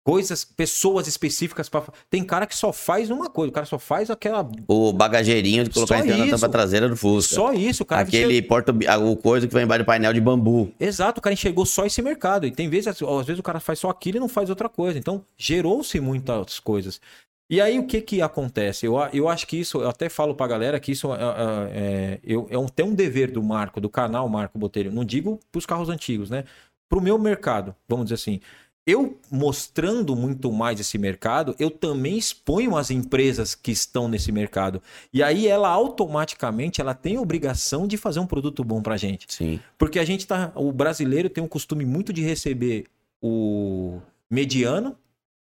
Coisas, 0.05 0.45
pessoas 0.45 1.09
específicas 1.09 1.69
para 1.69 1.85
Tem 2.11 2.23
cara 2.23 2.47
que 2.47 2.55
só 2.55 2.73
faz 2.73 3.11
uma 3.11 3.31
coisa, 3.31 3.49
o 3.49 3.53
cara 3.53 3.67
só 3.67 3.79
faz 3.79 4.11
aquela 4.11 4.47
O 4.69 4.93
bagageirinho 4.93 5.65
de 5.65 5.71
colocar 5.71 5.99
Só 5.99 6.05
na 6.05 6.19
isso. 6.19 6.37
tampa 6.37 6.49
traseira 6.49 6.89
do 6.89 6.97
Fusca. 6.97 7.35
só 7.35 7.53
isso, 7.55 7.83
o 7.83 7.87
cara 7.87 8.03
Aquele 8.03 8.43
porta 8.43 8.73
o 9.01 9.17
coisa 9.17 9.49
que 9.49 9.55
vai 9.55 9.63
embaixo 9.63 9.83
do 9.83 9.87
painel 9.87 10.13
de 10.13 10.21
bambu. 10.21 10.71
Exato, 10.79 11.21
o 11.21 11.23
cara 11.23 11.33
enxergou 11.33 11.65
só 11.65 11.87
esse 11.87 12.03
mercado. 12.03 12.47
E 12.47 12.51
tem 12.51 12.69
vezes, 12.69 12.89
às 12.89 13.27
vezes 13.27 13.41
o 13.41 13.43
cara 13.43 13.59
faz 13.59 13.79
só 13.79 13.89
aquilo 13.89 14.19
e 14.19 14.21
não 14.21 14.29
faz 14.29 14.51
outra 14.51 14.69
coisa. 14.69 14.99
Então, 14.99 15.25
gerou-se 15.39 15.99
muitas 15.99 16.61
coisas. 16.61 17.01
E 17.49 17.61
aí, 17.61 17.79
o 17.79 17.87
que 17.87 18.01
que 18.01 18.21
acontece? 18.23 18.87
Eu, 18.87 18.97
eu 19.13 19.29
acho 19.29 19.47
que 19.47 19.59
isso, 19.59 19.81
eu 19.81 19.89
até 19.89 20.09
falo 20.09 20.35
pra 20.35 20.47
galera 20.47 20.81
que 20.81 20.93
isso 20.93 21.13
é, 21.15 21.19
é, 21.19 22.21
é, 22.25 22.35
é 22.51 22.59
um, 22.59 22.67
tem 22.67 22.85
um 22.85 22.95
dever 22.95 23.31
do 23.31 23.43
Marco, 23.43 23.81
do 23.81 23.89
canal 23.89 24.29
Marco 24.29 24.59
Botelho. 24.59 24.91
Não 24.93 25.05
digo 25.05 25.39
pros 25.53 25.67
carros 25.67 25.89
antigos, 25.89 26.31
né? 26.31 26.45
Pro 26.89 27.01
meu 27.01 27.19
mercado, 27.19 27.75
vamos 27.89 28.07
dizer 28.07 28.15
assim. 28.15 28.41
Eu 28.87 29.19
mostrando 29.31 30.15
muito 30.15 30.53
mais 30.53 30.79
esse 30.79 30.99
mercado, 30.99 31.57
eu 31.59 31.71
também 31.71 32.19
exponho 32.19 32.77
as 32.77 32.91
empresas 32.91 33.55
que 33.55 33.73
estão 33.73 34.09
nesse 34.09 34.31
mercado. 34.31 34.83
E 35.11 35.23
aí 35.23 35.49
ela 35.49 35.69
automaticamente 35.69 36.83
ela 36.83 36.95
tem 36.95 37.17
a 37.17 37.21
obrigação 37.21 37.87
de 37.87 37.97
fazer 37.97 38.21
um 38.21 38.27
produto 38.27 38.63
bom 38.63 38.83
pra 38.83 38.99
gente. 38.99 39.27
Sim. 39.29 39.59
Porque 39.79 39.99
a 39.99 40.05
gente 40.05 40.27
tá. 40.27 40.53
O 40.55 40.71
brasileiro 40.71 41.31
tem 41.31 41.43
um 41.43 41.49
costume 41.49 41.87
muito 41.87 42.13
de 42.13 42.21
receber 42.21 42.85
o 43.23 44.01
mediano, 44.31 44.99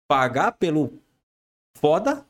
pagar 0.10 0.52
pelo 0.52 1.00
foda 1.76 2.26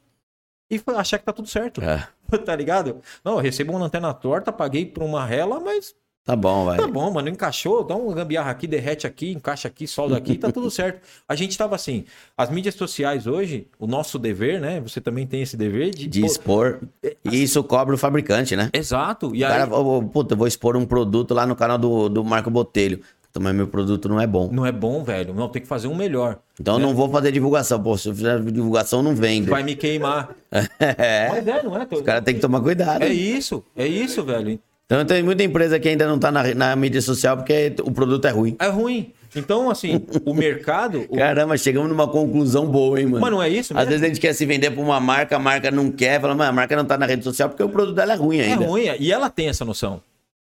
e 0.69 0.79
achar 0.95 1.17
que 1.17 1.25
tá 1.25 1.33
tudo 1.33 1.47
certo. 1.47 1.81
É. 1.81 2.07
tá 2.45 2.55
ligado? 2.55 3.01
Não, 3.23 3.33
eu 3.33 3.39
recebo 3.39 3.73
uma 3.73 3.85
antena 3.85 4.13
torta, 4.13 4.51
paguei 4.51 4.85
por 4.85 5.01
uma 5.01 5.25
rela, 5.25 5.59
mas 5.59 5.95
Tá 6.23 6.35
bom, 6.35 6.65
vai. 6.65 6.77
tá 6.77 6.87
bom, 6.87 7.09
mano. 7.11 7.29
Encaixou, 7.29 7.83
dá 7.83 7.95
um 7.95 8.13
gambiarra 8.13 8.51
aqui, 8.51 8.67
derrete 8.67 9.07
aqui, 9.07 9.31
encaixa 9.31 9.67
aqui, 9.67 9.87
solda 9.87 10.15
aqui, 10.15 10.37
tá 10.37 10.51
tudo 10.51 10.69
certo. 10.69 11.01
A 11.27 11.33
gente 11.35 11.57
tava 11.57 11.73
assim. 11.75 12.05
As 12.37 12.49
mídias 12.51 12.75
sociais 12.75 13.25
hoje, 13.25 13.67
o 13.79 13.87
nosso 13.87 14.19
dever, 14.19 14.61
né? 14.61 14.79
Você 14.81 15.01
também 15.01 15.25
tem 15.25 15.41
esse 15.41 15.57
dever 15.57 15.89
de. 15.89 16.07
De 16.07 16.23
expor. 16.23 16.79
E 17.25 17.41
isso 17.41 17.63
cobra 17.63 17.95
o 17.95 17.97
fabricante, 17.97 18.55
né? 18.55 18.69
Exato. 18.71 19.35
E 19.35 19.41
O 19.41 19.45
aí. 19.47 19.51
cara, 19.51 19.75
ô, 19.75 20.03
puta, 20.03 20.33
eu 20.35 20.37
vou 20.37 20.47
expor 20.47 20.77
um 20.77 20.85
produto 20.85 21.33
lá 21.33 21.45
no 21.47 21.55
canal 21.55 21.77
do, 21.79 22.07
do 22.07 22.23
Marco 22.23 22.51
Botelho. 22.51 22.99
Puta, 23.23 23.39
Mas 23.39 23.55
meu 23.55 23.67
produto 23.67 24.07
não 24.07 24.21
é 24.21 24.27
bom. 24.27 24.47
Não 24.51 24.63
é 24.65 24.71
bom, 24.71 25.03
velho. 25.03 25.33
Não, 25.33 25.49
tem 25.49 25.61
que 25.61 25.67
fazer 25.67 25.87
um 25.87 25.95
melhor. 25.95 26.37
Então 26.59 26.75
eu 26.75 26.79
não 26.79 26.93
vou 26.93 27.09
fazer 27.09 27.31
divulgação. 27.31 27.81
Pô, 27.81 27.97
se 27.97 28.09
eu 28.09 28.13
fizer 28.15 28.39
divulgação, 28.41 29.01
não 29.01 29.15
vendo. 29.15 29.49
Vai 29.49 29.63
me 29.63 29.75
queimar. 29.75 30.35
É. 30.79 31.29
Mas 31.29 31.47
é, 31.47 31.63
não 31.63 31.75
é? 31.81 31.87
Os 31.89 32.01
caras 32.01 32.23
têm 32.23 32.35
que 32.35 32.41
tomar 32.41 32.59
cuidado. 32.61 33.01
É 33.03 33.07
isso, 33.11 33.63
é 33.75 33.87
isso, 33.87 34.21
velho. 34.23 34.59
Então 34.93 35.05
tem 35.05 35.23
muita 35.23 35.41
empresa 35.41 35.79
que 35.79 35.87
ainda 35.87 36.05
não 36.05 36.19
tá 36.19 36.29
na, 36.31 36.53
na 36.53 36.75
mídia 36.75 37.01
social 37.01 37.37
porque 37.37 37.73
o 37.81 37.91
produto 37.91 38.25
é 38.25 38.29
ruim. 38.31 38.57
É 38.59 38.67
ruim. 38.67 39.13
Então, 39.33 39.69
assim, 39.69 40.05
o 40.25 40.33
mercado. 40.33 41.05
o- 41.09 41.15
Caramba, 41.15 41.57
chegamos 41.57 41.87
numa 41.87 42.05
conclusão 42.09 42.67
boa, 42.69 42.99
hein, 42.99 43.05
mano? 43.05 43.21
Mas 43.21 43.31
não 43.31 43.41
é 43.41 43.47
isso 43.47 43.71
Às 43.71 43.77
mesmo? 43.77 43.89
vezes 43.91 44.03
a 44.03 44.07
gente 44.09 44.19
quer 44.19 44.33
se 44.33 44.45
vender 44.45 44.69
pra 44.71 44.81
uma 44.81 44.99
marca, 44.99 45.37
a 45.37 45.39
marca 45.39 45.71
não 45.71 45.89
quer, 45.89 46.19
fala, 46.19 46.35
mas 46.35 46.49
a 46.49 46.51
marca 46.51 46.75
não 46.75 46.83
tá 46.83 46.97
na 46.97 47.05
rede 47.05 47.23
social 47.23 47.47
porque 47.47 47.63
o 47.63 47.69
produto 47.69 47.95
dela 47.95 48.11
é 48.11 48.15
ruim 48.17 48.39
É 48.39 48.51
ainda. 48.51 48.65
ruim. 48.65 48.83
E 48.99 49.09
ela 49.13 49.29
tem 49.29 49.47
essa 49.47 49.63
noção. 49.63 50.03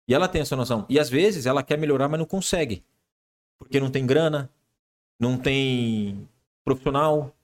E 0.09 0.14
ela 0.14 0.28
tem 0.28 0.40
essa 0.43 0.55
noção. 0.55 0.86
E 0.89 1.01
às 1.01 1.10
vezes 1.10 1.47
ela 1.47 1.64
quer 1.64 1.77
melhorar, 1.77 2.09
mas 2.09 2.20
não 2.20 2.27
consegue. 2.27 2.85
Porque 3.59 3.81
não 3.81 3.90
tem 3.90 4.06
grana, 4.06 4.48
não 5.18 5.36
tem 5.36 6.24
profissional, 6.64 7.35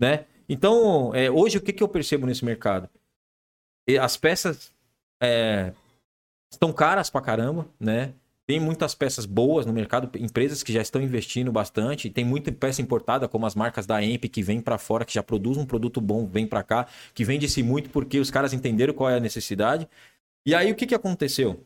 né? 0.00 0.24
Então, 0.48 1.14
é, 1.14 1.30
hoje 1.30 1.58
o 1.58 1.60
que, 1.60 1.74
que 1.74 1.82
eu 1.82 1.88
percebo 1.88 2.26
nesse 2.26 2.42
mercado? 2.42 2.88
As 4.00 4.16
peças 4.16 4.72
é, 5.22 5.72
estão 6.50 6.72
caras 6.72 7.10
pra 7.10 7.20
caramba, 7.20 7.66
né? 7.78 8.12
Tem 8.46 8.58
muitas 8.58 8.94
peças 8.94 9.26
boas 9.26 9.66
no 9.66 9.74
mercado, 9.74 10.10
empresas 10.18 10.62
que 10.62 10.72
já 10.72 10.80
estão 10.80 11.02
investindo 11.02 11.52
bastante. 11.52 12.08
Tem 12.08 12.24
muita 12.24 12.50
peça 12.50 12.80
importada, 12.80 13.28
como 13.28 13.44
as 13.44 13.54
marcas 13.54 13.84
da 13.86 14.02
EMP, 14.02 14.24
que 14.30 14.42
vem 14.42 14.58
para 14.58 14.78
fora, 14.78 15.04
que 15.04 15.12
já 15.12 15.22
produz 15.22 15.58
um 15.58 15.66
produto 15.66 16.00
bom, 16.00 16.26
vem 16.26 16.46
para 16.46 16.62
cá, 16.62 16.86
que 17.12 17.24
vende-se 17.24 17.62
muito 17.62 17.90
porque 17.90 18.18
os 18.18 18.30
caras 18.30 18.54
entenderam 18.54 18.94
qual 18.94 19.10
é 19.10 19.16
a 19.16 19.20
necessidade. 19.20 19.86
E 20.46 20.54
aí 20.54 20.72
o 20.72 20.74
que, 20.74 20.86
que 20.86 20.94
aconteceu? 20.94 21.62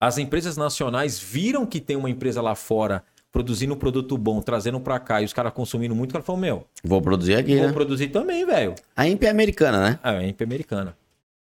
As 0.00 0.16
empresas 0.16 0.56
nacionais 0.56 1.18
viram 1.18 1.66
que 1.66 1.78
tem 1.78 1.96
uma 1.96 2.08
empresa 2.08 2.40
lá 2.40 2.54
fora 2.54 3.04
produzindo 3.30 3.74
um 3.74 3.78
produto 3.78 4.16
bom, 4.16 4.40
trazendo 4.40 4.80
para 4.80 4.98
cá 4.98 5.20
e 5.20 5.26
os 5.26 5.34
caras 5.34 5.52
consumindo 5.52 5.94
muito, 5.94 6.10
o 6.10 6.12
cara 6.14 6.24
falou: 6.24 6.40
Meu, 6.40 6.66
Vou 6.82 7.02
produzir 7.02 7.34
aqui, 7.34 7.56
vou 7.56 7.66
né? 7.66 7.72
produzir 7.72 8.08
também, 8.08 8.46
velho. 8.46 8.74
A 8.96 9.06
Imp 9.06 9.22
é 9.22 9.28
americana, 9.28 9.78
né? 9.78 9.98
É 10.02 10.26
EMP 10.26 10.42
americana. 10.42 10.96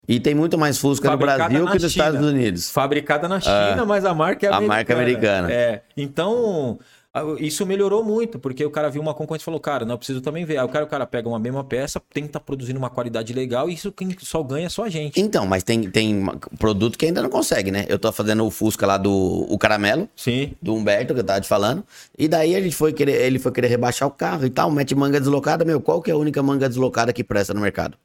E 0.09 0.21
tem 0.21 0.35
muito 0.35 0.57
mais 0.57 0.79
Fusca 0.79 1.07
no 1.09 1.13
Fabricada 1.13 1.45
Brasil 1.49 1.65
na 1.65 1.73
que 1.73 1.83
nos 1.83 1.93
China. 1.93 2.05
Estados 2.07 2.29
Unidos. 2.29 2.71
Fabricada 2.71 3.29
na 3.29 3.41
China, 3.41 3.85
mas 3.87 4.05
a 4.05 4.15
marca 4.15 4.47
é 4.47 4.51
A 4.51 4.57
americana. 4.57 4.77
marca 4.77 4.93
é 4.93 4.97
americana. 4.97 5.53
É. 5.53 5.83
Então, 5.97 6.79
a- 7.13 7.23
isso 7.41 7.67
melhorou 7.67 8.05
muito, 8.05 8.39
porque 8.39 8.65
o 8.65 8.71
cara 8.71 8.89
viu 8.89 9.03
uma 9.03 9.13
concorrente 9.15 9.43
e 9.43 9.45
falou, 9.45 9.59
cara, 9.59 9.85
não, 9.85 9.95
eu 9.95 9.99
preciso 9.99 10.21
também 10.21 10.45
ver. 10.45 10.59
Aí 10.59 10.65
o 10.65 10.69
cara, 10.69 10.85
o 10.85 10.89
cara 10.89 11.05
pega 11.07 11.29
uma 11.29 11.39
mesma 11.41 11.65
peça, 11.65 12.01
tenta 12.13 12.39
produzindo 12.39 12.79
uma 12.79 12.89
qualidade 12.91 13.33
legal, 13.33 13.69
e 13.69 13.75
isso 13.75 13.91
quem 13.91 14.15
só 14.21 14.43
ganha 14.45 14.67
é 14.67 14.69
só 14.69 14.85
a 14.85 14.89
gente. 14.89 15.21
Então, 15.21 15.45
mas 15.47 15.63
tem, 15.65 15.91
tem 15.91 16.25
produto 16.59 16.97
que 16.97 17.07
ainda 17.07 17.21
não 17.23 17.31
consegue, 17.31 17.71
né? 17.73 17.85
Eu 17.89 17.99
tô 17.99 18.13
fazendo 18.13 18.45
o 18.47 18.51
Fusca 18.51 18.87
lá 18.87 18.97
do 18.99 19.11
o 19.49 19.59
caramelo, 19.59 20.09
Sim. 20.15 20.53
do 20.63 20.75
Humberto, 20.75 21.15
que 21.15 21.21
eu 21.21 21.25
tava 21.25 21.41
te 21.41 21.49
falando. 21.49 21.83
E 22.17 22.29
daí 22.29 22.55
a 22.55 22.61
gente 22.61 22.77
foi 22.77 22.93
querer, 22.93 23.23
ele 23.27 23.39
foi 23.41 23.51
querer 23.51 23.69
rebaixar 23.69 24.07
o 24.07 24.11
carro 24.13 24.47
e 24.47 24.51
tal, 24.51 24.71
mete 24.71 24.95
manga 24.95 25.19
deslocada. 25.19 25.65
Meu, 25.65 25.81
qual 25.81 26.01
que 26.01 26.11
é 26.11 26.15
a 26.15 26.17
única 26.17 26.41
manga 26.45 26.69
deslocada 26.69 27.13
que 27.13 27.25
presta 27.25 27.53
no 27.53 27.61
mercado? 27.61 27.97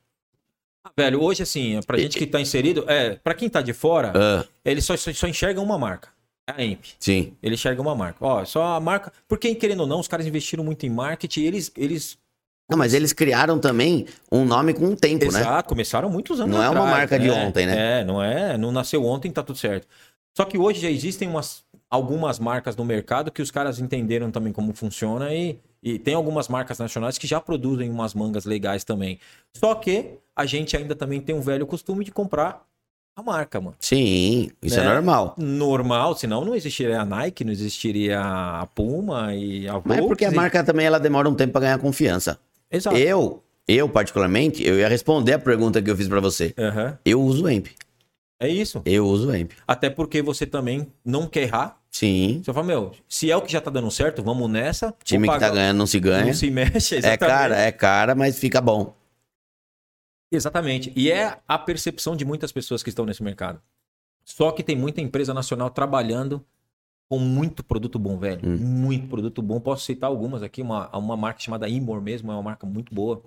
Velho, 0.98 1.22
hoje, 1.22 1.44
assim, 1.44 1.80
pra 1.86 1.98
gente 1.98 2.18
que 2.18 2.26
tá 2.26 2.40
inserido, 2.42 2.86
é, 2.88 3.16
pra 3.16 3.34
quem 3.34 3.50
tá 3.50 3.62
de 3.62 3.74
fora, 3.74 4.12
Ah, 4.16 4.46
ele 4.66 4.82
só, 4.82 4.96
só, 4.98 5.14
só 5.14 5.28
enxerga 5.28 5.62
uma 5.62 5.78
marca. 5.78 6.10
É 6.48 6.54
a 6.62 6.66
EMP. 6.66 6.86
sim. 7.00 7.34
Ele 7.42 7.54
enxerga 7.54 7.82
uma 7.82 7.96
marca. 7.96 8.18
Ó, 8.20 8.44
só 8.46 8.64
a 8.76 8.80
marca. 8.80 9.14
Porque, 9.28 9.54
querendo 9.56 9.82
ou 9.82 9.88
não, 9.88 10.00
os 10.00 10.08
caras 10.08 10.26
investiram 10.26 10.64
muito 10.64 10.86
em 10.86 10.90
marketing, 10.90 11.42
eles. 11.44 11.72
eles 11.78 12.18
Não, 12.70 12.78
mas 12.78 12.94
eles 12.94 13.14
criaram 13.14 13.60
também 13.60 14.08
um 14.32 14.44
nome 14.44 14.74
com 14.74 14.86
um 14.86 14.96
tempo, 14.96 15.32
né? 15.32 15.40
Exato, 15.42 15.70
começaram 15.70 16.10
muitos 16.10 16.40
anos 16.40 16.56
Não 16.56 16.64
é 16.64 16.70
uma 16.70 16.80
atrás, 16.80 16.98
marca 16.98 17.20
de 17.20 17.30
ontem, 17.30 17.68
né? 17.68 18.02
É, 18.02 18.04
não 18.04 18.22
é, 18.22 18.58
não 18.58 18.72
nasceu 18.72 19.06
ontem, 19.06 19.32
tá 19.32 19.44
tudo 19.44 19.58
certo. 19.60 19.88
Só 20.36 20.46
que 20.46 20.58
hoje 20.58 20.82
já 20.82 20.90
existem 20.90 21.28
umas, 21.28 21.64
algumas 21.92 22.40
marcas 22.40 22.76
no 22.78 22.86
mercado 22.86 23.30
que 23.32 23.42
os 23.42 23.52
caras 23.52 23.80
entenderam 23.80 24.32
também 24.32 24.54
como 24.54 24.74
funciona 24.74 25.34
e, 25.34 25.60
e 25.84 26.00
tem 26.00 26.14
algumas 26.14 26.48
marcas 26.48 26.80
nacionais 26.80 27.18
que 27.18 27.28
já 27.28 27.40
produzem 27.42 27.90
umas 27.90 28.14
mangas 28.14 28.46
legais 28.46 28.84
também. 28.86 29.20
Só 29.56 29.76
que 29.76 30.14
a 30.36 30.46
gente 30.46 30.76
ainda 30.78 30.96
também 30.96 31.20
tem 31.20 31.36
um 31.36 31.42
velho 31.42 31.68
costume 31.68 32.06
de 32.06 32.12
comprar 32.12 32.66
a 33.14 33.22
marca, 33.22 33.60
mano. 33.60 33.76
Sim, 33.78 34.50
isso 34.62 34.80
é 34.80 34.84
Né? 34.86 34.94
normal. 34.94 35.36
Normal, 35.38 36.16
senão 36.16 36.46
não 36.46 36.56
existiria 36.56 37.02
a 37.02 37.06
Nike, 37.06 37.44
não 37.44 37.52
existiria 37.52 38.22
a 38.22 38.66
Puma 38.68 39.36
e 39.36 39.68
a 39.68 39.74
Mas 39.84 39.98
é 39.98 40.02
porque 40.02 40.24
a 40.24 40.30
Volks 40.30 40.34
e- 40.34 40.36
marca 40.36 40.64
também 40.64 40.86
ela 40.86 40.98
demora 41.00 41.28
um 41.30 41.36
tempo 41.36 41.52
pra 41.52 41.62
ganhar 41.62 41.78
confiança. 41.78 42.40
Exato. 42.72 42.96
Eu, 42.96 43.44
eu 43.68 43.90
particularmente, 43.90 44.66
eu 44.66 44.80
ia 44.80 44.88
responder 44.88 45.34
a 45.34 45.40
pergunta 45.40 45.82
que 45.82 45.92
eu 45.92 45.98
fiz 45.98 46.08
pra 46.08 46.22
você. 46.22 46.54
Aham. 46.58 46.98
Eu 47.04 47.22
uso 47.22 47.44
o 47.44 47.50
EMP. 47.50 47.68
É 48.40 48.48
isso. 48.48 48.82
Eu 48.86 49.06
uso 49.06 49.28
o 49.30 49.36
EMP. 49.36 49.52
Até 49.68 49.90
porque 49.90 50.22
você 50.22 50.46
também 50.46 50.88
não 51.04 51.28
quer 51.28 51.44
errar. 51.44 51.81
Sim. 51.92 52.42
Você 52.44 52.54
fala, 52.54 52.66
meu, 52.66 52.92
se 53.08 53.30
é 53.30 53.36
o 53.36 53.42
que 53.42 53.52
já 53.52 53.60
tá 53.60 53.70
dando 53.70 53.92
certo, 53.92 54.24
vamos 54.24 54.50
nessa. 54.50 54.96
Time 55.04 55.28
que 55.28 55.38
tá 55.40 55.50
ganhando 55.50 55.78
não 55.78 55.86
se 55.86 56.00
ganha. 56.00 56.26
Não 56.26 56.34
se 56.34 56.50
mexe, 56.50 56.96
É 56.96 57.00
exatamente. 57.00 57.20
cara, 57.20 57.58
é 57.58 57.72
cara, 57.72 58.16
mas 58.16 58.40
fica 58.40 58.62
bom. 58.62 58.96
Exatamente. 60.32 60.94
E 60.96 61.12
é 61.12 61.38
a 61.46 61.60
percepção 61.60 62.16
de 62.16 62.24
muitas 62.24 62.52
pessoas 62.54 62.82
que 62.82 62.88
estão 62.88 63.06
nesse 63.06 63.22
mercado. 63.22 63.62
Só 64.24 64.52
que 64.52 64.64
tem 64.64 64.76
muita 64.76 65.02
empresa 65.02 65.34
nacional 65.34 65.70
trabalhando 65.70 66.46
com 67.10 67.20
muito 67.20 67.62
produto 67.62 68.00
bom, 68.00 68.18
velho. 68.18 68.48
Hum. 68.48 68.56
Muito 68.56 69.10
produto 69.10 69.42
bom. 69.42 69.60
Posso 69.60 69.84
citar 69.84 70.10
algumas 70.10 70.42
aqui. 70.42 70.62
Uma, 70.62 70.88
uma 70.98 71.18
marca 71.18 71.42
chamada 71.42 71.68
Imor 71.68 72.02
mesmo, 72.02 72.32
é 72.32 72.36
uma 72.36 72.44
marca 72.44 72.66
muito 72.66 72.96
boa. 72.96 73.22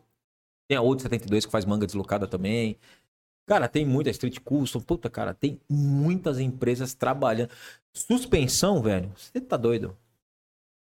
Tem 0.66 0.78
a 0.78 0.81
Old 0.81 1.03
72 1.03 1.45
que 1.45 1.53
faz 1.53 1.66
manga 1.66 1.85
deslocada 1.85 2.27
também. 2.27 2.78
Cara, 3.47 3.69
tem 3.69 3.85
muita 3.85 4.11
Street 4.11 4.39
Custom. 4.41 4.81
Puta, 4.81 5.11
cara, 5.11 5.35
tem 5.35 5.61
muitas 5.69 6.39
empresas 6.39 6.95
trabalhando. 6.95 7.51
Suspensão, 7.93 8.81
velho. 8.83 9.11
Você 9.16 9.41
tá 9.41 9.57
doido? 9.57 9.97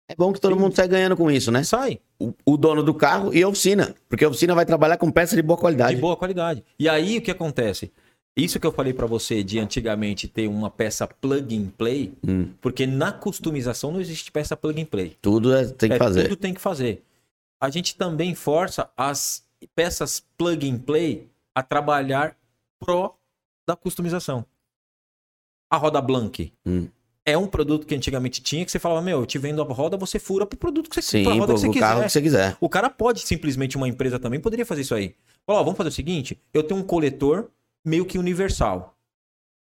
É 0.10 0.16
bom 0.16 0.34
que 0.34 0.42
todo 0.42 0.56
mundo 0.60 0.76
sai 0.76 0.88
ganhando 0.88 1.16
com 1.16 1.30
isso, 1.30 1.52
né? 1.52 1.64
Sai. 1.64 2.00
O, 2.20 2.34
o 2.44 2.58
dono 2.58 2.82
do 2.82 2.94
carro 2.96 3.32
e 3.34 3.44
a 3.44 3.48
oficina. 3.48 3.96
Porque 4.10 4.26
a 4.26 4.30
oficina 4.30 4.56
vai 4.56 4.66
trabalhar 4.66 4.98
com 4.98 5.12
peça 5.12 5.36
de 5.36 5.42
boa 5.44 5.58
qualidade. 5.58 5.96
De 5.96 6.02
boa 6.02 6.18
qualidade. 6.18 6.64
E 6.80 6.90
aí 6.90 7.20
o 7.20 7.22
que 7.22 7.30
acontece? 7.30 7.92
Isso 8.36 8.60
que 8.60 8.66
eu 8.66 8.72
falei 8.72 8.94
pra 8.94 9.06
você 9.06 9.44
de 9.44 9.60
antigamente 9.60 10.28
ter 10.28 10.48
uma 10.48 10.72
peça 10.72 11.06
plug 11.08 11.56
and 11.56 11.68
play, 11.78 12.14
Hum, 12.26 12.50
porque 12.62 12.88
na 12.88 13.12
customização 13.12 13.92
não 13.92 14.00
existe 14.02 14.32
peça 14.32 14.56
plug 14.58 14.82
and 14.82 14.86
play. 14.86 15.16
tudo 15.22 15.54
é- 15.54 15.66
tem 15.66 15.90
que 15.90 15.96
É, 15.96 16.00
fazer. 16.00 16.24
Tudo 16.24 16.36
tem 16.38 16.54
que 16.54 16.62
fazer. 16.62 17.04
A 17.62 17.70
gente 17.70 17.96
também 17.96 18.34
força 18.34 18.90
as 18.98 19.44
peças 19.76 20.24
plug 20.38 20.68
and 20.70 20.80
play 20.80 21.28
a 21.60 21.64
trabalhar 21.64 22.38
pró 22.80 23.16
da 23.68 23.76
customização. 23.76 24.46
A 25.70 25.78
roda 25.78 26.02
Blank 26.02 26.54
Hum. 26.66 26.88
é 27.26 27.38
um 27.38 27.46
produto 27.46 27.86
que 27.86 27.94
antigamente 27.94 28.42
tinha 28.42 28.66
que 28.66 28.72
você 28.72 28.80
falava, 28.80 29.02
meu, 29.02 29.20
eu 29.20 29.26
te 29.26 29.38
vendo 29.38 29.62
a 29.62 29.66
roda, 29.66 29.98
você 29.98 30.18
fura 30.18 30.46
pro 30.46 30.58
produto 30.58 30.90
que 30.90 30.96
você 30.96 31.02
Sim, 31.02 31.24
roda 31.26 31.54
pro, 31.54 31.56
que 31.56 31.68
você 31.68 31.80
carro 31.80 32.04
que 32.04 32.10
você 32.10 32.22
quiser. 32.22 32.58
O 32.60 32.70
cara 32.70 32.90
pode 32.90 33.20
simplesmente, 33.22 33.78
uma 33.78 33.88
empresa 33.88 34.18
também 34.18 34.40
poderia 34.40 34.66
fazer 34.66 34.82
isso 34.82 34.96
aí. 34.96 35.16
Falar, 35.46 35.60
ó, 35.60 35.64
vamos 35.64 35.78
fazer 35.78 35.90
o 35.90 35.92
seguinte: 35.94 36.40
eu 36.54 36.64
tenho 36.64 36.80
um 36.80 36.84
coletor 36.84 37.50
meio 37.86 38.06
que 38.06 38.18
universal. 38.18 38.96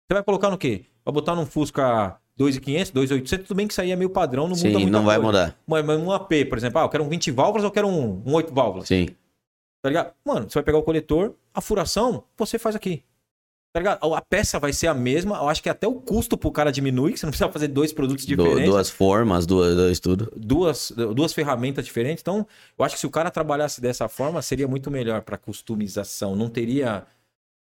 Você 0.08 0.14
vai 0.14 0.24
colocar 0.24 0.50
no 0.50 0.58
quê? 0.58 0.86
Vai 1.06 1.14
botar 1.14 1.36
num 1.36 1.46
Fusca 1.46 2.18
2.500, 2.40 2.92
2.800, 2.92 3.38
tudo 3.44 3.56
bem 3.56 3.66
que 3.66 3.74
isso 3.74 3.82
aí 3.82 3.92
é 3.92 3.96
meio 3.96 4.10
padrão, 4.10 4.44
não 4.48 4.56
muda 4.56 4.80
Sim, 4.80 4.86
não 4.90 5.04
vai 5.06 5.16
coisa. 5.16 5.26
mudar. 5.32 5.58
Mas, 5.66 5.86
mas 5.86 6.00
um 6.00 6.12
AP, 6.12 6.32
por 6.50 6.58
exemplo, 6.58 6.80
ah, 6.80 6.84
eu 6.84 6.90
quero 6.90 7.04
um 7.04 7.10
20 7.10 7.32
válvulas 7.32 7.64
ou 7.64 7.70
eu 7.70 7.74
quero 7.74 7.88
um, 7.88 8.22
um 8.26 8.34
8 8.34 8.54
válvulas. 8.54 8.88
Sim. 8.88 9.08
Tá 9.88 9.90
ligado? 9.90 10.14
Mano, 10.26 10.50
você 10.50 10.56
vai 10.56 10.64
pegar 10.64 10.80
o 10.80 10.84
coletor, 10.84 11.34
a 11.54 11.62
furação, 11.62 12.26
você 12.38 12.60
faz 12.60 12.76
aqui. 12.76 13.06
Tá 13.74 13.80
ligado? 13.80 14.14
A 14.14 14.22
peça 14.22 14.60
vai 14.60 14.74
ser 14.74 14.88
a 14.88 14.94
mesma, 14.94 15.38
eu 15.38 15.48
acho 15.48 15.64
que 15.64 15.70
até 15.70 15.88
o 15.88 15.94
custo 15.96 16.38
pro 16.38 16.52
cara 16.52 16.74
diminui, 16.74 17.14
que 17.14 17.20
você 17.20 17.26
não 17.26 17.32
precisa 17.32 17.50
fazer 17.50 17.70
dois 17.70 17.94
produtos 17.94 18.26
Du- 18.26 18.36
diferentes. 18.36 18.66
duas 18.70 18.90
formas, 18.90 19.46
duas, 19.46 19.74
dois 19.78 19.98
tudo. 20.02 20.30
duas, 20.36 20.92
duas 21.16 21.32
ferramentas 21.32 21.86
diferentes. 21.86 22.22
Então, 22.22 22.46
eu 22.78 22.84
acho 22.84 22.96
que 22.96 23.00
se 23.00 23.08
o 23.08 23.10
cara 23.10 23.32
trabalhasse 23.32 23.80
dessa 23.80 24.10
forma, 24.10 24.42
seria 24.42 24.68
muito 24.68 24.92
melhor 24.92 25.22
para 25.22 25.38
customização. 25.38 26.36
Não 26.36 26.50
teria 26.50 27.06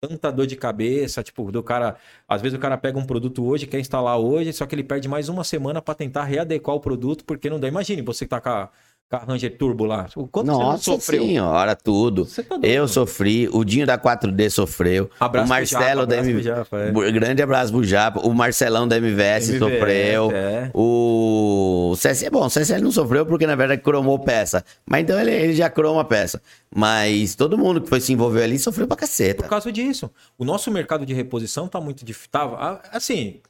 tanta 0.01 0.33
dor 0.33 0.47
de 0.47 0.57
cabeça, 0.57 1.23
tipo, 1.23 1.53
do 1.53 1.63
cara, 1.63 1.97
às 2.27 2.41
vezes 2.41 2.57
o 2.57 2.61
cara 2.61 2.79
pega 2.79 2.99
um 2.99 3.05
produto 3.05 3.45
hoje, 3.47 3.67
quer 3.67 3.81
instalar 3.81 4.19
hoje, 4.19 4.51
só 4.55 4.65
que 4.65 4.75
ele 4.75 4.85
perde 4.85 5.09
mais 5.09 5.29
uma 5.29 5.45
semana 5.45 5.83
para 5.83 5.95
tentar 5.95 6.25
readequar 6.25 6.75
o 6.75 6.81
produto, 6.81 7.23
porque 7.27 7.51
não 7.51 7.61
dá. 7.61 7.69
Imagine 7.69 8.01
você 8.01 8.25
que 8.25 8.31
tá 8.31 8.41
com 8.41 8.49
a 8.49 8.71
Ranger 9.13 9.57
Turbo 9.57 9.85
lá. 9.85 10.07
O 10.17 10.27
quanto 10.27 10.47
Nossa 10.49 10.83
você 10.83 10.91
não 10.91 10.97
sofreu? 11.01 11.23
senhora, 11.25 11.77
tudo. 11.77 12.27
Tá 12.27 12.43
Eu 12.63 12.89
sofri, 12.89 13.49
o 13.53 13.63
Dinho 13.65 13.87
da 13.87 13.97
4D 13.97 14.51
sofreu, 14.51 15.09
Abraço 15.21 15.47
o 15.47 15.49
Marcelo 15.49 15.85
Japa, 16.01 16.07
da 16.07 16.15
abraço 16.19 16.31
M... 16.31 16.33
pro 16.35 16.43
Japa, 16.43 16.79
é. 16.81 17.13
Grande 17.13 17.43
abraço 17.43 17.73
pro 17.73 17.85
Japa, 17.85 18.21
o 18.27 18.35
Marcelão 18.35 18.89
da 18.89 18.97
MVS, 18.97 19.51
MVS, 19.51 19.59
sofreu. 19.59 20.31
é. 20.33 20.71
O 20.75 21.95
CSL, 21.97 22.31
bom, 22.31 22.47
o 22.47 22.51
CSL 22.51 22.83
não 22.83 22.91
sofreu 22.91 23.25
porque 23.25 23.47
na 23.47 23.55
verdade 23.55 23.81
cromou 23.83 24.19
peça. 24.19 24.65
Mas 24.85 25.03
então 25.03 25.21
ele, 25.21 25.31
ele 25.31 25.55
já 25.55 25.71
croma 25.71 26.01
a 26.01 26.05
peça. 26.05 26.43
Mas 26.75 27.37
todo 27.37 27.57
mundo 27.57 27.81
que 27.81 27.89
foi 27.89 28.01
se 28.01 28.13
envolver 28.13 28.43
ali 28.43 28.59
sofreu 28.59 28.87
pra 28.89 28.97
Por 28.97 29.01
caceta. 29.03 29.47
causa 29.47 29.71
disso. 29.71 30.11
O 30.37 30.45
nosso 30.45 30.71
mercado 30.73 31.07
de 31.07 31.15
reposição 31.15 31.69
tá 31.69 31.81
muito 31.81 32.05
difícil. 32.05 32.31
Tá, 32.33 32.81
assim, 32.91 33.41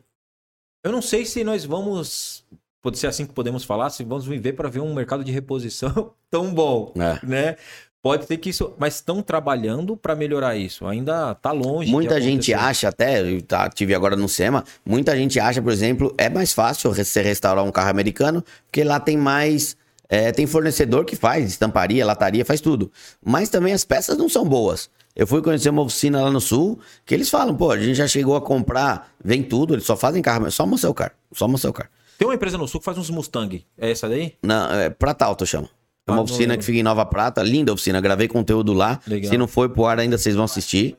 eu 0.85 0.93
não 0.93 1.01
sei 1.01 1.25
se 1.25 1.43
nós 1.43 1.65
vamos. 1.65 2.45
Pode 2.85 2.99
ser 2.99 3.07
assim 3.07 3.25
que 3.25 3.33
podemos 3.33 3.65
falar, 3.65 3.89
se 3.89 4.05
vamos 4.05 4.27
viver 4.27 4.53
para 4.53 4.69
ver 4.69 4.81
um 4.81 4.93
mercado 4.93 5.25
de 5.25 5.33
reposição 5.33 6.13
tão 6.31 6.53
bom, 6.53 6.93
É. 6.97 7.19
né? 7.27 7.57
Pode 8.03 8.27
ter 8.27 8.37
que 8.37 8.51
isso, 8.51 8.75
mas 8.77 8.97
estão 8.97 9.23
trabalhando 9.23 9.97
para 9.97 10.15
melhorar 10.15 10.55
isso. 10.55 10.87
Ainda 10.87 11.35
tá 11.37 11.51
longe. 11.53 11.91
Muita 11.91 12.21
gente 12.21 12.53
acha 12.53 12.89
até, 12.91 13.23
eu 13.23 13.41
tá, 13.41 13.71
tive 13.71 13.95
agora 13.95 14.15
no 14.15 14.29
SEMA, 14.29 14.63
muita 14.85 15.17
gente 15.17 15.41
acha, 15.41 15.63
por 15.63 15.73
exemplo, 15.73 16.15
é 16.19 16.29
mais 16.29 16.53
fácil 16.53 16.93
você 16.93 17.23
restaurar 17.23 17.65
um 17.65 17.73
carro 17.73 17.89
americano, 17.89 18.45
porque 18.67 18.85
lá 18.85 19.01
tem 19.01 19.17
mais. 19.17 19.75
é, 20.07 20.31
tem 20.31 20.47
fornecedor 20.47 21.07
que 21.07 21.17
faz, 21.17 21.47
estamparia, 21.49 22.05
lataria, 22.05 22.45
faz 22.45 22.61
tudo. 22.61 22.93
Mas 23.25 23.49
também 23.49 23.73
as 23.73 23.87
peças 23.87 24.19
não 24.19 24.29
são 24.29 24.45
boas. 24.47 24.91
Eu 25.17 25.27
fui 25.27 25.41
conhecer 25.41 25.71
uma 25.71 25.81
oficina 25.81 26.21
lá 26.21 26.31
no 26.31 26.43
sul, 26.43 26.79
que 27.07 27.15
eles 27.15 27.31
falam, 27.31 27.57
pô, 27.57 27.71
a 27.71 27.79
gente 27.79 27.95
já 27.95 28.07
chegou 28.07 28.37
a 28.37 28.43
comprar, 28.43 29.11
vem 29.25 29.43
tudo, 29.43 29.73
eles 29.75 29.87
só 29.87 29.97
fazem 29.97 30.21
carro, 30.21 30.51
só 30.51 30.67
Muscle 30.67 30.93
Car, 30.93 31.15
só 31.33 31.49
Muscle 31.49 31.73
Car. 31.73 31.89
Tem 32.19 32.27
uma 32.29 32.35
empresa 32.35 32.57
no 32.59 32.67
sul 32.69 32.81
que 32.81 32.85
faz 32.85 32.97
uns 32.99 33.11
Mustang. 33.11 33.65
É 33.79 33.91
essa 33.91 34.09
daí? 34.09 34.35
Não, 34.43 34.73
é 34.73 34.91
Prata 34.91 35.25
Alto 35.25 35.45
chama. 35.47 35.69
É 36.07 36.11
uma 36.13 36.21
Ah, 36.21 36.23
oficina 36.23 36.57
que 36.57 36.65
fica 36.65 36.79
em 36.79 36.83
Nova 36.83 37.05
Prata, 37.07 37.43
linda 37.43 37.73
oficina, 37.73 38.01
gravei 38.01 38.29
conteúdo 38.29 38.73
lá. 38.73 39.01
Legal. 39.07 39.31
Se 39.31 39.39
não 39.39 39.47
foi 39.49 39.69
pro 39.69 39.87
ar 39.87 39.99
ainda, 39.99 40.19
vocês 40.19 40.35
vão 40.35 40.45
assistir. 40.45 40.97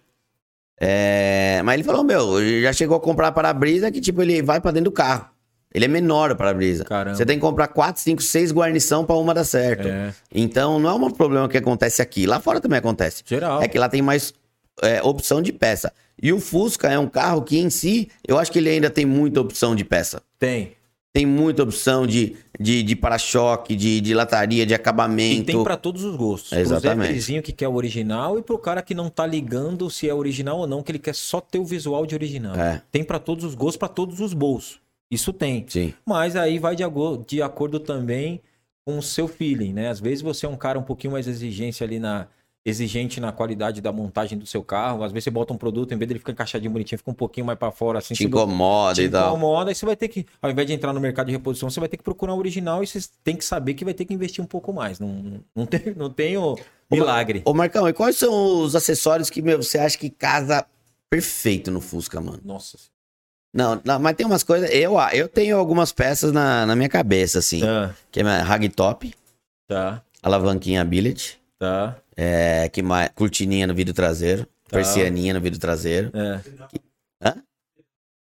É, 0.79 1.61
Mas 1.63 1.75
ele 1.75 1.83
falou, 1.83 2.03
meu, 2.03 2.61
já 2.61 2.73
chegou 2.73 2.97
a 2.97 2.99
comprar 2.99 3.31
para-brisa 3.31 3.91
que, 3.91 4.01
tipo, 4.01 4.21
ele 4.21 4.41
vai 4.41 4.59
pra 4.59 4.71
dentro 4.71 4.85
do 4.89 4.91
carro. 4.91 5.27
Ele 5.73 5.85
é 5.85 5.87
menor 5.87 6.31
o 6.31 6.35
para-brisa. 6.35 6.85
Caramba. 6.85 7.15
Você 7.17 7.25
tem 7.25 7.37
que 7.37 7.41
comprar 7.41 7.67
4, 7.67 8.01
5, 8.01 8.21
6 8.21 8.51
guarnição 8.51 9.05
pra 9.05 9.15
uma 9.15 9.33
dar 9.33 9.43
certo. 9.43 9.87
É. 9.87 10.13
Então, 10.33 10.79
não 10.79 10.89
é 10.89 10.93
um 10.93 11.11
problema 11.11 11.49
que 11.49 11.57
acontece 11.57 12.01
aqui. 12.01 12.25
Lá 12.25 12.39
fora 12.39 12.61
também 12.61 12.79
acontece. 12.79 13.23
Geral. 13.25 13.61
É 13.61 13.67
que 13.67 13.77
lá 13.77 13.89
tem 13.89 14.01
mais 14.01 14.33
é, 14.81 15.01
opção 15.03 15.41
de 15.41 15.51
peça. 15.51 15.91
E 16.21 16.31
o 16.31 16.39
Fusca 16.39 16.87
é 16.89 16.97
um 16.97 17.07
carro 17.07 17.41
que, 17.41 17.57
em 17.59 17.69
si, 17.69 18.09
eu 18.25 18.37
acho 18.39 18.51
que 18.51 18.59
ele 18.59 18.69
ainda 18.69 18.89
tem 18.89 19.05
muita 19.05 19.41
opção 19.41 19.75
de 19.75 19.83
peça. 19.83 20.21
Tem. 20.39 20.74
Tem 21.15 21.25
muita 21.25 21.63
opção 21.63 22.05
de, 22.05 22.35
de, 22.59 22.83
de 22.83 22.93
para-choque, 22.93 23.73
de, 23.73 24.01
de 24.01 24.13
lataria, 24.13 24.65
de 24.65 24.73
E 24.73 24.75
acabamento. 24.75 25.45
tem 25.45 25.63
para 25.63 25.77
todos 25.77 26.03
os 26.03 26.13
gostos. 26.13 26.51
Exatamente. 26.51 26.81
Pro 26.97 27.01
Zé 27.03 27.07
Felizinho 27.07 27.41
que 27.41 27.53
quer 27.53 27.69
o 27.69 27.73
original 27.73 28.37
e 28.37 28.41
pro 28.41 28.57
cara 28.57 28.81
que 28.81 28.93
não 28.93 29.09
tá 29.09 29.25
ligando 29.25 29.89
se 29.89 30.09
é 30.09 30.13
original 30.13 30.57
ou 30.59 30.67
não, 30.67 30.83
que 30.83 30.91
ele 30.91 30.99
quer 30.99 31.15
só 31.15 31.39
ter 31.39 31.57
o 31.57 31.63
visual 31.63 32.05
de 32.05 32.15
original. 32.15 32.53
É. 32.57 32.81
Tem 32.91 33.01
para 33.01 33.17
todos 33.17 33.45
os 33.45 33.55
gostos, 33.55 33.77
para 33.77 33.87
todos 33.87 34.19
os 34.19 34.33
bolsos. 34.33 34.81
Isso 35.09 35.31
tem. 35.31 35.65
Sim. 35.69 35.93
Mas 36.05 36.35
aí 36.35 36.59
vai 36.59 36.75
de, 36.75 36.83
de 37.25 37.41
acordo 37.41 37.79
também 37.79 38.41
com 38.85 38.97
o 38.97 39.01
seu 39.01 39.29
feeling, 39.29 39.71
né? 39.71 39.87
Às 39.87 40.01
vezes 40.01 40.21
você 40.21 40.45
é 40.45 40.49
um 40.49 40.57
cara 40.57 40.77
um 40.77 40.83
pouquinho 40.83 41.13
mais 41.13 41.27
exigente 41.29 41.81
ali 41.81 41.97
na 41.97 42.27
exigente 42.65 43.19
na 43.19 43.31
qualidade 43.31 43.79
da 43.79 43.91
montagem 43.91 44.37
do 44.37 44.45
seu 44.45 44.63
carro. 44.63 45.03
Às 45.03 45.11
vezes 45.11 45.25
você 45.25 45.29
bota 45.29 45.53
um 45.53 45.57
produto, 45.57 45.93
em 45.93 45.97
vez 45.97 46.07
dele 46.07 46.19
ficar 46.19 46.31
encaixadinho 46.31 46.71
bonitinho, 46.71 46.97
fica 46.97 47.11
um 47.11 47.13
pouquinho 47.13 47.45
mais 47.45 47.59
para 47.59 47.71
fora 47.71 47.99
assim. 47.99 48.15
Te 48.15 48.25
incomoda 48.25 48.95
te 48.95 49.03
e 49.03 49.09
tal. 49.09 49.29
incomoda, 49.29 49.69
aí 49.69 49.75
você 49.75 49.85
vai 49.85 49.95
ter 49.95 50.07
que, 50.07 50.25
ao 50.41 50.49
invés 50.49 50.65
de 50.67 50.73
entrar 50.73 50.91
no 50.91 50.99
mercado 50.99 51.27
de 51.27 51.33
reposição, 51.33 51.69
você 51.69 51.79
vai 51.79 51.87
ter 51.87 51.97
que 51.97 52.03
procurar 52.03 52.33
o 52.33 52.37
original 52.37 52.83
e 52.83 52.87
você 52.87 52.99
tem 53.23 53.35
que 53.35 53.45
saber 53.45 53.75
que 53.75 53.85
vai 53.85 53.93
ter 53.93 54.05
que 54.05 54.13
investir 54.13 54.43
um 54.43 54.47
pouco 54.47 54.73
mais. 54.73 54.99
Não, 54.99 55.43
não, 55.55 55.65
tem, 55.67 55.93
não 55.95 56.09
tem 56.09 56.37
o 56.37 56.57
milagre. 56.89 57.43
Ô, 57.45 57.53
Marcão, 57.53 57.87
e 57.87 57.93
quais 57.93 58.17
são 58.17 58.63
os 58.63 58.75
acessórios 58.75 59.29
que 59.29 59.41
meu, 59.43 59.61
você 59.61 59.77
acha 59.77 59.97
que 59.97 60.09
casa 60.09 60.65
perfeito 61.09 61.69
no 61.69 61.79
Fusca, 61.79 62.19
mano? 62.19 62.39
Nossa. 62.43 62.77
Não, 63.53 63.79
não, 63.85 63.99
mas 63.99 64.15
tem 64.15 64.25
umas 64.25 64.43
coisas. 64.43 64.69
Eu, 64.73 64.95
eu 65.13 65.29
tenho 65.29 65.57
algumas 65.57 65.91
peças 65.93 66.31
na, 66.33 66.65
na 66.65 66.75
minha 66.75 66.89
cabeça, 66.89 67.39
assim. 67.39 67.63
Ah, 67.63 67.93
Que 68.11 68.19
é 68.19 68.23
minha 68.23 68.43
ragtop, 68.43 69.13
tá, 69.65 70.01
alavanquinha 70.21 70.83
billet, 70.83 71.39
tá. 71.57 71.95
É, 72.17 72.69
que 72.69 72.81
mais, 72.81 73.09
cortininha 73.15 73.67
no 73.67 73.73
vidro 73.73 73.93
traseiro, 73.93 74.45
Tá. 74.67 74.77
persianinha 74.77 75.33
no 75.33 75.39
vidro 75.41 75.59
traseiro. 75.59 76.11
É. 76.13 76.39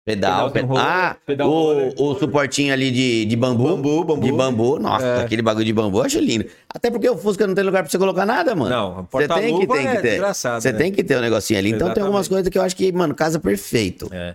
Pedal, 0.05 0.51
Pedal 0.51 0.51
pe- 0.51 0.59
sem 0.61 0.69
roller, 0.69 0.85
ah, 0.87 1.17
pedal 1.27 1.51
o, 1.51 1.53
roller. 1.53 1.95
o 1.99 2.15
suportinho 2.19 2.73
ali 2.73 2.91
de, 2.91 3.27
de 3.27 3.37
bambu. 3.37 3.65
Bambu, 3.65 4.05
bambu. 4.05 4.25
De 4.27 4.33
bambu, 4.33 4.79
nossa, 4.79 5.05
É. 5.05 5.21
aquele 5.25 5.43
bagulho 5.43 5.67
de 5.67 5.73
bambu 5.73 5.99
eu 5.99 6.05
acho 6.05 6.19
lindo. 6.19 6.47
Até 6.67 6.91
porque 6.91 7.07
o 7.11 7.19
Fusca 7.19 7.47
não 7.47 7.55
tem 7.55 7.63
lugar 7.63 7.83
pra 7.83 7.91
você 7.91 7.99
colocar 7.99 8.25
nada, 8.25 8.55
mano. 8.55 8.71
Não, 8.71 9.09
Você 9.13 9.29
tem 9.29 9.59
que, 9.61 9.67
tem 9.67 9.83
que 9.83 9.87
é 9.89 10.01
ter. 10.01 10.11
desgraçado, 10.13 10.63
Você 10.63 10.73
né? 10.73 10.79
tem 10.79 10.93
que 10.93 11.05
ter 11.05 11.19
um 11.19 11.21
negocinho 11.21 11.59
ali. 11.59 11.73
Então 11.73 11.93
tem 11.93 12.03
algumas 12.03 12.23
Exatamente. 12.27 12.29
coisas 12.31 12.49
que 12.51 12.57
eu 12.59 12.63
acho 12.63 12.75
que, 12.77 12.91
mano, 12.91 13.15
casa 13.15 13.39
perfeito. 13.39 14.09
É. 14.11 14.35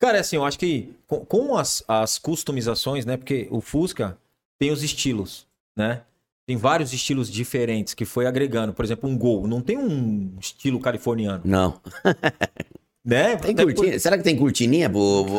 Cara, 0.00 0.16
é 0.16 0.20
assim, 0.22 0.36
eu 0.36 0.44
acho 0.46 0.58
que 0.58 0.90
com, 1.06 1.22
com 1.26 1.58
as, 1.58 1.84
as 1.86 2.16
customizações, 2.18 3.04
né? 3.04 3.18
Porque 3.18 3.48
o 3.50 3.60
Fusca 3.60 4.16
tem 4.58 4.70
os 4.70 4.82
estilos, 4.82 5.46
né? 5.76 6.00
Tem 6.46 6.56
vários 6.56 6.92
estilos 6.92 7.30
diferentes 7.30 7.94
que 7.94 8.04
foi 8.04 8.26
agregando. 8.26 8.72
Por 8.72 8.84
exemplo, 8.84 9.08
um 9.08 9.16
Gol. 9.16 9.46
Não 9.46 9.60
tem 9.60 9.78
um 9.78 10.34
estilo 10.40 10.80
californiano, 10.80 11.40
Não. 11.44 11.80
né? 13.04 13.36
Tem 13.36 13.52
Até 13.52 13.64
por- 13.64 13.74
cortina? 13.74 13.98
Será 13.98 14.16
que 14.18 14.24
tem 14.24 14.36
cortininha 14.36 14.90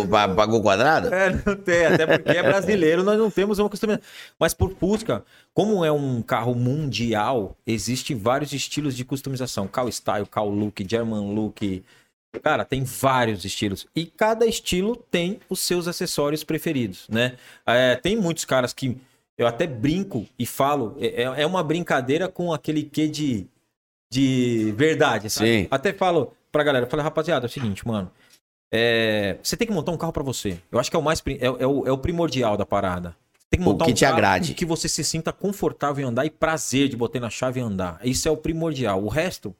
pra 0.09 0.45
gol 0.45 0.61
quadrado? 0.61 1.13
É, 1.13 1.29
não 1.45 1.55
tem, 1.55 1.85
até 1.85 2.05
porque 2.05 2.31
é 2.31 2.43
brasileiro, 2.43 3.03
nós 3.03 3.17
não 3.17 3.29
temos 3.31 3.59
uma 3.59 3.69
customização. 3.69 4.05
Mas 4.39 4.53
por 4.53 4.73
Fusca, 4.75 5.23
como 5.53 5.83
é 5.83 5.91
um 5.91 6.21
carro 6.21 6.55
mundial, 6.55 7.55
existe 7.67 8.13
vários 8.13 8.53
estilos 8.53 8.95
de 8.95 9.03
customização. 9.05 9.67
Cal 9.67 9.87
Style, 9.89 10.25
Cal 10.25 10.49
Look, 10.49 10.85
German 10.89 11.33
Look. 11.33 11.83
Cara, 12.41 12.65
tem 12.65 12.83
vários 12.83 13.45
estilos. 13.45 13.85
E 13.95 14.05
cada 14.05 14.45
estilo 14.45 14.95
tem 15.11 15.39
os 15.49 15.59
seus 15.59 15.87
acessórios 15.87 16.43
preferidos, 16.43 17.07
né? 17.07 17.35
É, 17.65 17.95
tem 17.95 18.15
muitos 18.17 18.43
caras 18.43 18.73
que 18.73 18.97
eu 19.37 19.47
até 19.47 19.65
brinco 19.67 20.25
e 20.37 20.45
falo, 20.45 20.95
é, 20.99 21.23
é 21.23 21.45
uma 21.45 21.63
brincadeira 21.63 22.27
com 22.27 22.53
aquele 22.53 22.83
quê 22.83 23.07
de, 23.07 23.47
de 24.11 24.73
verdade, 24.77 25.29
sabe? 25.29 25.47
Sim. 25.63 25.67
Até 25.71 25.91
falo 25.93 26.33
pra 26.51 26.63
galera, 26.63 26.85
eu 26.85 26.89
falei, 26.89 27.03
rapaziada, 27.03 27.45
é 27.45 27.47
o 27.47 27.51
seguinte, 27.51 27.87
mano. 27.87 28.11
É, 28.71 29.37
você 29.41 29.55
tem 29.55 29.67
que 29.67 29.73
montar 29.73 29.91
um 29.91 29.97
carro 29.97 30.13
pra 30.13 30.23
você. 30.23 30.59
Eu 30.71 30.79
acho 30.79 30.89
que 30.89 30.95
é 30.95 30.99
o 30.99 31.03
mais 31.03 31.21
é, 31.27 31.45
é 31.45 31.67
o, 31.67 31.87
é 31.87 31.91
o 31.91 31.97
primordial 31.97 32.57
da 32.57 32.65
parada. 32.65 33.15
Você 33.37 33.45
tem 33.51 33.59
que 33.59 33.65
O 33.67 33.69
montar 33.71 33.85
que 33.85 33.91
um 33.91 33.93
te 33.93 34.03
carro 34.03 34.13
agrade. 34.15 34.53
que 34.55 34.65
você 34.65 34.89
se 34.89 35.03
sinta 35.03 35.31
confortável 35.31 36.03
em 36.03 36.07
andar 36.09 36.25
e 36.25 36.29
prazer 36.31 36.89
de 36.89 36.97
botar 36.97 37.19
na 37.19 37.29
chave 37.29 37.59
e 37.59 37.63
andar. 37.63 37.99
Isso 38.03 38.27
é 38.27 38.31
o 38.31 38.37
primordial. 38.37 39.03
O 39.03 39.09
resto 39.09 39.55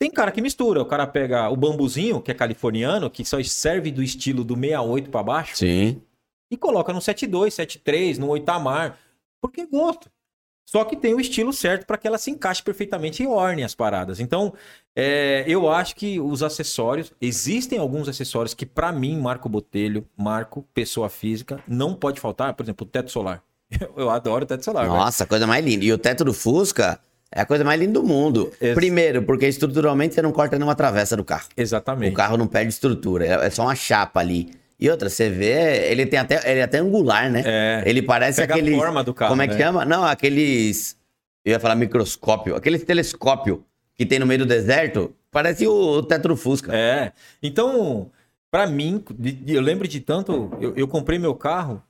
tem 0.00 0.10
cara 0.10 0.30
que 0.32 0.40
mistura. 0.40 0.80
O 0.80 0.86
cara 0.86 1.06
pega 1.06 1.48
o 1.50 1.56
bambuzinho, 1.56 2.20
que 2.22 2.30
é 2.30 2.34
californiano, 2.34 3.10
que 3.10 3.22
só 3.24 3.42
serve 3.42 3.90
do 3.90 4.02
estilo 4.02 4.44
do 4.44 4.54
68 4.54 5.10
pra 5.10 5.22
baixo, 5.22 5.56
Sim. 5.56 6.00
E 6.50 6.56
coloca 6.56 6.92
no 6.92 7.00
72, 7.00 7.54
73, 7.54 8.18
no 8.18 8.28
oitamar, 8.28 8.98
porque 9.40 9.62
é 9.62 9.66
gosto. 9.66 10.10
Só 10.68 10.84
que 10.84 10.96
tem 10.96 11.14
o 11.14 11.20
estilo 11.20 11.52
certo 11.52 11.86
para 11.86 11.96
que 11.96 12.08
ela 12.08 12.18
se 12.18 12.28
encaixe 12.28 12.60
perfeitamente 12.60 13.22
e 13.22 13.26
orne 13.26 13.62
as 13.62 13.72
paradas. 13.74 14.18
Então, 14.18 14.52
é, 14.96 15.44
eu 15.46 15.70
acho 15.70 15.94
que 15.94 16.18
os 16.18 16.42
acessórios, 16.42 17.12
existem 17.20 17.78
alguns 17.78 18.08
acessórios 18.08 18.52
que 18.52 18.66
para 18.66 18.90
mim, 18.90 19.16
Marco 19.16 19.48
Botelho, 19.48 20.04
Marco, 20.16 20.66
pessoa 20.74 21.08
física, 21.08 21.62
não 21.68 21.94
pode 21.94 22.18
faltar, 22.20 22.52
por 22.54 22.64
exemplo, 22.64 22.84
o 22.84 22.90
teto 22.90 23.12
solar. 23.12 23.42
Eu 23.96 24.10
adoro 24.10 24.42
o 24.44 24.46
teto 24.46 24.64
solar. 24.64 24.86
Nossa, 24.88 25.22
a 25.22 25.26
coisa 25.26 25.46
mais 25.46 25.64
linda. 25.64 25.84
E 25.84 25.92
o 25.92 25.98
teto 25.98 26.24
do 26.24 26.34
Fusca 26.34 26.98
é 27.30 27.40
a 27.40 27.46
coisa 27.46 27.62
mais 27.62 27.78
linda 27.80 28.00
do 28.00 28.02
mundo. 28.04 28.52
Ex- 28.60 28.74
Primeiro, 28.74 29.22
porque 29.22 29.46
estruturalmente 29.46 30.14
você 30.16 30.22
não 30.22 30.32
corta 30.32 30.56
nenhuma 30.58 30.74
travessa 30.74 31.16
do 31.16 31.24
carro. 31.24 31.46
O 31.56 31.60
Exatamente. 31.60 32.14
carro 32.16 32.36
não 32.36 32.48
perde 32.48 32.70
estrutura, 32.72 33.24
é 33.24 33.46
é 33.46 33.50
só 33.50 33.62
uma 33.62 33.74
chapa 33.76 34.18
ali. 34.18 34.52
E 34.78 34.90
outra, 34.90 35.08
você 35.08 35.30
vê, 35.30 35.90
ele 35.90 36.04
tem 36.06 36.18
até, 36.18 36.50
ele 36.50 36.60
é 36.60 36.62
até 36.62 36.78
angular, 36.78 37.30
né? 37.30 37.42
É. 37.44 37.82
Ele 37.86 38.02
parece 38.02 38.40
Pega 38.40 38.54
a 38.54 38.56
aqueles. 38.58 38.76
forma 38.76 39.02
do 39.02 39.14
carro, 39.14 39.30
Como 39.30 39.42
é 39.42 39.48
que 39.48 39.54
né? 39.54 39.60
chama? 39.60 39.84
Não, 39.84 40.04
aqueles. 40.04 40.96
Eu 41.44 41.52
ia 41.52 41.60
falar 41.60 41.74
microscópio. 41.76 42.54
Aquele 42.54 42.78
telescópio 42.78 43.64
que 43.94 44.04
tem 44.04 44.18
no 44.18 44.26
meio 44.26 44.40
do 44.40 44.46
deserto. 44.46 45.14
Parece 45.30 45.66
o, 45.66 45.72
o 45.72 46.02
teto 46.02 46.28
do 46.28 46.36
Fusca. 46.36 46.74
É. 46.76 47.12
Então, 47.42 48.10
Pra 48.50 48.66
mim, 48.66 49.04
eu 49.46 49.60
lembro 49.60 49.86
de 49.88 50.00
tanto. 50.00 50.50
Eu, 50.60 50.74
eu 50.76 50.88
comprei 50.88 51.18
meu 51.18 51.34
carro. 51.34 51.82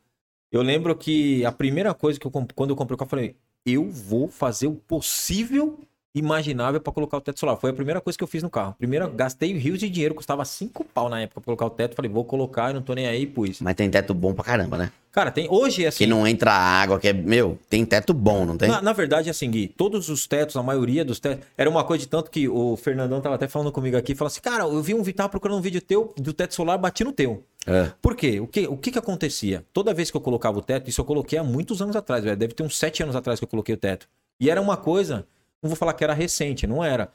Eu 0.50 0.62
lembro 0.62 0.96
que 0.96 1.44
a 1.44 1.52
primeira 1.52 1.92
coisa 1.94 2.18
que 2.18 2.26
eu 2.26 2.30
quando 2.30 2.70
eu 2.70 2.76
comprei 2.76 2.94
o 2.94 2.98
carro, 2.98 3.06
eu 3.06 3.10
falei: 3.10 3.36
eu 3.64 3.88
vou 3.88 4.26
fazer 4.26 4.66
o 4.66 4.74
possível 4.74 5.78
imaginável 6.16 6.80
pra 6.80 6.92
colocar 6.92 7.18
o 7.18 7.20
teto 7.20 7.38
solar. 7.38 7.56
Foi 7.56 7.70
a 7.70 7.72
primeira 7.74 8.00
coisa 8.00 8.16
que 8.16 8.24
eu 8.24 8.28
fiz 8.28 8.42
no 8.42 8.48
carro. 8.48 8.74
Primeiro, 8.78 9.10
gastei 9.10 9.52
rios 9.52 9.78
de 9.78 9.88
dinheiro, 9.88 10.14
custava 10.14 10.44
5 10.44 10.84
pau 10.84 11.08
na 11.08 11.20
época 11.20 11.40
pra 11.40 11.44
colocar 11.44 11.66
o 11.66 11.70
teto. 11.70 11.94
Falei, 11.94 12.10
vou 12.10 12.24
colocar, 12.24 12.70
eu 12.70 12.74
não 12.74 12.82
tô 12.82 12.94
nem 12.94 13.06
aí, 13.06 13.26
pus. 13.26 13.60
Mas 13.60 13.74
tem 13.74 13.90
teto 13.90 14.14
bom 14.14 14.32
pra 14.32 14.42
caramba, 14.44 14.78
né? 14.78 14.90
Cara, 15.12 15.30
tem. 15.30 15.46
Hoje 15.50 15.84
é 15.84 15.88
assim. 15.88 16.04
Que 16.04 16.06
não 16.06 16.26
entra 16.26 16.52
água, 16.52 16.98
que 16.98 17.08
é. 17.08 17.12
Meu, 17.12 17.58
tem 17.70 17.84
teto 17.84 18.12
bom, 18.12 18.44
não 18.44 18.56
tem? 18.56 18.68
Na, 18.68 18.82
na 18.82 18.92
verdade, 18.92 19.30
assim, 19.30 19.50
Gui, 19.50 19.68
todos 19.68 20.08
os 20.08 20.26
tetos, 20.26 20.56
a 20.56 20.62
maioria 20.62 21.04
dos 21.04 21.18
tetos, 21.18 21.46
era 21.56 21.70
uma 21.70 21.84
coisa 21.84 22.02
de 22.02 22.08
tanto 22.08 22.30
que 22.30 22.46
o 22.48 22.76
Fernandão 22.76 23.20
tava 23.20 23.34
até 23.34 23.48
falando 23.48 23.72
comigo 23.72 23.96
aqui, 23.96 24.14
falou 24.14 24.28
assim, 24.28 24.42
cara, 24.42 24.64
eu 24.64 24.82
vi 24.82 24.92
um 24.92 25.02
Vital 25.02 25.28
procurando 25.28 25.58
um 25.58 25.62
vídeo 25.62 25.80
teu, 25.80 26.12
do 26.18 26.32
teto 26.32 26.54
solar, 26.54 26.76
bati 26.76 27.02
no 27.02 27.12
teu. 27.12 27.42
É. 27.66 27.90
Por 28.00 28.14
quê? 28.14 28.40
O 28.40 28.46
que, 28.46 28.66
o 28.66 28.76
que 28.76 28.92
que 28.92 28.98
acontecia? 28.98 29.64
Toda 29.72 29.94
vez 29.94 30.10
que 30.10 30.16
eu 30.16 30.20
colocava 30.20 30.58
o 30.58 30.62
teto, 30.62 30.90
isso 30.90 31.00
eu 31.00 31.04
coloquei 31.04 31.38
há 31.38 31.42
muitos 31.42 31.80
anos 31.80 31.96
atrás, 31.96 32.22
velho, 32.22 32.36
deve 32.36 32.54
ter 32.54 32.62
uns 32.62 32.76
sete 32.76 33.02
anos 33.02 33.16
atrás 33.16 33.40
que 33.40 33.44
eu 33.44 33.48
coloquei 33.48 33.74
o 33.74 33.78
teto. 33.78 34.06
E 34.38 34.50
era 34.50 34.60
uma 34.60 34.76
coisa, 34.76 35.26
não 35.66 35.70
vou 35.70 35.76
falar 35.76 35.92
que 35.94 36.04
era 36.04 36.14
recente, 36.14 36.66
não 36.66 36.82
era. 36.82 37.12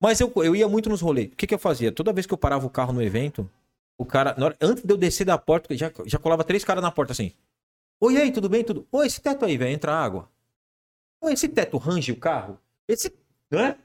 Mas 0.00 0.20
eu, 0.20 0.32
eu 0.36 0.56
ia 0.56 0.68
muito 0.68 0.88
nos 0.88 1.00
rolês. 1.00 1.28
O 1.32 1.36
que 1.36 1.46
que 1.46 1.54
eu 1.54 1.58
fazia? 1.58 1.92
Toda 1.92 2.12
vez 2.12 2.26
que 2.26 2.32
eu 2.32 2.38
parava 2.38 2.66
o 2.66 2.70
carro 2.70 2.92
no 2.92 3.02
evento, 3.02 3.48
o 3.98 4.04
cara, 4.04 4.34
hora- 4.42 4.56
antes 4.60 4.82
de 4.84 4.92
eu 4.92 4.96
descer 4.96 5.24
da 5.24 5.38
porta, 5.38 5.76
já, 5.76 5.90
já 6.06 6.18
colava 6.18 6.42
três 6.44 6.64
caras 6.64 6.82
na 6.82 6.90
porta 6.90 7.12
assim. 7.12 7.32
Oi, 8.00 8.16
aí, 8.16 8.32
tudo 8.32 8.48
bem? 8.48 8.64
Tudo? 8.64 8.86
Oi, 8.90 9.06
esse 9.06 9.20
teto 9.20 9.44
aí, 9.44 9.56
velho, 9.56 9.72
entra 9.72 9.92
água. 9.94 10.28
Oi, 11.20 11.32
esse 11.32 11.48
teto 11.48 11.76
range 11.76 12.10
o 12.12 12.16
carro? 12.16 12.58
Esse. 12.88 13.14
Não 13.50 13.60
é? 13.60 13.76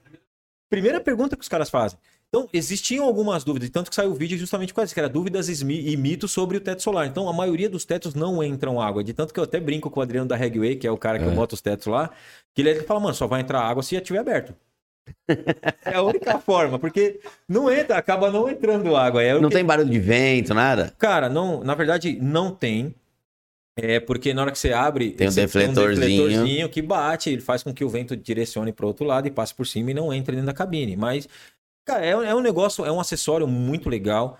Primeira 0.70 1.00
pergunta 1.00 1.36
que 1.36 1.44
os 1.44 1.48
caras 1.50 1.70
fazem. 1.70 2.00
Então, 2.30 2.50
existiam 2.52 3.06
algumas 3.06 3.44
dúvidas, 3.46 3.70
tanto 3.70 3.90
que 3.90 3.96
saiu 3.96 4.12
o 4.12 4.14
vídeo 4.14 4.38
justamente 4.38 4.74
com 4.74 4.82
isso, 4.82 4.94
que 4.94 5.00
era 5.00 5.08
dúvidas 5.08 5.48
e 5.48 5.98
mitos 5.98 6.30
sobre 6.32 6.58
o 6.58 6.62
teto 6.62 6.82
solar. 6.84 7.08
Então, 7.08 7.30
a 7.30 7.34
maioria 7.34 7.70
dos 7.70 7.86
tetos 7.86 8.14
não 8.14 8.44
entram 8.44 8.82
água. 8.82 9.02
De 9.04 9.14
tanto 9.14 9.34
que 9.34 9.40
eu 9.40 9.46
até 9.46 9.60
brinco 9.62 9.90
com 9.90 10.00
o 10.02 10.04
Adriano 10.04 10.28
da 10.28 10.36
Regway, 10.36 10.76
que 10.76 10.86
é 10.86 10.92
o 10.92 10.98
cara 10.98 11.18
que 11.20 11.26
É. 11.26 11.30
bota 11.30 11.56
os 11.56 11.62
tetos 11.62 11.88
lá, 11.88 12.10
que 12.54 12.62
ele, 12.62 12.72
ele 12.72 12.84
fala, 12.84 13.00
mano, 13.00 13.16
só 13.16 13.28
vai 13.28 13.40
entrar 13.42 13.62
água 13.62 13.82
se 13.82 13.96
já 13.96 14.02
estiver 14.02 14.20
aberto. 14.20 14.54
é 15.86 15.94
a 15.96 16.02
única 16.04 16.38
forma, 16.38 16.78
porque 16.78 17.22
não 17.48 17.72
entra, 17.72 17.98
acaba 17.98 18.30
não 18.30 18.50
entrando 18.50 18.94
água. 18.94 19.24
É 19.24 19.40
Não 19.40 19.48
que- 19.48 19.56
tem 19.56 19.64
barulho 19.64 19.90
de 19.90 20.00
vento, 20.00 20.54
nada? 20.54 20.94
Cara, 20.98 21.30
não, 21.30 21.64
na 21.64 21.76
verdade, 21.76 22.18
não 22.22 22.52
tem. 22.52 22.94
É 23.80 24.00
porque 24.02 24.34
na 24.34 24.42
hora 24.42 24.52
que 24.52 24.58
você 24.60 24.74
abre, 24.74 25.12
Tem 25.12 25.28
um 25.28 25.32
você 25.32 25.42
defletorzinho. 25.42 26.24
defletorzinho 26.28 26.68
que 26.70 26.82
bate, 26.82 27.30
ele 27.30 27.42
faz 27.42 27.62
com 27.64 27.72
que 27.74 27.86
o 27.86 27.90
vento 27.90 28.18
direcione 28.18 28.74
para 28.74 28.86
outro 28.88 29.06
lado 29.06 29.28
e 29.28 29.32
passe 29.32 29.54
por 29.54 29.66
cima 29.68 29.92
e 29.92 29.94
não 29.94 30.12
entre 30.14 30.36
dentro 30.36 30.48
da 30.48 30.54
cabine. 30.54 30.98
Mas, 30.98 31.30
cara, 31.88 32.06
é, 32.06 32.10
é 32.10 32.36
um 32.36 32.42
negócio, 32.42 32.86
é 32.86 32.92
um 32.92 33.00
acessório 33.00 33.48
muito 33.48 33.90
legal. 33.90 34.38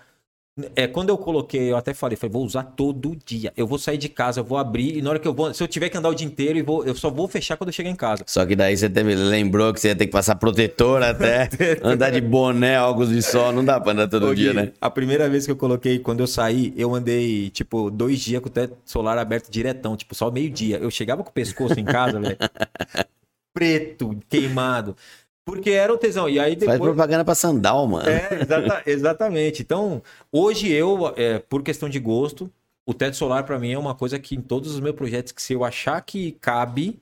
É, 0.74 0.88
quando 0.88 1.08
eu 1.10 1.16
coloquei, 1.16 1.70
eu 1.70 1.76
até 1.76 1.94
falei, 1.94 2.16
falei, 2.16 2.32
vou 2.32 2.44
usar 2.44 2.64
todo 2.64 3.16
dia. 3.24 3.52
Eu 3.56 3.64
vou 3.64 3.78
sair 3.78 3.96
de 3.96 4.08
casa, 4.08 4.40
eu 4.40 4.44
vou 4.44 4.58
abrir, 4.58 4.96
e 4.96 5.02
na 5.02 5.10
hora 5.10 5.18
que 5.20 5.28
eu 5.28 5.32
vou, 5.32 5.54
se 5.54 5.62
eu 5.62 5.68
tiver 5.68 5.88
que 5.88 5.96
andar 5.96 6.08
o 6.08 6.14
dia 6.14 6.26
inteiro, 6.26 6.58
eu, 6.58 6.64
vou, 6.64 6.84
eu 6.84 6.96
só 6.96 7.10
vou 7.10 7.28
fechar 7.28 7.56
quando 7.56 7.68
eu 7.68 7.72
chegar 7.72 7.88
em 7.88 7.94
casa. 7.94 8.24
Só 8.26 8.44
que 8.44 8.56
daí 8.56 8.76
você 8.76 8.90
teve, 8.90 9.14
lembrou 9.14 9.72
que 9.72 9.80
você 9.80 9.88
ia 9.88 9.94
ter 9.96 10.06
que 10.06 10.12
passar 10.12 10.34
protetor 10.34 11.00
até, 11.00 11.48
andar 11.80 12.10
de 12.10 12.20
boné, 12.20 12.80
óculos 12.82 13.10
de 13.10 13.22
sol, 13.22 13.52
não 13.52 13.64
dá 13.64 13.80
pra 13.80 13.92
andar 13.92 14.08
todo 14.08 14.26
Ô, 14.26 14.34
dia, 14.34 14.52
né? 14.52 14.72
A 14.80 14.90
primeira 14.90 15.28
vez 15.28 15.46
que 15.46 15.52
eu 15.52 15.56
coloquei, 15.56 16.00
quando 16.00 16.20
eu 16.20 16.26
saí, 16.26 16.74
eu 16.76 16.92
andei, 16.92 17.50
tipo, 17.50 17.88
dois 17.88 18.18
dias 18.18 18.42
com 18.42 18.48
o 18.48 18.52
teto 18.52 18.76
solar 18.84 19.16
aberto 19.16 19.48
diretão, 19.50 19.96
tipo, 19.96 20.12
só 20.12 20.28
meio-dia. 20.28 20.78
Eu 20.78 20.90
chegava 20.90 21.22
com 21.22 21.30
o 21.30 21.32
pescoço 21.32 21.78
em 21.78 21.84
casa, 21.84 22.18
velho. 22.18 22.36
Preto, 23.54 24.18
queimado. 24.28 24.96
Porque 25.48 25.70
era 25.70 25.90
o 25.92 25.96
tesão. 25.96 26.28
E 26.28 26.38
aí 26.38 26.50
Faz 26.56 26.58
depois. 26.72 26.78
propaganda 26.92 27.24
pra 27.24 27.34
sandal, 27.34 27.86
mano. 27.86 28.06
É, 28.06 28.42
exata- 28.42 28.82
exatamente. 28.86 29.62
Então, 29.62 30.02
hoje 30.30 30.70
eu, 30.70 31.12
é, 31.16 31.38
por 31.38 31.62
questão 31.62 31.88
de 31.88 31.98
gosto, 31.98 32.50
o 32.86 32.92
teto 32.92 33.16
solar 33.16 33.44
pra 33.44 33.58
mim 33.58 33.72
é 33.72 33.78
uma 33.78 33.94
coisa 33.94 34.18
que 34.18 34.34
em 34.36 34.42
todos 34.42 34.72
os 34.74 34.80
meus 34.80 34.94
projetos, 34.94 35.32
que 35.32 35.40
se 35.40 35.54
eu 35.54 35.64
achar 35.64 35.98
que 36.02 36.32
cabe 36.32 37.00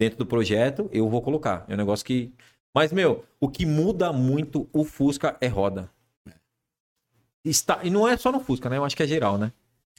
dentro 0.00 0.18
do 0.18 0.26
projeto, 0.26 0.90
eu 0.92 1.08
vou 1.08 1.22
colocar. 1.22 1.64
É 1.68 1.74
um 1.74 1.76
negócio 1.76 2.04
que. 2.04 2.32
Mas, 2.74 2.92
meu, 2.92 3.24
o 3.40 3.48
que 3.48 3.64
muda 3.64 4.12
muito 4.12 4.68
o 4.72 4.84
Fusca 4.84 5.36
é 5.40 5.46
roda. 5.46 5.88
Está... 7.44 7.80
E 7.84 7.90
não 7.90 8.08
é 8.08 8.16
só 8.16 8.32
no 8.32 8.40
Fusca, 8.40 8.68
né? 8.68 8.76
Eu 8.76 8.84
acho 8.84 8.96
que 8.96 9.02
é 9.04 9.06
geral, 9.06 9.38
né? 9.38 9.52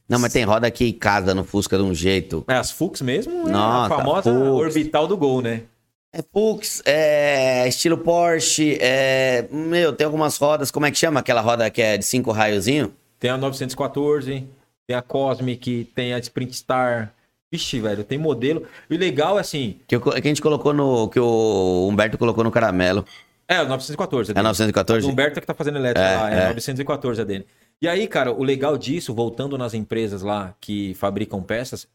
Não, 0.10 0.20
mas 0.20 0.32
tem 0.34 0.44
roda 0.44 0.68
aqui 0.68 0.86
em 0.90 0.94
casa 0.94 1.34
no 1.34 1.44
Fusca 1.44 1.78
de 1.78 1.84
um 1.84 1.94
jeito. 1.94 2.44
É, 2.48 2.56
as 2.56 2.72
Fux 2.72 3.02
mesmo 3.02 3.48
é 3.48 3.52
Nossa, 3.52 3.94
a 3.94 3.98
famosa 3.98 4.34
Fux. 4.34 4.36
orbital 4.68 5.08
do 5.08 5.18
Gol, 5.18 5.42
né? 5.42 5.64
É 6.14 6.22
Fux, 6.34 6.82
é 6.86 7.68
estilo 7.68 7.98
Porsche, 7.98 8.78
é... 8.82 9.46
Meu, 9.52 9.94
tem 9.94 10.06
algumas 10.06 10.38
rodas, 10.38 10.72
como 10.72 10.86
é 10.86 10.92
que 10.92 10.98
chama 10.98 11.20
aquela 11.20 11.42
roda 11.42 11.70
que 11.70 11.82
é 11.82 11.98
de 11.98 12.06
cinco 12.06 12.32
raiozinho? 12.32 12.94
Tem 13.20 13.30
a 13.30 13.38
914, 13.38 14.48
tem 14.88 14.96
a 14.98 15.02
Cosmic, 15.02 15.92
tem 15.94 16.14
a 16.14 16.20
Sprint 16.20 16.56
Star. 16.56 17.14
Vixe, 17.52 17.80
velho, 17.80 18.04
tem 18.04 18.18
modelo. 18.18 18.64
E 18.90 18.96
o 18.96 18.98
legal 18.98 19.38
é 19.38 19.42
assim. 19.42 19.80
Que, 19.88 19.96
eu- 19.96 20.02
que 20.02 20.10
a 20.18 20.22
gente 20.22 20.42
colocou 20.42 20.74
no... 20.74 21.08
Que 21.10 21.20
o 21.20 21.88
Humberto 21.90 22.18
colocou 22.18 22.44
no 22.44 22.52
caramelo. 22.52 23.06
É, 23.48 23.62
o 23.62 23.68
914. 23.68 24.32
É 24.32 24.34
dele. 24.34 24.44
914? 24.44 25.08
O 25.08 25.10
Humberto 25.12 25.40
é 25.40 25.42
que 25.42 25.48
tá 25.48 25.54
fazendo 25.54 25.78
elétrica 25.78 26.08
É, 26.08 26.16
lá, 26.18 26.32
é, 26.32 26.44
é. 26.46 26.48
914 26.48 27.22
a 27.22 27.24
dele. 27.24 27.46
E 27.82 27.88
aí, 27.88 28.08
cara, 28.08 28.32
o 28.34 28.44
legal 28.44 28.78
disso, 28.78 29.14
voltando 29.14 29.58
nas 29.58 29.74
empresas 29.74 30.22
lá 30.24 30.54
que 30.60 30.94
fabricam 30.96 31.42
peças, 31.42 31.88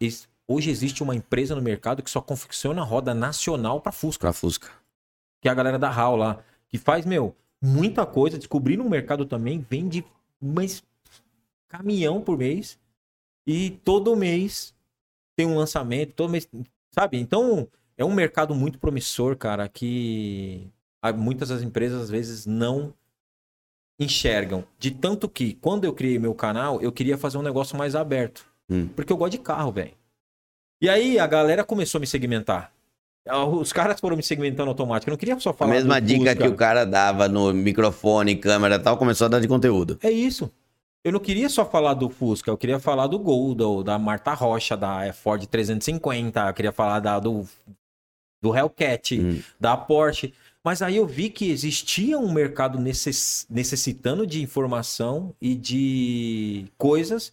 hoje 0.48 0.70
existe 0.70 1.02
uma 1.02 1.14
empresa 1.14 1.54
no 1.54 1.62
mercado 1.62 2.02
que 2.02 2.10
só 2.10 2.20
confecciona 2.20 2.82
roda 2.82 3.14
nacional 3.14 3.80
pra 3.80 3.92
Fusca, 3.92 4.20
Pra 4.20 4.32
Fusca. 4.32 4.68
que 5.40 5.48
é 5.48 5.50
a 5.50 5.54
galera 5.54 5.78
da 5.78 5.90
HAL 5.90 6.16
lá, 6.16 6.44
que 6.68 6.78
faz, 6.78 7.04
meu, 7.06 7.34
muita 7.60 8.04
coisa, 8.06 8.38
descobrir 8.38 8.76
no 8.76 8.88
mercado 8.88 9.24
também, 9.24 9.64
vende 9.68 10.04
mas 10.40 10.82
caminhão 11.68 12.20
por 12.20 12.36
mês 12.36 12.78
e 13.46 13.70
todo 13.84 14.16
mês 14.16 14.74
tem 15.36 15.46
um 15.46 15.56
lançamento, 15.56 16.12
todo 16.14 16.30
mês, 16.30 16.48
sabe? 16.90 17.18
Então, 17.18 17.66
é 17.96 18.04
um 18.04 18.12
mercado 18.12 18.54
muito 18.54 18.78
promissor, 18.78 19.36
cara, 19.36 19.68
que 19.68 20.68
muitas 21.16 21.48
das 21.48 21.62
empresas 21.62 22.02
às 22.02 22.10
vezes 22.10 22.44
não 22.46 22.92
enxergam. 23.98 24.64
De 24.78 24.90
tanto 24.90 25.28
que, 25.28 25.54
quando 25.54 25.84
eu 25.84 25.92
criei 25.92 26.18
meu 26.18 26.34
canal, 26.34 26.80
eu 26.80 26.92
queria 26.92 27.16
fazer 27.16 27.38
um 27.38 27.42
negócio 27.42 27.76
mais 27.76 27.94
aberto. 27.94 28.46
Hum. 28.68 28.88
Porque 28.88 29.12
eu 29.12 29.16
gosto 29.16 29.32
de 29.32 29.38
carro, 29.38 29.72
velho. 29.72 29.94
E 30.82 30.88
aí 30.88 31.18
a 31.18 31.26
galera 31.28 31.62
começou 31.64 31.98
a 31.98 32.00
me 32.00 32.06
segmentar. 32.06 32.72
Os 33.60 33.72
caras 33.72 34.00
foram 34.00 34.16
me 34.16 34.22
segmentando 34.22 34.68
automático. 34.68 35.08
Eu 35.08 35.12
não 35.12 35.18
queria 35.18 35.38
só 35.38 35.50
A 35.50 35.54
falar. 35.54 35.70
mesma 35.70 36.00
do 36.00 36.06
dica 36.06 36.34
que 36.34 36.46
o 36.48 36.56
cara 36.56 36.84
dava 36.84 37.28
no 37.28 37.52
microfone, 37.54 38.34
câmera 38.34 38.74
e 38.74 38.78
tal, 38.80 38.96
começou 38.96 39.26
a 39.26 39.28
dar 39.28 39.38
de 39.40 39.46
conteúdo. 39.46 39.96
É 40.02 40.10
isso. 40.10 40.50
Eu 41.04 41.12
não 41.12 41.20
queria 41.20 41.48
só 41.48 41.64
falar 41.64 41.94
do 41.94 42.08
Fusca, 42.10 42.50
eu 42.50 42.56
queria 42.56 42.78
falar 42.80 43.06
do 43.06 43.18
Gol, 43.18 43.82
da 43.84 43.98
Marta 43.98 44.34
Rocha, 44.34 44.76
da 44.76 45.04
eh, 45.06 45.12
Ford 45.12 45.44
350, 45.46 46.48
eu 46.48 46.54
queria 46.54 46.72
falar 46.72 47.00
da, 47.00 47.18
do, 47.18 47.44
do 48.42 48.56
Hellcat, 48.56 49.20
Hum. 49.20 49.40
da 49.58 49.76
Porsche. 49.76 50.32
Mas 50.64 50.80
aí 50.80 50.96
eu 50.96 51.06
vi 51.06 51.28
que 51.28 51.50
existia 51.50 52.16
um 52.18 52.32
mercado 52.32 52.78
necess- 52.78 53.46
necessitando 53.50 54.24
de 54.26 54.42
informação 54.42 55.34
e 55.40 55.54
de 55.56 56.66
coisas. 56.78 57.32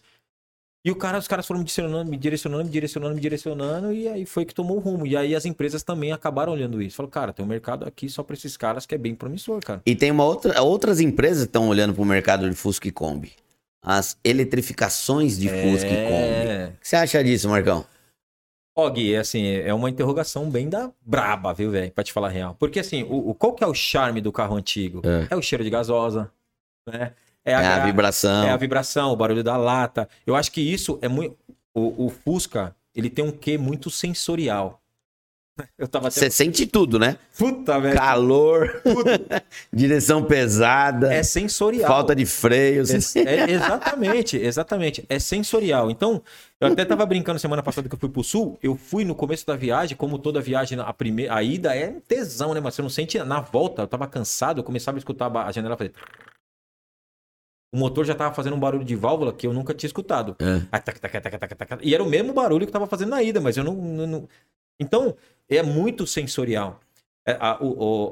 E 0.82 0.90
o 0.90 0.96
cara, 0.96 1.18
os 1.18 1.28
caras 1.28 1.46
foram 1.46 1.60
me 1.60 1.66
direcionando, 1.66 2.10
me 2.10 2.16
direcionando, 2.16 2.64
me 2.64 2.70
direcionando, 2.70 3.14
me 3.14 3.20
direcionando, 3.20 3.92
e 3.92 4.08
aí 4.08 4.24
foi 4.24 4.46
que 4.46 4.54
tomou 4.54 4.78
o 4.78 4.80
rumo. 4.80 5.06
E 5.06 5.14
aí 5.14 5.34
as 5.34 5.44
empresas 5.44 5.82
também 5.82 6.10
acabaram 6.10 6.52
olhando 6.54 6.80
isso. 6.80 6.96
Falaram, 6.96 7.10
cara, 7.10 7.32
tem 7.34 7.44
um 7.44 7.48
mercado 7.48 7.86
aqui 7.86 8.08
só 8.08 8.22
pra 8.22 8.32
esses 8.34 8.56
caras 8.56 8.86
que 8.86 8.94
é 8.94 8.98
bem 8.98 9.14
promissor, 9.14 9.60
cara. 9.60 9.82
E 9.84 9.94
tem 9.94 10.10
uma 10.10 10.24
outra, 10.24 10.62
outras 10.62 10.98
empresas 10.98 11.42
que 11.44 11.48
estão 11.48 11.68
olhando 11.68 11.92
pro 11.92 12.04
mercado 12.04 12.48
de 12.48 12.56
Fusca 12.56 12.88
e 12.88 12.90
Kombi. 12.90 13.32
As 13.82 14.16
eletrificações 14.24 15.38
de 15.38 15.48
Fusca 15.48 15.86
e 15.86 16.04
Kombi. 16.06 16.48
É. 16.48 16.72
O 16.74 16.80
que 16.80 16.88
você 16.88 16.96
acha 16.96 17.22
disso, 17.22 17.48
Marcão? 17.48 17.84
Ó, 18.74 18.88
Gui, 18.88 19.12
é 19.14 19.18
assim, 19.18 19.44
é 19.46 19.74
uma 19.74 19.90
interrogação 19.90 20.48
bem 20.48 20.68
da 20.68 20.90
braba, 21.04 21.52
viu, 21.52 21.70
velho? 21.70 21.90
Pra 21.92 22.02
te 22.04 22.12
falar 22.12 22.28
a 22.28 22.30
real. 22.30 22.56
Porque 22.58 22.80
assim, 22.80 23.02
o, 23.02 23.30
o- 23.30 23.34
qual 23.34 23.52
que 23.52 23.62
é 23.62 23.66
o 23.66 23.74
charme 23.74 24.20
do 24.22 24.32
carro 24.32 24.56
antigo? 24.56 25.02
É. 25.04 25.26
É, 25.34 25.36
o 25.36 25.42
cheiro 25.42 25.62
de 25.64 25.68
gasosa, 25.68 26.30
né? 26.88 27.12
É 27.44 27.54
a 27.54 27.60
gra- 27.62 27.86
vibração. 27.86 28.44
É 28.44 28.50
a 28.50 28.56
vibração, 28.56 29.10
o 29.12 29.16
barulho 29.16 29.42
da 29.42 29.56
lata. 29.56 30.08
Eu 30.26 30.36
acho 30.36 30.50
que 30.52 30.60
isso 30.60 30.98
é 31.02 31.08
muito... 31.08 31.36
O, 31.72 32.06
o 32.06 32.08
Fusca, 32.10 32.74
ele 32.94 33.08
tem 33.08 33.24
um 33.24 33.30
quê 33.30 33.56
muito 33.56 33.90
sensorial. 33.90 34.80
Eu 35.78 35.86
tava. 35.86 36.10
Você 36.10 36.30
sente 36.30 36.66
tudo, 36.66 36.98
né? 36.98 37.16
Puta, 37.38 37.78
velho. 37.78 37.94
Calor, 37.96 38.82
direção 39.72 40.24
pesada, 40.24 41.12
É 41.12 41.22
sensorial. 41.22 41.86
falta 41.88 42.14
de 42.14 42.24
freios. 42.24 42.90
É- 43.16 43.20
é- 43.20 43.50
exatamente, 43.50 44.36
exatamente. 44.36 45.04
É 45.08 45.18
sensorial. 45.18 45.90
Então, 45.90 46.22
eu 46.60 46.68
até 46.68 46.84
tava 46.84 47.04
brincando 47.06 47.38
semana 47.38 47.62
passada 47.62 47.88
que 47.88 47.94
eu 47.94 47.98
fui 47.98 48.08
pro 48.08 48.24
sul. 48.24 48.58
Eu 48.62 48.74
fui 48.76 49.04
no 49.04 49.14
começo 49.14 49.46
da 49.46 49.54
viagem, 49.56 49.96
como 49.96 50.18
toda 50.18 50.40
viagem, 50.40 50.78
a 50.80 50.92
primeira, 50.92 51.34
a 51.34 51.42
ida 51.42 51.74
é 51.76 51.94
tesão, 52.08 52.54
né? 52.54 52.60
Mas 52.60 52.74
você 52.74 52.82
não 52.82 52.88
sente 52.90 53.18
na 53.18 53.40
volta. 53.40 53.82
Eu 53.82 53.86
tava 53.86 54.06
cansado, 54.06 54.58
eu 54.60 54.64
começava 54.64 54.96
a 54.96 55.00
escutar 55.00 55.26
a 55.36 55.46
a 55.46 55.52
janela 55.52 55.76
fazer. 55.76 55.92
O 57.72 57.78
motor 57.78 58.04
já 58.04 58.14
tava 58.14 58.34
fazendo 58.34 58.56
um 58.56 58.60
barulho 58.60 58.84
de 58.84 58.96
válvula 58.96 59.32
que 59.32 59.46
eu 59.46 59.52
nunca 59.52 59.72
tinha 59.72 59.86
escutado. 59.88 60.34
É. 60.40 60.60
E 61.82 61.94
era 61.94 62.02
o 62.02 62.08
mesmo 62.08 62.32
barulho 62.32 62.66
que 62.66 62.72
tava 62.72 62.86
fazendo 62.86 63.10
na 63.10 63.22
ida, 63.22 63.40
mas 63.40 63.56
eu 63.56 63.64
não. 63.64 63.74
não- 63.74 64.28
Então, 64.80 65.14
é 65.48 65.62
muito 65.62 66.06
sensorial. 66.06 66.80
É, 67.26 67.36
a- 67.38 67.58
o- 67.60 67.66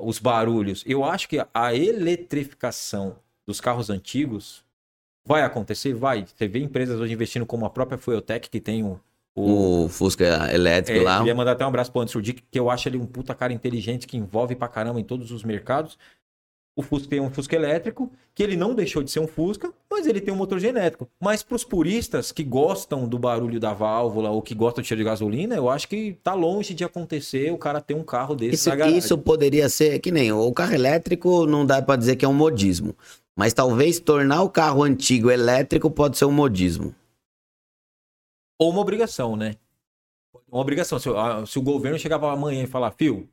o- 0.05 0.07
os 0.09 0.19
barulhos. 0.19 0.85
Eu 0.87 1.03
acho 1.03 1.29
que 1.29 1.39
a 1.53 1.75
eletrificação 1.75 3.17
dos 3.47 3.61
carros 3.61 3.91
antigos 3.91 4.67
Vai 5.27 5.43
acontecer? 5.43 5.93
Vai. 5.93 6.25
Você 6.25 6.49
vê 6.49 6.59
empresas 6.59 6.99
hoje 6.99 7.13
investindo 7.13 7.45
como 7.45 7.67
a 7.67 7.69
própria 7.69 7.99
Fueltech, 7.99 8.49
que 8.49 8.59
tem 8.59 8.83
o, 8.83 8.99
o, 9.35 9.85
O 9.85 9.89
Fusca 9.91 10.25
elétrico 10.55 11.01
é, 11.01 11.03
lá. 11.05 11.19
Queria 11.19 11.35
mandar 11.35 11.53
até 11.53 11.67
um 11.67 11.69
abraço 11.69 11.93
pro 11.93 12.01
Anderson 12.01 12.23
Dick, 12.23 12.43
que 12.51 12.59
eu 12.59 12.71
acho 12.71 12.89
ele 12.89 12.97
um 12.97 13.05
puta 13.05 13.35
cara 13.35 13.53
inteligente, 13.53 14.07
que 14.07 14.17
envolve 14.17 14.57
pra 14.57 14.69
caramba 14.69 14.99
em 14.99 15.05
todos 15.05 15.31
os 15.31 15.45
mercados. 15.45 15.99
O 16.79 16.83
Fusca 16.83 17.09
tem 17.09 17.19
um 17.19 17.29
Fusca 17.29 17.57
elétrico, 17.57 18.09
que 18.33 18.41
ele 18.41 18.57
não 18.57 18.73
deixou 18.73 19.03
de 19.03 19.11
ser 19.11 19.19
um 19.19 19.27
Fusca, 19.27 19.75
mas 19.91 20.07
ele 20.07 20.21
tem 20.21 20.33
um 20.33 20.37
motor 20.37 20.61
genético. 20.61 21.09
Mas 21.21 21.43
pros 21.43 21.65
puristas 21.65 22.31
que 22.31 22.45
gostam 22.45 23.09
do 23.09 23.19
barulho 23.19 23.59
da 23.59 23.75
válvula 23.75 24.31
ou 24.31 24.41
que 24.41 24.55
gostam 24.55 24.81
de 24.81 24.87
cheiro 24.87 25.03
de 25.03 25.05
gasolina, 25.05 25.57
eu 25.57 25.69
acho 25.69 25.89
que 25.89 26.17
tá 26.23 26.35
longe 26.35 26.75
de 26.75 26.85
acontecer 26.85 27.51
o 27.51 27.59
cara 27.59 27.81
ter 27.81 27.95
um 27.95 28.05
carro 28.05 28.37
desse 28.37 28.55
Isso, 28.55 28.69
na 28.69 28.77
garagem. 28.77 28.99
isso 28.99 29.19
poderia 29.19 29.69
ser 29.69 29.99
que 29.99 30.13
nem 30.13 30.31
o 30.31 30.53
carro 30.53 30.73
elétrico, 30.73 31.47
não 31.47 31.67
dá 31.67 31.83
pra 31.83 31.97
dizer 31.97 32.15
que 32.15 32.25
é 32.25 32.29
um 32.29 32.33
modismo. 32.33 32.95
Mas 33.37 33.53
talvez 33.53 33.99
tornar 33.99 34.43
o 34.43 34.49
carro 34.49 34.85
antigo 34.85 35.33
elétrico 35.33 35.91
pode 35.91 36.17
ser 36.17 36.27
um 36.27 36.33
modismo. 36.33 36.95
Ou 38.57 38.71
uma 38.71 38.83
obrigação, 38.83 39.35
né? 39.35 39.57
Uma 40.47 40.61
obrigação. 40.61 40.97
Se, 41.01 41.09
se 41.45 41.59
o 41.59 41.63
governo 41.63 41.99
chegar 41.99 42.21
para 42.21 42.31
amanhã 42.31 42.63
e 42.63 42.69
falar, 42.69 42.93
fio, 42.93 43.29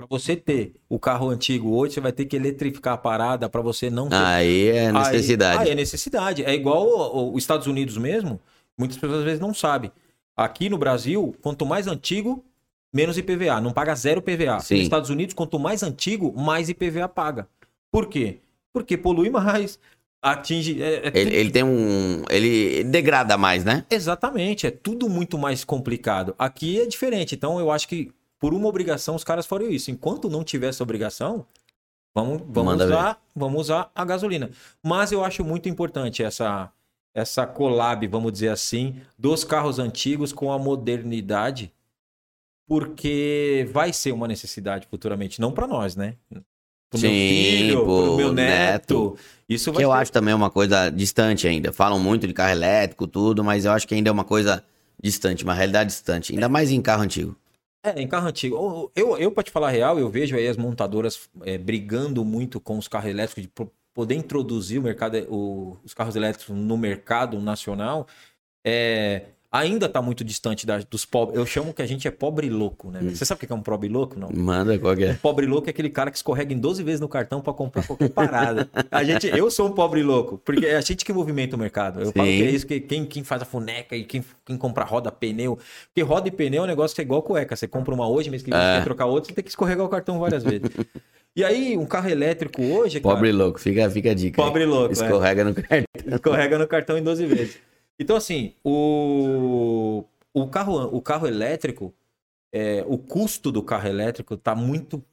para 0.00 0.18
você 0.18 0.34
ter 0.36 0.74
o 0.88 0.98
carro 0.98 1.28
antigo 1.28 1.74
hoje, 1.74 1.94
você 1.94 2.00
vai 2.00 2.12
ter 2.12 2.24
que 2.24 2.36
eletrificar 2.36 2.94
a 2.94 2.98
parada 2.98 3.48
para 3.48 3.60
você 3.60 3.90
não 3.90 4.08
ter. 4.08 4.16
Aí 4.16 4.68
é 4.68 4.92
necessidade. 4.92 5.58
Aí, 5.58 5.66
aí 5.66 5.72
é 5.72 5.74
necessidade. 5.74 6.44
É 6.44 6.54
igual 6.54 7.32
os 7.32 7.42
Estados 7.42 7.66
Unidos 7.66 7.96
mesmo. 7.96 8.40
Muitas 8.78 8.96
pessoas 8.96 9.18
às 9.20 9.24
vezes 9.24 9.40
não 9.40 9.52
sabem. 9.52 9.90
Aqui 10.36 10.68
no 10.70 10.78
Brasil, 10.78 11.34
quanto 11.42 11.66
mais 11.66 11.86
antigo, 11.86 12.44
menos 12.92 13.18
IPVA. 13.18 13.60
Não 13.60 13.72
paga 13.72 13.94
zero 13.94 14.20
IPVA. 14.20 14.60
Sim. 14.60 14.74
Nos 14.76 14.82
Estados 14.84 15.10
Unidos, 15.10 15.34
quanto 15.34 15.58
mais 15.58 15.82
antigo, 15.82 16.32
mais 16.36 16.68
IPVA 16.68 17.08
paga. 17.08 17.48
Por 17.92 18.06
quê? 18.06 18.38
Porque 18.72 18.96
polui 18.96 19.28
mais, 19.30 19.78
atinge. 20.22 20.82
é- 20.82 21.08
é 21.08 21.12
Ele, 21.14 21.34
ele 21.34 21.50
tem 21.50 21.62
um. 21.64 22.22
Ele 22.30 22.84
degrada 22.84 23.36
mais, 23.36 23.64
né? 23.64 23.84
Exatamente, 23.90 24.66
é 24.66 24.70
tudo 24.70 25.08
muito 25.08 25.36
mais 25.36 25.64
complicado. 25.64 26.34
Aqui 26.38 26.80
é 26.80 26.86
diferente, 26.86 27.34
então 27.34 27.58
eu 27.58 27.70
acho 27.70 27.88
que 27.88 28.10
por 28.40 28.54
uma 28.54 28.66
obrigação 28.66 29.14
os 29.14 29.22
caras 29.22 29.46
fariam 29.46 29.70
isso. 29.70 29.90
Enquanto 29.90 30.30
não 30.30 30.42
tiver 30.42 30.68
essa 30.68 30.82
obrigação, 30.82 31.46
vamos, 32.14 32.38
vamos, 32.48 32.72
Manda 32.72 32.86
ver. 32.86 32.94
usar, 32.94 33.22
vamos 33.36 33.60
usar 33.60 33.90
a 33.94 34.04
gasolina. 34.04 34.50
Mas 34.82 35.12
eu 35.12 35.22
acho 35.22 35.44
muito 35.44 35.68
importante 35.68 36.22
essa, 36.22 36.72
essa 37.14 37.46
collab, 37.46 38.04
vamos 38.08 38.32
dizer 38.32 38.48
assim, 38.48 38.96
dos 39.18 39.44
carros 39.44 39.78
antigos 39.78 40.32
com 40.32 40.50
a 40.50 40.58
modernidade, 40.58 41.70
porque 42.66 43.68
vai 43.72 43.92
ser 43.92 44.12
uma 44.12 44.26
necessidade 44.26 44.86
futuramente, 44.86 45.40
não 45.40 45.52
para 45.52 45.66
nós, 45.66 45.94
né? 45.94 46.14
Pro 46.88 46.98
meu 46.98 47.10
Sim, 47.10 47.16
filho, 47.16 47.84
pro 47.84 48.02
pro 48.04 48.16
meu 48.16 48.32
neto. 48.32 49.10
neto. 49.10 49.18
Isso 49.48 49.72
Que 49.72 49.84
eu 49.84 49.92
acho 49.92 50.10
também 50.10 50.32
uma 50.32 50.50
coisa 50.50 50.88
distante 50.88 51.46
ainda. 51.46 51.72
Falam 51.72 52.00
muito 52.00 52.26
de 52.26 52.32
carro 52.32 52.52
elétrico, 52.52 53.06
tudo, 53.06 53.44
mas 53.44 53.64
eu 53.64 53.72
acho 53.72 53.86
que 53.86 53.94
ainda 53.94 54.08
é 54.08 54.12
uma 54.12 54.24
coisa 54.24 54.64
distante, 55.02 55.44
uma 55.44 55.54
realidade 55.54 55.90
distante. 55.90 56.32
Ainda 56.32 56.48
mais 56.48 56.70
em 56.70 56.80
carro 56.80 57.02
antigo. 57.02 57.36
É, 57.82 58.00
em 58.00 58.06
carro 58.08 58.28
antigo. 58.28 58.92
Eu, 58.94 59.16
eu, 59.16 59.32
pra 59.32 59.42
te 59.42 59.50
falar 59.50 59.68
a 59.68 59.70
real, 59.70 59.98
eu 59.98 60.10
vejo 60.10 60.36
aí 60.36 60.46
as 60.46 60.56
montadoras 60.56 61.30
é, 61.42 61.56
brigando 61.56 62.24
muito 62.24 62.60
com 62.60 62.76
os 62.76 62.86
carros 62.86 63.08
elétricos 63.10 63.42
de 63.44 63.48
poder 63.94 64.14
introduzir 64.14 64.78
o 64.78 64.82
mercado, 64.82 65.16
o- 65.30 65.78
os 65.82 65.94
carros 65.94 66.14
elétricos 66.14 66.54
no 66.54 66.76
mercado 66.76 67.40
nacional. 67.40 68.06
É, 68.64 69.26
ainda 69.52 69.88
tá 69.88 70.00
muito 70.00 70.22
distante 70.22 70.64
da- 70.66 70.78
dos 70.88 71.04
pobres. 71.04 71.36
Eu 71.38 71.44
chamo 71.44 71.74
que 71.74 71.82
a 71.82 71.86
gente 71.86 72.06
é 72.06 72.10
pobre 72.10 72.48
louco, 72.48 72.90
né? 72.90 73.00
Você 73.02 73.24
sabe 73.24 73.42
o 73.42 73.46
que 73.46 73.52
é 73.52 73.56
um 73.56 73.60
pobre 73.62 73.88
louco? 73.88 74.18
Não. 74.18 74.28
Manda 74.32 74.78
qual 74.78 74.94
que 74.96 75.04
Um 75.04 75.10
é. 75.10 75.14
pobre 75.14 75.46
louco 75.46 75.68
é 75.68 75.70
aquele 75.70 75.90
cara 75.90 76.10
que 76.10 76.16
escorrega 76.16 76.52
em 76.54 76.58
12 76.58 76.82
vezes 76.82 77.00
no 77.00 77.08
cartão 77.08 77.40
pra 77.40 77.52
comprar 77.52 77.86
qualquer 77.86 78.10
parada. 78.10 78.68
A 78.90 79.02
gente, 79.02 79.26
eu 79.26 79.50
sou 79.50 79.66
um 79.68 79.72
pobre 79.72 80.02
louco, 80.02 80.38
porque 80.44 80.66
é 80.66 80.76
a 80.76 80.80
gente 80.80 81.04
que 81.04 81.12
movimenta 81.12 81.56
o 81.56 81.58
mercado. 81.58 82.00
Eu 82.00 82.12
falo 82.12 82.26
Sim. 82.28 82.36
que 82.36 82.42
é 82.44 82.50
isso, 82.50 82.66
que 82.66 82.80
quem, 82.80 83.04
quem 83.04 83.24
faz 83.24 83.42
a 83.42 83.44
funeca 83.44 83.96
e 83.96 84.04
quem, 84.04 84.24
quem 84.46 84.56
compra 84.56 84.84
roda, 84.84 85.10
pneu. 85.10 85.58
Porque 85.92 86.02
roda 86.02 86.28
e 86.28 86.30
pneu 86.30 86.62
é 86.62 86.64
um 86.64 86.68
negócio 86.68 86.94
que 86.94 87.00
é 87.00 87.04
igual 87.04 87.22
cueca. 87.22 87.56
Você 87.56 87.66
compra 87.66 87.92
uma 87.94 88.08
hoje, 88.08 88.30
mês 88.30 88.42
que 88.42 88.52
É. 88.52 88.56
você 88.56 88.78
quer 88.78 88.84
trocar 88.84 89.06
outra, 89.06 89.28
você 89.30 89.34
tem 89.34 89.42
que 89.44 89.50
escorregar 89.50 89.84
o 89.84 89.88
cartão 89.88 90.18
várias 90.18 90.44
vezes. 90.44 90.70
E 91.34 91.44
aí, 91.44 91.76
um 91.78 91.86
carro 91.86 92.08
elétrico 92.08 92.60
hoje, 92.62 92.98
cara, 93.00 93.14
Pobre 93.14 93.30
louco, 93.30 93.60
fica, 93.60 93.88
fica 93.88 94.10
a 94.10 94.14
dica. 94.14 94.42
pobre 94.42 94.64
louco, 94.64 94.90
é. 94.90 94.92
Escorrega 94.92 95.44
no 95.44 95.54
cartão. 95.54 95.84
escorrega 96.06 96.58
no 96.58 96.66
cartão 96.66 96.98
em 96.98 97.02
12 97.02 97.24
vezes. 97.26 97.58
Então, 98.00 98.16
assim, 98.16 98.54
o, 98.64 100.04
o, 100.32 100.46
carro, 100.48 100.84
o 100.96 101.02
carro 101.02 101.26
elétrico, 101.26 101.94
é, 102.50 102.82
o 102.88 102.96
custo 102.96 103.52
do 103.52 103.62
carro 103.62 103.86
elétrico 103.86 104.38
tá 104.38 104.54
muito 104.54 105.04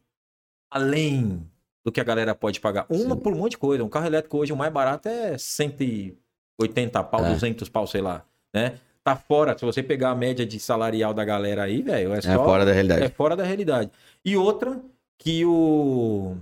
além 0.72 1.46
do 1.86 1.92
que 1.92 2.00
a 2.00 2.04
galera 2.04 2.34
pode 2.34 2.62
pagar. 2.62 2.86
Uma 2.90 3.16
Sim. 3.16 3.22
por 3.22 3.34
um 3.34 3.38
monte 3.40 3.52
de 3.52 3.58
coisa. 3.58 3.84
Um 3.84 3.90
carro 3.90 4.06
elétrico 4.06 4.38
hoje, 4.38 4.54
o 4.54 4.58
mais 4.58 4.72
barato 4.72 5.10
é 5.10 5.38
180 5.38 7.04
pau, 7.04 7.26
É. 7.26 7.34
200 7.34 7.68
pau, 7.68 7.86
sei 7.86 8.02
lá, 8.02 8.26
né? 8.54 8.80
Tá 9.04 9.16
fora, 9.18 9.58
se 9.58 9.64
você 9.66 9.84
pegar 9.84 10.12
a 10.12 10.16
média 10.16 10.46
de 10.46 10.60
salarial 10.60 11.14
da 11.14 11.24
galera 11.26 11.64
aí, 11.64 11.82
velho, 11.82 12.14
é 12.14 12.18
É 12.18 12.22
só... 12.22 12.44
fora 12.44 12.66
da 12.66 12.72
realidade. 12.74 13.04
É 13.04 13.10
fora 13.10 13.36
da 13.36 13.44
realidade. 13.44 13.92
E 14.24 14.36
outra, 14.38 14.82
que 15.18 15.46
o. 15.46 16.38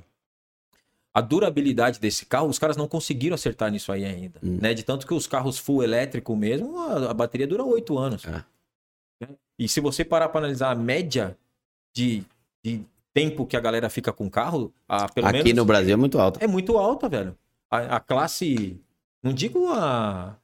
A 1.16 1.22
durabilidade 1.22 1.98
desse 1.98 2.26
carro, 2.26 2.50
os 2.50 2.60
caras 2.60 2.76
não 2.76 2.90
conseguiram 2.90 3.36
acertar 3.36 3.72
nisso 3.72 3.90
aí 3.90 4.04
ainda. 4.04 4.38
Hum. 4.44 4.60
Né? 4.62 4.74
De 4.74 4.84
tanto 4.84 5.08
que 5.08 5.14
os 5.14 5.26
carros 5.26 5.58
full 5.58 5.82
elétrico 5.82 6.36
mesmo, 6.36 6.78
a, 6.78 7.12
a 7.12 7.14
bateria 7.14 7.48
dura 7.48 7.64
8 7.64 7.98
anos. 7.98 8.26
É. 8.26 8.32
Né? 8.32 8.44
E 9.58 9.70
se 9.70 9.80
você 9.80 10.04
parar 10.04 10.28
para 10.28 10.42
analisar 10.42 10.72
a 10.72 10.76
média 10.76 11.38
de, 11.96 12.22
de 12.62 12.84
tempo 13.14 13.46
que 13.46 13.56
a 13.56 13.62
galera 13.62 13.90
fica 13.90 14.12
com 14.12 14.28
o 14.28 14.30
carro, 14.30 14.74
a, 14.90 15.08
pelo 15.08 15.28
Aqui 15.28 15.38
menos 15.38 15.54
no 15.54 15.64
Brasil 15.64 15.94
é 15.94 15.96
muito 15.96 16.20
alto. 16.20 16.44
é 16.44 16.48
muito 16.48 16.78
alta, 16.78 17.08
velho. 17.08 17.38
A, 17.72 17.96
a 17.96 18.00
classe. 18.02 18.78
Não 19.24 19.32
digo 19.32 19.70
a, 19.70 20.36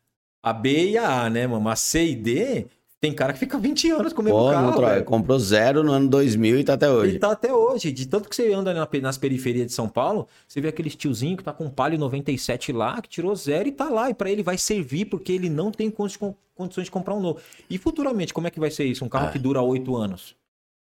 a 0.42 0.54
B 0.54 0.92
e 0.92 0.98
a 0.98 1.26
A, 1.26 1.30
né, 1.30 1.46
mano? 1.46 1.62
Mas 1.62 1.74
a 1.74 1.84
C 1.84 2.06
e 2.12 2.16
D, 2.16 2.68
tem 3.02 3.12
cara 3.12 3.34
que 3.34 3.40
fica 3.40 3.58
20 3.58 3.90
anos 3.90 4.14
com 4.14 4.22
o 4.22 4.26
mesmo 4.26 4.38
Pô, 4.40 4.52
carro. 4.52 4.68
não 4.68 4.74
tro- 4.74 4.86
velho. 4.86 5.04
comprou 5.04 5.40
zero 5.40 5.84
no 5.84 5.92
ano 5.92 6.08
2000 6.08 6.60
e 6.60 6.64
tá 6.64 6.74
até 6.76 6.88
hoje. 6.88 7.12
Ele 7.14 7.20
tá 7.20 7.32
até 7.32 7.52
hoje. 7.52 7.92
De 7.92 8.08
tanto 8.08 8.30
que 8.30 8.36
você 8.36 8.54
anda 8.54 8.74
nas 9.02 9.18
periferias 9.18 9.66
de 9.66 9.74
São 9.74 9.90
Paulo, 9.90 10.28
você 10.48 10.62
vê 10.62 10.68
aqueles 10.68 10.96
tiozinho 10.96 11.36
que 11.36 11.44
tá 11.44 11.52
com 11.52 11.66
um 11.66 11.70
Palio 11.70 11.98
97 11.98 12.72
lá, 12.72 13.02
que 13.02 13.10
tirou 13.10 13.36
zero 13.36 13.68
e 13.68 13.72
tá 13.72 13.90
lá. 13.90 14.12
E 14.12 14.14
pra 14.14 14.30
ele 14.30 14.44
vai 14.44 14.56
servir, 14.56 15.06
porque 15.06 15.32
ele 15.32 15.50
não 15.50 15.72
tem 15.72 15.90
condi- 15.90 16.20
condições 16.54 16.86
de 16.86 16.92
comprar 16.92 17.16
um 17.16 17.20
novo. 17.20 17.40
E 17.68 17.78
futuramente, 17.80 18.34
como 18.36 18.46
é 18.46 18.52
que 18.52 18.60
vai 18.60 18.70
ser 18.70 18.86
isso? 18.86 19.04
Um 19.04 19.10
carro 19.10 19.30
Ah. 19.30 19.32
que 19.32 19.40
dura 19.40 19.64
oito 19.64 19.96
anos. 19.96 20.36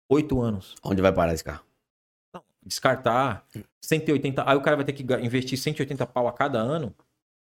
Oito 0.09 0.41
anos. 0.41 0.75
Onde 0.83 1.01
vai 1.01 1.13
parar 1.13 1.33
esse 1.33 1.43
carro? 1.43 1.63
Descartar 2.65 3.45
180. 3.81 4.43
Aí 4.45 4.57
o 4.57 4.61
cara 4.61 4.75
vai 4.75 4.85
ter 4.85 4.91
que 4.93 5.03
investir 5.25 5.57
180 5.57 6.05
pau 6.05 6.27
a 6.27 6.33
cada 6.33 6.59
ano. 6.59 6.93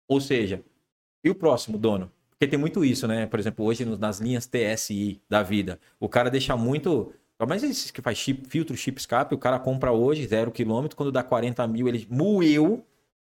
Ou 0.08 0.20
seja, 0.20 0.62
e 1.24 1.30
o 1.30 1.36
próximo 1.36 1.78
dono? 1.78 2.12
Porque 2.40 2.50
tem 2.52 2.58
muito 2.58 2.86
isso, 2.86 3.06
né? 3.06 3.26
Por 3.26 3.38
exemplo, 3.38 3.66
hoje 3.66 3.84
nas 3.84 4.20
linhas 4.22 4.48
TSI 4.48 5.20
da 5.30 5.44
vida, 5.44 5.78
o 6.00 6.08
cara 6.08 6.30
deixa 6.30 6.56
muito. 6.56 7.12
Mas 7.48 7.64
esses 7.64 7.92
que 7.92 8.02
faz 8.02 8.18
chip, 8.18 8.48
filtro, 8.48 8.76
chip 8.78 8.98
escape, 8.98 9.36
o 9.36 9.38
cara 9.38 9.60
compra 9.60 9.92
hoje 9.92 10.26
zero 10.26 10.50
quilômetro, 10.50 10.96
quando 10.96 11.12
dá 11.12 11.22
40 11.22 11.68
mil, 11.68 11.88
ele 11.90 12.08
moeu 12.10 12.82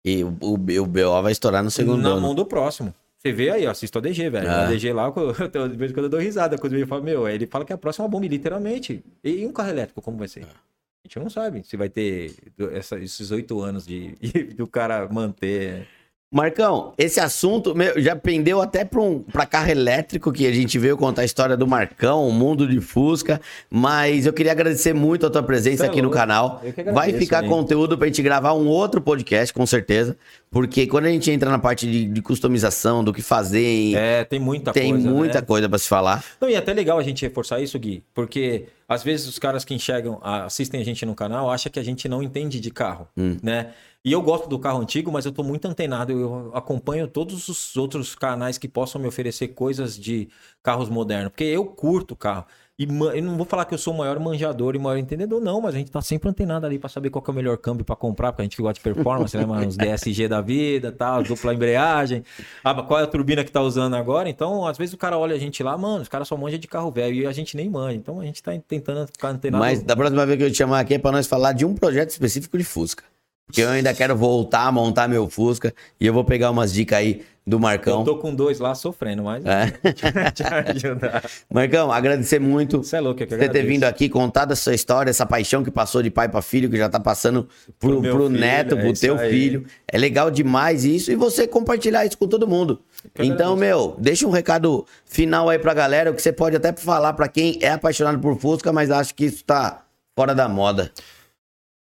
E 0.05 0.23
o, 0.23 0.37
o, 0.41 0.53
o 0.53 0.57
BO 0.85 1.21
vai 1.23 1.31
estourar 1.31 1.63
no 1.63 1.71
segundo 1.71 2.01
na 2.03 2.15
mão 2.19 2.35
do 2.35 2.45
próximo. 2.45 2.93
Você 3.17 3.31
vê 3.31 3.49
aí, 3.49 3.65
ó, 3.67 3.71
assisto 3.71 3.97
a 3.97 4.01
DG, 4.01 4.29
velho. 4.29 4.49
Ah. 4.49 4.63
A 4.63 4.67
DG 4.67 4.93
lá, 4.93 5.09
de 5.69 5.75
vez 5.75 5.91
em 5.91 5.93
quando 5.93 6.05
eu 6.05 6.09
dou 6.09 6.19
risada 6.19 6.57
quando 6.57 6.73
ele 6.73 6.85
fala, 6.85 7.01
meu, 7.01 7.27
ele 7.27 7.47
fala 7.47 7.65
que 7.65 7.73
a 7.73 7.77
próxima 7.77 8.07
bomba, 8.07 8.27
literalmente. 8.27 9.03
E, 9.23 9.43
um 9.45 9.51
carro 9.51 9.69
elétrico, 9.69 10.01
como 10.01 10.17
vai 10.17 10.27
ser? 10.27 10.43
A 10.43 11.07
gente 11.07 11.19
não 11.19 11.29
sabe 11.29 11.63
se 11.63 11.75
vai 11.75 11.89
ter 11.89 12.33
essa- 12.73 12.99
esses 12.99 13.31
oito 13.31 13.59
anos 13.61 13.85
de, 13.87 14.15
do 14.55 14.67
cara 14.67 15.07
manter. 15.11 15.87
Marcão, 16.31 16.93
esse 16.95 17.19
assunto 17.19 17.73
meu, 17.73 17.99
já 17.99 18.15
pendeu 18.15 18.61
até 18.61 18.85
para 18.85 19.01
um, 19.01 19.17
pra 19.19 19.47
carro 19.47 19.71
elétrico, 19.71 20.31
que 20.31 20.45
a 20.45 20.51
gente 20.51 20.77
veio 20.77 20.95
contar 20.95 21.23
a 21.23 21.25
história 21.25 21.57
do 21.57 21.65
Marcão, 21.65 22.27
o 22.27 22.31
mundo 22.31 22.67
de 22.67 22.79
Fusca, 22.79 23.41
mas 23.67 24.27
eu 24.27 24.33
queria 24.33 24.51
agradecer 24.51 24.93
muito 24.93 25.25
a 25.25 25.29
tua 25.31 25.41
presença 25.41 25.85
é 25.85 25.87
aqui 25.89 26.03
no 26.03 26.11
canal. 26.11 26.59
Que 26.59 26.83
Vai 26.83 26.91
agradeço 26.91 27.17
ficar 27.17 27.39
aí. 27.41 27.49
conteúdo 27.49 27.97
pra 27.97 28.05
gente 28.05 28.21
gravar 28.21 28.53
um 28.53 28.67
outro 28.67 29.01
podcast, 29.01 29.51
com 29.51 29.65
certeza, 29.65 30.15
porque 30.51 30.85
quando 30.85 31.05
a 31.05 31.09
gente 31.09 31.31
entra 31.31 31.49
na 31.49 31.57
parte 31.57 31.89
de, 31.89 32.05
de 32.05 32.21
customização, 32.21 33.03
do 33.03 33.11
que 33.11 33.23
fazer, 33.23 33.95
É, 33.95 34.23
tem 34.23 34.39
muita 34.39 34.71
tem 34.71 34.91
coisa. 34.93 35.09
muita 35.09 35.39
né? 35.41 35.45
coisa 35.47 35.67
pra 35.67 35.79
se 35.79 35.87
falar. 35.87 36.23
Não, 36.39 36.47
e 36.47 36.53
é 36.53 36.57
até 36.57 36.73
legal 36.73 36.99
a 36.99 37.03
gente 37.03 37.23
reforçar 37.25 37.59
isso, 37.59 37.77
Gui, 37.79 38.03
porque 38.13 38.65
às 38.87 39.01
vezes 39.03 39.27
os 39.27 39.39
caras 39.39 39.65
que 39.65 39.73
enxergam, 39.73 40.19
a- 40.21 40.45
assistem 40.45 40.79
a 40.79 40.85
gente 40.85 41.03
no 41.07 41.15
canal, 41.15 41.49
acham 41.49 41.71
que 41.71 41.79
a 41.79 41.83
gente 41.83 42.07
não 42.07 42.21
entende 42.21 42.59
de 42.59 42.69
carro, 42.69 43.07
Hum. 43.17 43.35
né? 43.41 43.69
E 44.03 44.13
eu 44.13 44.21
gosto 44.21 44.47
do 44.47 44.57
carro 44.57 44.79
antigo, 44.79 45.11
mas 45.11 45.25
eu 45.25 45.31
tô 45.31 45.43
muito 45.43 45.67
antenado, 45.67 46.13
eu 46.13 46.51
acompanho 46.53 47.05
todos 47.05 47.49
os 47.49 47.75
outros 47.75 48.15
canais 48.15 48.57
que 48.57 48.67
possam 48.67 49.01
me 49.01 49.07
oferecer 49.07 49.49
coisas 49.49 49.97
de 49.97 50.29
carros 50.63 50.87
modernos, 50.87 51.31
porque 51.31 51.43
eu 51.43 51.65
curto 51.65 52.15
carro. 52.15 52.45
E 52.79 52.83
eu 52.85 53.21
não 53.21 53.35
vou 53.35 53.45
falar 53.45 53.65
que 53.65 53.73
eu 53.73 53.77
sou 53.77 53.93
o 53.93 53.97
maior 53.97 54.17
manjador 54.21 54.73
e 54.73 54.79
maior 54.79 54.95
entendedor, 54.95 55.41
não, 55.41 55.59
mas 55.59 55.75
a 55.75 55.77
gente 55.77 55.91
tá 55.91 56.01
sempre 56.01 56.29
antenado 56.29 56.65
ali 56.65 56.79
pra 56.79 56.87
saber 56.87 57.09
qual 57.09 57.21
é 57.27 57.29
o 57.29 57.33
melhor 57.33 57.57
câmbio 57.57 57.83
pra 57.83 57.93
comprar, 57.93 58.31
porque 58.31 58.41
a 58.41 58.45
gente 58.45 58.55
que 58.55 58.61
gosta 58.61 58.75
de 58.75 58.79
performance, 58.79 59.35
né? 59.35 59.45
Os 59.67 59.75
DSG 59.75 60.29
da 60.29 60.39
vida, 60.39 60.93
tal, 60.93 61.21
dupla 61.21 61.53
embreagem, 61.53 62.23
ah, 62.63 62.81
qual 62.81 63.01
é 63.01 63.03
a 63.03 63.07
turbina 63.07 63.43
que 63.43 63.51
tá 63.51 63.59
usando 63.59 63.97
agora. 63.97 64.29
Então, 64.29 64.65
às 64.65 64.77
vezes 64.77 64.93
o 64.93 64.97
cara 64.97 65.17
olha 65.17 65.35
a 65.35 65.37
gente 65.37 65.61
lá, 65.61 65.77
mano, 65.77 66.03
os 66.03 66.07
caras 66.07 66.25
só 66.25 66.37
manjam 66.37 66.57
de 66.57 66.69
carro 66.69 66.89
velho 66.89 67.15
e 67.15 67.27
a 67.27 67.33
gente 67.33 67.57
nem 67.57 67.69
manja. 67.69 67.97
Então 67.97 68.21
a 68.21 68.23
gente 68.23 68.41
tá 68.41 68.57
tentando 68.65 69.05
ficar 69.07 69.27
antenado. 69.27 69.61
Mas 69.61 69.83
da 69.83 69.93
próxima 69.93 70.25
vez 70.25 70.37
que 70.37 70.45
eu 70.45 70.51
te 70.51 70.55
chamar 70.55 70.79
aqui 70.79 70.93
é 70.93 70.99
pra 70.99 71.11
nós 71.11 71.27
falar 71.27 71.51
de 71.51 71.65
um 71.65 71.75
projeto 71.75 72.11
específico 72.11 72.57
de 72.57 72.63
Fusca. 72.63 73.03
Porque 73.49 73.61
eu 73.61 73.69
ainda 73.69 73.91
quero 73.95 74.15
voltar 74.15 74.67
a 74.67 74.71
montar 74.71 75.07
meu 75.07 75.27
Fusca 75.27 75.73
e 75.99 76.05
eu 76.05 76.13
vou 76.13 76.23
pegar 76.23 76.51
umas 76.51 76.71
dicas 76.71 76.99
aí 76.99 77.23
do 77.47 77.59
Marcão. 77.59 78.01
Eu 78.01 78.05
tô 78.05 78.17
com 78.17 78.35
dois 78.35 78.59
lá 78.59 78.75
sofrendo, 78.75 79.23
mas 79.23 79.43
É. 79.43 79.71
te 80.31 80.43
ajudar. 80.43 81.23
Marcão, 81.51 81.91
agradecer 81.91 82.39
muito 82.39 82.83
Você 82.83 82.97
é 82.97 82.99
louco, 82.99 83.23
eu 83.23 83.27
que 83.27 83.49
ter 83.49 83.63
vindo 83.65 83.85
aqui, 83.85 84.07
contado 84.07 84.51
a 84.51 84.55
sua 84.55 84.75
história, 84.75 85.09
essa 85.09 85.25
paixão 85.25 85.63
que 85.63 85.71
passou 85.71 86.03
de 86.03 86.11
pai 86.11 86.29
para 86.29 86.43
filho, 86.43 86.69
que 86.69 86.77
já 86.77 86.87
tá 86.87 86.99
passando 86.99 87.49
pro, 87.79 87.99
Pro 87.99 88.11
pro 88.11 88.27
filho, 88.27 88.39
neto, 88.39 88.77
é 88.77 88.81
pro 88.83 88.93
teu 88.93 89.17
aí. 89.17 89.31
filho. 89.31 89.65
É 89.91 89.97
legal 89.97 90.29
demais 90.29 90.85
isso 90.85 91.11
e 91.11 91.15
você 91.15 91.47
compartilhar 91.47 92.05
isso 92.05 92.19
com 92.19 92.27
todo 92.27 92.47
mundo. 92.47 92.81
Então, 93.17 93.55
meu, 93.55 93.95
deixa 93.97 94.27
um 94.27 94.31
recado 94.31 94.85
final 95.05 95.49
aí 95.49 95.57
pra 95.57 95.73
galera, 95.73 96.11
o 96.11 96.13
que 96.13 96.21
você 96.21 96.31
pode 96.31 96.55
até 96.55 96.71
falar 96.71 97.13
pra 97.13 97.27
quem 97.27 97.57
é 97.63 97.71
apaixonado 97.71 98.19
por 98.19 98.37
Fusca, 98.39 98.71
mas 98.71 98.91
acha 98.91 99.11
que 99.11 99.25
isso 99.25 99.43
tá 99.43 99.81
fora 100.15 100.35
da 100.35 100.47
moda. 100.47 100.91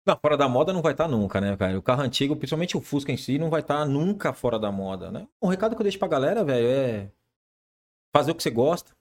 Não, 0.06 0.18
fora 0.22 0.38
da 0.38 0.48
moda 0.48 0.72
não 0.72 0.82
vai 0.82 0.92
estar 0.92 1.08
nunca, 1.08 1.42
né, 1.42 1.56
velho? 1.56 1.80
O 1.80 1.82
carro 1.82 2.04
antigo, 2.04 2.36
principalmente 2.36 2.78
o 2.78 2.82
Fusca 2.82 3.12
em 3.12 3.18
si, 3.18 3.40
não 3.40 3.50
vai 3.50 3.62
estar 3.62 3.86
nunca 3.86 4.34
fora 4.34 4.60
da 4.60 4.72
moda, 4.72 5.12
né? 5.12 5.28
O 5.42 5.48
recado 5.48 5.76
que 5.76 5.82
eu 5.82 5.84
deixo 5.84 5.98
pra 5.98 6.08
galera, 6.08 6.44
velho, 6.44 6.68
é 6.68 7.12
fazer 8.14 8.32
o 8.32 8.36
que 8.36 8.44
você 8.44 8.52
gosta. 8.52 8.92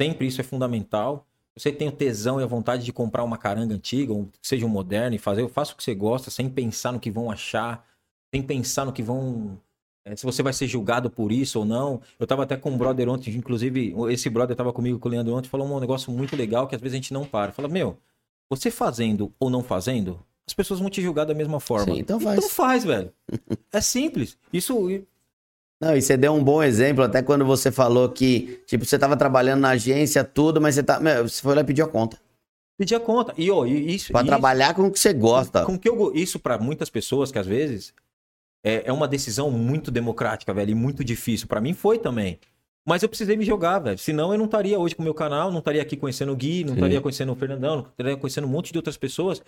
Sempre 0.00 0.26
isso 0.26 0.40
é 0.40 0.44
fundamental. 0.44 1.26
Você 1.56 1.70
tem 1.72 1.88
o 1.88 1.92
tesão 1.92 2.40
e 2.40 2.44
a 2.44 2.46
vontade 2.46 2.84
de 2.84 2.92
comprar 2.92 3.22
uma 3.24 3.38
caranga 3.38 3.74
antiga, 3.74 4.12
seja 4.42 4.66
um 4.66 4.68
moderno, 4.68 5.14
e 5.14 5.18
fazer, 5.18 5.48
faça 5.48 5.72
o 5.72 5.76
que 5.76 5.84
você 5.84 5.94
gosta, 5.94 6.30
sem 6.30 6.48
pensar 6.48 6.92
no 6.92 6.98
que 7.00 7.10
vão 7.10 7.30
achar, 7.30 7.86
sem 8.34 8.42
pensar 8.42 8.84
no 8.84 8.92
que 8.92 9.02
vão. 9.02 9.60
eh, 10.04 10.16
se 10.16 10.24
você 10.26 10.42
vai 10.42 10.52
ser 10.52 10.66
julgado 10.66 11.10
por 11.10 11.32
isso 11.32 11.60
ou 11.60 11.64
não. 11.64 12.00
Eu 12.18 12.26
tava 12.26 12.42
até 12.44 12.56
com 12.56 12.70
um 12.70 12.78
brother 12.78 13.08
ontem, 13.08 13.30
inclusive, 13.36 13.94
esse 14.10 14.28
brother 14.30 14.56
tava 14.56 14.72
comigo 14.72 14.98
com 14.98 15.08
o 15.08 15.10
Leandro 15.12 15.34
ontem, 15.34 15.48
falou 15.48 15.66
um 15.66 15.80
negócio 15.80 16.12
muito 16.12 16.36
legal 16.36 16.66
que 16.68 16.74
às 16.74 16.80
vezes 16.80 16.94
a 16.94 16.98
gente 16.98 17.12
não 17.12 17.24
para. 17.24 17.52
Fala, 17.52 17.68
meu, 17.68 17.98
você 18.50 18.70
fazendo 18.70 19.32
ou 19.38 19.50
não 19.50 19.62
fazendo, 19.62 20.20
as 20.46 20.54
pessoas 20.54 20.80
vão 20.80 20.90
te 20.90 21.00
julgar 21.02 21.24
da 21.24 21.34
mesma 21.34 21.58
forma. 21.60 21.94
Sim, 21.94 22.00
então 22.00 22.20
faz. 22.20 22.38
Então 22.38 22.50
faz, 22.50 22.84
velho. 22.84 23.12
É 23.72 23.80
simples. 23.80 24.36
Isso. 24.52 24.74
Não, 25.80 25.96
e 25.96 26.00
você 26.02 26.16
deu 26.16 26.32
um 26.32 26.42
bom 26.42 26.62
exemplo, 26.62 27.02
até 27.04 27.22
quando 27.22 27.44
você 27.44 27.70
falou 27.72 28.08
que, 28.08 28.60
tipo, 28.66 28.84
você 28.84 28.98
tava 28.98 29.16
trabalhando 29.16 29.60
na 29.60 29.70
agência, 29.70 30.22
tudo, 30.24 30.60
mas 30.60 30.74
você 30.76 30.82
tá. 30.82 31.00
Meu, 31.00 31.28
você 31.28 31.42
foi 31.42 31.54
lá 31.54 31.60
e 31.62 31.64
pediu 31.64 31.84
a 31.84 31.88
conta. 31.88 32.18
Pedir 32.78 32.94
a 32.94 33.00
conta. 33.00 33.32
E, 33.36 33.50
ó, 33.50 33.64
isso. 33.64 34.12
Pra 34.12 34.20
isso- 34.22 34.28
trabalhar 34.28 34.74
com 34.74 34.82
o 34.86 34.90
que 34.90 34.98
você 34.98 35.12
gosta. 35.12 35.64
Com 35.64 35.78
que 35.78 35.88
eu, 35.88 36.12
isso 36.14 36.38
para 36.38 36.58
muitas 36.58 36.90
pessoas 36.90 37.30
que 37.30 37.38
às 37.38 37.46
vezes 37.46 37.92
é, 38.64 38.84
é 38.86 38.92
uma 38.92 39.06
decisão 39.08 39.50
muito 39.50 39.90
democrática, 39.90 40.52
velho, 40.52 40.70
e 40.70 40.74
muito 40.74 41.04
difícil. 41.04 41.46
Para 41.46 41.60
mim 41.60 41.72
foi 41.74 41.98
também. 41.98 42.38
Mas 42.86 43.02
eu 43.02 43.08
precisei 43.08 43.36
me 43.36 43.44
jogar, 43.44 43.78
velho. 43.78 43.98
Senão 43.98 44.32
eu 44.32 44.38
não 44.38 44.44
estaria 44.44 44.78
hoje 44.78 44.94
com 44.94 45.02
o 45.02 45.04
meu 45.04 45.14
canal, 45.14 45.50
não 45.50 45.60
estaria 45.60 45.80
aqui 45.80 45.96
conhecendo 45.96 46.32
o 46.32 46.36
Gui, 46.36 46.64
não 46.64 46.74
estaria 46.74 47.00
conhecendo 47.00 47.32
o 47.32 47.36
Fernandão, 47.36 47.76
não 47.76 47.86
estaria 47.88 48.16
conhecendo 48.16 48.46
um 48.46 48.50
monte 48.50 48.72
de 48.72 48.78
outras 48.78 48.96
pessoas, 48.96 49.40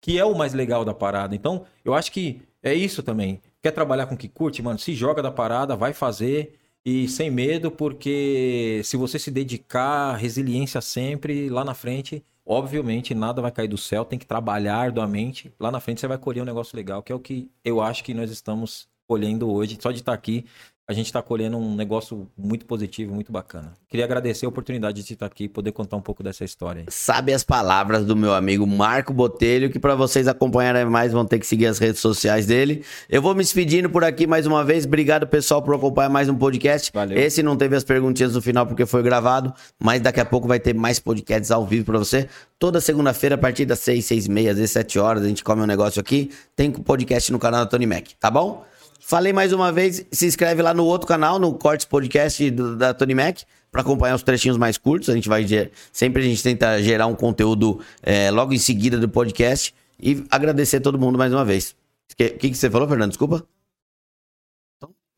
que 0.00 0.18
é 0.18 0.24
o 0.24 0.36
mais 0.36 0.54
legal 0.54 0.84
da 0.84 0.94
parada. 0.94 1.34
Então, 1.34 1.64
eu 1.84 1.94
acho 1.94 2.12
que 2.12 2.40
é 2.62 2.74
isso 2.74 3.02
também. 3.02 3.40
Quer 3.62 3.72
trabalhar 3.72 4.06
com 4.06 4.14
o 4.14 4.18
que 4.18 4.28
curte, 4.28 4.62
mano? 4.62 4.78
Se 4.78 4.94
joga 4.94 5.22
da 5.22 5.30
parada, 5.30 5.76
vai 5.76 5.92
fazer 5.92 6.58
e 6.84 7.08
sem 7.08 7.30
medo, 7.30 7.70
porque 7.70 8.80
se 8.84 8.96
você 8.96 9.18
se 9.18 9.30
dedicar, 9.30 10.14
resiliência 10.16 10.80
sempre, 10.80 11.50
lá 11.50 11.64
na 11.64 11.74
frente, 11.74 12.24
obviamente 12.46 13.14
nada 13.14 13.42
vai 13.42 13.52
cair 13.52 13.68
do 13.68 13.76
céu, 13.76 14.04
tem 14.04 14.18
que 14.18 14.26
trabalhar 14.26 14.76
arduamente. 14.76 15.52
Lá 15.60 15.70
na 15.70 15.80
frente 15.80 16.00
você 16.00 16.08
vai 16.08 16.18
colher 16.18 16.42
um 16.42 16.46
negócio 16.46 16.76
legal, 16.76 17.02
que 17.02 17.12
é 17.12 17.14
o 17.14 17.20
que 17.20 17.50
eu 17.64 17.80
acho 17.80 18.02
que 18.02 18.14
nós 18.14 18.30
estamos 18.30 18.88
colhendo 19.06 19.50
hoje. 19.50 19.78
Só 19.80 19.90
de 19.90 19.98
estar 19.98 20.12
aqui, 20.12 20.46
a 20.90 20.94
gente 20.94 21.04
está 21.04 21.20
colhendo 21.20 21.58
um 21.58 21.76
negócio 21.76 22.26
muito 22.36 22.64
positivo, 22.64 23.14
muito 23.14 23.30
bacana. 23.30 23.74
Queria 23.90 24.06
agradecer 24.06 24.46
a 24.46 24.48
oportunidade 24.48 25.02
de 25.02 25.12
estar 25.12 25.26
aqui 25.26 25.44
e 25.44 25.48
poder 25.48 25.70
contar 25.70 25.98
um 25.98 26.00
pouco 26.00 26.22
dessa 26.22 26.46
história. 26.46 26.80
aí. 26.80 26.86
Sabe 26.88 27.34
as 27.34 27.44
palavras 27.44 28.06
do 28.06 28.16
meu 28.16 28.32
amigo 28.32 28.66
Marco 28.66 29.12
Botelho, 29.12 29.68
que 29.68 29.78
para 29.78 29.94
vocês 29.94 30.26
acompanharem 30.26 30.86
mais 30.86 31.12
vão 31.12 31.26
ter 31.26 31.38
que 31.38 31.46
seguir 31.46 31.66
as 31.66 31.78
redes 31.78 32.00
sociais 32.00 32.46
dele. 32.46 32.82
Eu 33.06 33.20
vou 33.20 33.34
me 33.34 33.42
despedindo 33.42 33.90
por 33.90 34.02
aqui 34.02 34.26
mais 34.26 34.46
uma 34.46 34.64
vez. 34.64 34.86
Obrigado, 34.86 35.26
pessoal, 35.26 35.60
por 35.60 35.74
acompanhar 35.74 36.08
mais 36.08 36.26
um 36.30 36.34
podcast. 36.34 36.90
Valeu. 36.94 37.18
Esse 37.18 37.42
não 37.42 37.54
teve 37.54 37.76
as 37.76 37.84
perguntinhas 37.84 38.32
no 38.34 38.40
final 38.40 38.66
porque 38.66 38.86
foi 38.86 39.02
gravado, 39.02 39.52
mas 39.78 40.00
daqui 40.00 40.20
a 40.20 40.24
pouco 40.24 40.48
vai 40.48 40.58
ter 40.58 40.74
mais 40.74 40.98
podcasts 40.98 41.50
ao 41.50 41.66
vivo 41.66 41.84
para 41.84 41.98
você. 41.98 42.30
Toda 42.58 42.80
segunda-feira, 42.80 43.34
a 43.34 43.38
partir 43.38 43.66
das 43.66 43.80
6, 43.80 44.06
6 44.06 44.24
e 44.24 44.30
meia, 44.30 44.52
às 44.52 44.56
vezes 44.56 44.70
7 44.70 44.98
horas, 44.98 45.22
a 45.22 45.28
gente 45.28 45.44
come 45.44 45.60
um 45.60 45.66
negócio 45.66 46.00
aqui. 46.00 46.30
Tem 46.56 46.72
podcast 46.72 47.30
no 47.30 47.38
canal 47.38 47.66
da 47.66 47.70
Tony 47.70 47.84
Mac, 47.84 48.06
tá 48.18 48.30
bom? 48.30 48.64
Falei 49.08 49.32
mais 49.32 49.54
uma 49.54 49.72
vez, 49.72 50.04
se 50.12 50.26
inscreve 50.26 50.60
lá 50.60 50.74
no 50.74 50.84
outro 50.84 51.08
canal, 51.08 51.38
no 51.38 51.54
Cortes 51.54 51.86
Podcast 51.86 52.50
do- 52.50 52.76
da 52.76 52.92
Tony 52.92 53.14
Mac, 53.14 53.38
para 53.72 53.80
acompanhar 53.80 54.14
os 54.14 54.22
trechinhos 54.22 54.58
mais 54.58 54.76
curtos. 54.76 55.08
A 55.08 55.14
gente 55.14 55.30
vai 55.30 55.46
sempre 55.90 56.20
a 56.22 56.24
gente 56.26 56.42
tenta 56.42 56.82
gerar 56.82 57.06
um 57.06 57.14
conteúdo 57.14 57.80
é, 58.02 58.30
logo 58.30 58.52
em 58.52 58.58
seguida 58.58 58.98
do 58.98 59.08
podcast 59.08 59.74
e 59.98 60.22
agradecer 60.30 60.80
todo 60.80 60.98
mundo 60.98 61.16
mais 61.16 61.32
uma 61.32 61.42
vez. 61.42 61.70
O 62.12 62.16
que, 62.18 62.28
que, 62.28 62.50
que 62.50 62.54
você 62.54 62.68
falou, 62.68 62.86
Fernando? 62.86 63.08
Desculpa. 63.08 63.42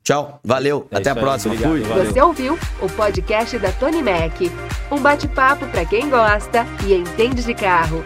Tchau, 0.04 0.38
valeu, 0.44 0.86
É 0.92 0.98
até 0.98 1.10
a 1.10 1.14
aí, 1.14 1.18
próxima. 1.20 1.54
obrigado, 1.54 1.72
Fui. 1.72 1.80
valeu. 1.82 2.12
Você 2.12 2.20
ouviu 2.22 2.58
o 2.80 2.88
podcast 2.90 3.58
da 3.58 3.72
Tony 3.72 4.04
Mac. 4.04 4.40
Um 4.92 5.00
bate-papo 5.00 5.66
para 5.66 5.84
quem 5.84 6.08
gosta 6.08 6.64
e 6.86 6.94
entende 6.94 7.42
de 7.42 7.54
carro. 7.54 8.04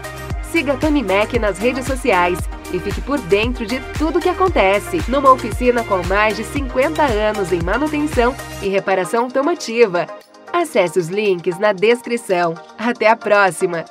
Siga 0.51 0.73
a 0.73 0.77
Tony 0.79 1.03
Mac 1.03 1.35
nas 1.35 1.59
redes 1.59 1.85
sociais 1.85 2.39
e 2.75 2.81
fique 2.81 3.01
por 3.01 3.19
dentro 3.21 3.67
de 3.67 3.81
tudo 3.99 4.21
que 4.21 4.29
acontece 4.29 5.03
numa 5.09 5.31
oficina 5.31 5.85
com 5.85 6.03
mais 6.07 6.37
de 6.37 6.45
50 6.45 7.03
anos 7.03 7.53
em 7.53 7.63
manutenção 7.63 8.35
e 8.63 8.69
reparação 8.69 9.25
automotiva. 9.25 10.07
Acesse 10.53 10.99
os 10.99 11.09
links 11.09 11.59
na 11.59 11.73
descrição. 11.73 12.55
Até 12.79 13.09
a 13.09 13.17
próxima! 13.17 13.85